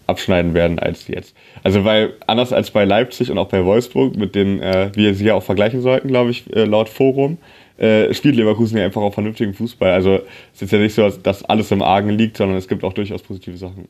abschneiden 0.07 0.55
werden 0.55 0.79
als 0.79 1.09
jetzt. 1.09 1.35
Also 1.63 1.85
weil 1.85 2.15
anders 2.27 2.53
als 2.53 2.71
bei 2.71 2.85
Leipzig 2.85 3.31
und 3.31 3.39
auch 3.39 3.49
bei 3.49 3.65
Wolfsburg, 3.65 4.17
mit 4.17 4.35
denen 4.35 4.61
äh, 4.61 4.91
wir 4.95 5.15
sie 5.15 5.27
ja 5.27 5.35
auch 5.35 5.43
vergleichen 5.43 5.81
sollten, 5.81 6.09
glaube 6.09 6.31
ich, 6.31 6.55
äh, 6.55 6.65
laut 6.65 6.89
Forum, 6.89 7.39
äh, 7.79 8.13
spielt 8.13 8.37
Leverkusen 8.37 8.79
ja 8.79 8.85
einfach 8.85 9.01
auch 9.01 9.15
vernünftigen 9.15 9.55
Fußball. 9.55 9.93
Also 9.93 10.21
es 10.55 10.63
ist 10.63 10.73
ja 10.73 10.79
nicht 10.79 10.95
so, 10.95 11.09
dass 11.09 11.45
alles 11.45 11.71
im 11.71 11.83
Argen 11.83 12.11
liegt, 12.11 12.37
sondern 12.37 12.59
es 12.59 12.69
gibt 12.69 12.85
auch 12.85 12.93
durchaus 12.93 13.23
positive 13.23 13.57
Sachen. 13.57 13.89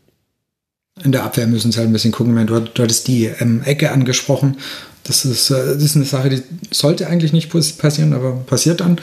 In 1.02 1.12
der 1.12 1.24
Abwehr 1.24 1.46
müssen 1.46 1.72
sie 1.72 1.78
halt 1.78 1.88
ein 1.88 1.92
bisschen 1.92 2.12
gucken. 2.12 2.46
Du, 2.46 2.60
du 2.60 2.82
hattest 2.82 3.08
die 3.08 3.26
ähm, 3.40 3.62
Ecke 3.64 3.90
angesprochen. 3.90 4.58
Das 5.04 5.24
ist, 5.24 5.50
äh, 5.50 5.54
das 5.54 5.82
ist 5.82 5.96
eine 5.96 6.04
Sache, 6.04 6.28
die 6.28 6.42
sollte 6.70 7.08
eigentlich 7.08 7.32
nicht 7.32 7.50
passieren, 7.78 8.12
aber 8.12 8.32
passiert 8.46 8.80
dann. 8.80 8.98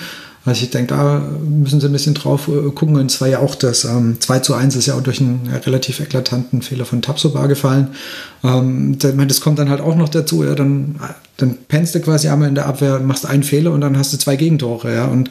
Also 0.50 0.64
ich 0.64 0.72
denke, 0.72 0.96
da 0.96 1.20
müssen 1.48 1.80
sie 1.80 1.86
ein 1.86 1.92
bisschen 1.92 2.16
drauf 2.16 2.48
äh, 2.48 2.72
gucken. 2.72 2.96
Und 2.96 3.12
zwar 3.12 3.28
ja 3.28 3.38
auch 3.38 3.54
das 3.54 3.86
ähm, 3.86 4.18
2 4.20 4.40
zu 4.40 4.56
1 4.56 4.76
ist 4.76 4.88
ja 4.88 4.96
auch 4.96 5.04
durch 5.04 5.22
einen 5.22 5.48
relativ 5.64 6.00
eklatanten 6.00 6.64
Fehler 6.64 6.86
von 6.86 7.04
Tapsoba 7.04 7.46
gefallen. 7.46 7.90
Ähm, 8.44 8.98
das 8.98 9.42
kommt 9.42 9.60
dann 9.60 9.70
halt 9.70 9.80
auch 9.80 9.96
noch 9.96 10.10
dazu. 10.10 10.44
Ja, 10.44 10.56
dann, 10.56 11.00
dann 11.38 11.56
pennst 11.68 11.94
du 11.94 12.00
quasi 12.00 12.30
einmal 12.30 12.50
in 12.50 12.56
der 12.56 12.66
Abwehr, 12.66 13.00
machst 13.00 13.28
einen 13.28 13.44
Fehler 13.44 13.72
und 13.72 13.82
dann 13.82 13.96
hast 13.96 14.12
du 14.12 14.18
zwei 14.18 14.38
Gegentore. 14.38 14.92
Ja, 14.92 15.06
und 15.06 15.30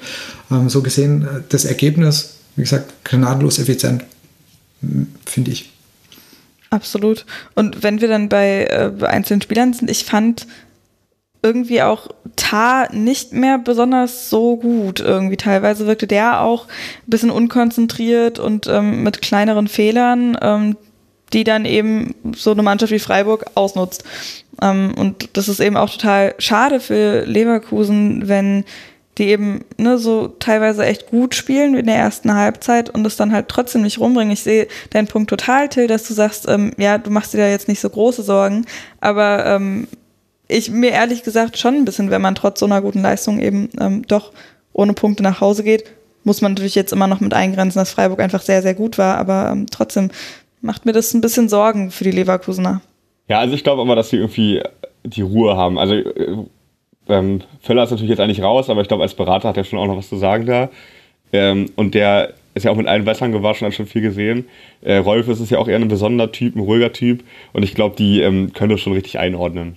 ähm, 0.53 0.69
so 0.69 0.83
gesehen, 0.83 1.23
äh, 1.23 1.41
das 1.49 1.65
Ergebnis, 1.65 2.35
wie 2.55 2.63
gesagt, 2.63 2.93
gnadenlos 3.03 3.59
effizient, 3.59 4.05
finde 5.27 5.51
ich. 5.51 5.73
Absolut. 6.71 7.27
Und 7.57 7.83
wenn 7.83 8.01
wir 8.01 8.07
dann 8.07 8.29
bei, 8.29 8.69
äh, 8.71 8.93
bei 8.97 9.09
einzelnen 9.09 9.43
Spielern 9.43 9.73
sind, 9.73 9.91
ich 9.91 10.05
fand 10.05 10.47
irgendwie 11.43 11.83
auch 11.83 12.09
Tar 12.37 12.93
nicht 12.95 13.33
mehr 13.33 13.59
besonders 13.59 14.31
so 14.31 14.57
gut. 14.57 15.01
Irgendwie 15.01 15.37
teilweise 15.37 15.87
wirkte 15.87 16.07
der 16.07 16.41
auch 16.41 16.67
ein 16.67 17.11
bisschen 17.11 17.31
unkonzentriert 17.31 18.39
und 18.39 18.67
ähm, 18.67 19.03
mit 19.03 19.23
kleineren 19.23 19.69
Fehlern, 19.69 20.37
ähm, 20.41 20.77
die 21.33 21.45
dann 21.45 21.65
eben 21.65 22.15
so 22.35 22.53
eine 22.53 22.63
Mannschaft 22.63 22.93
wie 22.93 22.99
Freiburg 22.99 23.45
ausnutzt. 23.55 24.05
Ähm, 24.63 24.95
und 24.97 25.31
das 25.35 25.49
ist 25.49 25.61
eben 25.61 25.77
auch 25.77 25.91
total 25.91 26.35
schade 26.39 26.81
für 26.81 27.25
Leverkusen, 27.25 28.29
wenn 28.29 28.65
die 29.19 29.29
eben 29.29 29.65
ne, 29.77 29.99
so 29.99 30.29
teilweise 30.29 30.87
echt 30.87 31.09
gut 31.09 31.35
spielen 31.35 31.75
in 31.75 31.87
der 31.87 31.97
ersten 31.97 32.35
Halbzeit 32.35 32.89
und 32.89 33.05
es 33.07 33.17
dann 33.17 33.33
halt 33.33 33.49
trotzdem 33.49 33.83
nicht 33.83 33.99
rumbringen. 33.99 34.33
Ich 34.33 34.43
sehe 34.43 34.69
deinen 34.91 35.09
Punkt 35.09 35.29
total, 35.29 35.69
Till, 35.69 35.89
dass 35.89 36.07
du 36.07 36.15
sagst, 36.15 36.49
ähm, 36.49 36.73
ja, 36.77 36.99
du 36.99 37.11
machst 37.11 37.35
dir 37.35 37.39
da 37.39 37.49
jetzt 37.49 37.69
nicht 37.69 37.81
so 37.81 37.91
große 37.91 38.23
Sorgen, 38.23 38.65
aber 39.01 39.45
ähm, 39.45 39.89
ich 40.49 40.71
mir 40.71 40.91
ehrlich 40.91 41.23
gesagt 41.23 41.59
schon 41.59 41.75
ein 41.75 41.85
bisschen, 41.85 42.11
wenn 42.11 42.23
man 42.23 42.35
trotz 42.35 42.61
so 42.61 42.67
einer 42.67 42.83
guten 42.83 43.03
Leistung 43.03 43.39
eben 43.39 43.69
ähm, 43.79 44.07
doch 44.07 44.33
ohne 44.73 44.95
Punkte 44.95 45.23
nach 45.23 45.41
Hause 45.41 45.63
geht, 45.63 45.85
muss 46.25 46.41
man 46.41 46.53
natürlich 46.53 46.75
jetzt 46.75 46.93
immer 46.93 47.07
noch 47.07 47.21
mit 47.21 47.35
eingrenzen, 47.35 47.79
dass 47.79 47.93
Freiburg 47.93 48.21
einfach 48.21 48.43
sehr, 48.43 48.63
sehr 48.63 48.75
gut 48.75 48.99
war, 48.99 49.19
aber 49.19 49.51
ähm, 49.53 49.67
trotzdem 49.71 50.11
macht 50.61 50.87
mir 50.87 50.93
das 50.93 51.15
ein 51.15 51.21
bisschen 51.21 51.49
Sorgen 51.49 51.91
für 51.91 52.05
die 52.05 52.11
Leverkusener. 52.11 52.81
Ja, 53.29 53.39
also 53.41 53.55
ich 53.55 53.63
glaube 53.63 53.83
aber, 53.83 53.95
dass 53.95 54.11
sie 54.11 54.17
irgendwie 54.17 54.63
die 55.05 55.23
Ruhe 55.23 55.57
haben. 55.57 55.79
Also 55.79 55.95
äh, 55.95 56.37
ähm, 57.09 57.43
Völler 57.61 57.85
ist 57.85 57.91
natürlich 57.91 58.11
jetzt 58.11 58.21
eigentlich 58.21 58.43
raus, 58.43 58.71
aber 58.71 58.81
ich 58.81 58.89
glaube, 58.89 59.03
als 59.03 59.15
Berater 59.15 59.49
hat 59.49 59.57
er 59.57 59.65
schon 59.65 59.79
auch 59.79 59.87
noch 59.87 59.97
was 59.97 60.09
zu 60.09 60.17
sagen 60.17 60.47
da. 60.47 60.71
Ähm, 61.33 61.71
und 61.77 61.95
der 61.95 62.35
ist 62.55 62.65
ja 62.65 62.71
auch 62.71 62.77
mit 62.77 62.87
allen 62.87 63.07
Wässern 63.07 63.33
gewaschen, 63.33 63.67
hat 63.67 63.75
schon 63.75 63.87
viel 63.87 64.03
gesehen. 64.03 64.47
Äh, 64.81 64.97
Rolf 64.97 65.29
ist 65.29 65.51
ja 65.51 65.59
auch 65.59 65.69
eher 65.69 65.77
ein 65.77 65.89
besonderer 65.89 66.33
Typ, 66.33 66.57
ein 66.57 66.61
ruhiger 66.61 66.93
Typ. 66.93 67.23
Und 67.53 67.63
ich 67.63 67.75
glaube, 67.75 67.97
die 67.97 68.21
ähm, 68.23 68.53
können 68.53 68.71
das 68.71 68.81
schon 68.81 68.95
richtig 68.95 69.19
einordnen. 69.19 69.77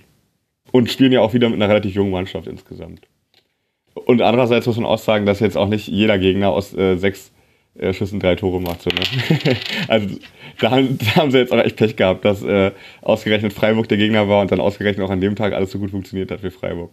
Und 0.72 0.90
spielen 0.90 1.12
ja 1.12 1.20
auch 1.20 1.34
wieder 1.34 1.48
mit 1.48 1.56
einer 1.56 1.68
relativ 1.68 1.94
jungen 1.94 2.10
Mannschaft 2.10 2.48
insgesamt. 2.48 3.02
Und 3.94 4.22
andererseits 4.22 4.66
muss 4.66 4.76
man 4.76 4.86
auch 4.86 4.98
sagen, 4.98 5.26
dass 5.26 5.40
jetzt 5.40 5.56
auch 5.56 5.68
nicht 5.68 5.86
jeder 5.86 6.18
Gegner 6.18 6.50
aus 6.50 6.74
äh, 6.74 6.96
sechs 6.96 7.30
äh, 7.74 7.92
Schüssen 7.92 8.20
drei 8.20 8.34
Tore 8.34 8.60
macht. 8.60 8.82
So, 8.82 8.90
ne? 8.90 9.56
also 9.88 10.16
da 10.60 10.70
haben, 10.70 10.98
da 10.98 11.16
haben, 11.16 11.30
sie 11.30 11.38
jetzt 11.38 11.52
auch 11.52 11.58
echt 11.58 11.76
Pech 11.76 11.96
gehabt, 11.96 12.24
dass 12.24 12.42
äh, 12.42 12.72
ausgerechnet 13.02 13.52
Freiburg 13.52 13.88
der 13.88 13.98
Gegner 13.98 14.28
war 14.28 14.40
und 14.40 14.50
dann 14.50 14.60
ausgerechnet 14.60 15.06
auch 15.06 15.10
an 15.10 15.20
dem 15.20 15.36
Tag 15.36 15.52
alles 15.52 15.70
so 15.70 15.78
gut 15.78 15.90
funktioniert 15.90 16.30
hat 16.30 16.42
wie 16.42 16.50
Freiburg. 16.50 16.90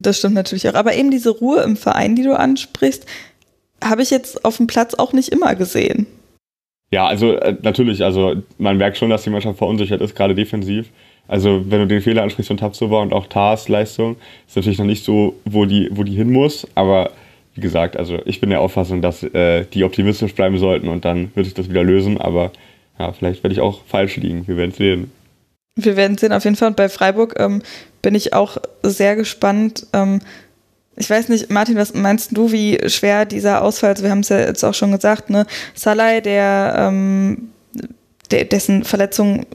Das 0.00 0.18
stimmt 0.18 0.34
natürlich 0.34 0.68
auch. 0.68 0.74
Aber 0.74 0.94
eben 0.94 1.10
diese 1.10 1.30
Ruhe 1.30 1.62
im 1.62 1.76
Verein, 1.76 2.16
die 2.16 2.24
du 2.24 2.36
ansprichst, 2.38 3.06
habe 3.82 4.02
ich 4.02 4.10
jetzt 4.10 4.44
auf 4.44 4.56
dem 4.56 4.66
Platz 4.66 4.94
auch 4.94 5.12
nicht 5.12 5.30
immer 5.30 5.54
gesehen. 5.54 6.06
Ja, 6.90 7.06
also 7.06 7.32
äh, 7.32 7.56
natürlich, 7.62 8.04
also 8.04 8.36
man 8.58 8.76
merkt 8.76 8.98
schon, 8.98 9.10
dass 9.10 9.24
die 9.24 9.30
Mannschaft 9.30 9.58
verunsichert 9.58 10.00
ist, 10.00 10.14
gerade 10.14 10.34
defensiv. 10.34 10.90
Also 11.26 11.64
wenn 11.68 11.80
du 11.80 11.86
den 11.86 12.02
Fehler 12.02 12.22
ansprichst 12.22 12.48
von 12.48 12.56
Tapsoba 12.56 13.00
und 13.00 13.12
auch 13.12 13.26
Tars 13.26 13.68
Leistung, 13.68 14.16
ist 14.46 14.56
natürlich 14.56 14.78
noch 14.78 14.86
nicht 14.86 15.04
so, 15.04 15.34
wo 15.44 15.64
die, 15.64 15.88
wo 15.92 16.02
die 16.02 16.14
hin 16.14 16.30
muss, 16.30 16.66
aber 16.74 17.10
wie 17.54 17.60
gesagt, 17.60 17.96
also 17.96 18.18
ich 18.24 18.40
bin 18.40 18.50
der 18.50 18.60
Auffassung, 18.60 19.00
dass 19.00 19.22
äh, 19.22 19.64
die 19.72 19.84
optimistisch 19.84 20.34
bleiben 20.34 20.58
sollten 20.58 20.88
und 20.88 21.04
dann 21.04 21.30
wird 21.34 21.46
sich 21.46 21.54
das 21.54 21.70
wieder 21.70 21.84
lösen, 21.84 22.20
aber 22.20 22.50
ja, 22.98 23.12
vielleicht 23.12 23.42
werde 23.42 23.54
ich 23.54 23.60
auch 23.60 23.82
falsch 23.86 24.16
liegen. 24.16 24.46
Wir 24.46 24.56
werden 24.56 24.72
sehen. 24.72 25.10
Wir 25.76 25.96
werden 25.96 26.16
sehen, 26.18 26.32
auf 26.32 26.44
jeden 26.44 26.56
Fall. 26.56 26.68
Und 26.68 26.76
bei 26.76 26.88
Freiburg 26.88 27.34
ähm, 27.38 27.62
bin 28.02 28.14
ich 28.14 28.32
auch 28.32 28.58
sehr 28.82 29.16
gespannt. 29.16 29.86
Ähm, 29.92 30.20
ich 30.96 31.10
weiß 31.10 31.28
nicht, 31.28 31.50
Martin, 31.50 31.76
was 31.76 31.94
meinst 31.94 32.36
du, 32.36 32.52
wie 32.52 32.78
schwer 32.88 33.24
dieser 33.24 33.62
Ausfall, 33.62 33.90
also 33.90 34.04
wir 34.04 34.10
haben 34.10 34.20
es 34.20 34.28
ja 34.28 34.38
jetzt 34.38 34.64
auch 34.64 34.74
schon 34.74 34.92
gesagt, 34.92 35.30
ne? 35.30 35.46
Salai, 35.74 36.20
der, 36.20 36.74
ähm, 36.78 37.48
der 38.30 38.44
dessen 38.44 38.84
Verletzung 38.84 39.46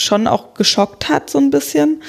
schon 0.00 0.26
auch 0.26 0.54
geschockt 0.54 1.08
hat, 1.08 1.30
so 1.30 1.38
ein 1.38 1.50
bisschen 1.50 2.02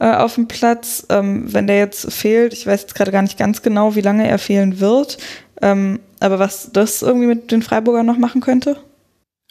äh, 0.00 0.14
auf 0.14 0.34
dem 0.36 0.48
Platz. 0.48 1.06
Ähm, 1.08 1.52
wenn 1.52 1.66
der 1.66 1.78
jetzt 1.78 2.12
fehlt, 2.12 2.52
ich 2.52 2.66
weiß 2.66 2.82
jetzt 2.82 2.94
gerade 2.94 3.12
gar 3.12 3.22
nicht 3.22 3.38
ganz 3.38 3.62
genau, 3.62 3.94
wie 3.94 4.00
lange 4.00 4.28
er 4.28 4.38
fehlen 4.38 4.80
wird, 4.80 5.18
ähm, 5.60 6.00
aber 6.20 6.38
was 6.38 6.70
das 6.72 7.02
irgendwie 7.02 7.26
mit 7.26 7.50
den 7.50 7.62
Freiburgern 7.62 8.06
noch 8.06 8.18
machen 8.18 8.40
könnte? 8.40 8.76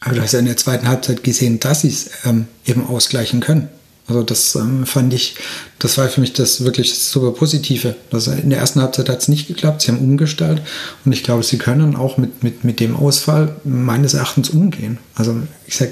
Aber 0.02 0.16
du 0.16 0.22
hast 0.22 0.32
ja 0.32 0.40
in 0.40 0.46
der 0.46 0.58
zweiten 0.58 0.88
Halbzeit 0.88 1.24
gesehen, 1.24 1.60
dass 1.60 1.82
sie 1.82 1.90
es 1.90 2.10
ähm, 2.26 2.48
eben 2.66 2.86
ausgleichen 2.88 3.40
können. 3.40 3.70
Also 4.08 4.24
das 4.24 4.56
ähm, 4.56 4.86
fand 4.86 5.14
ich, 5.14 5.36
das 5.80 5.98
war 5.98 6.10
für 6.10 6.22
mich 6.22 6.34
das 6.34 6.66
wirklich 6.66 6.94
super 6.94 7.32
Positive. 7.32 7.96
Also 8.12 8.32
in 8.32 8.50
der 8.50 8.60
ersten 8.60 8.82
Halbzeit 8.82 9.08
hat 9.08 9.22
es 9.22 9.28
nicht 9.28 9.48
geklappt, 9.48 9.82
sie 9.84 9.92
haben 9.92 10.00
umgestellt 10.00 10.62
und 11.06 11.14
ich 11.14 11.24
glaube, 11.24 11.44
sie 11.44 11.58
können 11.58 11.96
auch 11.96 12.18
mit, 12.18 12.44
mit, 12.44 12.64
mit 12.64 12.80
dem 12.80 12.96
Ausfall 12.96 13.56
meines 13.64 14.14
Erachtens 14.14 14.50
umgehen. 14.50 14.98
Also 15.16 15.36
ich 15.66 15.78
sag, 15.78 15.90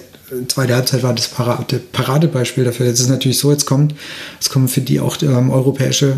zweite 0.47 0.75
Halbzeit 0.75 1.03
war 1.03 1.13
das 1.13 1.27
Parade, 1.27 1.79
Paradebeispiel 1.91 2.63
dafür. 2.63 2.85
Jetzt 2.85 2.99
ist 2.99 3.09
natürlich 3.09 3.37
so, 3.37 3.51
jetzt 3.51 3.65
kommt, 3.65 3.95
es 4.39 4.49
kommen 4.49 4.67
für 4.67 4.81
die 4.81 4.99
auch 4.99 5.21
ähm, 5.21 5.49
europäische 5.49 6.17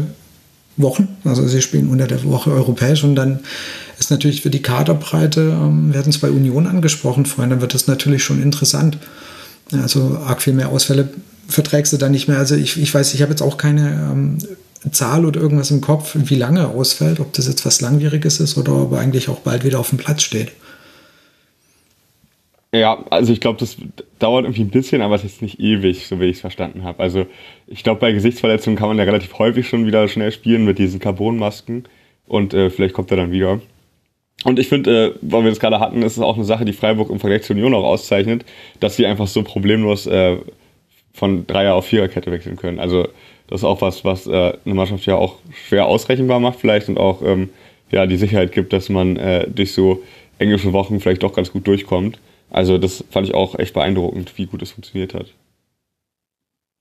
Wochen. 0.78 1.08
Also 1.24 1.48
sie 1.48 1.62
spielen 1.62 1.90
unter 1.90 2.08
der 2.08 2.24
Woche 2.24 2.52
europäisch 2.52 3.04
und 3.04 3.16
dann 3.16 3.40
ist 4.00 4.12
natürlich 4.12 4.42
für 4.42 4.50
die 4.50 4.62
Kaderbreite, 4.62 5.42
ähm, 5.42 5.92
wir 5.92 6.00
hatten 6.00 6.10
es 6.10 6.18
bei 6.18 6.30
Union 6.30 6.68
angesprochen 6.68 7.26
vorhin, 7.26 7.50
dann 7.52 7.62
wird 7.62 7.74
das 7.74 7.88
natürlich 7.88 8.24
schon 8.24 8.42
interessant. 8.42 8.98
Also 9.72 10.20
arg 10.26 10.42
viel 10.42 10.54
mehr 10.54 10.70
Ausfälle 10.70 11.10
verträgst 11.48 11.94
du 11.94 11.98
dann 11.98 12.12
nicht 12.12 12.28
mehr. 12.28 12.38
Also 12.38 12.56
ich, 12.56 12.82
ich 12.82 12.94
weiß, 12.94 13.14
ich 13.14 13.22
habe 13.22 13.32
jetzt 13.32 13.42
auch 13.42 13.58
keine 13.58 14.10
ähm, 14.12 14.38
Zahl 14.92 15.26
oder 15.26 15.40
irgendwas 15.40 15.72
im 15.72 15.82
Kopf, 15.82 16.16
wie 16.16 16.36
lange 16.36 16.68
ausfällt, 16.68 17.20
ob 17.20 17.34
das 17.34 17.48
jetzt 17.48 17.66
was 17.66 17.82
Langwieriges 17.82 18.40
ist 18.40 18.58
oder 18.58 18.74
ob 18.74 18.94
er 18.94 19.00
eigentlich 19.00 19.30
auch 19.30 19.40
bald 19.40 19.64
wieder 19.64 19.80
auf 19.80 19.90
dem 19.90 19.98
Platz 19.98 20.24
steht. 20.24 20.52
Ja, 22.74 23.06
also 23.10 23.34
ich 23.34 23.42
glaube, 23.42 23.60
das 23.60 23.78
dauert 24.18 24.46
irgendwie 24.46 24.62
ein 24.62 24.70
bisschen, 24.70 25.02
aber 25.02 25.16
es 25.16 25.26
ist 25.26 25.42
nicht 25.42 25.60
ewig, 25.60 26.08
so 26.08 26.22
wie 26.22 26.26
ich 26.26 26.38
es 26.38 26.42
verstanden 26.42 26.84
habe. 26.84 27.04
Also 27.04 27.26
ich 27.68 27.84
glaube, 27.84 28.00
bei 28.00 28.14
Gesichtsverletzungen 28.14 28.78
kann 28.78 28.88
man 28.88 28.98
ja 28.98 29.04
relativ 29.04 29.38
häufig 29.40 29.68
schon 29.68 29.86
wieder 29.86 30.08
schnell 30.08 30.32
spielen 30.32 30.64
mit 30.64 30.80
diesen 30.80 31.02
Carbonmasken 31.02 31.84
und 32.28 32.54
äh, 32.54 32.70
vielleicht 32.70 32.94
kommt 32.94 33.12
er 33.12 33.18
dann 33.18 33.32
wieder. 33.32 33.60
Und 34.46 34.58
ich 34.58 34.70
finde, 34.70 35.08
äh, 35.08 35.14
weil 35.22 35.44
wir 35.44 35.50
das 35.50 35.60
gerade 35.60 35.82
hatten, 35.82 36.02
ist 36.02 36.16
es 36.16 36.24
auch 36.24 36.36
eine 36.36 36.46
Sache, 36.46 36.64
die 36.64 36.72
Freiburg 36.72 37.10
im 37.10 37.20
Vergleich 37.20 37.44
zur 37.44 37.58
Union 37.58 37.74
auch 37.74 37.84
auszeichnet, 37.84 38.46
dass 38.80 38.96
sie 38.96 39.06
einfach 39.06 39.28
so 39.28 39.44
problemlos 39.44 40.08
äh, 40.08 40.38
von 41.14 41.46
Dreier 41.46 41.76
auf 41.76 41.86
Viererkette 41.88 42.32
wechseln 42.32 42.56
können. 42.56 42.80
Also 42.80 43.10
das 43.48 43.62
ist 43.62 43.66
auch 43.66 43.82
was, 43.82 44.06
was 44.06 44.28
äh, 44.28 44.54
eine 44.64 44.76
Mannschaft 44.76 45.06
ja 45.06 45.16
auch 45.16 45.40
schwer 45.68 45.88
ausrechenbar 45.88 46.40
macht 46.40 46.60
vielleicht 46.60 46.88
und 46.88 46.98
auch 46.98 47.22
ähm, 47.22 47.50
ja, 47.92 48.06
die 48.06 48.16
Sicherheit 48.16 48.54
gibt, 48.54 48.72
dass 48.72 48.88
man 48.88 49.18
äh, 49.18 49.46
durch 49.50 49.74
so 49.74 50.02
englische 50.40 50.72
Wochen 50.72 51.02
vielleicht 51.02 51.24
doch 51.24 51.34
ganz 51.34 51.52
gut 51.52 51.68
durchkommt. 51.68 52.18
Also 52.52 52.78
das 52.78 53.04
fand 53.10 53.28
ich 53.28 53.34
auch 53.34 53.58
echt 53.58 53.74
beeindruckend, 53.74 54.38
wie 54.38 54.46
gut 54.46 54.62
es 54.62 54.72
funktioniert 54.72 55.14
hat. 55.14 55.28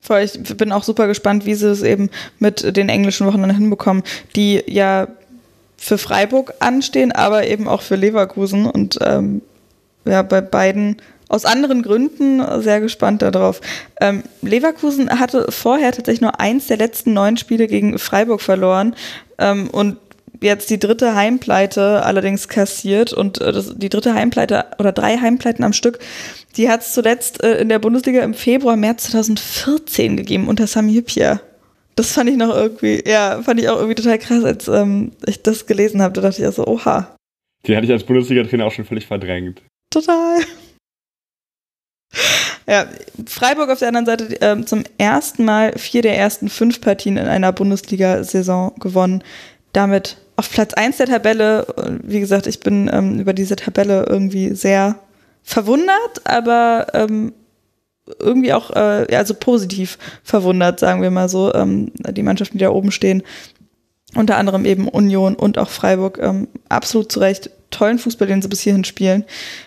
Voll, 0.03 0.21
ich 0.23 0.57
bin 0.57 0.73
auch 0.73 0.83
super 0.83 1.07
gespannt, 1.07 1.47
wie 1.47 1.55
sie 1.55 1.71
es 1.71 1.83
eben 1.83 2.11
mit 2.39 2.77
den 2.77 2.89
englischen 2.89 3.27
Wochen 3.27 3.43
dann 3.43 3.55
hinbekommen, 3.55 4.03
die 4.35 4.63
ja 4.67 5.09
für 5.77 5.99
Freiburg 5.99 6.55
anstehen, 6.61 7.13
aber 7.13 7.47
eben 7.47 7.69
auch 7.69 7.83
für 7.83 7.97
Leverkusen 7.97 8.67
und 8.67 8.99
ähm, 9.03 9.43
ja, 10.05 10.23
bei 10.23 10.41
beiden 10.41 10.97
aus 11.29 11.45
anderen 11.45 11.83
Gründen 11.83 12.43
sehr 12.61 12.81
gespannt 12.81 13.23
darauf. 13.23 13.61
Ähm, 14.01 14.25
Leverkusen 14.43 15.21
hatte 15.21 15.47
vorher 15.51 15.93
tatsächlich 15.93 16.21
nur 16.23 16.41
eins 16.41 16.67
der 16.67 16.77
letzten 16.77 17.13
neun 17.13 17.37
Spiele 17.37 17.67
gegen 17.67 17.99
Freiburg 17.99 18.41
verloren 18.41 18.97
ähm, 19.39 19.71
und 19.71 19.97
jetzt 20.41 20.71
die 20.71 20.79
dritte 20.79 21.15
Heimpleite 21.15 22.05
allerdings 22.05 22.49
kassiert 22.49 23.13
und 23.13 23.41
äh, 23.41 23.53
das, 23.53 23.75
die 23.77 23.89
dritte 23.89 24.15
Heimpleite 24.15 24.67
oder 24.79 24.93
drei 24.93 25.19
Heimpleiten 25.19 25.65
am 25.65 25.73
Stück, 25.73 25.99
die 26.57 26.69
hat 26.69 26.83
es 26.83 26.93
zuletzt 26.93 27.43
äh, 27.43 27.59
in 27.59 27.69
der 27.69 27.79
Bundesliga 27.79 28.23
im 28.23 28.35
Februar, 28.35 28.77
März 28.77 29.11
2014 29.11 30.17
gegeben 30.17 30.49
unter 30.49 30.67
Sami 30.67 30.95
Hübjer. 30.95 31.41
Das 31.97 32.13
fand 32.13 32.31
ich 32.31 32.37
noch 32.37 32.55
irgendwie, 32.55 33.03
ja, 33.07 33.43
fand 33.43 33.61
ich 33.61 33.69
auch 33.69 33.77
irgendwie 33.77 33.97
total 33.97 34.19
krass, 34.19 34.45
als 34.45 34.69
ähm, 34.69 35.13
ich 35.27 35.43
das 35.43 35.67
gelesen 35.67 36.01
habe. 36.01 36.15
Da 36.15 36.23
dachte 36.23 36.37
ich 36.37 36.43
ja 36.45 36.53
so, 36.53 36.67
oha. 36.67 37.15
Die 37.67 37.77
hatte 37.77 37.87
ich 37.87 37.93
als 37.93 38.05
Bundesliga-Trainer 38.05 38.65
auch 38.65 38.73
schon 38.73 38.87
völlig 38.87 39.07
verdrängt. 39.07 39.63
Total. 39.91 40.41
Ja, 42.67 42.87
Freiburg 43.27 43.69
auf 43.71 43.81
der 43.81 43.89
anderen 43.89 44.07
Seite 44.07 44.41
äh, 44.41 44.65
zum 44.65 44.85
ersten 44.97 45.45
Mal 45.45 45.73
vier 45.77 46.03
der 46.03 46.17
ersten 46.17 46.49
fünf 46.49 46.81
Partien 46.81 47.17
in 47.17 47.27
einer 47.27 47.53
Bundesliga-Saison 47.53 48.75
gewonnen. 48.79 49.25
Damit 49.73 50.17
auf 50.41 50.51
Platz 50.51 50.73
1 50.73 50.97
der 50.97 51.07
Tabelle. 51.07 51.67
Wie 52.03 52.19
gesagt, 52.19 52.47
ich 52.47 52.61
bin 52.61 52.89
ähm, 52.91 53.21
über 53.21 53.35
diese 53.35 53.57
Tabelle 53.57 54.07
irgendwie 54.09 54.55
sehr 54.55 54.99
verwundert, 55.43 56.23
aber 56.25 56.87
ähm, 56.95 57.35
irgendwie 58.19 58.55
auch, 58.55 58.71
äh, 58.71 59.15
also 59.15 59.35
positiv 59.35 59.99
verwundert, 60.25 60.81
sagen 60.81 61.03
wir 61.03 61.11
mal 61.11 61.29
so. 61.29 61.53
Ähm, 61.53 61.93
die 62.13 62.23
Mannschaften, 62.23 62.57
die 62.57 62.65
da 62.65 62.71
oben 62.71 62.91
stehen, 62.91 63.23
unter 64.15 64.39
anderem 64.39 64.65
eben 64.65 64.89
Union 64.89 65.35
und 65.35 65.59
auch 65.59 65.69
Freiburg, 65.69 66.19
ähm, 66.23 66.49
absolut 66.71 67.13
zu 67.13 67.21
Recht 67.21 67.51
tollen 67.71 67.99
Fußball, 67.99 68.29
den 68.29 68.43
sie 68.43 68.49
bis 68.49 68.61
hierhin 68.61 68.85
spielen. 68.85 69.25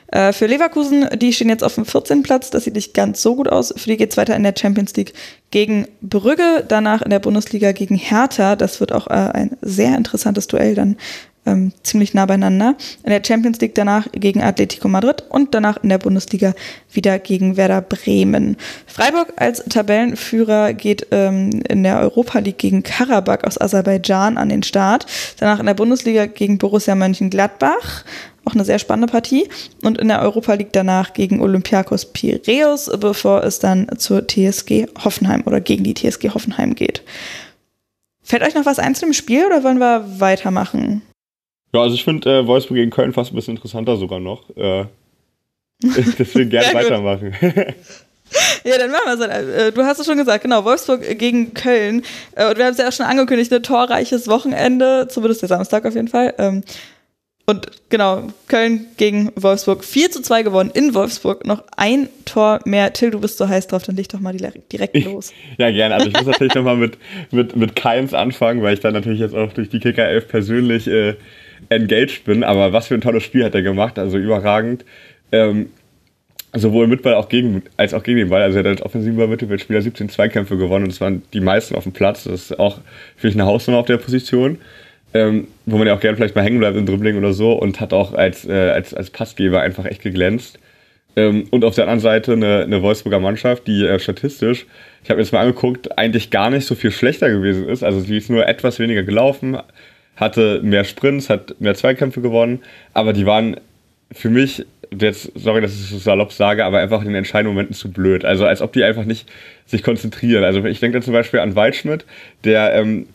Äh, 0.07 0.33
für 0.33 0.45
Leverkusen, 0.45 1.07
die 1.15 1.33
stehen 1.33 1.49
jetzt 1.49 1.63
auf 1.63 1.75
dem 1.75 1.85
14. 1.85 2.23
Platz, 2.23 2.49
das 2.49 2.65
sieht 2.65 2.75
nicht 2.75 2.93
ganz 2.93 3.21
so 3.21 3.35
gut 3.35 3.47
aus. 3.47 3.73
Für 3.75 3.89
die 3.89 3.97
geht 3.97 4.11
es 4.11 4.17
weiter 4.17 4.35
in 4.35 4.43
der 4.43 4.53
Champions 4.57 4.95
League 4.95 5.13
gegen 5.51 5.87
Brügge, 6.01 6.63
danach 6.67 7.01
in 7.01 7.09
der 7.09 7.19
Bundesliga 7.19 7.71
gegen 7.71 7.95
Hertha. 7.95 8.55
Das 8.55 8.79
wird 8.79 8.91
auch 8.91 9.07
äh, 9.07 9.13
ein 9.13 9.57
sehr 9.61 9.95
interessantes 9.97 10.47
Duell 10.47 10.75
dann 10.75 10.97
ähm, 11.45 11.71
ziemlich 11.83 12.13
nah 12.13 12.25
beieinander. 12.25 12.75
In 13.03 13.09
der 13.09 13.21
Champions 13.25 13.59
League 13.59 13.75
danach 13.75 14.07
gegen 14.11 14.41
Atletico 14.41 14.87
Madrid 14.87 15.23
und 15.29 15.53
danach 15.53 15.77
in 15.83 15.89
der 15.89 15.97
Bundesliga 15.97 16.53
wieder 16.91 17.19
gegen 17.19 17.57
Werder 17.57 17.81
Bremen. 17.81 18.57
Freiburg 18.87 19.33
als 19.37 19.63
Tabellenführer 19.65 20.73
geht 20.73 21.07
ähm, 21.11 21.61
in 21.67 21.83
der 21.83 21.99
Europa 21.99 22.39
League 22.39 22.57
gegen 22.57 22.83
Karabakh 22.83 23.45
aus 23.45 23.59
Aserbaidschan 23.59 24.37
an 24.37 24.49
den 24.49 24.63
Start. 24.63 25.05
Danach 25.39 25.59
in 25.59 25.65
der 25.65 25.73
Bundesliga 25.73 26.25
gegen 26.25 26.57
Borussia 26.57 26.95
Mönchengladbach. 26.95 28.05
Auch 28.45 28.55
eine 28.55 28.65
sehr 28.65 28.79
spannende 28.79 29.11
Partie. 29.11 29.47
Und 29.83 29.97
in 29.97 30.09
der 30.09 30.21
Europa 30.21 30.53
League 30.53 30.73
danach 30.73 31.13
gegen 31.13 31.41
Olympiakos 31.41 32.11
Piraeus, 32.11 32.91
bevor 32.99 33.43
es 33.43 33.59
dann 33.59 33.87
zur 33.97 34.27
TSG 34.27 34.87
Hoffenheim 35.03 35.43
oder 35.45 35.61
gegen 35.61 35.83
die 35.83 35.93
TSG 35.93 36.29
Hoffenheim 36.33 36.75
geht. 36.75 37.03
Fällt 38.21 38.43
euch 38.43 38.55
noch 38.55 38.65
was 38.65 38.79
ein 38.79 38.95
zu 38.95 39.05
dem 39.05 39.13
Spiel 39.13 39.45
oder 39.45 39.63
wollen 39.63 39.79
wir 39.79 40.19
weitermachen? 40.19 41.01
Ja, 41.73 41.81
also 41.81 41.95
ich 41.95 42.03
finde 42.03 42.29
äh, 42.29 42.47
Wolfsburg 42.47 42.77
gegen 42.77 42.91
Köln 42.91 43.13
fast 43.13 43.31
ein 43.31 43.35
bisschen 43.35 43.55
interessanter 43.55 43.97
sogar 43.97 44.19
noch. 44.19 44.49
Äh, 44.55 44.85
deswegen 46.19 46.49
gerne 46.49 46.73
weitermachen. 46.73 47.35
Ja, 48.63 48.79
dann 48.79 48.89
machen 48.89 49.19
wir 49.19 49.29
es. 49.29 49.67
Äh, 49.67 49.71
du 49.73 49.83
hast 49.83 49.99
es 49.99 50.07
schon 50.07 50.17
gesagt, 50.17 50.43
genau, 50.43 50.63
Wolfsburg 50.63 51.19
gegen 51.19 51.53
Köln. 51.53 52.03
Äh, 52.35 52.49
und 52.49 52.57
wir 52.57 52.65
haben 52.65 52.71
es 52.71 52.79
ja 52.79 52.87
auch 52.87 52.93
schon 52.93 53.05
angekündigt, 53.05 53.53
ein 53.53 53.61
torreiches 53.61 54.27
Wochenende, 54.27 55.07
zumindest 55.07 55.43
der 55.43 55.49
Samstag 55.49 55.85
auf 55.85 55.93
jeden 55.93 56.07
Fall. 56.07 56.33
Ähm, 56.39 56.63
und 57.45 57.67
genau, 57.89 58.29
Köln 58.47 58.87
gegen 58.97 59.31
Wolfsburg 59.35 59.83
4 59.83 60.09
zu 60.09 60.21
2 60.21 60.43
gewonnen 60.43 60.71
in 60.73 60.95
Wolfsburg. 60.95 61.45
Noch 61.45 61.63
ein 61.75 62.07
Tor 62.25 62.61
mehr. 62.65 62.93
Till, 62.93 63.11
du 63.11 63.19
bist 63.19 63.37
so 63.37 63.47
heiß 63.47 63.67
drauf, 63.67 63.83
dann 63.83 63.97
leg 63.97 64.07
doch 64.09 64.21
mal 64.21 64.33
direkt 64.33 64.95
los. 65.03 65.33
ja, 65.57 65.69
gerne. 65.69 65.95
Also 65.95 66.07
ich 66.07 66.13
muss 66.13 66.25
natürlich 66.25 66.55
nochmal 66.55 66.77
mit, 66.77 66.97
mit, 67.31 67.55
mit 67.55 67.75
Keins 67.75 68.13
anfangen, 68.15 68.63
weil 68.63 68.73
ich 68.73 68.79
dann 68.79 68.93
natürlich 68.93 69.19
jetzt 69.19 69.35
auch 69.35 69.51
durch 69.53 69.69
die 69.69 69.79
Kicker 69.79 70.07
11 70.07 70.27
persönlich 70.29 70.87
äh, 70.87 71.15
engaged 71.69 72.23
bin. 72.25 72.43
Aber 72.43 72.73
was 72.73 72.87
für 72.87 72.95
ein 72.95 73.01
tolles 73.01 73.23
Spiel 73.23 73.43
hat 73.43 73.55
er 73.55 73.61
gemacht, 73.61 73.99
also 73.99 74.17
überragend. 74.17 74.85
Ähm, 75.31 75.67
sowohl 76.55 76.85
mit 76.85 77.01
Ball 77.01 77.15
auch 77.15 77.29
gegen, 77.29 77.63
als 77.77 77.93
auch 77.93 78.03
gegen 78.03 78.19
den 78.19 78.29
Ball. 78.29 78.43
Also 78.43 78.59
er 78.59 78.63
hat 78.63 78.67
als 78.67 78.81
offensiver 78.83 79.27
Mittelfeldspieler 79.27 79.81
17 79.81 80.09
Zweikämpfe 80.09 80.57
gewonnen 80.57 80.85
und 80.85 80.91
es 80.91 81.01
waren 81.01 81.23
die 81.33 81.41
meisten 81.41 81.75
auf 81.75 81.83
dem 81.83 81.93
Platz. 81.93 82.25
Das 82.25 82.51
ist 82.51 82.59
auch 82.59 82.79
vielleicht 83.15 83.37
eine 83.37 83.47
Hausnummer 83.47 83.79
auf 83.79 83.87
der 83.87 83.97
Position 83.97 84.59
ähm, 85.13 85.47
wo 85.65 85.77
man 85.77 85.87
ja 85.87 85.95
auch 85.95 85.99
gerne 85.99 86.17
vielleicht 86.17 86.35
mal 86.35 86.43
hängen 86.43 86.59
bleibt 86.59 86.77
im 86.77 86.85
Dribbling 86.85 87.17
oder 87.17 87.33
so 87.33 87.53
und 87.53 87.79
hat 87.79 87.93
auch 87.93 88.13
als, 88.13 88.45
äh, 88.45 88.71
als, 88.71 88.93
als 88.93 89.09
Passgeber 89.09 89.61
einfach 89.61 89.85
echt 89.85 90.01
geglänzt. 90.01 90.59
Ähm, 91.15 91.45
und 91.51 91.63
auf 91.63 91.75
der 91.75 91.83
anderen 91.83 91.99
Seite 91.99 92.33
eine, 92.33 92.63
eine 92.63 92.81
Wolfsburger 92.81 93.19
Mannschaft, 93.19 93.67
die 93.67 93.85
äh, 93.85 93.99
statistisch, 93.99 94.65
ich 95.03 95.09
habe 95.09 95.17
mir 95.17 95.23
jetzt 95.23 95.31
mal 95.31 95.41
angeguckt, 95.41 95.97
eigentlich 95.97 96.31
gar 96.31 96.49
nicht 96.49 96.65
so 96.65 96.73
viel 96.73 96.91
schlechter 96.91 97.29
gewesen 97.29 97.69
ist. 97.69 97.83
Also 97.83 97.99
sie 97.99 98.17
ist 98.17 98.29
nur 98.29 98.47
etwas 98.47 98.79
weniger 98.79 99.03
gelaufen, 99.03 99.57
hatte 100.15 100.61
mehr 100.63 100.83
Sprints, 100.83 101.29
hat 101.29 101.59
mehr 101.59 101.75
Zweikämpfe 101.75 102.21
gewonnen, 102.21 102.61
aber 102.93 103.13
die 103.13 103.25
waren 103.25 103.57
für 104.11 104.29
mich, 104.29 104.65
jetzt, 104.99 105.31
sorry, 105.35 105.61
dass 105.61 105.73
ich 105.73 105.89
so 105.89 105.97
salopp 105.97 106.31
sage, 106.31 106.65
aber 106.65 106.79
einfach 106.79 107.01
in 107.01 107.07
den 107.07 107.15
entscheidenden 107.15 107.55
Momenten 107.55 107.75
zu 107.75 107.91
blöd. 107.91 108.25
Also 108.25 108.45
als 108.45 108.61
ob 108.61 108.73
die 108.73 108.83
einfach 108.83 109.05
nicht 109.05 109.29
sich 109.65 109.83
konzentrieren. 109.83 110.43
Also 110.43 110.63
ich 110.65 110.79
denke 110.79 110.99
da 110.99 111.03
zum 111.03 111.13
Beispiel 111.13 111.39
an 111.39 111.55
Waldschmidt, 111.55 112.05
der 112.43 112.75
ähm, 112.75 113.07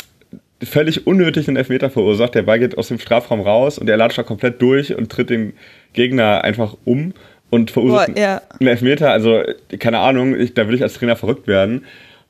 völlig 0.62 1.06
unnötig 1.06 1.48
einen 1.48 1.56
Elfmeter 1.56 1.90
verursacht. 1.90 2.34
Der 2.34 2.42
Ball 2.42 2.58
geht 2.58 2.76
aus 2.76 2.88
dem 2.88 2.98
Strafraum 2.98 3.40
raus 3.40 3.78
und 3.78 3.88
er 3.88 3.96
latscht 3.96 4.18
da 4.18 4.22
komplett 4.22 4.60
durch 4.60 4.96
und 4.96 5.10
tritt 5.10 5.30
den 5.30 5.52
Gegner 5.92 6.42
einfach 6.42 6.76
um 6.84 7.14
und 7.50 7.70
verursacht 7.70 8.14
Boah, 8.14 8.20
ja. 8.20 8.42
einen 8.58 8.68
Elfmeter. 8.68 9.10
Also, 9.12 9.42
keine 9.78 9.98
Ahnung, 9.98 10.38
ich, 10.38 10.54
da 10.54 10.66
will 10.68 10.74
ich 10.74 10.82
als 10.82 10.94
Trainer 10.94 11.16
verrückt 11.16 11.46
werden. 11.46 11.84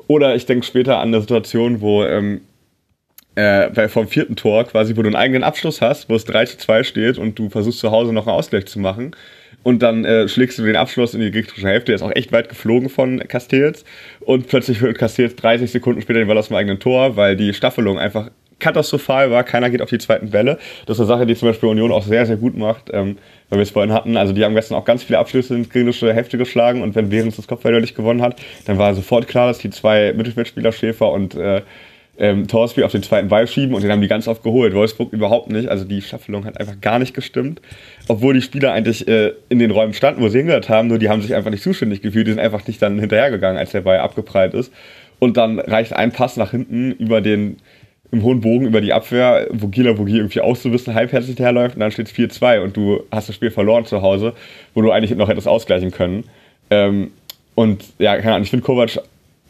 Oder 0.06 0.34
ich 0.34 0.46
denke 0.46 0.64
später 0.64 0.98
an 0.98 1.08
eine 1.08 1.20
Situation, 1.20 1.80
wo 1.80 2.04
ähm, 2.04 2.42
äh, 3.38 3.88
vom 3.88 4.08
vierten 4.08 4.36
Tor 4.36 4.64
quasi, 4.64 4.96
wo 4.96 5.02
du 5.02 5.08
einen 5.08 5.16
eigenen 5.16 5.44
Abschluss 5.44 5.80
hast, 5.80 6.08
wo 6.08 6.14
es 6.14 6.24
3 6.24 6.46
zu 6.46 6.58
2 6.58 6.82
steht 6.82 7.18
und 7.18 7.38
du 7.38 7.48
versuchst 7.48 7.78
zu 7.78 7.90
Hause 7.90 8.12
noch 8.12 8.26
einen 8.26 8.36
Ausgleich 8.36 8.66
zu 8.66 8.78
machen 8.78 9.14
und 9.62 9.82
dann 9.82 10.04
äh, 10.04 10.28
schlägst 10.28 10.58
du 10.58 10.64
den 10.64 10.76
Abschluss 10.76 11.14
in 11.14 11.20
die 11.20 11.30
gegnerische 11.30 11.68
Hälfte. 11.68 11.86
Der 11.86 11.96
ist 11.96 12.02
auch 12.02 12.14
echt 12.14 12.32
weit 12.32 12.48
geflogen 12.48 12.88
von 12.88 13.20
Castells 13.28 13.84
und 14.20 14.48
plötzlich 14.48 14.80
wird 14.80 14.98
Castells 14.98 15.36
30 15.36 15.70
Sekunden 15.70 16.02
später 16.02 16.18
den 16.18 16.28
Ball 16.28 16.38
aus 16.38 16.48
dem 16.48 16.56
eigenen 16.56 16.78
Tor, 16.78 17.16
weil 17.16 17.36
die 17.36 17.52
Staffelung 17.54 17.98
einfach 17.98 18.30
katastrophal 18.58 19.30
war. 19.30 19.44
Keiner 19.44 19.70
geht 19.70 19.82
auf 19.82 19.88
die 19.88 19.98
zweiten 19.98 20.30
Bälle. 20.30 20.58
Das 20.86 20.96
ist 20.96 21.00
eine 21.00 21.06
Sache, 21.06 21.26
die 21.26 21.36
zum 21.36 21.48
Beispiel 21.48 21.68
Union 21.68 21.92
auch 21.92 22.02
sehr, 22.02 22.26
sehr 22.26 22.36
gut 22.36 22.56
macht, 22.56 22.90
ähm, 22.92 23.18
weil 23.50 23.58
wir 23.58 23.62
es 23.62 23.70
vorhin 23.70 23.92
hatten. 23.92 24.16
Also 24.16 24.32
die 24.32 24.44
haben 24.44 24.54
gestern 24.54 24.76
auch 24.76 24.84
ganz 24.84 25.04
viele 25.04 25.18
Abschlüsse 25.18 25.54
in 25.54 25.62
die 25.62 25.68
gegnerische 25.68 26.12
Hälfte 26.12 26.38
geschlagen 26.38 26.82
und 26.82 26.94
wenn 26.94 27.08
Behrens 27.08 27.36
das 27.36 27.46
Kopfball 27.46 27.80
nicht 27.80 27.94
gewonnen 27.94 28.22
hat, 28.22 28.40
dann 28.66 28.78
war 28.78 28.94
sofort 28.94 29.28
klar, 29.28 29.48
dass 29.48 29.58
die 29.58 29.70
zwei 29.70 30.12
Mittelfeldspieler 30.12 30.72
Schäfer 30.72 31.12
und 31.12 31.34
äh, 31.34 31.62
ähm, 32.18 32.48
Torsby 32.48 32.82
auf 32.82 32.92
den 32.92 33.02
zweiten 33.02 33.28
Ball 33.28 33.46
schieben 33.46 33.74
und 33.74 33.82
den 33.82 33.92
haben 33.92 34.00
die 34.00 34.08
ganz 34.08 34.26
oft 34.26 34.42
geholt. 34.42 34.74
Wolfsburg 34.74 35.12
überhaupt 35.12 35.50
nicht. 35.50 35.68
Also 35.68 35.84
die 35.84 36.02
Staffelung 36.02 36.44
hat 36.44 36.58
einfach 36.58 36.80
gar 36.80 36.98
nicht 36.98 37.14
gestimmt. 37.14 37.60
Obwohl 38.08 38.34
die 38.34 38.42
Spieler 38.42 38.72
eigentlich 38.72 39.06
äh, 39.06 39.32
in 39.48 39.60
den 39.60 39.70
Räumen 39.70 39.94
standen, 39.94 40.20
wo 40.20 40.28
sie 40.28 40.38
hingehört 40.38 40.68
haben, 40.68 40.88
nur 40.88 40.98
die 40.98 41.08
haben 41.08 41.22
sich 41.22 41.34
einfach 41.34 41.50
nicht 41.50 41.62
zuständig 41.62 42.02
gefühlt. 42.02 42.26
Die 42.26 42.32
sind 42.32 42.40
einfach 42.40 42.66
nicht 42.66 42.82
dann 42.82 42.98
hinterhergegangen, 42.98 43.56
als 43.56 43.70
der 43.70 43.82
Ball 43.82 43.98
abgeprallt 43.98 44.54
ist. 44.54 44.72
Und 45.20 45.36
dann 45.36 45.60
reicht 45.60 45.92
ein 45.92 46.12
Pass 46.12 46.36
nach 46.36 46.50
hinten 46.50 46.92
über 46.92 47.20
den, 47.20 47.58
im 48.10 48.22
hohen 48.22 48.40
Bogen 48.40 48.66
über 48.66 48.80
die 48.80 48.92
Abwehr, 48.92 49.46
wo 49.50 49.68
Gila 49.68 49.92
Bogi 49.92 50.16
irgendwie 50.16 50.40
auch 50.40 50.56
halbherzig 50.56 51.38
herläuft 51.38 51.76
und 51.76 51.80
dann 51.80 51.90
steht 51.90 52.06
es 52.06 52.14
4-2 52.14 52.60
und 52.60 52.76
du 52.76 53.02
hast 53.10 53.28
das 53.28 53.36
Spiel 53.36 53.50
verloren 53.50 53.84
zu 53.84 54.02
Hause, 54.02 54.32
wo 54.74 54.82
du 54.82 54.90
eigentlich 54.90 55.14
noch 55.16 55.28
etwas 55.28 55.46
ausgleichen 55.46 55.90
können. 55.90 56.24
Ähm, 56.70 57.10
und 57.54 57.84
ja, 57.98 58.16
keine 58.16 58.34
Ahnung, 58.34 58.44
ich 58.44 58.50
finde 58.50 58.64
Kovac 58.64 59.00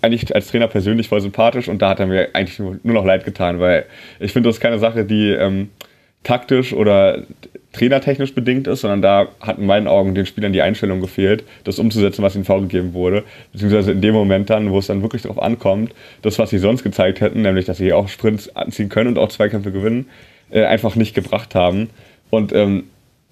eigentlich 0.00 0.34
als 0.34 0.48
Trainer 0.48 0.68
persönlich 0.68 1.08
voll 1.08 1.20
sympathisch 1.20 1.68
und 1.68 1.82
da 1.82 1.90
hat 1.90 2.00
er 2.00 2.06
mir 2.06 2.28
eigentlich 2.34 2.58
nur, 2.58 2.78
nur 2.82 2.94
noch 2.94 3.04
leid 3.04 3.24
getan, 3.24 3.60
weil 3.60 3.86
ich 4.20 4.32
finde, 4.32 4.48
das 4.48 4.56
ist 4.56 4.60
keine 4.60 4.78
Sache, 4.78 5.04
die 5.04 5.30
ähm, 5.30 5.70
taktisch 6.22 6.72
oder 6.72 7.22
trainertechnisch 7.72 8.34
bedingt 8.34 8.66
ist, 8.66 8.80
sondern 8.80 9.02
da 9.02 9.28
hat 9.40 9.58
in 9.58 9.66
meinen 9.66 9.86
Augen 9.86 10.14
den 10.14 10.26
Spielern 10.26 10.52
die 10.52 10.62
Einstellung 10.62 11.00
gefehlt, 11.00 11.44
das 11.64 11.78
umzusetzen, 11.78 12.22
was 12.22 12.34
ihnen 12.34 12.44
vorgegeben 12.44 12.92
wurde. 12.92 13.24
Beziehungsweise 13.52 13.92
in 13.92 14.00
dem 14.00 14.14
Moment 14.14 14.50
dann, 14.50 14.70
wo 14.70 14.78
es 14.78 14.86
dann 14.86 15.02
wirklich 15.02 15.22
darauf 15.22 15.40
ankommt, 15.40 15.94
das, 16.22 16.38
was 16.38 16.50
sie 16.50 16.58
sonst 16.58 16.82
gezeigt 16.82 17.20
hätten, 17.20 17.42
nämlich, 17.42 17.66
dass 17.66 17.78
sie 17.78 17.92
auch 17.92 18.08
Sprints 18.08 18.54
anziehen 18.56 18.88
können 18.88 19.08
und 19.08 19.18
auch 19.18 19.28
Zweikämpfe 19.28 19.70
gewinnen, 19.70 20.06
äh, 20.50 20.64
einfach 20.64 20.96
nicht 20.96 21.14
gebracht 21.14 21.54
haben. 21.54 21.90
Und 22.30 22.52
ähm, 22.52 22.84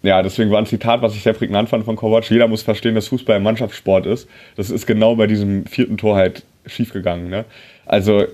ja, 0.03 0.23
deswegen 0.23 0.51
war 0.51 0.59
ein 0.59 0.67
Zitat, 0.67 1.03
was 1.03 1.15
ich 1.15 1.23
sehr 1.23 1.33
prägnant 1.33 1.69
fand 1.69 1.85
von 1.85 1.97
Kovac. 1.97 2.31
Jeder 2.31 2.47
muss 2.47 2.63
verstehen, 2.63 2.95
dass 2.95 3.09
Fußball 3.09 3.37
ein 3.37 3.43
Mannschaftssport 3.43 4.07
ist. 4.07 4.29
Das 4.57 4.71
ist 4.71 4.87
genau 4.87 5.17
bei 5.17 5.27
diesem 5.27 5.67
vierten 5.67 5.97
Tor 5.97 6.17
halt 6.17 6.45
schiefgegangen. 6.67 7.29
Ne? 7.29 7.45
Also 7.87 8.25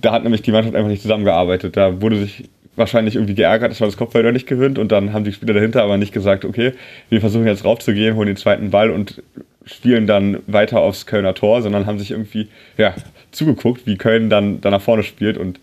da 0.00 0.12
hat 0.12 0.22
nämlich 0.22 0.42
die 0.42 0.52
Mannschaft 0.52 0.76
einfach 0.76 0.88
nicht 0.88 1.02
zusammengearbeitet. 1.02 1.76
Da 1.76 2.00
wurde 2.00 2.16
sich 2.16 2.48
wahrscheinlich 2.76 3.16
irgendwie 3.16 3.34
geärgert, 3.34 3.70
dass 3.70 3.80
man 3.80 3.88
das 3.88 3.96
Kopfball 3.96 4.32
nicht 4.32 4.46
gewinnt 4.46 4.78
und 4.78 4.92
dann 4.92 5.12
haben 5.12 5.24
die 5.24 5.32
Spieler 5.32 5.54
dahinter 5.54 5.82
aber 5.82 5.96
nicht 5.96 6.12
gesagt, 6.12 6.44
okay, 6.44 6.72
wir 7.08 7.20
versuchen 7.20 7.46
jetzt 7.46 7.64
raufzugehen, 7.64 8.14
holen 8.14 8.28
den 8.28 8.36
zweiten 8.36 8.70
Ball 8.70 8.90
und 8.90 9.22
spielen 9.64 10.06
dann 10.06 10.38
weiter 10.46 10.80
aufs 10.80 11.04
Kölner 11.04 11.34
Tor, 11.34 11.60
sondern 11.60 11.86
haben 11.86 11.98
sich 11.98 12.12
irgendwie 12.12 12.48
ja, 12.76 12.94
zugeguckt, 13.32 13.86
wie 13.86 13.96
Köln 13.96 14.30
dann, 14.30 14.60
dann 14.60 14.72
nach 14.72 14.80
vorne 14.80 15.02
spielt 15.02 15.36
und 15.36 15.58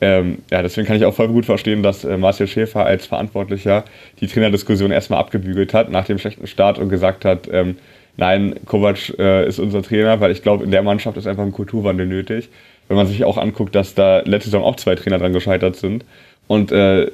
ähm, 0.00 0.38
ja, 0.50 0.62
deswegen 0.62 0.86
kann 0.86 0.96
ich 0.96 1.04
auch 1.04 1.14
voll 1.14 1.28
gut 1.28 1.46
verstehen, 1.46 1.82
dass 1.84 2.04
äh, 2.04 2.16
Marcel 2.18 2.48
Schäfer 2.48 2.84
als 2.84 3.06
Verantwortlicher 3.06 3.84
die 4.20 4.26
Trainerdiskussion 4.26 4.90
erstmal 4.90 5.20
abgebügelt 5.20 5.74
hat 5.74 5.90
nach 5.90 6.06
dem 6.06 6.18
schlechten 6.18 6.48
Start 6.48 6.78
und 6.78 6.88
gesagt 6.88 7.24
hat, 7.24 7.48
ähm, 7.52 7.76
nein, 8.16 8.54
Kovac 8.66 9.18
äh, 9.18 9.46
ist 9.46 9.58
unser 9.58 9.82
Trainer, 9.82 10.20
weil 10.20 10.30
ich 10.32 10.42
glaube, 10.42 10.64
in 10.64 10.70
der 10.70 10.82
Mannschaft 10.82 11.16
ist 11.16 11.26
einfach 11.26 11.44
ein 11.44 11.52
Kulturwandel 11.52 12.06
nötig. 12.06 12.48
Wenn 12.88 12.96
man 12.96 13.06
sich 13.06 13.24
auch 13.24 13.38
anguckt, 13.38 13.74
dass 13.74 13.94
da 13.94 14.20
letzte 14.20 14.50
Saison 14.50 14.64
auch 14.64 14.76
zwei 14.76 14.94
Trainer 14.94 15.18
dran 15.18 15.32
gescheitert 15.32 15.76
sind. 15.76 16.04
Und 16.46 16.72
äh, 16.72 17.10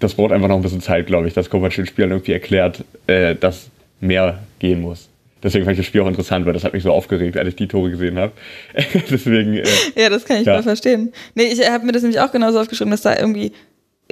das 0.00 0.14
braucht 0.14 0.32
einfach 0.32 0.48
noch 0.48 0.56
ein 0.56 0.62
bisschen 0.62 0.80
Zeit, 0.80 1.06
glaube 1.06 1.28
ich, 1.28 1.34
dass 1.34 1.48
Kovac 1.48 1.74
den 1.74 1.86
Spielern 1.86 2.10
irgendwie 2.10 2.32
erklärt, 2.32 2.84
äh, 3.06 3.34
dass 3.34 3.70
mehr 4.00 4.40
gehen 4.58 4.80
muss. 4.80 5.08
Deswegen 5.42 5.64
fand 5.64 5.74
ich 5.74 5.78
das 5.78 5.86
Spiel 5.86 6.02
auch 6.02 6.08
interessant, 6.08 6.46
weil 6.46 6.52
das 6.52 6.62
hat 6.62 6.72
mich 6.72 6.84
so 6.84 6.92
aufgeregt, 6.92 7.36
als 7.36 7.48
ich 7.48 7.56
die 7.56 7.66
Tore 7.66 7.90
gesehen 7.90 8.18
habe. 8.18 8.32
Deswegen. 9.10 9.54
Äh, 9.54 9.64
ja, 9.96 10.08
das 10.08 10.24
kann 10.24 10.40
ich 10.40 10.46
ja. 10.46 10.54
mal 10.54 10.62
verstehen. 10.62 11.12
Nee, 11.34 11.44
ich 11.44 11.68
habe 11.68 11.84
mir 11.84 11.92
das 11.92 12.02
nämlich 12.02 12.20
auch 12.20 12.30
genauso 12.30 12.60
aufgeschrieben, 12.60 12.92
dass 12.92 13.02
da 13.02 13.16
irgendwie 13.18 13.52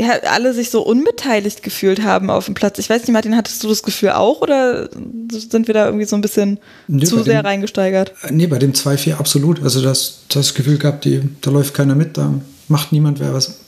alle 0.08 0.54
sich 0.54 0.70
so 0.70 0.82
unbeteiligt 0.82 1.62
gefühlt 1.62 2.02
haben 2.02 2.30
auf 2.30 2.46
dem 2.46 2.54
Platz. 2.54 2.78
Ich 2.78 2.88
weiß 2.88 3.02
nicht, 3.02 3.12
Martin, 3.12 3.36
hattest 3.36 3.62
du 3.62 3.68
das 3.68 3.82
Gefühl 3.82 4.10
auch 4.10 4.40
oder 4.40 4.88
sind 5.30 5.66
wir 5.66 5.74
da 5.74 5.86
irgendwie 5.86 6.06
so 6.06 6.16
ein 6.16 6.22
bisschen 6.22 6.58
nee, 6.88 7.04
zu 7.04 7.22
sehr 7.22 7.42
dem, 7.42 7.46
reingesteigert? 7.46 8.14
Äh, 8.22 8.32
nee, 8.32 8.46
bei 8.46 8.58
dem 8.58 8.72
2-4 8.72 9.14
absolut. 9.14 9.62
Also 9.62 9.82
das, 9.82 10.22
das 10.28 10.54
Gefühl 10.54 10.78
gehabt, 10.78 11.04
die, 11.04 11.22
da 11.40 11.50
läuft 11.50 11.74
keiner 11.74 11.94
mit, 11.94 12.16
da 12.16 12.34
macht 12.68 12.92
niemand 12.92 13.20
wer 13.20 13.34
was 13.34 13.58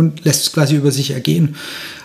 und 0.00 0.24
lässt 0.24 0.42
es 0.42 0.52
quasi 0.52 0.76
über 0.76 0.90
sich 0.90 1.10
ergehen. 1.12 1.56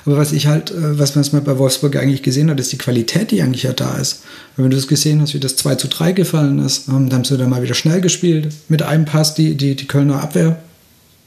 Aber 0.05 0.17
was 0.17 0.33
ich 0.33 0.47
halt, 0.47 0.69
äh, 0.71 0.99
was 0.99 1.15
man 1.15 1.23
jetzt 1.23 1.33
mal 1.33 1.41
bei 1.41 1.57
Wolfsburg 1.57 1.95
eigentlich 1.95 2.21
gesehen 2.21 2.49
hat, 2.49 2.59
ist 2.59 2.71
die 2.71 2.77
Qualität, 2.77 3.31
die 3.31 3.41
eigentlich 3.41 3.63
ja 3.63 3.73
da 3.73 3.97
ist. 3.97 4.23
wenn 4.57 4.69
du 4.69 4.75
das 4.75 4.87
gesehen 4.87 5.21
hast, 5.21 5.33
wie 5.33 5.39
das 5.39 5.55
2 5.55 5.75
zu 5.75 5.87
3 5.87 6.11
gefallen 6.11 6.59
ist, 6.59 6.87
ähm, 6.87 7.09
dann 7.09 7.19
haben 7.19 7.23
sie 7.23 7.37
dann 7.37 7.49
mal 7.49 7.63
wieder 7.63 7.73
schnell 7.73 8.01
gespielt, 8.01 8.49
mit 8.69 8.83
einem 8.83 9.05
Pass 9.05 9.33
die, 9.33 9.55
die, 9.55 9.75
die 9.75 9.87
Kölner 9.87 10.21
Abwehr 10.21 10.59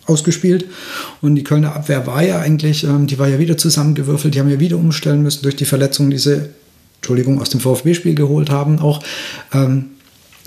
ausgespielt. 0.09 0.67
Und 1.21 1.35
die 1.35 1.45
Kölner 1.45 1.75
Abwehr 1.75 2.07
war 2.07 2.23
ja 2.23 2.41
eigentlich, 2.41 2.85
ähm, 2.85 3.07
die 3.07 3.19
war 3.19 3.29
ja 3.29 3.39
wieder 3.39 3.57
zusammengewürfelt, 3.57 4.35
die 4.35 4.41
haben 4.41 4.51
ja 4.51 4.61
wieder 4.61 4.77
umstellen 4.77 5.23
müssen 5.23 5.43
durch 5.43 5.57
die 5.57 5.65
Verletzungen, 5.65 6.11
die 6.11 6.19
sie, 6.19 6.49
Entschuldigung, 6.97 7.41
aus 7.41 7.51
dem 7.51 7.61
VfB-Spiel 7.61 8.15
geholt 8.15 8.51
haben 8.51 8.79
auch. 8.79 9.03
Ähm, 9.53 9.87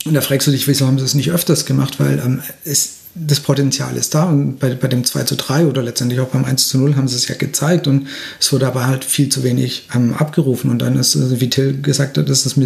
und 0.06 0.14
da 0.16 0.22
fragst 0.22 0.48
du 0.48 0.52
dich, 0.52 0.68
wieso 0.68 0.88
haben 0.88 0.98
sie 0.98 1.06
es 1.06 1.14
nicht 1.14 1.32
öfters 1.32 1.66
gemacht, 1.66 2.00
weil 2.00 2.42
es 2.66 3.02
das 3.14 3.42
Potenzial 3.42 3.96
ist 3.98 4.16
da. 4.16 4.24
Und 4.24 4.60
bei, 4.60 4.74
bei 4.74 4.88
dem 4.88 5.04
2 5.04 5.24
zu 5.24 5.36
3 5.36 5.66
oder 5.66 5.84
letztendlich 5.84 6.20
auch 6.20 6.30
beim 6.30 6.46
1 6.46 6.70
zu 6.70 6.78
0 6.78 6.96
haben 6.96 7.08
sie 7.08 7.16
es 7.16 7.28
ja 7.28 7.36
gezeigt. 7.36 7.88
Und 7.88 8.08
es 8.40 8.52
wurde 8.54 8.68
aber 8.68 8.88
halt 8.88 9.04
viel 9.04 9.30
zu 9.30 9.44
wenig 9.44 9.88
ähm, 9.94 10.14
abgerufen. 10.14 10.72
Und 10.72 10.82
dann 10.82 10.98
ist, 10.98 11.16
also 11.16 11.42
wie 11.42 11.50
Till 11.50 11.82
gesagt 11.82 12.18
hat, 12.18 12.30
das 12.30 12.46
ist 12.46 12.58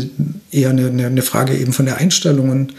eher 0.52 0.70
eine, 0.70 0.88
eine 0.88 1.22
Frage 1.22 1.58
eben 1.58 1.74
von 1.74 1.86
der 1.86 1.98
Einstellung 1.98 2.50
und 2.50 2.74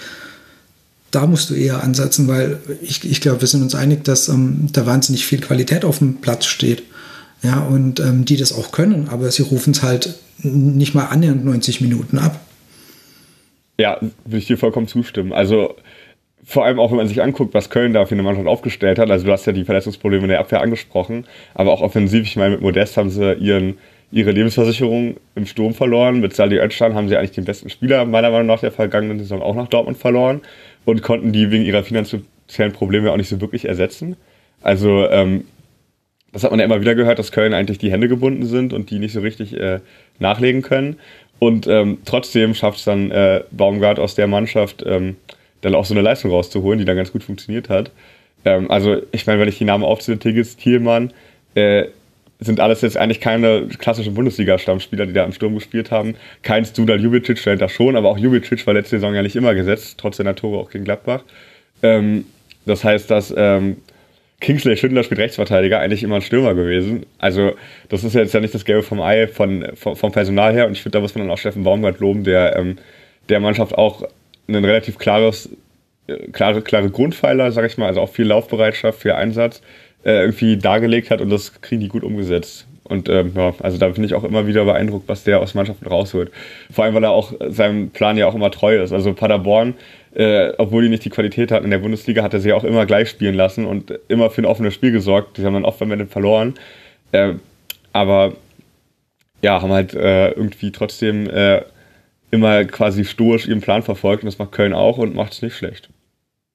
da 1.10 1.26
musst 1.26 1.50
du 1.50 1.54
eher 1.54 1.82
ansetzen, 1.82 2.28
weil 2.28 2.58
ich, 2.82 3.08
ich 3.08 3.20
glaube, 3.20 3.40
wir 3.40 3.48
sind 3.48 3.62
uns 3.62 3.74
einig, 3.74 4.04
dass 4.04 4.28
ähm, 4.28 4.68
da 4.72 4.86
wahnsinnig 4.86 5.24
viel 5.26 5.40
Qualität 5.40 5.84
auf 5.84 5.98
dem 5.98 6.16
Platz 6.16 6.46
steht. 6.46 6.82
Ja, 7.42 7.60
und 7.60 8.00
ähm, 8.00 8.24
die 8.24 8.36
das 8.36 8.52
auch 8.52 8.72
können, 8.72 9.08
aber 9.08 9.30
sie 9.30 9.42
rufen 9.42 9.72
es 9.72 9.82
halt 9.82 10.16
nicht 10.38 10.94
mal 10.94 11.06
annähernd 11.06 11.44
90 11.44 11.80
Minuten 11.80 12.18
ab. 12.18 12.40
Ja, 13.78 14.00
würde 14.24 14.38
ich 14.38 14.46
dir 14.46 14.56
vollkommen 14.56 14.88
zustimmen. 14.88 15.32
Also 15.32 15.76
vor 16.44 16.64
allem 16.64 16.78
auch, 16.78 16.90
wenn 16.90 16.98
man 16.98 17.08
sich 17.08 17.22
anguckt, 17.22 17.54
was 17.54 17.70
Köln 17.70 17.92
da 17.92 18.06
für 18.06 18.14
eine 18.14 18.22
Mannschaft 18.22 18.46
aufgestellt 18.46 18.98
hat. 18.98 19.10
Also 19.10 19.26
du 19.26 19.32
hast 19.32 19.46
ja 19.46 19.52
die 19.52 19.64
Verletzungsprobleme 19.64 20.24
in 20.24 20.30
der 20.30 20.40
Abwehr 20.40 20.60
angesprochen, 20.60 21.26
aber 21.54 21.72
auch 21.72 21.82
offensiv, 21.82 22.24
ich 22.24 22.36
meine, 22.36 22.52
mit 22.52 22.62
Modest 22.62 22.96
haben 22.96 23.10
sie 23.10 23.34
ihren, 23.34 23.78
ihre 24.12 24.30
Lebensversicherung 24.30 25.16
im 25.34 25.46
Sturm 25.46 25.74
verloren. 25.74 26.20
Mit 26.20 26.34
Sali 26.34 26.58
Özcan 26.58 26.94
haben 26.94 27.08
sie 27.08 27.16
eigentlich 27.16 27.32
den 27.32 27.44
besten 27.44 27.68
Spieler 27.68 28.04
meiner 28.06 28.30
Meinung 28.30 28.46
nach 28.46 28.60
der 28.60 28.72
vergangenen 28.72 29.18
Saison 29.18 29.42
auch 29.42 29.54
nach 29.54 29.68
Dortmund 29.68 29.98
verloren 29.98 30.40
und 30.86 31.02
konnten 31.02 31.32
die 31.32 31.50
wegen 31.50 31.64
ihrer 31.66 31.82
finanziellen 31.82 32.72
Probleme 32.72 33.12
auch 33.12 33.16
nicht 33.18 33.28
so 33.28 33.42
wirklich 33.42 33.66
ersetzen. 33.66 34.16
Also 34.62 35.06
ähm, 35.10 35.44
das 36.32 36.44
hat 36.44 36.50
man 36.50 36.60
ja 36.60 36.64
immer 36.64 36.80
wieder 36.80 36.94
gehört, 36.94 37.18
dass 37.18 37.32
Köln 37.32 37.52
eigentlich 37.52 37.78
die 37.78 37.90
Hände 37.90 38.08
gebunden 38.08 38.46
sind 38.46 38.72
und 38.72 38.90
die 38.90 38.98
nicht 38.98 39.12
so 39.12 39.20
richtig 39.20 39.54
äh, 39.54 39.80
nachlegen 40.18 40.62
können. 40.62 40.96
Und 41.38 41.66
ähm, 41.66 41.98
trotzdem 42.04 42.54
schafft 42.54 42.78
es 42.78 42.84
dann 42.84 43.10
äh, 43.10 43.42
Baumgart 43.50 43.98
aus 43.98 44.14
der 44.14 44.26
Mannschaft 44.26 44.82
ähm, 44.86 45.16
dann 45.60 45.74
auch 45.74 45.84
so 45.84 45.92
eine 45.92 46.02
Leistung 46.02 46.30
rauszuholen, 46.30 46.78
die 46.78 46.84
dann 46.84 46.96
ganz 46.96 47.12
gut 47.12 47.24
funktioniert 47.24 47.68
hat. 47.68 47.90
Ähm, 48.44 48.70
also 48.70 49.02
ich 49.12 49.26
meine, 49.26 49.40
wenn 49.40 49.48
ich 49.48 49.58
die 49.58 49.64
Namen 49.64 49.84
aufzähle, 49.84 50.18
Tigges, 50.18 50.56
Thielmann, 50.56 51.12
äh, 51.54 51.86
sind 52.38 52.60
alles 52.60 52.82
jetzt 52.82 52.96
eigentlich 52.96 53.20
keine 53.20 53.66
klassischen 53.78 54.14
Bundesliga-Stammspieler, 54.14 55.06
die 55.06 55.12
da 55.12 55.24
im 55.24 55.32
Sturm 55.32 55.54
gespielt 55.54 55.90
haben. 55.90 56.16
Kein 56.42 56.64
Studal 56.64 57.00
Jubicic 57.00 57.38
stellt 57.38 57.62
da 57.62 57.68
schon, 57.68 57.96
aber 57.96 58.10
auch 58.10 58.18
Jubicic 58.18 58.66
war 58.66 58.74
letzte 58.74 58.96
Saison 58.96 59.14
ja 59.14 59.22
nicht 59.22 59.36
immer 59.36 59.54
gesetzt, 59.54 59.96
trotz 59.98 60.18
seiner 60.18 60.34
Tore 60.34 60.58
auch 60.58 60.70
gegen 60.70 60.84
Gladbach. 60.84 61.24
Ähm, 61.82 62.26
das 62.66 62.84
heißt, 62.84 63.10
dass 63.10 63.32
ähm, 63.36 63.78
Kingsley 64.40 64.76
Schindler 64.76 65.02
spielt 65.02 65.20
Rechtsverteidiger, 65.20 65.80
eigentlich 65.80 66.02
immer 66.02 66.16
ein 66.16 66.22
Stürmer 66.22 66.54
gewesen. 66.54 67.06
Also, 67.18 67.52
das 67.88 68.04
ist 68.04 68.14
jetzt 68.14 68.34
ja 68.34 68.40
nicht 68.40 68.54
das 68.54 68.66
Gelbe 68.66 68.82
vom 68.82 69.00
Ei 69.00 69.28
von, 69.28 69.66
vom, 69.74 69.96
vom 69.96 70.12
Personal 70.12 70.52
her. 70.52 70.66
Und 70.66 70.72
ich 70.72 70.82
finde, 70.82 70.98
da 70.98 71.00
muss 71.00 71.14
man 71.14 71.24
dann 71.24 71.32
auch 71.32 71.38
Steffen 71.38 71.64
Baumgart 71.64 72.00
loben, 72.00 72.24
der 72.24 72.56
ähm, 72.56 72.76
der 73.30 73.40
Mannschaft 73.40 73.76
auch 73.76 74.06
ein 74.48 74.64
relativ 74.64 74.98
klares, 74.98 75.48
äh, 76.06 76.16
klare, 76.32 76.60
klare 76.60 76.90
Grundpfeiler, 76.90 77.50
sag 77.50 77.64
ich 77.64 77.78
mal, 77.78 77.86
also 77.86 78.02
auch 78.02 78.10
viel 78.10 78.26
Laufbereitschaft, 78.26 79.00
viel 79.00 79.12
Einsatz 79.12 79.62
äh, 80.06 80.20
irgendwie 80.20 80.56
dargelegt 80.56 81.10
hat 81.10 81.20
und 81.20 81.30
das 81.30 81.60
kriegen 81.60 81.80
die 81.80 81.88
gut 81.88 82.04
umgesetzt. 82.04 82.66
Und 82.84 83.08
ähm, 83.08 83.32
ja, 83.34 83.52
also 83.60 83.78
da 83.78 83.88
bin 83.88 84.04
ich 84.04 84.14
auch 84.14 84.22
immer 84.22 84.46
wieder 84.46 84.64
beeindruckt, 84.64 85.08
was 85.08 85.24
der 85.24 85.40
aus 85.40 85.54
Mannschaften 85.54 85.86
rausholt. 85.86 86.30
Vor 86.70 86.84
allem, 86.84 86.94
weil 86.94 87.02
er 87.02 87.10
auch 87.10 87.32
seinem 87.48 87.90
Plan 87.90 88.16
ja 88.16 88.28
auch 88.28 88.34
immer 88.36 88.52
treu 88.52 88.80
ist. 88.80 88.92
Also 88.92 89.12
Paderborn, 89.12 89.74
äh, 90.14 90.52
obwohl 90.58 90.84
die 90.84 90.88
nicht 90.88 91.04
die 91.04 91.10
Qualität 91.10 91.50
hatten 91.50 91.64
in 91.64 91.72
der 91.72 91.78
Bundesliga, 91.78 92.22
hat 92.22 92.32
er 92.32 92.38
sie 92.38 92.52
auch 92.52 92.62
immer 92.62 92.86
gleich 92.86 93.08
spielen 93.08 93.34
lassen 93.34 93.66
und 93.66 93.98
immer 94.06 94.30
für 94.30 94.42
ein 94.42 94.46
offenes 94.46 94.72
Spiel 94.72 94.92
gesorgt. 94.92 95.36
Die 95.36 95.44
haben 95.44 95.54
dann 95.54 95.64
oft 95.64 95.82
am 95.82 95.90
Ende 95.90 96.06
verloren. 96.06 96.54
Äh, 97.10 97.34
aber 97.92 98.34
ja, 99.42 99.60
haben 99.60 99.72
halt 99.72 99.92
äh, 99.94 100.30
irgendwie 100.30 100.70
trotzdem 100.70 101.28
äh, 101.28 101.62
immer 102.30 102.64
quasi 102.66 103.04
stoisch 103.04 103.48
ihren 103.48 103.60
Plan 103.60 103.82
verfolgt 103.82 104.22
und 104.22 104.26
das 104.26 104.38
macht 104.38 104.52
Köln 104.52 104.72
auch 104.72 104.98
und 104.98 105.16
macht 105.16 105.32
es 105.32 105.42
nicht 105.42 105.56
schlecht. 105.56 105.88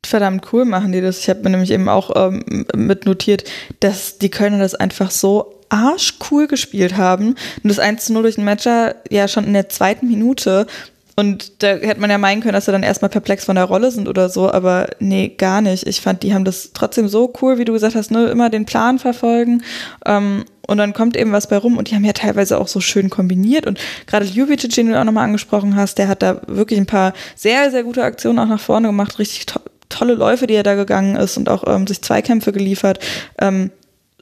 Verdammt 0.06 0.52
cool 0.52 0.66
machen 0.66 0.92
die 0.92 1.02
das. 1.02 1.20
Ich 1.20 1.30
habe 1.30 1.42
mir 1.44 1.52
nämlich 1.52 1.72
eben 1.72 1.88
auch 1.88 2.12
ähm, 2.16 2.66
mit 2.76 3.06
notiert, 3.06 3.44
dass 3.80 4.18
die 4.18 4.30
Kölner 4.30 4.60
das 4.60 4.76
einfach 4.76 5.12
so 5.12 5.54
arschcool 5.70 6.48
gespielt 6.48 6.98
haben. 6.98 7.36
Und 7.64 7.70
das 7.70 7.80
1 7.80 8.06
zu 8.06 8.14
0 8.14 8.24
durch 8.24 8.36
den 8.36 8.44
Matcher 8.44 8.96
ja 9.10 9.28
schon 9.28 9.46
in 9.46 9.54
der 9.54 9.70
zweiten 9.70 10.08
Minute. 10.08 10.68
Und 11.16 11.64
da 11.64 11.76
hätte 11.76 12.00
man 12.00 12.10
ja 12.10 12.18
meinen 12.18 12.42
können, 12.42 12.54
dass 12.54 12.66
sie 12.66 12.72
dann 12.72 12.84
erstmal 12.84 13.10
perplex 13.10 13.46
von 13.46 13.56
der 13.56 13.66
Rolle 13.66 13.92
sind 13.92 14.08
oder 14.08 14.30
so, 14.30 14.52
aber 14.52 14.88
nee, 15.00 15.30
gar 15.30 15.62
nicht. 15.62 15.86
Ich 15.86 16.02
fand, 16.02 16.24
die 16.24 16.34
haben 16.34 16.46
das 16.46 16.72
trotzdem 16.74 17.08
so 17.08 17.32
cool, 17.42 17.58
wie 17.58 17.66
du 17.66 17.74
gesagt 17.74 17.96
hast, 17.96 18.12
ne, 18.12 18.28
immer 18.28 18.50
den 18.50 18.66
Plan 18.66 18.98
verfolgen. 18.98 19.62
Ähm, 20.06 20.46
und 20.68 20.78
dann 20.78 20.94
kommt 20.94 21.18
eben 21.18 21.32
was 21.32 21.48
bei 21.48 21.58
rum 21.58 21.78
und 21.78 21.92
die 21.92 21.96
haben 21.96 22.06
ja 22.06 22.14
teilweise 22.14 22.58
auch 22.58 22.68
so 22.68 22.80
schön 22.80 23.10
kombiniert 23.10 23.68
und 23.68 23.80
gerade 24.08 24.26
Ljubicic, 24.26 24.74
den 24.74 24.88
du 24.88 25.00
auch 25.00 25.04
nochmal 25.04 25.26
angesprochen 25.26 25.76
hast, 25.76 25.98
der 25.98 26.08
hat 26.08 26.22
da 26.22 26.42
wirklich 26.48 26.80
ein 26.80 26.86
paar 26.86 27.14
sehr, 27.36 27.72
sehr 27.72 27.84
gute 27.84 28.04
Aktionen 28.04 28.40
auch 28.40 28.48
nach 28.48 28.60
vorne 28.60 28.88
gemacht, 28.88 29.20
richtig 29.20 29.48
to 29.48 29.60
tolle 29.92 30.16
Läufe, 30.16 30.48
die 30.48 30.56
er 30.56 30.64
da 30.64 30.76
gegangen 30.76 31.16
ist 31.16 31.38
und 31.38 31.50
auch 31.50 31.64
ähm, 31.68 31.88
sich 31.88 32.02
Zweikämpfe 32.02 32.52
geliefert. 32.52 33.00
Ähm, 33.40 33.72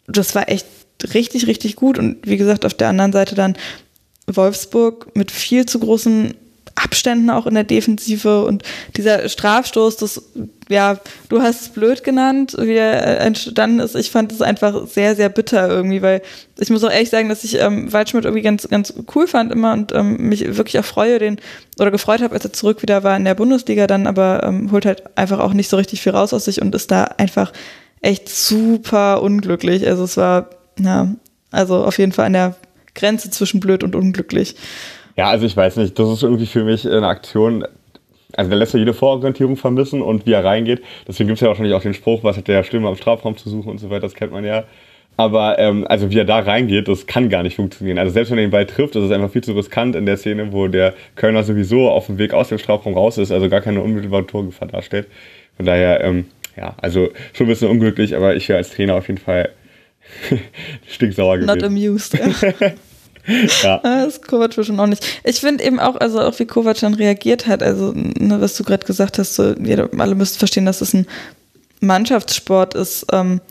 das 0.07 0.35
war 0.35 0.49
echt 0.49 0.67
richtig, 1.13 1.47
richtig 1.47 1.75
gut 1.75 1.97
und 1.97 2.17
wie 2.27 2.37
gesagt, 2.37 2.65
auf 2.65 2.73
der 2.73 2.89
anderen 2.89 3.13
Seite 3.13 3.35
dann 3.35 3.55
Wolfsburg 4.27 5.15
mit 5.15 5.31
viel 5.31 5.65
zu 5.65 5.79
großen 5.79 6.33
Abständen 6.83 7.29
auch 7.29 7.45
in 7.45 7.53
der 7.53 7.63
Defensive 7.63 8.45
und 8.45 8.63
dieser 8.95 9.27
Strafstoß, 9.27 9.97
das, 9.97 10.21
ja, 10.69 10.97
du 11.29 11.41
hast 11.41 11.61
es 11.61 11.69
blöd 11.69 12.03
genannt, 12.03 12.55
wie 12.59 12.75
er 12.75 13.19
entstanden 13.21 13.79
ist. 13.79 13.95
Ich 13.95 14.11
fand 14.11 14.31
es 14.31 14.41
einfach 14.41 14.87
sehr, 14.87 15.15
sehr 15.15 15.29
bitter 15.29 15.69
irgendwie, 15.69 16.01
weil 16.01 16.21
ich 16.57 16.69
muss 16.69 16.83
auch 16.83 16.91
ehrlich 16.91 17.09
sagen, 17.09 17.29
dass 17.29 17.43
ich 17.43 17.59
ähm, 17.59 17.91
Waldschmidt 17.91 18.25
irgendwie 18.25 18.43
ganz, 18.43 18.67
ganz 18.67 18.93
cool 19.15 19.27
fand 19.27 19.51
immer 19.51 19.73
und 19.73 19.93
ähm, 19.93 20.17
mich 20.29 20.57
wirklich 20.57 20.79
auch 20.79 20.85
freue, 20.85 21.19
den, 21.19 21.39
oder 21.79 21.91
gefreut 21.91 22.21
habe, 22.21 22.33
als 22.33 22.45
er 22.45 22.53
zurück 22.53 22.81
wieder 22.81 23.03
war 23.03 23.17
in 23.17 23.25
der 23.25 23.35
Bundesliga 23.35 23.87
dann, 23.87 24.07
aber 24.07 24.43
ähm, 24.43 24.71
holt 24.71 24.85
halt 24.85 25.17
einfach 25.17 25.39
auch 25.39 25.53
nicht 25.53 25.69
so 25.69 25.77
richtig 25.77 26.01
viel 26.01 26.13
raus 26.13 26.33
aus 26.33 26.45
sich 26.45 26.61
und 26.61 26.75
ist 26.75 26.91
da 26.91 27.03
einfach 27.17 27.51
echt 28.01 28.29
super 28.29 29.21
unglücklich. 29.21 29.87
Also 29.87 30.03
es 30.03 30.17
war, 30.17 30.49
ja, 30.79 31.13
also 31.51 31.83
auf 31.83 31.97
jeden 31.97 32.11
Fall 32.11 32.27
an 32.27 32.33
der 32.33 32.55
Grenze 32.95 33.29
zwischen 33.29 33.59
blöd 33.59 33.83
und 33.83 33.95
unglücklich. 33.95 34.55
Ja, 35.19 35.31
also 35.31 35.45
ich 35.45 35.57
weiß 35.57 35.75
nicht, 35.75 35.99
das 35.99 36.09
ist 36.09 36.23
irgendwie 36.23 36.45
für 36.45 36.63
mich 36.63 36.89
eine 36.89 37.05
Aktion, 37.05 37.67
also 38.37 38.49
der 38.49 38.57
lässt 38.57 38.73
ja 38.73 38.79
jede 38.79 38.93
Vororientierung 38.93 39.57
vermissen 39.57 40.01
und 40.01 40.25
wie 40.25 40.31
er 40.31 40.45
reingeht. 40.45 40.81
Deswegen 41.05 41.27
gibt 41.27 41.39
es 41.39 41.41
ja 41.41 41.49
wahrscheinlich 41.49 41.73
auch 41.73 41.81
den 41.81 41.93
Spruch, 41.93 42.23
was 42.23 42.37
hat 42.37 42.47
der 42.47 42.63
Stürmer 42.63 42.87
im 42.87 42.95
Strafraum 42.95 43.35
zu 43.35 43.49
suchen 43.49 43.67
und 43.67 43.79
so 43.79 43.89
weiter, 43.89 44.03
das 44.03 44.13
kennt 44.13 44.31
man 44.31 44.45
ja. 44.45 44.63
Aber 45.17 45.59
ähm, 45.59 45.85
also 45.89 46.09
wie 46.09 46.19
er 46.19 46.23
da 46.23 46.39
reingeht, 46.39 46.87
das 46.87 47.05
kann 47.05 47.27
gar 47.27 47.43
nicht 47.43 47.57
funktionieren. 47.57 47.97
Also 47.97 48.13
selbst 48.13 48.31
wenn 48.31 48.37
er 48.37 48.45
den 48.45 48.51
Ball 48.51 48.65
trifft, 48.65 48.95
das 48.95 49.03
ist 49.03 49.11
einfach 49.11 49.29
viel 49.29 49.43
zu 49.43 49.51
riskant 49.51 49.93
in 49.97 50.05
der 50.05 50.15
Szene, 50.15 50.53
wo 50.53 50.69
der 50.69 50.93
Kölner 51.17 51.43
sowieso 51.43 51.89
auf 51.89 52.05
dem 52.05 52.17
Weg 52.17 52.33
aus 52.33 52.47
dem 52.47 52.57
Strafraum 52.57 52.93
raus 52.93 53.17
ist, 53.17 53.33
also 53.33 53.49
gar 53.49 53.59
keine 53.59 53.81
unmittelbare 53.81 54.25
Torgefahr 54.25 54.69
darstellt. 54.69 55.07
Von 55.57 55.65
daher, 55.65 56.01
ähm, 56.01 56.27
ja, 56.55 56.75
also 56.81 57.09
schon 57.33 57.47
ein 57.47 57.49
bisschen 57.49 57.67
unglücklich, 57.67 58.15
aber 58.15 58.37
ich 58.37 58.47
wäre 58.47 58.59
als 58.59 58.69
Trainer 58.69 58.95
auf 58.95 59.09
jeden 59.09 59.19
Fall 59.19 59.49
stinksauer 60.87 61.39
gewesen. 61.39 61.59
Not 61.59 61.63
amused. 61.65 62.17
Ja. 63.63 63.79
Ah, 63.83 64.05
das 64.05 64.21
Kovac 64.21 64.53
schon 64.53 64.79
auch 64.79 64.87
nicht. 64.87 65.05
Ich 65.23 65.39
finde 65.39 65.63
eben 65.63 65.79
auch, 65.79 65.95
also 65.95 66.21
auch 66.21 66.37
wie 66.39 66.45
Kovac 66.45 66.79
dann 66.79 66.93
reagiert 66.93 67.47
hat, 67.47 67.61
also 67.61 67.93
ne, 67.93 68.41
was 68.41 68.55
du 68.55 68.63
gerade 68.63 68.85
gesagt 68.85 69.19
hast, 69.19 69.35
so, 69.35 69.53
wir 69.57 69.89
alle 69.97 70.15
müssten 70.15 70.39
verstehen, 70.39 70.65
dass 70.65 70.81
es 70.81 70.93
ein 70.93 71.07
Mannschaftssport 71.79 72.73
ist. 72.73 73.05
Ähm, 73.11 73.41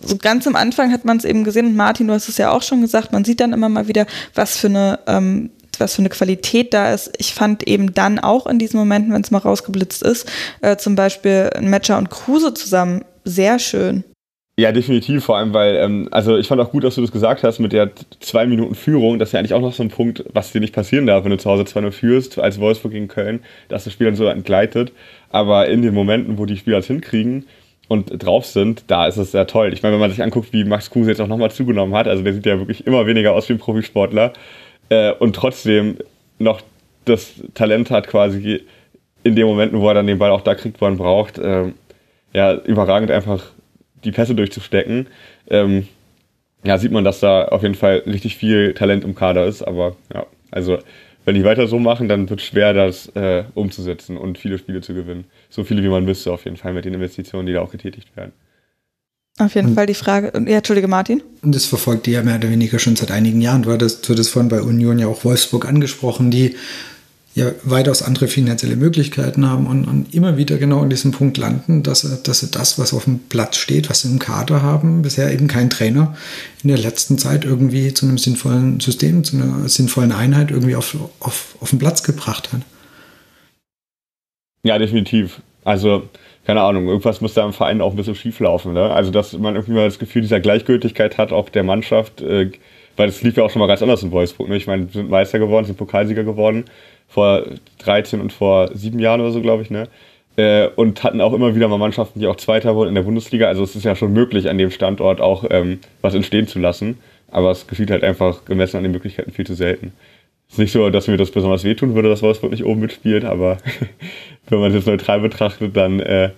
so 0.00 0.16
ganz 0.16 0.46
am 0.46 0.56
Anfang 0.56 0.92
hat 0.92 1.04
man 1.04 1.16
es 1.16 1.24
eben 1.24 1.44
gesehen 1.44 1.66
und 1.66 1.76
Martin, 1.76 2.08
du 2.08 2.14
hast 2.14 2.28
es 2.28 2.38
ja 2.38 2.50
auch 2.50 2.62
schon 2.62 2.80
gesagt, 2.80 3.12
man 3.12 3.24
sieht 3.24 3.40
dann 3.40 3.52
immer 3.52 3.68
mal 3.68 3.88
wieder, 3.88 4.06
was 4.34 4.56
für 4.56 4.68
eine 4.68 4.98
ähm, 5.06 5.50
was 5.78 5.94
für 5.94 6.02
eine 6.02 6.10
Qualität 6.10 6.74
da 6.74 6.92
ist. 6.92 7.12
Ich 7.16 7.32
fand 7.34 7.66
eben 7.66 7.94
dann 7.94 8.18
auch 8.18 8.46
in 8.46 8.58
diesen 8.58 8.78
Momenten, 8.78 9.12
wenn 9.12 9.22
es 9.22 9.30
mal 9.30 9.38
rausgeblitzt 9.38 10.02
ist, 10.02 10.30
äh, 10.60 10.76
zum 10.76 10.94
Beispiel 10.94 11.50
Matcher 11.60 11.98
und 11.98 12.10
Kruse 12.10 12.52
zusammen 12.52 13.04
sehr 13.24 13.58
schön. 13.58 14.04
Ja, 14.58 14.70
definitiv, 14.70 15.24
vor 15.24 15.38
allem, 15.38 15.54
weil, 15.54 15.76
ähm, 15.76 16.08
also 16.10 16.36
ich 16.36 16.46
fand 16.46 16.60
auch 16.60 16.70
gut, 16.70 16.84
dass 16.84 16.96
du 16.96 17.00
das 17.00 17.10
gesagt 17.10 17.42
hast 17.42 17.58
mit 17.58 17.72
der 17.72 17.90
zwei 18.20 18.46
Minuten 18.46 18.74
Führung. 18.74 19.18
Das 19.18 19.30
ist 19.30 19.32
ja 19.32 19.38
eigentlich 19.38 19.54
auch 19.54 19.62
noch 19.62 19.72
so 19.72 19.82
ein 19.82 19.88
Punkt, 19.88 20.24
was 20.34 20.52
dir 20.52 20.60
nicht 20.60 20.74
passieren 20.74 21.06
darf, 21.06 21.24
wenn 21.24 21.30
du 21.30 21.38
zu 21.38 21.48
Hause 21.48 21.62
2-0 21.62 21.90
führst, 21.90 22.38
als 22.38 22.60
Wolfsburg 22.60 22.92
gegen 22.92 23.08
Köln, 23.08 23.40
dass 23.68 23.84
das 23.84 23.94
Spiel 23.94 24.08
dann 24.08 24.14
so 24.16 24.26
entgleitet. 24.26 24.92
Aber 25.30 25.68
in 25.68 25.80
den 25.80 25.94
Momenten, 25.94 26.36
wo 26.36 26.44
die 26.44 26.58
Spieler 26.58 26.78
es 26.78 26.86
hinkriegen 26.86 27.46
und 27.88 28.22
drauf 28.22 28.44
sind, 28.44 28.84
da 28.88 29.06
ist 29.06 29.16
es 29.16 29.32
sehr 29.32 29.46
toll. 29.46 29.72
Ich 29.72 29.82
meine, 29.82 29.94
wenn 29.94 30.00
man 30.00 30.10
sich 30.10 30.22
anguckt, 30.22 30.52
wie 30.52 30.64
Max 30.64 30.90
Kruse 30.90 31.10
jetzt 31.10 31.20
auch 31.22 31.28
nochmal 31.28 31.50
zugenommen 31.50 31.94
hat, 31.94 32.06
also 32.06 32.22
der 32.22 32.34
sieht 32.34 32.44
ja 32.44 32.58
wirklich 32.58 32.86
immer 32.86 33.06
weniger 33.06 33.32
aus 33.32 33.48
wie 33.48 33.54
ein 33.54 33.58
Profisportler 33.58 34.34
äh, 34.90 35.12
und 35.12 35.34
trotzdem 35.34 35.96
noch 36.38 36.60
das 37.06 37.32
Talent 37.54 37.90
hat, 37.90 38.06
quasi 38.06 38.60
in 39.24 39.34
den 39.34 39.46
Momenten, 39.46 39.80
wo 39.80 39.88
er 39.88 39.94
dann 39.94 40.06
den 40.06 40.18
Ball 40.18 40.30
auch 40.30 40.42
da 40.42 40.54
kriegt, 40.54 40.78
wo 40.82 40.84
er 40.84 40.92
ihn 40.92 40.98
braucht. 40.98 41.38
Äh, 41.38 41.72
ja, 42.34 42.54
überragend 42.54 43.10
einfach 43.10 43.44
die 44.04 44.12
Pässe 44.12 44.34
durchzustecken. 44.34 45.06
Ähm, 45.48 45.88
ja, 46.64 46.78
sieht 46.78 46.92
man, 46.92 47.04
dass 47.04 47.20
da 47.20 47.46
auf 47.46 47.62
jeden 47.62 47.74
Fall 47.74 48.02
richtig 48.06 48.36
viel 48.36 48.74
Talent 48.74 49.04
im 49.04 49.14
Kader 49.14 49.46
ist. 49.46 49.62
Aber 49.62 49.96
ja, 50.14 50.26
also 50.50 50.78
wenn 51.24 51.34
die 51.34 51.44
weiter 51.44 51.66
so 51.66 51.78
machen, 51.78 52.08
dann 52.08 52.28
wird 52.28 52.40
es 52.40 52.46
schwer, 52.46 52.72
das 52.72 53.06
äh, 53.14 53.44
umzusetzen 53.54 54.16
und 54.16 54.38
viele 54.38 54.58
Spiele 54.58 54.80
zu 54.80 54.94
gewinnen. 54.94 55.24
So 55.50 55.64
viele, 55.64 55.82
wie 55.82 55.88
man 55.88 56.04
müsste, 56.04 56.32
auf 56.32 56.44
jeden 56.44 56.56
Fall 56.56 56.72
mit 56.72 56.84
den 56.84 56.94
Investitionen, 56.94 57.46
die 57.46 57.52
da 57.52 57.60
auch 57.60 57.70
getätigt 57.70 58.16
werden. 58.16 58.32
Auf 59.38 59.54
jeden 59.54 59.68
und, 59.68 59.74
Fall 59.74 59.86
die 59.86 59.94
Frage, 59.94 60.30
ja, 60.46 60.58
Entschuldige, 60.58 60.88
Martin. 60.88 61.22
Und 61.42 61.54
das 61.54 61.64
verfolgt 61.64 62.06
die 62.06 62.10
ja 62.10 62.22
mehr 62.22 62.36
oder 62.36 62.50
weniger 62.50 62.78
schon 62.78 62.96
seit 62.96 63.10
einigen 63.10 63.40
Jahren. 63.40 63.62
Du 63.62 63.72
hattest, 63.72 64.06
du 64.06 64.12
hattest 64.12 64.30
vorhin 64.30 64.50
bei 64.50 64.60
Union 64.60 64.98
ja 64.98 65.06
auch 65.06 65.24
Wolfsburg 65.24 65.66
angesprochen, 65.66 66.30
die 66.30 66.56
ja 67.34 67.50
weitaus 67.62 68.02
andere 68.02 68.28
finanzielle 68.28 68.76
Möglichkeiten 68.76 69.48
haben 69.48 69.66
und, 69.66 69.86
und, 69.86 70.14
immer 70.14 70.36
wieder 70.36 70.58
genau 70.58 70.80
an 70.80 70.90
diesem 70.90 71.12
Punkt 71.12 71.38
landen, 71.38 71.82
dass 71.82 72.02
dass 72.22 72.40
sie 72.40 72.50
das, 72.50 72.78
was 72.78 72.92
auf 72.92 73.04
dem 73.04 73.20
Platz 73.20 73.56
steht, 73.56 73.88
was 73.88 74.02
sie 74.02 74.08
im 74.08 74.18
Kader 74.18 74.62
haben, 74.62 75.02
bisher 75.02 75.32
eben 75.32 75.48
kein 75.48 75.70
Trainer 75.70 76.14
in 76.62 76.68
der 76.68 76.78
letzten 76.78 77.16
Zeit 77.16 77.44
irgendwie 77.44 77.94
zu 77.94 78.06
einem 78.06 78.18
sinnvollen 78.18 78.80
System, 78.80 79.24
zu 79.24 79.36
einer 79.36 79.68
sinnvollen 79.68 80.12
Einheit 80.12 80.50
irgendwie 80.50 80.76
auf, 80.76 80.96
auf, 81.20 81.56
auf 81.60 81.70
den 81.70 81.78
Platz 81.78 82.02
gebracht 82.02 82.52
hat. 82.52 82.60
Ja, 84.64 84.78
definitiv. 84.78 85.40
Also, 85.64 86.08
keine 86.44 86.60
Ahnung, 86.60 86.86
irgendwas 86.86 87.20
muss 87.20 87.34
da 87.34 87.44
im 87.44 87.52
Verein 87.52 87.80
auch 87.80 87.92
ein 87.92 87.96
bisschen 87.96 88.14
schief 88.14 88.40
laufen. 88.40 88.74
Ne? 88.74 88.90
Also, 88.90 89.10
dass 89.10 89.32
man 89.32 89.54
irgendwie 89.54 89.74
mal 89.74 89.86
das 89.86 89.98
Gefühl 89.98 90.22
dieser 90.22 90.40
Gleichgültigkeit 90.40 91.18
hat, 91.18 91.32
auch 91.32 91.48
der 91.48 91.62
Mannschaft, 91.62 92.20
äh, 92.20 92.50
weil 92.96 93.06
das 93.06 93.22
lief 93.22 93.36
ja 93.36 93.44
auch 93.44 93.50
schon 93.50 93.60
mal 93.60 93.66
ganz 93.66 93.82
anders 93.82 94.02
in 94.02 94.10
Wolfsburg. 94.10 94.48
Ne? 94.48 94.56
Ich 94.56 94.66
meine, 94.66 94.88
sind 94.92 95.08
Meister 95.08 95.38
geworden, 95.38 95.64
sind 95.64 95.78
Pokalsieger 95.78 96.24
geworden 96.24 96.64
vor 97.12 97.44
13 97.78 98.20
und 98.20 98.32
vor 98.32 98.70
sieben 98.74 98.98
Jahren 98.98 99.20
oder 99.20 99.32
so, 99.32 99.42
glaube 99.42 99.62
ich, 99.62 99.70
ne? 99.70 99.88
Äh, 100.36 100.68
und 100.76 101.04
hatten 101.04 101.20
auch 101.20 101.34
immer 101.34 101.54
wieder 101.54 101.68
mal 101.68 101.76
Mannschaften, 101.76 102.20
die 102.20 102.26
auch 102.26 102.36
Zweiter 102.36 102.74
wurden 102.74 102.88
in 102.88 102.94
der 102.94 103.02
Bundesliga. 103.02 103.48
Also 103.48 103.62
es 103.64 103.76
ist 103.76 103.84
ja 103.84 103.94
schon 103.94 104.14
möglich, 104.14 104.48
an 104.48 104.56
dem 104.56 104.70
Standort 104.70 105.20
auch 105.20 105.44
ähm, 105.50 105.80
was 106.00 106.14
entstehen 106.14 106.46
zu 106.46 106.58
lassen. 106.58 106.98
Aber 107.30 107.50
es 107.50 107.66
geschieht 107.66 107.90
halt 107.90 108.02
einfach 108.02 108.46
gemessen 108.46 108.78
an 108.78 108.82
den 108.82 108.92
Möglichkeiten 108.92 109.30
viel 109.30 109.46
zu 109.46 109.54
selten. 109.54 109.92
Es 110.48 110.54
ist 110.54 110.58
nicht 110.58 110.72
so, 110.72 110.88
dass 110.88 111.06
mir 111.06 111.18
das 111.18 111.30
besonders 111.30 111.64
wehtun 111.64 111.94
würde, 111.94 112.08
dass 112.08 112.22
Wolfsburg 112.22 112.50
nicht 112.50 112.64
oben 112.64 112.80
mitspielt, 112.80 113.24
aber 113.24 113.58
wenn 114.48 114.60
man 114.60 114.70
es 114.70 114.76
jetzt 114.76 114.86
neutral 114.86 115.20
betrachtet, 115.20 115.76
dann 115.76 116.00
äh, 116.00 116.30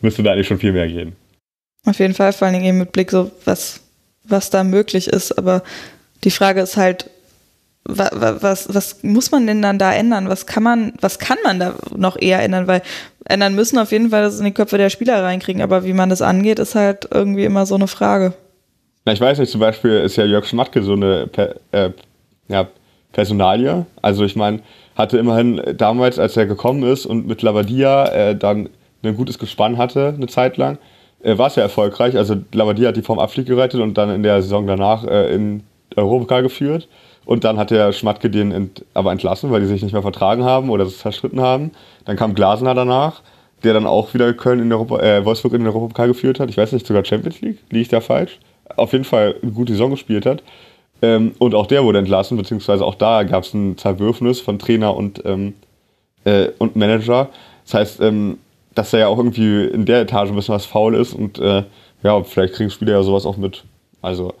müsste 0.00 0.22
da 0.24 0.32
eigentlich 0.32 0.48
schon 0.48 0.58
viel 0.58 0.72
mehr 0.72 0.88
gehen. 0.88 1.14
Auf 1.84 1.98
jeden 2.00 2.14
Fall, 2.14 2.32
vor 2.32 2.46
allen 2.46 2.54
Dingen 2.54 2.66
eben 2.66 2.78
mit 2.78 2.92
Blick 2.92 3.10
so, 3.10 3.30
was, 3.44 3.80
was 4.24 4.50
da 4.50 4.64
möglich 4.64 5.08
ist. 5.08 5.32
Aber 5.38 5.62
die 6.24 6.30
Frage 6.30 6.60
ist 6.60 6.76
halt, 6.76 7.08
was, 7.88 8.42
was, 8.42 8.74
was 8.74 9.02
muss 9.02 9.30
man 9.30 9.46
denn 9.46 9.62
dann 9.62 9.78
da 9.78 9.92
ändern? 9.92 10.28
Was 10.28 10.46
kann 10.46 10.62
man, 10.62 10.92
was 11.00 11.18
kann 11.18 11.38
man 11.42 11.58
da 11.58 11.74
noch 11.96 12.20
eher 12.20 12.42
ändern? 12.42 12.66
Weil 12.66 12.82
ändern 13.24 13.54
müssen 13.54 13.78
auf 13.78 13.90
jeden 13.90 14.10
Fall 14.10 14.22
das 14.22 14.38
in 14.38 14.44
die 14.44 14.52
Köpfe 14.52 14.78
der 14.78 14.90
Spieler 14.90 15.22
reinkriegen, 15.22 15.62
aber 15.62 15.84
wie 15.84 15.92
man 15.94 16.10
das 16.10 16.22
angeht, 16.22 16.58
ist 16.58 16.74
halt 16.74 17.08
irgendwie 17.10 17.44
immer 17.44 17.66
so 17.66 17.74
eine 17.74 17.88
Frage. 17.88 18.34
Na, 19.04 19.12
ich 19.12 19.20
weiß 19.20 19.38
nicht, 19.38 19.50
zum 19.50 19.60
Beispiel 19.60 19.92
ist 20.00 20.16
ja 20.16 20.24
Jörg 20.24 20.46
Schmatke 20.46 20.82
so 20.82 20.92
eine 20.92 21.26
per, 21.26 21.56
äh, 21.72 21.90
ja, 22.48 22.68
Personalie. 23.12 23.86
Also 24.02 24.24
ich 24.24 24.36
meine, 24.36 24.60
hatte 24.94 25.16
immerhin 25.16 25.62
damals, 25.76 26.18
als 26.18 26.36
er 26.36 26.46
gekommen 26.46 26.82
ist 26.82 27.06
und 27.06 27.26
mit 27.26 27.42
Lavadia 27.42 28.06
äh, 28.08 28.36
dann 28.36 28.68
ein 29.02 29.16
gutes 29.16 29.38
Gespann 29.38 29.78
hatte, 29.78 30.12
eine 30.14 30.26
Zeit 30.26 30.56
lang, 30.56 30.78
äh, 31.22 31.38
war 31.38 31.46
es 31.46 31.56
ja 31.56 31.62
erfolgreich. 31.62 32.16
Also 32.16 32.36
Lavadia 32.52 32.88
hat 32.88 32.96
die 32.96 33.02
vom 33.02 33.18
Abstieg 33.18 33.46
gerettet 33.46 33.80
und 33.80 33.96
dann 33.96 34.10
in 34.10 34.22
der 34.22 34.42
Saison 34.42 34.66
danach 34.66 35.04
äh, 35.04 35.34
in 35.34 35.62
Europapokal 35.96 36.42
geführt. 36.42 36.88
Und 37.28 37.44
dann 37.44 37.58
hat 37.58 37.70
der 37.70 37.92
Schmatke 37.92 38.30
den 38.30 38.52
ent, 38.52 38.86
aber 38.94 39.12
entlassen, 39.12 39.50
weil 39.50 39.60
die 39.60 39.66
sich 39.66 39.82
nicht 39.82 39.92
mehr 39.92 40.00
vertragen 40.00 40.44
haben 40.44 40.70
oder 40.70 40.84
es 40.84 40.96
zerstritten 40.96 41.42
haben. 41.42 41.72
Dann 42.06 42.16
kam 42.16 42.34
Glasner 42.34 42.72
danach, 42.72 43.20
der 43.62 43.74
dann 43.74 43.84
auch 43.84 44.14
wieder 44.14 44.32
Köln 44.32 44.60
in 44.60 44.72
Europa, 44.72 44.98
äh, 45.00 45.22
Wolfsburg 45.26 45.52
in 45.52 45.58
den 45.58 45.66
Europapokal 45.66 46.08
geführt 46.08 46.40
hat. 46.40 46.48
Ich 46.48 46.56
weiß 46.56 46.72
nicht, 46.72 46.86
sogar 46.86 47.04
Champions 47.04 47.42
League? 47.42 47.58
Liege 47.68 47.82
ich 47.82 47.88
da 47.88 48.00
falsch? 48.00 48.38
Auf 48.76 48.92
jeden 48.92 49.04
Fall 49.04 49.34
eine 49.42 49.52
gute 49.52 49.74
Saison 49.74 49.90
gespielt 49.90 50.24
hat. 50.24 50.42
Ähm, 51.02 51.32
und 51.38 51.54
auch 51.54 51.66
der 51.66 51.84
wurde 51.84 51.98
entlassen, 51.98 52.38
beziehungsweise 52.38 52.82
auch 52.82 52.94
da 52.94 53.24
gab 53.24 53.44
es 53.44 53.52
ein 53.52 53.76
Zerwürfnis 53.76 54.40
von 54.40 54.58
Trainer 54.58 54.96
und, 54.96 55.22
ähm, 55.26 55.52
äh, 56.24 56.48
und 56.56 56.76
Manager. 56.76 57.28
Das 57.66 57.74
heißt, 57.74 58.00
ähm, 58.00 58.38
dass 58.74 58.90
da 58.90 58.96
ja 58.96 59.08
auch 59.08 59.18
irgendwie 59.18 59.66
in 59.66 59.84
der 59.84 60.00
Etage 60.00 60.30
ein 60.30 60.34
bisschen 60.34 60.54
was 60.54 60.64
faul 60.64 60.94
ist 60.94 61.12
und 61.12 61.38
äh, 61.38 61.64
ja, 62.02 62.22
vielleicht 62.22 62.54
kriegen 62.54 62.70
Spieler 62.70 62.92
ja 62.92 63.02
sowas 63.02 63.26
auch 63.26 63.36
mit. 63.36 63.64
Also 64.00 64.32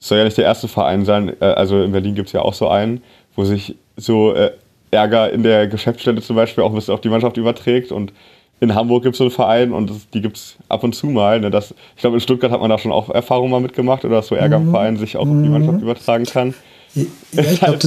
es 0.00 0.08
soll 0.08 0.18
ja 0.18 0.24
nicht 0.24 0.38
der 0.38 0.44
erste 0.44 0.68
Verein 0.68 1.04
sein, 1.04 1.32
äh, 1.40 1.44
also 1.44 1.82
in 1.82 1.92
Berlin 1.92 2.14
gibt 2.14 2.28
es 2.28 2.32
ja 2.32 2.42
auch 2.42 2.54
so 2.54 2.68
einen, 2.68 3.02
wo 3.34 3.44
sich 3.44 3.76
so 3.96 4.34
äh, 4.34 4.52
Ärger 4.90 5.30
in 5.30 5.42
der 5.42 5.66
Geschäftsstelle 5.68 6.22
zum 6.22 6.36
Beispiel 6.36 6.64
auch 6.64 6.70
ein 6.70 6.74
bisschen 6.74 6.94
auf 6.94 7.00
die 7.00 7.08
Mannschaft 7.08 7.36
überträgt 7.36 7.92
und 7.92 8.12
in 8.60 8.74
Hamburg 8.74 9.04
gibt 9.04 9.14
es 9.14 9.18
so 9.18 9.24
einen 9.24 9.30
Verein 9.30 9.72
und 9.72 9.90
das, 9.90 9.96
die 10.12 10.20
gibt 10.20 10.36
es 10.36 10.56
ab 10.68 10.82
und 10.82 10.94
zu 10.94 11.06
mal. 11.06 11.40
Ne, 11.40 11.50
das, 11.50 11.74
ich 11.94 12.00
glaube, 12.00 12.16
in 12.16 12.20
Stuttgart 12.20 12.50
hat 12.50 12.60
man 12.60 12.70
da 12.70 12.78
schon 12.78 12.90
auch 12.90 13.08
Erfahrungen 13.08 13.50
mal 13.50 13.60
mitgemacht 13.60 14.04
oder 14.04 14.16
dass 14.16 14.28
so 14.28 14.34
Ärger 14.34 14.56
im 14.56 14.66
mhm. 14.66 14.70
Verein 14.70 14.96
sich 14.96 15.16
auch 15.16 15.28
auf 15.28 15.42
die 15.42 15.48
Mannschaft 15.48 15.76
mhm. 15.76 15.82
übertragen 15.82 16.24
kann. 16.24 16.54
Ja, 16.94 17.42
ich 17.42 17.60
glaube, 17.60 17.78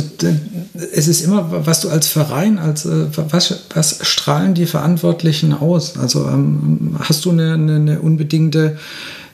es 0.94 1.08
ist 1.08 1.22
immer, 1.22 1.66
was 1.66 1.82
du 1.82 1.90
als 1.90 2.08
Verein, 2.08 2.60
als 2.60 2.86
äh, 2.86 3.08
was, 3.16 3.66
was 3.74 4.08
strahlen 4.08 4.54
die 4.54 4.68
Verantwortlichen 4.68 5.54
aus? 5.54 5.98
Also 5.98 6.28
ähm, 6.28 6.96
hast 7.00 7.26
du 7.26 7.32
eine, 7.32 7.54
eine, 7.54 7.76
eine 7.76 8.00
unbedingte 8.00 8.78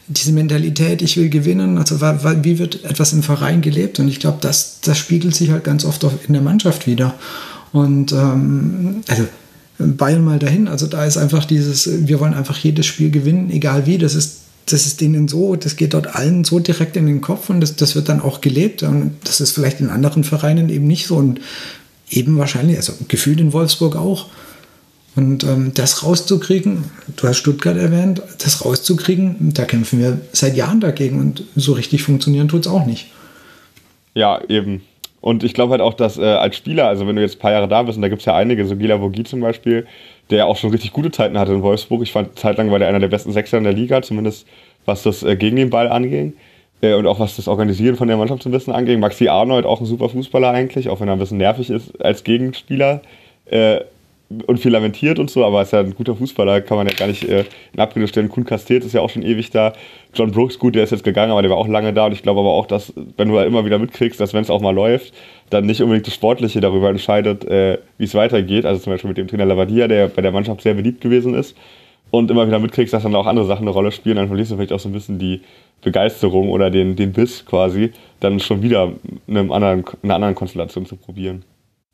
diese 0.07 0.31
Mentalität, 0.31 1.01
ich 1.01 1.17
will 1.17 1.29
gewinnen, 1.29 1.77
also 1.77 1.99
wie 2.01 2.59
wird 2.59 2.85
etwas 2.85 3.11
im 3.13 3.23
Verein 3.23 3.61
gelebt? 3.61 3.99
Und 3.99 4.07
ich 4.07 4.19
glaube, 4.19 4.37
das, 4.41 4.79
das 4.81 4.97
spiegelt 4.97 5.35
sich 5.35 5.51
halt 5.51 5.63
ganz 5.63 5.83
oft 5.83 6.03
in 6.27 6.33
der 6.33 6.41
Mannschaft 6.41 6.87
wieder. 6.87 7.13
Und 7.73 8.13
ähm, 8.13 9.01
also 9.07 9.25
Bayern 9.79 10.23
mal 10.23 10.39
dahin, 10.39 10.67
also 10.67 10.87
da 10.87 11.05
ist 11.05 11.17
einfach 11.17 11.45
dieses, 11.45 12.07
wir 12.07 12.19
wollen 12.19 12.33
einfach 12.33 12.57
jedes 12.57 12.85
Spiel 12.85 13.11
gewinnen, 13.11 13.51
egal 13.51 13.85
wie, 13.85 13.97
das 13.97 14.15
ist, 14.15 14.39
das 14.65 14.85
ist 14.85 15.01
denen 15.01 15.27
so, 15.27 15.55
das 15.55 15.75
geht 15.75 15.93
dort 15.93 16.15
allen 16.15 16.43
so 16.43 16.59
direkt 16.59 16.97
in 16.97 17.05
den 17.05 17.21
Kopf 17.21 17.49
und 17.49 17.61
das, 17.61 17.75
das 17.75 17.95
wird 17.95 18.09
dann 18.09 18.21
auch 18.21 18.41
gelebt. 18.41 18.83
Und 18.83 19.11
das 19.23 19.41
ist 19.41 19.51
vielleicht 19.51 19.81
in 19.81 19.89
anderen 19.89 20.23
Vereinen 20.23 20.69
eben 20.69 20.87
nicht 20.87 21.07
so 21.07 21.17
und 21.17 21.39
eben 22.09 22.37
wahrscheinlich, 22.37 22.77
also 22.77 22.93
gefühlt 23.07 23.39
in 23.39 23.53
Wolfsburg 23.53 23.95
auch. 23.95 24.27
Und 25.17 25.43
ähm, 25.45 25.71
das 25.73 26.03
rauszukriegen, 26.03 26.85
du 27.15 27.27
hast 27.27 27.37
Stuttgart 27.37 27.75
erwähnt, 27.75 28.21
das 28.37 28.63
rauszukriegen, 28.63 29.51
da 29.55 29.65
kämpfen 29.65 29.99
wir 29.99 30.21
seit 30.31 30.55
Jahren 30.55 30.79
dagegen 30.79 31.19
und 31.19 31.43
so 31.55 31.73
richtig 31.73 32.03
funktionieren 32.03 32.47
tut 32.47 32.61
es 32.61 32.71
auch 32.71 32.85
nicht. 32.85 33.07
Ja, 34.13 34.39
eben. 34.47 34.83
Und 35.19 35.43
ich 35.43 35.55
glaube 35.55 35.71
halt 35.71 35.81
auch, 35.81 35.95
dass 35.95 36.19
äh, 36.19 36.23
als 36.23 36.55
Spieler, 36.55 36.87
also 36.87 37.07
wenn 37.07 37.15
du 37.15 37.23
jetzt 37.23 37.37
ein 37.37 37.39
paar 37.39 37.51
Jahre 37.51 37.67
da 37.67 37.81
bist, 37.81 37.97
und 37.97 38.03
da 38.03 38.09
gibt 38.09 38.21
es 38.21 38.25
ja 38.27 38.35
einige, 38.35 38.63
so 38.67 38.75
Gila 38.75 39.01
Vogie 39.01 39.23
zum 39.23 39.39
Beispiel, 39.41 39.87
der 40.29 40.45
auch 40.45 40.55
schon 40.55 40.69
richtig 40.69 40.93
gute 40.93 41.09
Zeiten 41.09 41.39
hatte 41.39 41.53
in 41.53 41.63
Wolfsburg. 41.63 42.03
Ich 42.03 42.11
fand, 42.11 42.37
zeitlang 42.37 42.69
war 42.69 42.77
der 42.77 42.87
einer 42.87 42.99
der 42.99 43.07
besten 43.07 43.31
Sechser 43.31 43.57
in 43.57 43.63
der 43.63 43.73
Liga, 43.73 44.03
zumindest 44.03 44.45
was 44.85 45.01
das 45.01 45.23
äh, 45.23 45.35
gegen 45.35 45.55
den 45.55 45.71
Ball 45.71 45.87
anging. 45.87 46.33
Äh, 46.81 46.93
und 46.93 47.07
auch 47.07 47.19
was 47.19 47.37
das 47.37 47.47
Organisieren 47.47 47.95
von 47.95 48.07
der 48.07 48.17
Mannschaft 48.17 48.45
ein 48.45 48.51
bisschen 48.51 48.73
anging. 48.73 48.99
Maxi 48.99 49.29
Arnold, 49.29 49.65
auch 49.65 49.81
ein 49.81 49.87
super 49.87 50.09
Fußballer 50.09 50.51
eigentlich, 50.51 50.89
auch 50.89 50.99
wenn 50.99 51.07
er 51.07 51.13
ein 51.13 51.19
bisschen 51.19 51.39
nervig 51.39 51.71
ist 51.71 51.99
als 51.99 52.23
Gegenspieler. 52.23 53.01
Äh, 53.47 53.79
und 54.29 54.59
viel 54.59 54.71
lamentiert 54.71 55.19
und 55.19 55.29
so, 55.29 55.45
aber 55.45 55.61
ist 55.61 55.71
ja 55.71 55.79
ein 55.79 55.95
guter 55.95 56.15
Fußballer, 56.15 56.61
kann 56.61 56.77
man 56.77 56.87
ja 56.87 56.93
gar 56.93 57.07
nicht 57.07 57.23
äh, 57.23 57.45
in 57.73 57.79
Abrede 57.79 58.07
stellen. 58.07 58.27
Kuhn 58.27 58.43
Castells 58.43 58.85
ist 58.85 58.93
ja 58.93 59.01
auch 59.01 59.09
schon 59.09 59.23
ewig 59.23 59.51
da. 59.51 59.73
John 60.13 60.31
Brooks, 60.31 60.59
gut, 60.59 60.75
der 60.75 60.83
ist 60.83 60.91
jetzt 60.91 61.05
gegangen, 61.05 61.31
aber 61.31 61.41
der 61.41 61.51
war 61.51 61.57
auch 61.57 61.67
lange 61.67 61.93
da 61.93 62.07
und 62.07 62.11
ich 62.11 62.23
glaube 62.23 62.41
aber 62.41 62.49
auch, 62.49 62.65
dass, 62.65 62.93
wenn 63.15 63.29
du 63.29 63.37
halt 63.37 63.47
immer 63.47 63.65
wieder 63.65 63.79
mitkriegst, 63.79 64.19
dass 64.19 64.33
wenn 64.33 64.41
es 64.41 64.49
auch 64.49 64.61
mal 64.61 64.75
läuft, 64.75 65.13
dann 65.49 65.65
nicht 65.65 65.81
unbedingt 65.81 66.07
das 66.07 66.13
Sportliche 66.13 66.59
darüber 66.59 66.89
entscheidet, 66.89 67.45
äh, 67.45 67.77
wie 67.97 68.03
es 68.03 68.15
weitergeht. 68.15 68.65
Also 68.65 68.81
zum 68.81 68.91
Beispiel 68.91 69.09
mit 69.09 69.17
dem 69.17 69.27
Trainer 69.27 69.45
Lavadia, 69.45 69.87
der 69.87 70.09
bei 70.09 70.21
der 70.21 70.31
Mannschaft 70.33 70.61
sehr 70.61 70.73
beliebt 70.73 70.99
gewesen 70.99 71.33
ist 71.33 71.55
und 72.11 72.29
immer 72.29 72.47
wieder 72.47 72.59
mitkriegst, 72.59 72.93
dass 72.93 73.03
dann 73.03 73.15
auch 73.15 73.27
andere 73.27 73.45
Sachen 73.45 73.63
eine 73.63 73.71
Rolle 73.71 73.91
spielen, 73.91 74.17
dann 74.17 74.27
verlierst 74.27 74.51
du 74.51 74.55
vielleicht 74.55 74.73
auch 74.73 74.79
so 74.79 74.89
ein 74.89 74.93
bisschen 74.93 75.19
die 75.19 75.41
Begeisterung 75.81 76.49
oder 76.49 76.69
den, 76.69 76.97
den 76.97 77.13
Biss 77.13 77.45
quasi, 77.45 77.91
dann 78.19 78.39
schon 78.41 78.61
wieder 78.61 78.91
in, 79.27 79.37
einem 79.37 79.51
anderen, 79.51 79.85
in 80.01 80.09
einer 80.09 80.15
anderen 80.15 80.35
Konstellation 80.35 80.85
zu 80.85 80.97
probieren 80.97 81.45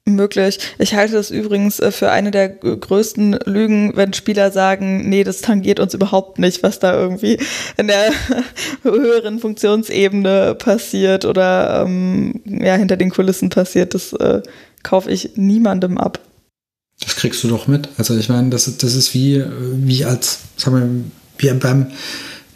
möglich. 0.05 0.59
Ich 0.79 0.95
halte 0.95 1.13
das 1.13 1.31
übrigens 1.31 1.79
äh, 1.79 1.91
für 1.91 2.11
eine 2.11 2.31
der 2.31 2.49
größten 2.49 3.39
Lügen, 3.45 3.95
wenn 3.95 4.13
Spieler 4.13 4.51
sagen, 4.51 5.07
nee, 5.09 5.23
das 5.23 5.41
tangiert 5.41 5.79
uns 5.79 5.93
überhaupt 5.93 6.39
nicht, 6.39 6.61
was 6.61 6.79
da 6.79 6.93
irgendwie 6.93 7.37
in 7.77 7.87
der 7.87 8.11
höheren 8.83 9.39
Funktionsebene 9.39 10.55
passiert 10.55 11.25
oder 11.25 11.83
ähm, 11.85 12.41
ja, 12.45 12.75
hinter 12.75 12.97
den 12.97 13.11
Kulissen 13.11 13.49
passiert. 13.49 13.93
Das 13.93 14.13
äh, 14.13 14.41
kaufe 14.83 15.09
ich 15.09 15.31
niemandem 15.35 15.97
ab. 15.97 16.19
Das 16.99 17.15
kriegst 17.15 17.43
du 17.43 17.47
doch 17.47 17.67
mit. 17.67 17.89
Also 17.97 18.17
ich 18.17 18.29
meine, 18.29 18.49
das, 18.49 18.77
das 18.77 18.95
ist 18.95 19.13
wie, 19.13 19.35
äh, 19.35 19.47
wie 19.49 20.03
als, 20.03 20.39
sagen 20.57 21.11
wir, 21.39 21.53
wie 21.53 21.59
beim 21.59 21.87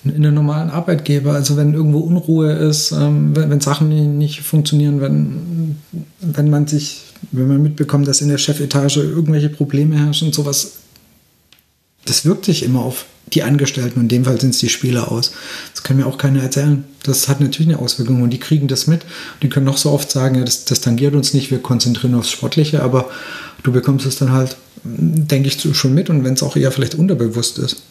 in 0.03 0.25
einem 0.25 0.35
normalen 0.35 0.69
Arbeitgeber. 0.69 1.33
Also 1.33 1.57
wenn 1.57 1.73
irgendwo 1.73 1.99
Unruhe 1.99 2.53
ist, 2.53 2.91
ähm, 2.91 3.35
wenn, 3.35 3.49
wenn, 3.49 3.59
Sachen 3.59 4.17
nicht 4.17 4.41
funktionieren, 4.41 5.01
wenn, 5.01 5.77
wenn 6.21 6.49
man 6.49 6.67
sich 6.67 7.06
wenn 7.31 7.47
man 7.47 7.61
mitbekommt, 7.61 8.07
dass 8.07 8.21
in 8.21 8.29
der 8.29 8.37
Chefetage 8.37 8.97
irgendwelche 8.97 9.49
Probleme 9.49 9.97
herrschen 9.97 10.27
und 10.27 10.33
sowas, 10.33 10.73
das 12.05 12.25
wirkt 12.25 12.45
sich 12.45 12.63
immer 12.63 12.81
auf 12.81 13.05
die 13.33 13.43
Angestellten, 13.43 13.99
und 13.99 14.03
in 14.03 14.09
dem 14.19 14.25
Fall 14.25 14.39
sind 14.39 14.51
es 14.51 14.59
die 14.59 14.69
Spieler 14.69 15.11
aus. 15.11 15.33
Das 15.73 15.83
kann 15.83 15.97
mir 15.97 16.05
auch 16.05 16.17
keiner 16.17 16.41
erzählen. 16.41 16.85
Das 17.03 17.27
hat 17.27 17.41
natürlich 17.41 17.69
eine 17.69 17.79
Auswirkung 17.79 18.21
und 18.21 18.29
die 18.29 18.39
kriegen 18.39 18.67
das 18.67 18.87
mit. 18.87 19.01
Die 19.41 19.49
können 19.49 19.65
noch 19.65 19.77
so 19.77 19.91
oft 19.91 20.09
sagen, 20.09 20.35
ja, 20.35 20.45
das, 20.45 20.65
das 20.65 20.79
tangiert 20.79 21.13
uns 21.13 21.33
nicht, 21.33 21.51
wir 21.51 21.59
konzentrieren 21.59 22.15
aufs 22.15 22.31
Sportliche, 22.31 22.81
aber 22.81 23.09
du 23.63 23.71
bekommst 23.71 24.05
es 24.05 24.17
dann 24.17 24.31
halt, 24.31 24.55
denke 24.83 25.49
ich, 25.49 25.77
schon 25.77 25.93
mit 25.93 26.09
und 26.09 26.23
wenn 26.23 26.35
es 26.35 26.43
auch 26.43 26.55
eher 26.55 26.71
vielleicht 26.71 26.95
unterbewusst 26.95 27.59
ist. 27.59 27.83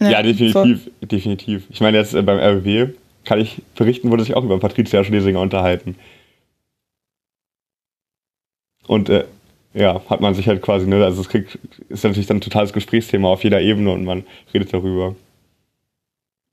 Ja, 0.00 0.10
ja 0.10 0.22
definitiv, 0.22 0.52
voll. 0.52 0.80
definitiv. 1.02 1.62
Ich 1.70 1.80
meine, 1.80 1.98
jetzt 1.98 2.14
äh, 2.14 2.22
beim 2.22 2.38
RW 2.38 2.88
kann 3.24 3.40
ich 3.40 3.62
berichten, 3.74 4.10
wurde 4.10 4.24
sich 4.24 4.34
auch 4.36 4.44
über 4.44 4.60
Patricia 4.60 5.02
Schlesinger 5.02 5.40
unterhalten. 5.40 5.96
Und 8.86 9.08
äh, 9.08 9.24
ja, 9.74 10.00
hat 10.08 10.20
man 10.20 10.34
sich 10.34 10.48
halt 10.48 10.62
quasi, 10.62 10.86
ne, 10.86 11.04
also 11.04 11.20
es 11.20 11.28
kriegt, 11.28 11.58
ist 11.88 12.04
natürlich 12.04 12.26
dann 12.26 12.38
ein 12.38 12.42
totales 12.42 12.72
Gesprächsthema 12.72 13.28
auf 13.28 13.44
jeder 13.44 13.60
Ebene 13.60 13.90
und 13.90 14.04
man 14.04 14.24
redet 14.54 14.72
darüber. 14.72 15.14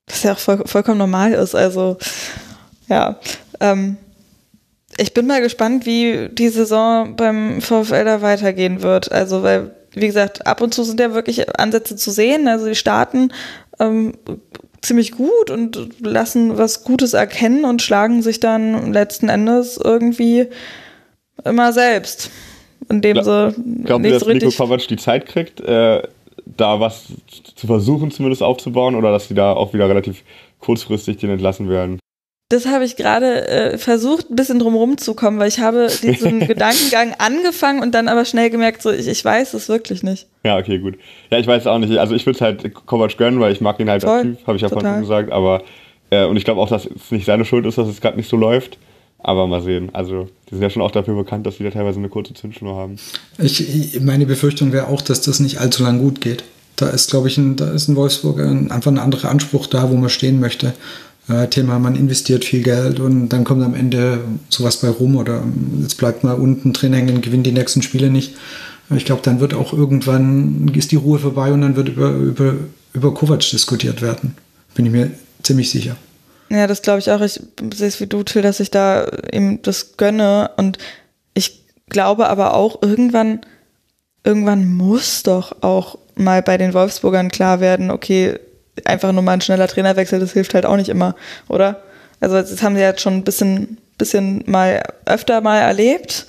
Was 0.07 0.23
ja 0.23 0.33
auch 0.33 0.39
voll, 0.39 0.63
vollkommen 0.65 0.97
normal 0.97 1.33
ist, 1.33 1.55
also 1.55 1.97
ja. 2.89 3.19
Ähm, 3.59 3.97
ich 4.97 5.13
bin 5.13 5.25
mal 5.25 5.41
gespannt, 5.41 5.85
wie 5.85 6.29
die 6.31 6.49
Saison 6.49 7.15
beim 7.15 7.61
VfL 7.61 8.05
da 8.05 8.21
weitergehen 8.21 8.81
wird. 8.81 9.11
Also, 9.11 9.41
weil, 9.41 9.71
wie 9.93 10.07
gesagt, 10.07 10.45
ab 10.45 10.61
und 10.61 10.73
zu 10.73 10.83
sind 10.83 10.99
ja 10.99 11.13
wirklich 11.13 11.57
Ansätze 11.59 11.95
zu 11.95 12.11
sehen. 12.11 12.47
Also, 12.47 12.67
die 12.67 12.75
starten 12.75 13.31
ähm, 13.79 14.13
ziemlich 14.81 15.13
gut 15.13 15.49
und 15.49 15.89
lassen 16.05 16.57
was 16.57 16.83
Gutes 16.83 17.13
erkennen 17.13 17.65
und 17.65 17.81
schlagen 17.81 18.21
sich 18.21 18.39
dann 18.39 18.93
letzten 18.93 19.29
Endes 19.29 19.79
irgendwie 19.81 20.47
immer 21.43 21.73
selbst. 21.73 22.31
Indem 22.89 23.13
Gla 23.13 23.51
sie 23.51 23.61
Glauben 23.83 24.01
nicht 24.03 24.13
Sie, 24.13 24.19
so 24.19 24.25
dass 24.33 24.43
Nico. 24.43 24.63
Kovac 24.63 24.87
die 24.87 24.97
Zeit 24.97 25.25
kriegt, 25.25 25.61
äh, 25.61 26.01
da 26.45 26.79
was 26.79 27.05
zu 27.55 27.67
versuchen 27.67 28.11
zumindest 28.11 28.43
aufzubauen 28.43 28.95
oder 28.95 29.11
dass 29.11 29.27
die 29.27 29.33
da 29.33 29.53
auch 29.53 29.73
wieder 29.73 29.87
relativ 29.87 30.23
kurzfristig 30.59 31.17
den 31.17 31.29
entlassen 31.29 31.69
werden? 31.69 31.99
Das 32.49 32.67
habe 32.67 32.83
ich 32.83 32.97
gerade 32.97 33.47
äh, 33.47 33.77
versucht, 33.77 34.29
ein 34.29 34.35
bisschen 34.35 34.59
drumherum 34.59 34.97
zu 34.97 35.15
kommen, 35.15 35.39
weil 35.39 35.47
ich 35.47 35.59
habe 35.59 35.87
diesen 36.03 36.39
Gedankengang 36.47 37.15
angefangen 37.17 37.81
und 37.81 37.95
dann 37.95 38.07
aber 38.07 38.25
schnell 38.25 38.49
gemerkt, 38.49 38.81
so 38.81 38.91
ich, 38.91 39.07
ich 39.07 39.25
weiß 39.25 39.53
es 39.55 39.69
wirklich 39.69 40.03
nicht. 40.03 40.27
Ja, 40.43 40.57
okay, 40.57 40.77
gut. 40.77 40.99
Ja, 41.31 41.39
ich 41.39 41.47
weiß 41.47 41.65
auch 41.67 41.79
nicht. 41.79 41.97
Also 41.97 42.13
ich 42.13 42.25
würde 42.25 42.35
es 42.35 42.41
halt 42.41 42.73
Kovac 42.85 43.17
gönnen, 43.17 43.39
weil 43.39 43.53
ich 43.53 43.61
mag 43.61 43.79
ihn 43.79 43.89
halt 43.89 44.03
Voll, 44.03 44.21
Typ, 44.21 44.45
habe 44.45 44.57
ich 44.57 44.61
ja 44.61 44.69
vorhin 44.69 44.81
total. 44.85 44.93
schon 44.95 45.01
gesagt. 45.01 45.31
Aber 45.31 45.63
äh, 46.11 46.25
und 46.25 46.37
ich 46.37 46.43
glaube 46.45 46.61
auch, 46.61 46.69
dass 46.69 46.85
es 46.85 47.11
nicht 47.11 47.25
seine 47.25 47.45
Schuld 47.45 47.65
ist, 47.65 47.77
dass 47.77 47.87
es 47.87 48.01
gerade 48.01 48.17
nicht 48.17 48.29
so 48.29 48.37
läuft. 48.37 48.77
Aber 49.23 49.47
mal 49.47 49.61
sehen. 49.61 49.89
Also 49.93 50.27
die 50.49 50.55
sind 50.55 50.63
ja 50.63 50.69
schon 50.69 50.81
auch 50.81 50.91
dafür 50.91 51.15
bekannt, 51.15 51.47
dass 51.47 51.57
die 51.57 51.63
da 51.63 51.71
teilweise 51.71 51.97
eine 51.97 52.09
kurze 52.09 52.33
Zündschnur 52.33 52.75
haben. 52.75 52.97
Ich, 53.37 53.99
meine 54.01 54.25
Befürchtung 54.25 54.73
wäre 54.73 54.87
auch, 54.87 55.01
dass 55.01 55.21
das 55.21 55.39
nicht 55.39 55.59
allzu 55.59 55.83
lang 55.83 55.99
gut 55.99 56.21
geht. 56.21 56.43
Da 56.75 56.89
ist, 56.89 57.09
glaube 57.09 57.29
ich, 57.29 57.37
ein, 57.37 57.55
da 57.55 57.71
ist 57.71 57.87
in 57.87 57.95
Wolfsburg 57.95 58.39
ein, 58.39 58.69
einfach 58.69 58.91
ein 58.91 58.99
anderer 58.99 59.29
Anspruch 59.29 59.67
da, 59.67 59.89
wo 59.89 59.95
man 59.95 60.09
stehen 60.09 60.39
möchte. 60.39 60.73
Äh, 61.29 61.47
Thema, 61.47 61.79
man 61.79 61.95
investiert 61.95 62.43
viel 62.43 62.63
Geld 62.63 62.99
und 62.99 63.29
dann 63.29 63.45
kommt 63.45 63.63
am 63.63 63.75
Ende 63.75 64.19
sowas 64.49 64.77
bei 64.77 64.89
rum 64.89 65.15
oder 65.15 65.37
ähm, 65.37 65.79
jetzt 65.81 65.97
bleibt 65.97 66.25
man 66.25 66.39
unten 66.39 66.73
drin 66.73 66.93
hängen, 66.93 67.21
gewinnt 67.21 67.47
die 67.47 67.53
nächsten 67.53 67.81
Spiele 67.81 68.09
nicht. 68.09 68.33
Ich 68.93 69.05
glaube, 69.05 69.21
dann 69.23 69.39
wird 69.39 69.53
auch 69.53 69.71
irgendwann, 69.71 70.69
ist 70.75 70.91
die 70.91 70.97
Ruhe 70.97 71.17
vorbei 71.17 71.53
und 71.53 71.61
dann 71.61 71.77
wird 71.77 71.89
über, 71.89 72.11
über, 72.11 72.55
über 72.93 73.13
Kovac 73.13 73.39
diskutiert 73.39 74.01
werden. 74.01 74.35
Bin 74.75 74.85
ich 74.85 74.91
mir 74.91 75.11
ziemlich 75.41 75.69
sicher. 75.71 75.95
Ja, 76.53 76.67
das 76.67 76.83
glaube 76.83 76.99
ich 76.99 77.09
auch. 77.09 77.21
Ich 77.21 77.41
sehe 77.73 77.87
es 77.87 77.99
wie 77.99 78.05
du, 78.05 78.21
Till, 78.21 78.43
dass 78.43 78.59
ich 78.59 78.69
da 78.69 79.07
ihm 79.31 79.63
das 79.63 79.97
gönne. 79.97 80.51
Und 80.55 80.77
ich 81.33 81.65
glaube 81.89 82.29
aber 82.29 82.53
auch, 82.53 82.83
irgendwann, 82.83 83.41
irgendwann 84.23 84.71
muss 84.71 85.23
doch 85.23 85.63
auch 85.63 85.97
mal 86.13 86.43
bei 86.43 86.59
den 86.59 86.75
Wolfsburgern 86.75 87.31
klar 87.31 87.59
werden, 87.59 87.89
okay, 87.89 88.39
einfach 88.85 89.11
nur 89.11 89.23
mal 89.23 89.33
ein 89.33 89.41
schneller 89.41 89.67
Trainerwechsel, 89.67 90.19
das 90.19 90.33
hilft 90.33 90.53
halt 90.53 90.67
auch 90.67 90.75
nicht 90.75 90.89
immer, 90.89 91.15
oder? 91.47 91.81
Also 92.19 92.35
das 92.35 92.61
haben 92.61 92.75
sie 92.75 92.81
jetzt 92.81 93.01
schon 93.01 93.15
ein 93.15 93.23
bisschen, 93.23 93.79
bisschen 93.97 94.43
mal 94.45 94.83
öfter 95.05 95.41
mal 95.41 95.57
erlebt. 95.57 96.27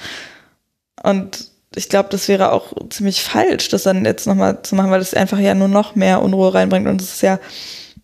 Und 1.02 1.50
ich 1.74 1.90
glaube, 1.90 2.08
das 2.10 2.28
wäre 2.28 2.52
auch 2.52 2.72
ziemlich 2.88 3.22
falsch, 3.22 3.68
das 3.68 3.82
dann 3.82 4.06
jetzt 4.06 4.26
nochmal 4.26 4.62
zu 4.62 4.74
machen, 4.74 4.90
weil 4.90 5.00
das 5.00 5.12
einfach 5.12 5.38
ja 5.38 5.54
nur 5.54 5.68
noch 5.68 5.94
mehr 5.94 6.22
Unruhe 6.22 6.54
reinbringt. 6.54 6.88
Und 6.88 7.02
es 7.02 7.12
ist 7.12 7.22
ja 7.22 7.38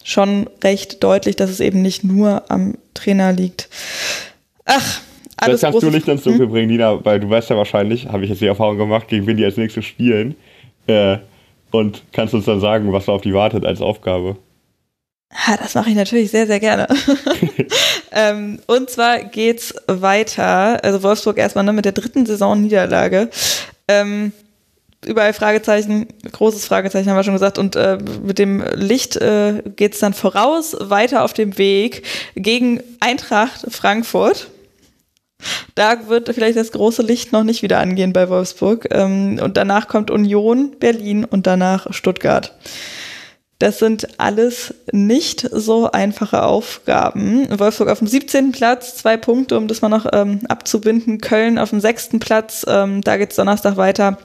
schon 0.05 0.48
recht 0.62 1.02
deutlich, 1.02 1.36
dass 1.36 1.51
es 1.51 1.60
eben 1.60 1.82
nicht 1.82 2.05
nur 2.05 2.44
am 2.48 2.74
Trainer 2.94 3.32
liegt. 3.32 3.68
Ach, 4.64 5.01
alles 5.36 5.60
das 5.60 5.70
kannst 5.72 5.82
du 5.82 5.90
nicht 5.90 6.09
ins 6.09 6.22
Dunkel 6.22 6.47
bringen, 6.47 6.68
Nina, 6.68 7.05
weil 7.05 7.20
du 7.20 7.31
weißt 7.31 7.51
ja 7.51 7.56
wahrscheinlich, 7.56 8.06
habe 8.09 8.24
ich 8.24 8.31
jetzt 8.31 8.43
die 8.43 8.47
Erfahrung 8.47 8.77
gemacht, 8.77 9.09
gegen 9.09 9.27
wen 9.27 9.36
die 9.36 9.44
als 9.44 9.56
nächstes 9.56 9.85
spielen. 9.85 10.35
Äh, 10.86 11.18
und 11.70 12.02
kannst 12.12 12.35
uns 12.35 12.44
dann 12.44 12.60
sagen, 12.60 12.93
was 12.93 13.06
da 13.06 13.12
auf 13.12 13.22
die 13.22 13.32
wartet 13.32 13.64
als 13.64 13.81
Aufgabe. 13.81 14.36
Ha, 15.32 15.56
das 15.56 15.74
mache 15.74 15.90
ich 15.90 15.97
natürlich 15.97 16.31
sehr, 16.31 16.47
sehr 16.47 16.59
gerne. 16.59 16.89
ähm, 18.12 18.59
und 18.66 18.90
zwar 18.90 19.20
geht's 19.20 19.74
weiter. 19.86 20.82
Also 20.82 21.02
Wolfsburg 21.02 21.39
erstmal 21.39 21.64
ne, 21.64 21.72
mit 21.72 21.85
der 21.85 21.93
dritten 21.93 22.27
Saison-Niederlage. 22.27 23.31
Ähm, 23.86 24.32
überall 25.06 25.32
Fragezeichen, 25.32 26.09
großes 26.31 26.66
Fragezeichen 26.66 27.09
haben 27.09 27.16
wir 27.16 27.24
schon 27.24 27.35
gesagt. 27.35 27.59
Und 27.59 27.77
äh, 27.77 27.98
mit 28.22 28.39
dem 28.39 28.62
Licht 28.74 29.16
äh, 29.16 29.62
geht's 29.77 29.98
dann 29.98 30.14
voraus, 30.14 30.77
weiter 30.78 31.24
auf 31.24 31.32
dem 31.32 31.59
Weg 31.59 32.02
gegen 32.35 32.82
Eintracht 33.01 33.66
Frankfurt. 33.70 34.48
Da 35.74 36.09
wird 36.09 36.28
vielleicht 36.35 36.59
das 36.59 36.72
große 36.72 37.01
Licht 37.01 37.32
noch 37.32 37.44
nicht 37.44 37.62
wieder 37.62 37.78
angehen 37.78 38.12
bei 38.12 38.28
Wolfsburg. 38.28 38.89
Ähm, 38.90 39.40
und 39.43 39.56
danach 39.56 39.89
kommt 39.89 40.10
Union, 40.10 40.77
Berlin 40.78 41.24
und 41.24 41.47
danach 41.47 41.93
Stuttgart. 41.94 42.55
Das 43.59 43.78
sind 43.78 44.18
alles 44.18 44.74
nicht 44.90 45.47
so 45.52 45.90
einfache 45.90 46.43
Aufgaben. 46.43 47.47
Wolfsburg 47.59 47.90
auf 47.90 47.98
dem 47.98 48.06
17. 48.06 48.52
Platz, 48.52 48.97
zwei 48.97 49.18
Punkte, 49.18 49.59
um 49.59 49.68
das 49.68 49.82
mal 49.82 49.90
noch 49.90 50.06
ähm, 50.12 50.40
abzubinden. 50.48 51.20
Köln 51.20 51.59
auf 51.59 51.70
dem 51.70 51.81
6. 51.81 52.20
Platz, 52.20 52.64
ähm, 52.66 53.02
da 53.02 53.18
geht's 53.18 53.36
Donnerstag 53.36 53.77
weiter 53.77 54.18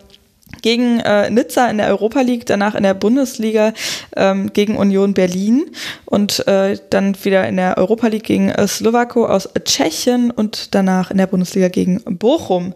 gegen 0.66 1.00
äh, 1.02 1.30
Nizza 1.30 1.68
in 1.68 1.78
der 1.78 1.90
Europa 1.90 2.22
League, 2.22 2.48
danach 2.48 2.74
in 2.74 2.82
der 2.82 2.96
Bundesliga 2.96 3.72
ähm, 4.16 4.52
gegen 4.52 4.78
Union 4.78 5.14
Berlin 5.14 5.68
und 6.06 6.48
äh, 6.48 6.80
dann 6.90 7.16
wieder 7.24 7.48
in 7.48 7.58
der 7.58 7.78
Europa 7.78 8.08
League 8.08 8.24
gegen 8.24 8.50
äh, 8.50 8.68
Slowako 8.68 9.28
aus 9.28 9.48
Tschechien 9.64 10.32
und 10.32 10.74
danach 10.74 11.12
in 11.12 11.20
der 11.20 11.28
Bundesliga 11.28 11.68
gegen 11.68 12.02
Bochum. 12.18 12.74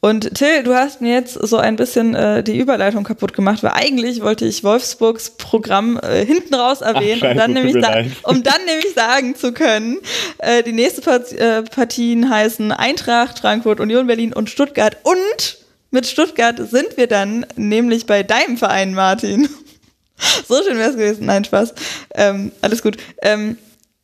Und 0.00 0.34
Till, 0.34 0.64
du 0.64 0.74
hast 0.74 1.00
mir 1.00 1.12
jetzt 1.12 1.34
so 1.34 1.58
ein 1.58 1.76
bisschen 1.76 2.16
äh, 2.16 2.42
die 2.42 2.58
Überleitung 2.58 3.04
kaputt 3.04 3.34
gemacht, 3.34 3.62
weil 3.62 3.72
eigentlich 3.72 4.20
wollte 4.20 4.44
ich 4.44 4.64
Wolfsburgs 4.64 5.30
Programm 5.30 5.96
äh, 6.02 6.26
hinten 6.26 6.56
raus 6.56 6.80
erwähnen, 6.80 7.22
Ach, 7.24 7.30
um, 7.30 7.36
dann 7.36 7.52
nämlich 7.52 7.76
um 8.24 8.42
dann 8.42 8.64
nämlich 8.66 8.94
sagen 8.96 9.36
zu 9.36 9.52
können, 9.52 9.98
äh, 10.38 10.64
die 10.64 10.72
nächsten 10.72 11.02
Part 11.02 11.30
äh, 11.32 11.62
Partien 11.62 12.28
heißen 12.28 12.72
Eintracht, 12.72 13.38
Frankfurt, 13.38 13.78
Union 13.78 14.08
Berlin 14.08 14.32
und 14.32 14.50
Stuttgart. 14.50 14.96
Und 15.04 15.57
mit 15.90 16.06
Stuttgart 16.06 16.58
sind 16.70 16.96
wir 16.96 17.06
dann 17.06 17.46
nämlich 17.56 18.06
bei 18.06 18.22
deinem 18.22 18.56
Verein, 18.56 18.94
Martin. 18.94 19.48
so 20.48 20.62
schön 20.62 20.78
wäre 20.78 20.90
es 20.90 20.96
gewesen. 20.96 21.26
Nein, 21.26 21.44
Spaß. 21.44 21.74
Ähm, 22.14 22.52
alles 22.60 22.82
gut. 22.82 22.96
Ähm, 23.22 23.56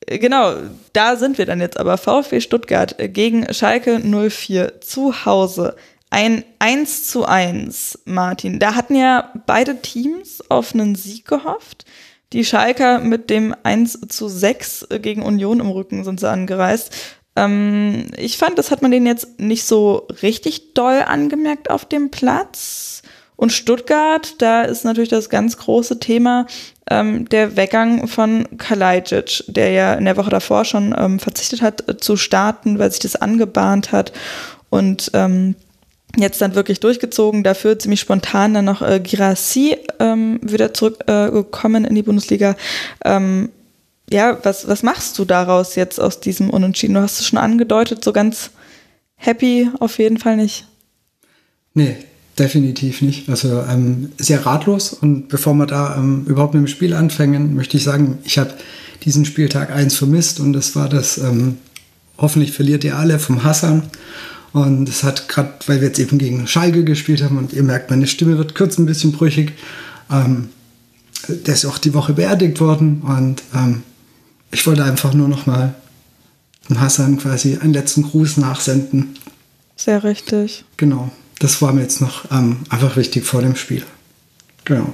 genau, 0.07 0.55
da 0.93 1.17
sind 1.17 1.39
wir 1.39 1.47
dann 1.47 1.61
jetzt 1.61 1.79
aber. 1.79 1.99
VfB 1.99 2.41
Stuttgart 2.41 2.97
gegen 2.99 3.53
Schalke 3.53 4.01
04 4.01 4.81
zu 4.81 5.25
Hause. 5.25 5.77
Ein 6.11 6.45
1 6.61 7.09
zu 7.09 7.25
1, 7.25 8.01
Martin. 8.05 8.61
Da 8.61 8.77
hatten 8.77 8.95
ja 8.95 9.33
beide 9.47 9.83
Teams 9.83 10.49
auf 10.49 10.73
einen 10.73 10.95
Sieg 10.95 11.27
gehofft. 11.27 11.85
Die 12.33 12.45
Schalker 12.45 13.01
mit 13.01 13.31
dem 13.31 13.55
1 13.63 14.01
zu 14.09 14.29
6 14.29 14.89
gegen 15.03 15.23
Union 15.23 15.61
im 15.61 15.71
Rücken 15.71 16.05
sind 16.05 16.21
sie 16.21 16.29
angereist. 16.29 16.93
Ähm, 17.37 18.07
ich 18.17 18.39
fand, 18.39 18.59
das 18.59 18.71
hat 18.71 18.83
man 18.83 18.91
denen 18.91 19.07
jetzt 19.07 19.41
nicht 19.41 19.65
so 19.65 20.07
richtig 20.23 20.75
doll 20.75 21.03
angemerkt 21.07 21.71
auf 21.71 21.85
dem 21.85 22.11
Platz. 22.11 23.03
Und 23.37 23.53
Stuttgart, 23.53 24.37
da 24.39 24.63
ist 24.63 24.85
natürlich 24.85 25.11
das 25.11 25.29
ganz 25.29 25.57
große 25.57 25.99
Thema 25.99 26.47
ähm, 26.89 27.29
der 27.29 27.57
Weggang 27.57 28.07
von 28.07 28.47
Kalajdzic, 28.59 29.45
der 29.49 29.71
ja 29.71 29.95
in 29.95 30.05
der 30.05 30.17
Woche 30.17 30.31
davor 30.31 30.65
schon 30.65 30.95
ähm, 30.97 31.19
verzichtet 31.19 31.61
hat 31.61 31.89
äh, 31.89 31.97
zu 31.97 32.17
starten, 32.17 32.79
weil 32.79 32.91
sich 32.91 33.01
das 33.01 33.17
angebahnt 33.17 33.91
hat. 33.91 34.13
Und 34.71 35.11
ähm, 35.15 35.57
jetzt 36.17 36.41
dann 36.41 36.55
wirklich 36.55 36.81
durchgezogen. 36.81 37.43
Dafür 37.43 37.79
ziemlich 37.79 38.01
spontan 38.01 38.55
dann 38.55 38.65
noch 38.65 38.83
äh, 38.83 39.01
Girassi 39.01 39.77
ähm, 39.99 40.41
wieder 40.43 40.73
zurückgekommen 40.73 41.85
äh, 41.85 41.89
in 41.89 41.95
die 41.95 42.03
Bundesliga. 42.03 42.57
Ähm, 43.05 43.51
ja, 44.11 44.39
was, 44.43 44.69
was 44.69 44.83
machst 44.83 45.19
du 45.19 45.25
daraus 45.25 45.77
jetzt 45.77 45.99
aus 46.01 46.21
diesem 46.21 46.51
Unentschieden? 46.51 46.95
Du 46.95 47.01
hast 47.01 47.21
es 47.21 47.27
schon 47.27 47.39
angedeutet, 47.39 48.05
so 48.05 48.13
ganz 48.13 48.51
happy 49.17 49.71
auf 49.81 49.99
jeden 49.99 50.19
Fall 50.19 50.37
nicht. 50.37 50.67
Nee, 51.73 51.97
definitiv 52.39 53.03
nicht. 53.03 53.29
Also 53.29 53.63
ähm, 53.69 54.13
sehr 54.19 54.45
ratlos. 54.45 54.93
Und 54.93 55.29
bevor 55.29 55.55
wir 55.55 55.67
da 55.67 55.97
ähm, 55.97 56.25
überhaupt 56.27 56.55
mit 56.55 56.63
dem 56.63 56.69
Spiel 56.69 56.95
anfangen, 56.95 57.55
möchte 57.55 57.77
ich 57.77 57.85
sagen, 57.85 58.19
ich 58.25 58.39
habe 58.39 58.55
diesen 59.05 59.25
Spieltag 59.25 59.71
eins 59.71 59.97
vermisst 59.97 60.41
und 60.41 60.53
das 60.53 60.77
war 60.77 60.89
das, 60.89 61.19
ähm, 61.19 61.59
hoffentlich 62.19 62.53
verliert 62.53 62.85
ihr 62.85 62.97
alle 62.97 63.19
vom 63.19 63.43
Hassan. 63.43 63.83
Und 64.53 64.89
es 64.89 65.03
hat 65.03 65.29
gerade, 65.29 65.53
weil 65.67 65.81
wir 65.81 65.89
jetzt 65.89 65.99
eben 65.99 66.17
gegen 66.17 66.47
Schalke 66.47 66.85
gespielt 66.85 67.23
haben 67.23 67.39
und 67.39 67.53
ihr 67.53 67.65
merkt, 67.65 67.91
meine 67.91 68.07
Stimme 68.07 68.39
wird 68.39 68.55
kurz 68.55 68.79
ein 68.79 68.87
bisschen 68.87 69.11
brüchig. 69.11 69.53
Ähm, 70.11 70.51
der 71.29 71.55
ist 71.55 71.65
auch 71.65 71.79
die 71.79 71.95
Woche 71.95 72.13
beerdigt 72.13 72.61
worden 72.61 73.03
und 73.03 73.43
ähm, 73.55 73.83
ich 74.55 74.67
wollte 74.67 74.85
einfach 74.85 75.13
nur 75.13 75.29
noch 75.29 75.47
mal 75.47 75.75
dem 76.69 76.81
Hassan 76.81 77.19
quasi 77.19 77.59
einen 77.59 77.75
letzten 77.75 78.05
Gruß 78.05 78.39
nachsenden. 78.39 79.17
Sehr 79.77 80.05
richtig. 80.05 80.65
Genau, 80.77 81.11
das 81.41 81.61
war 81.61 81.73
mir 81.73 81.83
jetzt 81.83 82.01
noch 82.01 82.31
ähm, 82.31 82.61
einfach 82.71 82.97
wichtig 82.97 83.25
vor 83.25 83.43
dem 83.43 83.57
Spiel. 83.57 83.83
Genau. 84.65 84.93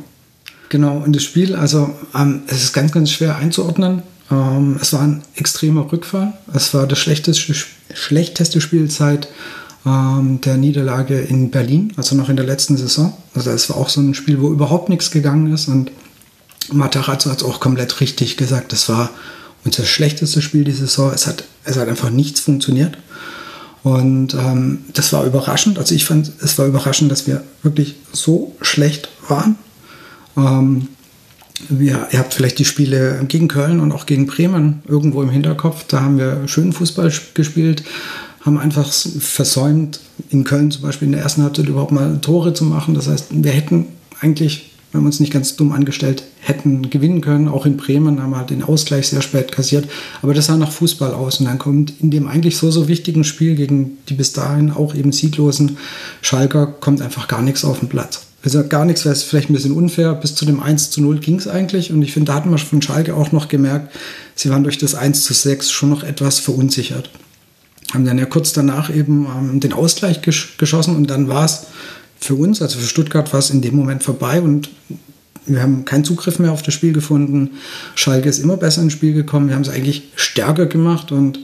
Genau, 0.70 0.96
und 0.98 1.14
das 1.14 1.24
Spiel, 1.24 1.54
also 1.54 1.94
ähm, 2.14 2.42
es 2.46 2.62
ist 2.62 2.72
ganz, 2.72 2.92
ganz 2.92 3.10
schwer 3.10 3.36
einzuordnen. 3.36 4.02
Ähm, 4.30 4.78
es 4.80 4.92
war 4.92 5.02
ein 5.02 5.22
extremer 5.36 5.90
Rückfall. 5.92 6.32
Es 6.54 6.72
war 6.72 6.86
das 6.86 6.98
schlechteste, 6.98 7.54
schlechteste 7.92 8.60
Spielzeit 8.60 9.28
ähm, 9.84 10.40
der 10.40 10.56
Niederlage 10.56 11.20
in 11.20 11.50
Berlin, 11.50 11.92
also 11.96 12.16
noch 12.16 12.28
in 12.28 12.36
der 12.36 12.46
letzten 12.46 12.76
Saison. 12.76 13.12
Also 13.34 13.50
es 13.50 13.68
war 13.68 13.76
auch 13.76 13.88
so 13.88 14.00
ein 14.00 14.14
Spiel, 14.14 14.40
wo 14.40 14.48
überhaupt 14.48 14.88
nichts 14.88 15.10
gegangen 15.10 15.52
ist. 15.52 15.68
Und 15.68 15.90
Matarazzo 16.72 17.30
hat 17.30 17.38
es 17.38 17.44
auch 17.44 17.60
komplett 17.60 18.00
richtig 18.00 18.36
gesagt. 18.36 18.72
Das 18.72 18.88
war 18.88 19.10
unser 19.64 19.84
schlechtestes 19.84 20.42
Spiel 20.42 20.64
die 20.64 20.72
Saison. 20.72 21.12
Es 21.12 21.26
hat, 21.26 21.44
es 21.64 21.76
hat 21.76 21.88
einfach 21.88 22.10
nichts 22.10 22.40
funktioniert. 22.40 22.96
Und 23.82 24.34
ähm, 24.34 24.80
das 24.92 25.12
war 25.12 25.24
überraschend. 25.24 25.78
Also 25.78 25.94
ich 25.94 26.04
fand, 26.04 26.30
es 26.42 26.58
war 26.58 26.66
überraschend, 26.66 27.10
dass 27.10 27.26
wir 27.26 27.42
wirklich 27.62 27.96
so 28.12 28.54
schlecht 28.60 29.08
waren. 29.28 29.56
Ähm, 30.36 30.88
wir, 31.68 32.08
ihr 32.10 32.18
habt 32.18 32.34
vielleicht 32.34 32.58
die 32.58 32.64
Spiele 32.64 33.22
gegen 33.28 33.48
Köln 33.48 33.80
und 33.80 33.92
auch 33.92 34.06
gegen 34.06 34.26
Bremen 34.26 34.82
irgendwo 34.86 35.22
im 35.22 35.30
Hinterkopf. 35.30 35.84
Da 35.88 36.00
haben 36.00 36.18
wir 36.18 36.46
schönen 36.46 36.72
Fußball 36.72 37.12
gespielt, 37.34 37.82
haben 38.42 38.58
einfach 38.58 38.90
versäumt, 38.90 40.00
in 40.30 40.44
Köln 40.44 40.70
zum 40.70 40.82
Beispiel 40.82 41.06
in 41.06 41.12
der 41.12 41.22
ersten 41.22 41.42
Halbzeit 41.42 41.68
überhaupt 41.68 41.92
mal 41.92 42.18
Tore 42.20 42.54
zu 42.54 42.64
machen. 42.64 42.94
Das 42.94 43.08
heißt, 43.08 43.26
wir 43.30 43.52
hätten 43.52 43.86
eigentlich, 44.20 44.69
wenn 44.92 45.02
wir 45.02 45.06
uns 45.06 45.20
nicht 45.20 45.32
ganz 45.32 45.56
dumm 45.56 45.72
angestellt 45.72 46.24
hätten, 46.40 46.90
gewinnen 46.90 47.20
können. 47.20 47.48
Auch 47.48 47.66
in 47.66 47.76
Bremen 47.76 48.20
haben 48.20 48.30
wir 48.30 48.38
halt 48.38 48.50
den 48.50 48.62
Ausgleich 48.62 49.08
sehr 49.08 49.22
spät 49.22 49.52
kassiert. 49.52 49.88
Aber 50.22 50.34
das 50.34 50.46
sah 50.46 50.56
nach 50.56 50.72
Fußball 50.72 51.14
aus. 51.14 51.40
Und 51.40 51.46
dann 51.46 51.58
kommt 51.58 51.92
in 52.00 52.10
dem 52.10 52.26
eigentlich 52.26 52.56
so, 52.56 52.70
so 52.70 52.88
wichtigen 52.88 53.24
Spiel 53.24 53.54
gegen 53.54 53.98
die 54.08 54.14
bis 54.14 54.32
dahin 54.32 54.70
auch 54.70 54.94
eben 54.94 55.12
sieglosen 55.12 55.78
Schalker, 56.22 56.66
kommt 56.66 57.02
einfach 57.02 57.28
gar 57.28 57.42
nichts 57.42 57.64
auf 57.64 57.78
den 57.78 57.88
Platz. 57.88 58.22
Also 58.42 58.66
gar 58.66 58.84
nichts 58.84 59.04
wäre 59.04 59.14
vielleicht 59.14 59.50
ein 59.50 59.54
bisschen 59.54 59.72
unfair. 59.72 60.14
Bis 60.14 60.34
zu 60.34 60.44
dem 60.44 60.60
1 60.60 60.90
zu 60.90 61.02
0 61.02 61.18
ging 61.20 61.36
es 61.36 61.46
eigentlich. 61.46 61.92
Und 61.92 62.02
ich 62.02 62.12
finde, 62.12 62.28
da 62.28 62.34
hatten 62.34 62.50
wir 62.50 62.58
von 62.58 62.82
Schalke 62.82 63.14
auch 63.14 63.32
noch 63.32 63.48
gemerkt, 63.48 63.94
sie 64.34 64.50
waren 64.50 64.64
durch 64.64 64.78
das 64.78 64.94
1 64.94 65.22
zu 65.22 65.34
6 65.34 65.70
schon 65.70 65.90
noch 65.90 66.02
etwas 66.02 66.38
verunsichert 66.38 67.10
haben 67.92 68.04
dann 68.04 68.18
ja 68.18 68.24
kurz 68.24 68.52
danach 68.52 68.94
eben 68.94 69.26
ähm, 69.26 69.60
den 69.60 69.72
Ausgleich 69.72 70.22
gesch 70.22 70.56
geschossen 70.58 70.96
und 70.96 71.10
dann 71.10 71.28
war 71.28 71.44
es 71.44 71.66
für 72.20 72.34
uns, 72.34 72.62
also 72.62 72.78
für 72.78 72.86
Stuttgart, 72.86 73.32
war 73.32 73.40
es 73.40 73.50
in 73.50 73.62
dem 73.62 73.76
Moment 73.76 74.02
vorbei 74.02 74.40
und 74.40 74.70
wir 75.46 75.62
haben 75.62 75.84
keinen 75.84 76.04
Zugriff 76.04 76.38
mehr 76.38 76.52
auf 76.52 76.62
das 76.62 76.74
Spiel 76.74 76.92
gefunden. 76.92 77.50
Schalke 77.94 78.28
ist 78.28 78.38
immer 78.38 78.56
besser 78.56 78.82
ins 78.82 78.92
Spiel 78.92 79.14
gekommen. 79.14 79.48
Wir 79.48 79.54
haben 79.54 79.62
es 79.62 79.68
eigentlich 79.68 80.10
stärker 80.14 80.66
gemacht 80.66 81.12
und 81.12 81.40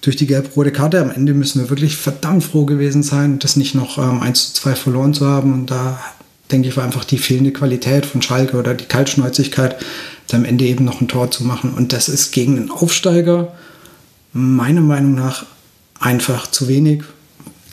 durch 0.00 0.16
die 0.16 0.26
gelb-rote 0.26 0.72
Karte 0.72 1.00
am 1.00 1.10
Ende 1.10 1.34
müssen 1.34 1.60
wir 1.60 1.70
wirklich 1.70 1.96
verdammt 1.96 2.44
froh 2.44 2.64
gewesen 2.64 3.02
sein, 3.02 3.38
das 3.38 3.56
nicht 3.56 3.74
noch 3.74 3.98
ähm, 3.98 4.22
1 4.22 4.54
zu 4.54 4.62
2 4.62 4.74
verloren 4.76 5.14
zu 5.14 5.26
haben. 5.26 5.52
Und 5.52 5.70
da 5.70 5.98
denke 6.50 6.68
ich, 6.68 6.76
war 6.76 6.84
einfach 6.84 7.04
die 7.04 7.18
fehlende 7.18 7.52
Qualität 7.52 8.06
von 8.06 8.22
Schalke 8.22 8.56
oder 8.56 8.74
die 8.74 8.86
Kaltschnäuzigkeit, 8.86 9.76
am 10.32 10.44
Ende 10.44 10.66
eben 10.66 10.84
noch 10.84 11.00
ein 11.00 11.08
Tor 11.08 11.30
zu 11.30 11.44
machen. 11.44 11.74
Und 11.74 11.92
das 11.92 12.08
ist 12.08 12.32
gegen 12.32 12.56
einen 12.56 12.70
Aufsteiger 12.70 13.52
meiner 14.32 14.82
Meinung 14.82 15.14
nach 15.14 15.46
einfach 16.00 16.50
zu 16.50 16.68
wenig. 16.68 17.02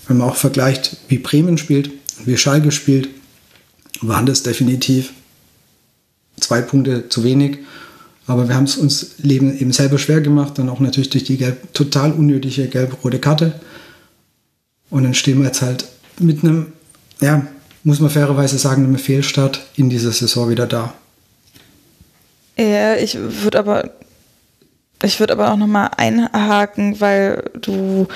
Wenn 0.08 0.18
man 0.18 0.30
auch 0.30 0.36
vergleicht, 0.36 0.98
wie 1.08 1.18
Bremen 1.18 1.58
spielt, 1.58 1.92
wie 2.24 2.38
Schalke 2.38 2.72
spielt, 2.72 3.10
waren 4.02 4.26
das 4.26 4.44
definitiv 4.44 5.14
zwei 6.40 6.62
Punkte 6.62 7.10
zu 7.10 7.24
wenig. 7.24 7.60
Aber 8.28 8.48
wir 8.48 8.56
haben 8.56 8.64
es 8.64 8.78
uns 8.78 9.16
Leben 9.20 9.58
eben 9.58 9.72
selber 9.72 10.00
schwer 10.00 10.22
gemacht, 10.22 10.58
dann 10.58 10.70
auch 10.70 10.80
natürlich 10.80 11.10
durch 11.10 11.24
die 11.24 11.38
gelb, 11.38 11.74
total 11.74 12.12
unnötige 12.12 12.68
gelb-rote 12.68 13.20
Karte. 13.20 13.60
Und 14.90 15.04
dann 15.04 15.14
stehen 15.14 15.40
wir 15.40 15.46
jetzt 15.46 15.62
halt 15.62 15.86
mit 16.20 16.44
einem, 16.44 16.68
ja, 17.22 17.46
muss 17.84 18.00
man 18.00 18.10
fairerweise 18.10 18.58
sagen, 18.58 18.84
einem 18.84 18.98
Fehlstart 18.98 19.64
in 19.76 19.90
dieser 19.90 20.12
Saison 20.12 20.50
wieder 20.50 20.66
da. 20.66 20.94
Ja, 22.58 22.96
ich 22.96 23.18
würde 23.20 23.60
aber 23.60 23.92
ich 25.04 25.20
würde 25.20 25.34
aber 25.34 25.52
auch 25.52 25.58
nochmal 25.58 25.92
einhaken, 25.98 27.00
weil 27.00 27.44
du 27.62 28.08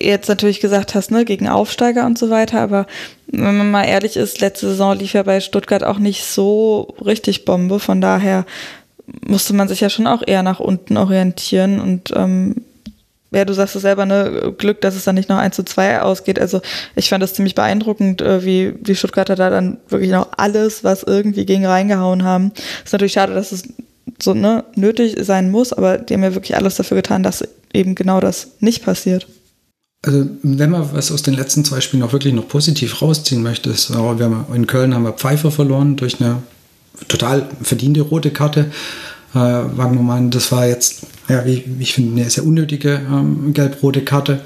jetzt 0.00 0.28
natürlich 0.28 0.60
gesagt 0.60 0.94
hast, 0.94 1.10
ne, 1.10 1.24
gegen 1.24 1.48
Aufsteiger 1.48 2.06
und 2.06 2.18
so 2.18 2.30
weiter, 2.30 2.60
aber 2.60 2.86
wenn 3.26 3.56
man 3.56 3.70
mal 3.70 3.84
ehrlich 3.84 4.16
ist, 4.16 4.40
letzte 4.40 4.68
Saison 4.68 4.96
lief 4.96 5.12
ja 5.12 5.22
bei 5.22 5.40
Stuttgart 5.40 5.84
auch 5.84 5.98
nicht 5.98 6.24
so 6.24 6.94
richtig 7.04 7.44
Bombe, 7.44 7.80
von 7.80 8.00
daher 8.00 8.46
musste 9.26 9.54
man 9.54 9.68
sich 9.68 9.80
ja 9.80 9.90
schon 9.90 10.06
auch 10.06 10.22
eher 10.26 10.42
nach 10.42 10.60
unten 10.60 10.96
orientieren 10.96 11.80
und 11.80 12.12
ähm, 12.16 12.56
ja, 13.34 13.44
du 13.44 13.52
sagst 13.52 13.74
es 13.74 13.82
selber, 13.82 14.06
ne, 14.06 14.54
Glück, 14.56 14.80
dass 14.80 14.94
es 14.94 15.04
dann 15.04 15.16
nicht 15.16 15.28
noch 15.28 15.38
1 15.38 15.56
zu 15.56 15.64
2 15.64 16.02
ausgeht. 16.02 16.38
Also 16.38 16.60
ich 16.94 17.08
fand 17.08 17.20
das 17.20 17.34
ziemlich 17.34 17.56
beeindruckend, 17.56 18.22
äh, 18.22 18.44
wie, 18.44 18.74
wie 18.80 18.94
Stuttgarter 18.94 19.34
da 19.34 19.50
dann 19.50 19.78
wirklich 19.88 20.12
noch 20.12 20.28
alles, 20.36 20.84
was 20.84 21.02
irgendwie 21.02 21.44
gegen 21.44 21.66
reingehauen 21.66 22.22
haben. 22.22 22.52
Ist 22.84 22.92
natürlich 22.92 23.14
schade, 23.14 23.34
dass 23.34 23.50
es 23.50 23.64
so 24.22 24.34
ne, 24.34 24.64
nötig 24.76 25.16
sein 25.20 25.50
muss, 25.50 25.72
aber 25.72 25.98
die 25.98 26.14
haben 26.14 26.22
ja 26.22 26.34
wirklich 26.34 26.56
alles 26.56 26.76
dafür 26.76 26.96
getan, 26.96 27.24
dass 27.24 27.44
eben 27.72 27.94
genau 27.94 28.20
das 28.20 28.52
nicht 28.60 28.84
passiert. 28.84 29.26
Also 30.04 30.26
wenn 30.42 30.70
man 30.70 30.92
was 30.92 31.10
aus 31.10 31.22
den 31.22 31.34
letzten 31.34 31.64
zwei 31.64 31.80
Spielen 31.80 32.02
auch 32.02 32.12
wirklich 32.12 32.34
noch 32.34 32.46
positiv 32.46 33.00
rausziehen 33.00 33.42
möchte, 33.42 33.70
ist, 33.70 33.90
wir 33.90 33.98
haben, 33.98 34.44
in 34.54 34.66
Köln 34.66 34.94
haben 34.94 35.04
wir 35.04 35.12
Pfeiffer 35.12 35.50
verloren 35.50 35.96
durch 35.96 36.20
eine 36.20 36.42
total 37.08 37.48
verdiente 37.62 38.02
rote 38.02 38.30
Karte. 38.30 38.70
Äh, 39.34 39.38
Wagnermann, 39.38 40.30
das 40.30 40.52
war 40.52 40.66
jetzt, 40.66 41.06
ja, 41.28 41.44
wie, 41.46 41.64
ich 41.80 41.94
finde, 41.94 42.20
eine 42.20 42.30
sehr 42.30 42.44
unnötige 42.44 43.00
ähm, 43.10 43.54
gelb-rote 43.54 44.02
Karte. 44.02 44.40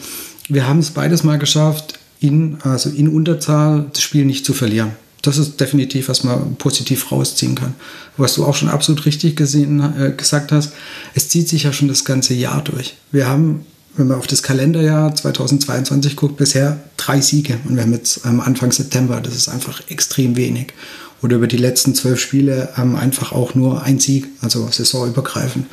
Wir 0.48 0.68
haben 0.68 0.78
es 0.78 0.90
beides 0.90 1.24
mal 1.24 1.39
geschafft, 1.39 1.98
in, 2.20 2.59
also 2.62 2.89
in 2.90 3.09
Unterzahl 3.09 3.86
das 3.93 4.02
Spiel 4.02 4.24
nicht 4.24 4.47
zu 4.47 4.55
verlieren 4.55 4.93
das 5.22 5.39
ist 5.39 5.60
definitiv, 5.60 6.09
was 6.09 6.24
man 6.24 6.56
positiv 6.56 7.10
rausziehen 7.10 7.55
kann. 7.55 7.74
Was 8.16 8.35
du 8.35 8.44
auch 8.44 8.55
schon 8.55 8.68
absolut 8.68 9.05
richtig 9.05 9.36
gesehen, 9.36 9.80
äh, 9.80 10.12
gesagt 10.12 10.52
hast, 10.52 10.72
es 11.14 11.28
zieht 11.28 11.48
sich 11.48 11.64
ja 11.64 11.72
schon 11.72 11.89
das 11.89 12.05
ganze 12.05 12.35
Jahr 12.35 12.62
durch. 12.62 12.94
Wir 13.10 13.28
haben, 13.28 13.66
wenn 13.98 14.06
man 14.06 14.18
auf 14.18 14.26
das 14.26 14.42
Kalenderjahr 14.42 15.14
2022 15.14 16.14
guckt, 16.16 16.36
bisher 16.36 16.78
drei 16.96 17.20
Siege 17.20 17.58
und 17.68 17.74
wir 17.74 17.82
haben 17.82 17.92
jetzt 17.92 18.24
ähm, 18.24 18.40
Anfang 18.40 18.70
September, 18.70 19.20
das 19.20 19.34
ist 19.34 19.48
einfach 19.48 19.82
extrem 19.88 20.36
wenig. 20.36 20.72
Oder 21.20 21.36
über 21.36 21.48
die 21.48 21.56
letzten 21.56 21.96
zwölf 21.96 22.20
Spiele 22.20 22.68
ähm, 22.78 22.94
einfach 22.94 23.32
auch 23.32 23.56
nur 23.56 23.82
ein 23.82 23.98
Sieg, 23.98 24.28
also 24.40 24.68
saisonübergreifend. 24.70 25.66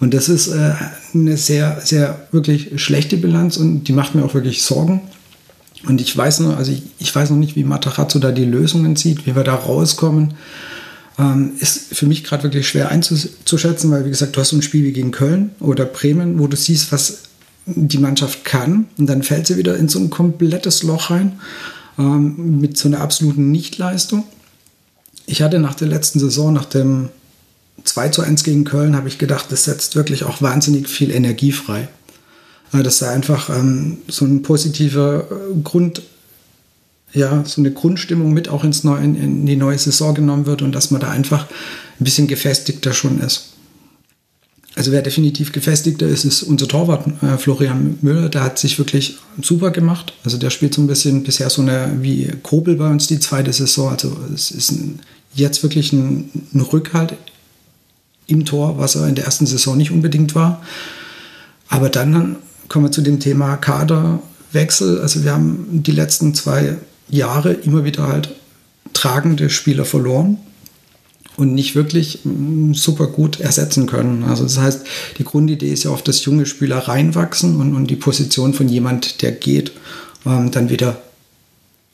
Und 0.00 0.14
das 0.14 0.30
ist 0.30 0.48
äh, 0.48 0.72
eine 1.12 1.36
sehr, 1.36 1.82
sehr 1.84 2.26
wirklich 2.32 2.82
schlechte 2.82 3.18
Bilanz 3.18 3.58
und 3.58 3.84
die 3.84 3.92
macht 3.92 4.14
mir 4.14 4.24
auch 4.24 4.32
wirklich 4.32 4.62
Sorgen. 4.62 5.02
Und 5.86 6.00
ich 6.00 6.16
weiß 6.16 6.40
noch, 6.40 6.56
also 6.56 6.72
ich, 6.72 6.82
ich 6.98 7.14
weiß 7.14 7.28
noch 7.28 7.36
nicht, 7.36 7.56
wie 7.56 7.64
Matarazzo 7.64 8.18
da 8.18 8.32
die 8.32 8.46
Lösungen 8.46 8.96
sieht, 8.96 9.26
wie 9.26 9.36
wir 9.36 9.44
da 9.44 9.54
rauskommen. 9.54 10.34
Ähm, 11.18 11.52
ist 11.60 11.94
für 11.94 12.06
mich 12.06 12.24
gerade 12.24 12.44
wirklich 12.44 12.66
schwer 12.66 12.88
einzuschätzen, 12.88 13.90
weil 13.90 14.06
wie 14.06 14.10
gesagt, 14.10 14.34
du 14.34 14.40
hast 14.40 14.50
so 14.50 14.56
ein 14.56 14.62
Spiel 14.62 14.84
wie 14.84 14.92
gegen 14.92 15.10
Köln 15.10 15.50
oder 15.60 15.84
Bremen, 15.84 16.38
wo 16.38 16.46
du 16.46 16.56
siehst, 16.56 16.90
was 16.90 17.18
die 17.66 17.98
Mannschaft 17.98 18.44
kann 18.44 18.86
und 18.96 19.06
dann 19.06 19.22
fällt 19.22 19.46
sie 19.46 19.56
wieder 19.56 19.76
in 19.76 19.88
so 19.88 19.98
ein 19.98 20.10
komplettes 20.10 20.82
Loch 20.84 21.10
rein 21.10 21.40
ähm, 21.98 22.60
mit 22.60 22.78
so 22.78 22.88
einer 22.88 23.00
absoluten 23.00 23.50
Nichtleistung. 23.50 24.24
Ich 25.26 25.42
hatte 25.42 25.58
nach 25.58 25.74
der 25.74 25.88
letzten 25.88 26.20
Saison, 26.20 26.52
nach 26.52 26.66
dem 26.66 27.08
2 27.82 28.08
zu 28.10 28.22
1 28.22 28.44
gegen 28.44 28.64
Köln, 28.64 28.96
habe 28.96 29.08
ich 29.08 29.18
gedacht, 29.18 29.46
das 29.50 29.64
setzt 29.64 29.96
wirklich 29.96 30.24
auch 30.24 30.40
wahnsinnig 30.40 30.88
viel 30.88 31.10
Energie 31.10 31.52
frei. 31.52 31.88
Dass 32.72 32.98
da 32.98 33.10
einfach 33.10 33.48
ähm, 33.48 33.98
so 34.08 34.24
ein 34.24 34.42
positiver 34.42 35.26
äh, 35.30 35.60
Grund, 35.62 36.02
ja, 37.12 37.42
so 37.44 37.60
eine 37.60 37.70
Grundstimmung 37.70 38.32
mit 38.32 38.48
auch 38.48 38.64
ins 38.64 38.84
neue, 38.84 39.02
in 39.02 39.46
die 39.46 39.56
neue 39.56 39.78
Saison 39.78 40.14
genommen 40.14 40.46
wird 40.46 40.62
und 40.62 40.72
dass 40.72 40.90
man 40.90 41.00
da 41.00 41.10
einfach 41.10 41.46
ein 41.98 42.04
bisschen 42.04 42.26
gefestigter 42.26 42.92
schon 42.92 43.20
ist. 43.20 43.55
Also 44.76 44.92
wer 44.92 45.00
definitiv 45.00 45.52
gefestigter 45.52 46.06
ist, 46.06 46.26
ist 46.26 46.42
unser 46.42 46.68
Torwart 46.68 47.06
äh, 47.22 47.38
Florian 47.38 47.98
Müller. 48.02 48.28
Der 48.28 48.44
hat 48.44 48.58
sich 48.58 48.78
wirklich 48.78 49.16
super 49.40 49.70
gemacht. 49.70 50.12
Also 50.22 50.36
der 50.36 50.50
spielt 50.50 50.74
so 50.74 50.82
ein 50.82 50.86
bisschen 50.86 51.24
bisher 51.24 51.48
so 51.48 51.62
eine 51.62 51.96
wie 52.02 52.30
Kobel 52.42 52.76
bei 52.76 52.88
uns 52.88 53.06
die 53.06 53.18
zweite 53.18 53.54
Saison. 53.54 53.88
Also 53.88 54.14
es 54.34 54.50
ist 54.50 54.72
ein, 54.72 55.00
jetzt 55.34 55.62
wirklich 55.62 55.94
ein, 55.94 56.30
ein 56.52 56.60
Rückhalt 56.60 57.14
im 58.26 58.44
Tor, 58.44 58.78
was 58.78 58.96
er 58.96 59.08
in 59.08 59.14
der 59.14 59.24
ersten 59.24 59.46
Saison 59.46 59.78
nicht 59.78 59.92
unbedingt 59.92 60.34
war. 60.34 60.62
Aber 61.68 61.88
dann 61.88 62.36
kommen 62.68 62.84
wir 62.84 62.92
zu 62.92 63.00
dem 63.00 63.18
Thema 63.18 63.56
Kaderwechsel. 63.56 65.00
Also 65.00 65.24
wir 65.24 65.32
haben 65.32 65.68
die 65.70 65.92
letzten 65.92 66.34
zwei 66.34 66.76
Jahre 67.08 67.54
immer 67.54 67.84
wieder 67.84 68.08
halt 68.08 68.34
tragende 68.92 69.48
Spieler 69.48 69.86
verloren 69.86 70.36
und 71.36 71.54
nicht 71.54 71.74
wirklich 71.74 72.20
mm, 72.24 72.72
super 72.72 73.06
gut 73.06 73.40
ersetzen 73.40 73.86
können. 73.86 74.24
Also 74.24 74.44
das 74.44 74.58
heißt, 74.58 74.86
die 75.18 75.24
Grundidee 75.24 75.72
ist 75.72 75.84
ja 75.84 75.90
auf 75.90 76.02
das 76.02 76.24
junge 76.24 76.46
Spieler 76.46 76.78
reinwachsen 76.78 77.60
und, 77.60 77.74
und 77.74 77.88
die 77.88 77.96
Position 77.96 78.54
von 78.54 78.68
jemand, 78.68 79.22
der 79.22 79.32
geht, 79.32 79.72
ähm, 80.24 80.50
dann 80.50 80.70
wieder 80.70 81.00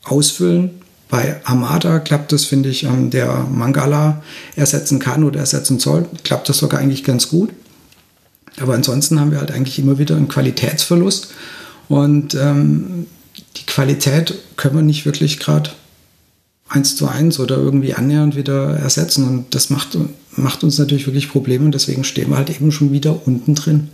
ausfüllen. 0.03 0.71
Bei 1.09 1.41
Amada 1.43 1.99
klappt 1.99 2.31
das, 2.31 2.45
finde 2.45 2.69
ich, 2.69 2.83
ähm, 2.85 3.09
der 3.09 3.45
Mangala 3.51 4.23
ersetzen 4.55 4.99
kann 4.99 5.23
oder 5.23 5.39
ersetzen 5.39 5.79
soll, 5.79 6.05
klappt 6.23 6.49
das 6.49 6.57
sogar 6.57 6.79
eigentlich 6.79 7.03
ganz 7.03 7.29
gut. 7.29 7.49
Aber 8.59 8.73
ansonsten 8.73 9.19
haben 9.19 9.31
wir 9.31 9.39
halt 9.39 9.51
eigentlich 9.51 9.79
immer 9.79 9.97
wieder 9.97 10.15
einen 10.15 10.27
Qualitätsverlust. 10.27 11.29
Und 11.89 12.35
ähm, 12.35 13.07
die 13.57 13.65
Qualität 13.65 14.35
können 14.57 14.75
wir 14.75 14.81
nicht 14.83 15.05
wirklich 15.05 15.39
gerade 15.39 15.71
eins 16.73 16.95
zu 16.95 17.07
eins 17.07 17.39
oder 17.39 17.57
irgendwie 17.57 17.93
annähernd 17.93 18.35
wieder 18.35 18.77
ersetzen. 18.77 19.27
Und 19.27 19.55
das 19.55 19.69
macht, 19.69 19.97
macht 20.35 20.63
uns 20.63 20.79
natürlich 20.79 21.05
wirklich 21.05 21.29
Probleme 21.29 21.65
und 21.65 21.73
deswegen 21.73 22.03
stehen 22.03 22.29
wir 22.29 22.37
halt 22.37 22.49
eben 22.49 22.71
schon 22.71 22.91
wieder 22.91 23.25
unten 23.25 23.55
drin. 23.55 23.89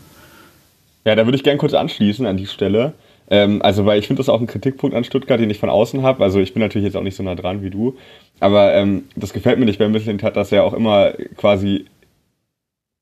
Ja, 1.06 1.16
da 1.16 1.26
würde 1.26 1.36
ich 1.36 1.44
gerne 1.44 1.58
kurz 1.58 1.74
anschließen 1.74 2.26
an 2.26 2.38
die 2.38 2.48
Stelle. 2.48 2.94
Ähm, 3.30 3.62
also, 3.62 3.86
weil 3.86 4.00
ich 4.00 4.08
finde 4.08 4.22
das 4.22 4.30
auch 4.30 4.40
ein 4.40 4.48
Kritikpunkt 4.48 4.96
an 4.96 5.04
Stuttgart, 5.04 5.40
den 5.40 5.50
ich 5.50 5.60
von 5.60 5.70
außen 5.70 6.02
habe. 6.02 6.24
Also, 6.24 6.40
ich 6.40 6.54
bin 6.54 6.62
natürlich 6.62 6.86
jetzt 6.86 6.96
auch 6.96 7.04
nicht 7.04 7.16
so 7.16 7.24
nah 7.24 7.36
dran 7.36 7.62
wie 7.62 7.70
du. 7.70 7.96
Aber 8.40 8.74
ähm, 8.74 9.04
das 9.16 9.34
gefällt 9.34 9.60
mir 9.60 9.66
nicht, 9.66 9.82
ein 9.82 9.92
bisschen 9.92 10.22
hat 10.22 10.36
das 10.36 10.50
ja 10.50 10.64
auch 10.64 10.74
immer 10.74 11.14
quasi 11.36 11.86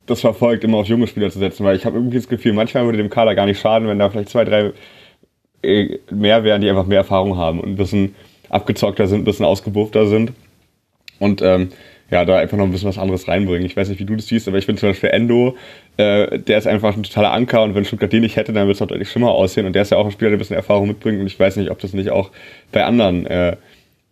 das 0.06 0.22
verfolgt, 0.22 0.64
immer 0.64 0.78
auf 0.78 0.88
junge 0.88 1.08
Spieler 1.08 1.30
zu 1.30 1.40
setzen, 1.40 1.66
weil 1.66 1.76
ich 1.76 1.86
habe 1.86 1.98
irgendwie 1.98 2.18
das 2.18 2.30
Gefühl, 2.30 2.54
manchmal 2.54 2.86
würde 2.86 2.98
dem 2.98 3.10
Kader 3.10 3.36
gar 3.36 3.46
nicht 3.46 3.60
schaden, 3.60 3.88
wenn 3.88 4.00
da 4.00 4.10
vielleicht 4.10 4.30
zwei, 4.30 4.46
drei 4.46 4.72
äh, 5.62 6.00
mehr 6.10 6.44
werden, 6.44 6.62
die 6.62 6.70
einfach 6.70 6.86
mehr 6.86 7.00
Erfahrung 7.00 7.38
haben 7.38 7.60
und 7.60 7.76
bisschen 7.76 8.16
abgezockter 8.50 9.08
sind, 9.08 9.22
ein 9.22 9.26
bisschen 9.26 9.46
ausgebuffter 9.46 10.08
sind. 10.08 10.34
Und 11.20 11.42
ähm, 11.42 11.70
ja, 12.10 12.24
da 12.24 12.38
einfach 12.38 12.58
noch 12.58 12.66
ein 12.66 12.72
bisschen 12.72 12.88
was 12.88 12.98
anderes 12.98 13.28
reinbringen. 13.28 13.66
Ich 13.66 13.76
weiß 13.76 13.90
nicht, 13.90 14.00
wie 14.00 14.06
du 14.06 14.16
das 14.16 14.28
siehst, 14.28 14.48
aber 14.48 14.58
ich 14.58 14.66
finde 14.66 14.80
zum 14.80 14.90
Beispiel 14.90 15.10
Endo, 15.10 15.58
äh, 15.98 16.40
der 16.40 16.58
ist 16.58 16.68
einfach 16.68 16.96
ein 16.96 17.04
totaler 17.04 17.34
Anker 17.34 17.64
und 17.64 17.76
wenn 17.76 17.84
Stuttgart 17.84 18.12
den 18.12 18.22
nicht 18.22 18.38
hätte, 18.38 18.54
dann 18.54 18.64
würde 18.64 18.74
es 18.74 18.82
auch 18.82 18.88
deutlich 18.88 19.10
schlimmer 19.10 19.32
aussehen 19.32 19.66
und 19.66 19.74
der 19.74 19.82
ist 19.82 19.92
ja 19.92 19.98
auch 19.98 20.06
ein 20.06 20.12
Spieler, 20.12 20.30
der 20.30 20.38
ein 20.38 20.40
bisschen 20.40 20.56
Erfahrung 20.56 20.88
mitbringt 20.88 21.20
und 21.20 21.28
ich 21.28 21.38
weiß 21.38 21.58
nicht, 21.58 21.70
ob 21.70 21.80
das 21.80 21.94
nicht 21.94 22.10
auch 22.10 22.32
bei 22.72 22.86
anderen 22.86 23.26
äh, 23.26 23.58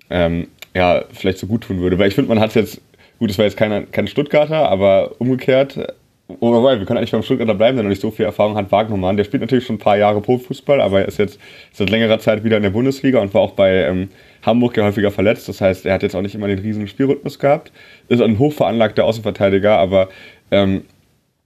ähm, 0.09 0.47
ja, 0.73 1.05
vielleicht 1.14 1.38
so 1.38 1.47
gut 1.47 1.61
tun 1.64 1.80
würde. 1.80 1.97
Weil 1.97 2.09
ich 2.09 2.15
finde, 2.15 2.30
man 2.30 2.39
hat 2.39 2.53
jetzt, 2.55 2.81
gut, 3.17 3.30
das 3.30 3.38
war 3.38 3.45
jetzt 3.45 3.57
kein, 3.57 3.89
kein 3.91 4.07
Stuttgarter, 4.07 4.69
aber 4.69 5.14
umgekehrt, 5.19 5.93
Oh, 6.27 6.51
wobei, 6.51 6.79
wir 6.79 6.87
können 6.87 6.97
eigentlich 6.97 7.11
beim 7.11 7.21
Stuttgarter 7.21 7.53
bleiben, 7.53 7.77
der 7.77 7.83
noch 7.83 7.89
nicht 7.89 8.01
so 8.01 8.09
viel 8.09 8.25
Erfahrung 8.25 8.57
hat. 8.57 8.71
Wagnermann, 8.71 9.15
der 9.15 9.25
spielt 9.25 9.41
natürlich 9.41 9.65
schon 9.65 9.75
ein 9.75 9.79
paar 9.79 9.97
Jahre 9.97 10.21
Profifußball, 10.21 10.81
aber 10.81 11.01
er 11.01 11.07
ist 11.07 11.19
jetzt 11.19 11.39
seit 11.71 11.91
längerer 11.91 12.17
Zeit 12.17 12.43
wieder 12.43 12.57
in 12.57 12.63
der 12.63 12.71
Bundesliga 12.71 13.19
und 13.19 13.31
war 13.35 13.41
auch 13.41 13.51
bei 13.51 13.83
ähm, 13.83 14.09
Hamburg 14.43 14.75
ja 14.75 14.85
häufiger 14.85 15.11
verletzt. 15.11 15.47
Das 15.47 15.61
heißt, 15.61 15.85
er 15.85 15.93
hat 15.93 16.01
jetzt 16.01 16.15
auch 16.15 16.23
nicht 16.23 16.33
immer 16.33 16.47
den 16.47 16.57
riesigen 16.57 16.87
Spielrhythmus 16.87 17.37
gehabt. 17.37 17.71
Ist 18.07 18.21
ein 18.21 18.39
hochveranlagter 18.39 19.03
Außenverteidiger, 19.05 19.77
aber 19.77 20.09
ähm, 20.49 20.85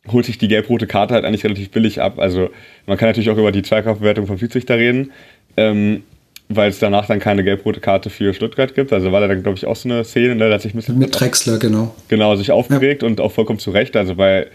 holt 0.10 0.26
sich 0.26 0.38
die 0.38 0.48
gelb-rote 0.48 0.88
Karte 0.88 1.14
halt 1.14 1.26
eigentlich 1.26 1.44
relativ 1.44 1.72
billig 1.72 2.02
ab. 2.02 2.18
Also 2.18 2.50
man 2.86 2.98
kann 2.98 3.10
natürlich 3.10 3.30
auch 3.30 3.38
über 3.38 3.52
die 3.52 3.64
Zweikampfbewertung 3.64 4.28
vom 4.28 4.38
Schiedsrichter 4.38 4.78
reden. 4.78 5.12
Ähm, 5.58 6.04
weil 6.50 6.70
es 6.70 6.80
danach 6.80 7.06
dann 7.06 7.20
keine 7.20 7.44
gelb-rote 7.44 7.80
Karte 7.80 8.10
für 8.10 8.34
Stuttgart 8.34 8.74
gibt. 8.74 8.92
Also 8.92 9.12
war 9.12 9.22
da 9.22 9.28
dann, 9.28 9.44
glaube 9.44 9.58
ich, 9.58 9.68
auch 9.68 9.76
so 9.76 9.88
eine 9.88 10.04
Szene, 10.04 10.36
ne, 10.36 10.50
da 10.50 10.56
hat 10.56 10.62
sich 10.64 10.74
ein 10.74 10.98
Mit 10.98 11.20
Drexler, 11.20 11.60
genau. 11.60 11.96
Genau, 12.08 12.36
sich 12.36 12.52
aufgeregt 12.52 13.04
ja. 13.04 13.08
und 13.08 13.22
auch 13.22 13.32
vollkommen 13.32 13.60
zu 13.60 13.70
Recht. 13.72 13.96
Also 13.96 14.18
weil 14.18 14.48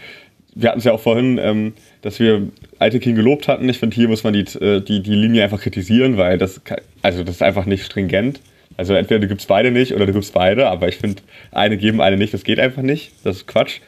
wir 0.55 0.69
hatten 0.69 0.79
es 0.79 0.85
ja 0.85 0.93
auch 0.93 0.99
vorhin, 0.99 1.37
ähm, 1.37 1.73
dass 2.01 2.19
wir 2.19 2.47
Altekin 2.79 3.15
gelobt 3.15 3.47
hatten. 3.47 3.67
Ich 3.67 3.79
finde, 3.79 3.95
hier 3.95 4.07
muss 4.07 4.23
man 4.23 4.33
die, 4.33 4.45
äh, 4.59 4.81
die, 4.81 5.01
die 5.03 5.15
Linie 5.15 5.43
einfach 5.43 5.61
kritisieren, 5.61 6.17
weil 6.17 6.37
das, 6.37 6.61
also 7.01 7.23
das 7.23 7.35
ist 7.35 7.41
einfach 7.41 7.65
nicht 7.65 7.85
stringent. 7.85 8.39
Also 8.77 8.93
entweder 8.93 9.19
du 9.19 9.27
gibst 9.27 9.47
beide 9.47 9.71
nicht 9.71 9.93
oder 9.93 10.05
du 10.05 10.13
gibst 10.13 10.33
beide, 10.33 10.67
aber 10.67 10.87
ich 10.87 10.97
finde, 10.97 11.21
eine 11.51 11.77
geben, 11.77 12.01
eine 12.01 12.17
nicht, 12.17 12.33
das 12.33 12.43
geht 12.43 12.59
einfach 12.59 12.81
nicht. 12.81 13.13
Das 13.23 13.37
ist 13.37 13.47
Quatsch. 13.47 13.79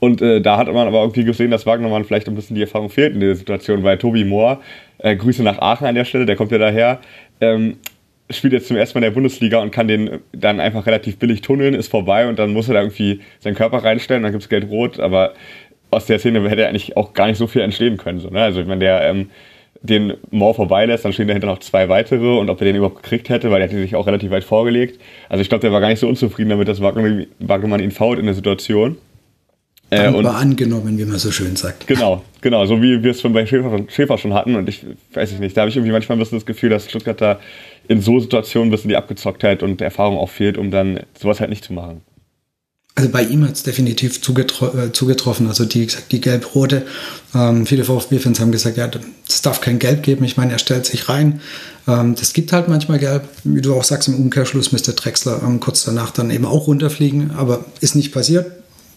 Und 0.00 0.20
äh, 0.22 0.40
da 0.40 0.56
hat 0.56 0.66
man 0.66 0.86
aber 0.86 1.00
irgendwie 1.00 1.24
gesehen, 1.24 1.50
dass 1.50 1.66
Wagnermann 1.66 2.04
vielleicht 2.04 2.28
ein 2.28 2.34
bisschen 2.34 2.56
die 2.56 2.62
Erfahrung 2.62 2.90
fehlt 2.90 3.14
in 3.14 3.20
der 3.20 3.34
Situation, 3.36 3.82
weil 3.84 3.96
Tobi 3.96 4.24
Mohr, 4.24 4.60
äh, 4.98 5.16
Grüße 5.16 5.42
nach 5.42 5.58
Aachen 5.58 5.86
an 5.86 5.94
der 5.94 6.04
Stelle, 6.04 6.26
der 6.26 6.36
kommt 6.36 6.52
ja 6.52 6.58
daher, 6.58 7.00
ähm, 7.40 7.78
spielt 8.30 8.52
jetzt 8.52 8.68
zum 8.68 8.76
ersten 8.76 8.98
Mal 8.98 9.06
in 9.06 9.10
der 9.10 9.14
Bundesliga 9.14 9.60
und 9.60 9.70
kann 9.70 9.88
den 9.88 10.20
dann 10.32 10.60
einfach 10.60 10.86
relativ 10.86 11.18
billig 11.18 11.42
tunneln, 11.42 11.74
ist 11.74 11.90
vorbei 11.90 12.26
und 12.28 12.38
dann 12.38 12.52
muss 12.52 12.68
er 12.68 12.74
da 12.74 12.80
irgendwie 12.80 13.20
seinen 13.40 13.54
Körper 13.54 13.84
reinstellen, 13.84 14.22
dann 14.22 14.32
gibt 14.32 14.42
es 14.42 14.48
Geld 14.48 14.68
rot, 14.68 14.98
aber 14.98 15.34
aus 15.90 16.06
der 16.06 16.18
Szene 16.18 16.48
hätte 16.48 16.66
eigentlich 16.66 16.96
auch 16.96 17.12
gar 17.12 17.26
nicht 17.26 17.38
so 17.38 17.46
viel 17.46 17.62
entstehen 17.62 17.96
können. 17.96 18.18
So, 18.18 18.30
ne? 18.30 18.42
Also 18.42 18.66
wenn 18.66 18.80
der 18.80 19.02
ähm, 19.02 19.30
den 19.82 20.14
Moore 20.30 20.54
vorbeilässt, 20.54 21.04
dann 21.04 21.12
stehen 21.12 21.28
dahinter 21.28 21.46
noch 21.46 21.58
zwei 21.58 21.88
weitere 21.90 22.38
und 22.38 22.48
ob 22.48 22.60
er 22.60 22.64
den 22.64 22.76
überhaupt 22.76 23.02
gekriegt 23.02 23.28
hätte, 23.28 23.50
weil 23.50 23.60
er 23.60 23.68
hätte 23.68 23.76
sich 23.76 23.94
auch 23.94 24.06
relativ 24.06 24.30
weit 24.30 24.44
vorgelegt. 24.44 24.98
Also 25.28 25.42
ich 25.42 25.48
glaube, 25.50 25.60
der 25.60 25.72
war 25.72 25.80
gar 25.80 25.88
nicht 25.88 26.00
so 26.00 26.08
unzufrieden 26.08 26.50
damit, 26.50 26.68
dass 26.68 26.80
Wagnermann 26.80 27.80
ihn 27.80 27.90
fault 27.90 28.18
in 28.18 28.24
der 28.24 28.34
Situation. 28.34 28.96
Äh, 29.90 30.08
und 30.08 30.26
angenommen, 30.26 30.98
wie 30.98 31.04
man 31.04 31.18
so 31.18 31.30
schön 31.30 31.56
sagt. 31.56 31.86
Genau, 31.86 32.24
genau, 32.40 32.66
so 32.66 32.80
wie 32.82 33.02
wir 33.02 33.10
es 33.10 33.20
schon 33.20 33.32
bei 33.32 33.46
Schäfer, 33.46 33.78
Schäfer 33.88 34.18
schon 34.18 34.34
hatten. 34.34 34.56
Und 34.56 34.68
ich 34.68 34.84
weiß 35.12 35.32
ich 35.32 35.38
nicht, 35.38 35.56
da 35.56 35.62
habe 35.62 35.70
ich 35.70 35.76
irgendwie 35.76 35.92
manchmal 35.92 36.16
ein 36.16 36.20
bisschen 36.20 36.38
das 36.38 36.46
Gefühl, 36.46 36.70
dass 36.70 36.88
Stuttgart 36.88 37.20
da 37.20 37.38
in 37.86 38.00
so 38.00 38.18
Situationen 38.18 38.68
ein 38.68 38.70
bisschen 38.70 38.88
die 38.88 38.96
Abgezocktheit 38.96 39.62
und 39.62 39.80
Erfahrung 39.80 40.18
auch 40.18 40.30
fehlt, 40.30 40.58
um 40.58 40.70
dann 40.70 41.00
sowas 41.20 41.40
halt 41.40 41.50
nicht 41.50 41.64
zu 41.64 41.72
machen. 41.72 42.00
Also 42.96 43.10
bei 43.10 43.24
ihm 43.24 43.44
hat 43.44 43.54
es 43.54 43.64
definitiv 43.64 44.22
zugetro 44.22 44.66
äh, 44.68 44.92
zugetroffen. 44.92 45.48
Also 45.48 45.64
die 45.64 45.86
gesagt, 45.86 46.12
die 46.12 46.20
gelb-rote. 46.20 46.86
Ähm, 47.34 47.66
viele 47.66 47.84
VfB-Fans 47.84 48.38
haben 48.38 48.52
gesagt, 48.52 48.76
ja, 48.76 48.88
es 49.28 49.42
darf 49.42 49.60
kein 49.60 49.80
Gelb 49.80 50.04
geben. 50.04 50.24
Ich 50.24 50.36
meine, 50.36 50.52
er 50.52 50.60
stellt 50.60 50.86
sich 50.86 51.08
rein. 51.08 51.40
Ähm, 51.88 52.14
das 52.14 52.32
gibt 52.32 52.52
halt 52.52 52.68
manchmal 52.68 53.00
Gelb. 53.00 53.24
Wie 53.42 53.60
du 53.60 53.74
auch 53.74 53.82
sagst, 53.82 54.06
im 54.06 54.14
Umkehrschluss 54.14 54.70
müsste 54.70 54.92
Drexler 54.92 55.42
ähm, 55.44 55.58
kurz 55.58 55.84
danach 55.84 56.12
dann 56.12 56.30
eben 56.30 56.44
auch 56.44 56.68
runterfliegen. 56.68 57.32
Aber 57.32 57.64
ist 57.80 57.96
nicht 57.96 58.12
passiert. 58.12 58.46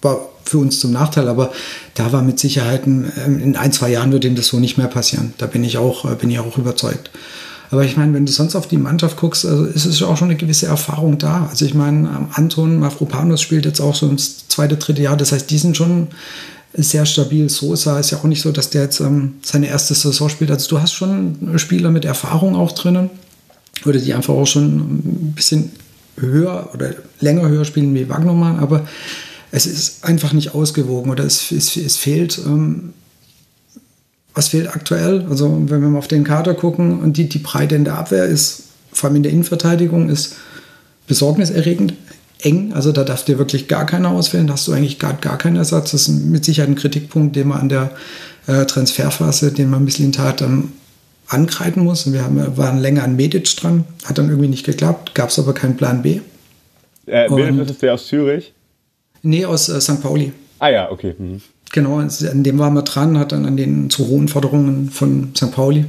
War 0.01 0.19
für 0.43 0.59
uns 0.59 0.79
zum 0.79 0.91
Nachteil, 0.91 1.27
aber 1.27 1.51
da 1.93 2.11
war 2.11 2.21
mit 2.21 2.39
Sicherheit 2.39 2.87
ähm, 2.87 3.11
in 3.41 3.55
ein, 3.55 3.71
zwei 3.71 3.89
Jahren 3.89 4.11
wird 4.11 4.25
ihm 4.25 4.35
das 4.35 4.47
so 4.47 4.59
nicht 4.59 4.77
mehr 4.77 4.87
passieren. 4.87 5.33
Da 5.37 5.45
bin 5.45 5.63
ich 5.63 5.77
auch, 5.77 6.09
äh, 6.09 6.15
bin 6.15 6.29
ich 6.29 6.39
auch 6.39 6.57
überzeugt. 6.57 7.11
Aber 7.69 7.83
ich 7.83 7.97
meine, 7.97 8.13
wenn 8.13 8.25
du 8.25 8.31
sonst 8.31 8.55
auf 8.55 8.67
die 8.67 8.77
Mannschaft 8.77 9.17
guckst, 9.17 9.45
also 9.45 9.65
ist 9.65 9.85
es 9.85 10.01
auch 10.01 10.15
schon 10.15 10.29
eine 10.29 10.37
gewisse 10.37 10.67
Erfahrung 10.67 11.17
da. 11.17 11.47
Also 11.49 11.65
ich 11.65 11.73
meine, 11.73 12.07
ähm, 12.07 12.27
Anton 12.31 12.79
Mafropanos 12.79 13.41
spielt 13.41 13.65
jetzt 13.65 13.81
auch 13.81 13.95
so 13.95 14.07
ins 14.07 14.47
zweite, 14.47 14.77
dritte 14.77 15.01
Jahr. 15.01 15.17
Das 15.17 15.31
heißt, 15.31 15.49
die 15.49 15.57
sind 15.57 15.75
schon 15.75 16.07
sehr 16.73 17.05
stabil. 17.05 17.49
Sosa 17.49 17.99
ist 17.99 18.11
ja 18.11 18.19
auch 18.19 18.23
nicht 18.23 18.41
so, 18.41 18.51
dass 18.51 18.69
der 18.69 18.83
jetzt 18.83 18.99
ähm, 19.01 19.35
seine 19.41 19.67
erste 19.67 19.93
Saison 19.95 20.29
spielt. 20.29 20.51
Also 20.51 20.69
du 20.69 20.81
hast 20.81 20.93
schon 20.93 21.57
Spieler 21.57 21.91
mit 21.91 22.05
Erfahrung 22.05 22.55
auch 22.55 22.71
drinnen. 22.71 23.09
Oder 23.85 23.99
die 23.99 24.13
einfach 24.13 24.33
auch 24.33 24.47
schon 24.47 24.77
ein 24.77 25.33
bisschen 25.35 25.71
höher 26.17 26.69
oder 26.73 26.95
länger 27.19 27.47
höher 27.47 27.65
spielen 27.65 27.93
wie 27.93 28.09
Wagnermann. 28.09 28.59
Aber 28.59 28.87
es 29.51 29.65
ist 29.65 30.03
einfach 30.03 30.33
nicht 30.33 30.53
ausgewogen 30.53 31.11
oder 31.11 31.23
es, 31.23 31.51
es, 31.51 31.75
es 31.77 31.97
fehlt, 31.97 32.39
ähm, 32.45 32.93
was 34.33 34.49
fehlt 34.49 34.67
aktuell? 34.67 35.25
Also 35.29 35.51
wenn 35.67 35.81
wir 35.81 35.89
mal 35.89 35.97
auf 35.97 36.07
den 36.07 36.23
Kader 36.23 36.53
gucken 36.53 36.99
und 36.99 37.17
die, 37.17 37.27
die 37.27 37.39
Breite 37.39 37.75
in 37.75 37.85
der 37.85 37.97
Abwehr 37.97 38.25
ist, 38.25 38.63
vor 38.91 39.09
allem 39.09 39.17
in 39.17 39.23
der 39.23 39.31
Innenverteidigung, 39.31 40.09
ist 40.09 40.35
besorgniserregend 41.07 41.93
eng. 42.41 42.73
Also 42.73 42.91
da 42.91 43.03
darf 43.03 43.25
dir 43.25 43.37
wirklich 43.37 43.67
gar 43.67 43.85
keiner 43.85 44.11
ausfällen. 44.11 44.47
Da 44.47 44.53
hast 44.53 44.67
du 44.67 44.73
eigentlich 44.73 44.99
gar, 44.99 45.13
gar 45.13 45.37
keinen 45.37 45.55
Ersatz. 45.55 45.91
Das 45.91 46.07
ist 46.07 46.09
mit 46.09 46.45
Sicherheit 46.45 46.69
ein 46.69 46.75
Kritikpunkt, 46.75 47.35
den 47.35 47.47
man 47.47 47.61
an 47.61 47.69
der 47.69 47.91
äh, 48.47 48.65
Transferphase, 48.65 49.51
den 49.51 49.69
man 49.69 49.85
bis 49.85 49.99
Tat 50.11 50.41
ähm, 50.41 50.73
ankreiden 51.27 51.83
muss. 51.83 52.11
Wir 52.11 52.23
haben, 52.23 52.57
waren 52.57 52.77
länger 52.77 53.03
an 53.03 53.15
Medic 53.15 53.55
dran, 53.55 53.85
hat 54.05 54.17
dann 54.17 54.29
irgendwie 54.29 54.49
nicht 54.49 54.65
geklappt, 54.65 55.15
gab 55.15 55.29
es 55.29 55.39
aber 55.39 55.53
keinen 55.53 55.77
Plan 55.77 56.01
B. 56.01 56.21
Äh, 57.07 57.29
Medic 57.29 57.69
ist 57.69 57.81
der 57.81 57.95
aus 57.95 58.07
Zürich? 58.07 58.53
Nee, 59.27 59.45
aus 59.45 59.67
äh, 59.67 59.81
St. 59.81 60.01
Pauli. 60.01 60.31
Ah 60.59 60.69
ja, 60.69 60.89
okay. 60.89 61.15
Mhm. 61.17 61.41
Genau, 61.73 61.97
an 61.97 62.43
dem 62.43 62.59
waren 62.59 62.73
wir 62.73 62.81
dran, 62.83 63.19
hat 63.19 63.33
dann 63.33 63.45
an 63.45 63.57
den 63.57 63.89
zu 63.89 64.07
hohen 64.07 64.29
Forderungen 64.29 64.89
von 64.89 65.31
St. 65.35 65.51
Pauli, 65.51 65.85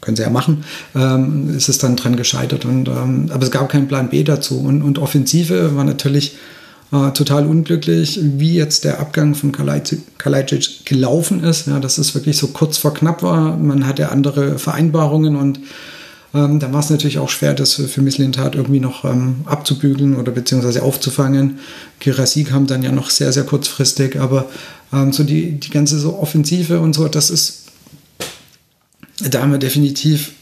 können 0.00 0.16
sie 0.16 0.22
ja 0.22 0.30
machen, 0.30 0.62
ähm, 0.94 1.52
ist 1.56 1.68
es 1.68 1.78
dann 1.78 1.96
dran 1.96 2.16
gescheitert. 2.16 2.64
Und, 2.64 2.86
ähm, 2.86 3.30
aber 3.34 3.42
es 3.42 3.50
gab 3.50 3.68
keinen 3.68 3.88
Plan 3.88 4.10
B 4.10 4.22
dazu. 4.22 4.60
Und, 4.60 4.82
und 4.82 5.00
Offensive 5.00 5.74
war 5.74 5.82
natürlich 5.82 6.36
äh, 6.92 7.10
total 7.10 7.46
unglücklich, 7.46 8.20
wie 8.22 8.54
jetzt 8.54 8.84
der 8.84 9.00
Abgang 9.00 9.34
von 9.34 9.50
Kalajdzic 9.50 10.86
gelaufen 10.86 11.42
ist. 11.42 11.66
Ja, 11.66 11.80
dass 11.80 11.98
es 11.98 12.14
wirklich 12.14 12.36
so 12.36 12.48
kurz 12.48 12.78
vor 12.78 12.94
knapp 12.94 13.24
war. 13.24 13.56
Man 13.56 13.88
hatte 13.88 14.12
andere 14.12 14.60
Vereinbarungen 14.60 15.34
und 15.34 15.58
ähm, 16.34 16.60
dann 16.60 16.72
war 16.72 16.80
es 16.80 16.90
natürlich 16.90 17.18
auch 17.18 17.28
schwer, 17.28 17.54
das 17.54 17.74
für 17.74 18.02
Misslintat 18.02 18.54
irgendwie 18.54 18.80
noch 18.80 19.04
ähm, 19.04 19.36
abzubügeln 19.46 20.16
oder 20.16 20.32
beziehungsweise 20.32 20.82
aufzufangen. 20.82 21.58
Girassi 22.00 22.44
kam 22.44 22.66
dann 22.66 22.82
ja 22.82 22.92
noch 22.92 23.10
sehr, 23.10 23.32
sehr 23.32 23.44
kurzfristig, 23.44 24.20
aber 24.20 24.48
ähm, 24.92 25.12
so 25.12 25.24
die, 25.24 25.52
die 25.52 25.70
ganze 25.70 25.98
so 25.98 26.18
Offensive 26.18 26.80
und 26.80 26.94
so, 26.94 27.08
das 27.08 27.30
ist, 27.30 27.64
da 29.20 29.42
haben 29.42 29.52
wir 29.52 29.58
definitiv 29.58 30.32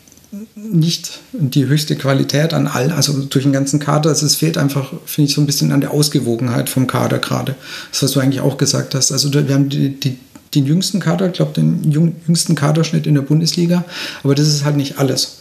nicht 0.55 1.21
die 1.33 1.67
höchste 1.67 1.97
Qualität 1.97 2.53
an 2.53 2.67
all, 2.67 2.91
also 2.91 3.23
durch 3.23 3.45
den 3.45 3.53
ganzen 3.53 3.79
Kader. 3.79 4.11
Also 4.11 4.27
es 4.27 4.35
fehlt 4.35 4.59
einfach, 4.59 4.93
finde 5.05 5.29
ich, 5.29 5.35
so 5.35 5.41
ein 5.41 5.47
bisschen 5.47 5.73
an 5.73 5.81
der 5.81 5.93
Ausgewogenheit 5.93 6.69
vom 6.69 6.87
Kader 6.87 7.19
gerade. 7.19 7.55
Das, 7.93 8.03
was 8.03 8.11
du 8.13 8.21
eigentlich 8.21 8.41
auch 8.41 8.59
gesagt 8.59 8.95
hast. 8.95 9.13
Also 9.13 9.33
wir 9.33 9.55
haben 9.55 9.69
die, 9.69 9.91
die, 9.91 10.19
den 10.55 10.67
jüngsten 10.67 11.01
Kader, 11.01 11.29
ich 11.29 11.35
glaube, 11.35 11.53
den 11.53 11.91
jüngsten 11.91 12.55
Kaderschnitt 12.55 13.07
in 13.07 13.15
der 13.15 13.23
Bundesliga, 13.23 13.85
aber 14.23 14.35
das 14.35 14.49
ist 14.49 14.65
halt 14.65 14.77
nicht 14.77 14.99
alles. 14.99 15.36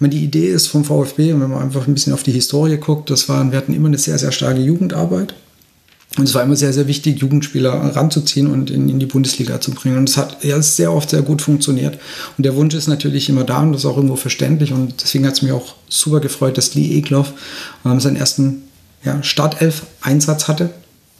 Meine, 0.00 0.14
die 0.14 0.24
Idee 0.24 0.48
ist 0.48 0.68
vom 0.68 0.84
VfB, 0.84 1.32
wenn 1.32 1.50
man 1.50 1.60
einfach 1.60 1.86
ein 1.86 1.94
bisschen 1.94 2.12
auf 2.12 2.22
die 2.22 2.32
Historie 2.32 2.76
guckt, 2.76 3.10
das 3.10 3.28
waren, 3.28 3.50
wir 3.50 3.58
hatten 3.58 3.74
immer 3.74 3.88
eine 3.88 3.98
sehr, 3.98 4.18
sehr 4.18 4.32
starke 4.32 4.60
Jugendarbeit. 4.60 5.34
Und 6.16 6.24
es 6.24 6.34
war 6.34 6.42
immer 6.42 6.56
sehr, 6.56 6.72
sehr 6.72 6.88
wichtig, 6.88 7.20
Jugendspieler 7.20 7.70
ranzuziehen 7.72 8.50
und 8.50 8.70
in, 8.70 8.88
in 8.88 8.98
die 8.98 9.06
Bundesliga 9.06 9.60
zu 9.60 9.72
bringen. 9.72 9.98
Und 9.98 10.08
es 10.08 10.16
hat 10.16 10.42
ja, 10.42 10.60
sehr 10.62 10.92
oft 10.92 11.10
sehr 11.10 11.22
gut 11.22 11.42
funktioniert. 11.42 11.98
Und 12.36 12.44
der 12.44 12.56
Wunsch 12.56 12.74
ist 12.74 12.88
natürlich 12.88 13.28
immer 13.28 13.44
da 13.44 13.60
und 13.60 13.72
das 13.72 13.82
ist 13.82 13.86
auch 13.86 13.96
irgendwo 13.96 14.16
verständlich. 14.16 14.72
Und 14.72 15.02
deswegen 15.02 15.26
hat 15.26 15.34
es 15.34 15.42
mich 15.42 15.52
auch 15.52 15.74
super 15.88 16.20
gefreut, 16.20 16.56
dass 16.56 16.74
Lee 16.74 16.96
Egloff 16.96 17.32
ähm, 17.84 18.00
seinen 18.00 18.16
ersten 18.16 18.62
ja, 19.04 19.22
Startelf-Einsatz 19.22 20.48
hatte. 20.48 20.70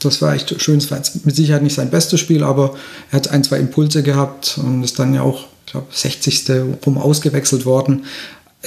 Das 0.01 0.23
war 0.23 0.35
echt 0.35 0.61
schön. 0.61 0.79
Es 0.79 0.91
war 0.91 0.99
jetzt 0.99 1.25
mit 1.27 1.37
Sicherheit 1.37 1.63
nicht 1.63 1.75
sein 1.75 1.91
bestes 1.91 2.19
Spiel, 2.19 2.43
aber 2.43 2.75
er 3.11 3.17
hat 3.17 3.29
ein, 3.29 3.45
zwei 3.45 3.59
Impulse 3.59 4.03
gehabt 4.03 4.59
und 4.63 4.83
ist 4.83 4.99
dann 4.99 5.15
ja 5.15 5.23
auch, 5.23 5.47
ich 5.67 5.73
glaube, 5.73 5.87
60. 5.93 6.51
rum 6.87 6.99
ausgewechselt 6.99 7.67
worden 7.67 8.05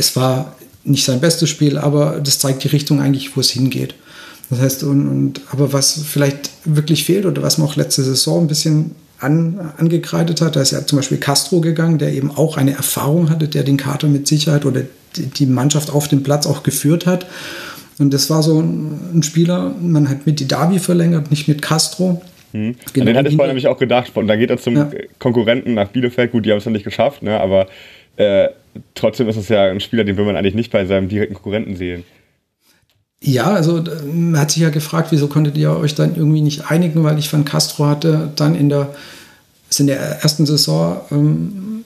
es 0.01 0.15
war 0.15 0.55
nicht 0.83 1.05
sein 1.05 1.21
bestes 1.21 1.49
Spiel, 1.49 1.77
aber 1.77 2.19
das 2.23 2.39
zeigt 2.39 2.63
die 2.63 2.69
Richtung 2.69 3.01
eigentlich, 3.01 3.35
wo 3.37 3.41
es 3.41 3.51
hingeht. 3.51 3.93
Das 4.49 4.59
heißt, 4.59 4.83
und, 4.83 5.07
und, 5.07 5.41
aber 5.51 5.71
was 5.73 6.01
vielleicht 6.03 6.49
wirklich 6.65 7.05
fehlt 7.05 7.25
oder 7.25 7.41
was 7.41 7.57
man 7.57 7.67
auch 7.67 7.75
letzte 7.75 8.03
Saison 8.03 8.43
ein 8.43 8.47
bisschen 8.47 8.95
an, 9.19 9.71
angekreidet 9.77 10.41
hat, 10.41 10.55
da 10.55 10.61
ist 10.61 10.71
ja 10.71 10.85
zum 10.85 10.97
Beispiel 10.97 11.19
Castro 11.19 11.61
gegangen, 11.61 11.99
der 11.99 12.11
eben 12.11 12.31
auch 12.31 12.57
eine 12.57 12.71
Erfahrung 12.71 13.29
hatte, 13.29 13.47
der 13.47 13.63
den 13.63 13.77
Kater 13.77 14.07
mit 14.07 14.27
Sicherheit 14.27 14.65
oder 14.65 14.81
die, 15.15 15.45
Mannschaft 15.45 15.91
auf 15.91 16.07
dem 16.07 16.23
Platz 16.23 16.47
auch 16.47 16.63
geführt 16.63 17.05
hat. 17.05 17.27
Und 17.99 18.11
das 18.13 18.29
war 18.31 18.41
so 18.41 18.59
ein, 18.59 19.21
Spieler, 19.21 19.73
man 19.79 20.09
hat 20.09 20.25
mit 20.25 20.39
Didavi 20.39 20.79
verlängert, 20.79 21.29
nicht 21.29 21.47
mit 21.47 21.61
Castro. 21.61 22.21
Hm. 22.53 22.75
Genau, 22.93 23.05
den 23.05 23.17
hatte 23.17 23.29
ich 23.29 23.35
vorhin 23.35 23.51
nämlich 23.51 23.67
auch 23.67 23.77
gedacht. 23.77 24.11
Und 24.15 24.27
da 24.27 24.35
geht 24.35 24.49
er 24.49 24.57
zum 24.57 24.75
ja. 24.75 24.89
Konkurrenten 25.19 25.75
nach 25.75 25.89
Bielefeld. 25.89 26.31
Gut, 26.31 26.45
die 26.45 26.51
haben 26.51 26.57
es 26.57 26.63
dann 26.63 26.73
nicht 26.73 26.83
geschafft, 26.83 27.21
ne? 27.21 27.39
aber 27.39 27.67
äh, 28.17 28.49
trotzdem 28.95 29.27
ist 29.29 29.37
es 29.37 29.49
ja 29.49 29.65
ein 29.65 29.79
Spieler, 29.79 30.03
den 30.03 30.17
will 30.17 30.25
man 30.25 30.35
eigentlich 30.35 30.55
nicht 30.55 30.71
bei 30.71 30.85
seinem 30.85 31.09
direkten 31.09 31.35
Konkurrenten 31.35 31.75
sehen. 31.75 32.03
Ja, 33.23 33.51
also 33.51 33.83
man 34.11 34.39
hat 34.39 34.51
sich 34.51 34.63
ja 34.63 34.69
gefragt, 34.69 35.11
wieso 35.11 35.27
konntet 35.27 35.55
ihr 35.55 35.71
euch 35.71 35.93
dann 35.93 36.15
irgendwie 36.15 36.41
nicht 36.41 36.71
einigen, 36.71 37.03
weil 37.03 37.19
ich 37.19 37.29
von 37.29 37.45
Castro 37.45 37.85
hatte 37.85 38.31
dann 38.35 38.55
in 38.55 38.69
der, 38.69 38.95
in 39.77 39.87
der 39.87 39.99
ersten 39.99 40.47
Saison, 40.47 41.01
ähm, 41.11 41.85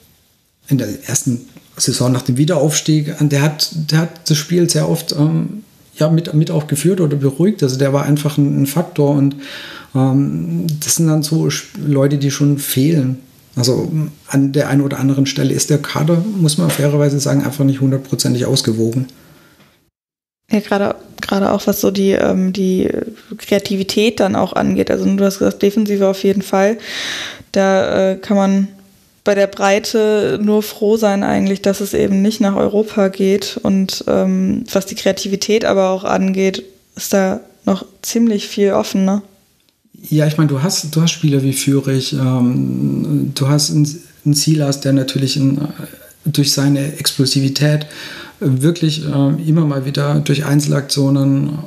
in 0.68 0.78
der 0.78 0.88
ersten 1.06 1.46
Saison 1.76 2.10
nach 2.10 2.22
dem 2.22 2.38
Wiederaufstieg, 2.38 3.14
der 3.20 3.42
hat, 3.42 3.70
der 3.74 3.98
hat 3.98 4.30
das 4.30 4.38
Spiel 4.38 4.68
sehr 4.70 4.88
oft 4.88 5.12
ähm, 5.12 5.62
ja, 5.98 6.08
mit, 6.08 6.32
mit 6.32 6.50
auch 6.50 6.66
geführt 6.66 7.00
oder 7.02 7.16
beruhigt. 7.16 7.62
Also 7.62 7.78
der 7.78 7.92
war 7.92 8.04
einfach 8.04 8.38
ein, 8.38 8.62
ein 8.62 8.66
Faktor 8.66 9.10
und 9.10 9.36
ähm, 9.94 10.66
das 10.80 10.96
sind 10.96 11.08
dann 11.08 11.22
so 11.22 11.48
Leute, 11.78 12.16
die 12.18 12.30
schon 12.30 12.58
fehlen. 12.58 13.18
Also 13.56 13.90
an 14.28 14.52
der 14.52 14.68
einen 14.68 14.82
oder 14.82 14.98
anderen 14.98 15.26
Stelle 15.26 15.54
ist 15.54 15.70
der 15.70 15.78
Kader, 15.78 16.22
muss 16.36 16.58
man 16.58 16.70
fairerweise 16.70 17.18
sagen, 17.18 17.42
einfach 17.42 17.64
nicht 17.64 17.80
hundertprozentig 17.80 18.44
ausgewogen. 18.44 19.08
Ja, 20.50 20.60
gerade 20.60 20.94
gerade 21.20 21.50
auch 21.50 21.66
was 21.66 21.80
so 21.80 21.90
die 21.90 22.12
ähm, 22.12 22.52
die 22.52 22.88
Kreativität 23.38 24.20
dann 24.20 24.36
auch 24.36 24.52
angeht. 24.52 24.90
Also 24.90 25.04
du 25.04 25.24
hast 25.24 25.38
gesagt 25.38 25.62
Defensive 25.62 26.06
auf 26.06 26.22
jeden 26.22 26.42
Fall. 26.42 26.78
Da 27.52 28.12
äh, 28.12 28.16
kann 28.16 28.36
man 28.36 28.68
bei 29.24 29.34
der 29.34 29.48
Breite 29.48 30.38
nur 30.40 30.62
froh 30.62 30.96
sein 30.96 31.24
eigentlich, 31.24 31.60
dass 31.60 31.80
es 31.80 31.94
eben 31.94 32.22
nicht 32.22 32.40
nach 32.40 32.54
Europa 32.54 33.08
geht. 33.08 33.58
Und 33.60 34.04
ähm, 34.06 34.64
was 34.72 34.86
die 34.86 34.94
Kreativität 34.94 35.64
aber 35.64 35.90
auch 35.90 36.04
angeht, 36.04 36.62
ist 36.94 37.12
da 37.12 37.40
noch 37.64 37.84
ziemlich 38.02 38.46
viel 38.46 38.72
offen, 38.72 39.04
ne? 39.04 39.22
Ja, 40.02 40.26
ich 40.26 40.36
meine, 40.36 40.48
du 40.48 40.62
hast, 40.62 40.94
du 40.94 41.00
hast 41.00 41.10
Spieler 41.12 41.42
wie 41.42 41.52
Fürich, 41.52 42.12
ähm, 42.12 43.32
du 43.34 43.48
hast 43.48 43.70
einen, 43.70 43.86
einen 44.24 44.34
Silas, 44.34 44.80
der 44.80 44.92
natürlich 44.92 45.36
in, 45.36 45.58
durch 46.24 46.52
seine 46.52 46.96
Explosivität 46.98 47.86
wirklich 48.40 49.04
ähm, 49.04 49.38
immer 49.46 49.64
mal 49.64 49.84
wieder 49.84 50.20
durch 50.20 50.44
Einzelaktionen 50.44 51.58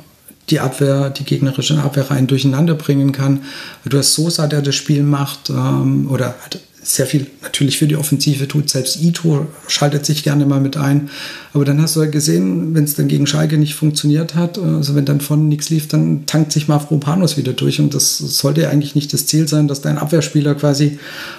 die 0.50 0.60
Abwehr, 0.60 1.10
die 1.10 1.24
gegnerische 1.24 1.80
Abwehrreihen 1.80 2.26
durcheinander 2.26 2.74
bringen 2.74 3.12
kann. 3.12 3.40
Du 3.84 3.98
hast 3.98 4.14
Sosa, 4.14 4.46
der 4.46 4.62
das 4.62 4.74
Spiel 4.74 5.02
macht 5.02 5.50
ähm, 5.50 6.08
oder 6.10 6.34
sehr 6.82 7.06
viel 7.06 7.26
natürlich 7.42 7.78
für 7.78 7.86
die 7.86 7.96
Offensive 7.96 8.48
tut. 8.48 8.70
Selbst 8.70 9.02
Ito 9.02 9.46
schaltet 9.68 10.06
sich 10.06 10.22
gerne 10.22 10.46
mal 10.46 10.60
mit 10.60 10.76
ein. 10.76 11.10
Aber 11.52 11.64
dann 11.64 11.80
hast 11.80 11.96
du 11.96 12.00
halt 12.00 12.12
gesehen, 12.12 12.74
wenn 12.74 12.84
es 12.84 12.94
dann 12.94 13.08
gegen 13.08 13.26
Schalke 13.26 13.58
nicht 13.58 13.74
funktioniert 13.74 14.34
hat, 14.34 14.58
also 14.58 14.94
wenn 14.94 15.04
dann 15.04 15.20
von 15.20 15.48
nichts 15.48 15.68
lief, 15.68 15.88
dann 15.88 16.26
tankt 16.26 16.52
sich 16.52 16.68
Mavropanos 16.68 17.36
wieder 17.36 17.52
durch. 17.52 17.80
Und 17.80 17.94
das 17.94 18.18
sollte 18.18 18.62
ja 18.62 18.70
eigentlich 18.70 18.94
nicht 18.94 19.12
das 19.12 19.26
Ziel 19.26 19.46
sein, 19.46 19.68
dass 19.68 19.82
dein 19.82 19.98
Abwehrspieler 19.98 20.54
quasi 20.54 20.98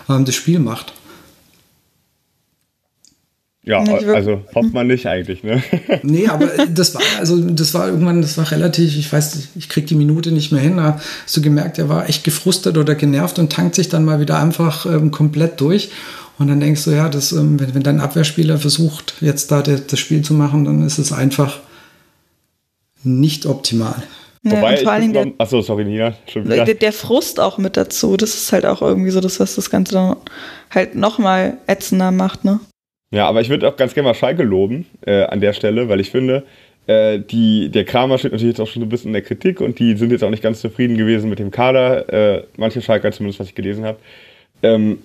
ähm, 0.09 0.25
das 0.25 0.35
Spiel 0.35 0.59
macht. 0.59 0.93
Ja, 3.63 3.83
also 3.83 4.41
hofft 4.55 4.73
man 4.73 4.87
nicht 4.87 5.05
eigentlich, 5.05 5.43
ne? 5.43 5.61
nee, 6.03 6.27
aber 6.27 6.49
das 6.67 6.95
war, 6.95 7.01
also 7.19 7.37
das 7.37 7.75
war 7.75 7.87
irgendwann, 7.87 8.23
das 8.23 8.35
war 8.39 8.49
relativ, 8.49 8.97
ich 8.97 9.13
weiß, 9.13 9.49
ich 9.55 9.69
krieg 9.69 9.85
die 9.85 9.93
Minute 9.93 10.31
nicht 10.31 10.51
mehr 10.51 10.61
hin, 10.61 10.77
da 10.77 10.99
hast 11.23 11.37
du 11.37 11.41
gemerkt, 11.41 11.77
er 11.77 11.87
war 11.87 12.09
echt 12.09 12.23
gefrustet 12.23 12.77
oder 12.79 12.95
genervt 12.95 13.37
und 13.37 13.51
tankt 13.51 13.75
sich 13.75 13.87
dann 13.87 14.03
mal 14.03 14.19
wieder 14.19 14.39
einfach 14.39 14.87
ähm, 14.87 15.11
komplett 15.11 15.61
durch. 15.61 15.91
Und 16.39 16.47
dann 16.47 16.59
denkst 16.59 16.85
du, 16.85 16.91
ja, 16.91 17.07
das, 17.07 17.33
ähm, 17.33 17.59
wenn, 17.59 17.75
wenn 17.75 17.83
dein 17.83 17.99
Abwehrspieler 17.99 18.57
versucht, 18.57 19.13
jetzt 19.21 19.51
da 19.51 19.61
das 19.61 19.99
Spiel 19.99 20.23
zu 20.23 20.33
machen, 20.33 20.65
dann 20.65 20.83
ist 20.83 20.97
es 20.97 21.11
einfach 21.11 21.59
nicht 23.03 23.45
optimal. 23.45 24.01
Ja, 24.43 24.53
Wobei, 24.53 24.77
vor 24.77 24.91
allen 24.91 25.01
Dingen 25.01 25.13
der, 25.13 25.33
achso, 25.37 25.61
sorry, 25.61 25.85
Nina, 25.85 26.15
schon 26.25 26.45
wieder. 26.45 26.65
Der, 26.65 26.73
der, 26.73 26.93
Frust 26.93 27.39
auch 27.39 27.59
mit 27.59 27.77
dazu, 27.77 28.17
das 28.17 28.33
ist 28.33 28.51
halt 28.51 28.65
auch 28.65 28.81
irgendwie 28.81 29.11
so 29.11 29.21
das, 29.21 29.39
was 29.39 29.53
das 29.53 29.69
Ganze 29.69 29.93
dann 29.93 30.15
halt 30.71 30.95
nochmal 30.95 31.59
ätzender 31.67 32.09
macht, 32.09 32.43
ne? 32.43 32.59
Ja, 33.11 33.27
aber 33.27 33.41
ich 33.41 33.49
würde 33.49 33.67
auch 33.67 33.75
ganz 33.75 33.93
gerne 33.93 34.07
mal 34.09 34.15
Schalke 34.15 34.43
loben 34.43 34.87
äh, 35.05 35.23
an 35.23 35.41
der 35.41 35.53
Stelle, 35.53 35.89
weil 35.89 35.99
ich 35.99 36.09
finde, 36.09 36.43
äh, 36.87 37.19
die, 37.19 37.69
der 37.69 37.83
Kramer 37.83 38.17
steht 38.17 38.31
natürlich 38.31 38.53
jetzt 38.57 38.61
auch 38.61 38.71
schon 38.71 38.81
ein 38.81 38.89
bisschen 38.89 39.09
in 39.09 39.13
der 39.13 39.21
Kritik 39.21 39.61
und 39.61 39.79
die 39.79 39.95
sind 39.97 40.11
jetzt 40.11 40.23
auch 40.23 40.29
nicht 40.29 40.41
ganz 40.41 40.61
zufrieden 40.61 40.97
gewesen 40.97 41.29
mit 41.29 41.39
dem 41.39 41.51
Kader. 41.51 42.11
Äh, 42.11 42.43
manche 42.57 42.81
Schalker 42.81 43.11
zumindest, 43.11 43.39
was 43.39 43.47
ich 43.47 43.55
gelesen 43.55 43.83
habe. 43.85 43.97
Ähm, 44.63 44.99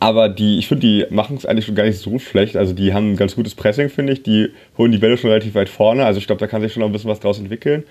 aber 0.00 0.28
die, 0.28 0.58
ich 0.58 0.68
finde, 0.68 0.86
die 0.86 1.06
machen 1.10 1.36
es 1.36 1.46
eigentlich 1.46 1.66
schon 1.66 1.74
gar 1.74 1.84
nicht 1.84 1.98
so 1.98 2.18
schlecht. 2.18 2.56
Also 2.56 2.72
die 2.72 2.92
haben 2.94 3.12
ein 3.12 3.16
ganz 3.16 3.34
gutes 3.34 3.54
Pressing, 3.54 3.88
finde 3.88 4.12
ich. 4.12 4.22
Die 4.22 4.50
holen 4.78 4.92
die 4.92 4.98
Bälle 4.98 5.16
schon 5.16 5.30
relativ 5.30 5.54
weit 5.54 5.68
vorne. 5.68 6.04
Also 6.04 6.18
ich 6.18 6.26
glaube, 6.26 6.40
da 6.40 6.46
kann 6.46 6.62
sich 6.62 6.72
schon 6.72 6.80
noch 6.80 6.88
ein 6.88 6.92
bisschen 6.92 7.10
was 7.10 7.20
draus 7.20 7.38
entwickeln. 7.38 7.84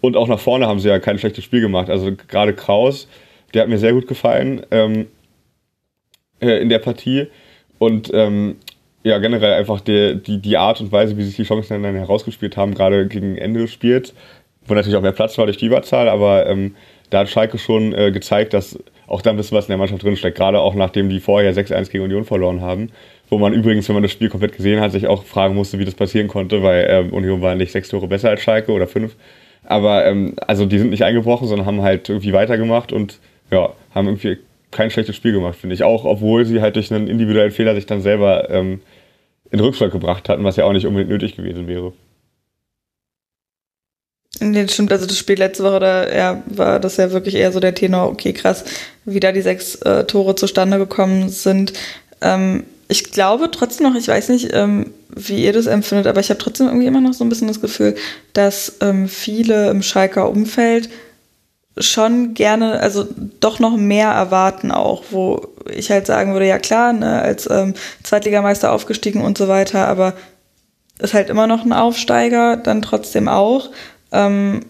Und 0.00 0.16
auch 0.16 0.28
nach 0.28 0.38
vorne 0.38 0.66
haben 0.66 0.80
sie 0.80 0.88
ja 0.88 0.98
kein 0.98 1.18
schlechtes 1.18 1.44
Spiel 1.44 1.60
gemacht. 1.60 1.90
Also 1.90 2.12
gerade 2.28 2.54
Kraus, 2.54 3.08
der 3.54 3.62
hat 3.62 3.68
mir 3.68 3.78
sehr 3.78 3.92
gut 3.92 4.06
gefallen 4.06 4.62
ähm, 4.70 5.06
äh, 6.40 6.60
in 6.62 6.68
der 6.68 6.78
Partie. 6.78 7.26
Und 7.78 8.10
ähm, 8.12 8.56
ja, 9.02 9.18
generell 9.18 9.54
einfach 9.54 9.80
die, 9.80 10.20
die, 10.22 10.40
die 10.40 10.56
Art 10.56 10.80
und 10.80 10.92
Weise, 10.92 11.16
wie 11.16 11.24
sich 11.24 11.36
die 11.36 11.44
Chancen 11.44 11.82
dann 11.82 11.94
herausgespielt 11.94 12.56
haben, 12.56 12.74
gerade 12.74 13.06
gegen 13.06 13.36
Ende 13.36 13.60
des 13.60 13.78
wo 14.66 14.74
natürlich 14.74 14.96
auch 14.96 15.02
mehr 15.02 15.12
Platz 15.12 15.38
war 15.38 15.46
durch 15.46 15.56
die 15.56 15.66
Überzahl, 15.66 16.08
aber 16.08 16.46
ähm, 16.46 16.74
da 17.10 17.20
hat 17.20 17.28
Schalke 17.28 17.58
schon 17.58 17.94
äh, 17.94 18.10
gezeigt, 18.12 18.52
dass 18.52 18.78
auch 19.06 19.22
da 19.22 19.30
ein 19.30 19.36
bisschen 19.36 19.56
was 19.56 19.64
in 19.64 19.70
der 19.70 19.78
Mannschaft 19.78 20.02
drinsteckt, 20.02 20.36
gerade 20.36 20.60
auch 20.60 20.74
nachdem 20.74 21.08
die 21.08 21.20
vorher 21.20 21.54
6-1 21.54 21.90
gegen 21.90 22.04
Union 22.04 22.24
verloren 22.24 22.60
haben, 22.60 22.90
wo 23.30 23.38
man 23.38 23.54
übrigens, 23.54 23.88
wenn 23.88 23.94
man 23.94 24.02
das 24.02 24.12
Spiel 24.12 24.28
komplett 24.28 24.54
gesehen 24.54 24.80
hat, 24.80 24.92
sich 24.92 25.06
auch 25.06 25.24
fragen 25.24 25.54
musste, 25.54 25.78
wie 25.78 25.86
das 25.86 25.94
passieren 25.94 26.28
konnte, 26.28 26.62
weil 26.62 26.86
ähm, 26.90 27.12
Union 27.12 27.40
war 27.40 27.54
nicht 27.54 27.72
sechs 27.72 27.88
Tore 27.88 28.08
besser 28.08 28.28
als 28.28 28.42
Schalke 28.42 28.72
oder 28.72 28.86
fünf, 28.86 29.16
aber 29.64 30.04
ähm, 30.04 30.34
also 30.46 30.66
die 30.66 30.78
sind 30.78 30.90
nicht 30.90 31.04
eingebrochen, 31.04 31.48
sondern 31.48 31.66
haben 31.66 31.82
halt 31.82 32.08
irgendwie 32.08 32.32
weitergemacht 32.32 32.92
und 32.92 33.18
ja, 33.50 33.72
haben 33.94 34.06
irgendwie 34.06 34.38
kein 34.70 34.90
schlechtes 34.90 35.16
Spiel 35.16 35.32
gemacht, 35.32 35.58
finde 35.58 35.74
ich. 35.74 35.82
Auch 35.82 36.04
obwohl 36.04 36.44
sie 36.44 36.60
halt 36.60 36.76
durch 36.76 36.92
einen 36.92 37.08
individuellen 37.08 37.50
Fehler 37.50 37.74
sich 37.74 37.86
dann 37.86 38.02
selber 38.02 38.50
ähm, 38.50 38.80
in 39.50 39.60
Rückschlag 39.60 39.92
gebracht 39.92 40.28
hatten, 40.28 40.44
was 40.44 40.56
ja 40.56 40.64
auch 40.64 40.72
nicht 40.72 40.86
unbedingt 40.86 41.10
nötig 41.10 41.36
gewesen 41.36 41.66
wäre. 41.66 41.92
Nee, 44.40 44.62
das 44.62 44.74
stimmt. 44.74 44.92
Also 44.92 45.06
das 45.06 45.18
Spiel 45.18 45.38
letzte 45.38 45.64
Woche, 45.64 45.80
da 45.80 46.14
ja, 46.14 46.42
war 46.46 46.78
das 46.80 46.96
ja 46.96 47.10
wirklich 47.10 47.34
eher 47.34 47.50
so 47.50 47.60
der 47.60 47.74
Tenor, 47.74 48.08
okay, 48.08 48.32
krass, 48.32 48.64
wie 49.04 49.20
da 49.20 49.32
die 49.32 49.40
sechs 49.40 49.76
äh, 49.76 50.04
Tore 50.04 50.34
zustande 50.36 50.78
gekommen 50.78 51.28
sind. 51.28 51.72
Ähm, 52.20 52.64
ich 52.88 53.10
glaube 53.10 53.50
trotzdem 53.50 53.86
noch, 53.86 53.98
ich 53.98 54.08
weiß 54.08 54.28
nicht, 54.28 54.50
ähm, 54.52 54.92
wie 55.08 55.44
ihr 55.44 55.52
das 55.52 55.66
empfindet, 55.66 56.06
aber 56.06 56.20
ich 56.20 56.30
habe 56.30 56.38
trotzdem 56.38 56.66
irgendwie 56.66 56.86
immer 56.86 57.00
noch 57.00 57.14
so 57.14 57.24
ein 57.24 57.28
bisschen 57.28 57.48
das 57.48 57.60
Gefühl, 57.60 57.96
dass 58.32 58.76
ähm, 58.80 59.08
viele 59.08 59.70
im 59.70 59.82
Schalker 59.82 60.28
Umfeld 60.30 60.88
schon 61.80 62.34
gerne, 62.34 62.80
also 62.80 63.06
doch 63.40 63.58
noch 63.58 63.76
mehr 63.76 64.10
erwarten 64.10 64.70
auch, 64.70 65.04
wo 65.10 65.48
ich 65.72 65.90
halt 65.90 66.06
sagen 66.06 66.32
würde, 66.32 66.46
ja 66.46 66.58
klar, 66.58 66.92
ne, 66.92 67.20
als 67.22 67.48
ähm, 67.50 67.74
Zweitligameister 68.02 68.72
aufgestiegen 68.72 69.22
und 69.22 69.38
so 69.38 69.48
weiter, 69.48 69.88
aber 69.88 70.14
ist 70.98 71.14
halt 71.14 71.30
immer 71.30 71.46
noch 71.46 71.64
ein 71.64 71.72
Aufsteiger, 71.72 72.56
dann 72.56 72.82
trotzdem 72.82 73.28
auch. 73.28 73.70
Ähm, 74.12 74.60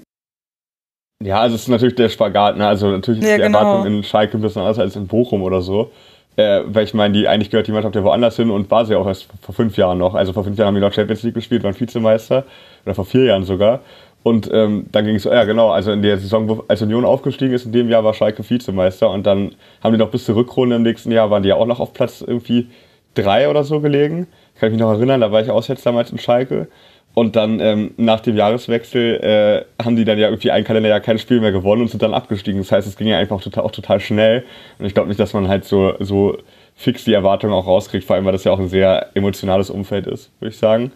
ja, 1.23 1.41
also 1.41 1.57
es 1.57 1.62
ist 1.62 1.69
natürlich 1.69 1.97
der 1.97 2.09
Spagat, 2.11 2.57
ne? 2.57 2.67
Also 2.67 2.91
natürlich 2.91 3.23
ist 3.23 3.28
ja, 3.28 3.37
die 3.37 3.43
genau. 3.43 3.59
Erwartung 3.59 3.87
in 3.87 4.03
Schalke 4.05 4.37
ein 4.37 4.41
bisschen 4.41 4.62
anders 4.62 4.78
als 4.78 4.95
in 4.95 5.07
Bochum 5.07 5.43
oder 5.43 5.62
so. 5.62 5.91
Äh, 6.37 6.62
weil 6.67 6.85
ich 6.85 6.95
meine, 6.95 7.15
die 7.15 7.27
eigentlich 7.27 7.51
gehört 7.51 7.67
die 7.67 7.73
Mannschaft 7.73 7.97
ja 7.97 8.05
woanders 8.05 8.37
hin 8.37 8.51
und 8.51 8.70
war 8.70 8.87
sie 8.87 8.95
auch 8.95 9.07
erst 9.09 9.27
vor 9.43 9.53
fünf 9.53 9.77
Jahren 9.77 9.99
noch. 9.99 10.15
Also 10.15 10.33
vor 10.33 10.45
fünf 10.45 10.57
Jahren 10.57 10.69
haben 10.69 10.75
die 10.77 10.81
noch 10.81 10.93
Champions 10.93 11.25
League 11.25 11.35
gespielt, 11.35 11.65
waren 11.65 11.78
Vizemeister 11.78 12.45
oder 12.85 12.95
vor 12.95 13.05
vier 13.05 13.25
Jahren 13.25 13.43
sogar. 13.43 13.81
Und 14.23 14.51
ähm, 14.53 14.87
dann 14.93 15.05
ging 15.05 15.15
es, 15.15 15.25
ja 15.25 15.45
genau, 15.45 15.71
also 15.71 15.93
in 15.93 16.03
der 16.03 16.19
Saison, 16.19 16.63
als 16.69 16.83
Union 16.83 17.05
aufgestiegen 17.05 17.55
ist, 17.55 17.65
in 17.65 17.73
dem 17.73 17.89
Jahr 17.89 18.05
war 18.05 18.15
Schalke 18.15 18.49
Vizemeister 18.49 19.11
und 19.11 19.27
dann 19.27 19.55
haben 19.83 19.93
die 19.93 19.99
noch 19.99 20.11
bis 20.11 20.25
zur 20.25 20.37
Rückrunde 20.37 20.77
im 20.77 20.83
nächsten 20.83 21.13
Jahr, 21.13 21.31
waren 21.31 21.43
die 21.43 21.51
ja 21.51 21.55
auch 21.55 21.67
noch 21.67 21.81
auf 21.81 21.93
Platz 21.93 22.23
irgendwie 22.27 22.69
drei 23.15 23.49
oder 23.49 23.65
so 23.65 23.81
gelegen. 23.81 24.27
Kann 24.59 24.69
ich 24.69 24.73
mich 24.73 24.81
noch 24.81 24.93
erinnern, 24.93 25.21
da 25.21 25.31
war 25.33 25.41
ich 25.41 25.51
Auswärts 25.51 25.83
damals 25.83 26.11
in 26.11 26.19
Schalke. 26.19 26.69
Und 27.15 27.35
dann 27.35 27.59
ähm, 27.59 27.95
nach 27.97 28.21
dem 28.21 28.37
Jahreswechsel 28.37 29.65
äh, 29.79 29.83
haben 29.83 29.97
die 29.97 30.05
dann 30.05 30.19
ja 30.19 30.29
irgendwie 30.29 30.53
ein 30.53 30.63
Kalenderjahr 30.63 31.01
kein 31.01 31.19
Spiel 31.19 31.41
mehr 31.41 31.51
gewonnen 31.51 31.83
und 31.83 31.89
sind 31.89 32.03
dann 32.03 32.15
abgestiegen. 32.15 32.61
Das 32.61 32.71
heißt, 32.71 32.87
es 32.87 32.97
ging 32.97 33.09
ja 33.09 33.19
einfach 33.19 33.41
total, 33.41 33.65
auch 33.65 33.73
total 33.73 33.99
schnell. 33.99 34.45
Und 34.79 34.87
ich 34.87 34.95
glaube 34.95 35.09
nicht, 35.09 35.19
dass 35.19 35.33
man 35.33 35.49
halt 35.49 35.65
so, 35.65 35.95
so 35.99 36.39
fix 36.77 37.05
die 37.05 37.15
Erwartungen 37.15 37.53
auch 37.53 37.67
rauskriegt, 37.67 38.05
vor 38.05 38.15
allem 38.15 38.25
weil 38.25 38.33
das 38.33 38.45
ja 38.45 38.53
auch 38.53 38.61
ein 38.61 38.69
sehr 38.69 39.09
emotionales 39.15 39.69
Umfeld 39.69 40.07
ist, 40.07 40.31
würde 40.39 40.51
ich 40.51 40.59
sagen. 40.59 40.93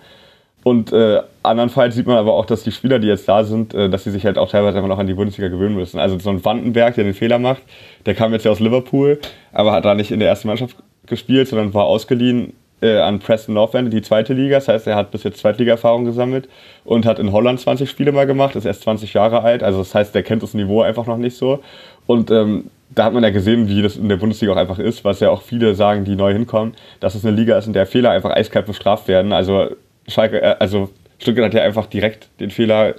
Und 0.64 0.92
äh, 0.92 1.20
andernfalls 1.42 1.94
sieht 1.94 2.06
man 2.06 2.16
aber 2.16 2.34
auch, 2.34 2.46
dass 2.46 2.62
die 2.62 2.70
Spieler, 2.70 2.98
die 2.98 3.08
jetzt 3.08 3.28
da 3.28 3.42
sind, 3.44 3.74
äh, 3.74 3.90
dass 3.90 4.04
sie 4.04 4.10
sich 4.10 4.24
halt 4.24 4.38
auch 4.38 4.48
teilweise 4.48 4.78
einfach 4.78 4.88
noch 4.88 4.98
an 4.98 5.08
die 5.08 5.14
Bundesliga 5.14 5.48
gewöhnen 5.48 5.74
müssen. 5.74 5.98
Also 5.98 6.18
so 6.18 6.30
ein 6.30 6.44
Wandenberg, 6.44 6.94
der 6.94 7.04
den 7.04 7.14
Fehler 7.14 7.38
macht, 7.38 7.62
der 8.06 8.14
kam 8.14 8.32
jetzt 8.32 8.44
ja 8.44 8.52
aus 8.52 8.60
Liverpool, 8.60 9.18
aber 9.52 9.72
hat 9.72 9.84
da 9.84 9.94
nicht 9.94 10.12
in 10.12 10.20
der 10.20 10.28
ersten 10.28 10.48
Mannschaft 10.48 10.76
gespielt, 11.06 11.48
sondern 11.48 11.74
war 11.74 11.84
ausgeliehen 11.84 12.52
äh, 12.80 12.98
an 12.98 13.18
Preston 13.18 13.54
North 13.54 13.74
End, 13.74 13.92
die 13.92 14.02
zweite 14.02 14.34
Liga. 14.34 14.56
Das 14.56 14.68
heißt, 14.68 14.86
er 14.86 14.94
hat 14.94 15.10
bis 15.10 15.24
jetzt 15.24 15.38
Zweitliga-Erfahrung 15.38 16.04
gesammelt 16.04 16.48
und 16.84 17.06
hat 17.06 17.18
in 17.18 17.32
Holland 17.32 17.58
20 17.58 17.90
Spiele 17.90 18.12
mal 18.12 18.26
gemacht, 18.26 18.54
ist 18.54 18.64
erst 18.64 18.82
20 18.82 19.14
Jahre 19.14 19.42
alt. 19.42 19.64
Also 19.64 19.78
das 19.78 19.94
heißt, 19.94 20.14
der 20.14 20.22
kennt 20.22 20.44
das 20.44 20.54
Niveau 20.54 20.82
einfach 20.82 21.06
noch 21.06 21.18
nicht 21.18 21.36
so. 21.36 21.60
Und 22.06 22.30
ähm, 22.30 22.70
da 22.90 23.04
hat 23.04 23.14
man 23.14 23.22
ja 23.24 23.30
gesehen, 23.30 23.68
wie 23.68 23.82
das 23.82 23.96
in 23.96 24.08
der 24.08 24.16
Bundesliga 24.16 24.52
auch 24.52 24.56
einfach 24.56 24.78
ist, 24.78 25.04
was 25.04 25.20
ja 25.20 25.30
auch 25.30 25.42
viele 25.42 25.74
sagen, 25.74 26.04
die 26.04 26.14
neu 26.14 26.32
hinkommen, 26.32 26.74
dass 27.00 27.14
es 27.14 27.24
eine 27.24 27.34
Liga 27.34 27.56
ist, 27.56 27.66
in 27.66 27.72
der 27.72 27.86
Fehler 27.86 28.10
einfach 28.10 28.30
eiskalt 28.30 28.66
bestraft 28.66 29.08
werden. 29.08 29.32
Also 29.32 29.70
Schalke, 30.08 30.42
äh, 30.42 30.56
also 30.58 30.90
Stuttgart 31.18 31.46
hat 31.46 31.54
ja 31.54 31.62
einfach 31.62 31.86
direkt 31.86 32.28
den 32.40 32.50
Fehler, 32.50 32.94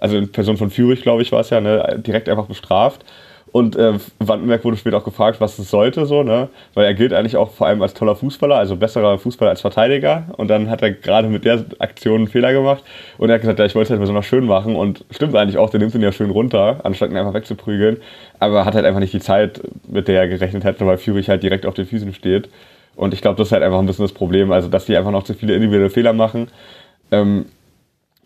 also 0.00 0.16
in 0.16 0.32
Person 0.32 0.56
von 0.56 0.70
Führig, 0.70 1.02
glaube 1.02 1.22
ich, 1.22 1.32
war 1.32 1.40
es 1.40 1.50
ja, 1.50 1.60
ne, 1.60 2.00
direkt 2.04 2.28
einfach 2.28 2.46
bestraft. 2.46 3.04
Und 3.52 3.76
äh, 3.76 3.92
Wandenberg 4.18 4.64
wurde 4.64 4.78
später 4.78 4.96
auch 4.96 5.04
gefragt, 5.04 5.38
was 5.40 5.58
es 5.58 5.70
sollte, 5.70 6.06
so, 6.06 6.22
ne? 6.22 6.48
Weil 6.72 6.86
er 6.86 6.94
gilt 6.94 7.12
eigentlich 7.12 7.36
auch 7.36 7.50
vor 7.50 7.66
allem 7.66 7.82
als 7.82 7.92
toller 7.92 8.16
Fußballer, 8.16 8.56
also 8.56 8.76
besserer 8.76 9.18
Fußballer 9.18 9.50
als 9.50 9.60
Verteidiger. 9.60 10.24
Und 10.38 10.48
dann 10.48 10.70
hat 10.70 10.80
er 10.80 10.92
gerade 10.92 11.28
mit 11.28 11.44
der 11.44 11.66
Aktion 11.78 12.20
einen 12.20 12.28
Fehler 12.28 12.54
gemacht. 12.54 12.82
Und 13.18 13.28
er 13.28 13.34
hat 13.34 13.42
gesagt, 13.42 13.58
ja, 13.58 13.66
ich 13.66 13.74
wollte 13.74 13.88
es 13.88 13.90
halt 13.90 14.00
besonders 14.00 14.24
schön 14.24 14.46
machen. 14.46 14.74
Und 14.74 15.04
stimmt 15.10 15.36
eigentlich 15.36 15.58
auch, 15.58 15.68
der 15.68 15.80
nimmt 15.80 15.94
ihn 15.94 16.00
ja 16.00 16.12
schön 16.12 16.30
runter, 16.30 16.80
anstatt 16.84 17.10
ihn 17.10 17.16
einfach 17.18 17.34
wegzuprügeln. 17.34 17.98
Aber 18.38 18.64
hat 18.64 18.74
halt 18.74 18.86
einfach 18.86 19.00
nicht 19.00 19.12
die 19.12 19.20
Zeit, 19.20 19.60
mit 19.86 20.08
der 20.08 20.20
er 20.20 20.28
gerechnet 20.28 20.64
hätte, 20.64 20.86
weil 20.86 20.96
Führig 20.96 21.28
halt 21.28 21.42
direkt 21.42 21.66
auf 21.66 21.74
den 21.74 21.84
Füßen 21.84 22.14
steht. 22.14 22.48
Und 22.96 23.14
ich 23.14 23.22
glaube, 23.22 23.36
das 23.36 23.48
ist 23.48 23.52
halt 23.52 23.62
einfach 23.62 23.78
ein 23.78 23.86
bisschen 23.86 24.04
das 24.04 24.12
Problem. 24.12 24.52
Also, 24.52 24.68
dass 24.68 24.86
die 24.86 24.96
einfach 24.96 25.10
noch 25.10 25.24
zu 25.24 25.34
viele 25.34 25.54
individuelle 25.54 25.90
Fehler 25.90 26.12
machen. 26.12 26.48
Ähm, 27.10 27.46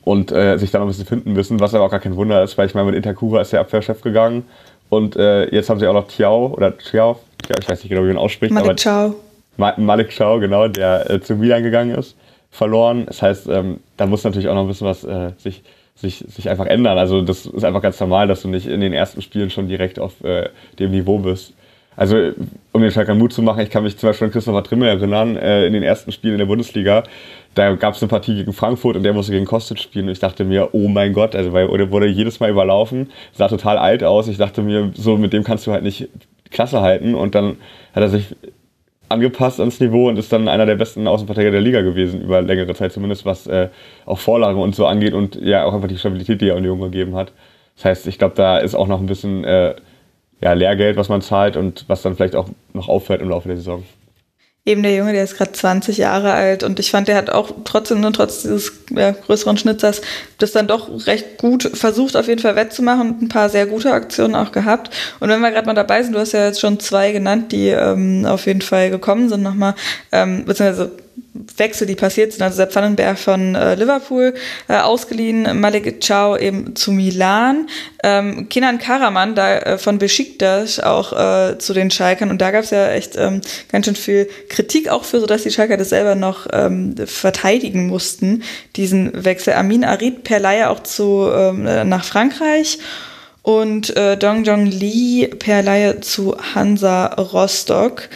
und 0.07 0.31
äh, 0.31 0.57
sich 0.57 0.70
dann 0.70 0.83
noch 0.83 0.86
ein 0.86 0.91
bisschen 0.91 1.07
finden 1.07 1.33
müssen, 1.33 1.59
was 1.59 1.75
aber 1.75 1.85
auch 1.85 1.91
gar 1.91 1.99
kein 1.99 2.15
Wunder 2.15 2.41
ist, 2.45 2.57
weil 2.57 2.69
ich 2.69 2.75
meine, 2.75 2.86
mit 2.86 2.95
Intercuba 2.95 3.41
ist 3.41 3.53
der 3.53 3.59
Abwehrchef 3.59 4.03
gegangen 4.03 4.45
und 4.89 5.17
äh, 5.17 5.53
jetzt 5.53 5.69
haben 5.69 5.81
sie 5.81 5.89
auch 5.89 5.95
noch 5.95 6.07
Tiao 6.07 6.55
oder 6.57 6.78
Tiao, 6.78 7.19
ich 7.43 7.69
weiß 7.69 7.83
nicht 7.83 7.89
genau, 7.89 8.05
wie 8.05 8.09
man 8.09 8.19
ausspricht. 8.19 8.53
Malik 8.53 8.69
aber 8.69 8.77
Ciao. 8.77 9.15
Ma 9.57 9.75
Malik 9.77 10.12
Ciao, 10.12 10.39
genau, 10.39 10.69
der 10.69 11.11
äh, 11.11 11.20
zu 11.20 11.35
Milan 11.35 11.65
gegangen 11.65 11.97
ist, 11.97 12.17
verloren. 12.53 13.07
Das 13.07 13.20
heißt, 13.20 13.49
ähm, 13.49 13.81
da 13.97 14.07
muss 14.07 14.23
natürlich 14.23 14.49
auch 14.49 14.55
noch 14.55 14.62
ein 14.62 14.69
bisschen 14.69 14.86
was 14.86 15.03
äh, 15.03 15.33
sich, 15.39 15.65
sich, 15.97 16.25
sich 16.28 16.49
einfach 16.49 16.67
ändern. 16.67 16.99
Also 16.99 17.23
das 17.23 17.47
ist 17.47 17.65
einfach 17.65 17.83
ganz 17.83 17.99
normal, 17.99 18.28
dass 18.28 18.43
du 18.43 18.49
nicht 18.49 18.67
in 18.67 18.81
den 18.81 18.93
ersten 18.93 19.23
Spielen 19.23 19.51
schon 19.51 19.67
direkt 19.67 19.99
auf 19.99 20.23
äh, 20.23 20.51
dem 20.78 20.93
Niveau 20.93 21.19
bist. 21.19 21.55
Also, 21.97 22.33
um 22.73 22.83
den 22.83 22.91
Schalker 22.91 23.15
Mut 23.15 23.33
zu 23.33 23.42
machen, 23.42 23.60
ich 23.60 23.70
kann 23.70 23.83
mich 23.83 23.97
zum 23.97 24.10
Beispiel 24.10 24.26
an 24.26 24.33
Christopher 24.33 24.62
Trimmel 24.62 24.89
erinnern, 24.89 25.36
äh, 25.36 25.66
in 25.66 25.73
den 25.73 25.83
ersten 25.83 26.12
Spielen 26.12 26.34
in 26.34 26.39
der 26.39 26.47
Bundesliga. 26.47 27.05
Da 27.55 27.75
gab 27.75 27.94
es 27.94 28.02
eine 28.02 28.10
Partie 28.10 28.34
gegen 28.34 28.52
Frankfurt 28.52 28.97
und 28.97 29.02
der 29.02 29.15
musste 29.15 29.33
gegen 29.33 29.47
Kostic 29.47 29.78
spielen. 29.78 30.07
Und 30.07 30.12
ich 30.12 30.18
dachte 30.18 30.44
mir, 30.44 30.70
oh 30.73 30.89
mein 30.89 31.15
Gott, 31.15 31.34
also 31.34 31.55
weil 31.55 31.68
der 31.68 31.91
wurde 31.91 32.07
jedes 32.07 32.39
Mal 32.39 32.50
überlaufen, 32.50 33.10
sah 33.33 33.49
total 33.49 33.78
alt 33.78 34.05
aus. 34.05 34.28
Ich 34.28 34.36
dachte 34.36 34.60
mir, 34.62 34.92
so 34.94 35.16
mit 35.16 35.33
dem 35.33 35.42
kannst 35.42 35.66
du 35.66 35.73
halt 35.73 35.83
nicht 35.83 36.08
Klasse 36.50 36.83
halten. 36.83 37.15
Und 37.15 37.34
dann 37.34 37.57
hat 37.94 38.02
er 38.02 38.10
sich 38.10 38.36
angepasst 39.08 39.60
ans 39.60 39.81
Niveau 39.81 40.08
und 40.08 40.18
ist 40.18 40.33
dann 40.33 40.49
einer 40.49 40.66
der 40.66 40.75
besten 40.75 41.07
Außenverteidiger 41.07 41.52
der 41.52 41.60
Liga 41.60 41.81
gewesen, 41.81 42.20
über 42.20 42.42
längere 42.42 42.75
Zeit 42.75 42.92
zumindest, 42.92 43.25
was 43.25 43.47
äh, 43.47 43.68
auch 44.05 44.18
Vorlagen 44.18 44.60
und 44.60 44.75
so 44.75 44.86
angeht 44.86 45.15
und 45.15 45.36
ja 45.36 45.65
auch 45.65 45.73
einfach 45.73 45.89
die 45.89 45.97
Stabilität, 45.97 46.41
die 46.41 46.49
er 46.49 46.57
Union 46.57 46.81
gegeben 46.81 47.15
hat. 47.15 47.33
Das 47.76 47.84
heißt, 47.84 48.07
ich 48.07 48.18
glaube, 48.18 48.34
da 48.34 48.58
ist 48.58 48.75
auch 48.75 48.89
noch 48.89 49.00
ein 49.00 49.07
bisschen 49.07 49.44
äh, 49.44 49.75
ja, 50.41 50.53
Lehrgeld, 50.53 50.97
was 50.97 51.09
man 51.09 51.23
zahlt 51.23 51.57
und 51.57 51.85
was 51.89 52.03
dann 52.03 52.17
vielleicht 52.17 52.37
auch 52.37 52.49
noch 52.73 52.89
auffällt 52.89 53.23
im 53.23 53.31
Laufe 53.31 53.49
der 53.49 53.57
Saison. 53.57 53.85
Eben 54.69 54.83
der 54.83 54.97
Junge, 54.97 55.13
der 55.13 55.23
ist 55.23 55.37
gerade 55.37 55.53
20 55.53 55.97
Jahre 55.97 56.33
alt 56.33 56.65
und 56.65 56.81
ich 56.81 56.91
fand, 56.91 57.07
der 57.07 57.17
hat 57.17 57.31
auch 57.31 57.53
trotzdem, 57.63 58.01
nur 58.01 58.13
trotz 58.13 58.43
dieses 58.43 58.73
ja, 58.91 59.13
größeren 59.13 59.57
Schnitzers, 59.57 60.03
das 60.39 60.51
dann 60.51 60.67
doch 60.67 61.07
recht 61.07 61.39
gut 61.39 61.71
versucht, 61.75 62.17
auf 62.17 62.27
jeden 62.27 62.41
Fall 62.41 62.57
wettzumachen 62.57 63.11
und 63.13 63.23
ein 63.23 63.29
paar 63.29 63.49
sehr 63.49 63.67
gute 63.67 63.93
Aktionen 63.93 64.35
auch 64.35 64.51
gehabt. 64.51 64.91
Und 65.21 65.29
wenn 65.29 65.41
wir 65.41 65.53
gerade 65.53 65.67
mal 65.67 65.75
dabei 65.75 66.03
sind, 66.03 66.15
du 66.15 66.19
hast 66.19 66.33
ja 66.33 66.47
jetzt 66.47 66.61
schon 66.61 66.81
zwei 66.81 67.13
genannt, 67.13 67.53
die 67.53 67.69
ähm, 67.69 68.27
auf 68.27 68.47
jeden 68.47 68.61
Fall 68.61 68.91
gekommen 68.91 69.29
sind 69.29 69.43
nochmal, 69.43 69.77
ähm, 70.11 70.45
beziehungsweise 70.45 70.91
Wechsel, 71.57 71.87
die 71.87 71.95
passiert 71.95 72.33
sind. 72.33 72.43
Also 72.43 72.57
Sepp 72.57 72.75
Vandenberg 72.75 73.19
von 73.19 73.55
äh, 73.55 73.75
Liverpool 73.75 74.35
äh, 74.69 74.77
ausgeliehen, 74.77 75.61
Malik 75.61 76.01
Chow 76.07 76.39
eben 76.39 76.77
zu 76.77 76.93
Milan, 76.93 77.69
ähm, 78.03 78.49
Kenan 78.49 78.79
Karaman 78.79 79.35
da 79.35 79.59
äh, 79.59 79.79
von 79.79 79.99
Besiktas 79.99 80.81
auch 80.81 81.13
äh, 81.13 81.59
zu 81.59 81.73
den 81.75 81.91
Schalkern 81.91 82.31
und 82.31 82.41
da 82.41 82.51
gab 82.51 82.65
es 82.65 82.71
ja 82.71 82.91
echt 82.91 83.17
ähm, 83.17 83.41
ganz 83.71 83.87
schön 83.87 83.97
viel 83.97 84.29
Kritik 84.49 84.89
auch 84.89 85.05
für, 85.05 85.21
so 85.21 85.27
dass 85.27 85.43
die 85.43 85.51
Schalker 85.51 85.77
das 85.77 85.91
selber 85.91 86.15
noch 86.15 86.47
ähm, 86.53 86.95
verteidigen 87.05 87.87
mussten, 87.89 88.43
diesen 88.77 89.25
Wechsel. 89.25 89.55
Amin 89.55 89.85
Arid 89.85 90.25
per 90.25 90.41
Leihe 90.41 90.71
auch 90.71 90.83
zu 90.83 91.29
ähm, 91.33 91.65
nach 91.89 92.05
Frankreich 92.05 92.79
und 93.47 93.97
äh, 93.97 94.17
Dong 94.17 94.43
Jong 94.43 94.67
Lee 94.67 95.29
per 95.29 95.63
Leihe 95.63 96.01
zu 96.01 96.37
Hansa 96.55 97.07
Rostock. 97.07 98.09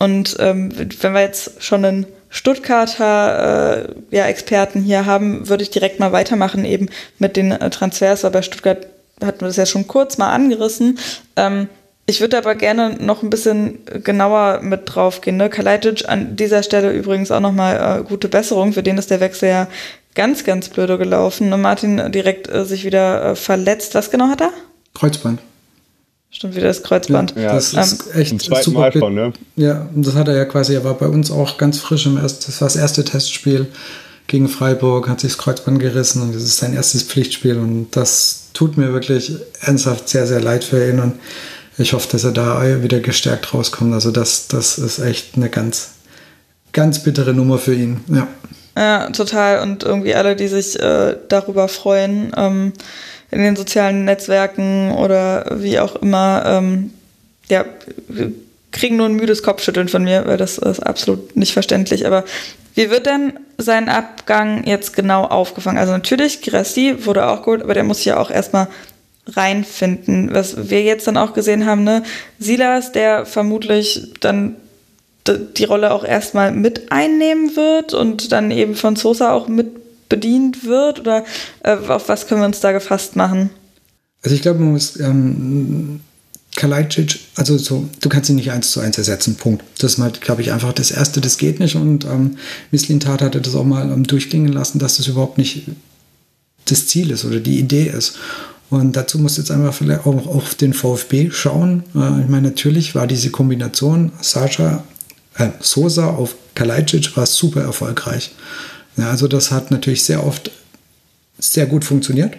Und 0.00 0.36
ähm, 0.40 0.72
wenn 1.00 1.14
wir 1.14 1.20
jetzt 1.20 1.62
schon 1.62 1.84
einen 1.84 2.06
Stuttgarter 2.34 3.84
äh, 4.10 4.16
ja, 4.16 4.24
Experten 4.24 4.80
hier 4.80 5.04
haben, 5.04 5.48
würde 5.50 5.62
ich 5.62 5.70
direkt 5.70 6.00
mal 6.00 6.12
weitermachen, 6.12 6.64
eben 6.64 6.88
mit 7.18 7.36
den 7.36 7.52
äh, 7.52 7.68
Transfers, 7.68 8.22
bei 8.22 8.40
Stuttgart 8.40 8.86
hatten 9.22 9.42
wir 9.42 9.48
das 9.48 9.56
ja 9.56 9.66
schon 9.66 9.86
kurz 9.86 10.16
mal 10.16 10.32
angerissen. 10.32 10.98
Ähm, 11.36 11.68
ich 12.06 12.20
würde 12.22 12.38
aber 12.38 12.54
gerne 12.54 12.96
noch 13.00 13.22
ein 13.22 13.30
bisschen 13.30 13.78
genauer 14.02 14.60
mit 14.62 14.82
draufgehen. 14.86 15.36
Ne? 15.36 15.50
Kalajdzic 15.50 16.08
an 16.08 16.34
dieser 16.34 16.62
Stelle 16.62 16.90
übrigens 16.90 17.30
auch 17.30 17.40
nochmal 17.40 18.00
äh, 18.00 18.02
gute 18.02 18.28
Besserung. 18.28 18.72
Für 18.72 18.82
den 18.82 18.98
ist 18.98 19.10
der 19.10 19.20
Wechsel 19.20 19.50
ja 19.50 19.68
ganz, 20.14 20.42
ganz 20.44 20.70
blöde 20.70 20.98
gelaufen. 20.98 21.52
Und 21.52 21.60
Martin 21.60 22.10
direkt 22.10 22.48
äh, 22.48 22.64
sich 22.64 22.84
wieder 22.84 23.24
äh, 23.24 23.36
verletzt. 23.36 23.94
Was 23.94 24.10
genau 24.10 24.28
hat 24.28 24.40
er? 24.40 24.50
Kreuzband. 24.94 25.40
Stimmt 26.32 26.56
wieder 26.56 26.68
das 26.68 26.82
Kreuzband. 26.82 27.34
Ja, 27.36 27.52
das 27.52 27.74
ist 27.74 28.06
ähm, 28.14 28.20
echt 28.20 28.32
ein 28.32 28.38
super. 28.40 28.70
Mal 28.70 28.92
schon, 28.92 29.14
ne? 29.14 29.32
Ja, 29.54 29.86
und 29.94 30.06
das 30.06 30.14
hat 30.14 30.28
er 30.28 30.34
ja 30.34 30.46
quasi, 30.46 30.74
er 30.74 30.82
war 30.82 30.94
bei 30.94 31.06
uns 31.06 31.30
auch 31.30 31.58
ganz 31.58 31.78
frisch 31.78 32.06
im 32.06 32.16
ersten, 32.16 32.46
das 32.46 32.60
war 32.62 32.68
das 32.68 32.76
erste 32.76 33.04
Testspiel 33.04 33.66
gegen 34.28 34.48
Freiburg, 34.48 35.10
hat 35.10 35.20
sich 35.20 35.32
das 35.32 35.38
Kreuzband 35.38 35.78
gerissen 35.78 36.22
und 36.22 36.34
das 36.34 36.42
ist 36.42 36.56
sein 36.56 36.72
erstes 36.74 37.02
Pflichtspiel 37.02 37.58
und 37.58 37.88
das 37.92 38.44
tut 38.54 38.78
mir 38.78 38.94
wirklich 38.94 39.32
ernsthaft 39.60 40.08
sehr, 40.08 40.26
sehr 40.26 40.40
leid 40.40 40.64
für 40.64 40.88
ihn 40.88 41.00
und 41.00 41.16
ich 41.76 41.92
hoffe, 41.92 42.08
dass 42.10 42.24
er 42.24 42.32
da 42.32 42.82
wieder 42.82 43.00
gestärkt 43.00 43.52
rauskommt. 43.52 43.92
Also 43.92 44.10
das, 44.10 44.48
das 44.48 44.78
ist 44.78 45.00
echt 45.00 45.36
eine 45.36 45.50
ganz, 45.50 45.90
ganz 46.72 47.02
bittere 47.02 47.34
Nummer 47.34 47.58
für 47.58 47.74
ihn, 47.74 48.00
ja. 48.08 48.26
Ja, 48.74 49.10
total 49.10 49.60
und 49.60 49.82
irgendwie 49.82 50.14
alle, 50.14 50.34
die 50.34 50.48
sich 50.48 50.80
äh, 50.80 51.14
darüber 51.28 51.68
freuen, 51.68 52.32
ähm, 52.38 52.72
in 53.32 53.40
den 53.40 53.56
sozialen 53.56 54.04
Netzwerken 54.04 54.92
oder 54.92 55.46
wie 55.54 55.80
auch 55.80 55.96
immer, 55.96 56.44
ähm, 56.46 56.92
ja, 57.48 57.64
kriegen 58.70 58.96
nur 58.96 59.06
ein 59.06 59.16
müdes 59.16 59.42
Kopfschütteln 59.42 59.88
von 59.88 60.04
mir, 60.04 60.26
weil 60.26 60.36
das 60.36 60.58
ist 60.58 60.80
absolut 60.80 61.36
nicht 61.36 61.52
verständlich. 61.52 62.06
Aber 62.06 62.24
wie 62.74 62.90
wird 62.90 63.06
denn 63.06 63.34
sein 63.58 63.88
Abgang 63.88 64.64
jetzt 64.64 64.94
genau 64.94 65.24
aufgefangen? 65.24 65.78
Also 65.78 65.92
natürlich, 65.92 66.42
Girassi 66.42 67.04
wurde 67.04 67.28
auch 67.28 67.42
gut, 67.42 67.62
aber 67.62 67.74
der 67.74 67.84
muss 67.84 68.04
ja 68.04 68.18
auch 68.18 68.30
erstmal 68.30 68.68
reinfinden. 69.26 70.34
Was 70.34 70.70
wir 70.70 70.82
jetzt 70.82 71.06
dann 71.06 71.16
auch 71.16 71.32
gesehen 71.32 71.66
haben, 71.66 71.84
ne, 71.84 72.02
Silas, 72.38 72.92
der 72.92 73.26
vermutlich 73.26 74.12
dann 74.20 74.56
die 75.26 75.64
Rolle 75.64 75.92
auch 75.92 76.04
erstmal 76.04 76.50
mit 76.50 76.90
einnehmen 76.90 77.54
wird 77.54 77.94
und 77.94 78.32
dann 78.32 78.50
eben 78.50 78.74
von 78.74 78.96
Sosa 78.96 79.32
auch 79.32 79.48
mit 79.48 79.68
bedient 80.12 80.66
wird? 80.66 81.00
Oder 81.00 81.24
äh, 81.64 81.74
auf 81.74 82.10
was 82.10 82.26
können 82.26 82.42
wir 82.42 82.46
uns 82.46 82.60
da 82.60 82.72
gefasst 82.72 83.16
machen? 83.16 83.48
Also 84.22 84.36
ich 84.36 84.42
glaube, 84.42 84.60
man 84.60 84.72
muss 84.72 85.00
ähm, 85.00 86.00
Kalajdzic, 86.54 87.18
also 87.34 87.56
so, 87.56 87.88
du 88.02 88.08
kannst 88.10 88.28
ihn 88.28 88.36
nicht 88.36 88.50
eins 88.50 88.72
zu 88.72 88.80
eins 88.80 88.98
ersetzen, 88.98 89.36
Punkt. 89.36 89.64
Das 89.78 89.94
ist 89.94 89.98
halt, 89.98 90.20
glaube 90.20 90.42
ich, 90.42 90.52
einfach 90.52 90.74
das 90.74 90.90
Erste, 90.90 91.22
das 91.22 91.38
geht 91.38 91.60
nicht. 91.60 91.76
Und 91.76 92.04
ähm, 92.04 92.36
Tat 93.00 93.22
hatte 93.22 93.40
das 93.40 93.54
auch 93.54 93.64
mal 93.64 93.90
ähm, 93.90 94.06
durchklingen 94.06 94.52
lassen, 94.52 94.78
dass 94.78 94.98
das 94.98 95.08
überhaupt 95.08 95.38
nicht 95.38 95.62
das 96.66 96.86
Ziel 96.86 97.10
ist 97.10 97.24
oder 97.24 97.40
die 97.40 97.58
Idee 97.58 97.86
ist. 97.86 98.18
Und 98.68 98.96
dazu 98.96 99.18
muss 99.18 99.38
jetzt 99.38 99.50
einfach 99.50 99.74
vielleicht 99.74 100.06
auch 100.06 100.26
auf 100.26 100.54
den 100.54 100.74
VfB 100.74 101.30
schauen. 101.30 101.84
Äh, 101.94 102.20
ich 102.20 102.28
meine, 102.28 102.48
natürlich 102.48 102.94
war 102.94 103.06
diese 103.06 103.30
Kombination 103.30 104.12
Sascha, 104.20 104.84
äh, 105.38 105.48
Sosa 105.60 106.10
auf 106.10 106.34
Kalajdzic 106.54 107.16
war 107.16 107.24
super 107.24 107.62
erfolgreich. 107.62 108.32
Ja, 108.96 109.10
also 109.10 109.28
das 109.28 109.50
hat 109.50 109.70
natürlich 109.70 110.04
sehr 110.04 110.26
oft 110.26 110.50
sehr 111.38 111.66
gut 111.66 111.84
funktioniert. 111.84 112.34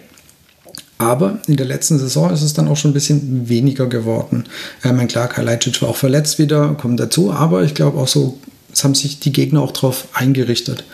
Aber 0.98 1.40
in 1.48 1.56
der 1.56 1.66
letzten 1.66 1.98
Saison 1.98 2.32
ist 2.32 2.42
es 2.42 2.54
dann 2.54 2.68
auch 2.68 2.76
schon 2.76 2.92
ein 2.92 2.94
bisschen 2.94 3.48
weniger 3.48 3.86
geworden. 3.88 4.44
Mein 4.82 5.08
klar, 5.08 5.28
Kalajdzic 5.28 5.82
war 5.82 5.88
auch 5.88 5.96
verletzt 5.96 6.38
wieder, 6.38 6.74
kommt 6.74 7.00
dazu, 7.00 7.32
aber 7.32 7.64
ich 7.64 7.74
glaube 7.74 7.98
auch 7.98 8.08
so, 8.08 8.38
es 8.72 8.84
haben 8.84 8.94
sich 8.94 9.20
die 9.20 9.32
Gegner 9.32 9.60
auch 9.60 9.72
darauf 9.72 10.08
eingerichtet. 10.12 10.84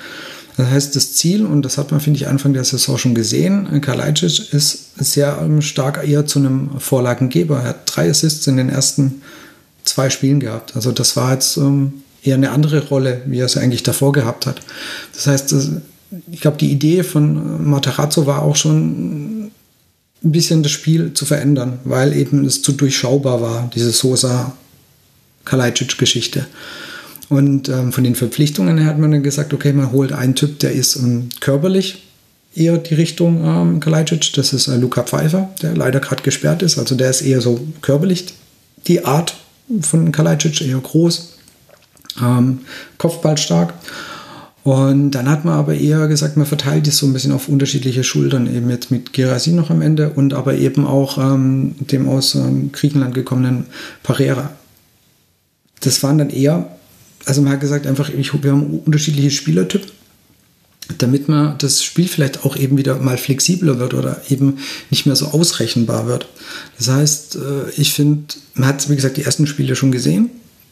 Das 0.56 0.68
heißt, 0.68 0.96
das 0.96 1.14
Ziel, 1.14 1.46
und 1.46 1.62
das 1.62 1.78
hat 1.78 1.90
man, 1.90 2.00
finde 2.00 2.18
ich, 2.18 2.28
Anfang 2.28 2.52
der 2.54 2.64
Saison 2.64 2.98
schon 2.98 3.14
gesehen, 3.14 3.80
Kalajdzic 3.80 4.52
ist 4.52 4.98
sehr 4.98 5.38
ähm, 5.40 5.62
stark 5.62 6.06
eher 6.06 6.26
zu 6.26 6.38
einem 6.38 6.78
Vorlagengeber. 6.78 7.60
Er 7.60 7.68
hat 7.68 7.82
drei 7.86 8.10
Assists 8.10 8.46
in 8.46 8.56
den 8.56 8.68
ersten 8.68 9.22
zwei 9.84 10.10
Spielen 10.10 10.40
gehabt. 10.40 10.76
Also 10.76 10.92
das 10.92 11.16
war 11.16 11.32
jetzt 11.32 11.56
ähm, 11.56 12.02
eher 12.22 12.34
eine 12.34 12.50
andere 12.50 12.86
Rolle, 12.88 13.22
wie 13.26 13.38
er 13.38 13.46
es 13.46 13.56
eigentlich 13.56 13.82
davor 13.82 14.12
gehabt 14.12 14.46
hat. 14.46 14.60
Das 15.14 15.26
heißt, 15.26 15.54
ich 16.30 16.40
glaube, 16.40 16.58
die 16.58 16.70
Idee 16.70 17.02
von 17.02 17.68
Matarazzo 17.68 18.26
war 18.26 18.42
auch 18.42 18.56
schon 18.56 19.50
ein 20.22 20.32
bisschen 20.32 20.62
das 20.62 20.72
Spiel 20.72 21.14
zu 21.14 21.24
verändern, 21.24 21.78
weil 21.84 22.14
eben 22.14 22.44
es 22.44 22.62
zu 22.62 22.72
durchschaubar 22.72 23.40
war, 23.40 23.70
diese 23.74 23.90
Sosa 23.90 24.54
Kalajdzic-Geschichte. 25.44 26.46
Und 27.28 27.68
ähm, 27.68 27.92
von 27.92 28.04
den 28.04 28.16
Verpflichtungen 28.16 28.76
her 28.76 28.88
hat 28.88 28.98
man 28.98 29.12
dann 29.12 29.22
gesagt, 29.22 29.54
okay, 29.54 29.72
man 29.72 29.92
holt 29.92 30.12
einen 30.12 30.34
Typ, 30.34 30.58
der 30.58 30.72
ist 30.72 30.96
ähm, 30.96 31.28
körperlich 31.40 32.02
eher 32.54 32.76
die 32.78 32.94
Richtung 32.94 33.44
ähm, 33.44 33.80
Kalajdzic. 33.80 34.32
Das 34.34 34.52
ist 34.52 34.66
äh, 34.68 34.76
Luca 34.76 35.04
Pfeiffer, 35.04 35.48
der 35.62 35.76
leider 35.76 36.00
gerade 36.00 36.22
gesperrt 36.22 36.62
ist. 36.62 36.78
Also 36.78 36.96
der 36.96 37.10
ist 37.10 37.22
eher 37.22 37.40
so 37.40 37.60
körperlich 37.82 38.26
die 38.86 39.04
Art 39.04 39.36
von 39.80 40.10
Kalajdzic, 40.10 40.60
eher 40.62 40.78
groß, 40.78 41.34
ähm, 42.22 42.60
Kopfball 42.98 43.38
stark. 43.38 43.74
Und 44.62 45.12
dann 45.12 45.28
hat 45.28 45.44
man 45.44 45.54
aber 45.54 45.74
eher 45.74 46.06
gesagt, 46.06 46.36
man 46.36 46.46
verteilt 46.46 46.86
das 46.86 46.98
so 46.98 47.06
ein 47.06 47.12
bisschen 47.14 47.32
auf 47.32 47.48
unterschiedliche 47.48 48.04
Schultern, 48.04 48.46
eben 48.54 48.68
jetzt 48.68 48.90
mit 48.90 49.12
Gerasi 49.12 49.52
noch 49.52 49.70
am 49.70 49.80
Ende 49.80 50.10
und 50.10 50.34
aber 50.34 50.54
eben 50.54 50.86
auch 50.86 51.16
ähm, 51.16 51.74
dem 51.78 52.08
aus 52.08 52.34
ähm, 52.34 52.70
Griechenland 52.72 53.14
gekommenen 53.14 53.66
Parera. 54.02 54.50
Das 55.80 56.02
waren 56.02 56.18
dann 56.18 56.28
eher, 56.28 56.76
also 57.24 57.40
man 57.40 57.52
hat 57.52 57.60
gesagt, 57.60 57.86
einfach, 57.86 58.10
ich, 58.10 58.42
wir 58.42 58.52
haben 58.52 58.80
unterschiedliche 58.84 59.30
Spielertypen, 59.30 59.90
damit 60.98 61.28
man 61.28 61.56
das 61.56 61.82
Spiel 61.82 62.06
vielleicht 62.06 62.44
auch 62.44 62.54
eben 62.54 62.76
wieder 62.76 62.96
mal 62.96 63.16
flexibler 63.16 63.78
wird 63.78 63.94
oder 63.94 64.20
eben 64.28 64.58
nicht 64.90 65.06
mehr 65.06 65.16
so 65.16 65.28
ausrechenbar 65.28 66.06
wird. 66.06 66.28
Das 66.76 66.88
heißt, 66.88 67.36
äh, 67.36 67.70
ich 67.78 67.94
finde, 67.94 68.34
man 68.54 68.68
hat, 68.68 68.90
wie 68.90 68.96
gesagt, 68.96 69.16
die 69.16 69.24
ersten 69.24 69.46
Spiele 69.46 69.74
schon 69.74 69.90
gesehen, 69.90 70.28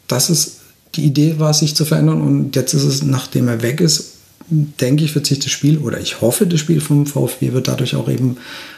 dass 0.07 0.29
es 0.29 0.58
die 0.95 1.05
Idee 1.05 1.39
war, 1.39 1.53
sich 1.53 1.75
zu 1.75 1.85
verändern. 1.85 2.21
Und 2.21 2.55
jetzt 2.55 2.73
ist 2.73 2.83
es, 2.83 3.03
nachdem 3.03 3.47
er 3.47 3.61
weg 3.61 3.81
ist, 3.81 4.15
denke 4.49 5.03
ich, 5.03 5.13
wird 5.15 5.27
sich 5.27 5.39
das 5.39 5.51
Spiel 5.51 5.77
oder 5.77 5.99
ich 5.99 6.21
hoffe, 6.21 6.47
das 6.47 6.59
Spiel 6.59 6.81
vom 6.81 7.05
VfB 7.05 7.53
wird 7.53 7.67
dadurch 7.67 7.95
auch 7.95 8.09
eben 8.09 8.37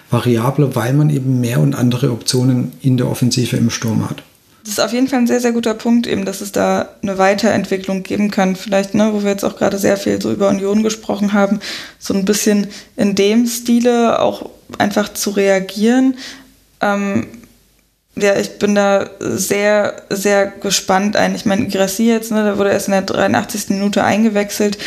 variabler, 0.10 0.76
weil 0.76 0.94
man 0.94 1.10
eben 1.10 1.40
mehr 1.40 1.60
und 1.60 1.76
andere 1.76 2.12
Optionen 2.12 2.74
in 2.82 2.98
der 2.98 3.10
Offensive 3.10 3.56
im 3.56 3.70
Sturm 3.70 4.10
hat. 4.10 4.24
Das 4.64 4.74
ist 4.74 4.80
auf 4.80 4.94
jeden 4.94 5.08
Fall 5.08 5.20
ein 5.20 5.28
sehr, 5.28 5.40
sehr 5.40 5.54
guter 5.54 5.74
Punkt, 5.74 6.06
eben, 6.06 6.24
dass 6.24 6.42
es 6.42 6.52
da 6.52 6.90
eine 7.02 7.18
Weiterentwicklung 7.18 8.04
geben 8.04 8.30
kann. 8.30 8.56
Vielleicht, 8.56 8.94
ne, 8.94 9.10
wo 9.12 9.24
wir 9.24 9.32
jetzt 9.32 9.44
auch 9.44 9.58
gerade 9.58 9.80
sehr 9.80 9.98
viel 9.98 10.22
so 10.22 10.32
über 10.32 10.50
Union 10.50 10.84
gesprochen 10.84 11.34
haben, 11.34 11.60
so 11.98 12.14
ein 12.14 12.26
bisschen 12.26 12.68
in 12.96 13.16
dem 13.16 13.48
Stile 13.48 14.20
auch 14.20 14.50
einfach 14.78 15.12
zu 15.14 15.32
reagieren. 15.32 16.16
Ähm, 16.80 17.28
ja, 18.16 18.38
ich 18.38 18.60
bin 18.60 18.76
da 18.76 19.10
sehr, 19.20 20.04
sehr 20.10 20.48
gespannt 20.48 21.16
ein. 21.16 21.34
Ich 21.36 21.46
meine, 21.46 21.68
Grassi 21.68 22.08
jetzt, 22.08 22.32
ne, 22.32 22.44
der 22.44 22.58
wurde 22.58 22.72
erst 22.72 22.88
in 22.88 22.94
der 22.94 23.04
83. 23.04 23.70
Minute 23.70 24.04
eingewechselt. 24.04 24.78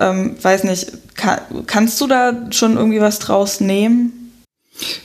Ähm, 0.00 0.36
weiß 0.40 0.64
nicht, 0.64 0.92
kann, 1.14 1.40
kannst 1.66 2.00
du 2.00 2.06
da 2.06 2.48
schon 2.50 2.76
irgendwie 2.76 3.00
was 3.00 3.18
draus 3.18 3.60
nehmen? 3.60 4.12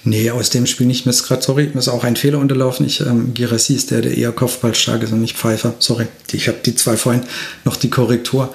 Nee, 0.03 0.31
aus 0.31 0.49
dem 0.49 0.65
Spiel 0.65 0.87
nicht. 0.87 1.05
Mir 1.05 1.11
ist 1.11 1.23
gerade, 1.23 1.41
sorry, 1.41 1.69
mir 1.73 1.79
ist 1.79 1.89
auch 1.89 2.03
ein 2.03 2.15
Fehler 2.15 2.39
unterlaufen. 2.39 2.85
Ich, 2.85 3.01
ähm, 3.01 3.33
Girassi 3.33 3.75
ist 3.75 3.91
der, 3.91 4.01
der 4.01 4.17
eher 4.17 4.31
kopfballstark 4.31 5.03
ist 5.03 5.11
und 5.11 5.21
nicht 5.21 5.37
Pfeifer. 5.37 5.75
Sorry, 5.79 6.07
ich 6.31 6.47
habe 6.47 6.57
die 6.65 6.75
zwei 6.75 6.97
vorhin 6.97 7.23
noch 7.65 7.75
die 7.75 7.89
Korrektur. 7.89 8.53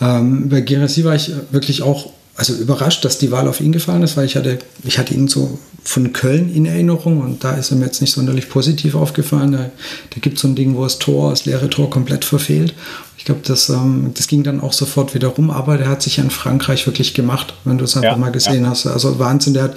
Ähm, 0.00 0.48
bei 0.48 0.60
Girassi 0.60 1.04
war 1.04 1.14
ich 1.14 1.32
wirklich 1.50 1.82
auch 1.82 2.12
also 2.40 2.54
überrascht, 2.54 3.04
dass 3.04 3.18
die 3.18 3.30
Wahl 3.30 3.46
auf 3.48 3.60
ihn 3.60 3.70
gefallen 3.70 4.02
ist, 4.02 4.16
weil 4.16 4.24
ich 4.24 4.34
hatte, 4.34 4.60
ich 4.82 4.98
hatte 4.98 5.12
ihn 5.12 5.28
so 5.28 5.58
von 5.82 6.14
Köln 6.14 6.50
in 6.54 6.64
Erinnerung 6.64 7.20
und 7.20 7.44
da 7.44 7.52
ist 7.52 7.70
er 7.70 7.76
mir 7.76 7.84
jetzt 7.84 8.00
nicht 8.00 8.14
sonderlich 8.14 8.48
positiv 8.48 8.94
aufgefallen. 8.94 9.52
Da, 9.52 9.58
da 9.58 10.20
gibt 10.22 10.36
es 10.36 10.40
so 10.40 10.48
ein 10.48 10.54
Ding, 10.54 10.74
wo 10.74 10.84
das 10.84 10.98
Tor, 10.98 11.28
das 11.28 11.44
leere 11.44 11.68
Tor 11.68 11.90
komplett 11.90 12.24
verfehlt. 12.24 12.72
Ich 13.18 13.26
glaube, 13.26 13.42
das, 13.44 13.68
ähm, 13.68 14.12
das 14.14 14.26
ging 14.26 14.42
dann 14.42 14.62
auch 14.62 14.72
sofort 14.72 15.14
wieder 15.14 15.28
rum, 15.28 15.50
aber 15.50 15.76
der 15.76 15.90
hat 15.90 16.00
sich 16.00 16.16
ja 16.16 16.24
in 16.24 16.30
Frankreich 16.30 16.86
wirklich 16.86 17.12
gemacht, 17.12 17.52
wenn 17.64 17.76
du 17.76 17.84
es 17.84 17.94
einfach 17.94 18.12
ja, 18.12 18.16
mal 18.16 18.32
gesehen 18.32 18.62
ja. 18.64 18.70
hast. 18.70 18.86
Also 18.86 19.18
Wahnsinn, 19.18 19.52
der 19.52 19.64
hat 19.64 19.76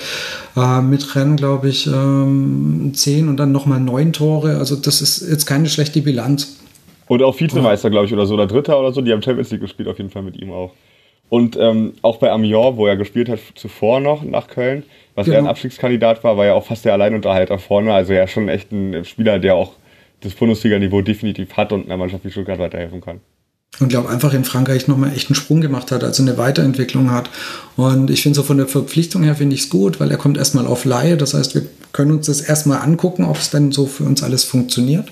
äh, 0.55 0.81
mit 0.81 1.17
Rennen, 1.17 1.35
glaube 1.35 1.67
ich, 1.67 1.85
ähm, 1.87 2.93
zehn 2.95 3.27
und 3.27 3.35
dann 3.35 3.51
nochmal 3.51 3.81
neun 3.81 4.13
Tore. 4.13 4.57
Also 4.57 4.77
das 4.77 5.01
ist 5.01 5.29
jetzt 5.29 5.47
keine 5.47 5.67
schlechte 5.67 5.99
Bilanz. 5.99 6.55
Und 7.09 7.21
auch 7.23 7.37
Vizemeister, 7.37 7.89
glaube 7.89 8.05
ich, 8.05 8.13
oder 8.13 8.25
so, 8.25 8.35
oder 8.35 8.47
Dritter 8.47 8.79
oder 8.79 8.93
so, 8.93 9.01
die 9.01 9.11
haben 9.11 9.21
Champions 9.21 9.51
League 9.51 9.59
gespielt, 9.59 9.89
auf 9.89 9.97
jeden 9.97 10.09
Fall 10.09 10.21
mit 10.21 10.37
ihm 10.37 10.49
auch. 10.49 10.71
Und 11.29 11.55
ähm, 11.55 11.93
auch 12.01 12.17
bei 12.17 12.31
Amiens, 12.31 12.77
wo 12.77 12.85
er 12.85 12.95
gespielt 12.95 13.29
hat 13.29 13.39
zuvor 13.55 13.99
noch 13.99 14.23
nach 14.23 14.47
Köln, 14.47 14.83
was 15.15 15.25
genau. 15.25 15.37
er 15.37 15.43
ein 15.43 15.47
Abstiegskandidat 15.47 16.23
war, 16.23 16.37
war 16.37 16.45
ja 16.45 16.53
auch 16.53 16.65
fast 16.65 16.85
der 16.85 16.93
Alleinunterhalter 16.93 17.57
vorne. 17.59 17.93
Also 17.93 18.13
er 18.13 18.25
ist 18.25 18.31
schon 18.31 18.49
echt 18.49 18.71
ein 18.71 19.03
Spieler, 19.05 19.39
der 19.39 19.55
auch 19.55 19.73
das 20.21 20.33
Bundesliga-Niveau 20.33 21.01
definitiv 21.01 21.53
hat 21.57 21.71
und 21.71 21.85
einer 21.85 21.97
Mannschaft 21.97 22.25
wie 22.25 22.31
Stuttgart 22.31 22.59
weiterhelfen 22.59 23.01
kann. 23.01 23.19
Und 23.79 23.89
glaube 23.89 24.09
einfach 24.09 24.33
in 24.33 24.43
Frankreich 24.43 24.87
nochmal 24.87 25.13
echt 25.13 25.29
einen 25.29 25.35
Sprung 25.35 25.59
gemacht 25.59 25.91
hat, 25.91 26.03
also 26.03 26.21
eine 26.21 26.37
Weiterentwicklung 26.37 27.11
hat. 27.11 27.29
Und 27.75 28.11
ich 28.11 28.21
finde 28.21 28.35
so 28.35 28.43
von 28.43 28.57
der 28.57 28.67
Verpflichtung 28.67 29.23
her 29.23 29.35
finde 29.35 29.55
ich 29.55 29.63
es 29.63 29.69
gut, 29.69 29.99
weil 29.99 30.11
er 30.11 30.17
kommt 30.17 30.37
erstmal 30.37 30.67
auf 30.67 30.85
Laie. 30.85 31.17
Das 31.17 31.33
heißt, 31.33 31.55
wir 31.55 31.63
können 31.91 32.11
uns 32.11 32.27
das 32.27 32.41
erstmal 32.41 32.81
angucken, 32.81 33.25
ob 33.25 33.37
es 33.37 33.49
denn 33.49 33.71
so 33.71 33.87
für 33.87 34.03
uns 34.03 34.21
alles 34.21 34.43
funktioniert. 34.43 35.11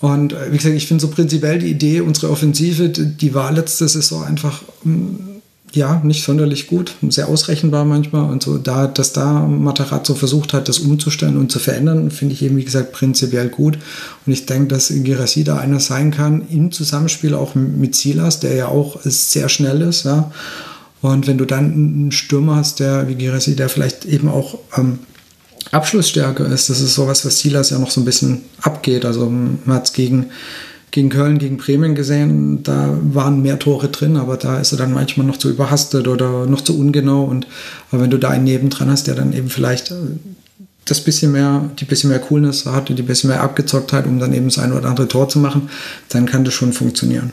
Und 0.00 0.32
äh, 0.32 0.52
wie 0.52 0.56
gesagt, 0.56 0.74
ich 0.74 0.86
finde 0.86 1.02
so 1.02 1.08
prinzipiell 1.08 1.58
die 1.58 1.70
Idee, 1.70 2.00
unsere 2.00 2.30
Offensive, 2.30 2.88
die 2.88 3.34
war 3.34 3.52
letzte 3.52 3.88
Saison 3.88 4.24
einfach 4.24 4.62
mm, 4.84 5.36
ja 5.72 6.00
nicht 6.04 6.24
sonderlich 6.24 6.66
gut, 6.66 6.94
sehr 7.08 7.28
ausrechenbar 7.28 7.84
manchmal 7.84 8.30
und 8.30 8.42
so. 8.42 8.58
Da, 8.58 8.86
dass 8.86 9.12
da 9.12 9.46
Matarazzo 9.46 10.14
versucht 10.14 10.52
hat, 10.52 10.68
das 10.68 10.78
umzustellen 10.78 11.36
und 11.36 11.52
zu 11.52 11.58
verändern, 11.58 12.10
finde 12.10 12.34
ich 12.34 12.42
eben 12.42 12.56
wie 12.56 12.64
gesagt 12.64 12.92
prinzipiell 12.92 13.48
gut. 13.48 13.78
Und 14.26 14.32
ich 14.32 14.46
denke, 14.46 14.68
dass 14.68 14.88
Girassi 14.88 15.44
da 15.44 15.58
einer 15.58 15.80
sein 15.80 16.10
kann 16.10 16.46
im 16.48 16.72
Zusammenspiel 16.72 17.34
auch 17.34 17.54
mit 17.54 17.94
Silas, 17.94 18.40
der 18.40 18.54
ja 18.54 18.68
auch 18.68 19.00
sehr 19.02 19.48
schnell 19.48 19.82
ist, 19.82 20.04
ja. 20.04 20.30
Und 21.02 21.26
wenn 21.26 21.38
du 21.38 21.44
dann 21.44 21.72
einen 21.72 22.12
Stürmer 22.12 22.56
hast, 22.56 22.80
der 22.80 23.06
wie 23.06 23.14
Girassi, 23.14 23.54
der 23.54 23.68
vielleicht 23.68 24.06
eben 24.06 24.28
auch 24.28 24.58
ähm, 24.76 24.98
Abschlussstärke 25.72 26.44
ist. 26.44 26.70
Das 26.70 26.80
ist 26.80 26.94
sowas, 26.94 27.24
was 27.24 27.38
Silas 27.38 27.70
ja 27.70 27.78
noch 27.78 27.90
so 27.90 28.00
ein 28.00 28.04
bisschen 28.04 28.42
abgeht. 28.60 29.04
Also 29.04 29.28
man 29.28 29.60
hat 29.68 29.86
es 29.86 29.92
gegen, 29.92 30.30
gegen 30.90 31.08
Köln, 31.08 31.38
gegen 31.38 31.56
Bremen 31.56 31.94
gesehen, 31.94 32.62
da 32.62 32.96
waren 33.02 33.42
mehr 33.42 33.58
Tore 33.58 33.88
drin, 33.88 34.16
aber 34.16 34.36
da 34.36 34.58
ist 34.58 34.72
er 34.72 34.78
dann 34.78 34.92
manchmal 34.92 35.26
noch 35.26 35.36
zu 35.36 35.50
überhastet 35.50 36.08
oder 36.08 36.46
noch 36.46 36.62
zu 36.62 36.78
ungenau. 36.78 37.24
Und 37.24 37.46
aber 37.90 38.02
wenn 38.02 38.10
du 38.10 38.18
da 38.18 38.30
einen 38.30 38.44
nebendran 38.44 38.90
hast, 38.90 39.06
der 39.06 39.14
dann 39.14 39.32
eben 39.32 39.50
vielleicht 39.50 39.90
äh, 39.90 39.96
das 40.84 41.00
bisschen 41.00 41.32
mehr, 41.32 41.68
die 41.78 41.84
bisschen 41.84 42.10
mehr 42.10 42.20
Coolness 42.20 42.64
hat, 42.64 42.88
die 42.88 43.02
bisschen 43.02 43.30
mehr 43.30 43.42
Abgezocktheit, 43.42 44.06
um 44.06 44.20
dann 44.20 44.32
eben 44.32 44.46
das 44.46 44.58
ein 44.58 44.72
oder 44.72 44.88
andere 44.88 45.08
Tor 45.08 45.28
zu 45.28 45.38
machen, 45.38 45.68
dann 46.08 46.26
kann 46.26 46.44
das 46.44 46.54
schon 46.54 46.72
funktionieren. 46.72 47.32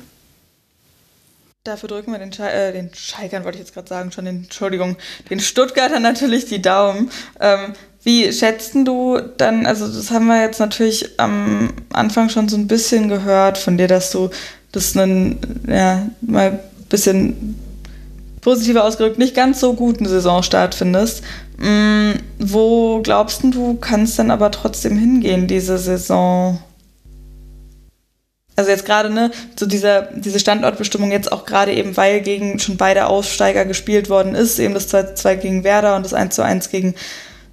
Dafür 1.64 1.88
drücken 1.88 2.12
wir 2.12 2.20
den, 2.20 2.34
Schal 2.34 2.52
äh, 2.52 2.74
den 2.74 2.90
Schalkern, 2.94 3.46
wollte 3.46 3.58
ich 3.58 3.64
jetzt 3.64 3.74
gerade 3.74 3.88
sagen, 3.88 4.12
schon 4.12 4.26
den, 4.26 4.44
Entschuldigung, 4.44 4.98
den 5.30 5.40
Stuttgartern 5.40 6.02
natürlich 6.02 6.46
die 6.46 6.62
Daumen. 6.62 7.10
Ähm, 7.40 7.74
wie 8.04 8.32
schätzen 8.34 8.84
du 8.84 9.20
dann, 9.38 9.66
also 9.66 9.88
das 9.88 10.12
haben 10.12 10.28
wir 10.28 10.42
jetzt 10.42 10.60
natürlich 10.60 11.20
am 11.20 11.70
Anfang 11.92 12.30
schon 12.30 12.50
so 12.50 12.58
ein 12.58 12.68
bisschen 12.68 13.08
gehört 13.08 13.58
von 13.58 13.78
dir, 13.78 13.88
dass 13.88 14.12
du 14.12 14.30
das 14.74 14.98
einen, 14.98 15.40
ja, 15.68 16.08
mal 16.22 16.52
ein 16.52 16.60
bisschen 16.90 17.56
positiver 18.42 18.84
ausgedrückt, 18.84 19.20
nicht 19.20 19.36
ganz 19.36 19.62
so 19.62 19.74
guten 19.74 20.06
Saisonstart 20.06 20.76
findest. 20.76 21.24
Mm, 21.58 22.12
wo 22.40 23.02
glaubst 23.02 23.42
du, 23.44 23.76
kann 23.76 24.04
es 24.04 24.18
dann 24.18 24.32
aber 24.32 24.52
trotzdem 24.52 24.98
hingehen, 24.98 25.48
diese 25.48 25.78
Saison? 25.78 26.60
Also 28.56 28.70
jetzt 28.70 28.86
gerade, 28.86 29.10
ne, 29.10 29.32
so 29.56 29.66
dieser, 29.66 30.04
diese 30.14 30.40
Standortbestimmung 30.40 31.12
jetzt 31.12 31.32
auch 31.32 31.46
gerade 31.46 31.74
eben, 31.74 31.96
weil 31.96 32.22
gegen 32.22 32.60
schon 32.60 32.78
beide 32.78 33.08
Aussteiger 33.08 33.66
gespielt 33.66 34.10
worden 34.10 34.36
ist, 34.36 34.60
eben 34.60 34.74
das 34.74 34.94
2-2 34.94 35.36
gegen 35.38 35.64
Werder 35.64 35.96
und 35.96 36.04
das 36.04 36.14
1-1 36.14 36.70
gegen 36.70 36.96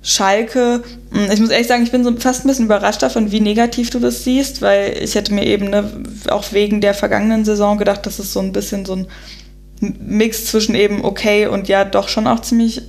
Schalke. 0.03 0.83
Hm, 1.13 1.31
ich 1.33 1.41
muss 1.41 1.51
ehrlich 1.51 1.67
sagen, 1.67 1.83
ich 1.83 1.93
bin 1.93 2.05
so 2.05 2.15
fast 2.17 2.45
ein 2.45 2.49
bisschen 2.49 2.67
überrascht 2.67 3.03
davon, 3.03 3.31
wie 3.33 3.41
negativ 3.41 3.91
du 3.91 3.99
das 3.99 4.25
siehst, 4.25 4.63
weil 4.63 4.97
ich 5.03 5.15
hätte 5.15 5.35
mir 5.35 5.47
eben 5.47 5.71
ne, 5.71 5.91
auch 6.29 6.53
wegen 6.53 6.81
der 6.81 6.95
vergangenen 6.95 7.45
Saison 7.45 7.79
gedacht, 7.79 8.07
dass 8.07 8.19
es 8.19 8.33
so 8.33 8.41
ein 8.41 8.53
bisschen 8.53 8.87
so 8.87 8.95
ein 8.95 9.07
Mix 9.81 10.47
zwischen 10.47 10.75
eben 10.75 11.05
okay 11.05 11.47
und 11.47 11.69
ja 11.69 11.85
doch 11.85 12.09
schon 12.09 12.27
auch 12.27 12.41
ziemlich 12.41 12.83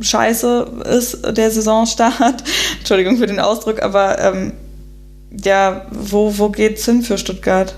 scheiße 0.00 0.82
ist, 0.90 1.36
der 1.36 1.50
Saisonstart. 1.50 2.42
Entschuldigung 2.78 3.18
für 3.18 3.26
den 3.26 3.40
Ausdruck, 3.40 3.82
aber 3.82 4.18
ähm, 4.18 4.52
ja, 5.44 5.86
wo, 5.90 6.38
wo 6.38 6.48
geht's 6.48 6.84
hin 6.84 7.02
für 7.02 7.18
Stuttgart? 7.18 7.74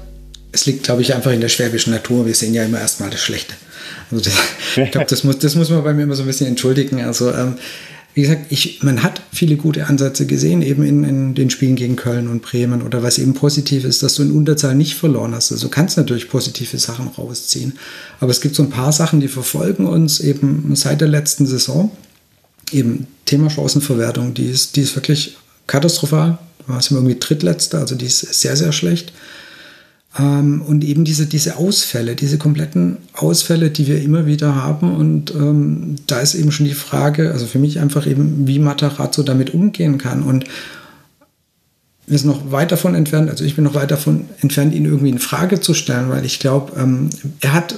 Es 0.52 0.66
liegt, 0.66 0.84
glaube 0.84 1.02
ich, 1.02 1.14
einfach 1.14 1.32
in 1.32 1.40
der 1.40 1.48
schwäbischen 1.48 1.92
Natur. 1.92 2.26
Wir 2.26 2.34
sehen 2.34 2.54
ja 2.54 2.64
immer 2.64 2.78
erstmal 2.78 3.10
das 3.10 3.20
Schlechte. 3.20 3.54
Also 4.10 4.24
das, 4.24 4.34
ich 4.76 4.90
glaube, 4.90 5.06
das 5.08 5.24
muss, 5.24 5.38
das 5.38 5.54
muss 5.54 5.70
man 5.70 5.82
bei 5.82 5.94
mir 5.94 6.02
immer 6.02 6.14
so 6.14 6.22
ein 6.22 6.26
bisschen 6.26 6.46
entschuldigen. 6.46 7.02
Also 7.02 7.32
ähm, 7.32 7.56
wie 8.14 8.22
gesagt, 8.22 8.46
ich, 8.50 8.82
man 8.82 9.02
hat 9.02 9.22
viele 9.32 9.56
gute 9.56 9.86
Ansätze 9.86 10.26
gesehen, 10.26 10.60
eben 10.60 10.82
in, 10.82 11.02
in, 11.04 11.34
den 11.34 11.48
Spielen 11.48 11.76
gegen 11.76 11.96
Köln 11.96 12.28
und 12.28 12.42
Bremen. 12.42 12.82
Oder 12.82 13.02
was 13.02 13.18
eben 13.18 13.32
positiv 13.32 13.84
ist, 13.84 14.02
dass 14.02 14.16
du 14.16 14.22
in 14.22 14.32
Unterzahl 14.32 14.74
nicht 14.74 14.94
verloren 14.94 15.34
hast. 15.34 15.50
Also 15.50 15.68
du 15.68 15.70
kannst 15.70 15.96
natürlich 15.96 16.28
positive 16.28 16.78
Sachen 16.78 17.08
rausziehen. 17.08 17.72
Aber 18.20 18.30
es 18.30 18.42
gibt 18.42 18.54
so 18.54 18.62
ein 18.62 18.70
paar 18.70 18.92
Sachen, 18.92 19.20
die 19.20 19.28
verfolgen 19.28 19.86
uns 19.86 20.20
eben 20.20 20.74
seit 20.74 21.00
der 21.00 21.08
letzten 21.08 21.46
Saison. 21.46 21.90
Eben 22.70 23.06
Thema 23.24 23.48
Chancenverwertung, 23.48 24.34
die 24.34 24.46
ist, 24.46 24.76
die 24.76 24.82
ist 24.82 24.94
wirklich 24.94 25.36
katastrophal. 25.66 26.38
Da 26.68 26.80
sind 26.80 26.96
wir 26.96 27.00
irgendwie 27.00 27.18
drittletzter, 27.18 27.80
also 27.80 27.94
die 27.94 28.06
ist 28.06 28.20
sehr, 28.20 28.56
sehr 28.56 28.72
schlecht. 28.72 29.12
Ähm, 30.18 30.62
und 30.62 30.84
eben 30.84 31.04
diese, 31.04 31.26
diese 31.26 31.56
Ausfälle, 31.56 32.14
diese 32.14 32.38
kompletten 32.38 32.98
Ausfälle, 33.14 33.70
die 33.70 33.86
wir 33.86 34.02
immer 34.02 34.26
wieder 34.26 34.54
haben. 34.54 34.94
Und 34.94 35.34
ähm, 35.34 35.96
da 36.06 36.20
ist 36.20 36.34
eben 36.34 36.52
schon 36.52 36.66
die 36.66 36.74
Frage, 36.74 37.32
also 37.32 37.46
für 37.46 37.58
mich 37.58 37.80
einfach 37.80 38.06
eben, 38.06 38.46
wie 38.46 38.58
Matarazzo 38.58 39.22
damit 39.22 39.54
umgehen 39.54 39.98
kann. 39.98 40.22
Und 40.22 40.44
wir 42.06 42.18
sind 42.18 42.28
noch 42.28 42.50
weit 42.50 42.72
davon 42.72 42.94
entfernt, 42.94 43.30
also 43.30 43.44
ich 43.44 43.54
bin 43.54 43.64
noch 43.64 43.74
weit 43.74 43.90
davon 43.90 44.26
entfernt, 44.40 44.74
ihn 44.74 44.84
irgendwie 44.84 45.08
in 45.08 45.18
Frage 45.18 45.60
zu 45.60 45.72
stellen, 45.72 46.10
weil 46.10 46.24
ich 46.26 46.40
glaube, 46.40 46.72
ähm, 46.78 47.08
er 47.40 47.54
hat 47.54 47.76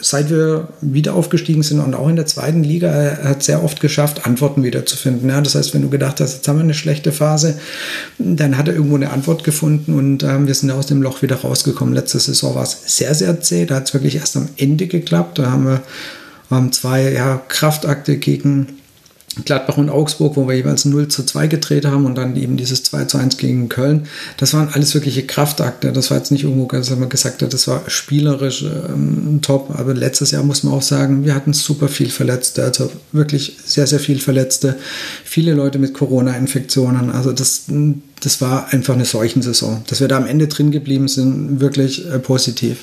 seit 0.00 0.30
wir 0.30 0.68
wieder 0.80 1.14
aufgestiegen 1.14 1.62
sind 1.62 1.80
und 1.80 1.94
auch 1.94 2.08
in 2.08 2.16
der 2.16 2.26
zweiten 2.26 2.62
Liga, 2.62 2.88
er 2.88 3.30
hat 3.30 3.42
sehr 3.42 3.64
oft 3.64 3.80
geschafft, 3.80 4.26
Antworten 4.26 4.62
wieder 4.62 4.86
zu 4.86 4.96
finden. 4.96 5.28
Ja, 5.28 5.40
das 5.40 5.54
heißt, 5.54 5.74
wenn 5.74 5.82
du 5.82 5.88
gedacht 5.88 6.20
hast, 6.20 6.34
jetzt 6.34 6.48
haben 6.48 6.58
wir 6.58 6.64
eine 6.64 6.74
schlechte 6.74 7.12
Phase, 7.12 7.58
dann 8.18 8.56
hat 8.56 8.68
er 8.68 8.74
irgendwo 8.74 8.96
eine 8.96 9.10
Antwort 9.10 9.44
gefunden 9.44 9.94
und 9.94 10.22
ähm, 10.22 10.46
wir 10.46 10.54
sind 10.54 10.70
aus 10.70 10.86
dem 10.86 11.02
Loch 11.02 11.22
wieder 11.22 11.36
rausgekommen. 11.36 11.94
Letzte 11.94 12.18
Saison 12.20 12.54
war 12.54 12.62
es 12.62 12.78
sehr, 12.86 13.14
sehr 13.14 13.40
zäh. 13.40 13.66
Da 13.66 13.76
hat 13.76 13.88
es 13.88 13.94
wirklich 13.94 14.16
erst 14.16 14.36
am 14.36 14.48
Ende 14.56 14.86
geklappt. 14.86 15.38
Da 15.38 15.50
haben 15.50 15.66
wir 15.66 15.82
ähm, 16.50 16.72
zwei 16.72 17.12
ja, 17.12 17.40
Kraftakte 17.48 18.18
gegen 18.18 18.78
Gladbach 19.44 19.76
und 19.76 19.90
Augsburg, 19.90 20.36
wo 20.36 20.48
wir 20.48 20.56
jeweils 20.56 20.84
0 20.84 21.08
zu 21.08 21.24
2 21.24 21.46
gedreht 21.46 21.84
haben 21.84 22.06
und 22.06 22.16
dann 22.16 22.36
eben 22.36 22.56
dieses 22.56 22.82
2 22.82 23.04
zu 23.04 23.18
1 23.18 23.36
gegen 23.36 23.68
Köln. 23.68 24.06
Das 24.36 24.54
waren 24.54 24.68
alles 24.72 24.94
wirkliche 24.94 25.24
Kraftakte. 25.24 25.92
Das 25.92 26.10
war 26.10 26.18
jetzt 26.18 26.32
nicht 26.32 26.44
irgendwo, 26.44 26.66
dass 26.66 26.90
man 26.90 27.08
gesagt 27.08 27.42
hat, 27.42 27.52
das 27.52 27.68
war 27.68 27.82
spielerisch 27.88 28.62
ähm, 28.62 29.40
top. 29.42 29.74
Aber 29.78 29.94
letztes 29.94 30.30
Jahr 30.30 30.42
muss 30.42 30.64
man 30.64 30.74
auch 30.74 30.82
sagen, 30.82 31.24
wir 31.24 31.34
hatten 31.34 31.52
super 31.52 31.88
viel 31.88 32.10
Verletzte, 32.10 32.64
also 32.64 32.90
wirklich 33.12 33.56
sehr, 33.64 33.86
sehr 33.86 34.00
viel 34.00 34.18
Verletzte. 34.18 34.76
Viele 35.24 35.54
Leute 35.54 35.78
mit 35.78 35.94
Corona-Infektionen. 35.94 37.10
Also 37.10 37.32
das, 37.32 37.64
das 38.20 38.40
war 38.40 38.72
einfach 38.72 38.94
eine 38.94 39.04
Seuchensaison. 39.04 39.82
Dass 39.86 40.00
wir 40.00 40.08
da 40.08 40.16
am 40.16 40.26
Ende 40.26 40.48
drin 40.48 40.70
geblieben 40.70 41.08
sind, 41.08 41.60
wirklich 41.60 42.06
äh, 42.10 42.18
positiv. 42.18 42.78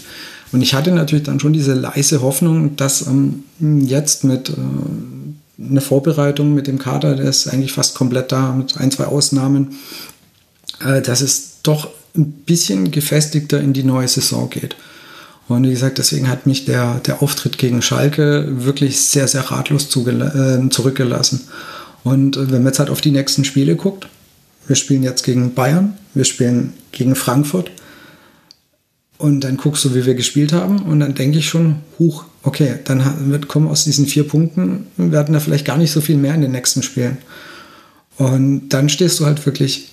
Und 0.52 0.62
ich 0.62 0.74
hatte 0.74 0.92
natürlich 0.92 1.26
dann 1.26 1.40
schon 1.40 1.54
diese 1.54 1.74
leise 1.74 2.22
Hoffnung, 2.22 2.76
dass 2.76 3.08
ähm, 3.08 3.44
jetzt 3.60 4.24
mit 4.24 4.50
äh, 4.50 4.54
eine 5.60 5.82
Vorbereitung 5.82 6.54
mit 6.54 6.68
dem 6.68 6.80
Kader, 6.80 7.16
der 7.16 7.26
ist 7.26 7.48
eigentlich 7.48 7.72
fast 7.72 7.96
komplett 7.96 8.32
da, 8.32 8.54
mit 8.54 8.78
ein, 8.78 8.92
zwei 8.92 9.06
Ausnahmen, 9.06 9.78
äh, 10.82 11.02
dass 11.02 11.22
es 11.22 11.62
doch 11.64 11.90
ein 12.16 12.32
bisschen 12.32 12.92
gefestigter 12.92 13.60
in 13.60 13.74
die 13.74 13.84
neue 13.84 14.08
Saison 14.08 14.50
geht. 14.50 14.76
Und 15.48 15.64
wie 15.64 15.72
gesagt, 15.72 15.98
deswegen 15.98 16.28
hat 16.28 16.48
mich 16.48 16.66
der, 16.66 16.96
der 17.00 17.22
Auftritt 17.22 17.58
gegen 17.58 17.82
Schalke 17.82 18.48
wirklich 18.66 19.00
sehr, 19.02 19.28
sehr 19.28 19.42
ratlos 19.52 19.96
äh, 19.96 20.70
zurückgelassen. 20.70 21.42
Und 22.04 22.36
äh, 22.36 22.52
wenn 22.52 22.64
man 22.64 22.68
jetzt 22.68 22.80
halt 22.80 22.90
auf 22.90 23.02
die 23.02 23.12
nächsten 23.12 23.46
Spiele 23.46 23.76
guckt, 23.76 24.08
wir 24.68 24.76
spielen 24.76 25.04
jetzt 25.04 25.24
gegen 25.24 25.54
Bayern, 25.54 25.98
wir 26.14 26.26
spielen 26.26 26.74
gegen 26.92 27.16
Frankfurt, 27.16 27.72
und 29.18 29.42
dann 29.42 29.58
guckst 29.58 29.86
du, 29.86 29.96
wie 29.96 30.06
wir 30.06 30.16
gespielt 30.16 30.52
haben 30.52 30.80
und 30.80 31.00
dann 31.00 31.16
denke 31.16 31.40
ich 31.40 31.48
schon, 31.48 31.78
huch, 32.00 32.26
okay, 32.46 32.76
dann 32.86 33.32
wird 33.32 33.48
kommen 33.48 33.68
aus 33.68 33.84
diesen 33.84 34.06
vier 34.06 34.28
Punkten, 34.28 34.88
werden 34.98 35.34
da 35.34 35.40
vielleicht 35.40 35.66
gar 35.66 35.78
nicht 35.78 35.92
so 35.92 36.00
viel 36.00 36.16
mehr 36.16 36.36
in 36.36 36.42
den 36.42 36.52
nächsten 36.52 36.84
Spielen. 36.84 37.18
Und 38.18 38.70
dann 38.70 38.88
stehst 38.88 39.20
du 39.20 39.26
halt 39.26 39.46
wirklich 39.46 39.90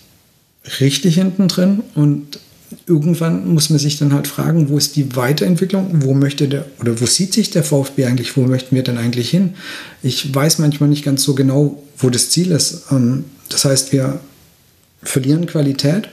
richtig 0.81 1.17
hinten 1.17 1.49
drin 1.49 1.83
und 1.95 2.39
irgendwann 2.87 3.53
muss 3.53 3.71
man 3.71 3.79
sich 3.79 3.99
dann 3.99 4.13
halt 4.13 4.29
fragen, 4.29 4.69
wo 4.69 4.79
ist 4.79 4.97
die 4.97 5.17
Weiterentwicklung, 5.17 6.03
wo 6.03 6.15
möchte 6.15 6.47
der 6.47 6.67
oder 6.81 7.01
wo 7.01 7.07
sieht 7.07 7.35
sich 7.35 7.51
der 7.51 7.65
VfB 7.65 8.07
eigentlich, 8.07 8.37
wo 8.37 8.43
möchten 8.43 8.77
wir 8.77 8.85
denn 8.85 8.99
eigentlich 8.99 9.31
hin? 9.31 9.55
Ich 10.03 10.33
weiß 10.33 10.59
manchmal 10.59 10.89
nicht 10.89 11.05
ganz 11.05 11.23
so 11.25 11.35
genau, 11.35 11.83
wo 11.99 12.11
das 12.11 12.31
Ziel 12.31 12.53
ist. 12.53 12.85
Ähm, 12.91 13.25
das 13.49 13.65
heißt, 13.65 13.93
wir 13.93 14.21
verlieren 15.03 15.47
Qualität 15.47 16.09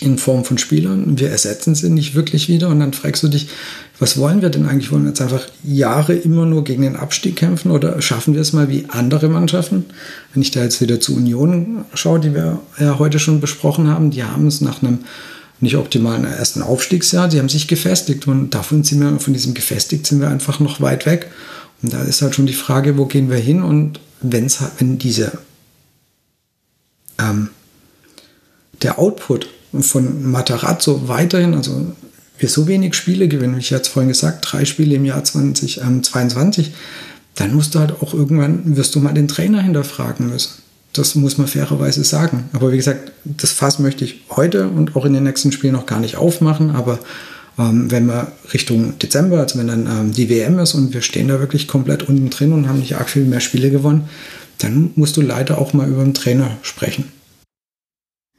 in 0.00 0.18
Form 0.18 0.44
von 0.44 0.58
Spielern. 0.58 1.18
Wir 1.18 1.30
ersetzen 1.30 1.74
sie 1.74 1.90
nicht 1.90 2.14
wirklich 2.14 2.48
wieder. 2.48 2.68
Und 2.68 2.80
dann 2.80 2.92
fragst 2.92 3.22
du 3.22 3.28
dich, 3.28 3.48
was 3.98 4.16
wollen 4.16 4.40
wir 4.40 4.48
denn 4.48 4.66
eigentlich? 4.66 4.90
Wollen 4.90 5.02
wir 5.02 5.10
jetzt 5.10 5.20
einfach 5.20 5.46
Jahre 5.62 6.14
immer 6.14 6.46
nur 6.46 6.64
gegen 6.64 6.82
den 6.82 6.96
Abstieg 6.96 7.36
kämpfen 7.36 7.70
oder 7.70 8.00
schaffen 8.00 8.34
wir 8.34 8.40
es 8.40 8.52
mal 8.52 8.68
wie 8.68 8.86
andere 8.88 9.28
Mannschaften? 9.28 9.84
Wenn 10.32 10.42
ich 10.42 10.50
da 10.50 10.62
jetzt 10.62 10.80
wieder 10.80 11.00
zu 11.00 11.14
Union 11.14 11.84
schaue, 11.94 12.20
die 12.20 12.34
wir 12.34 12.60
ja 12.78 12.98
heute 12.98 13.18
schon 13.18 13.40
besprochen 13.40 13.88
haben, 13.88 14.10
die 14.10 14.24
haben 14.24 14.46
es 14.46 14.60
nach 14.60 14.82
einem 14.82 15.00
nicht 15.60 15.76
optimalen 15.76 16.24
ersten 16.24 16.62
Aufstiegsjahr, 16.62 17.28
die 17.28 17.38
haben 17.38 17.50
sich 17.50 17.68
gefestigt 17.68 18.26
und 18.26 18.54
davon 18.54 18.82
sind 18.82 19.00
wir, 19.00 19.20
von 19.20 19.34
diesem 19.34 19.52
gefestigt 19.52 20.06
sind 20.06 20.20
wir 20.20 20.28
einfach 20.28 20.58
noch 20.58 20.80
weit 20.80 21.04
weg. 21.04 21.30
Und 21.82 21.92
da 21.92 22.02
ist 22.02 22.22
halt 22.22 22.34
schon 22.34 22.46
die 22.46 22.54
Frage, 22.54 22.96
wo 22.96 23.04
gehen 23.04 23.30
wir 23.30 23.36
hin? 23.36 23.62
Und 23.62 24.00
wenn's, 24.22 24.60
wenn 24.78 24.98
diese 24.98 25.32
ähm, 27.18 27.50
der 28.82 28.98
Output 28.98 29.48
von 29.78 30.30
Matarazzo 30.30 31.08
weiterhin, 31.08 31.54
also 31.54 31.92
wir 32.38 32.48
so 32.48 32.66
wenig 32.66 32.94
Spiele 32.94 33.28
gewinnen, 33.28 33.56
wie 33.56 33.60
ich 33.60 33.70
jetzt 33.70 33.88
vorhin 33.88 34.08
gesagt, 34.08 34.46
drei 34.50 34.64
Spiele 34.64 34.96
im 34.96 35.04
Jahr 35.04 35.22
2022, 35.22 36.66
ähm, 36.66 36.72
dann 37.36 37.54
musst 37.54 37.74
du 37.74 37.78
halt 37.78 38.02
auch 38.02 38.14
irgendwann, 38.14 38.76
wirst 38.76 38.94
du 38.94 39.00
mal 39.00 39.12
den 39.12 39.28
Trainer 39.28 39.62
hinterfragen 39.62 40.28
müssen. 40.28 40.62
Das 40.92 41.14
muss 41.14 41.38
man 41.38 41.46
fairerweise 41.46 42.02
sagen. 42.02 42.48
Aber 42.52 42.72
wie 42.72 42.76
gesagt, 42.76 43.12
das 43.24 43.52
Fass 43.52 43.78
möchte 43.78 44.04
ich 44.04 44.24
heute 44.30 44.68
und 44.68 44.96
auch 44.96 45.04
in 45.04 45.12
den 45.12 45.22
nächsten 45.22 45.52
Spielen 45.52 45.74
noch 45.74 45.86
gar 45.86 46.00
nicht 46.00 46.16
aufmachen. 46.16 46.70
Aber 46.70 46.98
ähm, 47.58 47.90
wenn 47.90 48.06
wir 48.06 48.32
Richtung 48.52 48.98
Dezember, 48.98 49.38
also 49.38 49.58
wenn 49.58 49.68
dann 49.68 49.86
ähm, 49.86 50.12
die 50.12 50.28
WM 50.28 50.58
ist 50.58 50.74
und 50.74 50.92
wir 50.92 51.02
stehen 51.02 51.28
da 51.28 51.38
wirklich 51.38 51.68
komplett 51.68 52.08
unten 52.08 52.30
drin 52.30 52.52
und 52.52 52.68
haben 52.68 52.80
nicht 52.80 52.96
arg 52.96 53.08
viel 53.08 53.24
mehr 53.24 53.40
Spiele 53.40 53.70
gewonnen, 53.70 54.08
dann 54.58 54.90
musst 54.96 55.16
du 55.16 55.20
leider 55.20 55.58
auch 55.58 55.72
mal 55.72 55.88
über 55.88 56.02
den 56.02 56.14
Trainer 56.14 56.58
sprechen. 56.62 57.04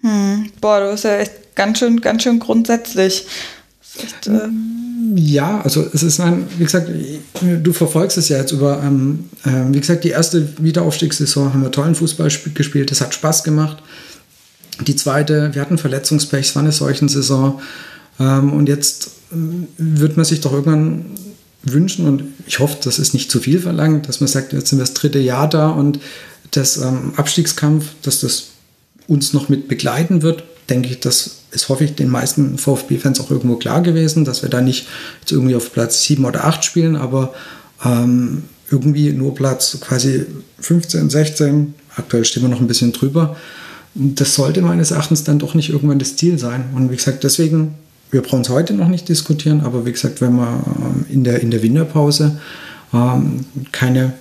Hm. 0.01 0.30
Boah, 0.61 0.80
du 0.80 0.91
bist 0.91 1.03
ja 1.03 1.17
echt 1.17 1.56
ganz 1.56 1.80
schön, 1.80 1.99
ganz 1.99 2.23
schön 2.23 2.40
grundsätzlich. 2.40 3.25
Echt, 3.98 4.27
äh 4.27 4.48
ja, 5.15 5.61
also 5.61 5.85
es 5.93 6.03
ist 6.03 6.19
ein, 6.19 6.48
wie 6.57 6.64
gesagt, 6.64 6.90
du 7.41 7.73
verfolgst 7.73 8.17
es 8.17 8.30
ja 8.30 8.38
jetzt 8.38 8.51
über, 8.51 8.81
ähm, 8.83 9.30
äh, 9.43 9.73
wie 9.73 9.80
gesagt, 9.80 10.03
die 10.03 10.09
erste 10.09 10.48
Wiederaufstiegssaison 10.59 11.53
haben 11.53 11.64
wir 11.64 11.72
tollen 11.72 11.95
Fußball 11.95 12.30
gespielt, 12.53 12.91
es 12.91 13.01
hat 13.01 13.14
Spaß 13.14 13.43
gemacht. 13.43 13.77
Die 14.88 14.95
zweite, 14.95 15.53
wir 15.53 15.61
hatten 15.61 15.77
Verletzungspech, 15.77 16.48
es 16.48 16.56
war 16.56 16.61
eine 16.61 16.72
solchen 16.72 17.09
Saison. 17.09 17.61
Ähm, 18.19 18.53
und 18.53 18.69
jetzt 18.69 19.07
äh, 19.31 19.35
wird 19.77 20.17
man 20.17 20.25
sich 20.25 20.41
doch 20.41 20.53
irgendwann 20.53 21.06
wünschen, 21.64 22.07
und 22.07 22.23
ich 22.48 22.59
hoffe, 22.59 22.77
das 22.83 22.99
ist 22.99 23.14
nicht 23.14 23.30
zu 23.30 23.40
viel 23.40 23.59
verlangt, 23.59 24.07
dass 24.07 24.19
man 24.19 24.27
sagt, 24.27 24.53
jetzt 24.53 24.69
sind 24.69 24.80
wir 24.80 24.83
das 24.83 24.93
dritte 24.93 25.19
Jahr 25.19 25.49
da 25.49 25.69
und 25.69 25.99
das 26.51 26.77
ähm, 26.77 27.14
Abstiegskampf, 27.17 27.85
dass 28.01 28.22
das 28.22 28.48
uns 29.07 29.33
noch 29.33 29.49
mit 29.49 29.67
begleiten 29.67 30.22
wird, 30.22 30.43
denke 30.72 30.90
ich, 30.90 31.00
das 31.00 31.41
ist, 31.51 31.69
hoffe 31.69 31.83
ich, 31.83 31.95
den 31.95 32.09
meisten 32.09 32.58
VfB-Fans 32.58 33.19
auch 33.19 33.30
irgendwo 33.30 33.58
klar 33.58 33.82
gewesen, 33.82 34.25
dass 34.25 34.41
wir 34.41 34.50
da 34.50 34.61
nicht 34.61 34.88
jetzt 35.19 35.32
irgendwie 35.32 35.56
auf 35.56 35.72
Platz 35.74 36.03
7 36.03 36.25
oder 36.25 36.45
8 36.45 36.64
spielen, 36.64 36.95
aber 36.95 37.33
ähm, 37.85 38.43
irgendwie 38.72 39.11
nur 39.11 39.35
Platz 39.35 39.77
quasi 39.82 40.25
15, 40.59 41.09
16, 41.09 41.74
aktuell 41.95 42.25
stehen 42.25 42.43
wir 42.43 42.50
noch 42.50 42.61
ein 42.61 42.67
bisschen 42.67 42.93
drüber. 42.93 43.35
Das 43.93 44.35
sollte 44.35 44.61
meines 44.61 44.91
Erachtens 44.91 45.25
dann 45.25 45.40
doch 45.40 45.53
nicht 45.53 45.69
irgendwann 45.69 46.00
das 46.00 46.16
Ziel 46.16 46.40
sein. 46.40 46.64
Und 46.74 46.90
wie 46.90 46.95
gesagt, 46.95 47.25
deswegen, 47.25 47.75
wir 48.09 48.22
brauchen 48.22 48.41
es 48.41 48.50
heute 48.50 48.74
noch 48.74 48.88
nicht 48.88 49.09
diskutieren, 49.09 49.61
aber 49.61 49.85
wie 49.85 49.91
gesagt, 49.91 50.22
wenn 50.22 50.35
wir 50.35 50.64
ähm, 50.77 51.06
in, 51.09 51.24
der, 51.25 51.41
in 51.41 51.51
der 51.51 51.61
Winterpause 51.61 52.40
ähm, 52.93 53.45
keine 53.74 54.14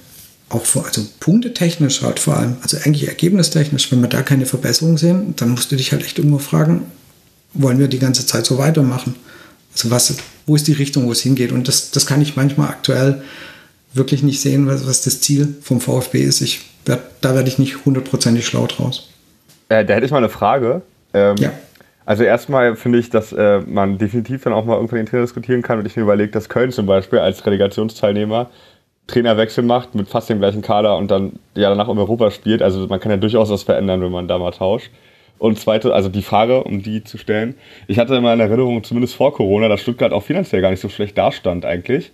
auch 0.51 0.67
vor, 0.67 0.85
also 0.85 1.03
punktetechnisch 1.21 2.03
halt 2.03 2.19
vor 2.19 2.37
allem, 2.37 2.57
also 2.63 2.77
eigentlich 2.85 3.09
ergebnistechnisch, 3.09 3.91
wenn 3.91 4.01
wir 4.01 4.09
da 4.09 4.23
keine 4.23 4.47
Verbesserung 4.47 4.99
sehen, 4.99 5.35
dann 5.37 5.51
musst 5.51 5.73
du 5.73 5.77
dich 5.77 5.93
halt 5.93 6.05
echt 6.05 6.19
irgendwo 6.19 6.39
fragen, 6.39 6.83
wollen 7.55 7.79
wir 7.79 7.89
die 7.89 7.99
ganze 7.99 8.27
Zeit 8.27 8.45
so 8.45 8.59
weitermachen? 8.59 9.15
Also 9.73 9.91
was, 9.91 10.17
wo 10.47 10.57
ist 10.57 10.67
die 10.67 10.73
Richtung, 10.73 11.07
wo 11.07 11.13
es 11.13 11.23
hingeht? 11.23 11.53
Und 11.53 11.69
das, 11.69 11.93
das 11.93 12.07
kann 12.07 12.21
ich 12.21 12.37
manchmal 12.37 12.69
aktuell 12.69 13.23
wirklich 13.95 14.23
nicht 14.23 14.41
sehen, 14.41 14.67
was, 14.67 14.87
was 14.87 15.03
das 15.03 15.21
Ziel 15.21 15.55
vom 15.63 15.81
VfB 15.81 16.23
ist. 16.23 16.41
Ich 16.41 16.61
werd, 16.85 17.01
da 17.21 17.35
werde 17.35 17.49
ich 17.49 17.59
nicht 17.59 17.85
hundertprozentig 17.85 18.47
schlau 18.47 18.67
draus. 18.67 19.09
Äh, 19.69 19.85
da 19.85 19.95
hätte 19.95 20.07
ich 20.07 20.13
mal 20.13 20.19
eine 20.19 20.29
Frage. 20.29 20.83
Ähm, 21.15 21.37
ja. 21.39 21.53
Also 22.05 22.25
erstmal 22.25 22.75
finde 22.75 22.99
ich, 22.99 23.11
dass 23.11 23.33
äh, 23.33 23.61
man 23.61 23.99
definitiv 23.99 24.43
dann 24.43 24.53
auch 24.53 24.65
mal 24.65 24.75
irgendwann 24.75 24.99
den 24.99 25.07
Trainer 25.07 25.23
diskutieren 25.23 25.63
kann 25.63 25.79
und 25.79 25.87
ich 25.87 25.97
mir 25.97 26.03
überlege, 26.03 26.33
dass 26.33 26.49
Köln 26.49 26.73
zum 26.73 26.87
Beispiel 26.87 27.21
als 27.21 27.47
Relegationsteilnehmer 27.47 28.51
Trainerwechsel 29.07 29.65
macht 29.65 29.95
mit 29.95 30.09
fast 30.09 30.31
dem 30.31 30.39
gleichen 30.39 30.63
Kader 30.63 30.97
und 30.97 31.11
dann 31.11 31.33
ja 31.55 31.69
danach 31.69 31.89
um 31.89 31.99
Europa 31.99 32.31
spielt. 32.31 32.63
Also 32.63 32.87
man 32.87 33.01
kann 33.01 33.11
ja 33.11 33.17
durchaus 33.17 33.51
was 33.51 33.63
verändern, 33.63 34.01
wenn 34.03 34.13
man 34.13 34.29
da 34.29 34.39
mal 34.39 34.53
tauscht. 34.53 34.91
Und 35.39 35.59
zweite, 35.59 35.95
also 35.95 36.11
die 36.11 36.23
Frage, 36.23 36.63
um 36.65 36.83
die 36.83 37.03
zu 37.03 37.17
stellen. 37.17 37.55
Ich 37.89 37.99
hatte 37.99 38.15
immer 38.15 38.35
in 38.35 38.41
Erinnerung, 38.41 38.85
zumindest 38.85 39.15
vor 39.15 39.33
Corona, 39.33 39.69
dass 39.69 39.81
Stuttgart 39.81 40.13
auch 40.13 40.23
finanziell 40.23 40.61
gar 40.61 40.71
nicht 40.71 40.81
so 40.81 40.91
schlecht 40.91 41.17
dastand 41.17 41.65
eigentlich. 41.65 42.13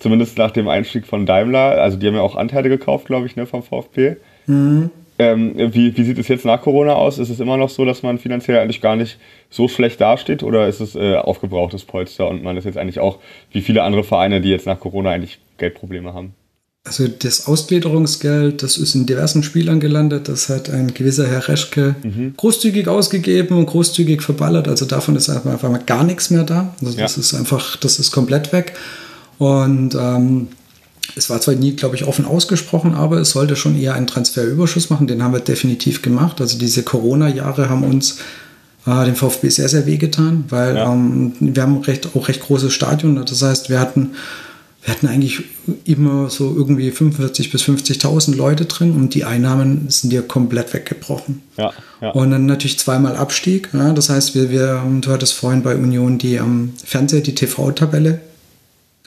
Zumindest 0.00 0.36
nach 0.38 0.50
dem 0.50 0.66
Einstieg 0.66 1.06
von 1.06 1.24
Daimler. 1.24 1.80
Also 1.80 1.96
die 1.96 2.08
haben 2.08 2.16
ja 2.16 2.20
auch 2.20 2.34
Anteile 2.34 2.68
gekauft, 2.68 3.06
glaube 3.06 3.26
ich, 3.26 3.36
ne, 3.36 3.46
vom 3.46 3.62
VfB. 3.62 4.16
Mhm. 4.46 4.90
Ähm, 5.16 5.54
wie, 5.56 5.96
wie 5.96 6.02
sieht 6.02 6.18
es 6.18 6.26
jetzt 6.26 6.44
nach 6.44 6.60
Corona 6.60 6.94
aus? 6.94 7.18
Ist 7.18 7.30
es 7.30 7.38
immer 7.38 7.56
noch 7.56 7.68
so, 7.68 7.84
dass 7.84 8.02
man 8.02 8.18
finanziell 8.18 8.58
eigentlich 8.58 8.80
gar 8.80 8.96
nicht 8.96 9.18
so 9.48 9.68
schlecht 9.68 10.00
dasteht 10.00 10.42
oder 10.42 10.66
ist 10.66 10.80
es 10.80 10.96
äh, 10.96 11.14
aufgebrauchtes 11.14 11.84
Polster 11.84 12.26
und 12.28 12.42
man 12.42 12.56
ist 12.56 12.64
jetzt 12.64 12.76
eigentlich 12.76 12.98
auch 12.98 13.20
wie 13.52 13.60
viele 13.60 13.84
andere 13.84 14.02
Vereine, 14.02 14.40
die 14.40 14.50
jetzt 14.50 14.66
nach 14.66 14.80
Corona 14.80 15.10
eigentlich 15.10 15.38
Geldprobleme 15.58 16.12
haben? 16.12 16.34
Also 16.86 17.08
das 17.08 17.46
Ausgliederungsgeld, 17.46 18.62
das 18.62 18.76
ist 18.76 18.94
in 18.94 19.06
diversen 19.06 19.42
Spielern 19.42 19.80
gelandet. 19.80 20.28
Das 20.28 20.50
hat 20.50 20.68
ein 20.68 20.92
gewisser 20.92 21.26
Herr 21.26 21.48
Reschke 21.48 21.94
mhm. 22.02 22.34
großzügig 22.36 22.88
ausgegeben 22.88 23.56
und 23.56 23.66
großzügig 23.66 24.20
verballert. 24.20 24.68
Also 24.68 24.84
davon 24.84 25.16
ist 25.16 25.30
einfach 25.30 25.70
mal 25.70 25.78
gar 25.78 26.04
nichts 26.04 26.28
mehr 26.28 26.44
da. 26.44 26.74
Also 26.82 26.98
das 26.98 27.16
ja. 27.16 27.20
ist 27.20 27.34
einfach, 27.34 27.76
das 27.76 27.98
ist 27.98 28.12
komplett 28.12 28.52
weg. 28.52 28.74
Und 29.38 29.94
ähm, 29.94 30.48
es 31.16 31.30
war 31.30 31.40
zwar 31.40 31.54
nie, 31.54 31.74
glaube 31.74 31.96
ich, 31.96 32.04
offen 32.04 32.26
ausgesprochen, 32.26 32.94
aber 32.94 33.18
es 33.18 33.30
sollte 33.30 33.56
schon 33.56 33.80
eher 33.80 33.94
einen 33.94 34.06
Transferüberschuss 34.06 34.90
machen. 34.90 35.06
Den 35.06 35.22
haben 35.22 35.32
wir 35.32 35.40
definitiv 35.40 36.02
gemacht. 36.02 36.40
Also 36.42 36.58
diese 36.58 36.82
Corona-Jahre 36.82 37.70
haben 37.70 37.84
uns 37.84 38.18
äh, 38.86 39.04
dem 39.06 39.14
VfB 39.14 39.48
sehr, 39.48 39.70
sehr 39.70 39.86
wehgetan, 39.86 40.44
weil 40.50 40.76
ja. 40.76 40.92
ähm, 40.92 41.32
wir 41.40 41.62
haben 41.62 41.78
recht, 41.78 42.08
auch 42.14 42.28
recht 42.28 42.42
großes 42.42 42.72
Stadion. 42.74 43.24
Das 43.24 43.42
heißt, 43.42 43.70
wir 43.70 43.80
hatten 43.80 44.10
wir 44.84 44.92
hatten 44.92 45.06
eigentlich 45.06 45.42
immer 45.86 46.28
so 46.28 46.54
irgendwie 46.54 46.90
45.000 46.90 47.50
bis 47.50 47.62
50.000 47.62 48.36
Leute 48.36 48.66
drin 48.66 48.92
und 48.92 49.14
die 49.14 49.24
Einnahmen 49.24 49.86
sind 49.88 50.12
ja 50.12 50.20
komplett 50.20 50.74
weggebrochen. 50.74 51.42
Ja, 51.56 51.72
ja. 52.02 52.10
Und 52.10 52.30
dann 52.30 52.44
natürlich 52.44 52.78
zweimal 52.78 53.16
Abstieg. 53.16 53.70
Ja, 53.72 53.92
das 53.92 54.10
heißt, 54.10 54.34
wir, 54.34 54.50
wir, 54.50 54.82
du 55.00 55.10
hattest 55.10 55.32
vorhin 55.32 55.62
bei 55.62 55.74
Union 55.74 56.18
die 56.18 56.38
am 56.38 56.48
ähm, 56.48 56.72
Fernseher, 56.84 57.22
die 57.22 57.34
TV-Tabelle 57.34 58.20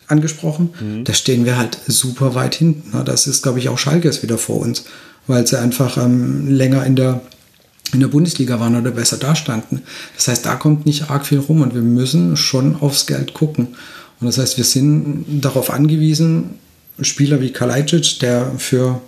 angesprochen. 0.07 0.73
Mhm. 0.79 1.03
Da 1.03 1.13
stehen 1.13 1.45
wir 1.45 1.57
halt 1.57 1.77
super 1.85 2.33
weit 2.33 2.55
hinten. 2.55 2.91
Ja, 2.93 3.03
das 3.03 3.27
ist, 3.27 3.43
glaube 3.43 3.59
ich, 3.59 3.69
auch 3.69 3.77
Schalke 3.77 4.09
ist 4.09 4.23
wieder 4.23 4.39
vor 4.39 4.59
uns, 4.59 4.85
weil 5.27 5.45
sie 5.45 5.59
einfach 5.59 5.97
ähm, 5.97 6.47
länger 6.47 6.85
in 6.85 6.95
der 6.95 7.21
in 7.93 8.01
der 8.01 8.07
Bundesliga 8.07 8.59
waren 8.59 8.75
oder 8.75 8.91
besser 8.91 9.15
dastanden. 9.15 9.81
Das 10.15 10.27
heißt, 10.27 10.45
da 10.45 10.55
kommt 10.55 10.85
nicht 10.85 11.09
arg 11.09 11.25
viel 11.25 11.39
rum 11.39 11.61
und 11.61 11.73
wir 11.73 11.81
müssen 11.81 12.35
schon 12.35 12.75
aufs 12.81 13.05
Geld 13.05 13.33
gucken. 13.33 13.69
Und 14.19 14.27
das 14.27 14.37
heißt, 14.37 14.57
wir 14.57 14.63
sind 14.63 15.25
darauf 15.41 15.69
angewiesen, 15.69 16.55
Spieler 17.01 17.41
wie 17.41 17.51
Kalajdzic, 17.51 18.19
der 18.19 18.51
für 18.57 19.01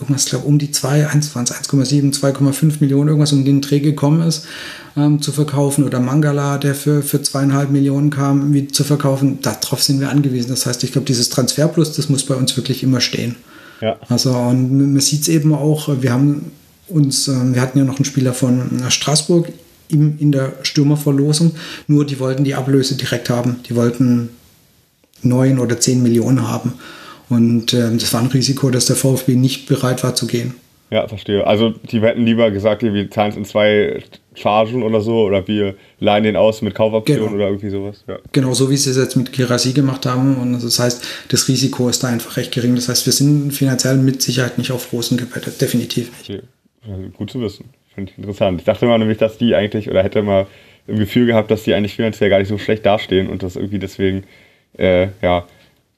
irgendwas, 0.00 0.26
glaube 0.26 0.46
um 0.46 0.58
die 0.58 0.72
2, 0.72 1.06
1,7, 1.08 2.18
2,5 2.18 2.74
Millionen, 2.80 3.08
irgendwas 3.08 3.32
um 3.32 3.44
den 3.44 3.60
Dreh 3.60 3.80
gekommen 3.80 4.26
ist, 4.26 4.46
ähm, 4.96 5.20
zu 5.20 5.30
verkaufen. 5.30 5.84
Oder 5.84 6.00
Mangala, 6.00 6.58
der 6.58 6.74
für, 6.74 7.02
für 7.02 7.22
zweieinhalb 7.22 7.70
Millionen 7.70 8.10
kam, 8.10 8.52
wie 8.52 8.66
zu 8.66 8.82
verkaufen. 8.82 9.38
Darauf 9.42 9.82
sind 9.82 10.00
wir 10.00 10.10
angewiesen. 10.10 10.48
Das 10.48 10.66
heißt, 10.66 10.82
ich 10.84 10.92
glaube, 10.92 11.06
dieses 11.06 11.28
Transferplus, 11.28 11.92
das 11.92 12.08
muss 12.08 12.24
bei 12.24 12.34
uns 12.34 12.56
wirklich 12.56 12.82
immer 12.82 13.00
stehen. 13.00 13.36
Ja. 13.80 13.96
Also, 14.08 14.32
und 14.32 14.92
man 14.92 15.00
sieht 15.00 15.22
es 15.22 15.28
eben 15.28 15.54
auch, 15.54 15.88
wir 16.02 16.12
haben 16.12 16.50
uns, 16.88 17.28
äh, 17.28 17.54
wir 17.54 17.60
hatten 17.60 17.78
ja 17.78 17.84
noch 17.84 17.96
einen 17.96 18.04
Spieler 18.04 18.32
von 18.34 18.82
Straßburg, 18.88 19.52
im, 19.90 20.18
in 20.18 20.32
der 20.32 20.52
Stürmerverlosung. 20.62 21.52
Nur 21.86 22.04
die 22.04 22.18
wollten 22.20 22.44
die 22.44 22.54
Ablöse 22.54 22.96
direkt 22.96 23.30
haben. 23.30 23.60
Die 23.68 23.76
wollten 23.76 24.30
neun 25.22 25.58
oder 25.58 25.78
zehn 25.78 26.02
Millionen 26.02 26.48
haben. 26.48 26.74
Und 27.28 27.72
äh, 27.72 27.96
das 27.96 28.12
war 28.12 28.20
ein 28.20 28.26
Risiko, 28.26 28.70
dass 28.70 28.86
der 28.86 28.96
VfB 28.96 29.36
nicht 29.36 29.66
bereit 29.66 30.02
war 30.02 30.14
zu 30.14 30.26
gehen. 30.26 30.54
Ja, 30.90 31.06
verstehe. 31.06 31.46
Also 31.46 31.70
die 31.70 32.00
hätten 32.00 32.24
lieber 32.24 32.50
gesagt, 32.50 32.82
wir 32.82 33.10
zahlen 33.10 33.30
es 33.30 33.36
in 33.36 33.44
zwei 33.44 34.02
Chargen 34.34 34.82
oder 34.82 35.00
so 35.00 35.22
oder 35.22 35.46
wir 35.46 35.76
leihen 36.00 36.24
den 36.24 36.34
aus 36.34 36.62
mit 36.62 36.74
Kaufoptionen 36.74 37.26
genau. 37.26 37.36
oder 37.36 37.46
irgendwie 37.46 37.70
sowas. 37.70 38.04
Ja. 38.08 38.18
Genau, 38.32 38.54
so 38.54 38.70
wie 38.70 38.76
sie 38.76 38.90
es 38.90 38.96
jetzt 38.96 39.16
mit 39.16 39.32
Kirasi 39.32 39.72
gemacht 39.72 40.04
haben. 40.04 40.36
Und 40.36 40.52
das 40.60 40.80
heißt, 40.80 41.06
das 41.28 41.46
Risiko 41.46 41.88
ist 41.88 42.02
da 42.02 42.08
einfach 42.08 42.36
recht 42.36 42.52
gering. 42.52 42.74
Das 42.74 42.88
heißt, 42.88 43.06
wir 43.06 43.12
sind 43.12 43.52
finanziell 43.52 43.98
mit 43.98 44.20
Sicherheit 44.20 44.58
nicht 44.58 44.72
auf 44.72 44.92
Rosen 44.92 45.16
gebettet. 45.16 45.60
Definitiv 45.60 46.10
nicht. 46.18 46.42
Okay. 46.82 47.10
Gut 47.16 47.30
zu 47.30 47.40
wissen. 47.40 47.66
Finde 47.94 48.12
ich 48.12 48.18
interessant. 48.18 48.60
Ich 48.60 48.64
dachte 48.64 48.86
mal 48.86 48.98
nämlich, 48.98 49.18
dass 49.18 49.38
die 49.38 49.54
eigentlich, 49.54 49.90
oder 49.90 50.02
hätte 50.02 50.22
mal 50.22 50.46
ein 50.88 50.98
Gefühl 50.98 51.26
gehabt, 51.26 51.50
dass 51.50 51.64
die 51.64 51.74
eigentlich 51.74 51.94
finanziell 51.94 52.30
gar 52.30 52.38
nicht 52.38 52.48
so 52.48 52.58
schlecht 52.58 52.86
dastehen 52.86 53.28
und 53.28 53.42
das 53.42 53.56
irgendwie 53.56 53.78
deswegen 53.78 54.24
äh, 54.78 55.08
ja, 55.22 55.46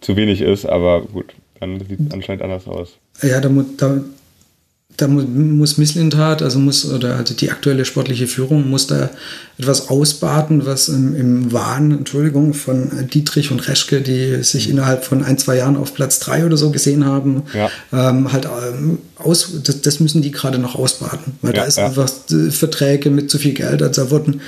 zu 0.01 0.17
wenig 0.17 0.41
ist, 0.41 0.67
aber 0.67 1.03
gut, 1.03 1.35
dann 1.61 1.79
sieht 1.81 2.01
es 2.01 2.13
anscheinend 2.13 2.43
anders 2.43 2.67
aus. 2.67 2.99
Ja, 3.23 3.41
da, 3.41 3.49
da, 3.77 4.01
da 4.97 5.09
muss 5.09 5.79
Misslintat, 5.79 6.43
also 6.43 6.59
muss, 6.59 6.85
oder 6.91 7.17
also 7.17 7.35
die 7.35 7.51
aktuelle 7.51 7.85
sportliche 7.85 8.27
Führung 8.27 8.69
muss 8.69 8.87
da 8.87 9.11
etwas 9.59 9.89
ausbaden, 9.89 10.67
was 10.67 10.89
im, 10.89 11.17
im 11.17 11.53
Wahn, 11.53 11.93
Entschuldigung, 11.93 12.53
von 12.53 12.91
Dietrich 13.13 13.51
und 13.51 13.67
Reschke, 13.69 14.03
die 14.03 14.43
sich 14.43 14.69
innerhalb 14.69 15.05
von 15.05 15.25
ein, 15.25 15.39
zwei 15.39 15.57
Jahren 15.57 15.77
auf 15.77 15.95
Platz 15.95 16.19
drei 16.19 16.45
oder 16.45 16.57
so 16.57 16.71
gesehen 16.71 17.07
haben, 17.07 17.43
ja. 17.55 17.71
ähm, 17.93 18.33
halt 18.33 18.47
ähm, 18.47 18.99
aus, 19.17 19.53
das, 19.65 19.81
das, 19.81 20.01
müssen 20.01 20.21
die 20.21 20.31
gerade 20.31 20.59
noch 20.59 20.75
ausbaden, 20.75 21.35
weil 21.41 21.55
ja, 21.55 21.63
da 21.63 21.67
ist 21.67 21.79
ja. 21.79 21.87
einfach 21.87 22.11
äh, 22.31 22.51
Verträge 22.51 23.11
mit 23.11 23.31
zu 23.31 23.39
viel 23.39 23.55
Geld, 23.55 23.83
also 23.83 24.05
da 24.05 24.11
wurden 24.11 24.41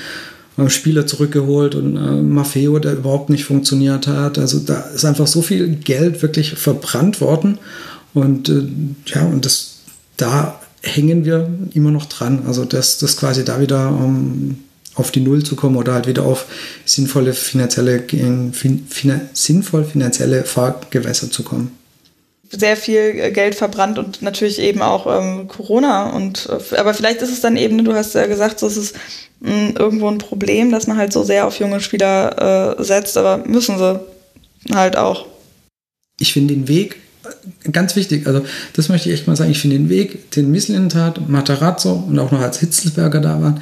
äh, 0.59 0.69
Spieler 0.69 1.07
zurückgeholt 1.07 1.75
und 1.75 1.97
äh, 1.97 2.23
Maffeo, 2.23 2.79
der 2.79 2.93
überhaupt 2.93 3.31
nicht 3.31 3.45
funktioniert 3.45 4.07
hat. 4.07 4.39
Also 4.39 4.59
da 4.59 4.81
ist 4.95 5.05
einfach 5.05 5.27
so 5.27 5.43
viel 5.43 5.69
Geld 5.77 6.23
wirklich 6.23 6.55
verbrannt 6.55 7.21
worden 7.21 7.59
und 8.13 8.49
äh, 8.49 8.67
ja, 9.07 9.25
und 9.25 9.45
das 9.45 9.74
da 10.17 10.61
hängen 10.83 11.25
wir 11.25 11.51
immer 11.75 11.91
noch 11.91 12.07
dran. 12.07 12.45
Also 12.47 12.65
dass 12.65 12.99
das 12.99 13.17
quasi 13.17 13.45
da 13.45 13.61
wieder 13.61 13.89
um, 13.89 14.65
auf 14.95 15.11
die 15.11 15.21
Null 15.21 15.43
zu 15.43 15.57
kommen 15.57 15.77
oder 15.77 15.95
halt 15.95 16.07
wieder 16.07 16.25
auf 16.25 16.47
sinnvolle 16.85 17.33
finanzielle, 17.33 18.03
fin, 18.53 18.87
sinnvoll 19.33 19.85
finanzielle 19.85 20.45
Fahrgewässer 20.45 21.31
zu 21.31 21.43
kommen. 21.43 21.77
Sehr 22.51 22.77
viel 22.77 23.33
Geld 23.33 23.57
verbrannt 23.57 23.99
und 23.99 24.23
natürlich 24.23 24.61
eben 24.61 24.81
auch 24.83 25.07
ähm, 25.07 25.49
Corona. 25.49 26.11
Und 26.11 26.49
äh, 26.49 26.77
aber 26.77 26.95
vielleicht 26.95 27.21
ist 27.23 27.33
es 27.33 27.41
dann 27.41 27.57
eben, 27.57 27.85
du 27.85 27.95
hast 27.95 28.15
ja 28.15 28.27
gesagt, 28.27 28.61
so 28.61 28.69
ist 28.69 28.77
es 28.77 28.93
mh, 29.41 29.51
hm, 29.51 29.77
irgendwo 29.77 30.09
ein 30.09 30.19
Problem, 30.19 30.71
dass 30.71 30.87
man 30.87 30.97
halt 30.97 31.13
so 31.13 31.25
sehr 31.25 31.47
auf 31.47 31.59
junge 31.59 31.81
Spieler 31.81 32.77
äh, 32.79 32.85
setzt, 32.85 33.17
aber 33.17 33.39
müssen 33.39 33.79
sie 33.79 34.01
halt 34.73 34.97
auch. 34.97 35.27
Ich 36.21 36.33
finde 36.33 36.55
den 36.55 36.69
Weg 36.69 36.97
ganz 37.73 37.97
wichtig, 37.97 38.27
also 38.27 38.45
das 38.75 38.89
möchte 38.89 39.09
ich 39.09 39.15
echt 39.15 39.27
mal 39.27 39.37
sagen, 39.37 39.51
ich 39.51 39.61
finde 39.61 39.77
den 39.77 39.89
Weg, 39.89 40.31
den 40.33 40.51
Misslintat, 40.51 41.29
Matarazzo 41.29 41.93
und 41.93 42.19
auch 42.19 42.31
noch 42.31 42.41
als 42.41 42.61
Hitzelsberger 42.61 43.21
da 43.21 43.41
waren, 43.41 43.61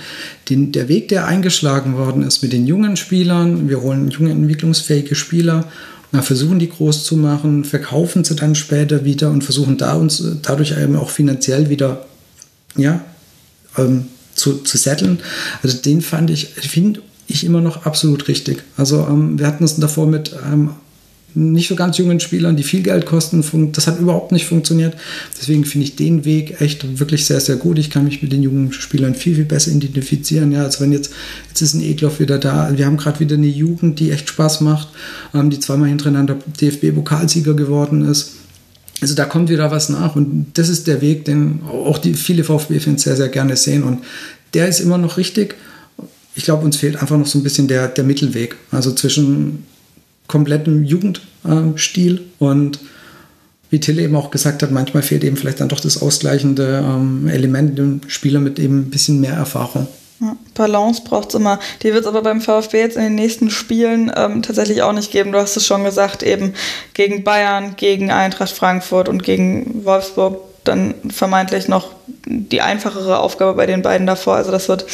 den, 0.49 0.73
der 0.73 0.89
Weg, 0.89 1.09
der 1.09 1.27
eingeschlagen 1.27 1.97
worden 1.97 2.23
ist 2.23 2.43
mit 2.43 2.53
den 2.53 2.67
jungen 2.67 2.97
Spielern, 2.97 3.69
wir 3.69 3.81
holen 3.81 4.11
junge, 4.11 4.31
entwicklungsfähige 4.31 5.15
Spieler, 5.15 5.65
versuchen 6.21 6.59
die 6.59 6.69
groß 6.69 7.05
zu 7.05 7.17
machen, 7.17 7.65
verkaufen 7.65 8.23
sie 8.23 8.37
dann 8.37 8.55
später 8.55 9.05
wieder 9.05 9.31
und 9.31 9.45
versuchen 9.45 9.79
da 9.79 9.95
uns 9.95 10.23
dadurch 10.43 10.73
eben 10.73 10.97
auch 10.97 11.09
finanziell 11.09 11.71
wieder 11.71 12.05
ja, 12.77 13.03
ähm, 13.79 14.07
zu, 14.35 14.59
zu 14.59 14.77
setteln. 14.77 15.21
Also 15.63 15.79
den 15.79 16.03
fand 16.03 16.31
ich, 16.31 16.49
finde 16.49 17.01
ich 17.29 17.45
immer 17.45 17.63
noch 17.63 17.87
absolut 17.87 18.29
richtig. 18.29 18.63
Also 18.77 19.07
ähm, 19.09 19.39
wir 19.39 19.47
hatten 19.47 19.65
es 19.65 19.77
davor 19.77 20.07
mit 20.07 20.35
ähm, 20.45 20.71
nicht 21.35 21.69
so 21.69 21.77
ganz 21.77 21.99
jungen 21.99 22.21
Spielern, 22.21 22.57
die 22.57 22.63
viel 22.63 22.83
Geld 22.83 23.07
kosten. 23.07 23.45
Das 23.73 23.87
hat 23.87 23.99
überhaupt 23.99 24.33
nicht 24.33 24.47
funktioniert. 24.47 24.97
Deswegen 25.39 25.65
finde 25.65 25.87
ich 25.87 25.97
den 25.97 26.25
Weg 26.25 26.61
echt 26.61 26.99
wirklich 26.99 27.25
sehr, 27.25 27.41
sehr 27.41 27.57
gut. 27.57 27.79
Ich 27.79 27.91
kann 27.91 28.05
mich 28.05 28.23
mit 28.23 28.33
den 28.33 28.43
jungen 28.43 28.73
Spielern 28.73 29.15
viel, 29.15 29.35
viel 29.35 29.45
besser 29.45 29.71
identifizieren. 29.71 30.53
Ja, 30.53 30.65
also 30.65 30.81
wenn 30.81 30.93
jetzt, 30.93 31.13
jetzt 31.49 31.63
ist 31.63 31.75
ein 31.75 31.83
Egloff 31.83 32.21
wieder 32.21 32.39
da. 32.39 32.73
Wir 32.77 32.87
haben 32.87 32.97
gerade 32.97 33.21
wieder 33.21 33.37
eine 33.37 33.47
Jugend, 33.47 33.99
die 34.01 34.11
echt 34.11 34.29
Spaß 34.29 34.61
macht, 34.61 34.89
ähm, 35.35 35.51
die 35.51 35.61
zweimal 35.61 35.89
hintereinander 35.89 36.39
DFB-Pokalsieger 36.61 37.55
geworden 37.55 38.03
ist. 38.09 38.33
Also 39.03 39.15
da 39.17 39.25
kommt 39.25 39.49
wieder 39.49 39.71
was 39.73 39.89
nach 39.89 40.15
und 40.15 40.47
das 40.55 40.69
ist 40.69 40.87
der 40.87 41.01
Weg, 41.01 41.25
den 41.25 41.63
auch 41.65 41.99
die 41.99 42.15
viele 42.15 42.45
VfB-Fans 42.45 43.03
sehr, 43.03 43.17
sehr 43.17 43.29
gerne 43.29 43.57
sehen 43.57 43.83
und 43.83 44.05
der 44.55 44.69
ist 44.69 44.79
immer 44.79 44.97
noch 44.97 45.17
richtig. 45.17 45.57
Ich 46.37 46.45
glaube, 46.45 46.65
uns 46.65 46.77
fehlt 46.77 46.97
einfach 46.97 47.19
noch 47.19 47.27
so 47.27 47.39
ein 47.39 47.43
bisschen 47.43 47.67
der, 47.67 47.89
der 47.89 48.05
Mittelweg. 48.05 48.57
Also 48.71 48.93
zwischen 48.93 49.65
komplettem 50.29 50.85
Jugendstil 50.85 52.23
und 52.39 52.81
wie 53.71 53.81
Till 53.81 53.99
eben 53.99 54.15
auch 54.17 54.31
gesagt 54.31 54.63
hat, 54.63 54.71
manchmal 54.71 55.03
fehlt 55.03 55.25
eben 55.25 55.37
vielleicht 55.37 55.61
dann 55.61 55.71
doch 55.71 55.81
das 55.81 56.01
ausgleichende 56.01 56.85
ähm, 56.87 57.27
Element 57.27 57.79
dem 57.79 58.03
Spieler 58.07 58.39
mit 58.39 58.59
eben 58.59 58.81
ein 58.81 58.91
bisschen 58.91 59.21
mehr 59.21 59.33
Erfahrung. 59.33 59.89
Balance 60.55 61.03
braucht 61.05 61.31
es 61.31 61.35
immer. 61.35 61.59
Die 61.83 61.93
wird 61.93 62.03
es 62.03 62.07
aber 62.07 62.23
beim 62.23 62.41
VfB 62.41 62.79
jetzt 62.79 62.97
in 62.97 63.03
den 63.03 63.15
nächsten 63.15 63.51
Spielen 63.51 64.13
ähm, 64.15 64.43
tatsächlich 64.43 64.83
auch 64.83 64.93
nicht 64.93 65.11
geben. 65.11 65.33
Du 65.33 65.39
hast 65.39 65.57
es 65.57 65.67
schon 65.67 65.85
gesagt, 65.85 66.23
eben 66.23 66.55
gegen 66.95 67.25
Bayern, 67.25 67.75
gegen 67.77 68.11
Eintracht 68.11 68.53
Frankfurt 68.53 69.09
und 69.09 69.23
gegen 69.23 69.85
Wolfsburg 69.85 70.39
dann 70.65 70.95
vermeintlich 71.11 71.67
noch 71.67 71.91
die 72.27 72.61
einfachere 72.61 73.19
Aufgabe 73.19 73.55
bei 73.55 73.67
den 73.67 73.83
beiden 73.83 74.07
davor. 74.07 74.37
Also 74.37 74.53
das 74.53 74.69
wird 74.69 74.87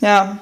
ja 0.00 0.38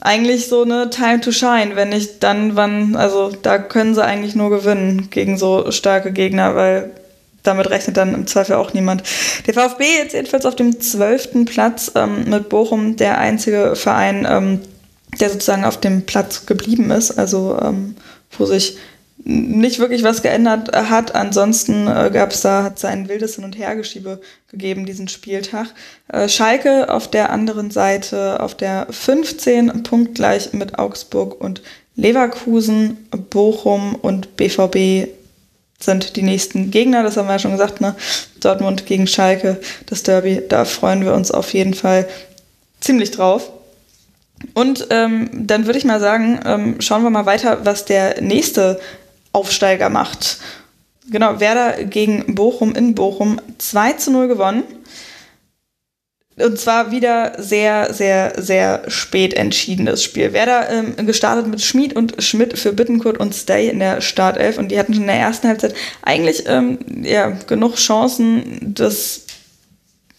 eigentlich 0.00 0.48
so 0.48 0.62
eine 0.62 0.90
Time 0.90 1.20
to 1.20 1.32
Shine, 1.32 1.72
wenn 1.74 1.90
nicht 1.90 2.22
dann 2.22 2.56
wann, 2.56 2.96
also 2.96 3.30
da 3.30 3.58
können 3.58 3.94
sie 3.94 4.04
eigentlich 4.04 4.34
nur 4.34 4.50
gewinnen 4.50 5.08
gegen 5.10 5.36
so 5.38 5.70
starke 5.70 6.12
Gegner, 6.12 6.54
weil 6.54 6.90
damit 7.42 7.70
rechnet 7.70 7.96
dann 7.96 8.14
im 8.14 8.26
Zweifel 8.26 8.56
auch 8.56 8.74
niemand. 8.74 9.02
Der 9.46 9.54
VfB 9.54 9.84
jetzt 9.98 10.14
jedenfalls 10.14 10.46
auf 10.46 10.56
dem 10.56 10.80
zwölften 10.80 11.44
Platz 11.44 11.92
ähm, 11.94 12.24
mit 12.28 12.48
Bochum, 12.48 12.96
der 12.96 13.18
einzige 13.18 13.76
Verein, 13.76 14.26
ähm, 14.28 14.60
der 15.18 15.30
sozusagen 15.30 15.64
auf 15.64 15.80
dem 15.80 16.02
Platz 16.02 16.46
geblieben 16.46 16.90
ist, 16.90 17.12
also 17.12 17.58
ähm, 17.62 17.96
wo 18.38 18.46
sich 18.46 18.78
nicht 19.24 19.78
wirklich 19.78 20.02
was 20.02 20.22
geändert 20.22 20.74
hat. 20.74 21.14
Ansonsten 21.14 21.86
äh, 21.86 22.10
gab 22.12 22.32
es 22.32 22.40
da, 22.40 22.62
hat 22.62 22.78
es 22.78 22.84
ein 22.84 23.08
wildes 23.08 23.34
Hin- 23.34 23.44
und 23.44 23.58
Hergeschiebe 23.58 24.20
gegeben, 24.48 24.86
diesen 24.86 25.08
Spieltag. 25.08 25.68
Äh, 26.08 26.28
Schalke 26.28 26.92
auf 26.92 27.08
der 27.08 27.30
anderen 27.30 27.70
Seite 27.70 28.40
auf 28.40 28.54
der 28.54 28.86
15, 28.90 29.82
punktgleich 29.82 30.52
mit 30.52 30.78
Augsburg 30.78 31.40
und 31.40 31.62
Leverkusen, 31.96 33.08
Bochum 33.30 33.94
und 33.94 34.36
BVB 34.36 35.08
sind 35.78 36.16
die 36.16 36.22
nächsten 36.22 36.70
Gegner, 36.70 37.02
das 37.02 37.16
haben 37.16 37.26
wir 37.26 37.32
ja 37.32 37.38
schon 37.38 37.52
gesagt, 37.52 37.80
ne? 37.80 37.94
Dortmund 38.40 38.86
gegen 38.86 39.06
Schalke, 39.06 39.60
das 39.86 40.02
Derby, 40.02 40.42
da 40.46 40.64
freuen 40.64 41.04
wir 41.04 41.14
uns 41.14 41.30
auf 41.30 41.52
jeden 41.52 41.74
Fall 41.74 42.06
ziemlich 42.80 43.10
drauf. 43.10 43.50
Und 44.54 44.86
ähm, 44.90 45.28
dann 45.32 45.66
würde 45.66 45.78
ich 45.78 45.84
mal 45.84 46.00
sagen, 46.00 46.40
ähm, 46.44 46.76
schauen 46.80 47.02
wir 47.02 47.10
mal 47.10 47.26
weiter, 47.26 47.64
was 47.64 47.84
der 47.84 48.22
nächste 48.22 48.80
Aufsteiger 49.32 49.88
macht. 49.88 50.38
Genau, 51.10 51.40
Werder 51.40 51.84
gegen 51.84 52.34
Bochum 52.34 52.74
in 52.74 52.94
Bochum 52.94 53.40
2 53.58 53.92
zu 53.94 54.10
0 54.10 54.28
gewonnen. 54.28 54.62
Und 56.36 56.58
zwar 56.58 56.90
wieder 56.90 57.34
sehr, 57.38 57.92
sehr, 57.92 58.32
sehr 58.36 58.84
spät 58.88 59.34
entschiedenes 59.34 60.02
Spiel. 60.02 60.32
Werder 60.32 60.70
ähm, 60.70 61.06
gestartet 61.06 61.48
mit 61.48 61.60
Schmid 61.60 61.94
und 61.94 62.22
Schmidt 62.22 62.58
für 62.58 62.72
Bittenkurt 62.72 63.18
und 63.18 63.34
Stay 63.34 63.68
in 63.68 63.78
der 63.78 64.00
Startelf 64.00 64.56
und 64.56 64.70
die 64.70 64.78
hatten 64.78 64.94
schon 64.94 65.02
in 65.02 65.08
der 65.08 65.18
ersten 65.18 65.48
Halbzeit 65.48 65.74
eigentlich 66.02 66.44
ähm, 66.46 66.78
ja, 67.02 67.30
genug 67.46 67.76
Chancen, 67.76 68.74
das, 68.74 69.22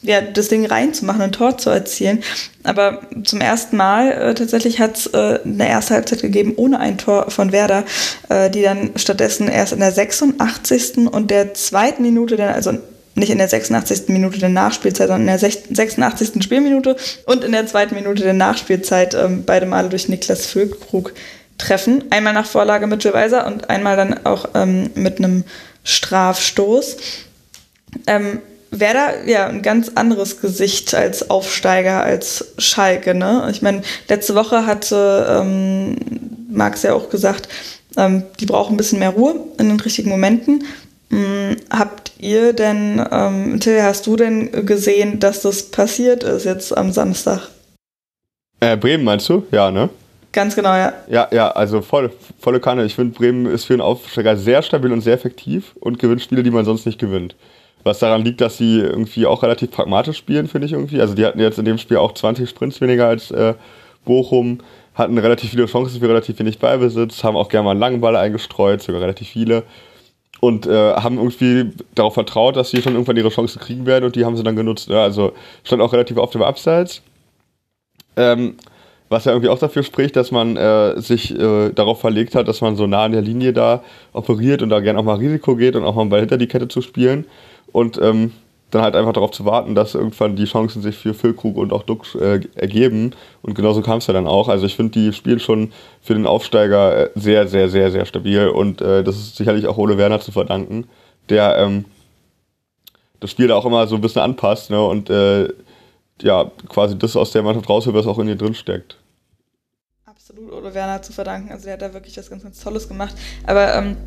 ja, 0.04 0.22
das 0.22 0.48
Ding 0.48 0.66
reinzumachen, 0.66 1.22
ein 1.22 1.32
Tor 1.32 1.58
zu 1.58 1.70
erzielen. 1.70 2.24
Aber 2.64 3.02
zum 3.24 3.42
ersten 3.42 3.78
Mal 3.78 4.12
äh, 4.12 4.34
tatsächlich 4.34 4.80
hat 4.80 4.98
es 4.98 5.08
äh, 5.08 5.40
eine 5.44 5.70
erste 5.70 5.94
Halbzeit 5.94 6.22
gegeben 6.22 6.54
ohne 6.56 6.80
ein 6.80 6.98
Tor 6.98 7.30
von 7.30 7.52
Werder, 7.52 7.86
äh, 8.30 8.50
die 8.50 8.64
dann 8.64 8.92
stattdessen 8.96 9.48
erst 9.48 9.74
in 9.74 9.80
der 9.80 9.92
86. 9.92 10.98
und 11.12 11.30
der 11.30 11.54
zweiten 11.54 12.02
Minute, 12.02 12.36
dann, 12.36 12.54
also 12.54 12.74
nicht 13.14 13.30
in 13.30 13.38
der 13.38 13.50
86. 13.50 14.08
Minute 14.08 14.40
der 14.40 14.50
Nachspielzeit, 14.50 15.08
sondern 15.08 15.28
in 15.28 15.40
der 15.40 15.40
86. 15.40 16.44
Spielminute 16.44 16.96
und 17.26 17.44
in 17.44 17.52
der 17.52 17.68
zweiten 17.68 17.96
Minute 17.96 18.24
der 18.24 18.34
Nachspielzeit 18.34 19.14
ähm, 19.14 19.44
beide 19.46 19.66
Male 19.66 19.90
durch 19.90 20.08
Niklas 20.08 20.46
Füllkrug 20.46 21.14
treffen. 21.58 22.06
Einmal 22.10 22.34
nach 22.34 22.46
Vorlage 22.46 22.88
mit 22.88 23.04
Weiser 23.14 23.46
und 23.46 23.70
einmal 23.70 23.98
dann 23.98 24.26
auch 24.26 24.50
ähm, 24.56 24.90
mit 24.96 25.20
einem 25.20 25.44
Strafstoß. 25.84 26.98
Ähm, 28.08 28.40
Werder, 28.72 29.28
ja, 29.28 29.48
ein 29.48 29.62
ganz 29.62 29.92
anderes 29.96 30.40
Gesicht 30.40 30.94
als 30.96 31.30
Aufsteiger, 31.30 32.02
als 32.02 32.54
Schalke, 32.58 33.14
ne? 33.14 33.48
Ich 33.52 33.62
meine, 33.62 33.82
letzte 34.08 34.34
Woche 34.34 34.66
hatte 34.66 35.28
ähm, 35.30 35.98
Max 36.50 36.84
ja 36.84 36.94
auch 36.94 37.10
gesagt, 37.10 37.50
ähm, 37.98 38.24
die 38.40 38.46
brauchen 38.46 38.74
ein 38.74 38.78
bisschen 38.78 39.00
mehr 39.00 39.10
Ruhe 39.10 39.36
in 39.58 39.68
den 39.68 39.80
richtigen 39.80 40.10
Momenten. 40.10 40.64
Hm, 41.10 41.58
habt 41.70 42.14
ihr 42.20 42.54
denn, 42.54 43.06
ähm, 43.12 43.60
Till, 43.60 43.84
hast 43.84 44.08
du 44.08 44.16
denn 44.16 44.66
gesehen, 44.66 45.20
dass 45.20 45.42
das 45.42 45.64
passiert 45.64 46.24
ist 46.24 46.46
jetzt 46.46 46.76
am 46.76 46.94
Samstag? 46.94 47.50
Äh, 48.62 48.78
Bremen 48.78 49.04
meinst 49.04 49.28
du? 49.28 49.44
Ja, 49.52 49.70
ne? 49.70 49.90
Ganz 50.32 50.56
genau, 50.56 50.74
ja. 50.74 50.94
Ja, 51.10 51.28
ja, 51.32 51.52
also 51.52 51.82
voll, 51.82 52.12
volle 52.40 52.62
Kanne. 52.62 52.86
Ich 52.86 52.96
finde, 52.96 53.14
Bremen 53.14 53.48
ist 53.48 53.66
für 53.66 53.74
einen 53.74 53.82
Aufsteiger 53.82 54.38
sehr 54.38 54.62
stabil 54.62 54.94
und 54.94 55.02
sehr 55.02 55.16
effektiv 55.16 55.76
und 55.82 56.00
gewinnt 56.00 56.22
Spiele, 56.22 56.44
die 56.44 56.52
man 56.52 56.64
sonst 56.64 56.86
nicht 56.86 57.00
gewinnt. 57.00 57.36
Was 57.84 58.00
daran 58.00 58.24
liegt, 58.24 58.42
dass 58.42 58.58
sie 58.58 58.80
irgendwie 58.80 59.26
auch 59.26 59.44
relativ 59.44 59.72
pragmatisch 59.72 60.18
spielen, 60.18 60.48
finde 60.48 60.68
ich 60.68 60.74
irgendwie. 60.74 61.02
Also 61.02 61.16
die 61.16 61.26
hatten 61.26 61.40
jetzt 61.40 61.58
in 61.58 61.66
dem 61.66 61.78
Spiel 61.78 61.98
auch 61.98 62.14
20 62.14 62.50
Sprints 62.50 62.80
weniger 62.82 63.08
als 63.08 63.32
äh, 63.32 63.56
Bochum, 64.06 64.60
hatten 64.94 65.18
relativ 65.18 65.52
viele 65.52 65.66
Chancen 65.66 66.00
für 66.00 66.10
relativ 66.10 66.38
wenig 66.40 66.60
Ballbesitz, 66.60 67.24
haben 67.24 67.38
auch 67.38 67.50
gerne 67.50 67.66
mal 67.66 67.72
einen 67.72 67.80
langen 67.80 68.02
Ball 68.02 68.16
eingestreut, 68.16 68.82
sogar 68.82 69.02
relativ 69.02 69.30
viele 69.30 69.64
und 70.42 70.66
äh, 70.66 70.94
haben 70.94 71.18
irgendwie 71.18 71.72
darauf 71.96 72.16
vertraut, 72.16 72.56
dass 72.56 72.72
sie 72.72 72.82
schon 72.82 72.94
irgendwann 72.94 73.16
ihre 73.16 73.30
Chance 73.30 73.60
kriegen 73.60 73.86
werden 73.86 74.06
und 74.06 74.16
die 74.16 74.26
haben 74.26 74.36
sie 74.36 74.44
dann 74.44 74.56
genutzt. 74.56 74.90
Ja, 74.90 75.04
also 75.04 75.34
stand 75.64 75.82
auch 75.82 75.94
relativ 75.94 76.18
oft 76.18 76.36
im 76.36 76.42
Abseits. 76.42 77.02
Ähm, 78.18 78.56
was 79.08 79.26
ja 79.26 79.34
irgendwie 79.34 79.50
auch 79.50 79.60
dafür 79.60 79.84
spricht, 79.84 80.16
dass 80.16 80.32
man 80.32 80.58
äh, 80.58 81.00
sich 81.00 81.38
äh, 81.38 81.70
darauf 81.72 82.00
verlegt 82.02 82.34
hat, 82.34 82.48
dass 82.48 82.62
man 82.62 82.76
so 82.76 82.88
nah 82.88 83.04
an 83.04 83.12
der 83.12 83.22
Linie 83.22 83.54
da 83.54 83.84
operiert 84.14 84.62
und 84.62 84.70
da 84.70 84.80
gerne 84.80 85.00
auch 85.00 85.04
mal 85.04 85.18
Risiko 85.18 85.56
geht 85.56 85.76
und 85.76 85.84
auch 85.84 85.96
mal 85.96 86.02
einen 86.02 86.10
Ball 86.10 86.22
hinter 86.22 86.38
die 86.38 86.48
Kette 86.48 86.68
zu 86.68 86.82
spielen. 86.82 87.26
Und 87.72 88.00
ähm, 88.02 88.32
dann 88.72 88.82
halt 88.82 88.96
einfach 88.96 89.14
darauf 89.14 89.32
zu 89.32 89.46
warten, 89.46 89.76
dass 89.76 89.96
irgendwann 89.96 90.36
die 90.36 90.46
Chancen 90.46 90.82
sich 90.82 90.98
für 90.98 91.14
Füllkrug 91.14 91.58
und 91.58 91.74
auch 91.74 91.84
Duck 91.84 92.06
äh, 92.16 92.40
ergeben. 92.56 93.12
Und 93.42 93.54
genauso 93.54 93.82
kam 93.82 93.98
es 93.98 94.08
ja 94.08 94.14
dann 94.14 94.28
auch. 94.28 94.48
Also 94.48 94.66
ich 94.66 94.76
finde, 94.76 94.92
die 94.92 95.14
spielen 95.14 95.40
schon 95.40 95.72
für 96.02 96.14
den 96.14 96.26
Aufsteiger 96.26 97.08
äh, 97.08 97.10
sehr, 97.16 97.48
sehr, 97.48 97.70
sehr, 97.70 97.92
sehr 97.92 98.06
stabil. 98.06 98.48
Und 98.48 98.82
äh, 98.82 99.04
das 99.04 99.18
ist 99.18 99.36
sicherlich 99.36 99.68
auch 99.68 99.78
Ole 99.78 99.98
Werner 99.98 100.20
zu 100.20 100.32
verdanken, 100.32 100.88
der 101.30 101.58
ähm, 101.58 101.86
das 103.20 103.30
Spiel 103.30 103.48
da 103.48 103.56
auch 103.56 103.66
immer 103.66 103.86
so 103.88 103.96
ein 103.96 104.02
bisschen 104.02 104.22
anpasst 104.22 104.72
ne? 104.72 104.84
und 104.84 105.10
äh, 105.10 105.50
ja, 106.22 106.52
quasi 106.70 106.98
das 106.98 107.16
aus 107.16 107.32
der 107.32 107.44
Mannschaft 107.44 107.70
rausholt, 107.70 107.96
was 107.96 108.08
auch 108.08 108.20
in 108.20 108.28
ihr 108.28 108.36
drin 108.36 108.54
steckt. 108.54 108.98
Absolut 110.06 110.52
Ole 110.52 110.74
Werner 110.74 111.02
zu 111.02 111.14
verdanken. 111.14 111.52
Also 111.52 111.66
der 111.66 111.74
hat 111.74 111.82
da 111.82 111.94
wirklich 111.94 112.18
was 112.18 112.30
ganz, 112.30 112.44
ganz 112.44 112.60
Tolles 112.60 112.88
gemacht. 112.88 113.16
Aber 113.46 113.74
ähm, 113.76 113.98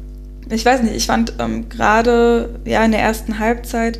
ich 0.50 0.64
weiß 0.64 0.82
nicht, 0.82 0.94
ich 0.94 1.06
fand 1.06 1.34
ähm, 1.38 1.68
gerade 1.68 2.60
ja 2.64 2.84
in 2.84 2.92
der 2.92 3.00
ersten 3.00 3.38
Halbzeit 3.38 3.98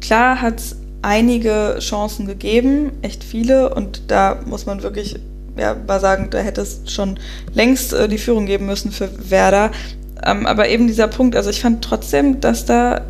Klar 0.00 0.40
hat 0.40 0.60
es 0.60 0.76
einige 1.02 1.76
Chancen 1.80 2.26
gegeben, 2.26 2.92
echt 3.02 3.24
viele, 3.24 3.74
und 3.74 4.02
da 4.08 4.40
muss 4.46 4.66
man 4.66 4.82
wirklich 4.82 5.16
ja, 5.56 5.76
mal 5.86 6.00
sagen, 6.00 6.28
da 6.30 6.38
hätte 6.38 6.60
es 6.60 6.82
schon 6.86 7.18
längst 7.52 7.92
äh, 7.92 8.08
die 8.08 8.18
Führung 8.18 8.46
geben 8.46 8.66
müssen 8.66 8.92
für 8.92 9.08
Werder. 9.30 9.72
Ähm, 10.24 10.46
aber 10.46 10.68
eben 10.68 10.86
dieser 10.86 11.08
Punkt, 11.08 11.34
also 11.34 11.50
ich 11.50 11.60
fand 11.60 11.82
trotzdem, 11.84 12.40
dass 12.40 12.64
da 12.64 13.02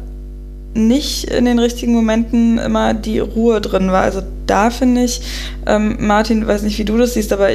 nicht 0.75 1.25
in 1.25 1.45
den 1.45 1.59
richtigen 1.59 1.95
Momenten 1.95 2.59
immer 2.59 2.95
die 2.95 3.19
Ruhe 3.19 3.61
drin 3.61 3.91
war. 3.91 4.03
Also 4.03 4.23
da 4.47 4.71
finde 4.71 5.05
ich, 5.05 5.21
ähm, 5.67 5.97
Martin, 5.99 6.47
weiß 6.47 6.63
nicht, 6.63 6.79
wie 6.79 6.85
du 6.85 6.97
das 6.97 7.15
siehst, 7.15 7.33
aber 7.33 7.49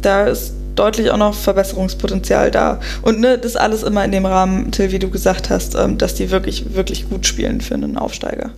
da 0.00 0.26
ist 0.26 0.54
deutlich 0.78 1.10
auch 1.10 1.16
noch 1.16 1.34
Verbesserungspotenzial 1.34 2.50
da. 2.50 2.80
Und 3.02 3.20
ne, 3.20 3.38
das 3.38 3.56
alles 3.56 3.82
immer 3.82 4.04
in 4.04 4.12
dem 4.12 4.26
Rahmen, 4.26 4.70
Till, 4.70 4.92
wie 4.92 4.98
du 4.98 5.10
gesagt 5.10 5.50
hast, 5.50 5.74
ähm, 5.74 5.98
dass 5.98 6.14
die 6.14 6.30
wirklich, 6.30 6.74
wirklich 6.74 7.08
gut 7.08 7.26
spielen 7.26 7.60
für 7.60 7.74
einen 7.74 7.96
Aufsteiger. 7.96 8.52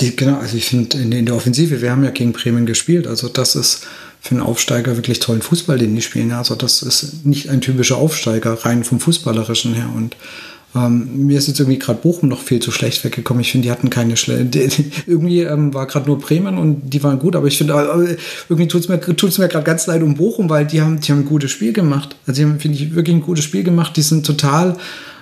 Die, 0.00 0.16
genau, 0.16 0.38
also 0.38 0.56
ich 0.56 0.66
finde 0.66 0.98
in, 0.98 1.12
in, 1.12 1.26
der 1.26 1.36
Offensive, 1.36 1.80
wir 1.80 1.90
haben 1.90 2.04
ja 2.04 2.10
gegen 2.10 2.32
Bremen 2.32 2.66
gespielt, 2.66 3.06
also 3.06 3.28
das 3.28 3.54
ist 3.54 3.86
für 4.20 4.32
einen 4.32 4.42
Aufsteiger 4.42 4.96
wirklich 4.96 5.20
tollen 5.20 5.42
Fußball, 5.42 5.78
den 5.78 5.94
die 5.94 6.02
spielen. 6.02 6.32
Also 6.32 6.54
das 6.54 6.82
ist 6.82 7.26
nicht 7.26 7.50
ein 7.50 7.60
typischer 7.60 7.98
Aufsteiger, 7.98 8.54
rein 8.64 8.82
vom 8.82 8.98
Fußballerischen 8.98 9.74
her. 9.74 9.90
Und 9.94 10.16
ähm, 10.74 11.26
mir 11.26 11.38
ist 11.38 11.46
jetzt 11.46 11.60
irgendwie 11.60 11.78
gerade 11.78 12.00
Bochum 12.00 12.28
noch 12.28 12.40
viel 12.40 12.60
zu 12.60 12.72
schlecht 12.72 13.04
weggekommen. 13.04 13.40
Ich 13.42 13.52
finde, 13.52 13.66
die 13.66 13.70
hatten 13.70 13.90
keine 13.90 14.16
schlechte. 14.16 14.68
Irgendwie 15.06 15.42
ähm, 15.42 15.72
war 15.72 15.86
gerade 15.86 16.06
nur 16.06 16.18
Bremen 16.18 16.58
und 16.58 16.90
die 16.90 17.02
waren 17.02 17.18
gut, 17.20 17.36
aber 17.36 17.46
ich 17.46 17.58
finde, 17.58 17.74
äh, 17.74 18.16
irgendwie 18.48 18.66
tut 18.66 18.82
es 18.82 18.88
mir, 18.88 19.00
tut's 19.00 19.38
mir 19.38 19.48
gerade 19.48 19.64
ganz 19.64 19.86
leid 19.86 20.02
um 20.02 20.14
Bochum, 20.14 20.50
weil 20.50 20.66
die 20.66 20.80
haben, 20.80 21.00
die 21.00 21.12
haben 21.12 21.20
ein 21.20 21.26
gutes 21.26 21.52
Spiel 21.52 21.72
gemacht. 21.72 22.16
Also 22.26 22.42
die 22.42 22.48
haben, 22.48 22.58
finde 22.58 22.78
ich, 22.78 22.94
wirklich 22.94 23.14
ein 23.14 23.22
gutes 23.22 23.44
Spiel 23.44 23.62
gemacht. 23.62 23.96
Die 23.96 24.02
sind 24.02 24.26
total 24.26 24.76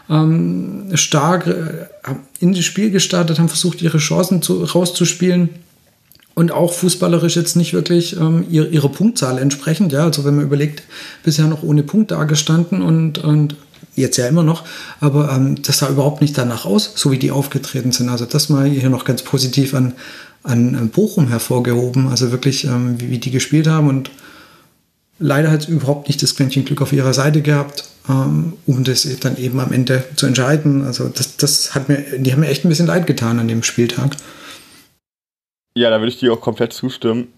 ähm, 0.09 0.85
stark 0.95 1.47
äh, 1.47 2.15
in 2.41 2.55
das 2.55 2.65
Spiel 2.65 2.91
gestartet, 2.91 3.39
haben 3.39 3.49
versucht, 3.49 3.83
ihre 3.83 3.99
Chancen 3.99 4.41
zu, 4.41 4.65
rauszuspielen 4.65 5.51
und 6.35 6.51
auch 6.51 6.73
fußballerisch 6.73 7.37
jetzt 7.37 7.57
nicht 7.57 7.75
wirklich 7.75 8.17
ähm, 8.17 8.45
ihre, 8.51 8.69
ihre, 8.69 8.89
Punktzahl 8.89 9.39
entsprechend. 9.39 9.93
Ja, 9.93 10.05
also 10.05 10.25
wenn 10.25 10.37
man 10.37 10.47
überlegt, 10.47 10.83
bisher 11.25 11.47
noch 11.47 11.63
ohne 11.63 11.83
Punkt 11.83 12.11
dagestanden 12.11 12.81
und, 12.81 13.19
und 13.19 13.57
jetzt 13.95 14.17
ja 14.17 14.27
immer 14.27 14.43
noch, 14.43 14.65
aber 15.01 15.31
ähm, 15.33 15.63
das 15.63 15.79
sah 15.79 15.89
überhaupt 15.89 16.21
nicht 16.21 16.37
danach 16.37 16.65
aus, 16.65 16.93
so 16.95 17.11
wie 17.11 17.19
die 17.19 17.31
aufgetreten 17.31 17.93
sind. 17.93 18.09
Also 18.09 18.25
das 18.25 18.49
mal 18.49 18.67
hier 18.67 18.91
noch 18.91 19.05
ganz 19.05 19.23
positiv 19.23 19.75
an, 19.75 19.95
an 20.43 20.89
Bochum 20.89 21.29
hervorgehoben, 21.29 22.09
also 22.09 22.33
wirklich, 22.33 22.65
ähm, 22.65 23.01
wie, 23.01 23.11
wie 23.11 23.19
die 23.19 23.31
gespielt 23.31 23.67
haben 23.67 23.89
und 23.89 24.11
leider 25.19 25.51
hat 25.51 25.63
es 25.63 25.69
überhaupt 25.69 26.09
nicht 26.09 26.23
das 26.23 26.35
Quäntchen 26.35 26.65
Glück 26.65 26.83
auf 26.83 26.93
ihrer 26.93 27.13
Seite 27.13 27.43
gehabt 27.43 27.85
ähm, 28.09 28.55
um 28.67 28.85
das 28.85 29.03
dann 29.21 29.37
eben 29.37 29.61
am 29.61 29.73
Ende 29.73 30.05
zu 30.17 30.27
entscheiden. 30.27 30.85
Also 30.85 31.09
das, 31.09 31.37
das 31.37 31.75
hat 31.75 31.89
mir, 31.89 32.05
die 32.19 32.33
haben 32.33 32.41
mir 32.41 32.49
echt 32.49 32.65
ein 32.65 32.69
bisschen 32.69 32.87
leid 32.87 33.07
getan 33.07 33.39
an 33.39 33.49
dem 33.49 33.63
Spieltag. 33.63 34.17
Ja, 35.75 35.91
da 35.91 35.99
würde 35.99 36.11
ich 36.11 36.19
dir 36.19 36.33
auch 36.33 36.41
komplett 36.41 36.73
zustimmen. 36.73 37.29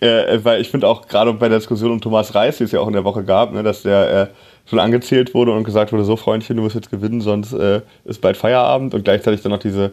Äh, 0.00 0.34
äh 0.34 0.44
weil 0.44 0.60
ich 0.60 0.70
finde 0.70 0.88
auch 0.88 1.08
gerade 1.08 1.32
bei 1.32 1.48
der 1.48 1.58
Diskussion 1.58 1.92
um 1.92 2.00
Thomas 2.00 2.34
Reis, 2.34 2.58
die 2.58 2.64
es 2.64 2.72
ja 2.72 2.80
auch 2.80 2.86
in 2.86 2.92
der 2.92 3.04
Woche 3.04 3.24
gab, 3.24 3.52
ne, 3.52 3.62
dass 3.62 3.82
der 3.82 4.10
äh, 4.10 4.28
schon 4.66 4.78
angezählt 4.78 5.34
wurde 5.34 5.52
und 5.52 5.64
gesagt 5.64 5.92
wurde, 5.92 6.04
so 6.04 6.16
Freundchen, 6.16 6.56
du 6.56 6.62
musst 6.62 6.74
jetzt 6.74 6.90
gewinnen, 6.90 7.20
sonst 7.20 7.52
äh, 7.52 7.80
ist 8.04 8.20
bald 8.20 8.36
Feierabend. 8.36 8.94
Und 8.94 9.04
gleichzeitig 9.04 9.42
dann 9.42 9.52
noch 9.52 9.58
diese, 9.58 9.92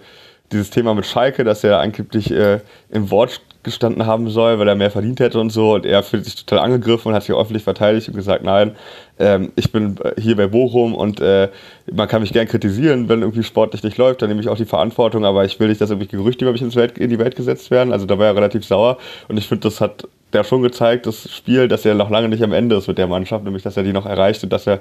dieses 0.52 0.70
Thema 0.70 0.94
mit 0.94 1.06
Schalke, 1.06 1.44
dass 1.44 1.64
er 1.64 1.80
angeblich 1.80 2.32
äh, 2.32 2.60
im 2.90 3.10
Wort 3.12 3.42
gestanden 3.64 4.06
haben 4.06 4.30
soll, 4.30 4.60
weil 4.60 4.68
er 4.68 4.76
mehr 4.76 4.92
verdient 4.92 5.20
hätte 5.20 5.40
und 5.40 5.50
so. 5.50 5.74
Und 5.74 5.86
er 5.86 6.04
fühlt 6.04 6.26
sich 6.26 6.36
total 6.36 6.64
angegriffen 6.64 7.10
und 7.10 7.16
hat 7.16 7.24
sich 7.24 7.36
öffentlich 7.36 7.64
verteidigt 7.64 8.10
und 8.10 8.16
gesagt, 8.16 8.44
nein, 8.44 8.76
ähm, 9.20 9.52
ich 9.56 9.72
bin 9.72 9.96
hier 10.18 10.36
bei 10.36 10.48
Bochum 10.48 10.94
und 10.94 11.20
äh, 11.22 11.50
man 11.92 12.08
kann 12.08 12.22
mich 12.22 12.34
gern 12.34 12.48
kritisieren, 12.48 13.10
wenn 13.10 13.22
irgendwie 13.22 13.44
sportlich 13.44 13.84
nicht 13.84 13.98
läuft, 13.98 14.22
dann 14.22 14.30
nehme 14.30 14.42
ich 14.42 14.50
auch 14.50 14.58
die 14.58 14.66
Verantwortung, 14.66 15.26
aber 15.26 15.46
ich 15.46 15.60
will 15.60 15.70
nicht, 15.70 15.82
dass 15.82 15.90
irgendwie 15.90 16.16
Gerüchte 16.16 16.46
über 16.46 16.52
mich 16.52 16.62
ins 16.62 16.76
Welt, 16.76 16.98
in 16.98 17.10
die 17.10 17.20
Welt 17.20 17.36
gesetzt 17.36 17.72
werden. 17.72 17.94
Also 17.94 18.06
da 18.06 18.18
war 18.20 18.28
er 18.28 18.36
relativ 18.36 18.66
sauer 18.66 18.98
und 19.28 19.38
ich 19.38 19.48
finde, 19.48 19.68
das 19.68 19.82
hat 19.82 20.08
der 20.34 20.44
schon 20.44 20.64
gezeigt, 20.64 21.06
das 21.06 21.32
Spiel, 21.32 21.68
dass 21.68 21.86
er 21.86 21.94
noch 21.94 22.10
lange 22.10 22.28
nicht 22.28 22.44
am 22.44 22.54
Ende 22.54 22.76
ist 22.76 22.88
mit 22.88 22.98
der 22.98 23.08
Mannschaft, 23.08 23.44
nämlich 23.44 23.64
dass 23.64 23.78
er 23.78 23.84
die 23.84 23.94
noch 23.94 24.06
erreicht 24.06 24.44
und 24.44 24.52
dass 24.52 24.68
er 24.68 24.80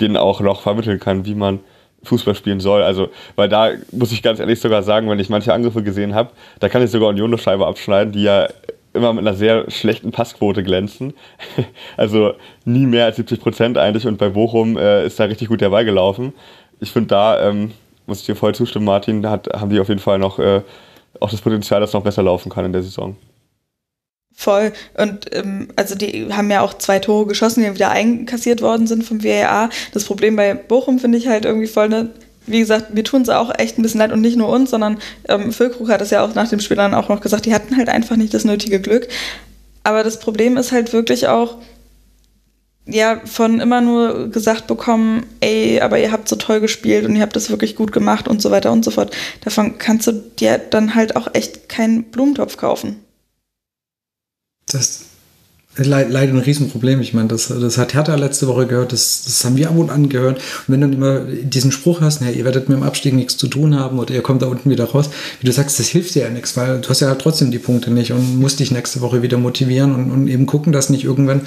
denen 0.00 0.16
auch 0.16 0.40
noch 0.40 0.62
vermitteln 0.62 1.00
kann, 1.00 1.26
wie 1.26 1.34
man 1.34 1.60
Fußball 2.04 2.34
spielen 2.34 2.60
soll. 2.60 2.82
Also, 2.82 3.08
weil 3.36 3.48
da 3.48 3.70
muss 3.92 4.12
ich 4.12 4.22
ganz 4.22 4.40
ehrlich 4.40 4.60
sogar 4.60 4.82
sagen, 4.82 5.08
wenn 5.08 5.18
ich 5.18 5.28
manche 5.28 5.52
Angriffe 5.52 5.82
gesehen 5.82 6.14
habe, 6.14 6.30
da 6.60 6.68
kann 6.68 6.82
ich 6.82 6.90
sogar 6.90 7.08
Union 7.08 7.30
eine 7.30 7.38
Scheibe 7.38 7.66
abschneiden, 7.66 8.12
die 8.12 8.22
ja 8.22 8.48
immer 8.94 9.12
mit 9.12 9.26
einer 9.26 9.36
sehr 9.36 9.70
schlechten 9.70 10.10
Passquote 10.10 10.62
glänzen. 10.62 11.14
also 11.96 12.34
nie 12.64 12.86
mehr 12.86 13.06
als 13.06 13.16
70 13.16 13.40
Prozent 13.40 13.78
eigentlich 13.78 14.06
und 14.06 14.18
bei 14.18 14.28
Bochum 14.28 14.76
äh, 14.76 15.06
ist 15.06 15.18
da 15.18 15.24
richtig 15.24 15.48
gut 15.48 15.60
Ball 15.60 15.84
gelaufen. 15.84 16.32
Ich 16.80 16.90
finde 16.90 17.08
da, 17.08 17.48
ähm, 17.48 17.72
muss 18.06 18.20
ich 18.20 18.26
dir 18.26 18.36
voll 18.36 18.54
zustimmen, 18.54 18.84
Martin, 18.84 19.22
da 19.22 19.30
hat, 19.30 19.48
haben 19.48 19.70
die 19.70 19.80
auf 19.80 19.88
jeden 19.88 20.00
Fall 20.00 20.18
noch 20.18 20.38
äh, 20.38 20.62
auch 21.20 21.30
das 21.30 21.40
Potenzial, 21.40 21.80
dass 21.80 21.90
es 21.90 21.94
noch 21.94 22.02
besser 22.02 22.22
laufen 22.22 22.50
kann 22.50 22.64
in 22.64 22.72
der 22.72 22.82
Saison. 22.82 23.16
Voll. 24.34 24.72
Und 24.94 25.34
ähm, 25.34 25.68
also 25.76 25.94
die 25.94 26.32
haben 26.32 26.50
ja 26.50 26.62
auch 26.62 26.74
zwei 26.74 26.98
Tore 26.98 27.26
geschossen, 27.26 27.62
die 27.62 27.74
wieder 27.74 27.90
einkassiert 27.90 28.62
worden 28.62 28.86
sind 28.86 29.04
vom 29.04 29.22
VAR. 29.22 29.70
Das 29.92 30.04
Problem 30.04 30.36
bei 30.36 30.54
Bochum 30.54 30.98
finde 30.98 31.18
ich 31.18 31.28
halt 31.28 31.44
irgendwie 31.44 31.66
voll, 31.66 31.88
ne? 31.88 32.10
wie 32.46 32.58
gesagt, 32.58 32.94
mir 32.94 33.04
tun 33.04 33.24
sie 33.24 33.36
auch 33.36 33.52
echt 33.58 33.78
ein 33.78 33.82
bisschen 33.82 34.00
leid 34.00 34.12
und 34.12 34.20
nicht 34.20 34.36
nur 34.36 34.48
uns, 34.48 34.70
sondern 34.70 34.98
ähm, 35.28 35.52
Füllkrug 35.52 35.88
hat 35.88 36.00
es 36.00 36.10
ja 36.10 36.24
auch 36.24 36.34
nach 36.34 36.48
dem 36.48 36.60
Spiel 36.60 36.76
dann 36.76 36.94
auch 36.94 37.08
noch 37.08 37.20
gesagt, 37.20 37.46
die 37.46 37.54
hatten 37.54 37.76
halt 37.76 37.88
einfach 37.88 38.16
nicht 38.16 38.34
das 38.34 38.44
nötige 38.44 38.80
Glück. 38.80 39.08
Aber 39.84 40.02
das 40.02 40.18
Problem 40.18 40.56
ist 40.56 40.72
halt 40.72 40.92
wirklich 40.92 41.28
auch, 41.28 41.58
ja, 42.86 43.20
von 43.24 43.60
immer 43.60 43.80
nur 43.80 44.28
gesagt 44.28 44.66
bekommen, 44.66 45.24
ey, 45.40 45.80
aber 45.80 45.98
ihr 46.00 46.10
habt 46.10 46.28
so 46.28 46.34
toll 46.34 46.60
gespielt 46.60 47.04
und 47.04 47.14
ihr 47.14 47.22
habt 47.22 47.36
das 47.36 47.50
wirklich 47.50 47.76
gut 47.76 47.92
gemacht 47.92 48.26
und 48.26 48.42
so 48.42 48.50
weiter 48.50 48.72
und 48.72 48.84
so 48.84 48.90
fort. 48.90 49.14
Davon 49.44 49.78
kannst 49.78 50.08
du 50.08 50.12
dir 50.12 50.58
dann 50.58 50.96
halt 50.96 51.14
auch 51.14 51.28
echt 51.34 51.68
keinen 51.68 52.04
Blumentopf 52.04 52.56
kaufen. 52.56 52.96
Das 54.66 55.04
leider 55.76 56.32
ein 56.32 56.38
Riesenproblem. 56.38 57.00
Ich 57.00 57.14
meine, 57.14 57.28
das, 57.28 57.48
das 57.48 57.78
hat 57.78 57.94
Hertha 57.94 58.14
letzte 58.14 58.46
Woche 58.46 58.66
gehört, 58.66 58.92
das, 58.92 59.22
das 59.24 59.44
haben 59.44 59.56
wir 59.56 59.70
ab 59.70 59.76
und 59.76 59.90
an 59.90 60.08
gehört. 60.08 60.36
Und 60.36 60.44
wenn 60.68 60.80
du 60.80 60.88
dann 60.88 60.96
immer 60.96 61.20
diesen 61.20 61.72
Spruch 61.72 62.00
hast, 62.00 62.20
ja, 62.20 62.28
ihr 62.28 62.44
werdet 62.44 62.68
mit 62.68 62.78
dem 62.78 62.84
Abstieg 62.84 63.14
nichts 63.14 63.36
zu 63.36 63.48
tun 63.48 63.78
haben 63.78 63.98
oder 63.98 64.14
ihr 64.14 64.22
kommt 64.22 64.42
da 64.42 64.46
unten 64.46 64.70
wieder 64.70 64.84
raus, 64.84 65.10
wie 65.40 65.46
du 65.46 65.52
sagst, 65.52 65.78
das 65.78 65.88
hilft 65.88 66.14
dir 66.14 66.24
ja 66.24 66.30
nichts, 66.30 66.56
weil 66.56 66.80
du 66.80 66.88
hast 66.88 67.00
ja 67.00 67.08
halt 67.08 67.20
trotzdem 67.20 67.50
die 67.50 67.58
Punkte 67.58 67.90
nicht 67.90 68.12
und 68.12 68.38
musst 68.38 68.60
dich 68.60 68.70
nächste 68.70 69.00
Woche 69.00 69.22
wieder 69.22 69.38
motivieren 69.38 69.94
und, 69.94 70.10
und 70.10 70.28
eben 70.28 70.46
gucken, 70.46 70.72
dass 70.72 70.90
nicht 70.90 71.04
irgendwann 71.04 71.46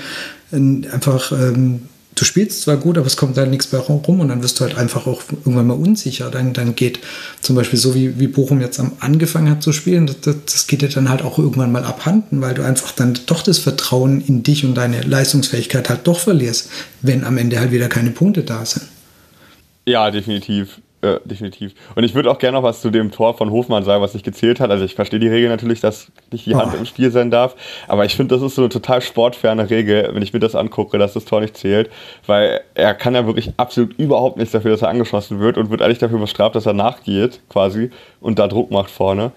einfach 0.51 1.31
ähm, 1.31 1.83
du 2.15 2.23
spielst 2.23 2.61
zwar 2.61 2.77
gut, 2.77 2.97
aber 2.97 3.07
es 3.07 3.17
kommt 3.17 3.37
dann 3.37 3.49
nichts 3.49 3.71
mehr 3.71 3.81
rum 3.81 4.19
und 4.21 4.29
dann 4.29 4.41
wirst 4.41 4.59
du 4.59 4.63
halt 4.63 4.77
einfach 4.77 5.05
auch 5.05 5.21
irgendwann 5.29 5.67
mal 5.67 5.73
unsicher. 5.73 6.31
Dann, 6.31 6.53
dann 6.53 6.75
geht 6.75 6.99
zum 7.41 7.55
Beispiel 7.55 7.77
so, 7.77 7.93
wie, 7.93 8.19
wie 8.19 8.27
Bochum 8.27 8.61
jetzt 8.61 8.79
am 8.79 8.93
angefangen 9.01 9.49
hat 9.49 9.61
zu 9.61 9.73
spielen, 9.73 10.07
das, 10.07 10.37
das 10.45 10.67
geht 10.67 10.81
dir 10.81 10.89
dann 10.89 11.09
halt 11.09 11.21
auch 11.21 11.37
irgendwann 11.37 11.71
mal 11.71 11.83
abhanden, 11.83 12.41
weil 12.41 12.53
du 12.53 12.63
einfach 12.63 12.93
dann 12.93 13.19
doch 13.25 13.43
das 13.43 13.59
Vertrauen 13.59 14.21
in 14.21 14.43
dich 14.43 14.65
und 14.65 14.75
deine 14.75 15.01
Leistungsfähigkeit 15.01 15.89
halt 15.89 16.07
doch 16.07 16.19
verlierst, 16.19 16.69
wenn 17.01 17.23
am 17.23 17.37
Ende 17.37 17.59
halt 17.59 17.71
wieder 17.71 17.89
keine 17.89 18.11
Punkte 18.11 18.43
da 18.43 18.65
sind. 18.65 18.87
Ja, 19.85 20.09
definitiv. 20.09 20.79
Ja, 21.05 21.19
definitiv. 21.23 21.75
Und 21.93 22.03
ich 22.03 22.15
würde 22.15 22.31
auch 22.31 22.39
gerne 22.39 22.57
noch 22.57 22.63
was 22.63 22.81
zu 22.81 22.89
dem 22.89 23.11
Tor 23.11 23.37
von 23.37 23.51
Hofmann 23.51 23.83
sagen, 23.83 24.01
was 24.01 24.15
nicht 24.15 24.23
gezählt 24.23 24.59
hat. 24.59 24.71
Also 24.71 24.85
ich 24.85 24.95
verstehe 24.95 25.19
die 25.19 25.27
Regel 25.27 25.49
natürlich, 25.49 25.79
dass 25.79 26.11
nicht 26.31 26.47
die 26.47 26.55
Hand 26.55 26.71
oh. 26.73 26.77
im 26.79 26.87
Spiel 26.87 27.11
sein 27.11 27.29
darf. 27.29 27.55
Aber 27.87 28.05
ich 28.05 28.15
finde, 28.15 28.33
das 28.33 28.43
ist 28.43 28.55
so 28.55 28.63
eine 28.63 28.69
total 28.69 29.01
sportferne 29.01 29.69
Regel, 29.69 30.09
wenn 30.13 30.23
ich 30.23 30.33
mir 30.33 30.39
das 30.39 30.55
angucke, 30.55 30.97
dass 30.97 31.13
das 31.13 31.25
Tor 31.25 31.41
nicht 31.41 31.57
zählt. 31.57 31.91
Weil 32.25 32.61
er 32.73 32.95
kann 32.95 33.13
ja 33.13 33.27
wirklich 33.27 33.51
absolut 33.57 33.93
überhaupt 33.99 34.37
nichts 34.37 34.51
dafür, 34.51 34.71
dass 34.71 34.81
er 34.81 34.89
angeschossen 34.89 35.39
wird 35.39 35.59
und 35.59 35.69
wird 35.69 35.83
eigentlich 35.83 35.99
dafür 35.99 36.17
bestraft, 36.17 36.55
dass 36.55 36.65
er 36.65 36.73
nachgeht, 36.73 37.39
quasi, 37.49 37.91
und 38.19 38.39
da 38.39 38.47
Druck 38.47 38.71
macht 38.71 38.89
vorne. 38.89 39.31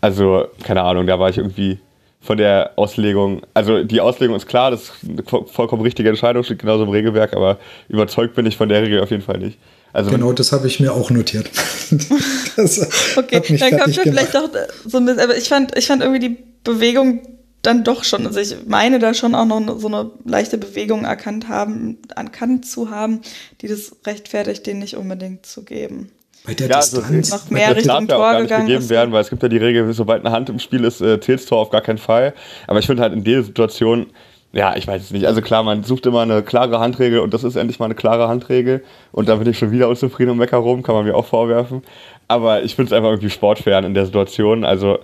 Also, 0.00 0.46
keine 0.64 0.82
Ahnung, 0.82 1.06
da 1.06 1.20
war 1.20 1.30
ich 1.30 1.38
irgendwie 1.38 1.78
von 2.20 2.36
der 2.36 2.72
Auslegung, 2.74 3.42
also 3.54 3.84
die 3.84 4.00
Auslegung 4.00 4.34
ist 4.34 4.48
klar, 4.48 4.72
das 4.72 4.90
ist 4.90 4.92
eine 5.08 5.46
vollkommen 5.46 5.82
richtige 5.82 6.08
Entscheidung, 6.08 6.42
steht 6.42 6.58
genauso 6.58 6.82
im 6.82 6.90
Regelwerk, 6.90 7.34
aber 7.34 7.58
überzeugt 7.88 8.34
bin 8.34 8.46
ich 8.46 8.56
von 8.56 8.68
der 8.68 8.82
Regel 8.82 9.00
auf 9.00 9.10
jeden 9.10 9.22
Fall 9.22 9.38
nicht. 9.38 9.58
Also 9.92 10.10
genau, 10.10 10.32
das 10.32 10.52
habe 10.52 10.66
ich 10.66 10.80
mir 10.80 10.92
auch 10.92 11.10
notiert. 11.10 11.50
okay, 11.90 13.56
dann 13.58 13.78
kommt 13.78 13.96
wir 13.96 14.02
vielleicht 14.02 14.34
doch 14.34 14.48
so 14.86 14.98
ein 14.98 15.04
bisschen, 15.04 15.20
aber 15.20 15.36
ich 15.36 15.48
fand, 15.48 15.76
ich 15.76 15.86
fand 15.86 16.02
irgendwie 16.02 16.28
die 16.28 16.36
Bewegung 16.64 17.20
dann 17.62 17.84
doch 17.84 18.02
schon, 18.02 18.26
also 18.26 18.40
ich 18.40 18.56
meine 18.66 18.98
da 18.98 19.14
schon 19.14 19.34
auch 19.34 19.44
noch 19.44 19.78
so 19.78 19.86
eine 19.86 20.10
leichte 20.24 20.58
Bewegung 20.58 21.04
erkannt 21.04 21.48
haben, 21.48 21.98
erkannt 22.14 22.66
zu 22.66 22.90
haben, 22.90 23.20
die 23.60 23.68
das 23.68 23.96
rechtfertigt, 24.04 24.66
den 24.66 24.80
nicht 24.80 24.96
unbedingt 24.96 25.46
zu 25.46 25.64
geben. 25.64 26.10
Bei 26.44 26.54
der 26.54 26.68
ja, 26.68 26.80
Distanz 26.80 27.30
noch 27.30 27.50
mehr 27.50 27.76
Richtung 27.76 28.08
Tor 28.08 28.18
ja 28.18 28.36
auch 28.36 28.40
gegangen 28.40 28.66
gegeben 28.66 28.90
werden, 28.90 29.12
weil 29.12 29.22
es 29.22 29.30
gibt 29.30 29.44
ja 29.44 29.48
die 29.48 29.58
Regel, 29.58 29.92
sobald 29.92 30.24
eine 30.24 30.34
Hand 30.34 30.48
im 30.48 30.58
Spiel 30.58 30.84
ist, 30.84 31.00
äh, 31.00 31.20
zählt 31.20 31.46
Tor 31.46 31.60
auf 31.60 31.70
gar 31.70 31.82
keinen 31.82 31.98
Fall. 31.98 32.34
Aber 32.66 32.80
ich 32.80 32.86
finde 32.86 33.02
halt 33.02 33.12
in 33.12 33.22
der 33.22 33.44
Situation, 33.44 34.06
ja, 34.52 34.76
ich 34.76 34.86
weiß 34.86 35.02
es 35.02 35.10
nicht. 35.10 35.26
Also 35.26 35.40
klar, 35.40 35.62
man 35.62 35.82
sucht 35.82 36.06
immer 36.06 36.20
eine 36.20 36.42
klare 36.42 36.78
Handregel 36.78 37.20
und 37.20 37.32
das 37.32 37.42
ist 37.42 37.56
endlich 37.56 37.78
mal 37.78 37.86
eine 37.86 37.94
klare 37.94 38.28
Handregel. 38.28 38.84
Und 39.10 39.28
da 39.28 39.36
bin 39.36 39.48
ich 39.48 39.58
schon 39.58 39.70
wieder 39.70 39.88
unzufrieden 39.88 40.30
und 40.30 40.38
mecker 40.38 40.58
rum, 40.58 40.82
kann 40.82 40.94
man 40.94 41.04
mir 41.04 41.14
auch 41.14 41.24
vorwerfen. 41.24 41.82
Aber 42.28 42.62
ich 42.62 42.74
finde 42.74 42.90
es 42.90 42.92
einfach 42.92 43.10
irgendwie 43.10 43.30
sportfern 43.30 43.84
in 43.84 43.94
der 43.94 44.06
Situation. 44.06 44.64
Also 44.64 44.98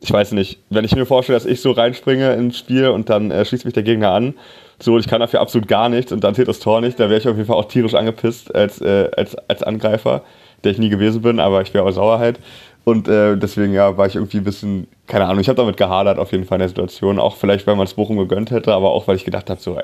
ich 0.00 0.10
weiß 0.10 0.32
nicht, 0.32 0.58
wenn 0.70 0.84
ich 0.84 0.94
mir 0.94 1.06
vorstelle, 1.06 1.38
dass 1.38 1.46
ich 1.46 1.60
so 1.60 1.72
reinspringe 1.72 2.32
ins 2.34 2.58
Spiel 2.58 2.88
und 2.88 3.10
dann 3.10 3.30
äh, 3.30 3.44
schießt 3.44 3.64
mich 3.64 3.74
der 3.74 3.82
Gegner 3.82 4.10
an, 4.10 4.34
so, 4.78 4.98
ich 4.98 5.06
kann 5.06 5.20
dafür 5.20 5.40
absolut 5.40 5.68
gar 5.68 5.88
nichts 5.88 6.12
und 6.12 6.24
dann 6.24 6.34
zählt 6.34 6.48
das 6.48 6.58
Tor 6.58 6.80
nicht, 6.80 6.98
da 6.98 7.08
wäre 7.08 7.20
ich 7.20 7.28
auf 7.28 7.36
jeden 7.36 7.46
Fall 7.46 7.56
auch 7.56 7.68
tierisch 7.68 7.94
angepisst 7.94 8.54
als, 8.54 8.80
äh, 8.80 9.08
als, 9.16 9.36
als 9.48 9.62
Angreifer, 9.62 10.22
der 10.62 10.72
ich 10.72 10.78
nie 10.78 10.88
gewesen 10.88 11.22
bin, 11.22 11.40
aber 11.40 11.62
ich 11.62 11.72
wäre 11.72 11.84
auch 11.84 11.90
sauer 11.90 12.18
halt. 12.18 12.38
Und 12.84 13.08
äh, 13.08 13.36
deswegen 13.36 13.72
ja, 13.72 13.96
war 13.96 14.06
ich 14.06 14.14
irgendwie 14.14 14.38
ein 14.38 14.44
bisschen, 14.44 14.86
keine 15.06 15.24
Ahnung, 15.24 15.40
ich 15.40 15.48
habe 15.48 15.56
damit 15.56 15.76
gehadert 15.76 16.18
auf 16.18 16.32
jeden 16.32 16.44
Fall 16.44 16.56
in 16.56 16.60
der 16.60 16.68
Situation. 16.68 17.18
Auch 17.18 17.36
vielleicht, 17.36 17.66
weil 17.66 17.76
man 17.76 17.86
es 17.86 17.94
Bochum 17.94 18.18
gegönnt 18.18 18.50
hätte, 18.50 18.74
aber 18.74 18.90
auch 18.90 19.08
weil 19.08 19.16
ich 19.16 19.24
gedacht 19.24 19.48
habe, 19.48 19.60
so, 19.60 19.78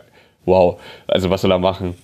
wow, 0.45 0.79
also 1.07 1.31
was 1.31 1.41
soll 1.41 1.53
er 1.53 1.59
machen? 1.59 1.95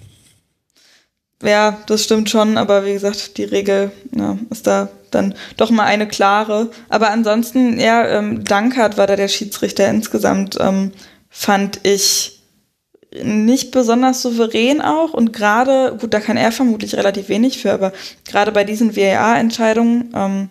Ja, 1.42 1.78
das 1.86 2.04
stimmt 2.04 2.30
schon, 2.30 2.56
aber 2.56 2.86
wie 2.86 2.94
gesagt, 2.94 3.36
die 3.36 3.44
Regel 3.44 3.92
ja, 4.16 4.38
ist 4.50 4.66
da 4.66 4.88
dann 5.10 5.34
doch 5.58 5.70
mal 5.70 5.84
eine 5.84 6.08
klare. 6.08 6.70
Aber 6.88 7.10
ansonsten, 7.10 7.78
ja, 7.78 8.06
ähm, 8.06 8.42
Dankert 8.44 8.96
war 8.96 9.06
da 9.06 9.16
der 9.16 9.28
Schiedsrichter 9.28 9.88
insgesamt, 9.88 10.56
ähm, 10.58 10.92
fand 11.28 11.80
ich 11.82 12.40
nicht 13.22 13.70
besonders 13.70 14.22
souverän 14.22 14.80
auch 14.80 15.12
und 15.12 15.32
gerade, 15.32 15.96
gut, 16.00 16.12
da 16.12 16.20
kann 16.20 16.36
er 16.36 16.52
vermutlich 16.52 16.96
relativ 16.96 17.28
wenig 17.28 17.58
für, 17.58 17.72
aber 17.72 17.92
gerade 18.26 18.52
bei 18.52 18.64
diesen 18.64 18.96
VAR-Entscheidungen, 18.96 20.12
ähm, 20.14 20.48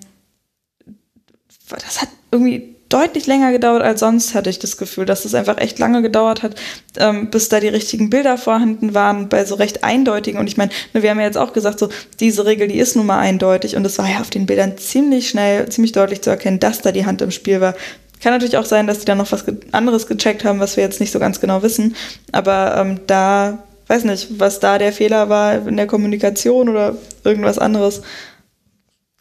das 1.69 2.01
hat 2.01 2.09
irgendwie 2.31 2.75
deutlich 2.89 3.25
länger 3.25 3.51
gedauert 3.51 3.81
als 3.81 3.99
sonst, 3.99 4.35
hatte 4.35 4.49
ich 4.49 4.59
das 4.59 4.77
Gefühl, 4.77 5.05
dass 5.05 5.25
es 5.25 5.33
einfach 5.33 5.57
echt 5.57 5.79
lange 5.79 6.01
gedauert 6.01 6.43
hat, 6.43 6.55
ähm, 6.97 7.29
bis 7.31 7.49
da 7.49 7.59
die 7.59 7.67
richtigen 7.67 8.09
Bilder 8.09 8.37
vorhanden 8.37 8.93
waren, 8.93 9.27
bei 9.27 9.43
so 9.45 9.55
recht 9.55 9.83
eindeutigen. 9.83 10.39
Und 10.39 10.47
ich 10.47 10.57
meine, 10.57 10.71
ne, 10.93 11.01
wir 11.01 11.09
haben 11.09 11.19
ja 11.19 11.25
jetzt 11.25 11.37
auch 11.37 11.53
gesagt, 11.53 11.79
so 11.79 11.89
diese 12.19 12.45
Regel, 12.45 12.67
die 12.67 12.77
ist 12.77 12.95
nun 12.95 13.07
mal 13.07 13.19
eindeutig. 13.19 13.75
Und 13.75 13.85
es 13.85 13.97
war 13.97 14.09
ja 14.09 14.19
auf 14.21 14.29
den 14.29 14.45
Bildern 14.45 14.77
ziemlich 14.77 15.29
schnell, 15.29 15.67
ziemlich 15.69 15.93
deutlich 15.93 16.21
zu 16.21 16.29
erkennen, 16.29 16.59
dass 16.59 16.81
da 16.81 16.91
die 16.91 17.05
Hand 17.05 17.21
im 17.21 17.31
Spiel 17.31 17.59
war. 17.59 17.73
Kann 18.21 18.33
natürlich 18.33 18.57
auch 18.57 18.65
sein, 18.65 18.87
dass 18.87 18.99
die 18.99 19.05
da 19.05 19.15
noch 19.15 19.31
was 19.31 19.43
anderes 19.71 20.07
gecheckt 20.07 20.45
haben, 20.45 20.59
was 20.59 20.77
wir 20.77 20.83
jetzt 20.83 20.99
nicht 20.99 21.11
so 21.11 21.19
ganz 21.19 21.41
genau 21.41 21.63
wissen. 21.63 21.95
Aber 22.31 22.77
ähm, 22.77 22.99
da, 23.07 23.63
weiß 23.87 24.03
nicht, 24.05 24.39
was 24.39 24.59
da 24.59 24.77
der 24.77 24.93
Fehler 24.93 25.27
war 25.27 25.67
in 25.67 25.77
der 25.77 25.87
Kommunikation 25.87 26.69
oder 26.69 26.95
irgendwas 27.23 27.59
anderes 27.59 28.03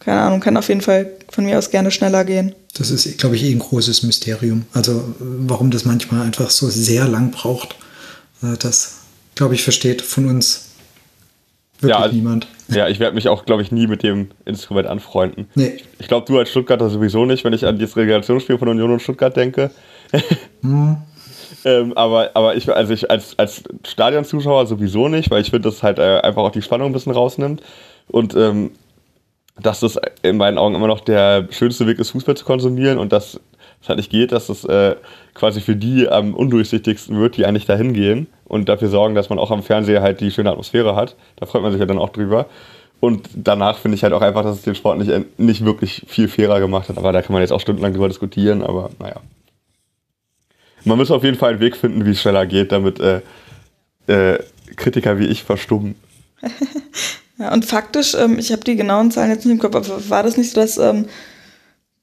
keine 0.04 0.20
Ahnung, 0.20 0.40
kann 0.40 0.56
auf 0.56 0.68
jeden 0.68 0.80
Fall 0.80 1.10
von 1.30 1.44
mir 1.44 1.58
aus 1.58 1.70
gerne 1.70 1.90
schneller 1.90 2.24
gehen. 2.24 2.54
Das 2.76 2.90
ist, 2.90 3.18
glaube 3.18 3.36
ich, 3.36 3.44
eh 3.44 3.52
ein 3.52 3.58
großes 3.58 4.02
Mysterium. 4.02 4.66
Also 4.72 5.14
warum 5.18 5.70
das 5.70 5.84
manchmal 5.84 6.22
einfach 6.22 6.50
so 6.50 6.68
sehr 6.68 7.06
lang 7.08 7.30
braucht, 7.30 7.76
äh, 8.42 8.56
das, 8.58 8.98
glaube 9.34 9.54
ich, 9.54 9.62
versteht 9.62 10.02
von 10.02 10.26
uns 10.26 10.66
wirklich 11.80 11.98
ja, 11.98 12.12
niemand. 12.12 12.46
Ja, 12.68 12.88
ich 12.88 12.98
werde 12.98 13.14
mich 13.14 13.28
auch, 13.28 13.44
glaube 13.44 13.62
ich, 13.62 13.70
nie 13.70 13.86
mit 13.86 14.02
dem 14.02 14.30
Instrument 14.44 14.88
anfreunden. 14.88 15.46
Nee. 15.54 15.78
Ich 15.98 16.08
glaube, 16.08 16.26
du 16.26 16.38
als 16.38 16.50
Stuttgarter 16.50 16.90
sowieso 16.90 17.24
nicht, 17.24 17.44
wenn 17.44 17.52
ich 17.52 17.66
an 17.66 17.78
das 17.78 17.96
Relegationsspiel 17.96 18.58
von 18.58 18.68
Union 18.68 18.90
und 18.90 19.00
Stuttgart 19.00 19.36
denke. 19.36 19.70
hm. 20.62 20.96
ähm, 21.64 21.92
aber, 21.94 22.30
aber 22.34 22.56
ich, 22.56 22.70
also 22.72 22.92
ich 22.92 23.10
als, 23.10 23.38
als 23.38 23.62
Stadionzuschauer 23.86 24.66
sowieso 24.66 25.08
nicht, 25.08 25.30
weil 25.30 25.42
ich 25.42 25.50
finde, 25.50 25.68
das 25.68 25.82
halt 25.82 25.98
äh, 25.98 26.20
einfach 26.20 26.42
auch 26.42 26.52
die 26.52 26.62
Spannung 26.62 26.90
ein 26.90 26.92
bisschen 26.92 27.12
rausnimmt. 27.12 27.62
Und 28.08 28.34
ähm, 28.34 28.72
dass 29.60 29.80
das 29.80 29.98
in 30.22 30.36
meinen 30.36 30.58
Augen 30.58 30.74
immer 30.74 30.88
noch 30.88 31.00
der 31.00 31.48
schönste 31.50 31.86
Weg 31.86 31.98
ist, 31.98 32.10
Fußball 32.10 32.36
zu 32.36 32.44
konsumieren 32.44 32.98
und 32.98 33.12
dass 33.12 33.40
es 33.80 33.88
halt 33.88 33.98
nicht 33.98 34.10
geht, 34.10 34.32
dass 34.32 34.48
das 34.48 34.64
äh, 34.64 34.96
quasi 35.34 35.60
für 35.60 35.76
die 35.76 36.08
am 36.08 36.34
undurchsichtigsten 36.34 37.18
wird, 37.20 37.36
die 37.36 37.46
eigentlich 37.46 37.66
dahin 37.66 37.92
gehen 37.92 38.26
und 38.46 38.68
dafür 38.68 38.88
sorgen, 38.88 39.14
dass 39.14 39.28
man 39.28 39.38
auch 39.38 39.50
am 39.50 39.62
Fernseher 39.62 40.02
halt 40.02 40.20
die 40.20 40.30
schöne 40.30 40.50
Atmosphäre 40.50 40.96
hat. 40.96 41.16
Da 41.36 41.46
freut 41.46 41.62
man 41.62 41.70
sich 41.70 41.80
ja 41.80 41.86
dann 41.86 41.98
auch 41.98 42.10
drüber. 42.10 42.46
Und 43.00 43.28
danach 43.34 43.78
finde 43.78 43.96
ich 43.96 44.02
halt 44.02 44.14
auch 44.14 44.22
einfach, 44.22 44.42
dass 44.42 44.56
es 44.56 44.62
den 44.62 44.74
Sport 44.74 44.98
nicht, 44.98 45.38
nicht 45.38 45.64
wirklich 45.64 46.04
viel 46.06 46.26
fairer 46.26 46.58
gemacht 46.58 46.88
hat. 46.88 46.96
Aber 46.96 47.12
da 47.12 47.20
kann 47.20 47.34
man 47.34 47.42
jetzt 47.42 47.52
auch 47.52 47.60
stundenlang 47.60 47.92
drüber 47.92 48.08
diskutieren, 48.08 48.62
aber 48.62 48.90
naja. 48.98 49.20
Man 50.84 50.98
muss 50.98 51.10
auf 51.10 51.22
jeden 51.22 51.36
Fall 51.36 51.50
einen 51.50 51.60
Weg 51.60 51.76
finden, 51.76 52.06
wie 52.06 52.10
es 52.10 52.20
schneller 52.20 52.46
geht, 52.46 52.72
damit 52.72 53.00
äh, 53.00 53.20
äh, 54.06 54.38
Kritiker 54.76 55.18
wie 55.18 55.26
ich 55.26 55.44
verstummen. 55.44 55.96
Ja, 57.38 57.52
und 57.52 57.64
faktisch, 57.64 58.14
ähm, 58.14 58.38
ich 58.38 58.52
habe 58.52 58.62
die 58.62 58.76
genauen 58.76 59.10
Zahlen 59.10 59.30
jetzt 59.30 59.44
nicht 59.44 59.54
im 59.54 59.58
Kopf, 59.58 59.74
aber 59.74 60.08
war 60.08 60.22
das 60.22 60.36
nicht 60.36 60.52
so, 60.52 60.60
dass 60.60 60.78
ähm, 60.78 61.06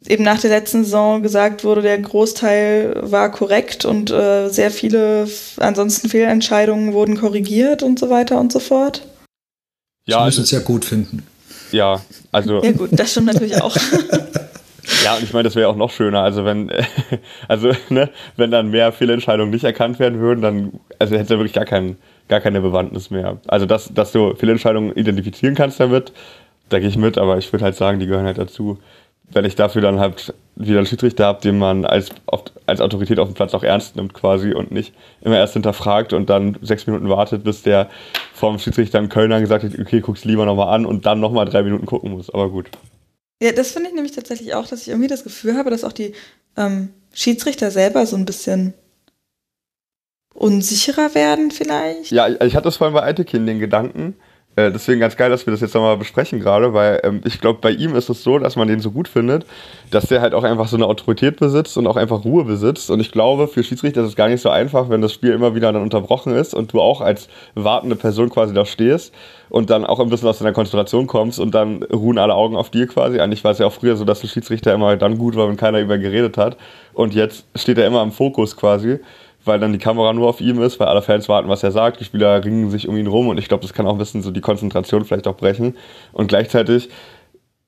eben 0.08 0.24
nach 0.24 0.42
der 0.42 0.50
letzten 0.50 0.84
Saison 0.84 1.24
gesagt 1.24 1.64
wurde, 1.64 1.82
der 1.82 1.98
Großteil 2.00 2.96
war 3.02 3.32
korrekt 3.32 3.86
und 3.86 4.12
äh, 4.12 4.50
sehr 4.50 4.72
viele 4.72 5.28
ansonsten 5.58 6.10
Fehlentscheidungen 6.10 6.94
wurden 6.94 7.18
korrigiert 7.18 7.84
und 7.84 8.00
so 8.00 8.10
weiter 8.10 8.40
und 8.40 8.52
so 8.52 8.60
fort? 8.60 9.08
Ja, 10.06 10.20
Sie 10.20 10.26
müssen 10.26 10.44
es 10.44 10.52
ja 10.52 10.60
gut 10.60 10.84
finden. 10.84 11.24
Ja, 11.72 12.02
also. 12.32 12.62
Ja, 12.64 12.72
gut, 12.72 12.90
das 12.92 13.12
stimmt 13.12 13.28
natürlich 13.28 13.62
auch. 13.62 13.76
Ja, 15.04 15.16
und 15.16 15.24
ich 15.24 15.34
meine, 15.34 15.44
das 15.44 15.56
wäre 15.56 15.68
auch 15.68 15.76
noch 15.76 15.92
schöner. 15.92 16.22
Also 16.22 16.46
wenn, 16.46 16.72
also, 17.48 17.72
ne, 17.90 18.10
wenn 18.36 18.52
dann 18.52 18.70
mehr 18.70 18.92
Fehlentscheidungen 18.92 19.52
nicht 19.52 19.64
erkannt 19.64 20.00
werden 20.00 20.20
würden, 20.20 20.42
dann, 20.42 20.80
also 21.00 21.14
hätte 21.14 21.24
es 21.24 21.30
ja 21.30 21.38
wirklich 21.38 21.54
gar 21.54 21.66
keinen, 21.66 21.98
gar 22.28 22.40
keine 22.40 22.62
Bewandtnis 22.62 23.10
mehr. 23.10 23.38
Also, 23.48 23.66
dass, 23.66 23.94
dass 23.94 24.12
du 24.12 24.36
Fehlentscheidungen 24.36 24.96
identifizieren 24.96 25.56
kannst 25.56 25.80
damit, 25.80 26.12
da 26.70 26.80
gehe 26.80 26.90
ich 26.90 26.98
mit, 26.98 27.18
aber 27.18 27.38
ich 27.38 27.52
würde 27.52 27.66
halt 27.66 27.76
sagen, 27.76 28.00
die 28.00 28.08
gehören 28.08 28.26
halt 28.26 28.38
dazu. 28.38 28.78
wenn 29.34 29.46
ich 29.46 29.56
dafür 29.56 29.82
dann 29.82 30.00
halt 30.00 30.34
wieder 30.56 30.80
einen 30.80 30.88
Schiedsrichter 30.88 31.26
habe, 31.26 31.42
den 31.42 31.58
man 31.58 31.86
als, 31.86 32.10
als 32.66 32.82
Autorität 32.82 33.20
auf 33.20 33.30
dem 33.30 33.34
Platz 33.34 33.54
auch 33.54 33.64
ernst 33.64 33.96
nimmt 33.96 34.14
quasi 34.14 34.54
und 34.54 34.72
nicht 34.72 34.94
immer 35.22 35.38
erst 35.38 35.54
hinterfragt 35.54 36.14
und 36.14 36.30
dann 36.30 36.58
sechs 36.62 36.88
Minuten 36.88 37.10
wartet, 37.10 37.44
bis 37.44 37.64
der 37.64 37.90
vom 38.34 38.60
Schiedsrichter 38.60 39.00
in 39.00 39.10
Köln 39.10 39.30
dann 39.30 39.42
gesagt 39.42 39.64
hat, 39.64 39.80
okay, 39.80 40.02
guck's 40.02 40.26
lieber 40.26 40.46
nochmal 40.46 40.74
an 40.74 40.86
und 40.86 41.06
dann 41.06 41.20
nochmal 41.20 41.46
drei 41.46 41.64
Minuten 41.64 41.86
gucken 41.86 42.12
muss. 42.12 42.30
Aber 42.30 42.50
gut. 42.50 42.70
Ja, 43.42 43.52
das 43.52 43.72
finde 43.72 43.90
ich 43.90 43.96
nämlich 43.96 44.14
tatsächlich 44.14 44.54
auch, 44.54 44.68
dass 44.68 44.82
ich 44.82 44.90
irgendwie 44.90 45.08
das 45.08 45.24
Gefühl 45.24 45.56
habe, 45.56 45.70
dass 45.70 45.84
auch 45.84 45.94
die 45.94 46.14
ähm, 46.58 46.90
Schiedsrichter 47.14 47.72
selber 47.72 48.06
so 48.06 48.16
ein 48.16 48.26
bisschen 48.26 48.74
unsicherer 50.34 51.14
werden 51.16 51.52
vielleicht. 51.52 52.12
Ja, 52.12 52.28
ich 52.28 52.56
hatte 52.56 52.66
das 52.66 52.78
vorhin 52.78 52.94
bei 52.94 53.04
Eitekin 53.04 53.46
den 53.46 53.60
Gedanken, 53.60 54.16
äh, 54.58 54.70
deswegen 54.70 55.00
ganz 55.00 55.16
geil, 55.16 55.30
dass 55.30 55.46
wir 55.46 55.52
das 55.52 55.62
jetzt 55.62 55.74
nochmal 55.74 55.96
besprechen 55.96 56.42
gerade, 56.42 56.74
weil 56.74 57.00
ähm, 57.04 57.22
ich 57.24 57.40
glaube, 57.40 57.60
bei 57.62 57.72
ihm 57.72 57.96
ist 57.96 58.10
es 58.10 58.22
so, 58.22 58.38
dass 58.38 58.58
man 58.58 58.68
den 58.68 58.82
so 58.82 58.92
gut 58.92 59.08
findet, 59.08 59.46
dass 59.92 60.08
der 60.08 60.20
halt 60.20 60.34
auch 60.34 60.44
einfach 60.44 60.68
so 60.68 60.76
eine 60.76 60.88
Autorität 60.88 61.40
besitzt 61.40 61.78
und 61.78 61.88
auch 61.88 61.96
einfach 61.96 62.26
Ruhe 62.26 62.44
besitzt. 62.44 62.90
Und 62.90 63.00
ich 63.00 63.14
glaube, 63.14 63.48
für 63.48 63.64
Schiedsrichter 63.64 64.02
ist 64.02 64.10
es 64.10 64.16
gar 64.18 64.28
nicht 64.28 64.42
so 64.42 64.50
einfach, 64.50 64.90
wenn 64.90 65.02
das 65.02 65.14
Spiel 65.14 65.32
immer 65.32 65.56
wieder 65.56 65.72
dann 65.72 65.82
unterbrochen 65.82 66.36
ist 66.36 66.54
und 66.54 66.74
du 66.74 66.82
auch 66.82 67.00
als 67.00 67.30
wartende 67.56 67.96
Person 67.96 68.30
quasi 68.30 68.54
da 68.54 68.66
stehst 68.66 69.14
und 69.50 69.70
dann 69.70 69.86
auch 69.86 70.02
ein 70.02 70.10
bisschen 70.10 70.28
aus 70.28 70.40
deiner 70.40 70.52
Konzentration 70.52 71.08
kommst 71.08 71.40
und 71.40 71.56
dann 71.56 71.84
ruhen 71.84 72.18
alle 72.18 72.34
Augen 72.34 72.58
auf 72.58 72.70
dir 72.70 72.88
quasi. 72.88 73.22
Eigentlich 73.22 73.46
war 73.46 73.52
es 73.52 73.60
ja 73.60 73.68
auch 73.68 73.74
früher 73.74 73.96
so, 73.96 74.04
dass 74.04 74.22
ein 74.22 74.28
Schiedsrichter 74.28 74.74
immer 74.74 74.98
dann 74.98 75.18
gut 75.18 75.38
war, 75.38 75.48
wenn 75.48 75.56
keiner 75.56 75.80
über 75.80 75.96
ihn 75.96 76.02
geredet 76.02 76.38
hat. 76.38 76.58
Und 76.94 77.14
jetzt 77.14 77.46
steht 77.56 77.78
er 77.78 77.88
immer 77.88 78.04
im 78.04 78.12
Fokus 78.12 78.58
quasi 78.58 79.00
weil 79.46 79.60
dann 79.60 79.74
die 79.74 79.80
Kamera 79.80 80.14
nur 80.14 80.28
auf 80.28 80.42
ihm 80.42 80.62
ist, 80.62 80.80
weil 80.80 80.88
alle 80.88 81.02
Fans 81.02 81.28
warten, 81.30 81.50
was 81.50 81.64
er 81.64 81.72
sagt. 81.72 82.00
Die 82.00 82.06
Spieler 82.06 82.44
ringen 82.44 82.70
sich 82.70 82.88
um 82.88 82.98
ihn 82.98 83.08
rum 83.08 83.28
und 83.28 83.38
ich 83.38 83.48
glaube, 83.48 83.64
das 83.64 83.74
kann 83.74 83.88
auch 83.88 83.94
ein 83.94 83.98
bisschen 83.98 84.22
so 84.22 84.32
die 84.32 84.42
Konzentration 84.42 85.06
vielleicht 85.06 85.28
auch 85.28 85.38
brechen. 85.38 85.76
Und 86.14 86.28
gleichzeitig, 86.28 86.90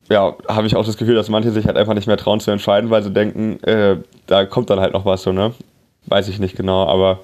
ja, 0.10 0.36
habe 0.48 0.68
ich 0.68 0.76
auch 0.76 0.86
das 0.86 0.98
Gefühl, 0.98 1.16
dass 1.16 1.30
manche 1.30 1.52
sich 1.52 1.66
halt 1.66 1.78
einfach 1.78 1.94
nicht 1.94 2.08
mehr 2.08 2.18
trauen 2.18 2.40
zu 2.40 2.52
entscheiden, 2.52 2.90
weil 2.90 3.04
sie 3.04 3.12
denken, 3.12 3.62
äh, 3.64 3.98
da 4.28 4.46
kommt 4.46 4.70
dann 4.70 4.80
halt 4.80 4.94
noch 4.94 5.06
was 5.06 5.24
so, 5.24 5.32
ne? 5.32 5.54
Weiß 6.06 6.28
ich 6.28 6.40
nicht 6.40 6.56
genau, 6.56 6.86
aber 6.86 7.20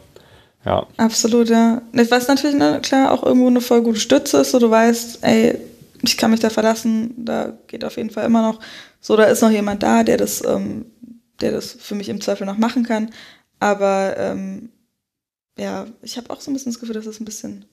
ja. 0.66 0.86
Absolut, 0.98 1.50
ja. 1.50 1.82
Was 2.10 2.28
natürlich, 2.28 2.56
ne, 2.56 2.80
klar, 2.82 3.12
auch 3.12 3.24
irgendwo 3.24 3.48
eine 3.48 3.62
voll 3.62 3.82
gute 3.82 4.00
Stütze 4.00 4.38
ist, 4.38 4.52
so 4.52 4.60
du 4.60 4.70
weißt, 4.70 5.24
ey, 5.24 5.58
ich 6.02 6.18
kann 6.18 6.32
mich 6.32 6.40
da 6.40 6.50
verlassen, 6.50 7.14
da 7.18 7.54
geht 7.68 7.84
auf 7.84 7.98
jeden 7.98 8.10
Fall 8.10 8.26
immer 8.26 8.42
noch, 8.42 8.60
so, 9.02 9.16
da 9.16 9.24
ist 9.24 9.42
noch 9.42 9.52
jemand 9.52 9.84
da, 9.84 10.04
der 10.04 10.18
das, 10.18 10.44
ähm, 10.46 10.86
der 11.42 11.52
das 11.52 11.74
für 11.80 11.96
mich 11.96 12.10
im 12.10 12.22
Zweifel 12.22 12.46
noch 12.46 12.58
machen 12.58 12.84
kann. 12.84 13.10
Aber 13.60 14.16
ähm, 14.18 14.70
ja, 15.58 15.88
ich 16.02 16.18
habe 16.18 16.30
auch 16.30 16.42
so 16.42 16.50
ein 16.50 16.54
bisschen 16.54 16.72
das 16.72 16.80
Gefühl, 16.80 16.96
dass 16.96 17.06
es 17.06 17.20
ein 17.20 17.26
bisschen, 17.26 17.66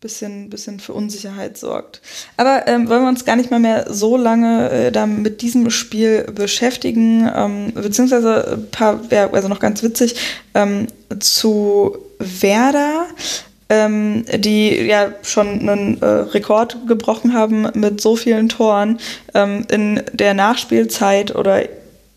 bisschen, 0.00 0.50
bisschen 0.50 0.80
für 0.80 0.92
Unsicherheit 0.92 1.56
sorgt. 1.56 2.02
Aber 2.36 2.66
ähm, 2.66 2.88
wollen 2.88 3.02
wir 3.02 3.08
uns 3.08 3.24
gar 3.24 3.36
nicht 3.36 3.50
mal 3.50 3.60
mehr 3.60 3.86
so 3.92 4.16
lange 4.16 4.70
äh, 4.70 4.92
da 4.92 5.06
mit 5.06 5.42
diesem 5.42 5.70
Spiel 5.70 6.24
beschäftigen, 6.24 7.30
ähm, 7.34 7.72
beziehungsweise 7.74 8.54
ein 8.54 8.70
paar, 8.70 9.00
ja, 9.10 9.30
also 9.30 9.48
noch 9.48 9.60
ganz 9.60 9.82
witzig, 9.82 10.16
ähm, 10.54 10.88
zu 11.20 11.96
Werder 12.18 13.06
ähm, 13.72 14.24
die 14.34 14.82
ja 14.82 15.12
schon 15.22 15.60
einen 15.60 16.02
äh, 16.02 16.06
Rekord 16.06 16.76
gebrochen 16.86 17.32
haben 17.32 17.68
mit 17.72 18.02
so 18.02 18.16
vielen 18.16 18.50
Toren 18.50 18.98
ähm, 19.32 19.64
in 19.70 20.02
der 20.12 20.34
Nachspielzeit 20.34 21.34
oder 21.34 21.62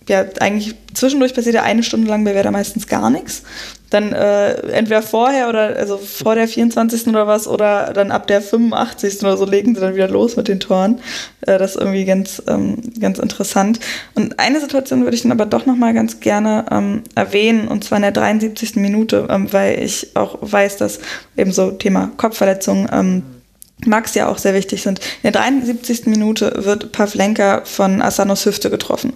ja, 0.08 0.25
eigentlich 0.40 0.75
zwischendurch 0.93 1.34
passiert 1.34 1.56
ja 1.56 1.64
eine 1.64 1.84
Stunde 1.84 2.08
lang 2.08 2.24
bei 2.24 2.35
Werder 2.35 2.51
meistens 2.51 2.88
gar 2.88 3.09
nichts. 3.09 3.43
Dann 3.90 4.14
äh, 4.14 4.53
entweder 4.72 5.01
vorher 5.01 5.50
oder 5.50 5.75
also 5.75 5.98
vor 5.98 6.35
der 6.35 6.48
24. 6.48 7.08
oder 7.08 7.27
was 7.27 7.48
oder 7.48 7.92
dann 7.93 8.11
ab 8.11 8.27
der 8.27 8.42
85. 8.42 9.22
oder 9.22 9.38
so 9.38 9.45
legen 9.45 9.74
sie 9.74 9.82
dann 9.82 9.95
wieder 9.95 10.08
los 10.08 10.35
mit 10.35 10.48
den 10.48 10.59
Toren. 10.59 11.00
Äh, 11.42 11.58
das 11.58 11.72
ist 11.75 11.82
irgendwie 11.82 12.06
ganz, 12.06 12.42
ähm, 12.48 12.77
ganz 13.00 13.19
interessant. 13.19 13.80
Und 14.14 14.40
eine 14.40 14.59
Situation 14.59 15.03
würde 15.03 15.16
ich 15.16 15.24
dann 15.24 15.32
aber 15.32 15.45
doch 15.45 15.66
nochmal 15.66 15.93
ganz 15.93 16.19
gerne 16.19 16.66
ähm, 16.72 17.03
erwähnen, 17.16 17.67
und 17.67 17.84
zwar 17.84 17.98
in 17.98 18.03
der 18.03 18.11
73. 18.11 18.75
Minute, 18.75 19.27
ähm, 19.30 19.51
weil 19.53 19.82
ich 19.82 20.16
auch 20.16 20.38
weiß, 20.42 20.77
dass 20.77 21.00
eben 21.38 21.51
so 21.51 21.72
Thema 21.72 22.11
Kopfverletzung 22.17 22.88
ähm, 22.92 23.24
Max 23.86 24.16
ja 24.16 24.28
auch 24.28 24.38
sehr 24.38 24.54
wichtig 24.54 24.82
sind. 24.82 25.00
In 25.22 25.32
der 25.32 25.34
73. 25.34 26.06
Minute 26.06 26.64
wird 26.64 26.92
Pavlenka 26.92 27.62
von 27.66 28.02
Asanos 28.02 28.45
Hüfte 28.45 28.70
getroffen 28.70 29.14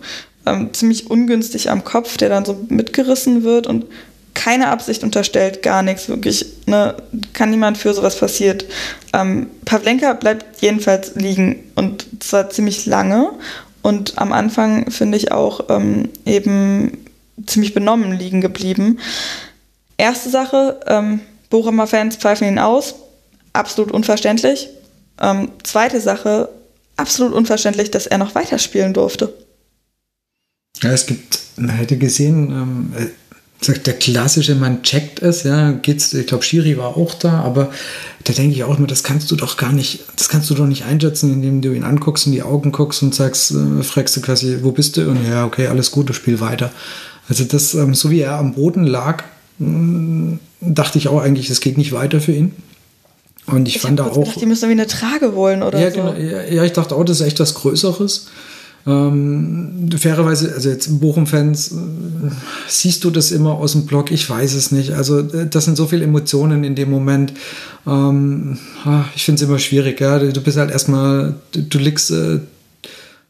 ähm, 0.49 0.73
ziemlich 0.73 1.09
ungünstig 1.09 1.69
am 1.69 1.83
Kopf, 1.83 2.17
der 2.17 2.29
dann 2.29 2.45
so 2.45 2.65
mitgerissen 2.69 3.43
wird 3.43 3.67
und 3.67 3.85
keine 4.33 4.69
Absicht 4.69 5.03
unterstellt, 5.03 5.63
gar 5.63 5.81
nichts, 5.83 6.07
wirklich, 6.07 6.45
ne, 6.65 6.95
kann 7.33 7.49
niemand 7.49 7.77
für 7.77 7.93
sowas 7.93 8.17
passiert. 8.17 8.65
Ähm, 9.13 9.49
Pavlenka 9.65 10.13
bleibt 10.13 10.61
jedenfalls 10.61 11.15
liegen 11.15 11.63
und 11.75 12.05
zwar 12.19 12.49
ziemlich 12.49 12.85
lange 12.85 13.31
und 13.81 14.17
am 14.17 14.31
Anfang 14.31 14.91
finde 14.91 15.17
ich 15.17 15.31
auch 15.31 15.65
ähm, 15.69 16.09
eben 16.25 16.97
ziemlich 17.45 17.73
benommen 17.73 18.13
liegen 18.13 18.41
geblieben. 18.41 18.99
Erste 19.97 20.29
Sache, 20.29 20.79
ähm, 20.87 21.21
Bochumer 21.49 21.87
Fans 21.87 22.15
pfeifen 22.15 22.47
ihn 22.47 22.59
aus, 22.59 22.95
absolut 23.53 23.91
unverständlich. 23.91 24.69
Ähm, 25.21 25.51
zweite 25.63 25.99
Sache, 25.99 26.49
absolut 26.95 27.33
unverständlich, 27.33 27.91
dass 27.91 28.07
er 28.07 28.17
noch 28.17 28.35
weiterspielen 28.35 28.93
durfte. 28.93 29.33
Ja, 30.81 30.91
es 30.91 31.05
gibt, 31.05 31.39
man 31.57 31.71
hätte 31.71 31.97
gesehen, 31.97 32.51
ähm, 32.51 32.93
äh, 32.97 33.07
sagt 33.61 33.87
der 33.87 33.95
klassische, 33.95 34.55
man 34.55 34.83
checkt 34.83 35.21
es, 35.21 35.43
ja, 35.43 35.71
geht's, 35.71 36.13
ich 36.13 36.27
glaube, 36.27 36.43
Shiri 36.43 36.77
war 36.77 36.95
auch 36.95 37.13
da, 37.13 37.41
aber 37.41 37.71
da 38.23 38.31
denke 38.31 38.55
ich 38.55 38.63
auch 38.63 38.77
immer, 38.77 38.87
das 38.87 39.03
kannst 39.03 39.29
du 39.31 39.35
doch 39.35 39.57
gar 39.57 39.73
nicht, 39.73 40.01
das 40.15 40.29
kannst 40.29 40.49
du 40.49 40.53
doch 40.53 40.65
nicht 40.65 40.85
einschätzen, 40.85 41.33
indem 41.33 41.61
du 41.61 41.73
ihn 41.73 41.83
anguckst, 41.83 42.25
in 42.25 42.31
die 42.31 42.43
Augen 42.43 42.71
guckst 42.71 43.03
und 43.03 43.13
sagst, 43.13 43.51
äh, 43.51 43.83
fragst 43.83 44.15
du 44.15 44.21
quasi, 44.21 44.59
wo 44.61 44.71
bist 44.71 44.95
du? 44.95 45.09
Und 45.09 45.27
ja, 45.27 45.45
okay, 45.45 45.67
alles 45.67 45.91
gut, 45.91 46.09
du 46.09 46.13
spiel 46.13 46.39
weiter. 46.39 46.71
Also 47.27 47.43
das, 47.43 47.73
ähm, 47.73 47.93
so 47.93 48.09
wie 48.09 48.21
er 48.21 48.37
am 48.37 48.53
Boden 48.53 48.85
lag, 48.85 49.23
mh, 49.57 49.67
mm, 49.67 50.39
dachte 50.61 50.97
ich 50.97 51.07
auch 51.07 51.21
eigentlich, 51.21 51.49
es 51.49 51.59
geht 51.59 51.77
nicht 51.77 51.91
weiter 51.91 52.21
für 52.21 52.31
ihn. 52.31 52.53
Und 53.51 53.67
ich, 53.67 53.77
ich 53.77 53.81
fand 53.81 53.99
da 53.99 54.07
auch. 54.07 54.13
Gedacht, 54.13 54.41
die 54.41 54.45
müssen 54.45 54.65
irgendwie 54.65 54.81
eine 54.81 54.87
Trage 54.89 55.33
holen 55.33 55.63
oder 55.63 55.79
ja, 55.79 55.91
so. 55.91 55.97
Genau, 55.97 56.13
ja, 56.13 56.63
ich 56.63 56.73
dachte 56.73 56.95
auch, 56.95 57.03
das 57.03 57.19
ist 57.19 57.27
echt 57.27 57.39
was 57.39 57.53
Größeres. 57.53 58.27
Ähm, 58.87 59.89
fairerweise, 59.97 60.53
also 60.53 60.69
jetzt 60.69 60.99
Bochum-Fans, 60.99 61.71
äh, 61.71 61.75
siehst 62.67 63.03
du 63.03 63.11
das 63.11 63.31
immer 63.31 63.51
aus 63.51 63.73
dem 63.73 63.85
Blog? 63.85 64.09
Ich 64.11 64.29
weiß 64.29 64.53
es 64.53 64.71
nicht. 64.71 64.93
Also 64.93 65.19
äh, 65.19 65.47
das 65.47 65.65
sind 65.65 65.77
so 65.77 65.85
viele 65.85 66.05
Emotionen 66.05 66.63
in 66.63 66.75
dem 66.75 66.89
Moment. 66.89 67.33
Ähm, 67.85 68.57
ich 69.15 69.25
finde 69.25 69.43
es 69.43 69.47
immer 69.47 69.59
schwierig. 69.59 69.99
Ja? 69.99 70.19
Du 70.19 70.41
bist 70.41 70.57
halt 70.57 70.71
erstmal, 70.71 71.35
du, 71.51 71.61
du 71.61 71.77
liegst 71.77 72.11
äh, 72.11 72.39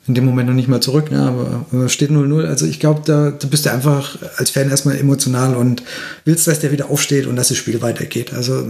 in 0.08 0.16
dem 0.16 0.26
Moment 0.26 0.50
noch 0.50 0.56
nicht 0.56 0.68
mal 0.68 0.82
zurück, 0.82 1.12
ja, 1.12 1.28
aber 1.28 1.88
steht 1.88 2.10
0-0. 2.10 2.44
Also 2.46 2.66
ich 2.66 2.80
glaube, 2.80 3.02
da, 3.06 3.30
da 3.30 3.48
bist 3.48 3.66
du 3.66 3.72
einfach 3.72 4.18
als 4.38 4.50
Fan 4.50 4.70
erstmal 4.70 4.98
emotional 4.98 5.56
und 5.56 5.84
willst, 6.26 6.48
dass 6.48 6.60
der 6.60 6.72
wieder 6.72 6.90
aufsteht 6.90 7.28
und 7.28 7.36
dass 7.36 7.50
das 7.50 7.58
Spiel 7.58 7.82
weitergeht. 7.84 8.34
Also 8.34 8.66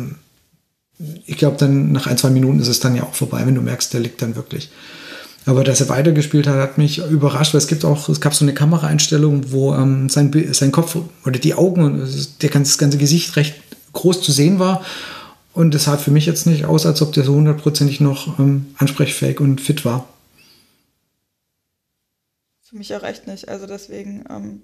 ich 1.26 1.38
glaube, 1.38 1.58
dann 1.58 1.92
nach 1.92 2.08
ein, 2.08 2.18
zwei 2.18 2.30
Minuten 2.30 2.60
ist 2.60 2.68
es 2.68 2.80
dann 2.80 2.96
ja 2.96 3.04
auch 3.04 3.14
vorbei, 3.14 3.46
wenn 3.46 3.56
du 3.56 3.62
merkst, 3.62 3.94
der 3.94 4.02
liegt 4.02 4.22
dann 4.22 4.36
wirklich. 4.36 4.70
Aber 5.46 5.64
dass 5.64 5.80
er 5.80 5.90
weitergespielt 5.90 6.48
hat, 6.48 6.56
hat 6.58 6.78
mich 6.78 7.00
überrascht, 7.00 7.54
weil 7.54 7.60
es 7.60 7.68
gibt 7.68 7.86
auch, 7.86 8.10
es 8.10 8.22
gab 8.22 8.36
so 8.36 8.44
eine 8.44 8.54
Kameraeinstellung, 8.54 9.52
wo 9.52 9.74
ähm, 9.74 10.10
sein, 10.10 10.32
sein 10.52 10.72
Kopf 10.72 10.98
oder 11.26 11.40
die 11.40 11.54
Augen, 11.54 12.08
der 12.42 12.50
das 12.50 12.78
ganze 12.78 12.98
Gesicht 12.98 13.36
recht 13.36 13.56
groß 13.94 14.22
zu 14.22 14.32
sehen 14.32 14.60
war. 14.60 14.86
Und 15.54 15.74
es 15.74 15.86
sah 15.86 15.98
für 15.98 16.12
mich 16.12 16.26
jetzt 16.26 16.46
nicht 16.46 16.66
aus, 16.66 16.86
als 16.86 17.02
ob 17.02 17.14
der 17.14 17.24
so 17.24 17.34
hundertprozentig 17.34 18.00
noch 18.02 18.38
ähm, 18.38 18.68
ansprechfähig 18.78 19.40
und 19.40 19.62
fit 19.62 19.86
war. 19.86 20.08
Für 22.62 22.76
mich 22.76 22.94
auch 22.94 23.04
echt 23.04 23.26
nicht. 23.26 23.50
Also 23.50 23.66
deswegen, 23.66 24.26
ähm, 24.30 24.62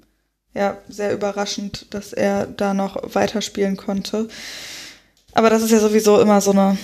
ja, 0.53 0.77
sehr 0.87 1.13
überraschend, 1.13 1.87
dass 1.89 2.13
er 2.13 2.45
da 2.45 2.73
noch 2.73 3.15
weiterspielen 3.15 3.77
konnte. 3.77 4.27
Aber 5.35 5.51
das 5.51 5.61
ist 5.61 5.71
ja 5.71 5.79
sowieso 5.79 6.19
immer 6.19 6.41
so 6.41 6.51
eine 6.51 6.77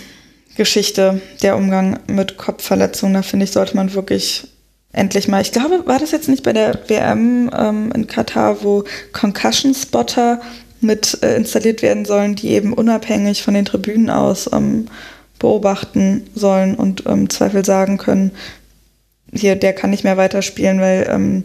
Geschichte, 0.56 1.22
der 1.42 1.56
Umgang 1.56 2.00
mit 2.08 2.38
Kopfverletzungen. 2.38 3.16
Da 3.16 3.22
finde 3.24 3.46
ich, 3.46 3.52
sollte 3.52 3.76
man 3.76 3.94
wirklich 3.94 4.48
endlich 4.92 5.28
mal, 5.28 5.42
ich 5.42 5.54
glaube, 5.54 5.88
war 5.88 6.00
das 6.00 6.12
jetzt 6.12 6.28
nicht 6.28 6.44
bei 6.44 6.54
der 6.54 6.78
WM 6.88 7.50
ähm, 7.58 7.92
in 7.96 8.08
Katar, 8.08 8.62
wo 8.62 8.84
Concussion 9.14 9.74
Spotter 9.74 10.42
mit 10.82 11.24
äh, 11.24 11.38
installiert 11.38 11.82
werden 11.82 12.04
sollen, 12.04 12.36
die 12.36 12.50
eben 12.50 12.74
unabhängig 12.74 13.42
von 13.42 13.54
den 13.54 13.66
Tribünen 13.66 14.10
aus 14.10 14.50
ähm, 14.52 14.88
beobachten 15.40 16.30
sollen 16.36 16.76
und 16.76 17.06
im 17.06 17.12
ähm, 17.12 17.30
Zweifel 17.30 17.64
sagen 17.64 17.98
können, 17.98 18.32
hier, 19.34 19.56
der 19.56 19.72
kann 19.72 19.92
nicht 19.92 20.04
mehr 20.04 20.18
weiterspielen, 20.18 20.82
weil 20.82 21.08
ähm, 21.10 21.44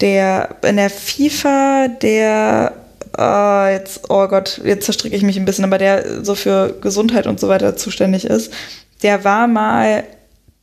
der 0.00 0.56
in 0.66 0.76
der 0.76 0.88
FIFA, 0.88 1.88
der 1.88 2.72
uh, 3.18 3.68
jetzt, 3.68 4.10
oh 4.10 4.26
Gott, 4.28 4.60
jetzt 4.64 4.84
zerstricke 4.84 5.16
ich 5.16 5.22
mich 5.22 5.36
ein 5.36 5.44
bisschen, 5.44 5.64
aber 5.64 5.78
der 5.78 6.24
so 6.24 6.34
für 6.34 6.74
Gesundheit 6.80 7.26
und 7.26 7.40
so 7.40 7.48
weiter 7.48 7.76
zuständig 7.76 8.24
ist, 8.24 8.52
der 9.02 9.24
war 9.24 9.46
mal 9.46 10.04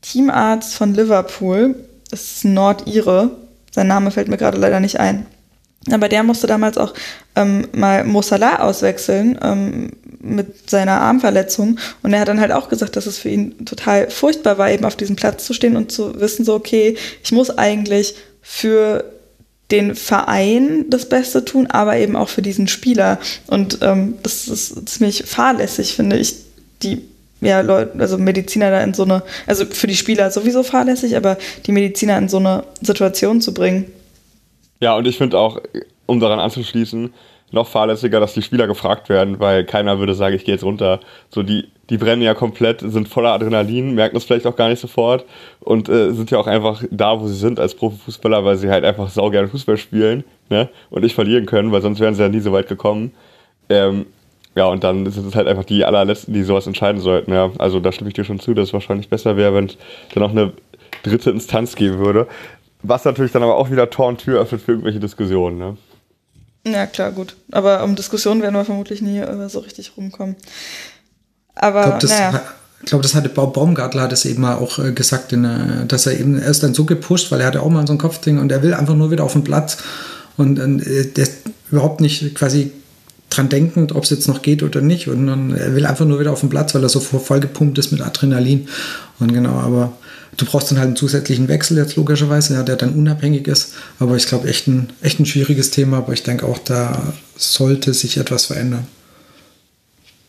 Teamarzt 0.01 0.73
von 0.73 0.93
Liverpool. 0.93 1.75
Das 2.09 2.23
ist 2.23 2.45
Nordire. 2.45 3.31
Sein 3.71 3.88
Name 3.88 4.11
fällt 4.11 4.27
mir 4.27 4.38
gerade 4.38 4.57
leider 4.57 4.80
nicht 4.80 4.99
ein. 4.99 5.25
Aber 5.89 6.09
der 6.09 6.23
musste 6.23 6.45
damals 6.45 6.77
auch 6.77 6.93
ähm, 7.35 7.67
mal 7.71 8.03
Mossala 8.03 8.59
auswechseln 8.59 9.39
ähm, 9.41 9.91
mit 10.19 10.69
seiner 10.69 11.01
Armverletzung. 11.01 11.80
Und 12.03 12.13
er 12.13 12.19
hat 12.19 12.27
dann 12.27 12.39
halt 12.39 12.51
auch 12.51 12.69
gesagt, 12.69 12.95
dass 12.95 13.07
es 13.07 13.17
für 13.17 13.30
ihn 13.30 13.65
total 13.65 14.09
furchtbar 14.09 14.57
war, 14.57 14.69
eben 14.69 14.85
auf 14.85 14.95
diesem 14.95 15.15
Platz 15.15 15.45
zu 15.45 15.53
stehen 15.53 15.75
und 15.75 15.91
zu 15.91 16.19
wissen, 16.19 16.45
so, 16.45 16.53
okay, 16.53 16.97
ich 17.23 17.31
muss 17.31 17.57
eigentlich 17.57 18.15
für 18.41 19.05
den 19.72 19.95
Verein 19.95 20.85
das 20.90 21.08
Beste 21.08 21.45
tun, 21.45 21.67
aber 21.67 21.98
eben 21.98 22.16
auch 22.16 22.30
für 22.30 22.41
diesen 22.41 22.67
Spieler. 22.67 23.19
Und 23.48 23.80
ähm, 23.82 24.16
das 24.24 24.48
ist 24.48 24.90
ziemlich 24.90 25.24
fahrlässig, 25.24 25.95
finde 25.95 26.17
ich, 26.17 26.35
die 26.83 27.01
ja, 27.41 27.61
Leute, 27.61 28.00
also 28.00 28.17
Mediziner 28.17 28.69
da 28.69 28.82
in 28.82 28.93
so 28.93 29.03
eine, 29.03 29.24
also 29.48 29.66
für 29.66 29.88
die 29.88 29.95
Spieler 29.95 30.30
sowieso 30.30 30.64
fahrlässig, 30.64 31.17
aber 31.17 31.38
die 31.66 31.72
Mediziner 31.72 32.17
in 32.17 32.30
so 32.30 32.38
eine 32.38 32.64
Situation 32.82 33.41
zu 33.41 33.53
bringen. 33.53 33.91
Ja, 34.80 34.95
und 34.95 35.08
ich 35.08 35.17
finde 35.17 35.40
auch, 35.40 35.59
um 36.06 36.19
daran 36.19 36.40
anzuschließen, 36.40 37.14
noch 37.51 37.67
fahrlässiger, 37.67 38.19
dass 38.19 38.33
die 38.33 38.41
Spieler 38.41 38.67
gefragt 38.67 39.09
werden, 39.09 39.39
weil 39.39 39.65
keiner 39.65 39.99
würde 39.99 40.13
sagen, 40.13 40.35
ich 40.35 40.45
gehe 40.45 40.55
jetzt 40.55 40.63
runter. 40.63 40.99
So 41.30 41.43
die, 41.43 41.67
die 41.89 41.97
brennen 41.97 42.21
ja 42.21 42.33
komplett, 42.33 42.81
sind 42.81 43.09
voller 43.09 43.33
Adrenalin, 43.33 43.93
merken 43.93 44.15
das 44.15 44.23
vielleicht 44.23 44.47
auch 44.47 44.55
gar 44.55 44.69
nicht 44.69 44.80
sofort 44.80 45.25
und 45.59 45.89
äh, 45.89 46.11
sind 46.13 46.31
ja 46.31 46.39
auch 46.39 46.47
einfach 46.47 46.83
da, 46.89 47.19
wo 47.19 47.27
sie 47.27 47.35
sind 47.35 47.59
als 47.59 47.75
Profifußballer, 47.75 48.45
weil 48.45 48.57
sie 48.57 48.69
halt 48.69 48.85
einfach 48.85 49.09
saugern 49.09 49.49
Fußball 49.49 49.77
spielen 49.77 50.23
ne? 50.49 50.69
und 50.89 51.03
nicht 51.03 51.15
verlieren 51.15 51.45
können, 51.45 51.71
weil 51.71 51.81
sonst 51.81 51.99
wären 51.99 52.15
sie 52.15 52.21
ja 52.21 52.30
nie 52.30 52.39
so 52.39 52.51
weit 52.53 52.67
gekommen. 52.67 53.11
Ähm, 53.69 54.05
ja, 54.55 54.65
und 54.65 54.83
dann 54.83 55.09
sind 55.09 55.27
es 55.27 55.35
halt 55.35 55.47
einfach 55.47 55.63
die 55.63 55.85
allerletzten, 55.85 56.33
die 56.33 56.43
sowas 56.43 56.67
entscheiden 56.67 56.99
sollten. 56.99 57.31
Ja. 57.31 57.51
Also 57.57 57.80
da 57.80 57.91
stimme 57.91 58.09
ich 58.09 58.13
dir 58.13 58.25
schon 58.25 58.39
zu, 58.39 58.53
dass 58.53 58.69
es 58.69 58.73
wahrscheinlich 58.73 59.09
besser 59.09 59.38
wäre, 59.38 59.53
wenn 59.53 59.65
es 59.65 59.77
dann 60.13 60.23
noch 60.23 60.31
eine 60.31 60.51
dritte 61.03 61.31
Instanz 61.31 61.75
geben 61.75 61.99
würde. 61.99 62.27
Was 62.83 63.05
natürlich 63.05 63.31
dann 63.31 63.43
aber 63.43 63.55
auch 63.55 63.71
wieder 63.71 63.89
Tor 63.89 64.07
und 64.07 64.19
Tür 64.19 64.41
öffnet 64.41 64.61
für 64.61 64.71
irgendwelche 64.71 64.99
Diskussionen. 64.99 65.57
Ne? 65.57 65.77
Ja, 66.65 66.85
klar, 66.85 67.11
gut. 67.11 67.35
Aber 67.51 67.83
um 67.83 67.95
Diskussionen 67.95 68.41
werden 68.41 68.56
wir 68.56 68.65
vermutlich 68.65 69.01
nie 69.01 69.19
äh, 69.19 69.49
so 69.49 69.59
richtig 69.59 69.93
rumkommen. 69.98 70.35
Aber, 71.56 71.81
ich 71.81 71.85
glaube, 71.85 72.01
das, 72.01 72.11
naja. 72.11 72.41
glaub, 72.85 73.01
das 73.01 73.15
hatte 73.15 73.30
Baumgartler 73.30 74.03
hat 74.03 74.14
es 74.14 74.25
eben 74.25 74.41
mal 74.41 74.56
auch 74.56 74.80
äh, 74.80 74.91
gesagt, 74.91 75.33
in, 75.33 75.43
äh, 75.43 75.85
dass 75.88 76.06
er 76.06 76.19
eben, 76.19 76.40
er 76.40 76.49
ist 76.49 76.64
dann 76.64 76.73
so 76.73 76.85
gepusht, 76.85 77.31
weil 77.31 77.41
er 77.41 77.48
hatte 77.48 77.61
auch 77.61 77.69
mal 77.69 77.85
so 77.88 77.93
ein 77.93 77.99
Kopfding 77.99 78.40
und 78.40 78.51
er 78.51 78.61
will 78.61 78.73
einfach 78.73 78.95
nur 78.95 79.11
wieder 79.11 79.23
auf 79.23 79.33
den 79.33 79.43
Platz 79.43 79.77
und 80.38 80.59
äh, 80.59 81.06
der 81.06 81.23
ist 81.23 81.33
überhaupt 81.72 82.01
nicht 82.01 82.35
quasi 82.35 82.72
dran 83.30 83.49
denkend, 83.49 83.93
ob 83.93 84.03
es 84.03 84.09
jetzt 84.09 84.27
noch 84.27 84.41
geht 84.41 84.61
oder 84.61 84.81
nicht. 84.81 85.07
Und 85.07 85.27
dann, 85.27 85.56
er 85.56 85.73
will 85.75 85.85
einfach 85.85 86.06
nur 86.06 86.19
wieder 86.19 86.31
auf 86.31 86.41
den 86.41 86.49
Platz, 86.49 86.75
weil 86.75 86.83
er 86.83 86.90
so 86.90 86.99
voll 86.99 87.40
gepumpt 87.40 87.77
ist 87.77 87.91
mit 87.91 88.01
Adrenalin. 88.01 88.67
Und 89.19 89.33
genau, 89.33 89.53
aber 89.53 89.93
du 90.38 90.45
brauchst 90.45 90.72
dann 90.72 90.77
halt 90.77 90.88
einen 90.88 90.95
zusätzlichen 90.95 91.48
Wechsel 91.48 91.77
jetzt 91.77 91.95
logischerweise, 91.95 92.53
ja, 92.53 92.64
der 92.64 92.76
dann 92.76 92.93
unabhängig 92.93 93.48
ist. 93.48 93.74
Aber 94.00 94.16
ich 94.16 94.27
glaube, 94.27 94.48
echt 94.48 94.68
ein, 94.68 94.92
echt 95.01 95.19
ein 95.19 95.26
schwieriges 95.26 95.72
Thema, 95.72 95.98
aber 95.98 96.14
ich 96.14 96.24
denke 96.24 96.45
auch, 96.45 96.58
da 96.58 97.14
sollte 97.35 97.93
sich 97.93 98.18
etwas 98.18 98.45
verändern. 98.45 98.88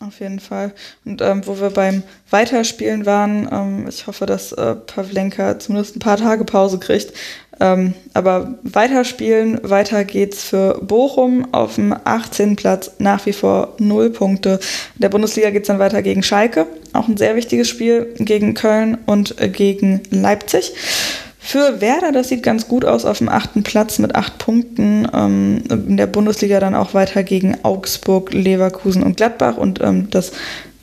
Auf 0.01 0.19
jeden 0.19 0.41
Fall. 0.41 0.73
Und 1.05 1.23
ähm, 1.23 1.47
wo 1.47 1.61
wir 1.61 1.71
beim 1.71 2.03
Weiterspielen 2.29 3.07
waren, 3.07 3.49
ähm, 3.53 3.87
ich 3.89 4.09
hoffe, 4.09 4.27
dass 4.27 4.51
äh, 4.51 4.75
Pavlenka 4.75 5.61
zumindest 5.61 5.95
ein 5.95 6.01
paar 6.01 6.17
Tage 6.17 6.45
Pause 6.45 6.79
kriegt. 6.79 7.13
Ähm, 7.61 7.95
aber 8.15 8.55
weiterspielen, 8.63 9.61
weiter 9.63 10.05
geht's 10.05 10.43
für 10.45 10.81
Bochum 10.83 11.47
auf 11.53 11.77
dem 11.77 11.95
18. 12.05 12.57
Platz, 12.57 12.93
nach 12.99 13.25
wie 13.27 13.33
vor 13.33 13.75
null 13.79 14.11
Punkte. 14.11 14.59
In 14.95 15.03
der 15.03 15.11
Bundesliga 15.11 15.51
geht's 15.51 15.69
dann 15.69 15.79
weiter 15.79 16.03
gegen 16.03 16.23
Schalke, 16.23 16.67
auch 16.93 17.09
ein 17.09 17.17
sehr 17.17 17.37
wichtiges 17.37 17.69
Spiel 17.69 18.15
gegen 18.19 18.55
Köln 18.55 18.99
und 19.07 19.41
äh, 19.41 19.49
gegen 19.49 20.03
Leipzig. 20.11 20.73
Für 21.45 21.81
Werder, 21.81 22.13
das 22.13 22.29
sieht 22.29 22.45
ganz 22.45 22.69
gut 22.69 22.85
aus 22.85 23.05
auf 23.05 23.19
dem 23.19 23.29
achten 23.29 23.65
Platz 23.65 23.99
mit 23.99 24.15
acht 24.15 24.39
Punkten. 24.39 25.09
Ähm, 25.13 25.65
in 25.71 25.97
der 25.97 26.07
Bundesliga 26.07 26.61
dann 26.61 26.77
auch 26.77 26.95
weiter 26.95 27.25
gegen 27.25 27.65
Augsburg, 27.65 28.33
Leverkusen 28.33 29.03
und 29.03 29.17
Gladbach. 29.17 29.57
Und 29.57 29.81
ähm, 29.83 30.09
das 30.11 30.33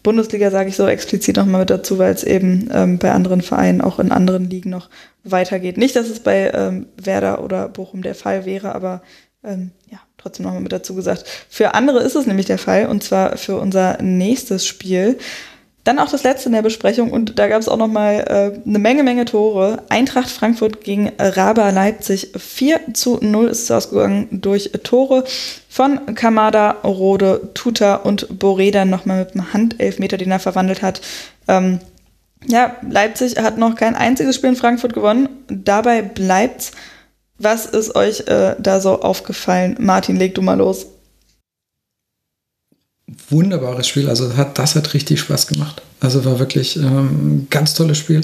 Bundesliga 0.04 0.52
sage 0.52 0.70
ich 0.70 0.76
so 0.76 0.88
explizit 0.88 1.38
nochmal 1.38 1.62
mit 1.62 1.70
dazu, 1.70 1.98
weil 1.98 2.14
es 2.14 2.24
eben 2.24 2.70
ähm, 2.74 2.98
bei 2.98 3.12
anderen 3.12 3.42
Vereinen 3.42 3.82
auch 3.82 4.00
in 4.00 4.12
anderen 4.12 4.50
Ligen 4.50 4.70
noch 4.70 4.90
weitergeht. 5.24 5.78
Nicht, 5.78 5.96
dass 5.96 6.10
es 6.10 6.20
bei 6.20 6.52
ähm, 6.54 6.88
Werder 6.98 7.44
oder 7.44 7.70
Bochum 7.70 8.02
der 8.02 8.16
Fall 8.16 8.46
wäre, 8.46 8.74
aber 8.76 9.02
ähm, 9.44 9.72
ja, 9.90 10.00
trotzdem 10.18 10.46
nochmal 10.46 10.62
mit 10.62 10.72
dazu 10.72 10.96
gesagt. 10.96 11.26
Für 11.50 11.74
andere 11.74 12.00
ist 12.00 12.16
es 12.16 12.26
nämlich 12.26 12.46
der 12.46 12.58
Fall 12.58 12.88
und 12.88 13.04
zwar 13.04 13.38
für 13.38 13.58
unser 13.58 14.02
nächstes 14.02 14.66
Spiel. 14.66 15.18
Dann 15.86 15.98
auch 15.98 16.12
das 16.12 16.24
letzte 16.24 16.50
in 16.50 16.54
der 16.54 16.62
Besprechung 16.62 17.12
und 17.12 17.40
da 17.40 17.48
gab 17.48 17.62
es 17.62 17.70
auch 17.70 17.78
noch 17.78 17.88
mal 17.88 18.16
äh, 18.16 18.68
eine 18.68 18.80
Menge, 18.80 19.04
Menge 19.04 19.26
Tore. 19.26 19.84
Eintracht 19.90 20.30
Frankfurt 20.30 20.84
gegen 20.84 21.12
Raba 21.18 21.70
Leipzig 21.70 22.32
4 22.38 22.94
zu 22.94 23.18
0 23.22 23.48
ist 23.48 23.64
es 23.64 23.72
ausgegangen 23.72 24.28
durch 24.30 24.72
Tore 24.84 25.24
von 25.70 26.16
Kamada, 26.16 26.72
Rode, 26.84 27.50
Tuta 27.54 27.96
und 27.96 28.40
Boreda 28.40 28.84
nochmal 28.84 29.20
mit 29.20 29.34
einem 29.34 29.54
Handelfmeter, 29.54 30.18
den 30.18 30.32
er 30.32 30.40
verwandelt 30.40 30.82
hat. 30.82 31.00
Ähm, 31.48 31.80
ja, 32.46 32.76
Leipzig 32.88 33.38
hat 33.38 33.58
noch 33.58 33.76
kein 33.76 33.96
einziges 33.96 34.36
Spiel 34.36 34.52
in 34.52 34.56
Frankfurt 34.58 34.94
gewonnen. 34.94 35.30
Dabei 35.48 36.02
bleibt's. 36.02 36.72
Was 37.38 37.66
ist 37.66 37.96
euch 37.96 38.28
äh, 38.28 38.56
da 38.60 38.82
so 38.82 39.02
aufgefallen? 39.02 39.78
Martin, 39.80 40.18
leg 40.18 40.36
du 40.36 40.42
mal 40.42 40.58
los 40.58 40.88
wunderbares 43.30 43.88
Spiel. 43.88 44.10
Also 44.10 44.36
hat, 44.36 44.58
das 44.58 44.76
hat 44.76 44.94
richtig 44.94 45.20
Spaß 45.20 45.48
gemacht. 45.48 45.82
Also 46.00 46.26
war 46.26 46.40
wirklich 46.40 46.78
ähm, 46.78 47.48
ganz 47.50 47.74
tolles 47.74 47.98
Spiel. 47.98 48.22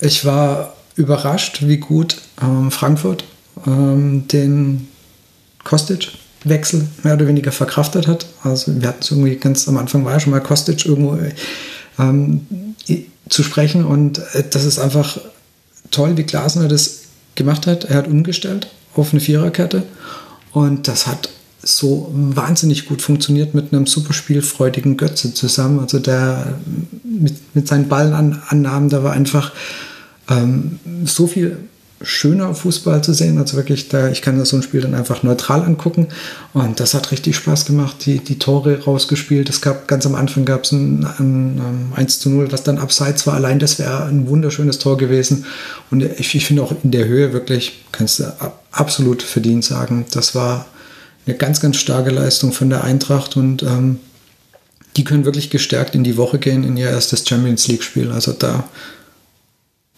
Ich 0.00 0.24
war 0.24 0.74
überrascht, 0.96 1.66
wie 1.66 1.78
gut 1.78 2.16
ähm, 2.42 2.70
Frankfurt 2.70 3.24
ähm, 3.66 4.26
den 4.28 4.88
Kostic-Wechsel 5.64 6.86
mehr 7.02 7.14
oder 7.14 7.26
weniger 7.26 7.52
verkraftet 7.52 8.06
hat. 8.06 8.26
Also 8.42 8.80
wir 8.80 8.88
hatten 8.88 9.02
es 9.02 9.10
irgendwie 9.10 9.36
ganz 9.36 9.68
am 9.68 9.76
Anfang 9.76 10.04
war 10.04 10.12
ja 10.12 10.20
schon 10.20 10.32
mal 10.32 10.40
Kostic 10.40 10.86
irgendwo 10.86 11.18
ähm, 11.98 12.46
zu 13.28 13.42
sprechen 13.42 13.84
und 13.84 14.18
äh, 14.34 14.44
das 14.48 14.64
ist 14.64 14.78
einfach 14.78 15.18
toll, 15.90 16.16
wie 16.16 16.24
Glasner 16.24 16.68
das 16.68 17.02
gemacht 17.34 17.66
hat. 17.66 17.84
Er 17.84 17.96
hat 17.96 18.08
umgestellt 18.08 18.68
auf 18.94 19.12
eine 19.12 19.20
Viererkette 19.20 19.84
und 20.52 20.88
das 20.88 21.06
hat 21.06 21.28
so 21.62 22.10
wahnsinnig 22.12 22.86
gut 22.86 23.02
funktioniert 23.02 23.54
mit 23.54 23.72
einem 23.72 23.86
super 23.86 24.12
spielfreudigen 24.12 24.96
Götze 24.96 25.34
zusammen. 25.34 25.80
Also 25.80 25.98
der 25.98 26.58
mit, 27.04 27.34
mit 27.54 27.66
seinen 27.66 27.88
Ballannahmen, 27.88 28.88
da 28.88 29.02
war 29.02 29.12
einfach 29.12 29.52
ähm, 30.28 30.78
so 31.04 31.26
viel 31.26 31.58
schöner 32.00 32.54
Fußball 32.54 33.02
zu 33.02 33.12
sehen. 33.12 33.38
Also 33.38 33.56
wirklich, 33.56 33.88
da, 33.88 34.08
ich 34.08 34.22
kann 34.22 34.38
das 34.38 34.50
so 34.50 34.56
ein 34.56 34.62
Spiel 34.62 34.80
dann 34.80 34.94
einfach 34.94 35.24
neutral 35.24 35.62
angucken. 35.62 36.06
Und 36.52 36.78
das 36.78 36.94
hat 36.94 37.10
richtig 37.10 37.36
Spaß 37.36 37.64
gemacht, 37.64 38.06
die, 38.06 38.18
die 38.18 38.38
Tore 38.38 38.84
rausgespielt. 38.84 39.48
Es 39.48 39.60
gab 39.60 39.88
ganz 39.88 40.06
am 40.06 40.14
Anfang 40.14 40.44
gab 40.44 40.64
es 40.64 40.72
ein, 40.72 41.04
ein, 41.18 41.58
ein 41.58 41.92
1 41.96 42.20
zu 42.20 42.30
0, 42.30 42.52
was 42.52 42.62
dann 42.62 42.78
abseits 42.78 43.26
war. 43.26 43.34
Allein 43.34 43.58
das 43.58 43.80
wäre 43.80 44.04
ein 44.04 44.28
wunderschönes 44.28 44.78
Tor 44.78 44.96
gewesen. 44.96 45.44
Und 45.90 46.02
ich, 46.02 46.34
ich 46.36 46.46
finde 46.46 46.62
auch 46.62 46.72
in 46.84 46.92
der 46.92 47.06
Höhe 47.06 47.32
wirklich, 47.32 47.84
kannst 47.90 48.20
du 48.20 48.32
absolut 48.70 49.22
verdient 49.22 49.64
sagen, 49.64 50.06
das 50.12 50.36
war 50.36 50.66
eine 51.28 51.36
ganz, 51.36 51.60
ganz 51.60 51.76
starke 51.76 52.10
Leistung 52.10 52.52
von 52.52 52.70
der 52.70 52.84
Eintracht 52.84 53.36
und 53.36 53.62
ähm, 53.62 54.00
die 54.96 55.04
können 55.04 55.24
wirklich 55.24 55.50
gestärkt 55.50 55.94
in 55.94 56.02
die 56.02 56.16
Woche 56.16 56.38
gehen, 56.38 56.64
in 56.64 56.76
ihr 56.76 56.88
erstes 56.88 57.28
Champions 57.28 57.68
League-Spiel. 57.68 58.10
Also 58.10 58.32
da 58.32 58.64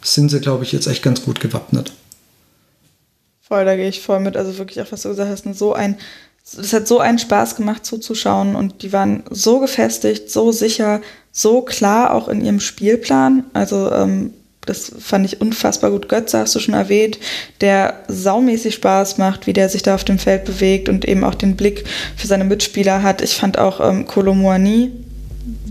sind 0.03 0.31
sie, 0.31 0.41
glaube 0.41 0.65
ich, 0.65 0.73
jetzt 0.73 0.89
echt 0.89 1.03
ganz 1.03 1.23
gut 1.23 1.41
gewappnet. 1.41 1.93
Voll, 3.41 3.65
da 3.65 3.77
gehe 3.77 3.89
ich 3.89 4.01
voll 4.03 4.21
mit. 4.21 4.37
Also 4.37 4.59
wirklich 4.59 4.81
auch, 4.81 4.91
was 4.91 5.03
du 5.03 5.11
gesagt 5.11 5.31
hast, 5.31 5.59
so 5.59 5.73
ein, 5.73 5.97
es 6.45 6.73
hat 6.73 6.89
so 6.89 6.99
einen 6.99 7.19
Spaß 7.19 7.57
gemacht 7.57 7.87
zuzuschauen 7.87 8.57
und 8.57 8.83
die 8.83 8.93
waren 8.93 9.23
so 9.31 9.61
gefestigt, 9.61 10.31
so 10.31 10.53
sicher, 10.53 11.01
so 11.31 11.63
klar 11.63 12.13
auch 12.13 12.29
in 12.29 12.45
ihrem 12.45 12.61
Spielplan. 12.61 13.45
Also 13.53 13.91
ähm, 13.93 14.33
das 14.71 14.93
fand 15.01 15.27
ich 15.27 15.41
unfassbar 15.41 15.91
gut. 15.91 16.09
Götze 16.09 16.39
hast 16.39 16.55
du 16.55 16.61
schon 16.61 16.75
erwähnt, 16.75 17.19
der 17.61 18.05
saumäßig 18.07 18.75
Spaß 18.75 19.19
macht, 19.19 19.49
wie 19.49 19.53
der 19.53 19.69
sich 19.69 19.83
da 19.83 19.97
auf 19.97 20.05
dem 20.05 20.21
Feld 20.21 20.45
bewegt 20.45 20.89
und 20.89 21.05
eben 21.05 21.25
auch 21.25 21.35
den 21.35 21.57
Blick 21.57 21.85
für 22.17 22.29
seine 22.29 22.45
Mitspieler 22.45 23.03
hat. 23.03 23.21
Ich 23.21 23.35
fand 23.35 23.59
auch 23.59 23.81
ähm, 23.81 24.07
Kolomoani 24.07 24.93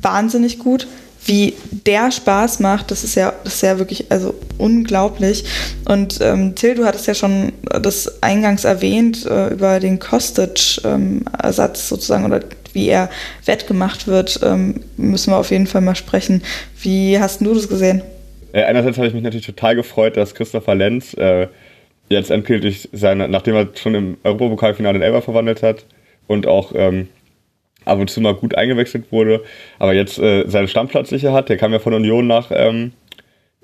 wahnsinnig 0.01 0.59
gut. 0.59 0.85
Wie 1.25 1.53
der 1.85 2.11
Spaß 2.11 2.59
macht, 2.59 2.91
das 2.91 3.03
ist 3.03 3.15
ja, 3.15 3.33
das 3.43 3.55
ist 3.55 3.61
ja 3.61 3.77
wirklich 3.77 4.11
also 4.11 4.35
unglaublich. 4.57 5.45
Und 5.85 6.19
ähm, 6.21 6.55
Till, 6.55 6.75
du 6.75 6.85
hattest 6.85 7.07
ja 7.07 7.13
schon 7.13 7.53
das 7.81 8.21
eingangs 8.21 8.65
erwähnt 8.65 9.25
äh, 9.25 9.47
über 9.49 9.79
den 9.79 9.99
Kostic-Ersatz 9.99 11.79
ähm, 11.81 11.87
sozusagen 11.87 12.25
oder 12.25 12.41
wie 12.73 12.89
er 12.89 13.09
wettgemacht 13.45 14.07
wird, 14.07 14.39
ähm, 14.43 14.81
müssen 14.97 15.31
wir 15.31 15.37
auf 15.37 15.51
jeden 15.51 15.67
Fall 15.67 15.81
mal 15.81 15.95
sprechen. 15.95 16.43
Wie 16.81 17.17
hast 17.17 17.41
du 17.41 17.53
das 17.53 17.69
gesehen? 17.69 18.01
Äh, 18.53 18.63
einerseits 18.63 18.97
habe 18.97 19.07
ich 19.07 19.13
mich 19.13 19.23
natürlich 19.23 19.45
total 19.45 19.75
gefreut, 19.75 20.17
dass 20.17 20.35
Christopher 20.35 20.75
Lenz 20.75 21.13
äh, 21.15 21.47
jetzt 22.09 22.31
endgültig 22.31 22.89
seine, 22.91 23.27
nachdem 23.27 23.55
er 23.55 23.69
schon 23.75 23.95
im 23.95 24.17
Europapokalfinale 24.23 24.97
in 24.97 25.03
Elber 25.03 25.21
verwandelt 25.21 25.61
hat 25.61 25.85
und 26.27 26.47
auch 26.47 26.71
ähm, 26.75 27.07
ab 27.85 27.99
und 27.99 28.09
zu 28.09 28.21
mal 28.21 28.33
gut 28.33 28.55
eingewechselt 28.55 29.11
wurde, 29.11 29.43
aber 29.77 29.93
jetzt 29.93 30.19
äh, 30.19 30.47
seinen 30.47 30.67
Stammplatz 30.67 31.09
sicher 31.09 31.33
hat. 31.33 31.49
Der 31.49 31.57
kam 31.57 31.71
ja 31.71 31.79
von 31.79 31.93
Union 31.93 32.27
nach, 32.27 32.51
ähm, 32.53 32.93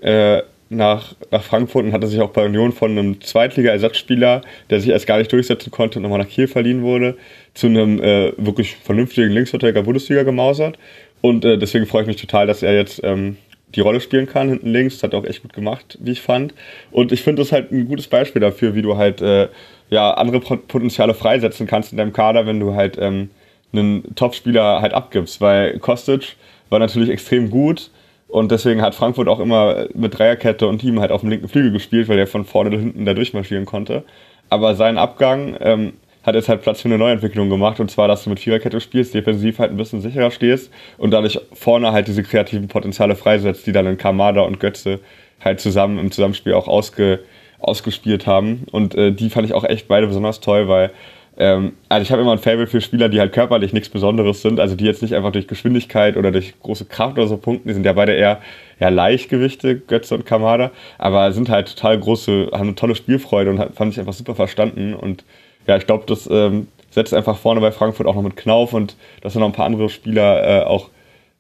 äh, 0.01 0.41
nach, 0.69 1.15
nach 1.31 1.43
Frankfurt 1.43 1.85
und 1.85 1.93
hatte 1.93 2.07
sich 2.07 2.19
auch 2.21 2.31
bei 2.31 2.45
Union 2.45 2.71
von 2.71 2.91
einem 2.91 3.21
Zweitliga-Ersatzspieler, 3.21 4.41
der 4.69 4.79
sich 4.79 4.89
erst 4.89 5.07
gar 5.07 5.17
nicht 5.17 5.31
durchsetzen 5.31 5.71
konnte 5.71 5.99
und 5.99 6.03
nochmal 6.03 6.19
nach 6.19 6.29
Kiel 6.29 6.47
verliehen 6.47 6.81
wurde, 6.81 7.17
zu 7.53 7.67
einem 7.67 8.01
äh, 8.01 8.33
wirklich 8.37 8.75
vernünftigen 8.75 9.29
Linksverteidiger 9.29 9.83
Bundesliga 9.83 10.23
gemausert. 10.23 10.77
Und 11.21 11.45
äh, 11.45 11.57
deswegen 11.57 11.85
freue 11.85 12.03
ich 12.03 12.07
mich 12.07 12.17
total, 12.17 12.47
dass 12.47 12.63
er 12.63 12.75
jetzt 12.75 13.01
ähm, 13.03 13.37
die 13.75 13.81
Rolle 13.81 13.99
spielen 13.99 14.27
kann 14.27 14.49
hinten 14.49 14.69
links. 14.69 14.95
Das 14.95 15.03
hat 15.03 15.13
er 15.13 15.19
auch 15.19 15.25
echt 15.25 15.41
gut 15.41 15.53
gemacht, 15.53 15.97
wie 16.01 16.11
ich 16.11 16.21
fand. 16.21 16.53
Und 16.91 17.11
ich 17.11 17.21
finde 17.21 17.41
das 17.41 17.51
halt 17.51 17.71
ein 17.71 17.87
gutes 17.87 18.07
Beispiel 18.07 18.41
dafür, 18.41 18.75
wie 18.75 18.81
du 18.81 18.97
halt 18.97 19.21
äh, 19.21 19.49
ja, 19.89 20.11
andere 20.13 20.39
Potenziale 20.39 21.13
freisetzen 21.13 21.67
kannst 21.67 21.91
in 21.91 21.97
deinem 21.97 22.13
Kader, 22.13 22.45
wenn 22.45 22.59
du 22.59 22.75
halt 22.75 22.97
ähm, 22.99 23.29
einen 23.73 24.15
Topspieler 24.15 24.81
halt 24.81 24.93
abgibst. 24.93 25.41
Weil 25.41 25.79
Kostic 25.79 26.35
war 26.69 26.79
natürlich 26.79 27.09
extrem 27.09 27.49
gut 27.49 27.91
und 28.27 28.51
deswegen 28.51 28.81
hat 28.81 28.95
Frankfurt 28.95 29.27
auch 29.27 29.39
immer 29.39 29.87
mit 29.93 30.17
Dreierkette 30.17 30.67
und 30.67 30.79
Team 30.79 30.99
halt 30.99 31.11
auf 31.11 31.21
dem 31.21 31.29
linken 31.29 31.47
Flügel 31.47 31.71
gespielt, 31.71 32.07
weil 32.07 32.19
er 32.19 32.27
von 32.27 32.45
vorne 32.45 32.69
bis 32.69 32.79
hinten 32.79 33.05
da 33.05 33.13
durchmarschieren 33.13 33.65
konnte. 33.65 34.03
Aber 34.49 34.75
sein 34.75 34.97
Abgang 34.97 35.57
ähm, 35.59 35.93
hat 36.25 36.35
jetzt 36.35 36.49
halt 36.49 36.61
Platz 36.61 36.81
für 36.81 36.87
eine 36.87 36.97
Neuentwicklung 36.97 37.49
gemacht. 37.49 37.79
Und 37.79 37.91
zwar, 37.91 38.07
dass 38.07 38.23
du 38.23 38.29
mit 38.29 38.39
Viererkette 38.39 38.81
spielst, 38.81 39.13
defensiv 39.13 39.59
halt 39.59 39.71
ein 39.71 39.77
bisschen 39.77 40.01
sicherer 40.01 40.31
stehst 40.31 40.71
und 40.97 41.11
dadurch 41.11 41.39
vorne 41.53 41.91
halt 41.91 42.07
diese 42.07 42.23
kreativen 42.23 42.67
Potenziale 42.67 43.15
freisetzt, 43.15 43.67
die 43.67 43.71
dann 43.71 43.85
in 43.85 43.97
Kamada 43.97 44.41
und 44.41 44.59
Götze 44.59 44.99
halt 45.43 45.59
zusammen 45.59 45.99
im 45.99 46.11
Zusammenspiel 46.11 46.53
auch 46.53 46.67
ausge, 46.67 47.19
ausgespielt 47.59 48.25
haben. 48.25 48.65
Und 48.71 48.95
äh, 48.95 49.11
die 49.11 49.29
fand 49.29 49.45
ich 49.45 49.53
auch 49.53 49.63
echt 49.63 49.87
beide 49.87 50.07
besonders 50.07 50.39
toll, 50.39 50.67
weil 50.67 50.91
ähm, 51.37 51.73
also 51.89 52.01
ich 52.01 52.11
habe 52.11 52.21
immer 52.21 52.31
ein 52.31 52.39
Fable 52.39 52.67
für 52.67 52.79
Spieler, 52.79 53.09
die 53.09 53.19
halt 53.19 53.33
körperlich 53.33 53.73
nichts 53.73 53.89
Besonderes 53.89 54.41
sind, 54.41 54.59
also 54.59 54.75
die 54.75 54.85
jetzt 54.85 55.01
nicht 55.01 55.13
einfach 55.15 55.31
durch 55.31 55.47
Geschwindigkeit 55.47 56.15
oder 56.15 56.31
durch 56.31 56.53
große 56.61 56.85
Kraft 56.85 57.17
oder 57.17 57.27
so 57.27 57.37
punkten, 57.37 57.67
die 57.67 57.73
sind 57.73 57.85
ja 57.85 57.93
beide 57.93 58.13
eher 58.13 58.41
ja, 58.79 58.89
Leichtgewichte, 58.89 59.77
Götze 59.77 60.15
und 60.15 60.25
Kamada, 60.25 60.71
aber 60.97 61.33
sind 61.33 61.49
halt 61.49 61.75
total 61.75 61.99
große, 61.99 62.49
haben 62.53 62.61
eine 62.61 62.75
tolle 62.75 62.95
Spielfreude 62.95 63.51
und 63.51 63.75
fand 63.75 63.91
ich 63.91 63.99
einfach 63.99 64.13
super 64.13 64.35
verstanden. 64.35 64.93
Und 64.93 65.25
ja, 65.67 65.77
ich 65.77 65.85
glaube, 65.85 66.05
das 66.07 66.27
ähm, 66.31 66.67
setzt 66.91 67.13
einfach 67.13 67.37
vorne 67.37 67.61
bei 67.61 67.71
Frankfurt 67.71 68.07
auch 68.07 68.15
noch 68.15 68.21
mit 68.21 68.35
Knauf 68.37 68.73
und 68.73 68.95
da 69.21 69.29
sind 69.29 69.41
noch 69.41 69.47
ein 69.47 69.53
paar 69.53 69.65
andere 69.65 69.89
Spieler, 69.89 70.61
äh, 70.61 70.63
auch 70.63 70.89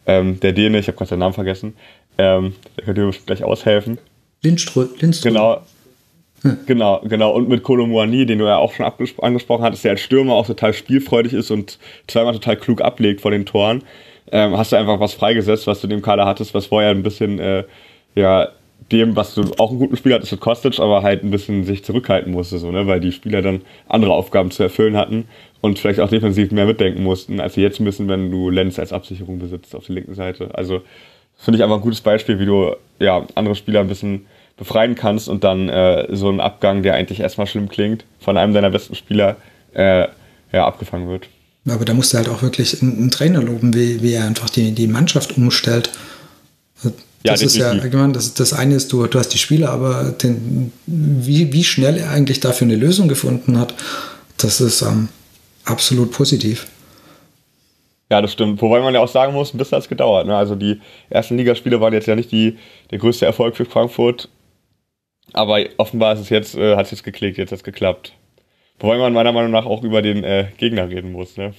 ähm, 0.05 0.39
der 0.39 0.53
Däne, 0.53 0.79
ich 0.79 0.87
habe 0.87 0.97
gerade 0.97 1.09
seinen 1.09 1.19
Namen 1.19 1.33
vergessen, 1.33 1.75
ähm, 2.17 2.53
der 2.77 2.85
könnte 2.85 3.01
mir 3.01 3.13
gleich 3.25 3.43
aushelfen. 3.43 3.97
Lindström. 4.43 4.89
Lindström. 4.99 5.33
Genau, 5.33 5.61
Genau, 6.65 7.01
genau. 7.03 7.31
Und 7.31 7.49
mit 7.49 7.63
Kolomoani, 7.63 8.25
den 8.25 8.39
du 8.39 8.45
ja 8.45 8.57
auch 8.57 8.73
schon 8.73 8.85
angesprochen 8.85 9.63
hattest, 9.63 9.83
der 9.83 9.91
als 9.91 10.01
Stürmer 10.01 10.33
auch 10.33 10.45
total 10.45 10.73
spielfreudig 10.73 11.33
ist 11.33 11.49
und 11.49 11.79
zweimal 12.07 12.33
total 12.33 12.57
klug 12.57 12.81
ablegt 12.81 13.21
vor 13.21 13.31
den 13.31 13.45
Toren, 13.45 13.83
ähm, 14.31 14.57
hast 14.57 14.71
du 14.71 14.75
einfach 14.75 14.99
was 14.99 15.13
freigesetzt, 15.13 15.65
was 15.65 15.81
du 15.81 15.87
dem 15.87 16.01
Kader 16.01 16.25
hattest, 16.25 16.53
was 16.53 16.67
vorher 16.67 16.91
ein 16.91 17.03
bisschen, 17.03 17.39
äh, 17.39 17.63
ja, 18.15 18.49
dem, 18.91 19.15
was 19.15 19.33
du 19.33 19.43
auch 19.57 19.71
einen 19.71 19.79
guten 19.79 19.97
Spieler 19.97 20.15
hattest 20.15 20.31
mit 20.31 20.41
Kostic, 20.41 20.79
aber 20.79 21.01
halt 21.01 21.23
ein 21.23 21.31
bisschen 21.31 21.63
sich 21.63 21.83
zurückhalten 21.83 22.31
musste, 22.31 22.59
so, 22.59 22.71
ne, 22.71 22.85
weil 22.85 22.99
die 22.99 23.11
Spieler 23.11 23.41
dann 23.41 23.61
andere 23.87 24.13
Aufgaben 24.13 24.51
zu 24.51 24.61
erfüllen 24.61 24.95
hatten 24.95 25.25
und 25.61 25.79
vielleicht 25.79 25.99
auch 25.99 26.09
defensiv 26.09 26.51
mehr 26.51 26.65
mitdenken 26.65 27.03
mussten, 27.03 27.39
als 27.39 27.55
sie 27.55 27.61
jetzt 27.61 27.79
müssen, 27.79 28.07
wenn 28.07 28.29
du 28.29 28.49
Lenz 28.49 28.77
als 28.77 28.93
Absicherung 28.93 29.39
besitzt 29.39 29.75
auf 29.75 29.87
der 29.87 29.95
linken 29.95 30.13
Seite. 30.13 30.49
Also, 30.53 30.81
finde 31.37 31.57
ich 31.57 31.63
einfach 31.63 31.77
ein 31.77 31.81
gutes 31.81 32.01
Beispiel, 32.01 32.39
wie 32.39 32.45
du, 32.45 32.75
ja, 32.99 33.25
andere 33.33 33.55
Spieler 33.55 33.79
ein 33.79 33.87
bisschen 33.87 34.27
befreien 34.57 34.95
kannst 34.95 35.27
und 35.27 35.43
dann 35.43 35.67
äh, 35.67 36.07
so 36.15 36.29
ein 36.29 36.39
Abgang, 36.39 36.83
der 36.83 36.93
eigentlich 36.93 37.19
erstmal 37.19 37.47
schlimm 37.47 37.67
klingt, 37.67 38.05
von 38.19 38.37
einem 38.37 38.53
deiner 38.53 38.69
besten 38.69 38.95
Spieler 38.95 39.37
äh, 39.73 40.07
ja, 40.53 40.65
abgefangen 40.65 41.09
wird. 41.09 41.27
Aber 41.67 41.83
da 41.83 41.93
musst 41.93 42.13
du 42.13 42.17
halt 42.17 42.29
auch 42.29 42.41
wirklich 42.41 42.81
einen, 42.81 43.09
Trainer 43.09 43.41
loben, 43.41 43.73
wie, 43.73 44.01
wie 44.01 44.13
er 44.13 44.25
einfach 44.25 44.49
die, 44.49 44.71
die 44.71 44.87
Mannschaft 44.87 45.35
umstellt. 45.35 45.91
Das 47.25 47.41
ja, 47.41 47.47
ist 47.47 47.55
ja, 47.57 47.69
allgemein, 47.69 48.13
das, 48.13 48.33
das 48.33 48.53
eine 48.53 48.75
ist, 48.75 48.91
du, 48.93 49.07
du 49.07 49.17
hast 49.17 49.29
die 49.29 49.37
Spieler, 49.37 49.71
aber 49.71 50.11
den, 50.11 50.71
wie, 50.85 51.51
wie 51.51 51.63
schnell 51.63 51.97
er 51.97 52.11
eigentlich 52.11 52.39
dafür 52.39 52.67
eine 52.67 52.75
Lösung 52.75 53.07
gefunden 53.07 53.57
hat, 53.57 53.73
das 54.37 54.61
ist 54.61 54.81
ähm, 54.81 55.09
absolut 55.63 56.11
positiv. 56.11 56.67
Ja, 58.11 58.21
das 58.21 58.33
stimmt. 58.33 58.61
Wobei 58.61 58.81
man 58.81 58.93
ja 58.93 58.99
auch 58.99 59.07
sagen 59.07 59.33
muss, 59.33 59.53
ein 59.53 59.57
bisschen 59.57 59.77
hat 59.77 59.83
es 59.83 59.89
gedauert. 59.89 60.27
Ne? 60.27 60.35
Also 60.35 60.55
die 60.55 60.79
ersten 61.09 61.37
Ligaspiele 61.37 61.81
waren 61.81 61.93
jetzt 61.93 62.07
ja 62.07 62.15
nicht 62.15 62.31
die, 62.31 62.57
der 62.91 62.99
größte 62.99 63.25
Erfolg 63.25 63.55
für 63.55 63.65
Frankfurt. 63.65 64.29
Aber 65.33 65.59
offenbar 65.77 66.13
ist 66.13 66.19
es 66.19 66.29
jetzt, 66.29 66.55
äh, 66.55 66.75
hat 66.75 66.85
es 66.85 66.91
jetzt 66.91 67.03
geklickt, 67.03 67.37
jetzt 67.37 67.51
hat 67.51 67.57
es 67.57 67.63
geklappt. 67.63 68.13
Wobei 68.79 68.97
man 68.97 69.13
meiner 69.13 69.31
Meinung 69.31 69.51
nach 69.51 69.65
auch 69.65 69.83
über 69.83 70.01
den 70.01 70.23
äh, 70.23 70.47
Gegner 70.57 70.87
reden 70.89 71.11
muss, 71.11 71.37
ne? 71.37 71.53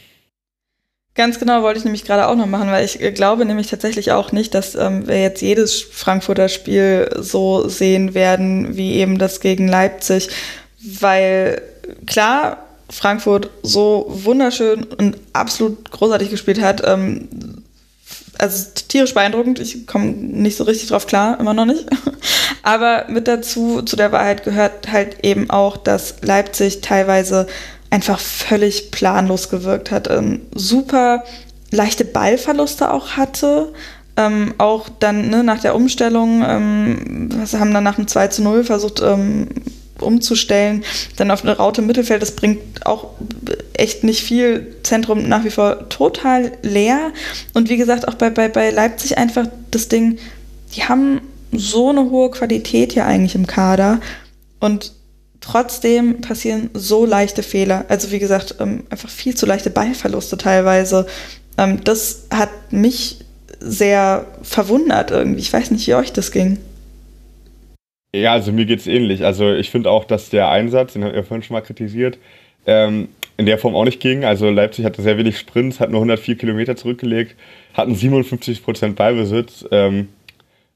Ganz 1.16 1.38
genau 1.38 1.62
wollte 1.62 1.78
ich 1.78 1.84
nämlich 1.84 2.04
gerade 2.04 2.28
auch 2.28 2.36
noch 2.36 2.46
machen, 2.46 2.70
weil 2.70 2.84
ich 2.84 3.00
äh, 3.00 3.10
glaube 3.10 3.46
nämlich 3.46 3.68
tatsächlich 3.68 4.12
auch 4.12 4.32
nicht, 4.32 4.54
dass 4.54 4.74
ähm, 4.74 5.08
wir 5.08 5.20
jetzt 5.20 5.40
jedes 5.40 5.80
Frankfurter 5.80 6.48
Spiel 6.50 7.08
so 7.18 7.68
sehen 7.68 8.14
werden 8.14 8.76
wie 8.76 8.96
eben 8.96 9.18
das 9.18 9.40
gegen 9.40 9.66
Leipzig, 9.66 10.28
weil 10.78 11.62
klar 12.06 12.58
Frankfurt 12.90 13.48
so 13.62 14.06
wunderschön 14.08 14.84
und 14.84 15.16
absolut 15.32 15.90
großartig 15.90 16.30
gespielt 16.30 16.60
hat. 16.60 16.86
Ähm, 16.86 17.28
also 18.38 18.66
tierisch 18.88 19.14
beeindruckend. 19.14 19.58
Ich 19.58 19.86
komme 19.86 20.12
nicht 20.12 20.58
so 20.58 20.64
richtig 20.64 20.90
drauf 20.90 21.06
klar, 21.06 21.40
immer 21.40 21.54
noch 21.54 21.64
nicht. 21.64 21.86
Aber 22.62 23.06
mit 23.08 23.26
dazu, 23.26 23.80
zu 23.80 23.96
der 23.96 24.12
Wahrheit 24.12 24.44
gehört 24.44 24.92
halt 24.92 25.24
eben 25.24 25.48
auch, 25.48 25.78
dass 25.78 26.16
Leipzig 26.20 26.82
teilweise 26.82 27.46
einfach 27.90 28.18
völlig 28.18 28.90
planlos 28.90 29.48
gewirkt 29.48 29.90
hat. 29.90 30.10
Ähm, 30.10 30.42
super 30.54 31.24
leichte 31.70 32.04
Ballverluste 32.04 32.92
auch 32.92 33.10
hatte. 33.12 33.72
Ähm, 34.16 34.54
auch 34.58 34.88
dann 34.88 35.28
ne, 35.28 35.44
nach 35.44 35.60
der 35.60 35.74
Umstellung, 35.74 36.42
ähm, 36.46 37.28
haben 37.52 37.74
dann 37.74 37.84
nach 37.84 37.96
dem 37.96 38.08
2 38.08 38.28
zu 38.28 38.42
0 38.42 38.64
versucht, 38.64 39.02
ähm, 39.02 39.48
umzustellen. 40.00 40.84
Dann 41.16 41.30
auf 41.30 41.42
eine 41.42 41.56
Raute 41.56 41.80
im 41.80 41.86
Mittelfeld, 41.86 42.22
das 42.22 42.32
bringt 42.32 42.86
auch 42.86 43.10
echt 43.74 44.04
nicht 44.04 44.22
viel. 44.22 44.76
Zentrum 44.82 45.28
nach 45.28 45.44
wie 45.44 45.50
vor 45.50 45.88
total 45.88 46.52
leer. 46.62 47.12
Und 47.54 47.68
wie 47.68 47.76
gesagt, 47.76 48.08
auch 48.08 48.14
bei, 48.14 48.30
bei, 48.30 48.48
bei 48.48 48.70
Leipzig 48.70 49.18
einfach 49.18 49.46
das 49.70 49.88
Ding, 49.88 50.18
die 50.74 50.84
haben 50.84 51.20
so 51.52 51.90
eine 51.90 52.10
hohe 52.10 52.30
Qualität 52.30 52.94
ja 52.94 53.06
eigentlich 53.06 53.34
im 53.34 53.46
Kader. 53.46 54.00
Und 54.60 54.92
trotzdem 55.46 56.20
passieren 56.20 56.70
so 56.74 57.06
leichte 57.06 57.42
Fehler. 57.42 57.84
Also 57.88 58.10
wie 58.10 58.18
gesagt, 58.18 58.56
ähm, 58.60 58.84
einfach 58.90 59.08
viel 59.08 59.34
zu 59.36 59.46
leichte 59.46 59.70
Ballverluste 59.70 60.36
teilweise. 60.36 61.06
Ähm, 61.56 61.82
das 61.84 62.26
hat 62.30 62.50
mich 62.70 63.18
sehr 63.60 64.26
verwundert 64.42 65.10
irgendwie. 65.10 65.40
Ich 65.40 65.52
weiß 65.52 65.70
nicht, 65.70 65.86
wie 65.86 65.94
euch 65.94 66.12
das 66.12 66.32
ging. 66.32 66.58
Ja, 68.14 68.32
also 68.32 68.52
mir 68.52 68.66
geht 68.66 68.80
es 68.80 68.86
ähnlich. 68.86 69.24
Also 69.24 69.52
ich 69.52 69.70
finde 69.70 69.90
auch, 69.90 70.04
dass 70.04 70.30
der 70.30 70.50
Einsatz, 70.50 70.94
den 70.94 71.04
haben 71.04 71.14
wir 71.14 71.24
vorhin 71.24 71.42
schon 71.42 71.54
mal 71.54 71.60
kritisiert, 71.60 72.18
ähm, 72.66 73.08
in 73.36 73.46
der 73.46 73.58
Form 73.58 73.76
auch 73.76 73.84
nicht 73.84 74.00
ging. 74.00 74.24
Also 74.24 74.50
Leipzig 74.50 74.84
hatte 74.84 75.02
sehr 75.02 75.18
wenig 75.18 75.38
Sprints, 75.38 75.78
hat 75.78 75.90
nur 75.90 76.00
104 76.00 76.36
Kilometer 76.36 76.76
zurückgelegt, 76.76 77.36
hatten 77.74 77.94
57 77.94 78.64
Prozent 78.64 78.96
Ballbesitz, 78.96 79.64
ähm, 79.70 80.08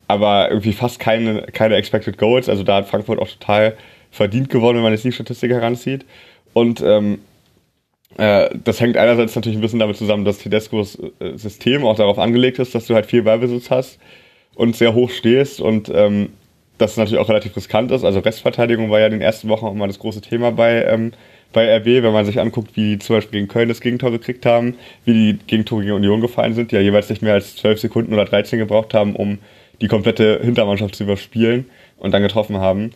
aber 0.06 0.50
irgendwie 0.50 0.72
fast 0.72 0.98
keine, 1.00 1.42
keine 1.52 1.76
Expected 1.76 2.18
Goals. 2.18 2.48
Also 2.48 2.62
da 2.62 2.76
hat 2.76 2.88
Frankfurt 2.88 3.18
auch 3.18 3.28
total 3.28 3.76
verdient 4.10 4.50
gewonnen, 4.50 4.76
wenn 4.76 4.84
man 4.84 4.92
jetzt 4.92 5.04
die 5.04 5.12
Statistik 5.12 5.50
heranzieht. 5.50 6.04
Und 6.52 6.80
ähm, 6.80 7.20
äh, 8.18 8.50
das 8.64 8.80
hängt 8.80 8.96
einerseits 8.96 9.34
natürlich 9.34 9.58
ein 9.58 9.62
bisschen 9.62 9.78
damit 9.78 9.96
zusammen, 9.96 10.24
dass 10.24 10.38
Tedescos 10.38 10.98
äh, 11.20 11.36
System 11.36 11.84
auch 11.84 11.96
darauf 11.96 12.18
angelegt 12.18 12.58
ist, 12.58 12.74
dass 12.74 12.86
du 12.86 12.94
halt 12.94 13.06
viel 13.06 13.22
Ballbesitz 13.22 13.70
hast 13.70 13.98
und 14.54 14.76
sehr 14.76 14.94
hoch 14.94 15.10
stehst 15.10 15.60
und 15.60 15.90
ähm, 15.94 16.30
das 16.78 16.96
natürlich 16.96 17.20
auch 17.20 17.28
relativ 17.28 17.56
riskant 17.56 17.90
ist. 17.92 18.04
Also 18.04 18.20
Restverteidigung 18.20 18.90
war 18.90 19.00
ja 19.00 19.06
in 19.06 19.12
den 19.12 19.20
ersten 19.20 19.48
Wochen 19.48 19.66
auch 19.66 19.72
immer 19.72 19.86
das 19.86 19.98
große 19.98 20.22
Thema 20.22 20.50
bei, 20.50 20.84
ähm, 20.84 21.12
bei 21.52 21.76
RB, 21.76 22.02
wenn 22.02 22.12
man 22.12 22.24
sich 22.24 22.40
anguckt, 22.40 22.76
wie 22.76 22.96
die 22.96 22.98
zum 22.98 23.16
Beispiel 23.16 23.40
gegen 23.40 23.48
Köln 23.48 23.68
das 23.68 23.80
Gegentor 23.80 24.10
gekriegt 24.10 24.46
haben, 24.46 24.76
wie 25.04 25.12
die 25.12 25.38
Gegentore 25.46 25.82
gegen 25.82 25.94
Union 25.94 26.20
gefallen 26.20 26.54
sind, 26.54 26.70
die 26.70 26.76
ja 26.76 26.80
jeweils 26.80 27.10
nicht 27.10 27.22
mehr 27.22 27.34
als 27.34 27.56
12 27.56 27.80
Sekunden 27.80 28.12
oder 28.12 28.24
13 28.24 28.58
gebraucht 28.58 28.94
haben, 28.94 29.14
um 29.14 29.38
die 29.80 29.88
komplette 29.88 30.40
Hintermannschaft 30.42 30.94
zu 30.94 31.04
überspielen 31.04 31.66
und 31.98 32.12
dann 32.12 32.22
getroffen 32.22 32.58
haben. 32.58 32.92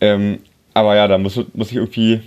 Ähm, 0.00 0.40
aber 0.74 0.96
ja, 0.96 1.08
da 1.08 1.18
muss, 1.18 1.40
muss 1.54 1.70
ich 1.70 1.76
irgendwie 1.76 2.20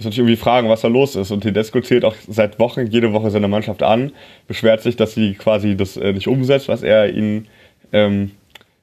muss 0.00 0.04
natürlich 0.06 0.18
irgendwie 0.18 0.36
fragen, 0.36 0.68
was 0.68 0.80
da 0.80 0.88
los 0.88 1.14
ist. 1.14 1.30
Und 1.30 1.42
Tedesco 1.42 1.80
zählt 1.80 2.04
auch 2.04 2.14
seit 2.26 2.58
Wochen 2.58 2.86
jede 2.86 3.12
Woche 3.12 3.30
seine 3.30 3.48
Mannschaft 3.48 3.82
an, 3.82 4.12
beschwert 4.48 4.82
sich, 4.82 4.96
dass 4.96 5.14
sie 5.14 5.34
quasi 5.34 5.76
das 5.76 5.96
äh, 5.96 6.12
nicht 6.12 6.26
umsetzt, 6.26 6.68
was 6.68 6.82
er 6.82 7.12
ihnen 7.12 7.48
ähm, 7.92 8.30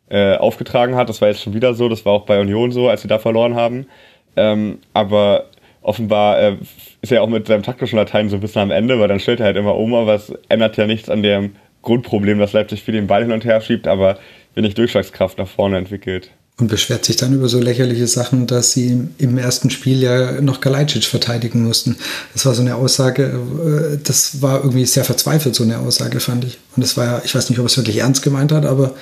äh, 0.09 0.35
aufgetragen 0.35 0.95
hat. 0.95 1.09
Das 1.09 1.19
war 1.21 1.27
jetzt 1.27 1.41
schon 1.41 1.55
wieder 1.55 1.73
so, 1.73 1.89
das 1.89 2.05
war 2.05 2.13
auch 2.13 2.25
bei 2.25 2.39
Union 2.39 2.71
so, 2.71 2.87
als 2.87 3.01
sie 3.01 3.07
da 3.07 3.17
verloren 3.17 3.55
haben. 3.55 3.87
Ähm, 4.35 4.77
aber 4.93 5.45
offenbar 5.81 6.39
äh, 6.39 6.57
ist 7.01 7.11
er 7.11 7.23
auch 7.23 7.29
mit 7.29 7.47
seinem 7.47 7.63
taktischen 7.63 7.97
Latein 7.97 8.29
so 8.29 8.35
ein 8.35 8.41
bisschen 8.41 8.61
am 8.61 8.71
Ende, 8.71 8.99
weil 8.99 9.07
dann 9.07 9.19
stellt 9.19 9.39
er 9.39 9.47
halt 9.47 9.57
immer 9.57 9.75
um, 9.75 9.95
aber 9.95 10.13
es 10.13 10.31
ändert 10.49 10.77
ja 10.77 10.85
nichts 10.85 11.09
an 11.09 11.23
dem 11.23 11.55
Grundproblem, 11.81 12.37
dass 12.37 12.53
Leipzig 12.53 12.83
viel 12.83 12.93
den 12.93 13.07
Ball 13.07 13.23
hin 13.23 13.31
und 13.31 13.43
her 13.43 13.59
schiebt, 13.61 13.87
aber 13.87 14.19
wenig 14.53 14.75
Durchschlagskraft 14.75 15.39
nach 15.39 15.47
vorne 15.47 15.77
entwickelt. 15.77 16.31
Und 16.59 16.69
beschwert 16.69 17.05
sich 17.05 17.17
dann 17.17 17.33
über 17.33 17.49
so 17.49 17.59
lächerliche 17.59 18.07
Sachen, 18.07 18.47
dass 18.47 18.71
sie 18.71 19.07
im 19.19 19.37
ersten 19.37 19.69
Spiel 19.69 20.01
ja 20.01 20.41
noch 20.41 20.59
Kalajdzic 20.59 21.03
verteidigen 21.03 21.63
mussten. 21.63 21.97
Das 22.33 22.47
war 22.47 22.55
so 22.55 22.61
eine 22.61 22.75
Aussage, 22.75 23.39
äh, 23.93 23.97
das 24.03 24.41
war 24.41 24.63
irgendwie 24.63 24.85
sehr 24.85 25.03
verzweifelt, 25.03 25.53
so 25.53 25.63
eine 25.63 25.77
Aussage, 25.77 26.19
fand 26.19 26.45
ich. 26.45 26.57
Und 26.75 26.83
das 26.83 26.97
war 26.97 27.05
ja, 27.05 27.21
ich 27.23 27.35
weiß 27.35 27.51
nicht, 27.51 27.59
ob 27.59 27.65
er 27.65 27.67
es 27.67 27.77
wirklich 27.77 27.97
ernst 27.97 28.23
gemeint 28.23 28.51
hat, 28.51 28.65
aber 28.65 28.95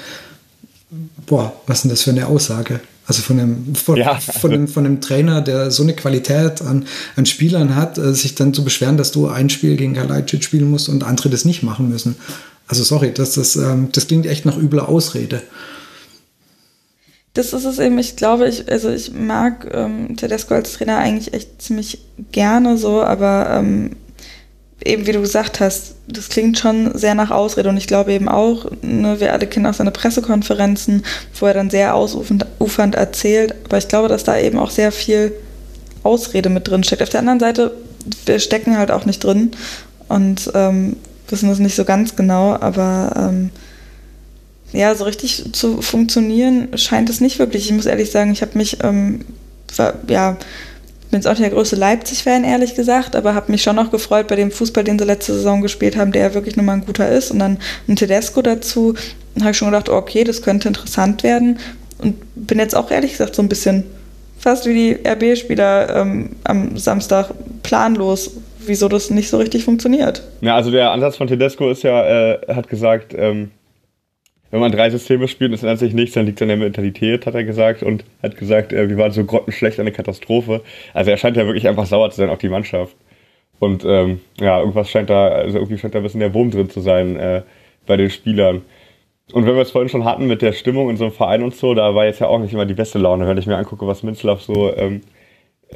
boah, 1.25 1.53
was 1.65 1.77
ist 1.77 1.83
denn 1.83 1.91
das 1.91 2.01
für 2.03 2.11
eine 2.11 2.27
Aussage? 2.27 2.81
Also 3.07 3.21
von 3.21 3.39
einem, 3.39 3.75
von, 3.75 3.97
ja. 3.97 4.19
von, 4.19 4.51
einem, 4.51 4.67
von 4.67 4.85
einem 4.85 4.99
Trainer, 4.99 5.41
der 5.41 5.69
so 5.69 5.83
eine 5.83 5.93
Qualität 5.93 6.61
an, 6.61 6.87
an 7.15 7.25
Spielern 7.25 7.75
hat, 7.75 7.97
äh, 7.97 8.13
sich 8.13 8.35
dann 8.35 8.53
zu 8.53 8.63
beschweren, 8.63 8.97
dass 8.97 9.11
du 9.11 9.27
ein 9.27 9.49
Spiel 9.49 9.77
gegen 9.77 9.93
Kalajdzic 9.93 10.43
spielen 10.43 10.69
musst 10.69 10.89
und 10.89 11.03
andere 11.03 11.29
das 11.29 11.45
nicht 11.45 11.61
machen 11.61 11.87
müssen. 11.87 12.15
Also 12.67 12.83
sorry, 12.83 13.13
das, 13.13 13.33
das, 13.33 13.55
ähm, 13.55 13.89
das 13.91 14.07
klingt 14.07 14.25
echt 14.25 14.45
nach 14.45 14.57
übler 14.57 14.89
Ausrede. 14.89 15.43
Das 17.35 17.51
ist 17.51 17.65
es 17.65 17.79
eben, 17.79 17.99
ich 17.99 18.15
glaube, 18.15 18.47
ich, 18.47 18.71
also 18.71 18.89
ich 18.89 19.11
mag 19.11 19.69
ähm, 19.73 20.15
Tedesco 20.15 20.55
als 20.55 20.73
Trainer 20.73 20.97
eigentlich 20.97 21.33
echt 21.33 21.61
ziemlich 21.61 21.99
gerne 22.31 22.77
so, 22.77 23.03
aber 23.03 23.49
ähm, 23.51 23.91
eben 24.83 25.05
wie 25.05 25.11
du 25.11 25.19
gesagt 25.19 25.59
hast, 25.59 25.95
das 26.07 26.29
klingt 26.29 26.57
schon 26.57 26.97
sehr 26.97 27.13
nach 27.13 27.31
Ausrede 27.31 27.67
und 27.67 27.75
ich 27.75 27.87
glaube 27.87 28.13
eben 28.13 28.29
auch, 28.29 28.71
ne, 28.81 29.19
wir 29.19 29.33
alle 29.33 29.47
kennen 29.47 29.65
auch 29.65 29.73
seine 29.73 29.91
Pressekonferenzen, 29.91 31.03
wo 31.37 31.45
er 31.45 31.53
dann 31.53 31.69
sehr 31.69 31.93
ausufernd 31.93 32.95
erzählt, 32.95 33.53
aber 33.65 33.79
ich 33.79 33.89
glaube, 33.89 34.07
dass 34.07 34.23
da 34.23 34.37
eben 34.37 34.57
auch 34.57 34.71
sehr 34.71 34.93
viel 34.93 35.33
Ausrede 36.03 36.49
mit 36.49 36.69
drin 36.69 36.85
steckt. 36.85 37.03
Auf 37.03 37.09
der 37.09 37.19
anderen 37.19 37.41
Seite, 37.41 37.71
wir 38.25 38.39
stecken 38.39 38.77
halt 38.77 38.91
auch 38.91 39.05
nicht 39.05 39.21
drin 39.21 39.51
und 40.07 40.51
ähm, 40.53 40.95
wissen 41.27 41.49
das 41.49 41.59
nicht 41.59 41.75
so 41.75 41.83
ganz 41.83 42.15
genau, 42.15 42.53
aber 42.53 43.11
ähm, 43.17 43.49
ja, 44.73 44.93
so 44.95 45.05
richtig 45.05 45.53
zu 45.53 45.81
funktionieren 45.81 46.69
scheint 46.77 47.09
es 47.09 47.21
nicht 47.21 47.39
wirklich. 47.39 47.65
Ich 47.65 47.71
muss 47.71 47.85
ehrlich 47.85 48.11
sagen, 48.11 48.31
ich 48.31 48.41
habe 48.41 48.57
mich 48.57 48.77
ähm, 48.83 49.21
ja 50.07 50.37
bin 51.15 51.19
jetzt 51.19 51.27
auch 51.27 51.31
nicht 51.31 51.43
der 51.43 51.51
größte 51.51 51.77
Leipzig-Fan, 51.77 52.43
ehrlich 52.43 52.75
gesagt, 52.75 53.15
aber 53.15 53.35
habe 53.35 53.51
mich 53.51 53.63
schon 53.63 53.77
noch 53.77 53.89
gefreut 53.89 54.27
bei 54.27 54.35
dem 54.35 54.51
Fußball, 54.51 54.83
den 54.83 54.99
sie 54.99 55.05
letzte 55.05 55.33
Saison 55.33 55.61
gespielt 55.61 55.95
haben, 55.95 56.11
der 56.11 56.23
ja 56.23 56.33
wirklich 56.33 56.57
nochmal 56.57 56.75
ein 56.75 56.85
guter 56.85 57.09
ist. 57.09 57.31
Und 57.31 57.39
dann 57.39 57.57
ein 57.87 57.95
Tedesco 57.95 58.41
dazu. 58.41 58.95
Dann 59.33 59.43
habe 59.43 59.51
ich 59.51 59.57
schon 59.57 59.69
gedacht, 59.69 59.87
okay, 59.87 60.25
das 60.25 60.41
könnte 60.41 60.67
interessant 60.67 61.23
werden. 61.23 61.59
Und 61.99 62.15
bin 62.35 62.59
jetzt 62.59 62.75
auch 62.75 62.91
ehrlich 62.91 63.11
gesagt 63.11 63.35
so 63.35 63.41
ein 63.41 63.47
bisschen 63.47 63.85
fast 64.37 64.65
wie 64.65 64.73
die 64.73 65.07
RB-Spieler 65.07 65.95
ähm, 65.95 66.31
am 66.43 66.77
Samstag 66.77 67.29
planlos, 67.63 68.31
wieso 68.65 68.89
das 68.89 69.09
nicht 69.09 69.29
so 69.29 69.37
richtig 69.37 69.63
funktioniert. 69.63 70.21
Ja, 70.41 70.55
also 70.55 70.69
der 70.69 70.91
Ansatz 70.91 71.15
von 71.15 71.27
Tedesco 71.27 71.69
ist 71.69 71.83
ja, 71.83 72.33
äh, 72.33 72.39
hat 72.53 72.67
gesagt, 72.67 73.13
ähm, 73.17 73.51
wenn 74.55 74.61
man 74.61 74.71
drei 74.71 74.89
Systeme 74.89 75.27
spielt 75.27 75.49
und 75.51 75.55
es 75.55 75.63
ändert 75.63 75.79
sich 75.79 75.93
nichts, 75.93 76.15
dann 76.15 76.25
liegt 76.25 76.37
es 76.37 76.41
an 76.41 76.47
der 76.47 76.55
Mentalität, 76.55 77.25
hat 77.25 77.35
er 77.35 77.43
gesagt. 77.43 77.83
Und 77.83 78.05
hat 78.23 78.37
gesagt, 78.37 78.71
äh, 78.71 78.87
wir 78.87 78.97
waren 78.97 79.11
so 79.11 79.25
grottenschlecht, 79.25 79.81
eine 79.81 79.91
Katastrophe. 79.91 80.61
Also 80.93 81.11
er 81.11 81.17
scheint 81.17 81.35
ja 81.35 81.45
wirklich 81.45 81.67
einfach 81.67 81.85
sauer 81.85 82.09
zu 82.09 82.15
sein 82.15 82.29
auf 82.29 82.37
die 82.37 82.47
Mannschaft. 82.47 82.95
Und 83.59 83.83
ähm, 83.83 84.21
ja, 84.39 84.57
irgendwas 84.61 84.89
scheint 84.89 85.09
da, 85.09 85.27
also 85.27 85.57
irgendwie 85.57 85.77
scheint 85.77 85.93
da 85.93 85.99
ein 85.99 86.03
bisschen 86.03 86.21
der 86.21 86.33
Wurm 86.33 86.51
drin 86.51 86.69
zu 86.69 86.79
sein 86.79 87.17
äh, 87.17 87.41
bei 87.85 87.97
den 87.97 88.09
Spielern. 88.09 88.61
Und 89.33 89.45
wenn 89.45 89.55
wir 89.55 89.61
es 89.61 89.71
vorhin 89.71 89.89
schon 89.89 90.05
hatten 90.05 90.25
mit 90.25 90.41
der 90.41 90.53
Stimmung 90.53 90.89
in 90.89 90.95
so 90.95 91.03
einem 91.03 91.13
Verein 91.13 91.43
und 91.43 91.53
so, 91.53 91.73
da 91.73 91.93
war 91.93 92.05
jetzt 92.05 92.21
ja 92.21 92.27
auch 92.27 92.39
nicht 92.39 92.53
immer 92.53 92.65
die 92.65 92.75
beste 92.75 92.97
Laune, 92.97 93.27
wenn 93.27 93.37
ich 93.37 93.47
mir 93.47 93.57
angucke, 93.57 93.85
was 93.85 94.03
Minzlaff 94.03 94.41
so 94.41 94.73
ähm, 94.73 95.01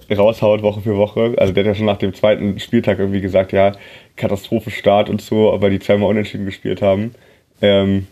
raushaut 0.09 0.61
Woche 0.61 0.79
für 0.79 0.95
Woche. 0.95 1.33
Also 1.37 1.51
der 1.51 1.65
hat 1.65 1.67
ja 1.67 1.75
schon 1.75 1.85
nach 1.85 1.97
dem 1.97 2.13
zweiten 2.13 2.59
Spieltag 2.59 2.99
irgendwie 2.99 3.19
gesagt, 3.19 3.51
ja, 3.51 3.73
Katastrophenstart 4.15 5.09
und 5.09 5.21
so, 5.21 5.51
aber 5.51 5.69
die 5.69 5.79
zweimal 5.79 6.09
unentschieden 6.09 6.45
gespielt 6.45 6.81
haben. 6.81 7.13
Ähm, 7.61 8.07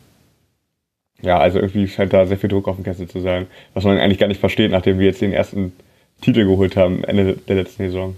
ja, 1.22 1.40
also 1.40 1.60
irgendwie 1.60 1.88
scheint 1.88 2.14
da 2.14 2.26
sehr 2.26 2.38
viel 2.38 2.50
Druck 2.50 2.68
auf 2.68 2.76
dem 2.76 2.84
Kessel 2.84 3.08
zu 3.08 3.22
sein, 3.22 3.48
was 3.74 3.84
man 3.84 3.98
eigentlich 3.98 4.20
gar 4.20 4.28
nicht 4.28 4.40
versteht, 4.40 4.72
nachdem 4.72 5.00
wir 5.00 5.08
jetzt 5.08 5.22
den 5.22 5.34
ersten 5.34 5.74
Titel 6.22 6.46
geholt 6.46 6.76
haben, 6.76 7.04
Ende 7.04 7.38
der 7.48 7.56
letzten 7.56 7.86
Saison. 7.86 8.16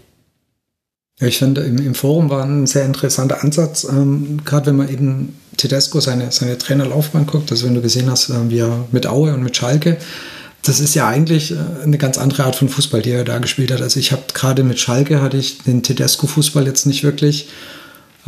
Ja, 1.20 1.28
ich 1.28 1.38
finde, 1.38 1.62
im, 1.62 1.78
im, 1.78 1.96
Forum 1.96 2.30
war 2.30 2.46
ein 2.46 2.66
sehr 2.66 2.86
interessanter 2.86 3.44
Ansatz, 3.44 3.84
ähm, 3.84 4.40
gerade 4.46 4.68
wenn 4.68 4.78
man 4.78 4.90
eben 4.90 5.38
Tedesco 5.58 6.00
seine, 6.00 6.32
seine 6.32 6.58
Trainerlaufbahn 6.58 7.26
guckt, 7.26 7.52
also 7.52 7.68
wenn 7.68 7.76
du 7.76 7.82
gesehen 7.82 8.10
hast, 8.10 8.30
äh, 8.30 8.50
wie 8.50 8.60
er 8.60 8.86
mit 8.92 9.06
Aue 9.06 9.34
und 9.34 9.44
mit 9.44 9.56
Schalke, 9.56 9.98
das 10.64 10.80
ist 10.80 10.96
ja 10.96 11.08
eigentlich 11.08 11.52
äh, 11.52 11.58
eine 11.84 11.98
ganz 11.98 12.18
andere 12.18 12.46
Art 12.46 12.56
von 12.56 12.70
Fußball, 12.70 13.02
die 13.02 13.12
er 13.12 13.26
da 13.26 13.40
gespielt 13.40 13.72
hat. 13.72 13.82
Also 13.82 14.00
ich 14.00 14.14
habe 14.14 14.24
gerade 14.34 14.64
mit 14.64 14.80
Schalke 14.80 15.22
hatte 15.22 15.38
ich 15.38 15.60
den 15.60 15.84
Tedesco-Fußball 15.84 16.66
jetzt 16.66 16.86
nicht 16.86 17.04
wirklich 17.04 17.50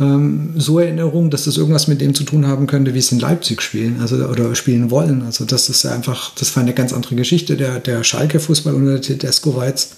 ähm, 0.00 0.54
so 0.56 0.78
Erinnerung, 0.78 1.30
dass 1.30 1.44
das 1.44 1.56
irgendwas 1.56 1.88
mit 1.88 2.00
dem 2.00 2.14
zu 2.14 2.24
tun 2.24 2.46
haben 2.46 2.66
könnte, 2.66 2.94
wie 2.94 2.98
es 2.98 3.12
in 3.12 3.20
Leipzig 3.20 3.60
spielen, 3.62 4.00
also 4.00 4.16
oder 4.26 4.54
spielen 4.54 4.90
wollen. 4.90 5.22
Also 5.22 5.44
das 5.44 5.68
ist 5.68 5.84
einfach, 5.86 6.34
das 6.34 6.54
war 6.56 6.62
eine 6.62 6.72
ganz 6.72 6.92
andere 6.92 7.14
Geschichte. 7.14 7.56
Der, 7.56 7.78
der 7.78 8.02
Schalke-Fußball 8.02 8.74
unter 8.74 9.00
Tedesco 9.00 9.54
war 9.54 9.66
jetzt, 9.66 9.96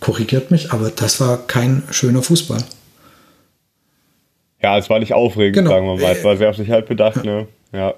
korrigiert 0.00 0.50
mich, 0.50 0.72
aber 0.72 0.90
das 0.90 1.20
war 1.20 1.46
kein 1.46 1.82
schöner 1.90 2.22
Fußball. 2.22 2.62
Ja, 4.62 4.78
es 4.78 4.90
war 4.90 4.98
nicht 4.98 5.12
aufregend, 5.12 5.56
genau. 5.56 5.70
sagen 5.70 5.86
wir 5.86 5.96
mal. 5.96 6.12
Es 6.12 6.24
war 6.24 6.36
sehr 6.36 6.50
auf 6.50 6.56
sich 6.56 6.70
halt 6.70 6.86
bedacht, 6.86 7.24
ne? 7.24 7.46
Ja. 7.72 7.94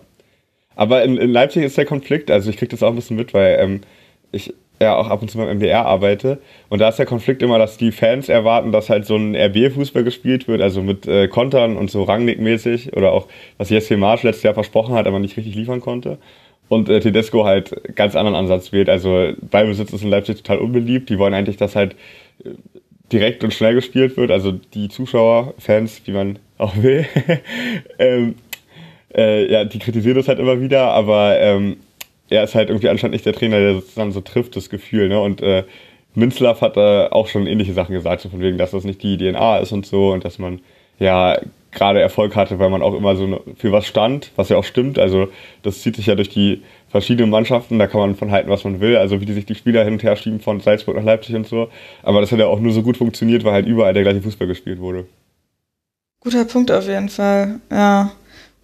Aber 0.76 1.02
in, 1.04 1.16
in, 1.16 1.30
Leipzig 1.30 1.64
ist 1.64 1.76
der 1.76 1.84
Konflikt, 1.84 2.30
also 2.30 2.50
ich 2.50 2.56
kriege 2.56 2.70
das 2.70 2.82
auch 2.82 2.90
ein 2.90 2.96
bisschen 2.96 3.16
mit, 3.16 3.34
weil 3.34 3.58
ähm, 3.60 3.80
ich 4.32 4.54
ja 4.80 4.96
auch 4.96 5.08
ab 5.08 5.20
und 5.22 5.30
zu 5.30 5.38
beim 5.38 5.58
MDR 5.58 5.84
arbeite. 5.84 6.38
Und 6.68 6.80
da 6.80 6.88
ist 6.88 6.98
der 6.98 7.06
Konflikt 7.06 7.42
immer, 7.42 7.58
dass 7.58 7.76
die 7.76 7.92
Fans 7.92 8.28
erwarten, 8.28 8.72
dass 8.72 8.88
halt 8.88 9.04
so 9.04 9.16
ein 9.16 9.36
RB-Fußball 9.36 10.04
gespielt 10.04 10.48
wird, 10.48 10.62
also 10.62 10.82
mit 10.82 11.06
äh, 11.06 11.28
Kontern 11.28 11.76
und 11.76 11.90
so 11.90 12.04
Rangnick-mäßig 12.04 12.96
oder 12.96 13.12
auch, 13.12 13.28
was 13.58 13.70
Jesse 13.70 13.96
Marsch 13.96 14.22
letztes 14.22 14.42
Jahr 14.42 14.54
versprochen 14.54 14.94
hat, 14.94 15.06
aber 15.06 15.18
nicht 15.18 15.36
richtig 15.36 15.54
liefern 15.54 15.80
konnte. 15.80 16.18
Und 16.68 16.88
äh, 16.88 17.00
Tedesco 17.00 17.44
halt 17.44 17.94
ganz 17.94 18.16
anderen 18.16 18.36
Ansatz 18.36 18.72
wählt. 18.72 18.88
Also 18.88 19.32
Ballbesitz 19.50 19.92
ist 19.92 20.02
in 20.02 20.10
Leipzig 20.10 20.36
total 20.36 20.58
unbeliebt. 20.58 21.10
Die 21.10 21.18
wollen 21.18 21.34
eigentlich, 21.34 21.56
dass 21.56 21.76
halt 21.76 21.94
äh, 22.44 22.50
direkt 23.12 23.44
und 23.44 23.52
schnell 23.52 23.74
gespielt 23.74 24.16
wird. 24.16 24.30
Also 24.30 24.52
die 24.52 24.88
Zuschauer, 24.88 25.54
Fans, 25.58 26.00
wie 26.06 26.12
man 26.12 26.38
auch 26.58 26.76
will, 26.76 27.06
ähm, 27.98 28.36
äh, 29.14 29.50
ja, 29.50 29.64
die 29.64 29.78
kritisieren 29.78 30.16
das 30.16 30.28
halt 30.28 30.38
immer 30.38 30.60
wieder, 30.60 30.92
aber 30.92 31.38
ähm, 31.40 31.78
er 32.30 32.44
ist 32.44 32.54
halt 32.54 32.70
irgendwie 32.70 32.88
anscheinend 32.88 33.12
nicht 33.12 33.26
der 33.26 33.32
Trainer, 33.34 33.58
der 33.58 33.74
das 33.74 33.94
dann 33.94 34.12
so 34.12 34.20
trifft, 34.20 34.56
das 34.56 34.70
Gefühl. 34.70 35.08
Ne? 35.08 35.20
Und 35.20 35.42
äh, 35.42 35.64
Münzlaff 36.14 36.60
hat 36.60 36.76
äh, 36.76 37.08
auch 37.10 37.28
schon 37.28 37.46
ähnliche 37.46 37.74
Sachen 37.74 37.94
gesagt, 37.94 38.22
so 38.22 38.28
von 38.28 38.40
wegen, 38.40 38.58
dass 38.58 38.70
das 38.70 38.84
nicht 38.84 39.02
die 39.02 39.18
DNA 39.18 39.58
ist 39.58 39.72
und 39.72 39.84
so 39.84 40.12
und 40.12 40.24
dass 40.24 40.38
man 40.38 40.60
ja 40.98 41.38
gerade 41.72 42.00
Erfolg 42.00 42.34
hatte, 42.34 42.58
weil 42.58 42.70
man 42.70 42.82
auch 42.82 42.94
immer 42.94 43.14
so 43.14 43.42
für 43.56 43.70
was 43.72 43.86
stand, 43.86 44.32
was 44.36 44.48
ja 44.48 44.56
auch 44.56 44.64
stimmt. 44.64 44.98
Also 44.98 45.28
das 45.62 45.82
zieht 45.82 45.96
sich 45.96 46.06
ja 46.06 46.14
durch 46.14 46.28
die 46.28 46.62
verschiedenen 46.88 47.30
Mannschaften, 47.30 47.78
da 47.78 47.86
kann 47.86 48.00
man 48.00 48.16
von 48.16 48.32
halten, 48.32 48.50
was 48.50 48.64
man 48.64 48.80
will, 48.80 48.96
also 48.96 49.20
wie 49.20 49.26
die 49.26 49.32
sich 49.32 49.46
die 49.46 49.54
Spieler 49.54 49.84
hin 49.84 49.94
und 49.94 50.02
her 50.02 50.16
schieben 50.16 50.40
von 50.40 50.60
Salzburg 50.60 50.96
nach 50.96 51.04
Leipzig 51.04 51.36
und 51.36 51.46
so. 51.46 51.68
Aber 52.02 52.20
das 52.20 52.32
hat 52.32 52.40
ja 52.40 52.46
auch 52.46 52.58
nur 52.58 52.72
so 52.72 52.82
gut 52.82 52.96
funktioniert, 52.96 53.44
weil 53.44 53.52
halt 53.52 53.66
überall 53.66 53.94
der 53.94 54.02
gleiche 54.02 54.22
Fußball 54.22 54.48
gespielt 54.48 54.80
wurde. 54.80 55.06
Guter 56.20 56.44
Punkt 56.44 56.70
auf 56.70 56.86
jeden 56.86 57.08
Fall, 57.08 57.60
ja. 57.70 58.10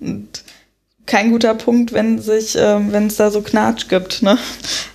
Und 0.01 0.29
kein 1.07 1.31
guter 1.31 1.55
Punkt, 1.55 1.93
wenn 1.93 2.19
sich, 2.19 2.57
ähm, 2.59 2.93
wenn 2.93 3.07
es 3.07 3.17
da 3.17 3.31
so 3.31 3.41
Knatsch 3.41 3.89
gibt, 3.89 4.23
ne? 4.23 4.39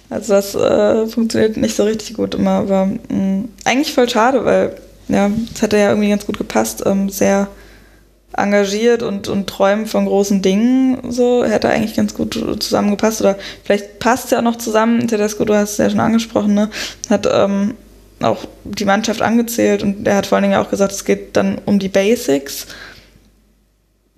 Also 0.09 0.33
das 0.33 0.55
äh, 0.55 1.07
funktioniert 1.07 1.55
nicht 1.55 1.75
so 1.75 1.83
richtig 1.83 2.15
gut 2.15 2.35
immer, 2.35 2.51
aber 2.51 2.85
mh, 2.85 2.99
mm, 3.09 3.49
eigentlich 3.63 3.93
voll 3.93 4.09
schade, 4.09 4.43
weil 4.43 4.75
ja, 5.07 5.31
es 5.53 5.61
hätte 5.61 5.77
ja 5.77 5.89
irgendwie 5.89 6.09
ganz 6.09 6.25
gut 6.25 6.37
gepasst, 6.37 6.83
ähm, 6.85 7.09
sehr 7.09 7.47
engagiert 8.35 9.03
und, 9.03 9.27
und 9.27 9.47
träumen 9.47 9.85
von 9.85 10.05
großen 10.05 10.41
Dingen, 10.41 11.11
so 11.11 11.43
hätte 11.43 11.69
eigentlich 11.69 11.95
ganz 11.95 12.13
gut 12.13 12.33
zusammengepasst 12.33 13.21
oder 13.21 13.37
vielleicht 13.63 13.99
passt 13.99 14.25
es 14.25 14.31
ja 14.31 14.39
auch 14.39 14.43
noch 14.43 14.57
zusammen. 14.57 15.07
Tedesco, 15.07 15.45
du 15.45 15.53
hast 15.53 15.71
es 15.71 15.77
ja 15.77 15.89
schon 15.89 15.99
angesprochen, 15.99 16.53
ne? 16.53 16.69
Hat 17.09 17.27
ähm, 17.31 17.75
auch 18.21 18.45
die 18.63 18.85
Mannschaft 18.85 19.21
angezählt 19.21 19.83
und 19.83 20.07
er 20.07 20.17
hat 20.17 20.27
vor 20.27 20.37
allen 20.37 20.43
Dingen 20.43 20.59
auch 20.59 20.69
gesagt, 20.69 20.91
es 20.91 21.05
geht 21.05 21.35
dann 21.35 21.57
um 21.65 21.79
die 21.79 21.89
Basics 21.89 22.67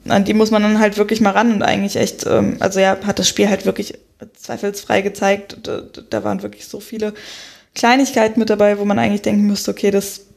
an 0.07 0.25
die 0.25 0.33
muss 0.33 0.51
man 0.51 0.63
dann 0.63 0.79
halt 0.79 0.97
wirklich 0.97 1.21
mal 1.21 1.31
ran 1.31 1.53
und 1.53 1.63
eigentlich 1.63 1.95
echt, 1.95 2.25
ähm, 2.25 2.57
also 2.59 2.79
er 2.79 3.05
hat 3.05 3.19
das 3.19 3.27
Spiel 3.27 3.49
halt 3.49 3.65
wirklich 3.65 3.93
zweifelsfrei 4.33 5.01
gezeigt. 5.01 5.57
Da, 5.63 5.81
da 6.09 6.23
waren 6.23 6.43
wirklich 6.43 6.67
so 6.67 6.79
viele 6.79 7.13
Kleinigkeiten 7.75 8.39
mit 8.39 8.49
dabei, 8.49 8.77
wo 8.79 8.85
man 8.85 8.99
eigentlich 8.99 9.21
denken 9.21 9.47
müsste, 9.47 9.71
okay, 9.71 9.91
das 9.91 10.27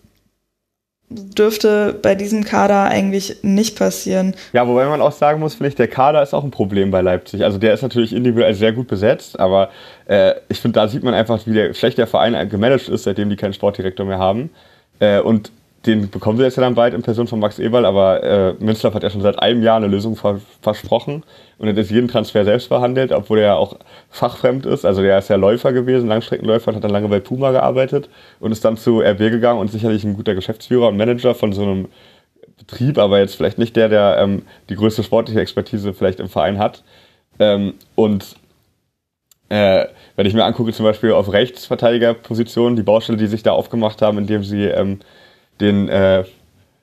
dürfte 1.09 1.97
bei 2.03 2.17
diesem 2.17 2.45
Kader 2.45 2.85
eigentlich 2.85 3.37
nicht 3.43 3.79
passieren. 3.79 4.35
Ja, 4.53 4.67
wobei 4.67 4.87
man 4.87 5.01
auch 5.01 5.13
sagen 5.13 5.39
muss, 5.39 5.55
finde 5.55 5.69
ich, 5.69 5.75
der 5.77 5.87
Kader 5.87 6.23
ist 6.23 6.35
auch 6.35 6.43
ein 6.43 6.51
Problem 6.51 6.91
bei 6.91 7.01
Leipzig. 7.01 7.45
Also 7.45 7.59
der 7.59 7.75
ist 7.75 7.83
natürlich 7.83 8.13
individuell 8.13 8.55
sehr 8.55 8.73
gut 8.73 8.89
besetzt, 8.89 9.39
aber 9.39 9.71
äh, 10.07 10.35
ich 10.49 10.59
finde, 10.59 10.81
da 10.81 10.89
sieht 10.89 11.05
man 11.05 11.15
einfach, 11.15 11.47
wie 11.47 11.55
der, 11.55 11.75
schlecht 11.75 11.99
der 11.99 12.09
Verein 12.09 12.49
gemanagt 12.49 12.89
ist, 12.89 13.05
seitdem 13.05 13.31
die 13.31 13.37
keinen 13.37 13.55
Sportdirektor 13.55 14.05
mehr 14.05 14.19
haben. 14.19 14.51
Äh, 14.99 15.21
und 15.21 15.53
den 15.87 16.11
bekommen 16.11 16.39
wir 16.39 16.45
jetzt 16.45 16.57
ja 16.57 16.63
dann 16.63 16.75
bald 16.75 16.95
in 16.95 17.03
Person 17.03 17.27
von 17.27 17.39
Max 17.39 17.59
Eberl, 17.59 17.85
aber 17.85 18.23
äh, 18.23 18.55
Münster 18.59 18.93
hat 18.93 19.03
ja 19.03 19.11
schon 19.11 19.23
seit 19.23 19.39
einem 19.39 19.63
Jahr 19.63 19.77
eine 19.77 19.87
Lösung 19.87 20.17
ver 20.17 20.41
versprochen 20.61 21.23
und 21.59 21.69
hat 21.69 21.77
jetzt 21.77 21.91
jeden 21.91 22.09
Transfer 22.09 22.45
selbst 22.45 22.67
verhandelt, 22.69 23.13
obwohl 23.13 23.39
er 23.39 23.47
ja 23.47 23.55
auch 23.55 23.77
fachfremd 24.11 24.67
ist. 24.67 24.85
Also 24.85 25.03
der 25.03 25.19
ist 25.19 25.29
ja 25.29 25.37
Läufer 25.37 25.73
gewesen, 25.73 26.09
Langstreckenläufer 26.09 26.69
und 26.69 26.77
hat 26.77 26.85
dann 26.85 26.91
lange 26.91 27.09
bei 27.09 27.21
Puma 27.21 27.53
gearbeitet 27.53 28.09
und 28.41 28.53
ist 28.53 28.65
dann 28.65 28.77
zu 28.77 29.01
RB 29.01 29.19
gegangen 29.19 29.61
und 29.61 29.71
sicherlich 29.71 30.05
ein 30.05 30.15
guter 30.15 30.35
Geschäftsführer 30.35 30.89
und 30.89 30.97
Manager 30.97 31.35
von 31.35 31.53
so 31.53 31.63
einem 31.63 31.89
Betrieb, 32.59 32.99
aber 32.99 33.19
jetzt 33.19 33.37
vielleicht 33.37 33.59
nicht 33.59 33.77
der, 33.77 33.89
der 33.89 34.19
ähm, 34.19 34.43
die 34.69 34.77
größte 34.77 35.03
sportliche 35.03 35.41
Expertise 35.41 35.95
vielleicht 35.95 36.21
im 36.21 36.29
Verein 36.29 36.59
hat. 36.59 36.83
Ähm, 37.39 37.75
und 37.95 38.37
äh, 39.49 39.87
wenn 40.17 40.27
ich 40.27 40.35
mir 40.35 40.45
angucke, 40.45 40.73
zum 40.73 40.85
Beispiel 40.85 41.13
auf 41.13 41.33
Rechtsverteidigerpositionen, 41.33 42.77
die 42.77 42.83
Baustelle, 42.83 43.19
die 43.19 43.27
sich 43.27 43.43
da 43.43 43.53
aufgemacht 43.53 44.03
haben, 44.03 44.19
indem 44.19 44.43
sie 44.43 44.65
ähm, 44.65 45.01
den 45.61 45.89
äh, 45.89 46.25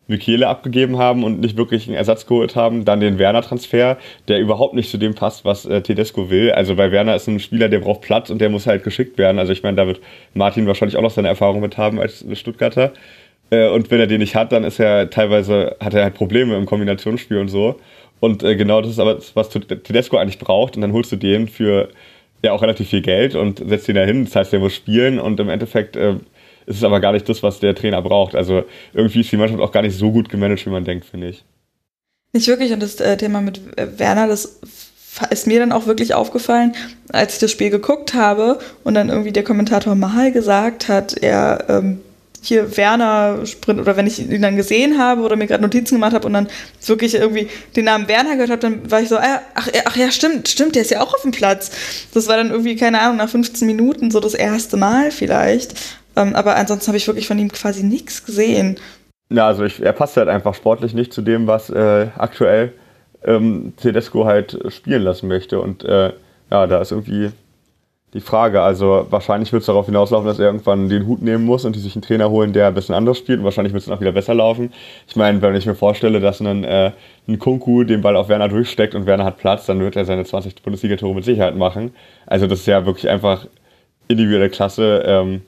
Michele 0.07 0.47
abgegeben 0.47 0.97
haben 0.97 1.23
und 1.23 1.39
nicht 1.39 1.57
wirklich 1.57 1.87
einen 1.87 1.95
Ersatz 1.95 2.25
geholt 2.25 2.55
haben. 2.55 2.85
Dann 2.85 2.99
den 2.99 3.17
Werner-Transfer, 3.19 3.97
der 4.27 4.39
überhaupt 4.39 4.73
nicht 4.73 4.89
zu 4.89 4.97
dem 4.97 5.15
passt, 5.15 5.45
was 5.45 5.65
äh, 5.65 5.81
Tedesco 5.81 6.29
will. 6.29 6.51
Also 6.51 6.75
bei 6.75 6.91
Werner 6.91 7.15
ist 7.15 7.27
ein 7.27 7.39
Spieler, 7.39 7.69
der 7.69 7.79
braucht 7.79 8.01
Platz 8.01 8.29
und 8.29 8.39
der 8.39 8.49
muss 8.49 8.67
halt 8.67 8.83
geschickt 8.83 9.17
werden. 9.17 9.39
Also 9.39 9.53
ich 9.53 9.63
meine, 9.63 9.77
da 9.77 9.87
wird 9.87 10.01
Martin 10.33 10.67
wahrscheinlich 10.67 10.97
auch 10.97 11.01
noch 11.01 11.11
seine 11.11 11.29
Erfahrung 11.29 11.61
mit 11.61 11.77
haben 11.77 11.99
als 11.99 12.25
Stuttgarter. 12.33 12.91
Äh, 13.49 13.69
und 13.69 13.89
wenn 13.91 13.99
er 13.99 14.07
den 14.07 14.19
nicht 14.19 14.35
hat, 14.35 14.51
dann 14.51 14.63
ist 14.63 14.79
er 14.79 15.09
teilweise, 15.09 15.77
hat 15.79 15.93
er 15.93 16.03
halt 16.03 16.15
Probleme 16.15 16.57
im 16.57 16.65
Kombinationsspiel 16.65 17.37
und 17.37 17.49
so. 17.49 17.79
Und 18.19 18.43
äh, 18.43 18.55
genau 18.55 18.81
das 18.81 18.91
ist 18.91 18.99
aber, 18.99 19.17
was 19.33 19.49
Tedesco 19.49 20.17
eigentlich 20.17 20.39
braucht. 20.39 20.75
Und 20.75 20.81
dann 20.81 20.93
holst 20.93 21.11
du 21.11 21.15
den 21.15 21.47
für 21.47 21.89
ja 22.43 22.51
auch 22.51 22.61
relativ 22.61 22.89
viel 22.89 23.01
Geld 23.01 23.35
und 23.35 23.59
setzt 23.65 23.87
ihn 23.87 23.95
da 23.95 24.03
hin. 24.03 24.25
Das 24.25 24.35
heißt, 24.35 24.53
der 24.53 24.59
muss 24.59 24.75
spielen 24.75 25.19
und 25.19 25.39
im 25.39 25.49
Endeffekt 25.49 25.95
äh, 25.95 26.15
ist 26.65 26.77
es 26.77 26.83
aber 26.83 26.99
gar 26.99 27.11
nicht 27.11 27.27
das, 27.27 27.43
was 27.43 27.59
der 27.59 27.75
Trainer 27.75 28.01
braucht. 28.01 28.35
Also 28.35 28.63
irgendwie 28.93 29.21
ist 29.21 29.31
die 29.31 29.37
Mannschaft 29.37 29.61
auch 29.61 29.71
gar 29.71 29.81
nicht 29.81 29.97
so 29.97 30.11
gut 30.11 30.29
gemanagt, 30.29 30.65
wie 30.65 30.69
man 30.69 30.85
denkt, 30.85 31.05
finde 31.05 31.29
ich. 31.29 31.43
Nicht 32.33 32.47
wirklich. 32.47 32.71
Und 32.71 32.81
das 32.81 32.99
äh, 32.99 33.17
Thema 33.17 33.41
mit 33.41 33.59
äh, 33.77 33.99
Werner, 33.99 34.27
das 34.27 34.59
ist 35.29 35.47
mir 35.47 35.59
dann 35.59 35.71
auch 35.71 35.85
wirklich 35.85 36.13
aufgefallen, 36.13 36.73
als 37.09 37.35
ich 37.35 37.39
das 37.39 37.51
Spiel 37.51 37.69
geguckt 37.69 38.13
habe 38.13 38.57
und 38.83 38.95
dann 38.95 39.09
irgendwie 39.09 39.31
der 39.31 39.43
Kommentator 39.43 39.93
mal 39.93 40.31
gesagt 40.31 40.87
hat, 40.87 41.13
er 41.13 41.65
ähm, 41.69 41.99
hier 42.43 42.75
Werner 42.75 43.45
Sprint 43.45 43.79
oder 43.79 43.95
wenn 43.95 44.07
ich 44.07 44.19
ihn 44.19 44.41
dann 44.41 44.57
gesehen 44.57 44.97
habe 44.97 45.21
oder 45.21 45.35
mir 45.35 45.47
gerade 45.47 45.63
Notizen 45.63 45.95
gemacht 45.95 46.13
habe 46.13 46.27
und 46.27 46.33
dann 46.33 46.47
wirklich 46.85 47.15
irgendwie 47.15 47.47
den 47.75 47.85
Namen 47.85 48.07
Werner 48.07 48.33
gehört 48.33 48.49
habe, 48.49 48.61
dann 48.61 48.91
war 48.91 49.01
ich 49.01 49.09
so, 49.09 49.17
ah, 49.17 49.41
ach, 49.55 49.69
ach 49.85 49.95
ja, 49.95 50.11
stimmt, 50.11 50.49
stimmt, 50.49 50.75
der 50.75 50.81
ist 50.81 50.91
ja 50.91 51.01
auch 51.01 51.13
auf 51.13 51.21
dem 51.21 51.31
Platz. 51.31 51.71
Das 52.13 52.27
war 52.27 52.35
dann 52.35 52.51
irgendwie, 52.51 52.75
keine 52.75 52.99
Ahnung, 52.99 53.17
nach 53.17 53.29
15 53.29 53.65
Minuten 53.65 54.11
so 54.11 54.19
das 54.19 54.33
erste 54.33 54.77
Mal 54.77 55.11
vielleicht. 55.11 55.75
Ähm, 56.15 56.35
aber 56.35 56.55
ansonsten 56.55 56.87
habe 56.87 56.97
ich 56.97 57.07
wirklich 57.07 57.27
von 57.27 57.39
ihm 57.39 57.51
quasi 57.51 57.83
nichts 57.83 58.25
gesehen. 58.25 58.77
Ja, 59.29 59.47
also 59.47 59.63
ich, 59.63 59.81
er 59.81 59.93
passt 59.93 60.17
halt 60.17 60.29
einfach 60.29 60.53
sportlich 60.53 60.93
nicht 60.93 61.13
zu 61.13 61.21
dem, 61.21 61.47
was 61.47 61.69
äh, 61.69 62.07
aktuell 62.17 62.73
ähm, 63.23 63.73
Tedesco 63.77 64.25
halt 64.25 64.59
spielen 64.69 65.03
lassen 65.03 65.27
möchte. 65.27 65.59
Und 65.59 65.83
äh, 65.83 66.13
ja, 66.51 66.67
da 66.67 66.81
ist 66.81 66.91
irgendwie 66.91 67.31
die 68.13 68.19
Frage. 68.19 68.61
Also 68.61 69.07
wahrscheinlich 69.09 69.51
wird 69.51 69.61
es 69.61 69.67
darauf 69.67 69.87
hinauslaufen, 69.87 70.27
dass 70.27 70.39
er 70.39 70.45
irgendwann 70.47 70.87
den 70.87 71.07
Hut 71.07 71.21
nehmen 71.21 71.45
muss 71.45 71.65
und 71.65 71.75
die 71.75 71.79
sich 71.79 71.95
einen 71.95 72.03
Trainer 72.03 72.29
holen, 72.29 72.53
der 72.53 72.67
ein 72.67 72.73
bisschen 72.73 72.95
anders 72.95 73.17
spielt. 73.17 73.39
Und 73.39 73.45
wahrscheinlich 73.45 73.73
wird 73.73 73.81
es 73.81 73.87
dann 73.87 73.97
auch 73.97 74.01
wieder 74.01 74.11
besser 74.11 74.35
laufen. 74.35 74.71
Ich 75.07 75.15
meine, 75.15 75.41
wenn 75.41 75.55
ich 75.55 75.65
mir 75.65 75.75
vorstelle, 75.75 76.19
dass 76.19 76.39
ein, 76.39 76.63
äh, 76.63 76.91
ein 77.27 77.39
Kunku 77.39 77.83
den 77.83 78.01
Ball 78.01 78.15
auf 78.15 78.29
Werner 78.29 78.49
durchsteckt 78.49 78.93
und 78.93 79.05
Werner 79.05 79.25
hat 79.25 79.37
Platz, 79.37 79.65
dann 79.65 79.79
wird 79.79 79.95
er 79.95 80.05
seine 80.05 80.25
20 80.25 80.61
Bundesliga-Tore 80.61 81.15
mit 81.15 81.25
Sicherheit 81.25 81.55
machen. 81.55 81.95
Also 82.27 82.45
das 82.47 82.59
ist 82.59 82.67
ja 82.67 82.85
wirklich 82.85 83.09
einfach 83.09 83.47
individuelle 84.07 84.49
Klasse. 84.49 85.03
Ähm, 85.07 85.41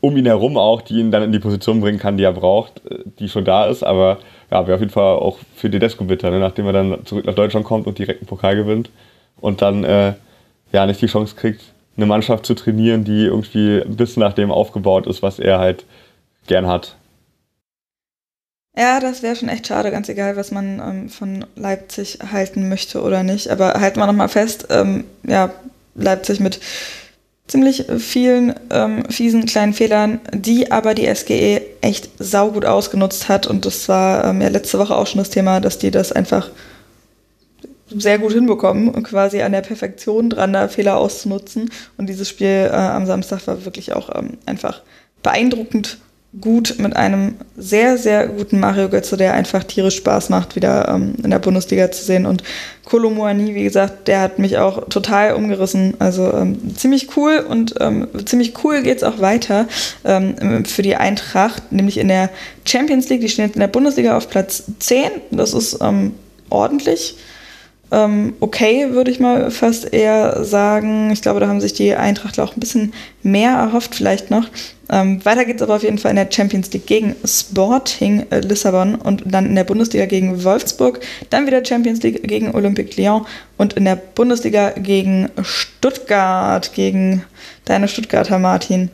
um 0.00 0.16
ihn 0.16 0.26
herum 0.26 0.56
auch, 0.56 0.82
die 0.82 0.98
ihn 0.98 1.10
dann 1.10 1.22
in 1.22 1.32
die 1.32 1.38
Position 1.38 1.80
bringen 1.80 1.98
kann, 1.98 2.16
die 2.16 2.24
er 2.24 2.32
braucht, 2.32 2.84
äh, 2.90 3.00
die 3.18 3.28
schon 3.28 3.44
da 3.44 3.66
ist. 3.66 3.82
Aber 3.82 4.18
ja, 4.50 4.66
wäre 4.66 4.74
auf 4.74 4.80
jeden 4.80 4.92
Fall 4.92 5.16
auch 5.16 5.38
für 5.56 5.70
Tedesco 5.70 6.04
bitter, 6.04 6.30
ne? 6.30 6.38
nachdem 6.38 6.66
er 6.66 6.72
dann 6.72 7.04
zurück 7.04 7.26
nach 7.26 7.34
Deutschland 7.34 7.66
kommt 7.66 7.86
und 7.86 7.98
direkt 7.98 8.20
einen 8.20 8.28
Pokal 8.28 8.56
gewinnt 8.56 8.90
und 9.40 9.62
dann 9.62 9.84
äh, 9.84 10.14
ja 10.72 10.86
nicht 10.86 11.00
die 11.00 11.06
Chance 11.06 11.36
kriegt, 11.36 11.62
eine 11.96 12.06
Mannschaft 12.06 12.46
zu 12.46 12.54
trainieren, 12.54 13.04
die 13.04 13.24
irgendwie 13.24 13.82
bis 13.86 14.16
nach 14.16 14.32
dem 14.32 14.50
aufgebaut 14.50 15.06
ist, 15.06 15.22
was 15.22 15.38
er 15.38 15.58
halt 15.58 15.84
gern 16.46 16.66
hat. 16.66 16.96
Ja, 18.76 19.00
das 19.00 19.22
wäre 19.22 19.36
schon 19.36 19.48
echt 19.48 19.66
schade, 19.66 19.90
ganz 19.90 20.08
egal, 20.08 20.36
was 20.36 20.52
man 20.52 20.80
ähm, 20.80 21.08
von 21.08 21.44
Leipzig 21.56 22.18
halten 22.32 22.68
möchte 22.68 23.02
oder 23.02 23.22
nicht. 23.22 23.50
Aber 23.50 23.74
halten 23.74 23.98
wir 23.98 24.06
nochmal 24.06 24.28
fest, 24.28 24.68
ähm, 24.70 25.04
ja, 25.24 25.50
Leipzig 25.94 26.40
mit 26.40 26.60
ziemlich 27.50 27.84
vielen 27.98 28.54
ähm, 28.70 29.04
fiesen 29.10 29.44
kleinen 29.44 29.74
Fehlern, 29.74 30.20
die 30.32 30.70
aber 30.70 30.94
die 30.94 31.12
SGE 31.12 31.62
echt 31.80 32.10
saugut 32.18 32.64
ausgenutzt 32.64 33.28
hat. 33.28 33.46
Und 33.46 33.66
das 33.66 33.88
war 33.88 34.24
ähm, 34.24 34.40
ja 34.40 34.48
letzte 34.48 34.78
Woche 34.78 34.94
auch 34.94 35.06
schon 35.06 35.18
das 35.18 35.30
Thema, 35.30 35.60
dass 35.60 35.78
die 35.78 35.90
das 35.90 36.12
einfach 36.12 36.50
sehr 37.92 38.20
gut 38.20 38.32
hinbekommen, 38.32 39.02
quasi 39.02 39.42
an 39.42 39.50
der 39.50 39.62
Perfektion 39.62 40.30
dran, 40.30 40.52
da 40.52 40.68
Fehler 40.68 40.96
auszunutzen. 40.96 41.70
Und 41.96 42.08
dieses 42.08 42.28
Spiel 42.28 42.70
äh, 42.70 42.76
am 42.76 43.06
Samstag 43.06 43.44
war 43.48 43.64
wirklich 43.64 43.94
auch 43.94 44.14
ähm, 44.14 44.38
einfach 44.46 44.82
beeindruckend 45.24 45.98
gut 46.38 46.76
mit 46.78 46.94
einem 46.94 47.34
sehr, 47.56 47.98
sehr 47.98 48.28
guten 48.28 48.60
Mario 48.60 48.88
Götze, 48.88 49.16
der 49.16 49.34
einfach 49.34 49.64
tierisch 49.64 49.96
Spaß 49.96 50.28
macht, 50.28 50.54
wieder 50.54 50.88
ähm, 50.88 51.14
in 51.24 51.30
der 51.30 51.40
Bundesliga 51.40 51.90
zu 51.90 52.04
sehen. 52.04 52.24
Und 52.24 52.44
Kolomoani, 52.84 53.54
wie 53.56 53.64
gesagt, 53.64 54.06
der 54.06 54.20
hat 54.20 54.38
mich 54.38 54.56
auch 54.58 54.88
total 54.88 55.34
umgerissen. 55.34 55.94
Also 55.98 56.32
ähm, 56.32 56.76
ziemlich 56.76 57.16
cool 57.16 57.44
und 57.48 57.74
ähm, 57.80 58.06
ziemlich 58.26 58.54
cool 58.62 58.82
geht's 58.82 59.02
auch 59.02 59.20
weiter 59.20 59.66
ähm, 60.04 60.64
für 60.64 60.82
die 60.82 60.94
Eintracht, 60.94 61.72
nämlich 61.72 61.98
in 61.98 62.06
der 62.06 62.30
Champions 62.64 63.08
League. 63.08 63.22
Die 63.22 63.28
stehen 63.28 63.46
jetzt 63.46 63.56
in 63.56 63.60
der 63.60 63.68
Bundesliga 63.68 64.16
auf 64.16 64.28
Platz 64.30 64.62
10. 64.78 65.10
Das 65.32 65.52
ist 65.52 65.78
ähm, 65.80 66.12
ordentlich 66.48 67.16
ähm, 67.92 68.34
okay, 68.40 68.92
würde 68.92 69.10
ich 69.10 69.18
mal 69.18 69.50
fast 69.50 69.92
eher 69.92 70.44
sagen. 70.44 71.10
Ich 71.10 71.22
glaube, 71.22 71.40
da 71.40 71.48
haben 71.48 71.60
sich 71.60 71.72
die 71.72 71.94
Eintrachtler 71.94 72.44
auch 72.44 72.56
ein 72.56 72.60
bisschen 72.60 72.92
mehr 73.22 73.52
erhofft, 73.52 73.94
vielleicht 73.94 74.30
noch. 74.30 74.48
Ähm, 74.90 75.24
weiter 75.24 75.44
geht 75.44 75.56
es 75.56 75.62
aber 75.62 75.76
auf 75.76 75.82
jeden 75.82 75.98
Fall 75.98 76.10
in 76.10 76.16
der 76.16 76.30
Champions 76.30 76.72
League 76.72 76.86
gegen 76.86 77.14
Sporting 77.24 78.26
äh, 78.30 78.40
Lissabon 78.40 78.96
und 78.96 79.22
dann 79.24 79.46
in 79.46 79.54
der 79.54 79.64
Bundesliga 79.64 80.06
gegen 80.06 80.42
Wolfsburg, 80.42 81.00
dann 81.30 81.46
wieder 81.46 81.64
Champions 81.64 82.02
League 82.02 82.26
gegen 82.26 82.54
Olympique 82.54 83.00
Lyon 83.00 83.24
und 83.56 83.74
in 83.74 83.84
der 83.84 83.96
Bundesliga 83.96 84.70
gegen 84.70 85.28
Stuttgart, 85.42 86.72
gegen 86.74 87.24
deine 87.66 87.86
Stuttgarter 87.86 88.38
Martin. 88.38 88.90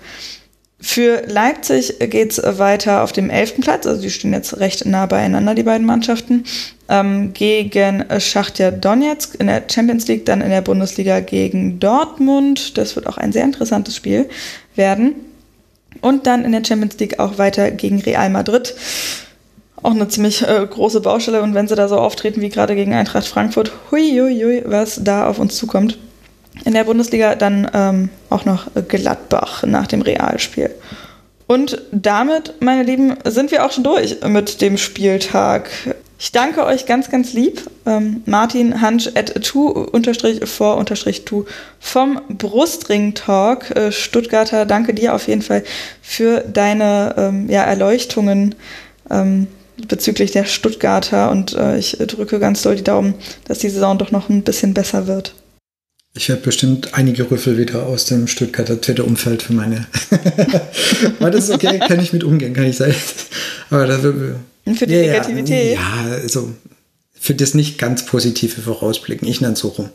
Für 0.78 1.22
Leipzig 1.26 1.98
geht 1.98 2.32
es 2.32 2.58
weiter 2.58 3.02
auf 3.02 3.12
dem 3.12 3.30
elften 3.30 3.62
Platz, 3.62 3.86
also 3.86 4.02
die 4.02 4.10
stehen 4.10 4.34
jetzt 4.34 4.60
recht 4.60 4.84
nah 4.84 5.06
beieinander, 5.06 5.54
die 5.54 5.62
beiden 5.62 5.86
Mannschaften, 5.86 6.44
ähm, 6.90 7.32
gegen 7.32 8.04
Schachtja 8.18 8.70
Donetsk 8.70 9.36
in 9.40 9.46
der 9.46 9.64
Champions 9.68 10.06
League, 10.06 10.26
dann 10.26 10.42
in 10.42 10.50
der 10.50 10.60
Bundesliga 10.60 11.20
gegen 11.20 11.80
Dortmund. 11.80 12.76
Das 12.76 12.94
wird 12.94 13.06
auch 13.06 13.16
ein 13.16 13.32
sehr 13.32 13.44
interessantes 13.44 13.96
Spiel 13.96 14.28
werden. 14.74 15.14
Und 16.00 16.26
dann 16.26 16.44
in 16.44 16.52
der 16.52 16.64
Champions 16.64 16.98
League 16.98 17.18
auch 17.18 17.38
weiter 17.38 17.70
gegen 17.70 18.00
Real 18.00 18.30
Madrid. 18.30 18.74
Auch 19.82 19.92
eine 19.92 20.08
ziemlich 20.08 20.42
äh, 20.42 20.66
große 20.68 21.00
Baustelle 21.00 21.42
und 21.42 21.54
wenn 21.54 21.68
sie 21.68 21.74
da 21.74 21.88
so 21.88 21.96
auftreten 21.96 22.40
wie 22.40 22.48
gerade 22.48 22.74
gegen 22.74 22.94
Eintracht 22.94 23.26
Frankfurt, 23.26 23.72
hui, 23.90 24.18
hui, 24.18 24.42
hui, 24.42 24.62
was 24.64 25.02
da 25.02 25.28
auf 25.28 25.38
uns 25.38 25.56
zukommt. 25.56 25.98
In 26.64 26.72
der 26.72 26.84
Bundesliga 26.84 27.34
dann 27.34 27.70
ähm, 27.74 28.08
auch 28.30 28.44
noch 28.44 28.66
Gladbach 28.88 29.62
nach 29.64 29.86
dem 29.86 30.02
Realspiel. 30.02 30.74
Und 31.46 31.80
damit, 31.92 32.54
meine 32.60 32.82
Lieben, 32.82 33.14
sind 33.24 33.50
wir 33.50 33.64
auch 33.64 33.70
schon 33.70 33.84
durch 33.84 34.16
mit 34.26 34.60
dem 34.60 34.78
Spieltag. 34.78 35.70
Ich 36.18 36.32
danke 36.32 36.64
euch 36.64 36.86
ganz, 36.86 37.10
ganz 37.10 37.34
lieb. 37.34 37.62
Ähm, 37.84 38.22
Martin 38.24 38.80
Hansch 38.80 39.08
at 39.14 39.54
unterstrich 39.54 40.40
vor 40.48 40.84
tu 41.24 41.44
vom 41.78 42.20
Brustring 42.28 43.14
Talk. 43.14 43.70
Äh, 43.76 43.92
Stuttgarter, 43.92 44.64
danke 44.64 44.94
dir 44.94 45.14
auf 45.14 45.28
jeden 45.28 45.42
Fall 45.42 45.62
für 46.00 46.40
deine 46.40 47.14
ähm, 47.18 47.50
ja, 47.50 47.62
Erleuchtungen 47.64 48.54
ähm, 49.10 49.46
bezüglich 49.88 50.30
der 50.30 50.46
Stuttgarter 50.46 51.30
und 51.30 51.52
äh, 51.52 51.76
ich 51.76 51.98
drücke 51.98 52.38
ganz 52.38 52.62
doll 52.62 52.76
die 52.76 52.84
Daumen, 52.84 53.14
dass 53.46 53.58
die 53.58 53.68
Saison 53.68 53.98
doch 53.98 54.10
noch 54.10 54.30
ein 54.30 54.42
bisschen 54.42 54.72
besser 54.72 55.06
wird. 55.06 55.34
Ich 56.14 56.30
werde 56.30 56.40
bestimmt 56.40 56.94
einige 56.94 57.30
Rüffel 57.30 57.58
wieder 57.58 57.84
aus 57.84 58.06
dem 58.06 58.26
Stuttgarter 58.26 58.80
Twitter-Umfeld 58.80 59.42
für 59.42 59.52
meine. 59.52 59.86
Aber 61.20 61.30
das 61.30 61.50
okay, 61.50 61.78
kann 61.78 62.00
ich 62.00 62.14
mit 62.14 62.24
umgehen, 62.24 62.54
kann 62.54 62.64
ich 62.64 62.78
sagen. 62.78 62.94
Aber 63.68 63.86
da 63.86 64.02
wird 64.02 64.36
für 64.74 64.86
die 64.86 64.94
ja, 64.94 65.02
Negativität. 65.02 65.74
Ja, 65.74 66.04
also 66.10 66.52
für 67.12 67.34
das 67.34 67.54
nicht 67.54 67.78
ganz 67.78 68.04
positive 68.06 68.60
Vorausblicken. 68.60 69.28
Ich 69.28 69.40
nenne 69.40 69.54
es 69.54 69.60
so 69.60 69.68
rum. 69.68 69.90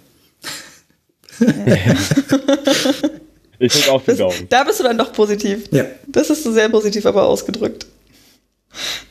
ich 3.60 3.86
drücke 3.86 4.06
den 4.08 4.18
Daumen. 4.18 4.48
Da 4.50 4.64
bist 4.64 4.80
du 4.80 4.84
dann 4.84 4.98
doch 4.98 5.12
positiv. 5.14 5.64
Ja. 5.72 5.86
Das 6.08 6.30
ist 6.30 6.44
so 6.44 6.52
sehr 6.52 6.70
positiv 6.70 7.06
aber 7.06 7.24
ausgedrückt. 7.24 7.86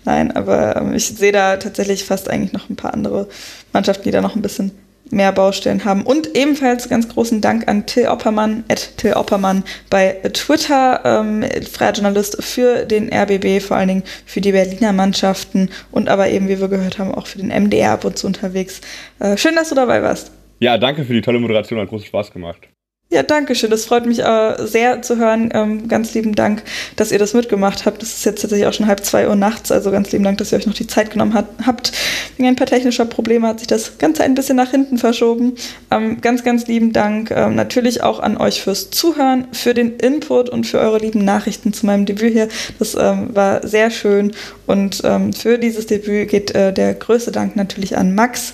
Nein, 0.05 0.35
aber 0.35 0.77
ähm, 0.77 0.95
ich 0.95 1.07
sehe 1.07 1.33
da 1.33 1.57
tatsächlich 1.57 2.05
fast 2.05 2.31
eigentlich 2.31 2.53
noch 2.53 2.71
ein 2.71 2.77
paar 2.77 2.95
andere 2.95 3.29
Mannschaften, 3.73 4.05
die 4.05 4.11
da 4.11 4.21
noch 4.21 4.37
ein 4.37 4.43
bisschen 4.43 4.73
mehr 5.11 5.33
Baustellen 5.33 5.85
haben. 5.85 6.03
Und 6.03 6.37
ebenfalls 6.37 6.89
ganz 6.89 7.09
großen 7.09 7.41
Dank 7.41 7.69
an 7.69 7.87
Till 7.87 8.07
Oppermann, 8.07 8.65
at 8.69 8.97
Till 8.97 9.15
Oppermann 9.15 9.65
bei 9.91 10.17
Twitter, 10.33 11.01
ähm, 11.05 11.45
freier 11.71 11.93
Journalist 11.93 12.43
für 12.43 12.85
den 12.87 13.13
RBB, 13.13 13.61
vor 13.61 13.77
allen 13.77 13.89
Dingen 13.89 14.03
für 14.27 14.41
die 14.41 14.53
Berliner 14.53 14.93
Mannschaften 14.93 15.71
und 15.91 16.09
aber 16.09 16.29
eben, 16.29 16.49
wie 16.49 16.61
wir 16.61 16.69
gehört 16.69 16.99
haben, 16.99 17.15
auch 17.15 17.27
für 17.27 17.39
den 17.39 17.49
MDR 17.49 17.93
ab 17.93 18.05
und 18.05 18.19
zu 18.19 18.27
unterwegs. 18.27 18.81
Äh, 19.19 19.37
schön, 19.37 19.55
dass 19.55 19.69
du 19.69 19.75
dabei 19.75 20.03
warst. 20.03 20.33
Ja, 20.59 20.77
danke 20.79 21.05
für 21.05 21.15
die 21.15 21.23
tolle 21.23 21.41
Moderation, 21.41 21.81
hat 21.81 21.89
großen 21.89 22.07
Spaß 22.07 22.33
gemacht. 22.33 22.70
Ja, 23.13 23.25
danke 23.25 23.57
schön. 23.57 23.71
Das 23.71 23.87
freut 23.87 24.07
mich 24.07 24.21
äh, 24.21 24.55
sehr 24.65 25.03
zu 25.03 25.17
hören. 25.17 25.51
Ähm, 25.53 25.89
ganz 25.89 26.15
lieben 26.15 26.37
Dank, 26.37 26.63
dass 26.95 27.11
ihr 27.11 27.19
das 27.19 27.35
mitgemacht 27.35 27.85
habt. 27.85 28.03
Das 28.03 28.11
ist 28.11 28.25
jetzt 28.25 28.41
tatsächlich 28.41 28.69
auch 28.69 28.73
schon 28.73 28.87
halb 28.87 29.05
zwei 29.05 29.27
Uhr 29.27 29.35
nachts. 29.35 29.73
Also 29.73 29.91
ganz 29.91 30.13
lieben 30.13 30.23
Dank, 30.23 30.39
dass 30.39 30.53
ihr 30.53 30.59
euch 30.59 30.67
noch 30.69 30.75
die 30.75 30.87
Zeit 30.87 31.11
genommen 31.11 31.35
hat, 31.35 31.47
habt. 31.67 31.91
Wegen 32.37 32.49
ein 32.49 32.55
paar 32.55 32.69
technischer 32.69 33.07
Probleme 33.07 33.49
hat 33.49 33.59
sich 33.59 33.67
das 33.67 33.99
Ganze 33.99 34.23
ein 34.23 34.37
bisschen 34.37 34.55
nach 34.55 34.71
hinten 34.71 34.97
verschoben. 34.97 35.57
Ähm, 35.91 36.21
ganz, 36.21 36.45
ganz 36.45 36.69
lieben 36.69 36.93
Dank 36.93 37.33
ähm, 37.33 37.57
natürlich 37.57 38.05
auch 38.05 38.21
an 38.21 38.37
euch 38.37 38.63
fürs 38.63 38.91
Zuhören, 38.91 39.49
für 39.51 39.75
den 39.75 39.97
Input 39.97 40.49
und 40.49 40.69
für 40.69 40.79
eure 40.79 40.99
lieben 40.99 41.25
Nachrichten 41.25 41.73
zu 41.73 41.87
meinem 41.87 42.07
Debüt 42.07 42.33
hier. 42.33 42.47
Das 42.79 42.95
ähm, 42.95 43.35
war 43.35 43.67
sehr 43.67 43.91
schön. 43.91 44.31
Und 44.69 45.03
ähm, 45.03 45.33
für 45.33 45.59
dieses 45.59 45.87
Debüt 45.87 46.29
geht 46.29 46.55
äh, 46.55 46.73
der 46.73 46.95
größte 46.95 47.33
Dank 47.33 47.57
natürlich 47.57 47.97
an 47.97 48.15
Max. 48.15 48.53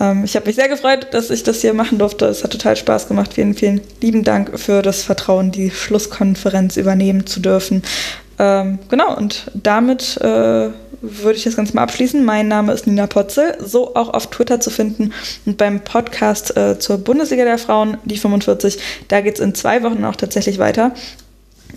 Ähm, 0.00 0.24
ich 0.24 0.36
habe 0.36 0.46
mich 0.46 0.56
sehr 0.56 0.68
gefreut, 0.68 1.08
dass 1.12 1.30
ich 1.30 1.42
das 1.42 1.60
hier 1.60 1.74
machen 1.74 1.98
durfte. 1.98 2.26
Es 2.26 2.44
hat 2.44 2.52
total 2.52 2.76
Spaß 2.76 3.08
gemacht. 3.08 3.34
Vielen, 3.34 3.54
vielen 3.54 3.80
lieben 4.00 4.24
Dank 4.24 4.58
für 4.58 4.82
das 4.82 5.02
Vertrauen, 5.02 5.50
die 5.50 5.70
Schlusskonferenz 5.70 6.76
übernehmen 6.76 7.26
zu 7.26 7.40
dürfen. 7.40 7.82
Ähm, 8.38 8.78
genau, 8.88 9.16
und 9.16 9.50
damit 9.54 10.16
äh, 10.20 10.70
würde 11.00 11.36
ich 11.36 11.44
das 11.44 11.56
Ganze 11.56 11.74
mal 11.74 11.82
abschließen. 11.82 12.24
Mein 12.24 12.48
Name 12.48 12.72
ist 12.72 12.86
Nina 12.86 13.06
Potzel, 13.06 13.56
so 13.60 13.94
auch 13.94 14.08
auf 14.12 14.28
Twitter 14.28 14.58
zu 14.60 14.70
finden 14.70 15.12
und 15.46 15.58
beim 15.58 15.80
Podcast 15.80 16.56
äh, 16.56 16.78
zur 16.78 16.98
Bundesliga 16.98 17.44
der 17.44 17.58
Frauen, 17.58 17.98
die 18.04 18.16
45. 18.16 18.78
Da 19.08 19.20
geht 19.20 19.34
es 19.34 19.40
in 19.40 19.54
zwei 19.54 19.82
Wochen 19.82 20.04
auch 20.04 20.16
tatsächlich 20.16 20.58
weiter. 20.58 20.92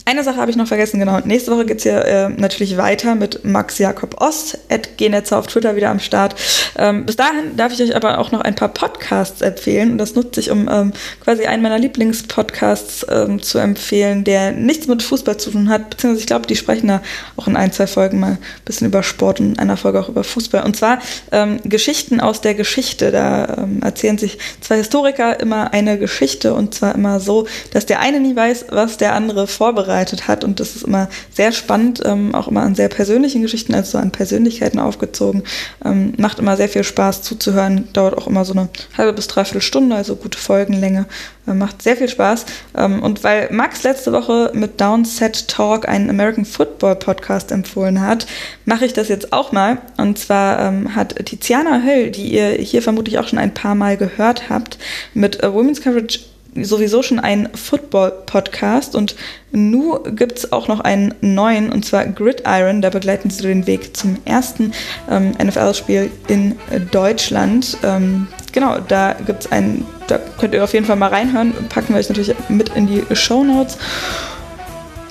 Eine 0.08 0.24
Sache 0.24 0.38
habe 0.38 0.50
ich 0.50 0.56
noch 0.56 0.68
vergessen, 0.68 1.02
genau. 1.02 1.20
Nächste 1.26 1.52
Woche 1.52 1.66
geht 1.66 1.80
es 1.80 1.84
hier 1.84 2.06
äh, 2.06 2.30
natürlich 2.30 2.78
weiter 2.78 3.14
mit 3.16 3.44
Max 3.44 3.78
Jakob 3.78 4.22
Ost, 4.22 4.58
at 4.70 4.98
Genetzer 4.98 5.38
auf 5.38 5.48
Twitter 5.48 5.76
wieder 5.76 5.90
am 5.90 6.00
Start. 6.00 6.34
Ähm, 6.78 7.06
bis 7.06 7.18
dahin 7.18 7.58
darf 7.58 7.74
ich 7.74 7.82
euch 7.82 7.94
aber 7.94 8.20
auch 8.20 8.32
noch 8.32 8.40
ein 8.40 8.56
paar 8.56 8.70
Podcasts 8.70 9.42
empfehlen 9.42 9.92
und 9.92 9.98
das 9.98 10.16
nutze 10.16 10.40
ich, 10.40 10.50
um 10.50 10.70
ähm, 10.72 10.94
quasi 11.22 11.46
einen 11.46 11.62
meiner 11.62 11.78
Lieblingspodcasts 11.78 13.06
ähm, 13.10 13.42
zu 13.42 13.58
empfehlen, 13.58 14.24
der 14.24 14.54
nichts 14.54 14.88
mit 14.88 15.04
Fußball 15.04 15.36
zu 15.36 15.52
tun 15.52 15.68
hat, 15.68 15.90
beziehungsweise 15.90 16.22
ich 16.22 16.28
glaube, 16.28 16.48
die 16.48 16.56
sprechen 16.56 16.88
da 16.88 17.02
auch 17.36 17.48
in 17.48 17.58
ein, 17.58 17.74
zwei 17.74 17.88
Folgen 17.88 18.22
mal 18.22 18.32
ein 18.32 18.38
bisschen 18.64 18.88
über 18.88 19.04
Sport 19.04 19.42
und 19.42 19.56
in 19.56 19.60
einer 19.60 19.76
Folge 19.76 20.00
auch 20.00 20.08
über 20.08 20.24
Fußball. 20.24 20.64
Und 20.64 20.78
zwar 20.78 21.00
ähm, 21.34 21.60
Geschichten 21.66 22.22
aus 22.22 22.40
der 22.40 22.54
Geschichte. 22.54 23.12
Da 23.12 23.58
ähm, 23.58 23.82
erzählen 23.82 24.18
sich 24.18 24.38
zwei 24.62 24.78
Historiker 24.78 25.38
immer 25.42 25.74
eine 25.74 26.00
Geschichte 26.00 26.54
und 26.54 26.74
zwar 26.74 26.96
immer 26.96 27.20
so, 27.20 27.46
dass 27.74 27.86
der 27.86 28.00
eine 28.00 28.22
nie 28.22 28.38
weiß, 28.38 28.68
was 28.70 28.96
der 28.96 29.14
andere 29.14 29.48
vorbereitet 29.48 29.97
vorbereitet 29.98 30.28
hat. 30.28 30.44
Und 30.44 30.60
das 30.60 30.76
ist 30.76 30.84
immer 30.84 31.10
sehr 31.32 31.52
spannend, 31.52 32.02
ähm, 32.06 32.36
auch 32.36 32.48
immer 32.48 32.62
an 32.62 32.76
sehr 32.76 32.90
persönlichen 32.90 33.42
Geschichten, 33.42 33.74
also 33.74 33.94
so 33.94 33.98
an 33.98 34.12
Persönlichkeiten 34.12 34.80
aufgezogen. 34.80 35.44
Ähm, 35.84 36.14
macht 36.18 36.40
immer 36.40 36.58
sehr 36.58 36.70
viel 36.70 36.84
Spaß 36.84 37.22
zuzuhören. 37.22 37.88
Dauert 37.94 38.18
auch 38.18 38.28
immer 38.28 38.46
so 38.46 38.54
eine 38.54 38.70
halbe 38.98 39.14
bis 39.14 39.28
dreiviertel 39.28 39.62
Stunde, 39.62 39.96
also 39.96 40.16
gute 40.16 40.38
Folgenlänge. 40.38 41.06
Äh, 41.48 41.54
macht 41.54 41.82
sehr 41.82 41.98
viel 41.98 42.10
Spaß. 42.10 42.46
Ähm, 42.78 43.02
und 43.02 43.24
weil 43.24 43.50
Max 43.52 43.84
letzte 43.84 44.12
Woche 44.12 44.52
mit 44.54 44.80
Downset 44.80 45.48
Talk 45.48 45.88
einen 45.88 46.10
American 46.10 46.46
Football 46.46 46.96
Podcast 46.96 47.52
empfohlen 47.52 48.02
hat, 48.02 48.28
mache 48.66 48.86
ich 48.86 48.94
das 48.94 49.08
jetzt 49.08 49.34
auch 49.34 49.52
mal. 49.52 49.80
Und 49.98 50.20
zwar 50.20 50.60
ähm, 50.60 50.96
hat 50.96 51.16
Tiziana 51.26 51.82
Höll, 51.84 52.12
die 52.12 52.34
ihr 52.34 52.50
hier 52.52 52.82
vermutlich 52.82 53.18
auch 53.18 53.28
schon 53.28 53.40
ein 53.40 53.54
paar 53.54 53.76
Mal 53.76 53.98
gehört 53.98 54.50
habt, 54.50 54.78
mit 55.14 55.44
äh, 55.44 55.54
Women's 55.54 55.82
Coverage 55.82 56.20
sowieso 56.64 57.04
schon 57.04 57.20
ein 57.20 57.50
Football-Podcast 57.54 58.96
und 58.96 59.16
nu 59.52 60.00
gibt 60.04 60.40
es 60.40 60.52
auch 60.52 60.68
noch 60.68 60.80
einen 60.80 61.14
neuen 61.22 61.72
und 61.72 61.86
zwar 61.86 62.06
Gridiron. 62.06 62.82
Da 62.82 62.90
begleiten 62.90 63.30
sie 63.30 63.44
den 63.44 63.68
Weg 63.68 63.96
zum 63.96 64.18
ersten 64.26 64.74
ähm, 65.10 65.32
NFL-Spiel 65.42 66.12
in 66.28 66.56
Deutschland. 66.92 67.78
Ähm, 67.84 68.28
genau, 68.52 68.80
da 68.80 69.14
gibt 69.14 69.46
es 69.46 69.52
einen, 69.52 69.86
da 70.08 70.20
könnt 70.40 70.54
ihr 70.54 70.64
auf 70.64 70.74
jeden 70.74 70.86
Fall 70.86 70.96
mal 70.96 71.10
reinhören. 71.10 71.54
Packen 71.70 71.94
wir 71.94 72.00
euch 72.00 72.10
natürlich 72.10 72.34
mit 72.50 72.70
in 72.70 72.88
die 72.88 73.04
Show 73.16 73.44
Notes. 73.44 73.78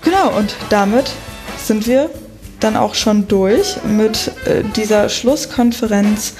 Genau, 0.02 0.36
und 0.36 0.54
damit 0.70 1.10
sind 1.58 1.86
wir 1.86 2.10
dann 2.60 2.76
auch 2.76 2.94
schon 2.94 3.28
durch 3.28 3.76
mit 3.84 4.30
äh, 4.46 4.62
dieser 4.76 5.08
Schlusskonferenz 5.08 6.34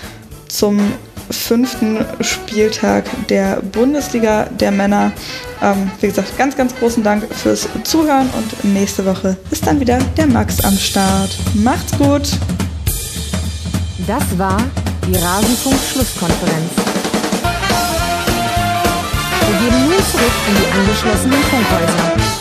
zum 0.48 0.92
fünften 1.30 2.04
Spieltag 2.20 3.04
der 3.28 3.60
Bundesliga 3.60 4.44
der 4.44 4.70
Männer. 4.70 5.12
Ähm, 5.62 5.90
wie 6.00 6.08
gesagt, 6.08 6.36
ganz, 6.36 6.56
ganz 6.56 6.74
großen 6.76 7.02
Dank 7.02 7.24
fürs 7.34 7.68
Zuhören 7.84 8.28
und 8.30 8.64
nächste 8.64 9.04
Woche 9.06 9.36
ist 9.50 9.66
dann 9.66 9.80
wieder 9.80 9.98
der 10.16 10.26
Max 10.26 10.62
am 10.64 10.76
Start. 10.76 11.30
Macht's 11.54 11.96
gut! 11.98 12.28
Das 14.06 14.38
war 14.38 14.58
die 15.06 15.16
Rasenfunk-Schlusskonferenz. 15.16 16.70
Wir 19.48 19.58
gehen 19.58 19.84
nun 19.84 19.98
zurück 20.10 20.32
in 20.48 20.54
die 20.56 20.72
angeschlossenen 20.78 21.42
Funkhäuser. 21.42 22.35